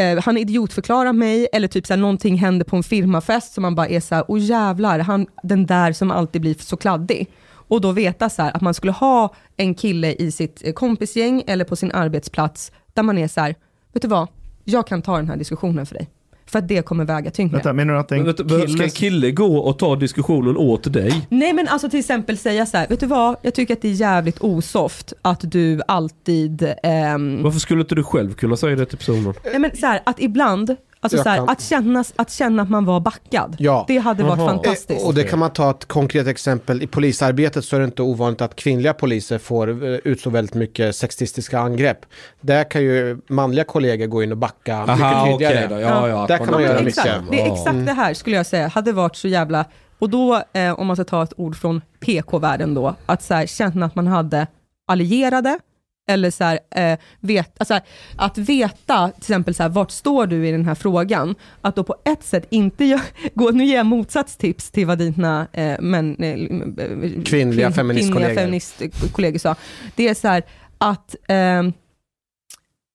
eh, 0.00 0.22
han 0.22 0.36
idiotförklarar 0.36 1.12
mig, 1.12 1.48
eller 1.52 1.68
typ 1.68 1.86
såhär, 1.86 2.00
någonting 2.00 2.36
händer 2.36 2.64
på 2.64 2.76
en 2.76 2.82
firmafest 2.82 3.54
som 3.54 3.62
man 3.62 3.74
bara 3.74 3.88
är 3.88 4.00
så 4.00 4.14
här, 4.14 4.24
åh 4.28 4.40
jävlar, 4.40 4.98
han, 4.98 5.26
den 5.42 5.66
där 5.66 5.92
som 5.92 6.10
alltid 6.10 6.40
blir 6.40 6.54
så 6.54 6.76
kladdig. 6.76 7.28
Och 7.68 7.80
då 7.80 7.92
veta 7.92 8.28
så 8.30 8.42
här, 8.42 8.56
att 8.56 8.62
man 8.62 8.74
skulle 8.74 8.92
ha 8.92 9.34
en 9.56 9.74
kille 9.74 10.12
i 10.12 10.30
sitt 10.30 10.62
eh, 10.64 10.72
kompisgäng 10.72 11.44
eller 11.46 11.64
på 11.64 11.76
sin 11.76 11.92
arbetsplats, 11.92 12.72
där 12.94 13.02
man 13.02 13.18
är 13.18 13.28
så 13.28 13.40
här, 13.40 13.54
vet 13.92 14.02
du 14.02 14.08
vad, 14.08 14.28
jag 14.64 14.86
kan 14.86 15.02
ta 15.02 15.16
den 15.16 15.28
här 15.28 15.36
diskussionen 15.36 15.86
för 15.86 15.94
dig. 15.94 16.10
För 16.48 16.58
att 16.58 16.68
det 16.68 16.82
kommer 16.82 17.04
väga 17.04 17.30
tyngre. 17.30 17.52
Vänta, 17.52 17.72
menar 17.72 17.94
du 17.94 18.00
att 18.00 18.12
en 18.12 18.22
Men 18.22 18.26
du, 18.26 18.32
Ska 18.32 18.66
kille... 18.66 18.84
en 18.84 18.90
kille 18.90 19.30
gå 19.30 19.56
och 19.58 19.78
ta 19.78 19.96
diskussionen 19.96 20.56
åt 20.56 20.92
dig? 20.92 21.26
Nej 21.30 21.52
men 21.52 21.68
alltså 21.68 21.88
till 21.90 21.98
exempel 22.00 22.38
säga 22.38 22.66
så 22.66 22.76
här, 22.76 22.88
vet 22.88 23.00
du 23.00 23.06
vad, 23.06 23.36
jag 23.42 23.54
tycker 23.54 23.74
att 23.74 23.82
det 23.82 23.88
är 23.88 23.92
jävligt 23.92 24.40
osoft 24.40 25.12
att 25.22 25.40
du 25.52 25.80
alltid, 25.88 26.74
ehm, 26.82 27.42
Varför 27.42 27.60
skulle 27.60 27.80
inte 27.80 27.94
du 27.94 28.04
själv 28.04 28.34
kunna 28.34 28.56
säga 28.56 28.76
det 28.76 28.86
till 28.86 28.98
personen? 28.98 29.34
nej 29.44 29.58
men 29.58 29.76
så 29.76 29.86
här, 29.86 30.00
att 30.06 30.20
ibland, 30.20 30.76
alltså 31.14 31.16
Jag 31.16 31.24
så 31.24 31.30
här, 31.30 31.36
kan- 31.36 31.48
att, 31.48 31.60
känna, 31.62 32.04
att 32.16 32.30
känna 32.30 32.62
att 32.62 32.70
man 32.70 32.84
var 32.84 33.00
backad, 33.00 33.56
Ja. 33.58 33.84
det 33.88 33.98
hade 33.98 34.22
varit 34.24 34.38
fantastiskt. 34.38 35.00
Eh, 35.02 35.06
Och 35.06 35.14
det 35.14 35.24
kan 35.24 35.38
man 35.38 35.50
ta 35.52 35.70
ett 35.70 35.84
konkret 35.88 36.26
exempel. 36.26 36.82
I 36.82 36.86
polisarbetet 36.86 37.64
så 37.64 37.76
är 37.76 37.80
det 37.80 37.84
inte 37.86 38.02
ovanligt 38.02 38.40
att 38.40 38.56
kvinnliga 38.56 38.94
poliser 38.94 39.38
får 39.38 39.68
eh, 39.84 39.94
utstå 40.04 40.30
väldigt 40.30 40.54
mycket 40.54 40.96
sexistiska 40.96 41.58
angrepp. 41.60 41.98
Där 42.40 42.70
kan 42.70 42.82
ju 42.82 43.18
manliga 43.28 43.64
kollegor 43.64 44.06
gå 44.06 44.22
in 44.22 44.32
och 44.32 44.38
backa 44.38 44.76
Aha, 44.76 45.26
mycket 45.26 45.38
tydligare. 45.48 45.74
då. 45.74 45.80
Ja, 45.80 46.08
ja, 46.08 46.26
Där 46.28 46.38
kan 46.38 46.50
man 46.50 46.62
göra 46.62 46.78
exakt, 46.78 47.08
mycket. 47.08 47.30
Det 47.30 47.40
är 47.40 47.52
exakt 47.52 47.86
det 47.86 47.92
här 47.92 48.14
skulle 48.14 48.36
jag 48.36 48.46
säga, 48.46 48.68
hade 48.68 48.92
varit 48.92 49.16
så 49.16 49.28
jävla, 49.28 49.64
och 49.98 50.10
då 50.10 50.42
eh, 50.52 50.80
om 50.80 50.86
man 50.86 50.96
ska 50.96 51.04
ta 51.04 51.22
ett 51.22 51.32
ord 51.36 51.56
från 51.56 51.82
PK-världen 52.00 52.74
då, 52.74 52.94
att 53.06 53.22
så 53.22 53.34
här, 53.34 53.46
känna 53.46 53.86
att 53.86 53.94
man 53.94 54.06
hade 54.06 54.46
allierade, 54.88 55.58
eller 56.06 56.30
så 56.30 56.44
här, 56.44 56.58
eh, 56.70 56.98
vet, 57.20 57.54
alltså, 57.58 57.80
att 58.16 58.38
veta 58.38 59.10
till 59.10 59.22
exempel 59.22 59.54
så 59.54 59.62
här, 59.62 59.70
vart 59.70 59.90
står 59.90 60.26
du 60.26 60.48
i 60.48 60.52
den 60.52 60.64
här 60.64 60.74
frågan, 60.74 61.34
att 61.60 61.76
då 61.76 61.84
på 61.84 61.96
ett 62.04 62.24
sätt 62.24 62.46
inte 62.50 62.84
gö- 62.84 63.00
gå, 63.34 63.50
nu 63.50 63.64
ger 63.64 63.76
jag 63.76 63.86
motsatstips 63.86 64.70
till 64.70 64.86
vad 64.86 64.98
dina 64.98 65.46
eh, 65.52 65.76
men, 65.80 66.16
eh, 66.16 66.30
eh, 66.30 67.22
Kvinnliga 67.24 67.72
feministkollegor. 67.72 68.34
kvinnliga 68.34 68.34
feministkollegor 68.34 69.38
sa, 69.38 69.56
det 69.96 70.08
är 70.08 70.14
så 70.14 70.28
här 70.28 70.42
att 70.78 71.14
ehm, 71.28 71.72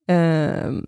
ehm, 0.07 0.85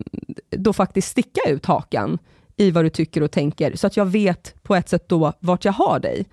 då 0.49 0.73
faktiskt 0.73 1.07
sticka 1.07 1.41
ut 1.49 1.65
hakan 1.65 2.17
i 2.57 2.71
vad 2.71 2.85
du 2.85 2.89
tycker 2.89 3.23
och 3.23 3.31
tänker, 3.31 3.75
så 3.75 3.87
att 3.87 3.97
jag 3.97 4.05
vet 4.05 4.55
på 4.63 4.75
ett 4.75 4.89
sätt 4.89 5.09
då 5.09 5.33
vart 5.39 5.65
jag 5.65 5.73
har 5.73 5.99
dig. 5.99 6.25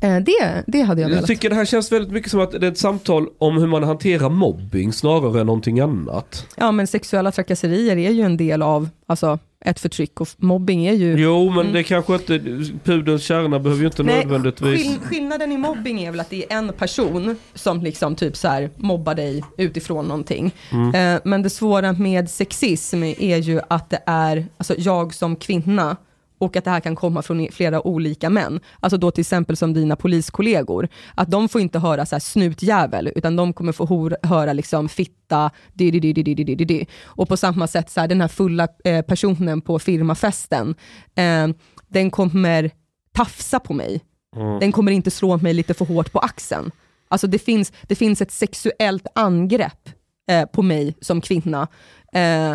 Eh, 0.00 0.16
det, 0.16 0.64
det 0.66 0.80
hade 0.82 1.00
jag 1.00 1.10
Jag 1.10 1.14
velat. 1.14 1.26
tycker 1.26 1.48
det 1.48 1.54
här 1.54 1.64
känns 1.64 1.92
väldigt 1.92 2.12
mycket 2.12 2.30
som 2.30 2.40
att 2.40 2.50
det 2.50 2.66
är 2.66 2.70
ett 2.70 2.78
samtal 2.78 3.26
om 3.38 3.56
hur 3.58 3.66
man 3.66 3.82
hanterar 3.82 4.28
mobbing 4.28 4.92
snarare 4.92 5.40
än 5.40 5.46
någonting 5.46 5.80
annat. 5.80 6.46
Ja, 6.56 6.72
men 6.72 6.86
sexuella 6.86 7.32
trakasserier 7.32 7.96
är 7.96 8.10
ju 8.10 8.22
en 8.22 8.36
del 8.36 8.62
av 8.62 8.88
alltså, 9.06 9.38
ett 9.64 9.80
förtryck 9.80 10.20
och 10.20 10.28
mobbing 10.36 10.86
är 10.86 10.92
ju... 10.92 11.16
Jo 11.18 11.50
men 11.50 11.60
Mm. 11.60 11.72
det 11.72 11.82
kanske 11.82 12.14
inte, 12.14 12.38
pudelns 12.84 13.22
kärna 13.22 13.58
behöver 13.58 13.80
ju 13.82 13.86
inte 13.86 14.02
nödvändigtvis... 14.02 14.82
skill- 14.82 14.98
skillnaden 15.04 15.52
i 15.52 15.56
mobbing 15.58 16.02
är 16.04 16.10
väl 16.10 16.20
att 16.20 16.30
det 16.30 16.52
är 16.52 16.56
en 16.58 16.72
person 16.72 17.36
som 17.54 17.80
liksom 17.82 18.14
typ 18.14 18.36
så 18.36 18.48
här 18.48 18.70
mobbar 18.76 19.14
dig 19.14 19.44
utifrån 19.58 20.04
någonting. 20.08 20.54
Mm. 20.72 21.14
Eh, 21.14 21.20
men 21.24 21.42
det 21.42 21.50
svåra 21.50 21.92
med 21.92 22.30
sexism 22.30 23.02
är 23.02 23.36
ju 23.36 23.60
att 23.68 23.90
det 23.90 24.00
är, 24.06 24.46
alltså 24.58 24.74
jag 24.78 25.14
som 25.14 25.36
kvinna, 25.36 25.96
och 26.38 26.56
att 26.56 26.64
det 26.64 26.70
här 26.70 26.80
kan 26.80 26.96
komma 26.96 27.22
från 27.22 27.48
flera 27.52 27.86
olika 27.86 28.30
män. 28.30 28.60
Alltså 28.80 28.96
då 28.96 29.10
till 29.10 29.20
exempel 29.20 29.56
som 29.56 29.74
dina 29.74 29.96
poliskollegor. 29.96 30.88
Att 31.14 31.30
de 31.30 31.48
får 31.48 31.60
inte 31.60 31.78
höra 31.78 32.06
så 32.06 32.14
här 32.14 32.20
snutjävel, 32.20 33.12
utan 33.14 33.36
de 33.36 33.52
kommer 33.52 33.72
få 33.72 34.10
höra 34.22 34.52
liksom 34.52 34.88
fitta, 34.88 35.50
di, 35.72 35.90
di, 35.90 36.00
di, 36.00 36.12
di, 36.12 36.34
di, 36.34 36.54
di, 36.54 36.64
di. 36.64 36.86
Och 37.04 37.28
på 37.28 37.36
samma 37.36 37.66
sätt, 37.66 37.90
så 37.90 38.00
här, 38.00 38.08
den 38.08 38.20
här 38.20 38.28
fulla 38.28 38.68
eh, 38.84 39.02
personen 39.02 39.60
på 39.60 39.78
firmafesten, 39.78 40.74
eh, 41.14 41.48
den 41.88 42.10
kommer 42.10 42.70
tafsa 43.12 43.60
på 43.60 43.74
mig. 43.74 44.00
Mm. 44.36 44.58
Den 44.60 44.72
kommer 44.72 44.92
inte 44.92 45.10
slå 45.10 45.36
mig 45.36 45.54
lite 45.54 45.74
för 45.74 45.84
hårt 45.84 46.12
på 46.12 46.18
axeln. 46.18 46.70
Alltså 47.08 47.26
det 47.26 47.38
finns, 47.38 47.72
det 47.82 47.94
finns 47.94 48.22
ett 48.22 48.32
sexuellt 48.32 49.06
angrepp 49.14 49.88
eh, 50.30 50.44
på 50.44 50.62
mig 50.62 50.96
som 51.00 51.20
kvinna. 51.20 51.68
Eh, 52.12 52.54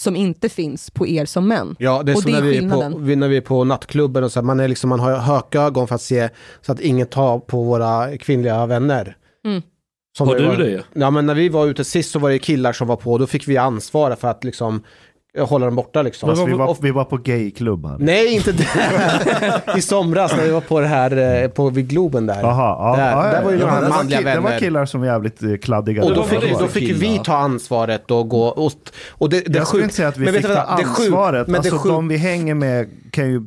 som 0.00 0.16
inte 0.16 0.48
finns 0.48 0.90
på 0.90 1.06
er 1.06 1.24
som 1.24 1.48
män. 1.48 1.76
Ja, 1.78 2.02
det 2.02 2.12
är 2.12 2.16
och 2.16 2.22
som 2.22 2.32
det 2.32 2.40
när, 2.40 2.46
är 2.46 2.60
vi 2.60 2.70
på, 2.70 2.98
vi- 2.98 3.16
när 3.16 3.28
vi 3.28 3.36
är 3.36 3.40
på 3.40 3.64
nattklubben 3.64 4.24
och 4.24 4.32
så 4.32 4.40
här, 4.40 4.44
man, 4.44 4.60
är 4.60 4.68
liksom, 4.68 4.90
man 4.90 5.00
har 5.00 5.16
hökögon 5.16 5.88
för 5.88 5.94
att 5.94 6.02
se 6.02 6.28
så 6.60 6.72
att 6.72 6.80
ingen 6.80 7.06
tar 7.06 7.38
på 7.38 7.62
våra 7.62 8.18
kvinnliga 8.18 8.66
vänner. 8.66 9.16
Mm. 9.44 9.62
Som 10.18 10.28
Har 10.28 10.36
du 10.36 10.46
var, 10.46 10.56
det? 10.56 10.82
Ja, 10.92 11.10
men 11.10 11.26
när 11.26 11.34
vi 11.34 11.48
var 11.48 11.66
ute 11.66 11.84
sist 11.84 12.10
så 12.10 12.18
var 12.18 12.30
det 12.30 12.38
killar 12.38 12.72
som 12.72 12.88
var 12.88 12.96
på, 12.96 13.18
då 13.18 13.26
fick 13.26 13.48
vi 13.48 13.56
ansvara 13.56 14.16
för 14.16 14.28
att 14.28 14.44
liksom 14.44 14.82
hålla 15.38 15.66
dem 15.66 15.76
borta 15.76 16.02
liksom. 16.02 16.28
Fast 16.28 16.48
vi, 16.48 16.52
var, 16.52 16.66
Och- 16.66 16.78
vi 16.80 16.90
var 16.90 17.04
på 17.04 17.16
gayklubbar. 17.16 17.96
Nej, 17.98 18.34
inte 18.34 18.52
där. 18.52 19.76
I 19.78 19.82
somras 19.82 20.36
när 20.36 20.42
vi 20.44 20.50
var 20.50 20.60
på 20.60 20.80
det 20.80 20.86
här, 20.86 21.42
eh, 21.42 21.48
på, 21.48 21.70
vid 21.70 21.88
Globen 21.88 22.26
där. 22.26 22.40
Jaha, 22.42 22.76
ja, 22.90 22.96
där, 22.96 23.10
ja, 23.10 23.26
ja, 23.26 23.32
där 23.32 23.44
var 23.44 23.50
ju 23.50 23.58
ja, 23.58 23.66
några 23.66 23.80
det 23.80 23.88
var 23.88 23.96
manliga 23.96 24.20
vänner. 24.20 24.34
Det 24.34 24.40
var 24.52 24.58
killar 24.58 24.86
som 24.86 25.00
var 25.00 25.06
jävligt 25.06 25.42
eh, 25.42 25.56
kladdiga. 25.56 26.04
Och 26.04 26.14
då 26.14 26.22
fick, 26.22 26.58
då 26.58 26.66
fick 26.66 27.02
vi 27.02 27.20
ta 27.24 27.36
ansvaret 27.36 28.10
och 28.10 28.28
gå 28.28 28.42
och, 28.46 28.72
och 29.10 29.30
det, 29.30 29.40
det 29.40 29.58
jag 29.58 29.66
skulle 29.66 29.82
inte 29.82 29.94
säga 29.94 30.08
att 30.08 30.16
vi 30.16 30.24
men 30.24 30.34
vet 30.34 30.42
fick 30.42 30.50
du 30.50 30.56
ta 30.56 30.66
vad, 30.68 30.78
det 30.78 30.84
sjukt- 30.84 31.00
ansvaret. 31.06 31.46
men 31.48 31.62
det 31.62 31.72
alltså 31.72 31.88
de 31.88 32.08
vi 32.08 32.16
hänger 32.16 32.54
med 32.54 32.88
kan 33.10 33.30
ju 33.30 33.40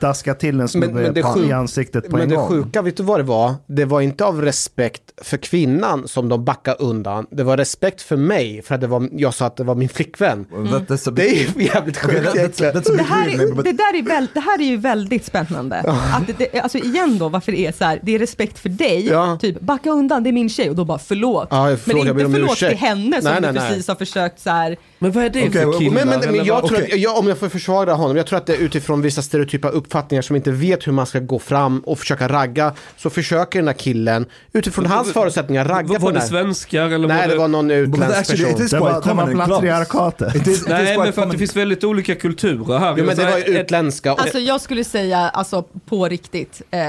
daska 0.00 0.34
till 0.34 0.60
en 0.60 0.68
snubbe 0.68 1.10
det 1.10 1.20
i 1.46 1.52
ansiktet 1.52 2.04
på 2.10 2.16
men 2.16 2.20
en 2.22 2.28
det 2.28 2.36
gång. 2.36 2.48
sjuka, 2.48 2.82
vet 2.82 2.96
du 2.96 3.02
vad 3.02 3.20
det 3.20 3.24
var? 3.24 3.54
Det 3.66 3.84
var 3.84 4.00
inte 4.00 4.24
av 4.24 4.42
respekt 4.42 5.02
för 5.22 5.36
kvinnan 5.36 6.08
som 6.08 6.28
de 6.28 6.44
backade 6.44 6.76
undan. 6.76 7.26
Det 7.30 7.42
var 7.42 7.56
respekt 7.56 8.02
för 8.02 8.16
mig, 8.16 8.62
för 8.62 8.74
att 8.74 8.80
det 8.80 8.86
var, 8.86 9.08
jag 9.12 9.34
sa 9.34 9.46
att 9.46 9.56
det 9.56 9.64
var 9.64 9.74
min 9.74 9.88
flickvän. 9.88 10.46
bit- 10.88 11.16
Det 11.16 11.28
är 11.28 11.60
jävligt 11.60 11.96
sjukt 11.98 12.34
egentligen. 12.36 12.82
Det 12.96 13.02
här, 13.02 13.28
är, 13.28 13.32
but- 13.36 13.62
det, 13.62 13.72
där 13.72 13.98
är 13.98 14.02
väl, 14.02 14.26
det 14.34 14.40
här 14.40 14.60
är 14.60 14.64
ju 14.64 14.76
väldigt 14.76 15.24
spännande. 15.24 15.76
Att 15.80 16.26
det, 16.26 16.32
det, 16.52 16.60
alltså 16.60 16.78
igen 16.78 17.18
då, 17.18 17.28
varför 17.28 17.52
det 17.52 17.66
är 17.66 17.72
så 17.72 17.84
här, 17.84 18.00
det 18.02 18.14
är 18.14 18.18
respekt 18.18 18.58
för 18.58 18.68
dig, 18.68 19.06
Ja. 19.06 19.38
typ 19.40 19.60
backa 19.60 19.90
undan, 19.90 20.22
det 20.22 20.30
är 20.30 20.32
min 20.32 20.48
tjej, 20.48 20.70
och 20.70 20.76
då 20.76 20.84
bara 20.84 20.98
förlåt. 20.98 21.48
Ja, 21.50 21.66
men 21.68 21.78
förlåt, 21.78 22.04
ber 22.04 22.10
inte 22.10 22.32
förlåt 22.32 22.52
ursäkt. 22.52 22.70
till 22.70 22.78
henne 22.88 23.22
som 23.22 23.30
Nej, 23.32 23.40
nej, 23.40 23.52
du 23.52 23.58
nej. 23.58 23.68
precis 23.68 23.88
har 23.88 23.94
försökt 23.94 24.40
så 24.40 24.50
här. 24.50 24.76
Men 25.02 25.12
vad 25.12 25.24
är 25.24 25.30
det 25.30 25.48
Okej, 25.48 25.62
för 25.62 25.78
killar? 25.78 25.94
Men, 25.94 26.08
men, 26.08 26.20
men 26.20 26.44
jag 26.44 26.66
tror 26.66 26.78
Okej. 26.78 26.92
att, 26.92 26.98
jag, 26.98 27.18
om 27.18 27.28
jag 27.28 27.38
får 27.38 27.48
försvara 27.48 27.94
honom, 27.94 28.16
jag 28.16 28.26
tror 28.26 28.36
att 28.38 28.46
det 28.46 28.54
är 28.54 28.58
utifrån 28.58 29.02
vissa 29.02 29.22
stereotypa 29.22 29.68
uppfattningar 29.68 30.22
som 30.22 30.36
inte 30.36 30.50
vet 30.50 30.86
hur 30.86 30.92
man 30.92 31.06
ska 31.06 31.18
gå 31.18 31.38
fram 31.38 31.80
och 31.80 31.98
försöka 31.98 32.28
ragga, 32.28 32.74
så 32.96 33.10
försöker 33.10 33.58
den 33.58 33.68
här 33.68 33.74
killen 33.74 34.26
utifrån 34.52 34.86
hans 34.86 35.12
förutsättningar 35.12 35.64
ragga 35.64 35.88
Var, 35.88 35.98
på 35.98 36.04
var 36.04 36.12
den 36.12 36.14
det 36.14 36.20
här. 36.20 36.28
svenskar 36.28 36.90
eller 36.90 37.08
Nej, 37.08 37.28
var 37.28 37.34
det 37.34 37.38
var 37.40 37.48
någon 37.48 37.70
utländsk 37.70 38.18
actually, 38.18 38.44
person. 38.44 38.66
Det 38.70 38.80
var, 38.80 39.26
det 39.26 39.32
clubs. 39.32 39.48
patriarkatet. 39.48 40.46
Nej 40.68 40.98
men 40.98 41.12
för 41.12 41.22
att 41.22 41.30
det 41.30 41.38
finns 41.38 41.56
väldigt 41.56 41.84
olika 41.84 42.14
kulturer 42.14 42.78
här. 42.78 42.94
Jo 42.98 43.04
men 43.04 43.16
det 43.16 43.22
Jag 43.22 43.30
var 43.30 43.38
ju 43.38 43.44
utländska. 43.44 44.12
Alltså 44.12 44.38
jag 44.38 44.60
skulle 44.60 44.84
säga, 44.84 45.18
alltså 45.18 45.64
på 45.86 46.08
riktigt, 46.08 46.62
eh, 46.70 46.80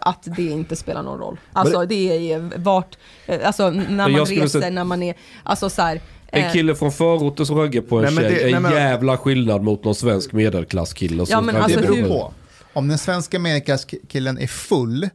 att 0.00 0.22
det 0.36 0.42
inte 0.42 0.76
spelar 0.76 1.02
någon 1.02 1.18
roll. 1.18 1.40
Alltså 1.52 1.84
det 1.86 2.32
är 2.32 2.50
vart, 2.56 2.98
eh, 3.26 3.46
alltså 3.46 3.70
när 3.70 4.08
man 4.08 4.26
reser, 4.26 4.70
när 4.70 4.84
man 4.84 5.02
är, 5.02 5.14
alltså 5.42 5.70
så 5.70 5.82
här. 5.82 6.00
En 6.32 6.44
eh, 6.44 6.52
kille 6.52 6.74
från 6.74 6.92
förorten 6.92 7.46
som 7.46 7.58
raggar 7.58 7.82
på 7.82 7.98
en 7.98 8.04
Nej, 8.04 8.14
tjej 8.16 8.24
det- 8.34 8.40
är 8.42 8.46
en 8.46 8.52
nej, 8.52 8.60
men- 8.60 8.72
jävla 8.72 9.16
skillnad 9.18 9.62
mot 9.62 9.84
någon 9.84 9.94
svensk 9.94 10.32
medelklasskille 10.32 11.24
Ja, 11.28 11.40
men 11.40 11.56
alltså 11.56 11.80
det 11.80 11.86
beror 11.86 12.08
på. 12.08 12.32
Om 12.72 12.88
den 12.88 12.98
svenska 12.98 13.38
medelklasskillen 13.38 14.38
är 14.38 14.46
full 14.46 15.08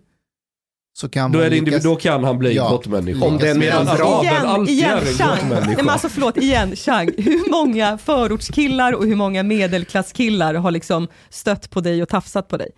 så 0.97 1.09
kan 1.09 1.31
Då, 1.31 1.39
är 1.39 1.49
det 1.49 1.55
lyckas- 1.61 1.83
då 1.83 1.95
kan 1.95 2.23
han 2.23 2.37
bli 2.37 2.53
Ja. 2.55 2.69
grottmänniska. 2.69 3.25
Om 3.25 3.37
den 3.37 3.59
Medan 3.59 3.87
är 3.87 3.95
bra- 3.97 4.05
araben 4.19 4.25
Igen, 4.33 4.45
alltid 4.45 4.75
igen, 4.75 4.91
är 4.97 4.97
en 5.07 5.13
Chang. 5.13 5.49
Nej, 5.49 5.75
men 5.77 5.89
alltså 5.89 6.09
förlåt, 6.09 6.37
igen, 6.37 6.75
Chang. 6.75 7.09
Hur 7.17 7.51
många 7.51 7.97
förortskillar 7.97 8.93
och 8.93 9.05
hur 9.05 9.15
många 9.15 9.43
medelklasskillar 9.43 10.53
har 10.53 10.71
liksom 10.71 11.07
stött 11.29 11.69
på 11.69 11.81
dig 11.81 12.01
och 12.03 12.09
tafsat 12.09 12.47
på 12.47 12.57
dig? 12.57 12.69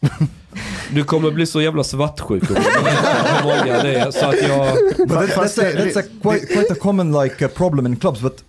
Du 0.92 1.04
kommer 1.04 1.30
bli 1.30 1.46
så 1.46 1.62
jävla 1.62 1.84
svartsjuk 1.84 2.50
om 2.50 2.56
hur 2.56 3.42
många 3.44 3.82
det 3.82 3.94
är. 3.94 4.10
Så 4.10 4.26
att 4.26 4.42
jag... 4.42 4.76
But 5.08 5.08
that, 5.08 5.30
Fast 5.30 5.58
that's, 5.58 5.76
a, 5.76 5.84
that's 5.84 5.98
a 5.98 6.02
quite, 6.22 6.46
quite 6.46 6.72
a 6.72 6.76
common 6.80 7.12
like 7.12 7.44
uh, 7.44 7.48
problem 7.48 7.86
in 7.86 7.96
clubs, 7.96 8.20
but 8.20 8.44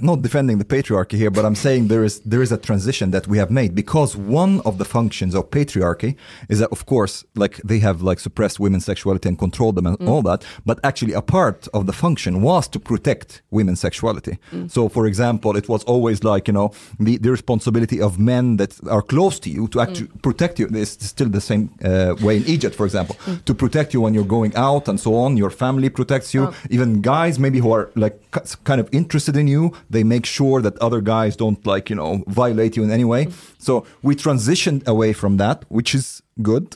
not 0.00 0.22
defending 0.22 0.58
the 0.58 0.64
patriarchy 0.64 1.16
here, 1.16 1.30
but 1.30 1.44
I'm 1.44 1.54
saying 1.54 1.88
there 1.88 2.04
is 2.04 2.20
there 2.20 2.42
is 2.42 2.52
a 2.52 2.56
transition 2.56 3.10
that 3.10 3.28
we 3.28 3.38
have 3.38 3.50
made 3.50 3.74
because 3.74 4.16
one 4.16 4.60
of 4.64 4.78
the 4.78 4.84
functions 4.84 5.34
of 5.34 5.50
patriarchy 5.50 6.16
is 6.48 6.58
that 6.58 6.70
of 6.70 6.86
course 6.86 7.24
like 7.34 7.60
they 7.64 7.78
have 7.78 8.02
like 8.02 8.20
suppressed 8.20 8.60
women's 8.60 8.84
sexuality 8.84 9.28
and 9.28 9.38
controlled 9.38 9.76
them 9.76 9.86
and 9.86 10.08
all 10.08 10.22
that, 10.22 10.44
but 10.64 10.78
actually 10.82 11.12
a 11.12 11.22
part 11.22 11.68
of 11.74 11.86
the 11.86 11.92
function 11.92 12.42
was 12.42 12.68
to 12.68 12.80
protect 12.80 13.42
women's 13.50 13.80
sexuality. 13.80 14.38
So 14.68 14.88
for 14.88 15.06
example, 15.06 15.56
it 15.56 15.68
was 15.68 15.84
always 15.84 16.24
like 16.24 16.48
you 16.48 16.54
know 16.54 16.72
the, 16.98 17.18
the 17.18 17.30
responsibility 17.30 18.00
of 18.00 18.18
men 18.18 18.56
that 18.56 18.72
are 18.88 19.02
close 19.02 19.38
to 19.40 19.50
you 19.50 19.68
to 19.68 19.80
actually 19.80 20.10
protect 20.22 20.58
you. 20.58 20.68
It's 20.72 21.06
still 21.06 21.25
the 21.32 21.40
same 21.40 21.68
uh, 21.84 22.14
way 22.26 22.36
in 22.36 22.44
Egypt, 22.46 22.74
for 22.76 22.86
example, 22.86 23.16
to 23.44 23.54
protect 23.54 23.92
you 23.94 24.00
when 24.02 24.14
you're 24.14 24.28
going 24.28 24.54
out 24.56 24.88
and 24.88 24.98
so 25.00 25.14
on. 25.14 25.36
Your 25.36 25.50
family 25.50 25.88
protects 25.90 26.34
you. 26.34 26.52
Even 26.70 27.00
guys, 27.02 27.38
maybe 27.38 27.58
who 27.58 27.72
are 27.72 27.88
like 27.94 28.16
ki- 28.32 28.56
kind 28.64 28.80
of 28.80 28.88
interested 28.92 29.36
in 29.36 29.48
you, 29.48 29.70
they 29.90 30.04
make 30.04 30.26
sure 30.26 30.62
that 30.62 30.74
other 30.80 31.00
guys 31.02 31.36
don't 31.36 31.66
like 31.66 31.90
you 31.90 31.96
know 31.96 32.22
violate 32.26 32.76
you 32.76 32.84
in 32.84 32.90
any 32.90 33.04
way. 33.04 33.28
So 33.58 33.84
we 34.02 34.14
transitioned 34.14 34.86
away 34.86 35.12
from 35.14 35.36
that, 35.38 35.64
which 35.68 35.94
is 35.94 36.22
good. 36.42 36.66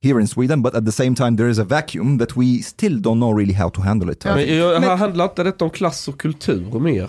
Here 0.00 0.20
in 0.20 0.26
Sweden, 0.28 0.62
but 0.62 0.74
at 0.76 0.84
the 0.84 0.92
same 0.92 1.14
time, 1.16 1.36
there 1.36 1.48
is 1.50 1.58
a 1.58 1.64
vacuum 1.64 2.18
that 2.18 2.36
we 2.36 2.62
still 2.62 3.00
don't 3.00 3.18
know 3.18 3.32
really 3.32 3.52
how 3.54 3.68
to 3.70 3.80
handle 3.82 4.10
it. 4.12 4.24
I 4.26 4.80
Men 4.80 4.98
handlar 4.98 5.24
inte 5.24 5.42
detta 5.42 5.64
om 5.64 5.70
klass 5.70 6.08
och 6.08 6.18
kultur 6.20 6.78
mer? 6.80 7.08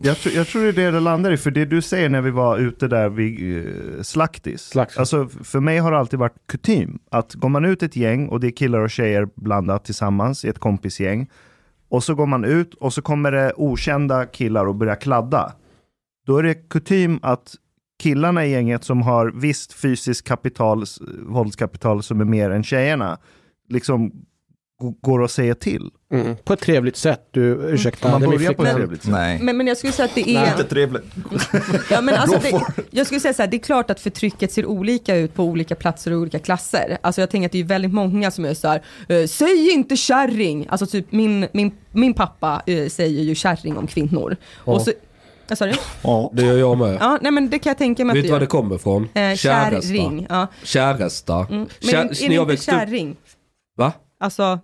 Jag, 0.00 0.16
tror, 0.16 0.34
jag 0.34 0.46
tror 0.46 0.62
det 0.62 0.68
är 0.68 0.72
det 0.72 0.90
det 0.90 1.00
landar 1.00 1.32
i, 1.32 1.36
för 1.36 1.50
det 1.50 1.64
du 1.64 1.82
säger 1.82 2.08
när 2.08 2.20
vi 2.20 2.30
var 2.30 2.58
ute 2.58 2.88
där 2.88 3.08
vid 3.08 3.66
eh, 3.66 4.02
Slaktis. 4.02 4.62
Slaktis. 4.62 4.98
Alltså 4.98 5.28
för 5.28 5.60
mig 5.60 5.78
har 5.78 5.92
det 5.92 5.98
alltid 5.98 6.18
varit 6.18 6.46
kutym 6.46 6.98
att 7.10 7.34
går 7.34 7.48
man 7.48 7.64
ut 7.64 7.82
ett 7.82 7.96
gäng 7.96 8.28
och 8.28 8.40
det 8.40 8.46
är 8.46 8.50
killar 8.50 8.78
och 8.78 8.90
tjejer 8.90 9.28
blandat 9.34 9.84
tillsammans 9.84 10.44
i 10.44 10.48
ett 10.48 10.58
kompisgäng. 10.58 11.30
Och 11.88 12.04
så 12.04 12.14
går 12.14 12.26
man 12.26 12.44
ut 12.44 12.74
och 12.74 12.92
så 12.92 13.02
kommer 13.02 13.32
det 13.32 13.52
okända 13.56 14.26
killar 14.26 14.66
och 14.66 14.74
börjar 14.74 14.96
kladda. 14.96 15.52
Då 16.26 16.38
är 16.38 16.42
det 16.42 16.54
kutym 16.54 17.18
att 17.22 17.54
killarna 17.98 18.46
i 18.46 18.50
gänget 18.50 18.84
som 18.84 19.02
har 19.02 19.32
visst 19.34 19.72
fysiskt 19.72 20.28
kapital, 20.28 20.84
våldskapital 21.26 22.02
som 22.02 22.20
är 22.20 22.24
mer 22.24 22.50
än 22.50 22.64
tjejerna, 22.64 23.18
liksom 23.68 24.12
går 24.80 25.20
och 25.20 25.30
säger 25.30 25.54
till. 25.54 25.90
mm, 26.12 26.36
på 26.44 26.52
ett 26.52 26.60
trevligt 26.60 26.96
sätt. 26.96 27.28
Du, 27.30 27.40
ursäkta. 27.40 28.08
Man 28.10 28.20
det 28.20 28.26
är 28.26 28.28
min 28.28 28.38
börjar 28.38 28.52
på 28.52 28.64
ett 28.64 28.74
trevligt 28.74 29.02
sätt. 29.02 29.10
Nej. 29.10 29.38
Men, 29.42 29.56
men 29.56 29.66
jag 29.66 29.76
skulle 29.76 29.92
säga 29.92 30.06
att 30.06 30.14
det 30.14 30.30
är... 30.30 30.50
Inte 30.50 30.64
trevligt. 30.64 31.04
Ja, 31.90 32.00
men 32.00 32.14
alltså, 32.14 32.38
det, 32.38 32.84
jag 32.90 33.06
skulle 33.06 33.20
säga 33.20 33.34
så 33.34 33.42
här, 33.42 33.48
det 33.48 33.56
är 33.56 33.58
klart 33.58 33.90
att 33.90 34.00
förtrycket 34.00 34.52
ser 34.52 34.66
olika 34.66 35.16
ut 35.16 35.34
på 35.34 35.44
olika 35.44 35.74
platser 35.74 36.12
och 36.12 36.20
olika 36.20 36.38
klasser. 36.38 36.98
Alltså 37.00 37.20
jag 37.20 37.30
tänker 37.30 37.46
att 37.46 37.52
det 37.52 37.60
är 37.60 37.64
väldigt 37.64 37.92
många 37.92 38.30
som 38.30 38.44
är 38.44 38.54
så 38.54 38.68
här, 38.68 38.82
eh, 39.08 39.26
säg 39.26 39.70
inte 39.70 39.96
kärring. 39.96 40.66
Alltså 40.70 40.86
typ 40.86 41.12
min, 41.12 41.48
min, 41.52 41.72
min 41.92 42.14
pappa 42.14 42.62
eh, 42.66 42.88
säger 42.88 43.22
ju 43.22 43.34
kärring 43.34 43.76
om 43.76 43.86
kvinnor. 43.86 44.36
Och 44.56 44.82
så, 44.82 44.92
sa 45.56 45.66
du? 45.66 45.72
Det 46.32 46.42
gör 46.46 46.56
jag 46.58 46.78
med. 46.78 46.96
Ja, 47.00 47.18
nej 47.22 47.32
men 47.32 47.50
det 47.50 47.58
kan 47.58 47.70
jag 47.70 47.78
tänka 47.78 48.04
mig 48.04 48.14
Vet 48.14 48.22
att 48.22 48.26
du 48.26 48.32
var 48.32 48.40
det 48.40 48.46
kommer 48.46 48.74
ifrån? 48.76 49.08
Eh, 49.14 49.34
kärring. 49.34 50.26
Ja. 50.28 50.46
Käresta. 50.62 51.34
Mm. 51.34 51.48
Men 51.48 51.68
Kär- 51.80 52.24
är, 52.24 52.28
det 52.28 52.34
inte 52.34 52.44
växte 52.44 52.72
upp- 52.72 52.78
kärring? 52.78 53.16
Va? 53.76 53.92
Alltså, 54.20 54.58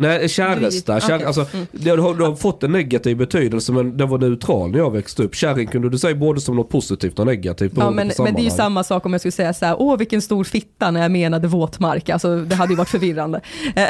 Nej, 0.00 0.28
käresta. 0.28 1.00
Kär, 1.00 1.14
okej. 1.16 1.26
alltså, 1.26 1.46
Mm. 1.52 1.66
det, 1.72 1.90
har, 1.90 2.14
det 2.14 2.24
har 2.24 2.34
fått 2.34 2.62
en 2.62 2.72
negativ 2.72 3.16
betydelse 3.16 3.72
men 3.72 3.96
den 3.96 4.08
var 4.08 4.18
neutral 4.18 4.70
när 4.70 4.78
jag 4.78 4.90
växte 4.90 5.22
upp. 5.22 5.34
Kärring 5.34 5.66
kunde 5.66 5.90
du 5.90 5.98
säga 5.98 6.14
både 6.14 6.40
som 6.40 6.56
något 6.56 6.68
positivt 6.68 7.18
och 7.18 7.26
negativt 7.26 7.72
Ja, 7.76 7.90
men, 7.90 8.10
men 8.18 8.34
det 8.34 8.40
är 8.40 8.44
ju 8.44 8.50
samma 8.50 8.84
sak 8.84 9.06
om 9.06 9.12
jag 9.12 9.20
skulle 9.20 9.32
säga 9.32 9.54
så 9.54 9.66
här, 9.66 9.76
åh 9.78 9.96
vilken 9.96 10.22
stor 10.22 10.44
fitta 10.44 10.90
när 10.90 11.02
jag 11.02 11.10
menade 11.10 11.48
våtmark, 11.48 12.08
alltså 12.08 12.36
det 12.36 12.54
hade 12.54 12.72
ju 12.72 12.76
varit 12.76 12.88
förvirrande. 12.88 13.40
Eh, 13.76 13.88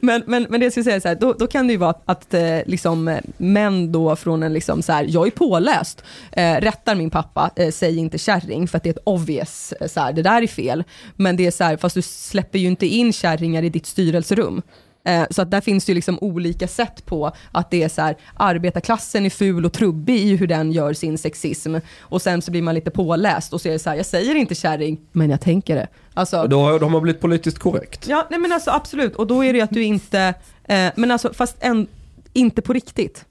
men, 0.00 0.22
men, 0.26 0.46
men 0.50 0.60
det 0.60 0.66
jag 0.66 0.72
skulle 0.72 0.84
säga 0.84 1.00
så 1.00 1.08
här, 1.08 1.14
då, 1.14 1.32
då 1.32 1.46
kan 1.46 1.66
det 1.66 1.72
ju 1.72 1.78
vara 1.78 1.90
att, 1.90 2.02
att 2.04 2.34
eh, 2.34 2.58
liksom, 2.66 3.18
män 3.36 3.92
då 3.92 4.16
från 4.16 4.42
en 4.42 4.52
liksom 4.52 4.82
så 4.82 4.92
här, 4.92 5.06
jag 5.08 5.26
är 5.26 5.30
påläst, 5.30 6.04
eh, 6.32 6.54
rättar 6.54 6.94
min 6.94 7.10
pappa, 7.10 7.50
eh, 7.56 7.70
säg 7.70 7.96
inte 7.98 8.18
kärring 8.18 8.68
för 8.68 8.76
att 8.76 8.82
det 8.82 8.88
är 8.88 8.92
ett 8.92 9.02
obvious, 9.04 9.72
eh, 9.80 9.88
så 9.88 10.00
här, 10.00 10.12
det 10.12 10.22
där 10.22 10.42
är 10.42 10.46
fel. 10.46 10.84
Men 11.16 11.36
det 11.36 11.46
är 11.46 11.50
så 11.50 11.64
här, 11.64 11.76
fast 11.76 11.94
du 11.94 12.02
släpper 12.02 12.58
ju 12.58 12.66
inte 12.68 12.86
in 12.86 13.12
kärringar 13.12 13.62
i 13.62 13.68
ditt 13.68 13.86
styrelserum. 13.86 14.62
Eh, 15.06 15.24
Så 15.30 15.42
att 15.42 15.50
där 15.50 15.60
finns 15.60 15.84
det 15.84 15.90
ju 15.90 15.94
liksom 15.94 16.18
olika 16.20 16.68
sätt 16.68 17.06
på 17.06 17.32
att 17.52 17.70
det 17.70 17.82
är 17.82 17.88
så 17.88 18.02
här, 18.02 18.16
arbetarklassen 18.36 19.26
är 19.26 19.30
ful 19.30 19.64
och 19.66 19.72
trubbig 19.72 20.16
i 20.18 20.36
hur 20.36 20.46
den 20.46 20.72
gör 20.72 20.92
sin 20.92 21.18
sexism. 21.18 21.76
Och 22.00 22.22
sen 22.22 22.42
så 22.42 22.50
blir 22.50 22.62
man 22.62 22.74
lite 22.74 22.90
påläst 22.90 23.52
och 23.52 23.60
så 23.60 23.68
är 23.68 23.72
det 23.72 23.78
så 23.78 23.90
här, 23.90 23.96
jag 23.96 24.06
säger 24.06 24.34
inte 24.34 24.54
kärring, 24.54 25.00
men 25.12 25.30
jag 25.30 25.40
tänker 25.40 25.76
det. 25.76 25.86
Alltså, 26.14 26.46
Då 26.46 26.60
har 26.60 26.78
de 26.80 26.94
har 26.94 27.00
blivit 27.00 27.20
politiskt 27.20 27.58
korrekt. 27.58 28.06
ja, 28.08 28.26
nej 28.30 28.40
men 28.40 28.52
alltså 28.52 28.70
absolut. 28.70 29.16
Och 29.16 29.26
då 29.26 29.44
är 29.44 29.52
det 29.52 29.56
ju 29.58 29.62
att 29.64 29.70
du 29.70 29.82
inte, 29.82 30.34
eh, 30.64 30.88
men 30.96 31.10
alltså 31.10 31.32
fast 31.32 31.56
en, 31.60 31.86
inte 32.32 32.62
på 32.62 32.72
riktigt. 32.72 33.24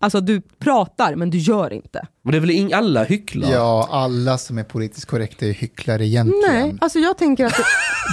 Alltså 0.00 0.20
du 0.20 0.40
pratar, 0.58 1.14
men 1.14 1.30
du 1.30 1.38
gör 1.38 1.72
inte. 1.72 2.06
Men 2.22 2.32
det 2.32 2.38
är 2.38 2.40
väl 2.40 2.50
ing, 2.50 2.72
alla 2.72 3.04
hycklar? 3.04 3.50
Ja, 3.52 3.88
alla 3.90 4.38
som 4.38 4.58
är 4.58 4.64
politiskt 4.64 5.06
korrekta 5.06 5.46
är 5.46 5.52
hycklare 5.52 6.06
egentligen. 6.06 6.54
Nej, 6.68 6.74
alltså 6.80 6.98
jag 6.98 7.18
tänker 7.18 7.46
att... 7.46 7.54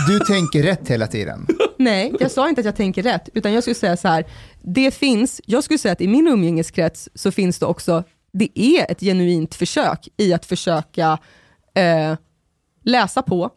Du 0.08 0.20
tänker 0.20 0.64
rätt 0.64 0.88
hela 0.88 1.08
tiden. 1.08 1.48
Nej, 1.84 2.14
jag 2.19 2.32
sa 2.32 2.50
inte 2.50 2.61
att 2.61 2.66
jag 2.66 2.76
tänker 2.76 3.03
rätt, 3.03 3.30
utan 3.34 3.53
jag 3.53 3.64
skulle 3.64 3.76
säga 3.76 3.98
så 3.98 4.08
här, 4.08 4.26
det 4.61 4.92
finns, 4.92 5.42
jag 5.45 5.64
skulle 5.64 5.77
säga 5.77 5.92
att 5.92 6.01
i 6.01 6.08
min 6.08 6.27
umgängeskrets 6.27 7.10
så 7.16 7.32
finns 7.32 7.60
det 7.60 7.66
också, 7.66 8.03
det 8.32 8.60
är 8.60 8.92
ett 8.92 9.00
genuint 9.00 9.56
försök 9.56 10.08
i 10.18 10.34
att 10.34 10.45
försöka 10.45 11.19
eh, 11.76 12.16
läsa 12.84 13.22
på, 13.22 13.50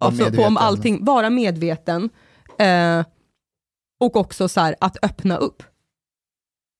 alltså 0.00 0.32
på 0.32 0.42
om 0.42 0.56
allting, 0.56 1.04
vara 1.04 1.30
medveten 1.30 2.10
eh, 2.58 3.04
och 4.00 4.16
också 4.16 4.48
så 4.48 4.60
här, 4.60 4.76
att 4.80 5.04
öppna 5.04 5.36
upp. 5.36 5.62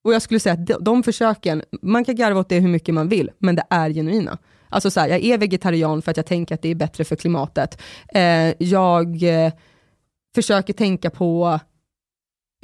Och 0.04 0.14
jag 0.14 0.22
skulle 0.22 0.40
säga 0.40 0.52
att 0.52 0.66
de, 0.66 0.76
de 0.80 1.02
försöken, 1.02 1.62
man 1.82 2.04
kan 2.04 2.16
garva 2.16 2.40
åt 2.40 2.48
det 2.48 2.60
hur 2.60 2.68
mycket 2.68 2.94
man 2.94 3.08
vill, 3.08 3.30
men 3.38 3.56
det 3.56 3.64
är 3.70 3.90
genuina. 3.90 4.38
Alltså 4.68 4.90
så 4.90 5.00
här, 5.00 5.08
jag 5.08 5.24
är 5.24 5.38
vegetarian 5.38 6.02
för 6.02 6.10
att 6.10 6.16
jag 6.16 6.26
tänker 6.26 6.54
att 6.54 6.62
det 6.62 6.68
är 6.68 6.74
bättre 6.74 7.04
för 7.04 7.16
klimatet. 7.16 7.82
Eh, 8.14 8.54
jag 8.58 9.22
eh, 9.22 9.52
försöker 10.38 10.72
tänka 10.72 11.10
på 11.10 11.60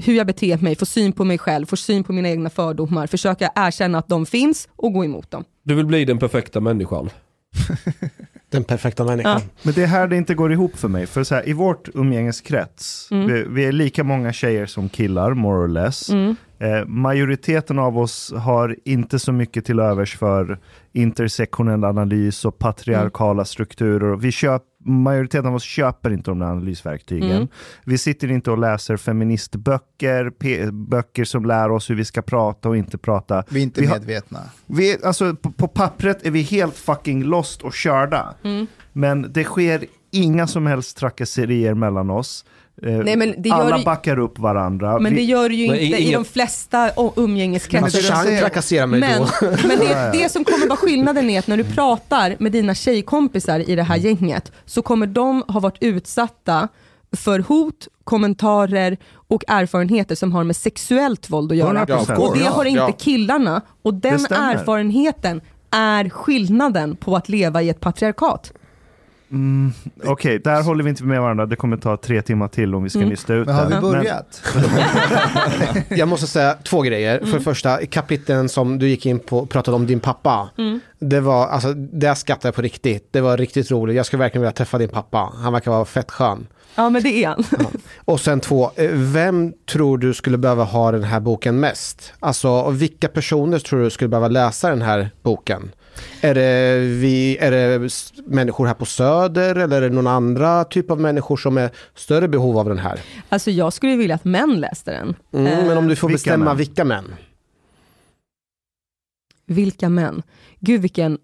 hur 0.03 0.15
jag 0.15 0.27
beter 0.27 0.59
mig, 0.59 0.77
få 0.77 0.87
syn 0.87 1.13
på 1.13 1.25
mig 1.25 1.39
själv, 1.39 1.67
få 1.67 1.77
syn 1.77 2.05
på 2.05 2.13
mina 2.13 2.29
egna 2.29 2.51
fördomar, 2.51 3.07
försöka 3.07 3.51
erkänna 3.55 3.99
att 3.99 4.09
de 4.09 4.27
finns 4.27 4.69
och 4.77 4.93
gå 4.93 5.05
emot 5.05 5.31
dem. 5.31 5.45
Du 5.63 5.75
vill 5.75 5.87
bli 5.87 6.05
den 6.05 6.19
perfekta 6.19 6.61
människan. 6.61 7.11
Den 8.51 8.65
perfekta 8.65 9.05
människan. 9.05 9.41
Men 9.63 9.75
det 9.75 9.83
är 9.83 9.87
här 9.87 10.09
det 10.09 10.17
inte 10.17 10.35
går 10.35 10.53
ihop 10.53 10.77
för 10.77 10.89
mig. 10.89 11.07
För 11.07 11.25
så 11.25 11.35
här, 11.35 11.49
i 11.49 11.53
vårt 11.53 11.89
umgängeskrets, 11.95 13.09
Mm. 13.11 13.27
vi, 13.27 13.45
vi 13.49 13.65
är 13.65 13.73
lika 13.73 14.05
många 14.05 14.33
tjejer 14.33 14.67
som 14.67 14.89
killar, 14.89 15.35
more 15.35 15.65
or 15.65 15.69
less. 15.69 16.11
Mm. 16.11 16.37
Eh, 16.59 16.85
majoriteten 16.87 17.79
av 17.79 17.99
oss 17.99 18.33
har 18.37 18.77
inte 18.85 19.19
så 19.19 19.33
mycket 19.33 19.65
till 19.65 19.79
övers 19.81 20.17
för 20.19 20.59
intersektionell 20.93 21.85
analys 21.85 22.45
och 22.45 22.59
patriarkala 22.59 23.33
Mm. 23.33 23.45
strukturer. 23.45 24.17
Vi 24.17 24.33
köp, 24.33 24.63
majoriteten 24.85 25.47
av 25.47 25.55
oss 25.55 25.63
köper 25.63 26.11
inte 26.13 26.31
de 26.31 26.39
där 26.39 26.47
analysverktygen. 26.47 27.31
Mm. 27.31 27.49
Vi 27.85 27.99
sitter 27.99 28.31
inte 28.31 28.51
och 28.51 28.59
läser 28.59 28.97
feministböcker, 28.97 30.31
böcker 30.73 31.25
som 31.25 31.45
lär 31.45 31.71
oss 31.71 31.91
hur 31.91 31.95
vi 31.95 32.05
ska 32.05 32.23
prata 32.23 32.69
och 32.69 32.77
inte 32.77 32.99
prata. 32.99 33.45
Vi 33.49 33.59
är 33.61 33.63
inte 33.63 33.81
Vi 33.81 33.87
har- 33.87 33.99
medvetna. 33.99 34.41
vi 34.67 34.93
är, 34.93 35.07
alltså, 35.07 35.35
på, 35.37 35.53
på 35.53 35.69
pappret 35.69 36.27
är 36.27 36.31
vi 36.31 36.43
helt 36.43 36.77
fucking 36.77 37.25
lost 37.25 37.63
och 37.63 37.73
körda. 37.75 38.35
Mm. 38.45 38.67
Men 38.93 39.33
det 39.33 39.45
sker 39.45 39.85
inga 40.11 40.47
som 40.47 40.67
helst 40.67 40.97
trakasserier 40.97 41.75
mellan 41.75 42.11
oss. 42.11 42.45
Eh, 42.83 42.93
Nej, 42.93 43.17
men 43.17 43.35
det 43.43 43.49
gör 43.49 43.57
Alla 43.61 43.79
ju- 43.79 43.85
backar 43.85 44.19
upp 44.19 44.39
varandra. 44.39 44.99
Men 44.99 45.15
Vi- 45.15 45.19
det 45.21 45.25
gör 45.25 45.49
det 45.49 45.55
ju 45.55 45.67
Men 45.71 45.79
inte 45.81 45.97
i 45.97 46.03
ingen- 46.03 46.23
de 46.23 46.25
flesta 46.25 46.91
umgängeskretsar. 47.17 48.15
Alltså, 48.15 48.39
trakasserar 48.41 48.87
mig 48.87 49.01
Men, 49.01 49.21
då. 49.21 49.29
men 49.69 49.79
det, 49.79 50.11
det 50.13 50.29
som 50.29 50.45
kommer 50.45 50.67
vara 50.69 50.77
skillnaden 50.77 51.31
är 51.31 51.39
att 51.39 51.47
när 51.47 51.57
du 51.57 51.65
pratar 51.65 52.37
med 52.39 52.53
dina 52.53 52.75
tjejkompisar 52.75 53.71
i 53.71 53.77
det 53.77 53.83
här 53.83 53.97
gänget 53.97 54.53
så 54.65 54.83
kommer 54.83 55.07
de 55.07 55.43
ha 55.49 55.61
varit 55.61 55.77
utsatta 55.81 56.69
för 57.17 57.39
hot, 57.39 57.89
kommentarer 58.05 58.97
och 59.29 59.45
erfarenheter 59.49 60.15
som 60.15 60.33
har 60.33 60.45
med 60.45 60.57
sexuellt 60.57 61.31
våld 61.31 61.53
att 61.53 61.59
göra. 61.59 61.85
100%. 61.87 62.19
Och 62.19 62.39
det 62.39 62.45
har 62.45 62.65
inte 62.65 62.81
Ja. 62.81 62.93
killarna. 62.99 63.61
Och 63.83 63.95
den 63.95 64.15
erfarenheten 64.31 65.41
är 65.71 66.09
skillnaden 66.09 66.97
på 66.97 67.17
att 67.17 67.29
leva 67.29 67.63
i 67.63 67.69
ett 67.69 67.81
patriarkat. 67.81 68.53
Okej, 70.05 70.39
där 70.39 70.63
håller 70.63 70.85
vi 70.85 70.91
inte 70.91 71.05
med 71.05 71.21
varandra. 71.21 71.47
Det 71.47 71.57
kommer 71.57 71.77
ta 71.77 71.97
tre 71.97 72.23
timmar 72.23 72.49
till 72.49 72.75
om 72.75 72.83
vi 72.83 72.91
ska 72.91 72.99
Mm. 72.99 73.09
nysta 73.11 73.35
ut 73.35 73.47
Men 73.47 73.55
har 73.57 73.69
det. 73.71 73.75
vi 73.75 73.81
börjat? 73.81 74.43
Jag 75.89 76.09
måste 76.09 76.27
säga 76.27 76.57
två 76.65 76.83
grejer. 76.83 77.19
För 77.27 77.39
det 77.39 77.45
första, 77.45 77.81
i 77.83 77.87
kapiteln 77.87 78.49
som 78.49 78.79
du 78.79 78.89
gick 78.89 79.07
in 79.07 79.19
på 79.19 79.39
och 79.39 79.51
pratade 79.51 79.75
om 79.77 79.87
din 79.87 80.01
pappa. 80.01 80.49
Det 80.99 81.21
var, 81.21 81.47
alltså, 81.47 81.73
det 81.75 82.15
skattade 82.15 82.49
jag 82.49 82.55
på 82.55 82.63
riktigt. 82.63 83.09
Det 83.11 83.21
var 83.21 83.37
riktigt 83.37 83.71
roligt. 83.71 83.97
Jag 83.97 84.07
skulle 84.07 84.21
verkligen 84.21 84.43
vilja 84.43 84.53
träffa 84.53 84.79
din 84.79 84.89
pappa. 84.89 85.33
Han 85.43 85.53
verkar 85.53 85.71
vara 85.71 85.85
fett 85.85 86.11
skön. 86.11 86.47
Ja 86.77 86.91
men 86.91 87.03
det 87.03 87.25
är 87.25 87.29
han. 87.29 87.45
Och 88.05 88.21
sen 88.21 88.41
två, 88.41 88.71
eh, 88.77 88.91
vem 88.93 89.53
tror 89.73 89.99
du 89.99 90.15
skulle 90.15 90.39
behöva 90.39 90.65
ha 90.65 90.93
den 90.93 91.05
här 91.05 91.21
boken 91.21 91.61
mest? 91.61 92.13
Alltså, 92.21 92.71
vilka 92.71 93.09
personer 93.09 93.59
tror 93.59 93.81
du 93.83 93.91
skulle 93.91 94.09
behöva 94.09 94.29
läsa 94.29 94.71
den 94.71 94.83
här 94.83 95.11
boken? 95.23 95.71
Är 96.21 96.35
det, 96.35 96.79
vi, 96.79 97.37
är 97.41 97.51
det 97.51 97.91
människor 98.27 98.67
här 98.67 98.75
på 98.75 98.85
Söder 98.85 99.55
eller 99.57 99.83
är 99.83 99.89
det 99.89 99.95
någon 99.95 100.07
andra 100.07 100.65
typ 100.65 100.91
av 100.91 101.01
människor 101.01 101.37
som 101.37 101.59
är 101.59 101.71
större 101.95 102.29
behov 102.29 102.59
av 102.59 102.69
den 102.69 102.79
här? 102.79 103.01
Alltså 103.29 103.51
jag 103.51 103.73
skulle 103.73 103.97
vilja 103.97 104.15
att 104.15 104.25
män 104.25 104.61
läste 104.61 104.91
den. 104.93 105.15
Mm, 105.33 105.47
Eh, 105.47 105.67
men 105.67 105.79
om 105.79 105.89
du 105.89 105.97
får 105.97 106.09
vilka 106.09 106.17
bestämma 106.17 106.45
män? 106.45 106.57
vilka 106.57 106.85
män? 106.85 107.15
Vilka 109.47 109.89
män? 109.89 110.23
Gud 110.61 110.81
vilken 110.83 111.19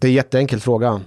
Det 0.00 0.06
är 0.06 0.10
en 0.10 0.14
jätteenkel 0.14 0.60
fråga. 0.60 1.00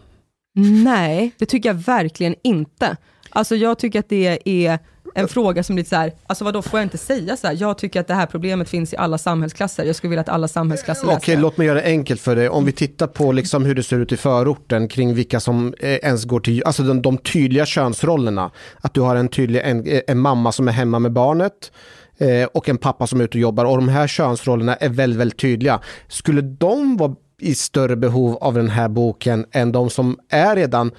Nej, 0.83 1.31
det 1.37 1.45
tycker 1.45 1.69
jag 1.69 1.73
verkligen 1.75 2.35
inte. 2.43 2.97
Alltså 3.29 3.55
jag 3.55 3.79
tycker 3.79 3.99
att 3.99 4.09
det 4.09 4.39
är 4.67 4.79
en 5.13 5.27
fråga 5.27 5.63
som 5.63 5.75
lite 5.75 5.89
så 5.89 5.95
här, 5.95 6.13
alltså 6.27 6.45
vadå 6.45 6.61
får 6.61 6.79
jag 6.79 6.85
inte 6.85 6.97
säga 6.97 7.37
så 7.37 7.47
här? 7.47 7.57
Jag 7.59 7.77
tycker 7.77 7.99
att 7.99 8.07
det 8.07 8.13
här 8.13 8.25
problemet 8.25 8.69
finns 8.69 8.93
i 8.93 8.97
alla 8.97 9.17
samhällsklasser. 9.17 9.83
Jag 9.83 9.95
skulle 9.95 10.09
vilja 10.09 10.21
att 10.21 10.29
alla 10.29 10.47
samhällsklasser 10.47 11.05
läser 11.07 11.17
Okej, 11.17 11.37
låt 11.37 11.57
mig 11.57 11.67
göra 11.67 11.81
det 11.81 11.85
enkelt 11.85 12.21
för 12.21 12.35
dig. 12.35 12.49
Om 12.49 12.65
vi 12.65 12.71
tittar 12.71 13.07
på 13.07 13.31
liksom 13.31 13.65
hur 13.65 13.75
det 13.75 13.83
ser 13.83 13.99
ut 13.99 14.11
i 14.11 14.17
förorten 14.17 14.87
kring 14.87 15.13
vilka 15.13 15.39
som 15.39 15.73
eh, 15.79 15.89
ens 15.89 16.25
går 16.25 16.39
till, 16.39 16.63
alltså 16.63 16.83
de, 16.83 17.01
de 17.01 17.17
tydliga 17.17 17.65
könsrollerna. 17.65 18.51
Att 18.81 18.93
du 18.93 19.01
har 19.01 19.15
en 19.15 19.27
tydlig, 19.27 19.61
en, 19.63 19.87
eh, 19.87 20.01
en 20.07 20.19
mamma 20.19 20.51
som 20.51 20.67
är 20.67 20.71
hemma 20.71 20.99
med 20.99 21.11
barnet 21.11 21.71
eh, 22.17 22.45
och 22.53 22.69
en 22.69 22.77
pappa 22.77 23.07
som 23.07 23.19
är 23.19 23.23
ute 23.23 23.37
och 23.37 23.41
jobbar. 23.41 23.65
Och 23.65 23.77
de 23.77 23.89
här 23.89 24.07
könsrollerna 24.07 24.75
är 24.75 24.89
väldigt, 24.89 25.19
väldigt 25.19 25.39
tydliga. 25.39 25.79
Skulle 26.07 26.41
de 26.41 26.97
vara 26.97 27.15
i 27.39 27.55
större 27.55 27.95
behov 27.95 28.37
av 28.37 28.53
den 28.53 28.69
här 28.69 28.89
boken 28.89 29.45
än 29.51 29.71
de 29.71 29.89
som 29.89 30.19
är 30.29 30.55
redan 30.55 30.91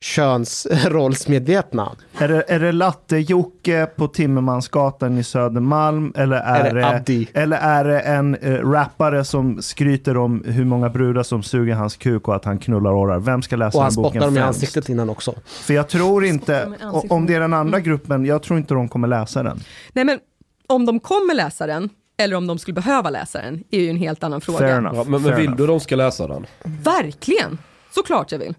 könsrollsmedvetna? 0.00 1.92
Är 2.18 2.28
det, 2.28 2.44
är 2.48 2.60
det 2.60 2.72
latte-Jocke 2.72 3.86
på 3.96 4.08
Timmermansgatan 4.08 5.18
i 5.18 5.24
Södermalm? 5.24 6.12
Eller 6.16 6.36
är, 6.36 6.64
Är 6.64 6.74
det 6.74 6.86
Abdi? 6.86 7.28
Eller 7.34 7.56
är 7.56 7.84
det 7.84 8.00
en 8.00 8.34
eh, 8.34 8.70
rappare 8.70 9.24
som 9.24 9.62
skryter 9.62 10.16
om 10.16 10.44
hur 10.46 10.64
många 10.64 10.88
brudar 10.88 11.22
som 11.22 11.42
suger 11.42 11.74
hans 11.74 11.96
kuk 11.96 12.28
och 12.28 12.34
att 12.36 12.44
han 12.44 12.58
knullar 12.58 12.92
årar? 12.92 13.18
Vem 13.20 13.42
ska 13.42 13.56
läsa 13.56 13.78
Och 13.78 13.84
han 13.84 13.92
den 13.94 14.02
boken 14.02 14.10
spottar 14.20 14.26
dem 14.26 14.36
i 14.36 14.40
främst? 14.40 14.56
ansiktet 14.62 14.88
innan 14.88 15.10
också. 15.10 15.34
För 15.46 15.74
jag 15.74 15.88
tror 15.88 16.24
inte, 16.24 16.64
dem 16.64 16.74
i 16.74 16.82
ansiktet. 16.82 17.10
om 17.10 17.26
det 17.26 17.34
är 17.34 17.40
den 17.40 17.54
andra 17.54 17.80
gruppen, 17.80 18.24
jag 18.26 18.42
tror 18.42 18.58
inte 18.58 18.74
de 18.74 18.88
kommer 18.88 19.08
läsa 19.08 19.42
den. 19.42 19.60
Nej 19.92 20.04
men 20.04 20.18
om 20.66 20.86
de 20.86 21.00
kommer 21.00 21.34
läsa 21.34 21.66
den, 21.66 21.88
eller 22.18 22.36
om 22.36 22.46
de 22.46 22.58
skulle 22.58 22.74
behöva 22.74 23.10
läsa 23.10 23.42
den, 23.42 23.64
är 23.70 23.80
ju 23.80 23.90
en 23.90 23.96
helt 23.96 24.24
annan 24.24 24.40
fråga. 24.40 24.58
Fair 24.58 24.78
enough. 24.78 24.96
Ja, 24.96 25.04
men, 25.04 25.20
fair 25.20 25.30
men 25.30 25.36
vill 25.40 25.46
enough. 25.46 25.60
du 25.60 25.66
de 25.66 25.80
ska 25.80 25.96
läsa 25.96 26.26
den? 26.26 26.46
Verkligen! 26.64 27.58
Såklart 27.94 28.32
jag 28.32 28.38
vill. 28.38 28.54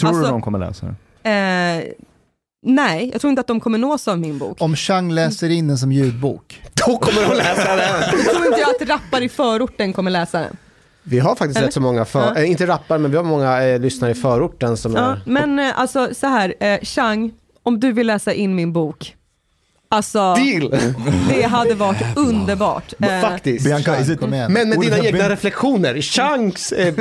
Tror 0.00 0.10
du 0.10 0.16
Alltså- 0.16 0.32
de 0.32 0.42
kommer 0.42 0.58
läsa 0.58 0.86
den? 0.86 0.96
Eh, 1.78 1.84
nej, 2.66 3.10
jag 3.12 3.20
tror 3.20 3.28
inte 3.30 3.40
att 3.40 3.46
de 3.46 3.60
kommer 3.60 3.78
nås 3.78 4.08
av 4.08 4.18
min 4.18 4.38
bok. 4.38 4.56
Om 4.60 4.76
Chang 4.76 5.12
läser 5.12 5.48
in 5.50 5.68
den 5.68 5.78
som 5.78 5.92
ljudbok. 5.92 6.62
Då 6.86 6.98
kommer 6.98 7.28
de 7.28 7.36
läsa 7.36 7.76
den! 7.76 8.00
Jag 8.26 8.34
tror 8.34 8.46
inte 8.46 8.60
jag 8.60 8.70
att 8.82 8.88
rappare 8.88 9.24
i 9.24 9.28
förorten 9.28 9.92
kommer 9.92 10.10
läsa 10.10 10.40
den. 10.40 10.56
Vi 11.02 11.18
har 11.18 11.34
faktiskt 11.34 11.56
Eller? 11.58 11.66
rätt 11.66 11.74
så 11.74 11.80
många, 11.80 12.04
för, 12.04 12.20
Ja. 12.34 12.36
eh, 12.42 12.50
inte 12.50 12.66
rappar, 12.66 12.98
men 12.98 13.10
vi 13.10 13.16
har 13.16 13.24
många 13.24 13.62
eh, 13.64 13.80
lyssnare 13.80 14.10
i 14.10 14.14
förorten 14.14 14.76
som 14.76 14.94
Ja, 14.94 15.00
är... 15.12 15.20
men 15.26 15.58
eh, 15.58 15.80
alltså 15.80 16.08
så 16.14 16.26
här, 16.26 16.54
eh, 16.60 16.78
Chang, 16.82 17.32
om 17.62 17.80
du 17.80 17.92
vill 17.92 18.06
läsa 18.06 18.32
in 18.32 18.54
min 18.54 18.72
bok, 18.72 19.16
alltså 19.88 20.34
Deal! 20.34 20.70
det 21.28 21.42
hade 21.42 21.74
varit 21.74 22.16
underbart. 22.16 22.94
Eh, 23.00 23.20
Faktiskt. 23.20 23.64
Bianca, 23.64 24.00
is 24.00 24.08
it. 24.10 24.20
Men 24.20 24.52
med 24.52 24.80
dina 24.80 24.98
egna 24.98 25.18
been- 25.18 25.28
reflektioner, 25.28 26.00
Changs 26.00 26.72
eh, 26.72 26.94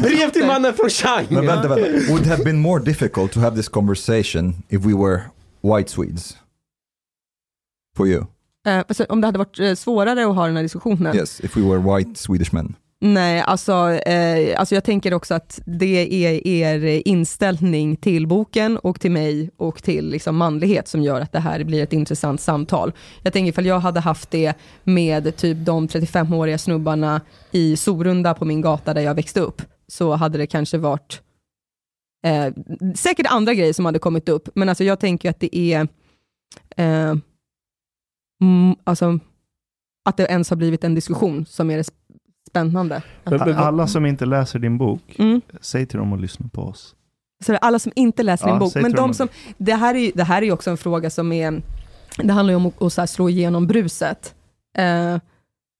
brev, 0.00 0.30
till 0.30 0.46
mannen 0.46 0.74
från 0.74 0.90
Chang. 0.90 1.26
Men 1.28 1.46
vänta, 1.46 1.68
vänta. 1.68 2.12
Would 2.12 2.26
have 2.26 2.44
been 2.44 2.58
more 2.60 2.84
difficult 2.84 3.32
to 3.32 3.40
have 3.40 3.56
this 3.56 3.68
conversation 3.68 4.54
if 4.68 4.84
we 4.84 4.94
were 4.94 5.22
white 5.76 5.90
Swedes? 5.90 6.36
For 7.96 8.08
you? 8.08 8.24
Eh, 8.66 8.78
alltså, 8.78 9.04
om 9.08 9.20
det 9.20 9.26
hade 9.26 9.38
varit 9.38 9.58
eh, 9.60 9.74
svårare 9.74 10.26
att 10.26 10.34
ha 10.34 10.46
den 10.46 10.56
här 10.56 10.62
diskussionen? 10.62 11.16
Yes, 11.16 11.40
if 11.40 11.56
we 11.56 11.60
were 11.62 11.96
white 11.96 12.20
Swedish 12.20 12.54
men. 12.54 12.74
Nej, 13.04 13.40
alltså, 13.40 13.72
eh, 13.90 14.60
alltså 14.60 14.74
jag 14.74 14.84
tänker 14.84 15.14
också 15.14 15.34
att 15.34 15.60
det 15.64 16.26
är 16.26 16.46
er 16.46 17.02
inställning 17.08 17.96
till 17.96 18.26
boken 18.26 18.78
och 18.78 19.00
till 19.00 19.10
mig 19.10 19.50
och 19.56 19.82
till 19.82 20.10
liksom 20.10 20.36
manlighet 20.36 20.88
som 20.88 21.02
gör 21.02 21.20
att 21.20 21.32
det 21.32 21.38
här 21.38 21.64
blir 21.64 21.82
ett 21.82 21.92
intressant 21.92 22.40
samtal. 22.40 22.92
Jag 23.22 23.32
tänker 23.32 23.48
ifall 23.48 23.66
jag 23.66 23.80
hade 23.80 24.00
haft 24.00 24.30
det 24.30 24.54
med 24.84 25.36
typ 25.36 25.58
de 25.60 25.88
35-åriga 25.88 26.58
snubbarna 26.58 27.20
i 27.50 27.76
Sorunda 27.76 28.34
på 28.34 28.44
min 28.44 28.60
gata 28.60 28.94
där 28.94 29.02
jag 29.02 29.14
växte 29.14 29.40
upp, 29.40 29.62
så 29.88 30.12
hade 30.12 30.38
det 30.38 30.46
kanske 30.46 30.78
varit 30.78 31.22
eh, 32.26 32.52
säkert 32.94 33.26
andra 33.30 33.54
grejer 33.54 33.72
som 33.72 33.84
hade 33.84 33.98
kommit 33.98 34.28
upp, 34.28 34.48
men 34.54 34.68
alltså 34.68 34.84
jag 34.84 35.00
tänker 35.00 35.30
att 35.30 35.40
det 35.40 35.56
är 35.56 35.80
eh, 36.76 37.14
mm, 38.42 38.76
alltså, 38.84 39.18
att 40.04 40.16
det 40.16 40.26
ens 40.26 40.50
har 40.50 40.56
blivit 40.56 40.84
en 40.84 40.94
diskussion 40.94 41.46
som 41.46 41.70
är 41.70 41.76
det 41.76 41.84
spännande. 42.52 43.02
Alla 43.56 43.86
som 43.86 44.06
inte 44.06 44.26
läser 44.26 44.58
din 44.58 44.78
bok, 44.78 45.16
Mm. 45.18 45.40
säg 45.60 45.86
till 45.86 45.98
dem 45.98 46.12
att 46.12 46.20
lyssna 46.20 46.46
på 46.52 46.62
oss. 46.62 46.94
Så 47.46 47.56
alla 47.56 47.78
som 47.78 47.92
inte 47.94 48.22
läser 48.22 48.46
Ja, 48.46 48.52
din 48.52 48.58
bok, 48.60 48.72
säg 48.72 48.82
men 48.82 48.92
de 48.92 49.14
som, 49.14 49.28
det 49.58 49.74
här 49.74 49.94
är 49.94 50.12
det 50.14 50.24
här 50.24 50.42
är 50.42 50.52
också 50.52 50.70
en 50.70 50.76
fråga 50.76 51.10
som 51.10 51.32
är, 51.32 51.62
det 52.16 52.32
handlar 52.32 52.52
ju 52.52 52.56
om 52.56 52.66
att, 52.66 52.98
att 52.98 53.10
slå 53.10 53.28
igenom 53.28 53.66
bruset. 53.66 54.34
Eh, 54.78 55.16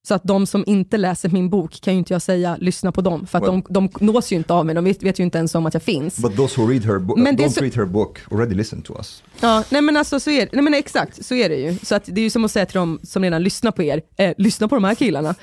så 0.08 0.14
att 0.14 0.24
de 0.24 0.46
som 0.46 0.64
inte 0.66 0.96
läser 0.96 1.28
min 1.28 1.50
bok 1.50 1.80
kan 1.80 1.94
ju 1.94 1.98
inte 1.98 2.12
jag 2.12 2.22
säga, 2.22 2.56
lyssna 2.60 2.92
på 2.92 3.00
dem, 3.00 3.26
för 3.26 3.38
att 3.38 3.44
Well- 3.44 3.62
de, 3.68 3.88
de 3.98 4.04
nås 4.06 4.32
ju 4.32 4.36
inte 4.36 4.54
av 4.54 4.66
mig, 4.66 4.74
de 4.74 4.84
vet, 4.84 5.02
vet 5.02 5.18
ju 5.20 5.24
inte 5.24 5.38
ens 5.38 5.54
om 5.54 5.66
att 5.66 5.74
jag 5.74 5.82
finns. 5.82 6.18
But 6.18 6.36
those 6.36 6.60
who 6.60 6.66
read 6.66 6.84
her 6.84 6.98
book, 6.98 7.18
Men 7.18 7.36
don't 7.36 7.48
så- 7.48 7.60
read 7.60 7.74
her 7.76 7.84
book 7.84 8.18
already 8.30 8.54
listen 8.54 8.82
to 8.82 8.94
us. 8.96 9.22
Ja, 9.40 9.64
nej 9.70 9.82
men 9.82 9.96
alltså 9.96 10.20
så 10.20 10.30
är 10.30 10.48
nej 10.52 10.62
men 10.62 10.74
exakt, 10.74 11.24
så 11.24 11.34
är 11.34 11.48
det 11.48 11.56
ju. 11.56 11.78
Så 11.82 11.94
att 11.94 12.04
det 12.06 12.20
är 12.20 12.22
ju 12.22 12.30
som 12.30 12.44
att 12.44 12.50
säga 12.50 12.66
till 12.66 12.74
dem 12.78 13.00
som 13.02 13.22
redan 13.22 13.42
lyssnar 13.42 13.70
på 13.70 13.82
er, 13.82 14.02
eh, 14.16 14.34
lyssna 14.38 14.68
på 14.68 14.74
de 14.74 14.84
här 14.84 14.94
killarna. 14.94 15.34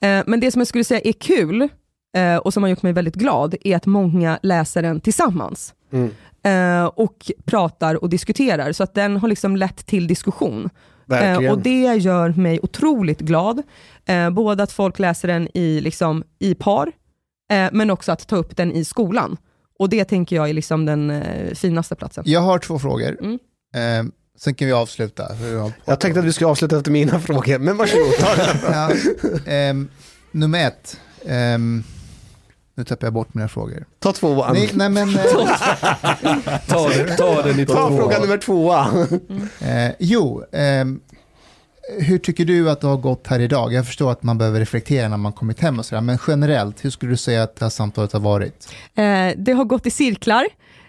Eh, 0.00 0.22
men 0.26 0.40
det 0.40 0.50
som 0.50 0.60
jag 0.60 0.68
skulle 0.68 0.84
säga 0.84 1.00
är 1.04 1.12
kul, 1.12 1.68
eh, 2.16 2.36
och 2.36 2.52
som 2.54 2.62
har 2.62 2.70
gjort 2.70 2.82
mig 2.82 2.92
väldigt 2.92 3.14
glad, 3.14 3.54
är 3.60 3.76
att 3.76 3.86
många 3.86 4.38
läser 4.42 4.82
den 4.82 5.00
tillsammans. 5.00 5.74
Eh, 6.42 6.84
och 6.84 7.30
pratar 7.44 8.02
och 8.02 8.08
diskuterar, 8.10 8.72
så 8.72 8.82
att 8.82 8.94
den 8.94 9.16
har 9.16 9.28
liksom 9.28 9.56
lett 9.56 9.86
till 9.86 10.06
diskussion. 10.06 10.70
Verkligen. 11.08 11.44
Eh, 11.44 11.52
och 11.52 11.58
det 11.58 11.94
gör 11.94 12.32
mig 12.32 12.60
otroligt 12.62 13.20
glad. 13.20 13.62
Eh, 14.06 14.30
både 14.30 14.62
att 14.62 14.72
folk 14.72 14.98
läser 14.98 15.28
den 15.28 15.48
i, 15.54 15.80
liksom, 15.80 16.24
i 16.38 16.54
par, 16.54 16.92
eh, 17.50 17.68
men 17.72 17.90
också 17.90 18.12
att 18.12 18.26
ta 18.26 18.36
upp 18.36 18.56
den 18.56 18.72
i 18.72 18.84
skolan. 18.84 19.36
Och 19.78 19.88
det 19.88 20.04
tänker 20.04 20.36
jag 20.36 20.48
är 20.48 20.52
liksom 20.52 20.84
den 20.86 21.10
eh, 21.10 21.54
finaste 21.54 21.94
platsen. 21.94 22.24
Jag 22.26 22.40
har 22.40 22.58
två 22.58 22.78
frågor. 22.78 23.16
Mm. 23.20 23.38
Eh, 23.74 24.12
sen 24.38 24.54
kan 24.54 24.66
vi 24.66 24.72
avsluta. 24.72 25.28
Jag 25.84 26.00
tänkte 26.00 26.20
att 26.20 26.26
vi 26.26 26.32
skulle 26.32 26.48
avsluta 26.48 26.76
efter 26.76 26.90
mina 26.90 27.20
frågor, 27.20 27.58
men 27.58 27.76
varsågod. 27.76 28.12
Ta 28.18 28.28
ja, 28.72 28.90
ehm, 29.52 29.88
nummer 30.30 30.66
ett. 30.66 31.00
Ehm, 31.26 31.84
nu 32.78 32.84
tappar 32.84 33.06
jag 33.06 33.14
bort 33.14 33.34
mina 33.34 33.48
frågor. 33.48 33.84
Ta 33.98 34.12
tvåan. 34.12 34.52
Nej, 34.54 34.70
nej 34.74 34.88
men... 34.88 35.08
eh, 35.08 35.24
Ta, 36.68 36.88
den- 36.88 37.16
ta 37.16 37.42
den 37.42 37.60
i 37.60 37.66
Ta 37.66 37.88
två. 37.88 37.96
fråga 37.96 38.18
nummer 38.18 38.38
tvåa. 38.38 38.86
Eh, 39.60 39.92
jo, 39.98 40.44
ehm, 40.52 41.00
hur 41.98 42.18
tycker 42.18 42.44
du 42.44 42.70
att 42.70 42.80
det 42.80 42.86
har 42.86 42.96
gått 42.96 43.26
här 43.26 43.40
idag? 43.40 43.72
Jag 43.72 43.86
förstår 43.86 44.12
att 44.12 44.22
man 44.22 44.38
behöver 44.38 44.60
reflektera 44.60 45.08
när 45.08 45.16
man 45.16 45.32
kommit 45.32 45.60
hem 45.60 45.78
och 45.78 45.84
sådär, 45.86 46.02
men 46.02 46.18
generellt, 46.28 46.84
hur 46.84 46.90
skulle 46.90 47.12
du 47.12 47.16
säga 47.16 47.42
att 47.42 47.56
det 47.56 47.64
här 47.64 47.70
samtalet 47.70 48.12
har 48.12 48.20
varit? 48.20 48.68
Eh, 48.94 49.28
det 49.36 49.52
har 49.52 49.64
gått 49.64 49.86
i 49.86 49.90
cirklar. 49.90 50.44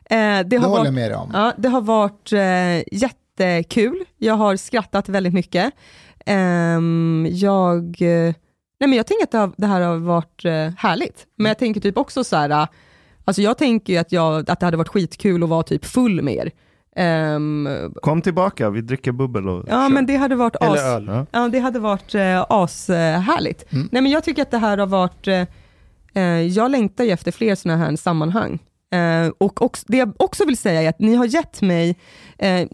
Eh, 0.06 0.18
det, 0.18 0.44
Det 0.44 0.58
har 0.58 0.64
håller 0.68 0.78
varit, 0.80 0.86
jag 0.88 0.94
med 0.94 1.12
dig 1.12 1.18
om. 1.18 1.30
Ja, 1.34 1.54
det 1.58 1.70
har 1.70 1.82
varit 1.82 2.34
eh, 2.34 2.98
jättekul. 3.00 4.04
Jag 4.18 4.34
har 4.34 4.56
skrattat 4.56 5.10
väldigt 5.10 5.34
mycket. 5.34 5.74
Ehm, 6.26 7.28
jag, 7.32 8.02
eh, 8.02 8.34
nej 8.80 8.88
men 8.90 8.94
jag 8.98 9.08
tänker 9.08 9.24
att 9.24 9.32
det, 9.32 9.38
har, 9.38 9.52
det 9.58 9.68
här 9.68 9.82
har 9.82 9.96
varit 9.98 10.46
eh, 10.46 10.52
härligt. 10.78 11.26
Men 11.36 11.46
jag 11.50 11.58
tänker 11.60 11.82
typ 11.82 11.98
också 11.98 12.24
så 12.24 12.36
här, 12.36 12.50
eh, 12.50 12.68
alltså 13.26 13.42
jag 13.42 13.58
tänker 13.58 13.94
ju 13.94 14.00
att, 14.00 14.12
jag, 14.12 14.50
att 14.50 14.60
det 14.60 14.66
hade 14.66 14.78
varit 14.78 14.88
skitkul 14.90 15.44
att 15.44 15.50
vara 15.50 15.64
typ 15.64 15.86
full 15.86 16.22
med 16.22 16.34
er. 16.36 16.52
Ehm, 16.96 17.70
Kom 18.02 18.22
tillbaka, 18.22 18.70
vi 18.70 18.82
dricker 18.82 19.12
bubbel 19.12 19.50
och 19.50 19.64
Ja, 19.68 19.72
kör. 19.88 19.90
men 19.90 20.06
det 20.06 20.16
hade 20.16 20.36
varit 20.36 20.56
Eller 20.62 20.74
as, 20.74 20.80
öl. 20.80 21.06
Ja. 21.08 21.26
Ja, 21.32 21.48
det 21.50 21.60
hade 21.60 21.80
varit 21.80 22.16
eh, 22.16 22.46
ashärligt. 22.50 23.66
Nej, 23.70 23.88
men 24.02 24.10
jag 24.12 24.24
tycker 24.24 24.42
att 24.42 24.52
det 24.52 24.58
här 24.58 24.78
har 24.78 24.88
varit, 24.88 25.28
eh, 26.14 26.24
jag 26.42 26.72
längtar 26.72 27.04
ju 27.04 27.12
efter 27.12 27.32
fler 27.32 27.56
sådana 27.56 27.86
här 27.86 27.96
sammanhang. 27.96 28.60
Eh, 28.92 29.32
och 29.38 29.62
också, 29.62 29.86
det 29.88 29.98
jag 29.98 30.14
också 30.18 30.46
vill 30.46 30.58
säga 30.58 30.82
är 30.82 30.90
att 30.90 31.00
ni 31.00 31.16
har 31.16 31.26
gett 31.26 31.62
mig, 31.62 31.96
eh, 32.38 32.68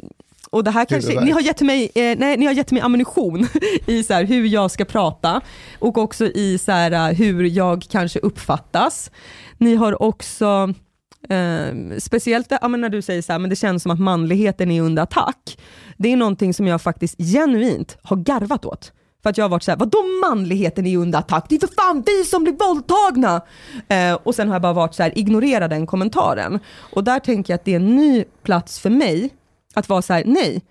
och 0.56 0.64
det 0.64 0.72
här 0.72 0.86
kanske, 0.86 1.22
ni 1.22 1.32
har 1.32 1.42
gett 1.42 1.62
mig, 1.62 1.92
eh, 1.96 2.18
nej, 2.18 2.38
ni 2.38 2.46
har 2.46 2.54
gett 2.54 2.72
mig 2.72 2.82
ammunition 2.82 3.48
i 3.86 4.04
så 4.04 4.14
här, 4.14 4.24
hur 4.24 4.46
jag 4.46 4.72
ska 4.72 4.86
prata 4.86 5.42
och 5.80 5.98
också 5.98 6.26
i 6.26 6.58
så 6.58 6.72
här, 6.72 6.92
eh, 6.92 7.16
hur 7.16 7.44
jag 7.44 7.84
kanske 7.90 8.20
uppfattas. 8.20 9.12
Ni 9.58 9.76
har 9.76 10.02
också, 10.02 10.74
eh, 11.30 11.98
speciellt 11.98 12.48
ja, 12.62 12.68
när 12.68 12.90
du 12.90 13.02
säger 13.02 13.22
så 13.22 13.32
här, 13.32 13.40
men 13.40 13.50
det 13.50 13.56
känns 13.56 13.84
som 13.84 13.92
att 13.92 14.00
manligheten 14.00 14.72
är 14.72 14.82
under 14.82 15.04
attack. 15.04 15.58
Det 15.98 16.12
är 16.12 16.18
någonting 16.18 16.54
som 16.54 16.68
jag 16.68 16.82
faktiskt 16.82 17.18
genuint 17.18 17.98
har 18.04 18.18
garvat 18.18 18.66
åt. 18.66 18.92
För 19.24 19.30
att 19.30 19.38
jag 19.38 19.46
har 19.46 19.50
varit 19.50 19.64
såhär, 19.64 19.78
vadå 19.78 20.04
manligheten 20.30 20.86
är 20.86 20.98
under 20.98 21.20
attack? 21.20 21.46
Det 21.50 21.56
är 21.56 21.60
för 21.60 21.76
fan 21.76 22.04
vi 22.06 22.26
som 22.26 22.44
blir 22.44 22.54
våldtagna! 22.54 23.42
Eh, 23.88 24.14
och 24.24 24.36
sen 24.36 24.48
har 24.48 24.56
jag 24.56 24.62
bara 24.62 24.74
varit 24.74 24.96
så 24.96 25.04
här, 25.04 25.18
ignorera 25.20 25.68
den 25.68 25.88
kommentaren. 25.88 26.60
Och 26.78 27.04
där 27.04 27.20
tänker 27.20 27.54
jag 27.54 27.58
att 27.58 27.66
det 27.66 27.72
är 27.72 27.76
en 27.76 27.96
ny 27.96 28.24
plats 28.44 28.80
för 28.80 28.90
mig 28.90 29.32
att 29.76 29.90
vara 29.90 30.02
så 30.02 30.14
här: 30.14 30.24
nej. 30.26 30.66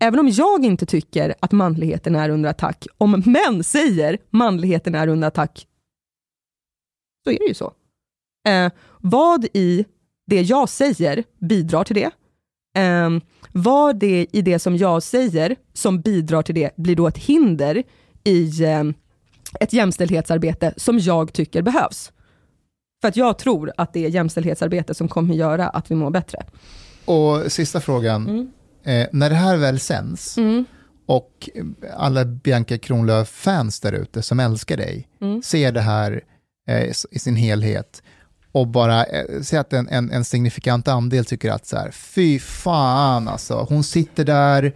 Även 0.00 0.20
om 0.20 0.28
jag 0.28 0.64
inte 0.64 0.86
tycker 0.86 1.34
att 1.40 1.52
manligheten 1.52 2.14
är 2.14 2.28
under 2.28 2.50
attack, 2.50 2.86
om 2.98 3.22
män 3.26 3.64
säger 3.64 4.18
manligheten 4.30 4.94
är 4.94 5.08
under 5.08 5.28
attack, 5.28 5.66
så 7.24 7.30
är 7.30 7.38
det 7.38 7.46
ju 7.48 7.54
så. 7.54 7.72
Eh, 8.48 8.72
vad 9.00 9.44
i 9.44 9.84
det 10.26 10.42
jag 10.42 10.68
säger 10.68 11.24
bidrar 11.38 11.84
till 11.84 11.96
det? 11.96 12.10
Eh, 12.80 13.10
vad 13.52 13.98
det 13.98 14.26
i 14.32 14.42
det 14.42 14.58
som 14.58 14.76
jag 14.76 15.02
säger 15.02 15.56
som 15.72 16.00
bidrar 16.00 16.42
till 16.42 16.54
det 16.54 16.76
blir 16.76 16.96
då 16.96 17.06
ett 17.06 17.18
hinder 17.18 17.82
i 18.24 18.64
eh, 18.64 18.84
ett 19.60 19.72
jämställdhetsarbete 19.72 20.74
som 20.76 20.98
jag 20.98 21.32
tycker 21.32 21.62
behövs. 21.62 22.12
För 23.00 23.08
att 23.08 23.16
jag 23.16 23.38
tror 23.38 23.72
att 23.76 23.92
det 23.92 24.04
är 24.04 24.08
jämställdhetsarbete 24.08 24.94
som 24.94 25.08
kommer 25.08 25.34
göra 25.34 25.68
att 25.68 25.90
vi 25.90 25.94
mår 25.94 26.10
bättre. 26.10 26.38
Och 27.06 27.52
sista 27.52 27.80
frågan, 27.80 28.28
Mm. 28.28 28.48
eh, 29.02 29.08
när 29.12 29.30
det 29.30 29.36
här 29.36 29.56
väl 29.56 29.80
sänds 29.80 30.36
och 31.06 31.48
eh, 31.54 31.64
alla 31.96 32.24
Bianca 32.24 32.78
Kronlöf-fans 32.78 33.80
där 33.80 33.92
ute 33.92 34.22
som 34.22 34.40
älskar 34.40 34.76
dig 34.76 35.08
Mm. 35.20 35.42
ser 35.42 35.72
det 35.72 35.80
här 35.80 36.20
eh, 36.68 36.92
i 37.10 37.18
sin 37.18 37.36
helhet 37.36 38.02
och 38.52 38.66
bara 38.66 39.04
eh, 39.04 39.24
säg 39.42 39.58
att 39.58 39.72
en, 39.72 39.88
en, 39.88 40.10
en 40.10 40.24
signifikant 40.24 40.88
andel 40.88 41.24
tycker 41.24 41.50
att 41.50 41.66
så 41.66 41.76
här, 41.76 41.90
fy 41.90 42.38
fan 42.38 43.28
alltså, 43.28 43.66
hon 43.68 43.84
sitter 43.84 44.24
där 44.24 44.72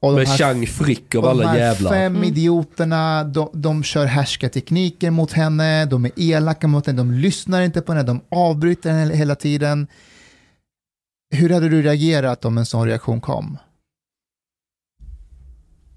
och 0.00 0.12
Med 0.12 0.28
Chang 0.28 0.66
Frick 0.66 1.14
av 1.14 1.24
och 1.24 1.30
alla 1.30 1.42
de 1.42 1.48
här 1.48 1.58
jävlar. 1.58 1.90
fem 1.90 2.16
Mm. 2.16 2.28
idioterna, 2.28 3.24
de, 3.24 3.50
de 3.52 3.82
kör 3.82 4.06
härskartekniker 4.06 5.10
mot 5.10 5.32
henne, 5.32 5.84
de 5.84 6.04
är 6.04 6.10
elaka 6.16 6.68
mot 6.68 6.86
henne, 6.86 6.98
de 6.98 7.12
lyssnar 7.12 7.62
inte 7.62 7.80
på 7.80 7.92
henne, 7.92 8.04
de 8.04 8.20
avbryter 8.28 8.90
henne 8.92 9.14
hela 9.14 9.34
tiden. 9.34 9.86
Hur 11.30 11.50
hade 11.50 11.68
du 11.68 11.82
reagerat 11.82 12.44
om 12.44 12.58
en 12.58 12.66
sån 12.66 12.86
reaktion 12.86 13.20
kom? 13.20 13.58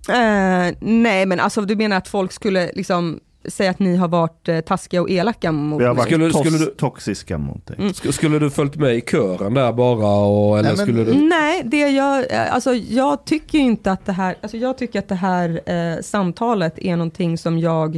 Eh, 0.09 0.75
nej 0.79 1.25
men 1.25 1.39
alltså 1.39 1.61
du 1.61 1.75
menar 1.75 1.97
att 1.97 2.07
folk 2.07 2.31
skulle 2.31 2.71
liksom 2.73 3.19
säga 3.45 3.71
att 3.71 3.79
ni 3.79 3.95
har 3.95 4.07
varit 4.07 4.47
eh, 4.49 4.59
taskiga 4.61 5.01
och 5.01 5.09
elaka 5.09 5.51
mot 5.51 5.81
Vi 5.81 5.85
har 5.85 5.93
mig? 5.93 5.97
varit 5.97 6.13
Skulle- 6.13 6.33
skulle 6.51 6.57
du- 6.65 6.75
toxiska 6.77 7.37
mot 7.37 7.65
dig. 7.67 7.77
Sk- 7.77 8.11
Skulle 8.11 8.39
du 8.39 8.49
följt 8.49 8.75
med 8.75 8.95
i 8.95 9.01
kören 9.01 9.53
där 9.53 9.73
bara 9.73 10.07
och, 10.25 10.59
eller 10.59 10.69
Nej, 10.69 10.77
men- 10.77 10.85
skulle 10.85 11.03
du? 11.03 11.13
Nej, 11.13 11.61
det 11.65 11.77
jag, 11.91 12.31
eh, 12.33 12.53
alltså, 12.53 12.73
jag 12.73 13.25
tycker 13.25 13.59
inte 13.59 13.91
att 13.91 14.05
det 14.05 14.11
här, 14.11 14.35
alltså, 14.41 14.57
jag 14.57 14.77
tycker 14.77 14.99
att 14.99 15.07
det 15.07 15.15
här 15.15 15.61
eh, 15.65 16.01
samtalet 16.01 16.79
är 16.79 16.95
någonting 16.95 17.37
som 17.37 17.59
jag 17.59 17.95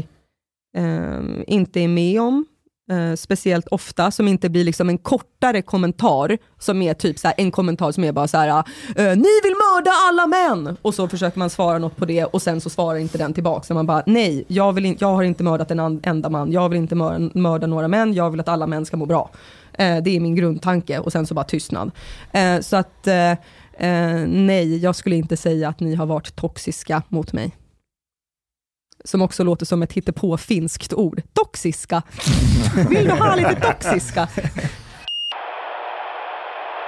eh, 0.77 1.19
inte 1.47 1.79
är 1.79 1.87
med 1.87 2.21
om. 2.21 2.45
Eh, 2.91 3.15
speciellt 3.15 3.67
ofta, 3.67 4.11
som 4.11 4.27
inte 4.27 4.49
blir 4.49 4.63
liksom 4.63 4.89
en 4.89 4.97
kortare 4.97 5.61
kommentar, 5.61 6.37
som 6.59 6.81
är 6.81 6.93
typ 6.93 7.19
så 7.19 7.27
här, 7.27 7.35
en 7.37 7.51
kommentar 7.51 7.91
som 7.91 8.03
är 8.03 8.11
bara 8.11 8.27
så 8.27 8.37
här, 8.37 8.49
eh, 8.49 8.63
ni 8.95 9.41
vill 9.43 9.55
mörda 9.71 9.91
alla 10.09 10.27
män! 10.27 10.77
Och 10.81 10.93
så 10.93 11.07
försöker 11.07 11.39
man 11.39 11.49
svara 11.49 11.77
något 11.77 11.97
på 11.97 12.05
det 12.05 12.25
och 12.25 12.41
sen 12.41 12.61
så 12.61 12.69
svarar 12.69 12.99
inte 12.99 13.17
den 13.17 13.33
tillbaka. 13.33 13.63
Så 13.63 13.73
man 13.73 13.85
bara, 13.85 14.03
nej, 14.05 14.45
jag, 14.47 14.73
vill 14.73 14.85
in, 14.85 14.97
jag 14.99 15.07
har 15.07 15.23
inte 15.23 15.43
mördat 15.43 15.71
en 15.71 15.99
enda 16.03 16.29
man, 16.29 16.51
jag 16.51 16.69
vill 16.69 16.77
inte 16.77 16.95
mörda, 16.95 17.29
mörda 17.39 17.67
några 17.67 17.87
män, 17.87 18.13
jag 18.13 18.31
vill 18.31 18.39
att 18.39 18.49
alla 18.49 18.67
män 18.67 18.85
ska 18.85 18.97
må 18.97 19.05
bra. 19.05 19.29
Eh, 19.73 19.97
det 19.97 20.15
är 20.15 20.19
min 20.19 20.35
grundtanke 20.35 20.99
och 20.99 21.11
sen 21.11 21.27
så 21.27 21.33
bara 21.33 21.45
tystnad. 21.45 21.91
Eh, 22.31 22.59
så 22.59 22.75
att 22.75 23.07
eh, 23.07 23.31
eh 23.77 24.27
nej, 24.27 24.77
jag 24.77 24.95
skulle 24.95 25.15
inte 25.15 25.37
säga 25.37 25.69
att 25.69 25.79
ni 25.79 25.95
har 25.95 26.05
varit 26.05 26.35
toxiska 26.35 27.03
mot 27.09 27.33
mig. 27.33 27.55
Som 29.07 29.21
också 29.21 29.43
låter 29.43 29.65
som 29.65 29.83
ett 29.83 29.93
hittepå 29.93 30.37
finskt 30.37 30.93
ord. 30.93 31.21
Toxiska. 31.33 32.03
Vill 32.89 33.05
du 33.05 33.11
ha 33.11 33.35
lite 33.35 33.55
toxiska? 33.55 34.29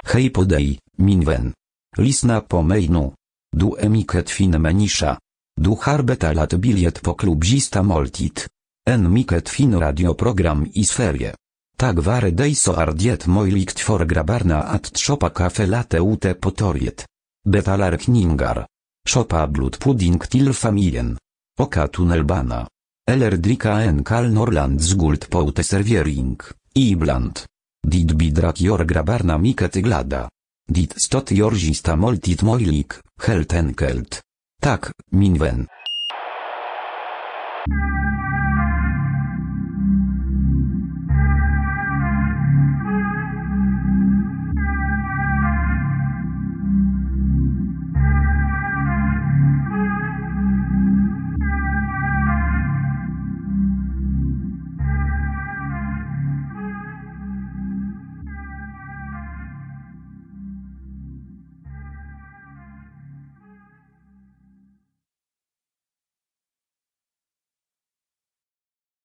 Hej 0.04 0.30
på 0.30 0.44
dig, 0.44 0.78
min 0.96 1.24
vän. 1.24 1.52
Lyssna 1.96 2.40
på 2.40 2.62
mig 2.62 2.88
nu. 2.88 3.12
Du 3.56 3.76
emiket 3.78 4.30
fin 4.30 4.62
menisza. 4.62 5.18
Du 5.60 5.76
harbeta 5.80 6.32
lat 6.32 6.54
biliet 6.54 7.02
po 7.02 7.14
klubzista 7.14 7.82
moltit. 7.82 8.46
En 8.90 9.12
miket 9.12 9.48
fin 9.48 9.80
radioprogram 9.80 10.66
i 10.74 10.84
sferie. 10.84 11.34
Tak 11.76 11.98
ware 11.98 12.30
deiso 12.30 12.72
ardiet 12.72 13.26
möjligt 13.26 13.80
for 13.80 14.04
grabarna 14.04 14.62
at 14.62 14.96
köpa 14.96 15.30
kafe 15.30 15.66
late 15.66 15.98
ute 15.98 16.34
potoriet. 16.34 17.06
Betalar 17.48 17.96
kningar. 17.96 18.66
Szopa 19.08 19.46
blut 19.46 19.78
pudding 19.78 20.18
til 20.18 20.54
familien. 20.54 21.18
Oka 21.58 21.88
tunnelbana. 21.88 22.66
Eller 23.08 23.36
drika 23.36 23.80
en 23.82 24.02
kal 24.04 24.28
norland 24.28 24.80
z 24.80 24.94
guld 24.94 25.28
poute 25.28 25.62
serviering, 25.62 26.36
ibland. 26.74 27.44
Dit 27.80 28.12
bidrak 28.16 28.60
jor 28.60 28.84
grabarna 28.84 29.38
miket 29.38 29.80
glada. 29.80 30.28
Dit 30.68 30.92
stot 30.96 31.30
jorzista 31.30 31.94
moltit 31.96 32.42
moilik, 32.42 32.98
helt 33.24 33.52
enkelt. 33.52 34.20
Tak, 34.60 34.90
minwen. 35.10 35.66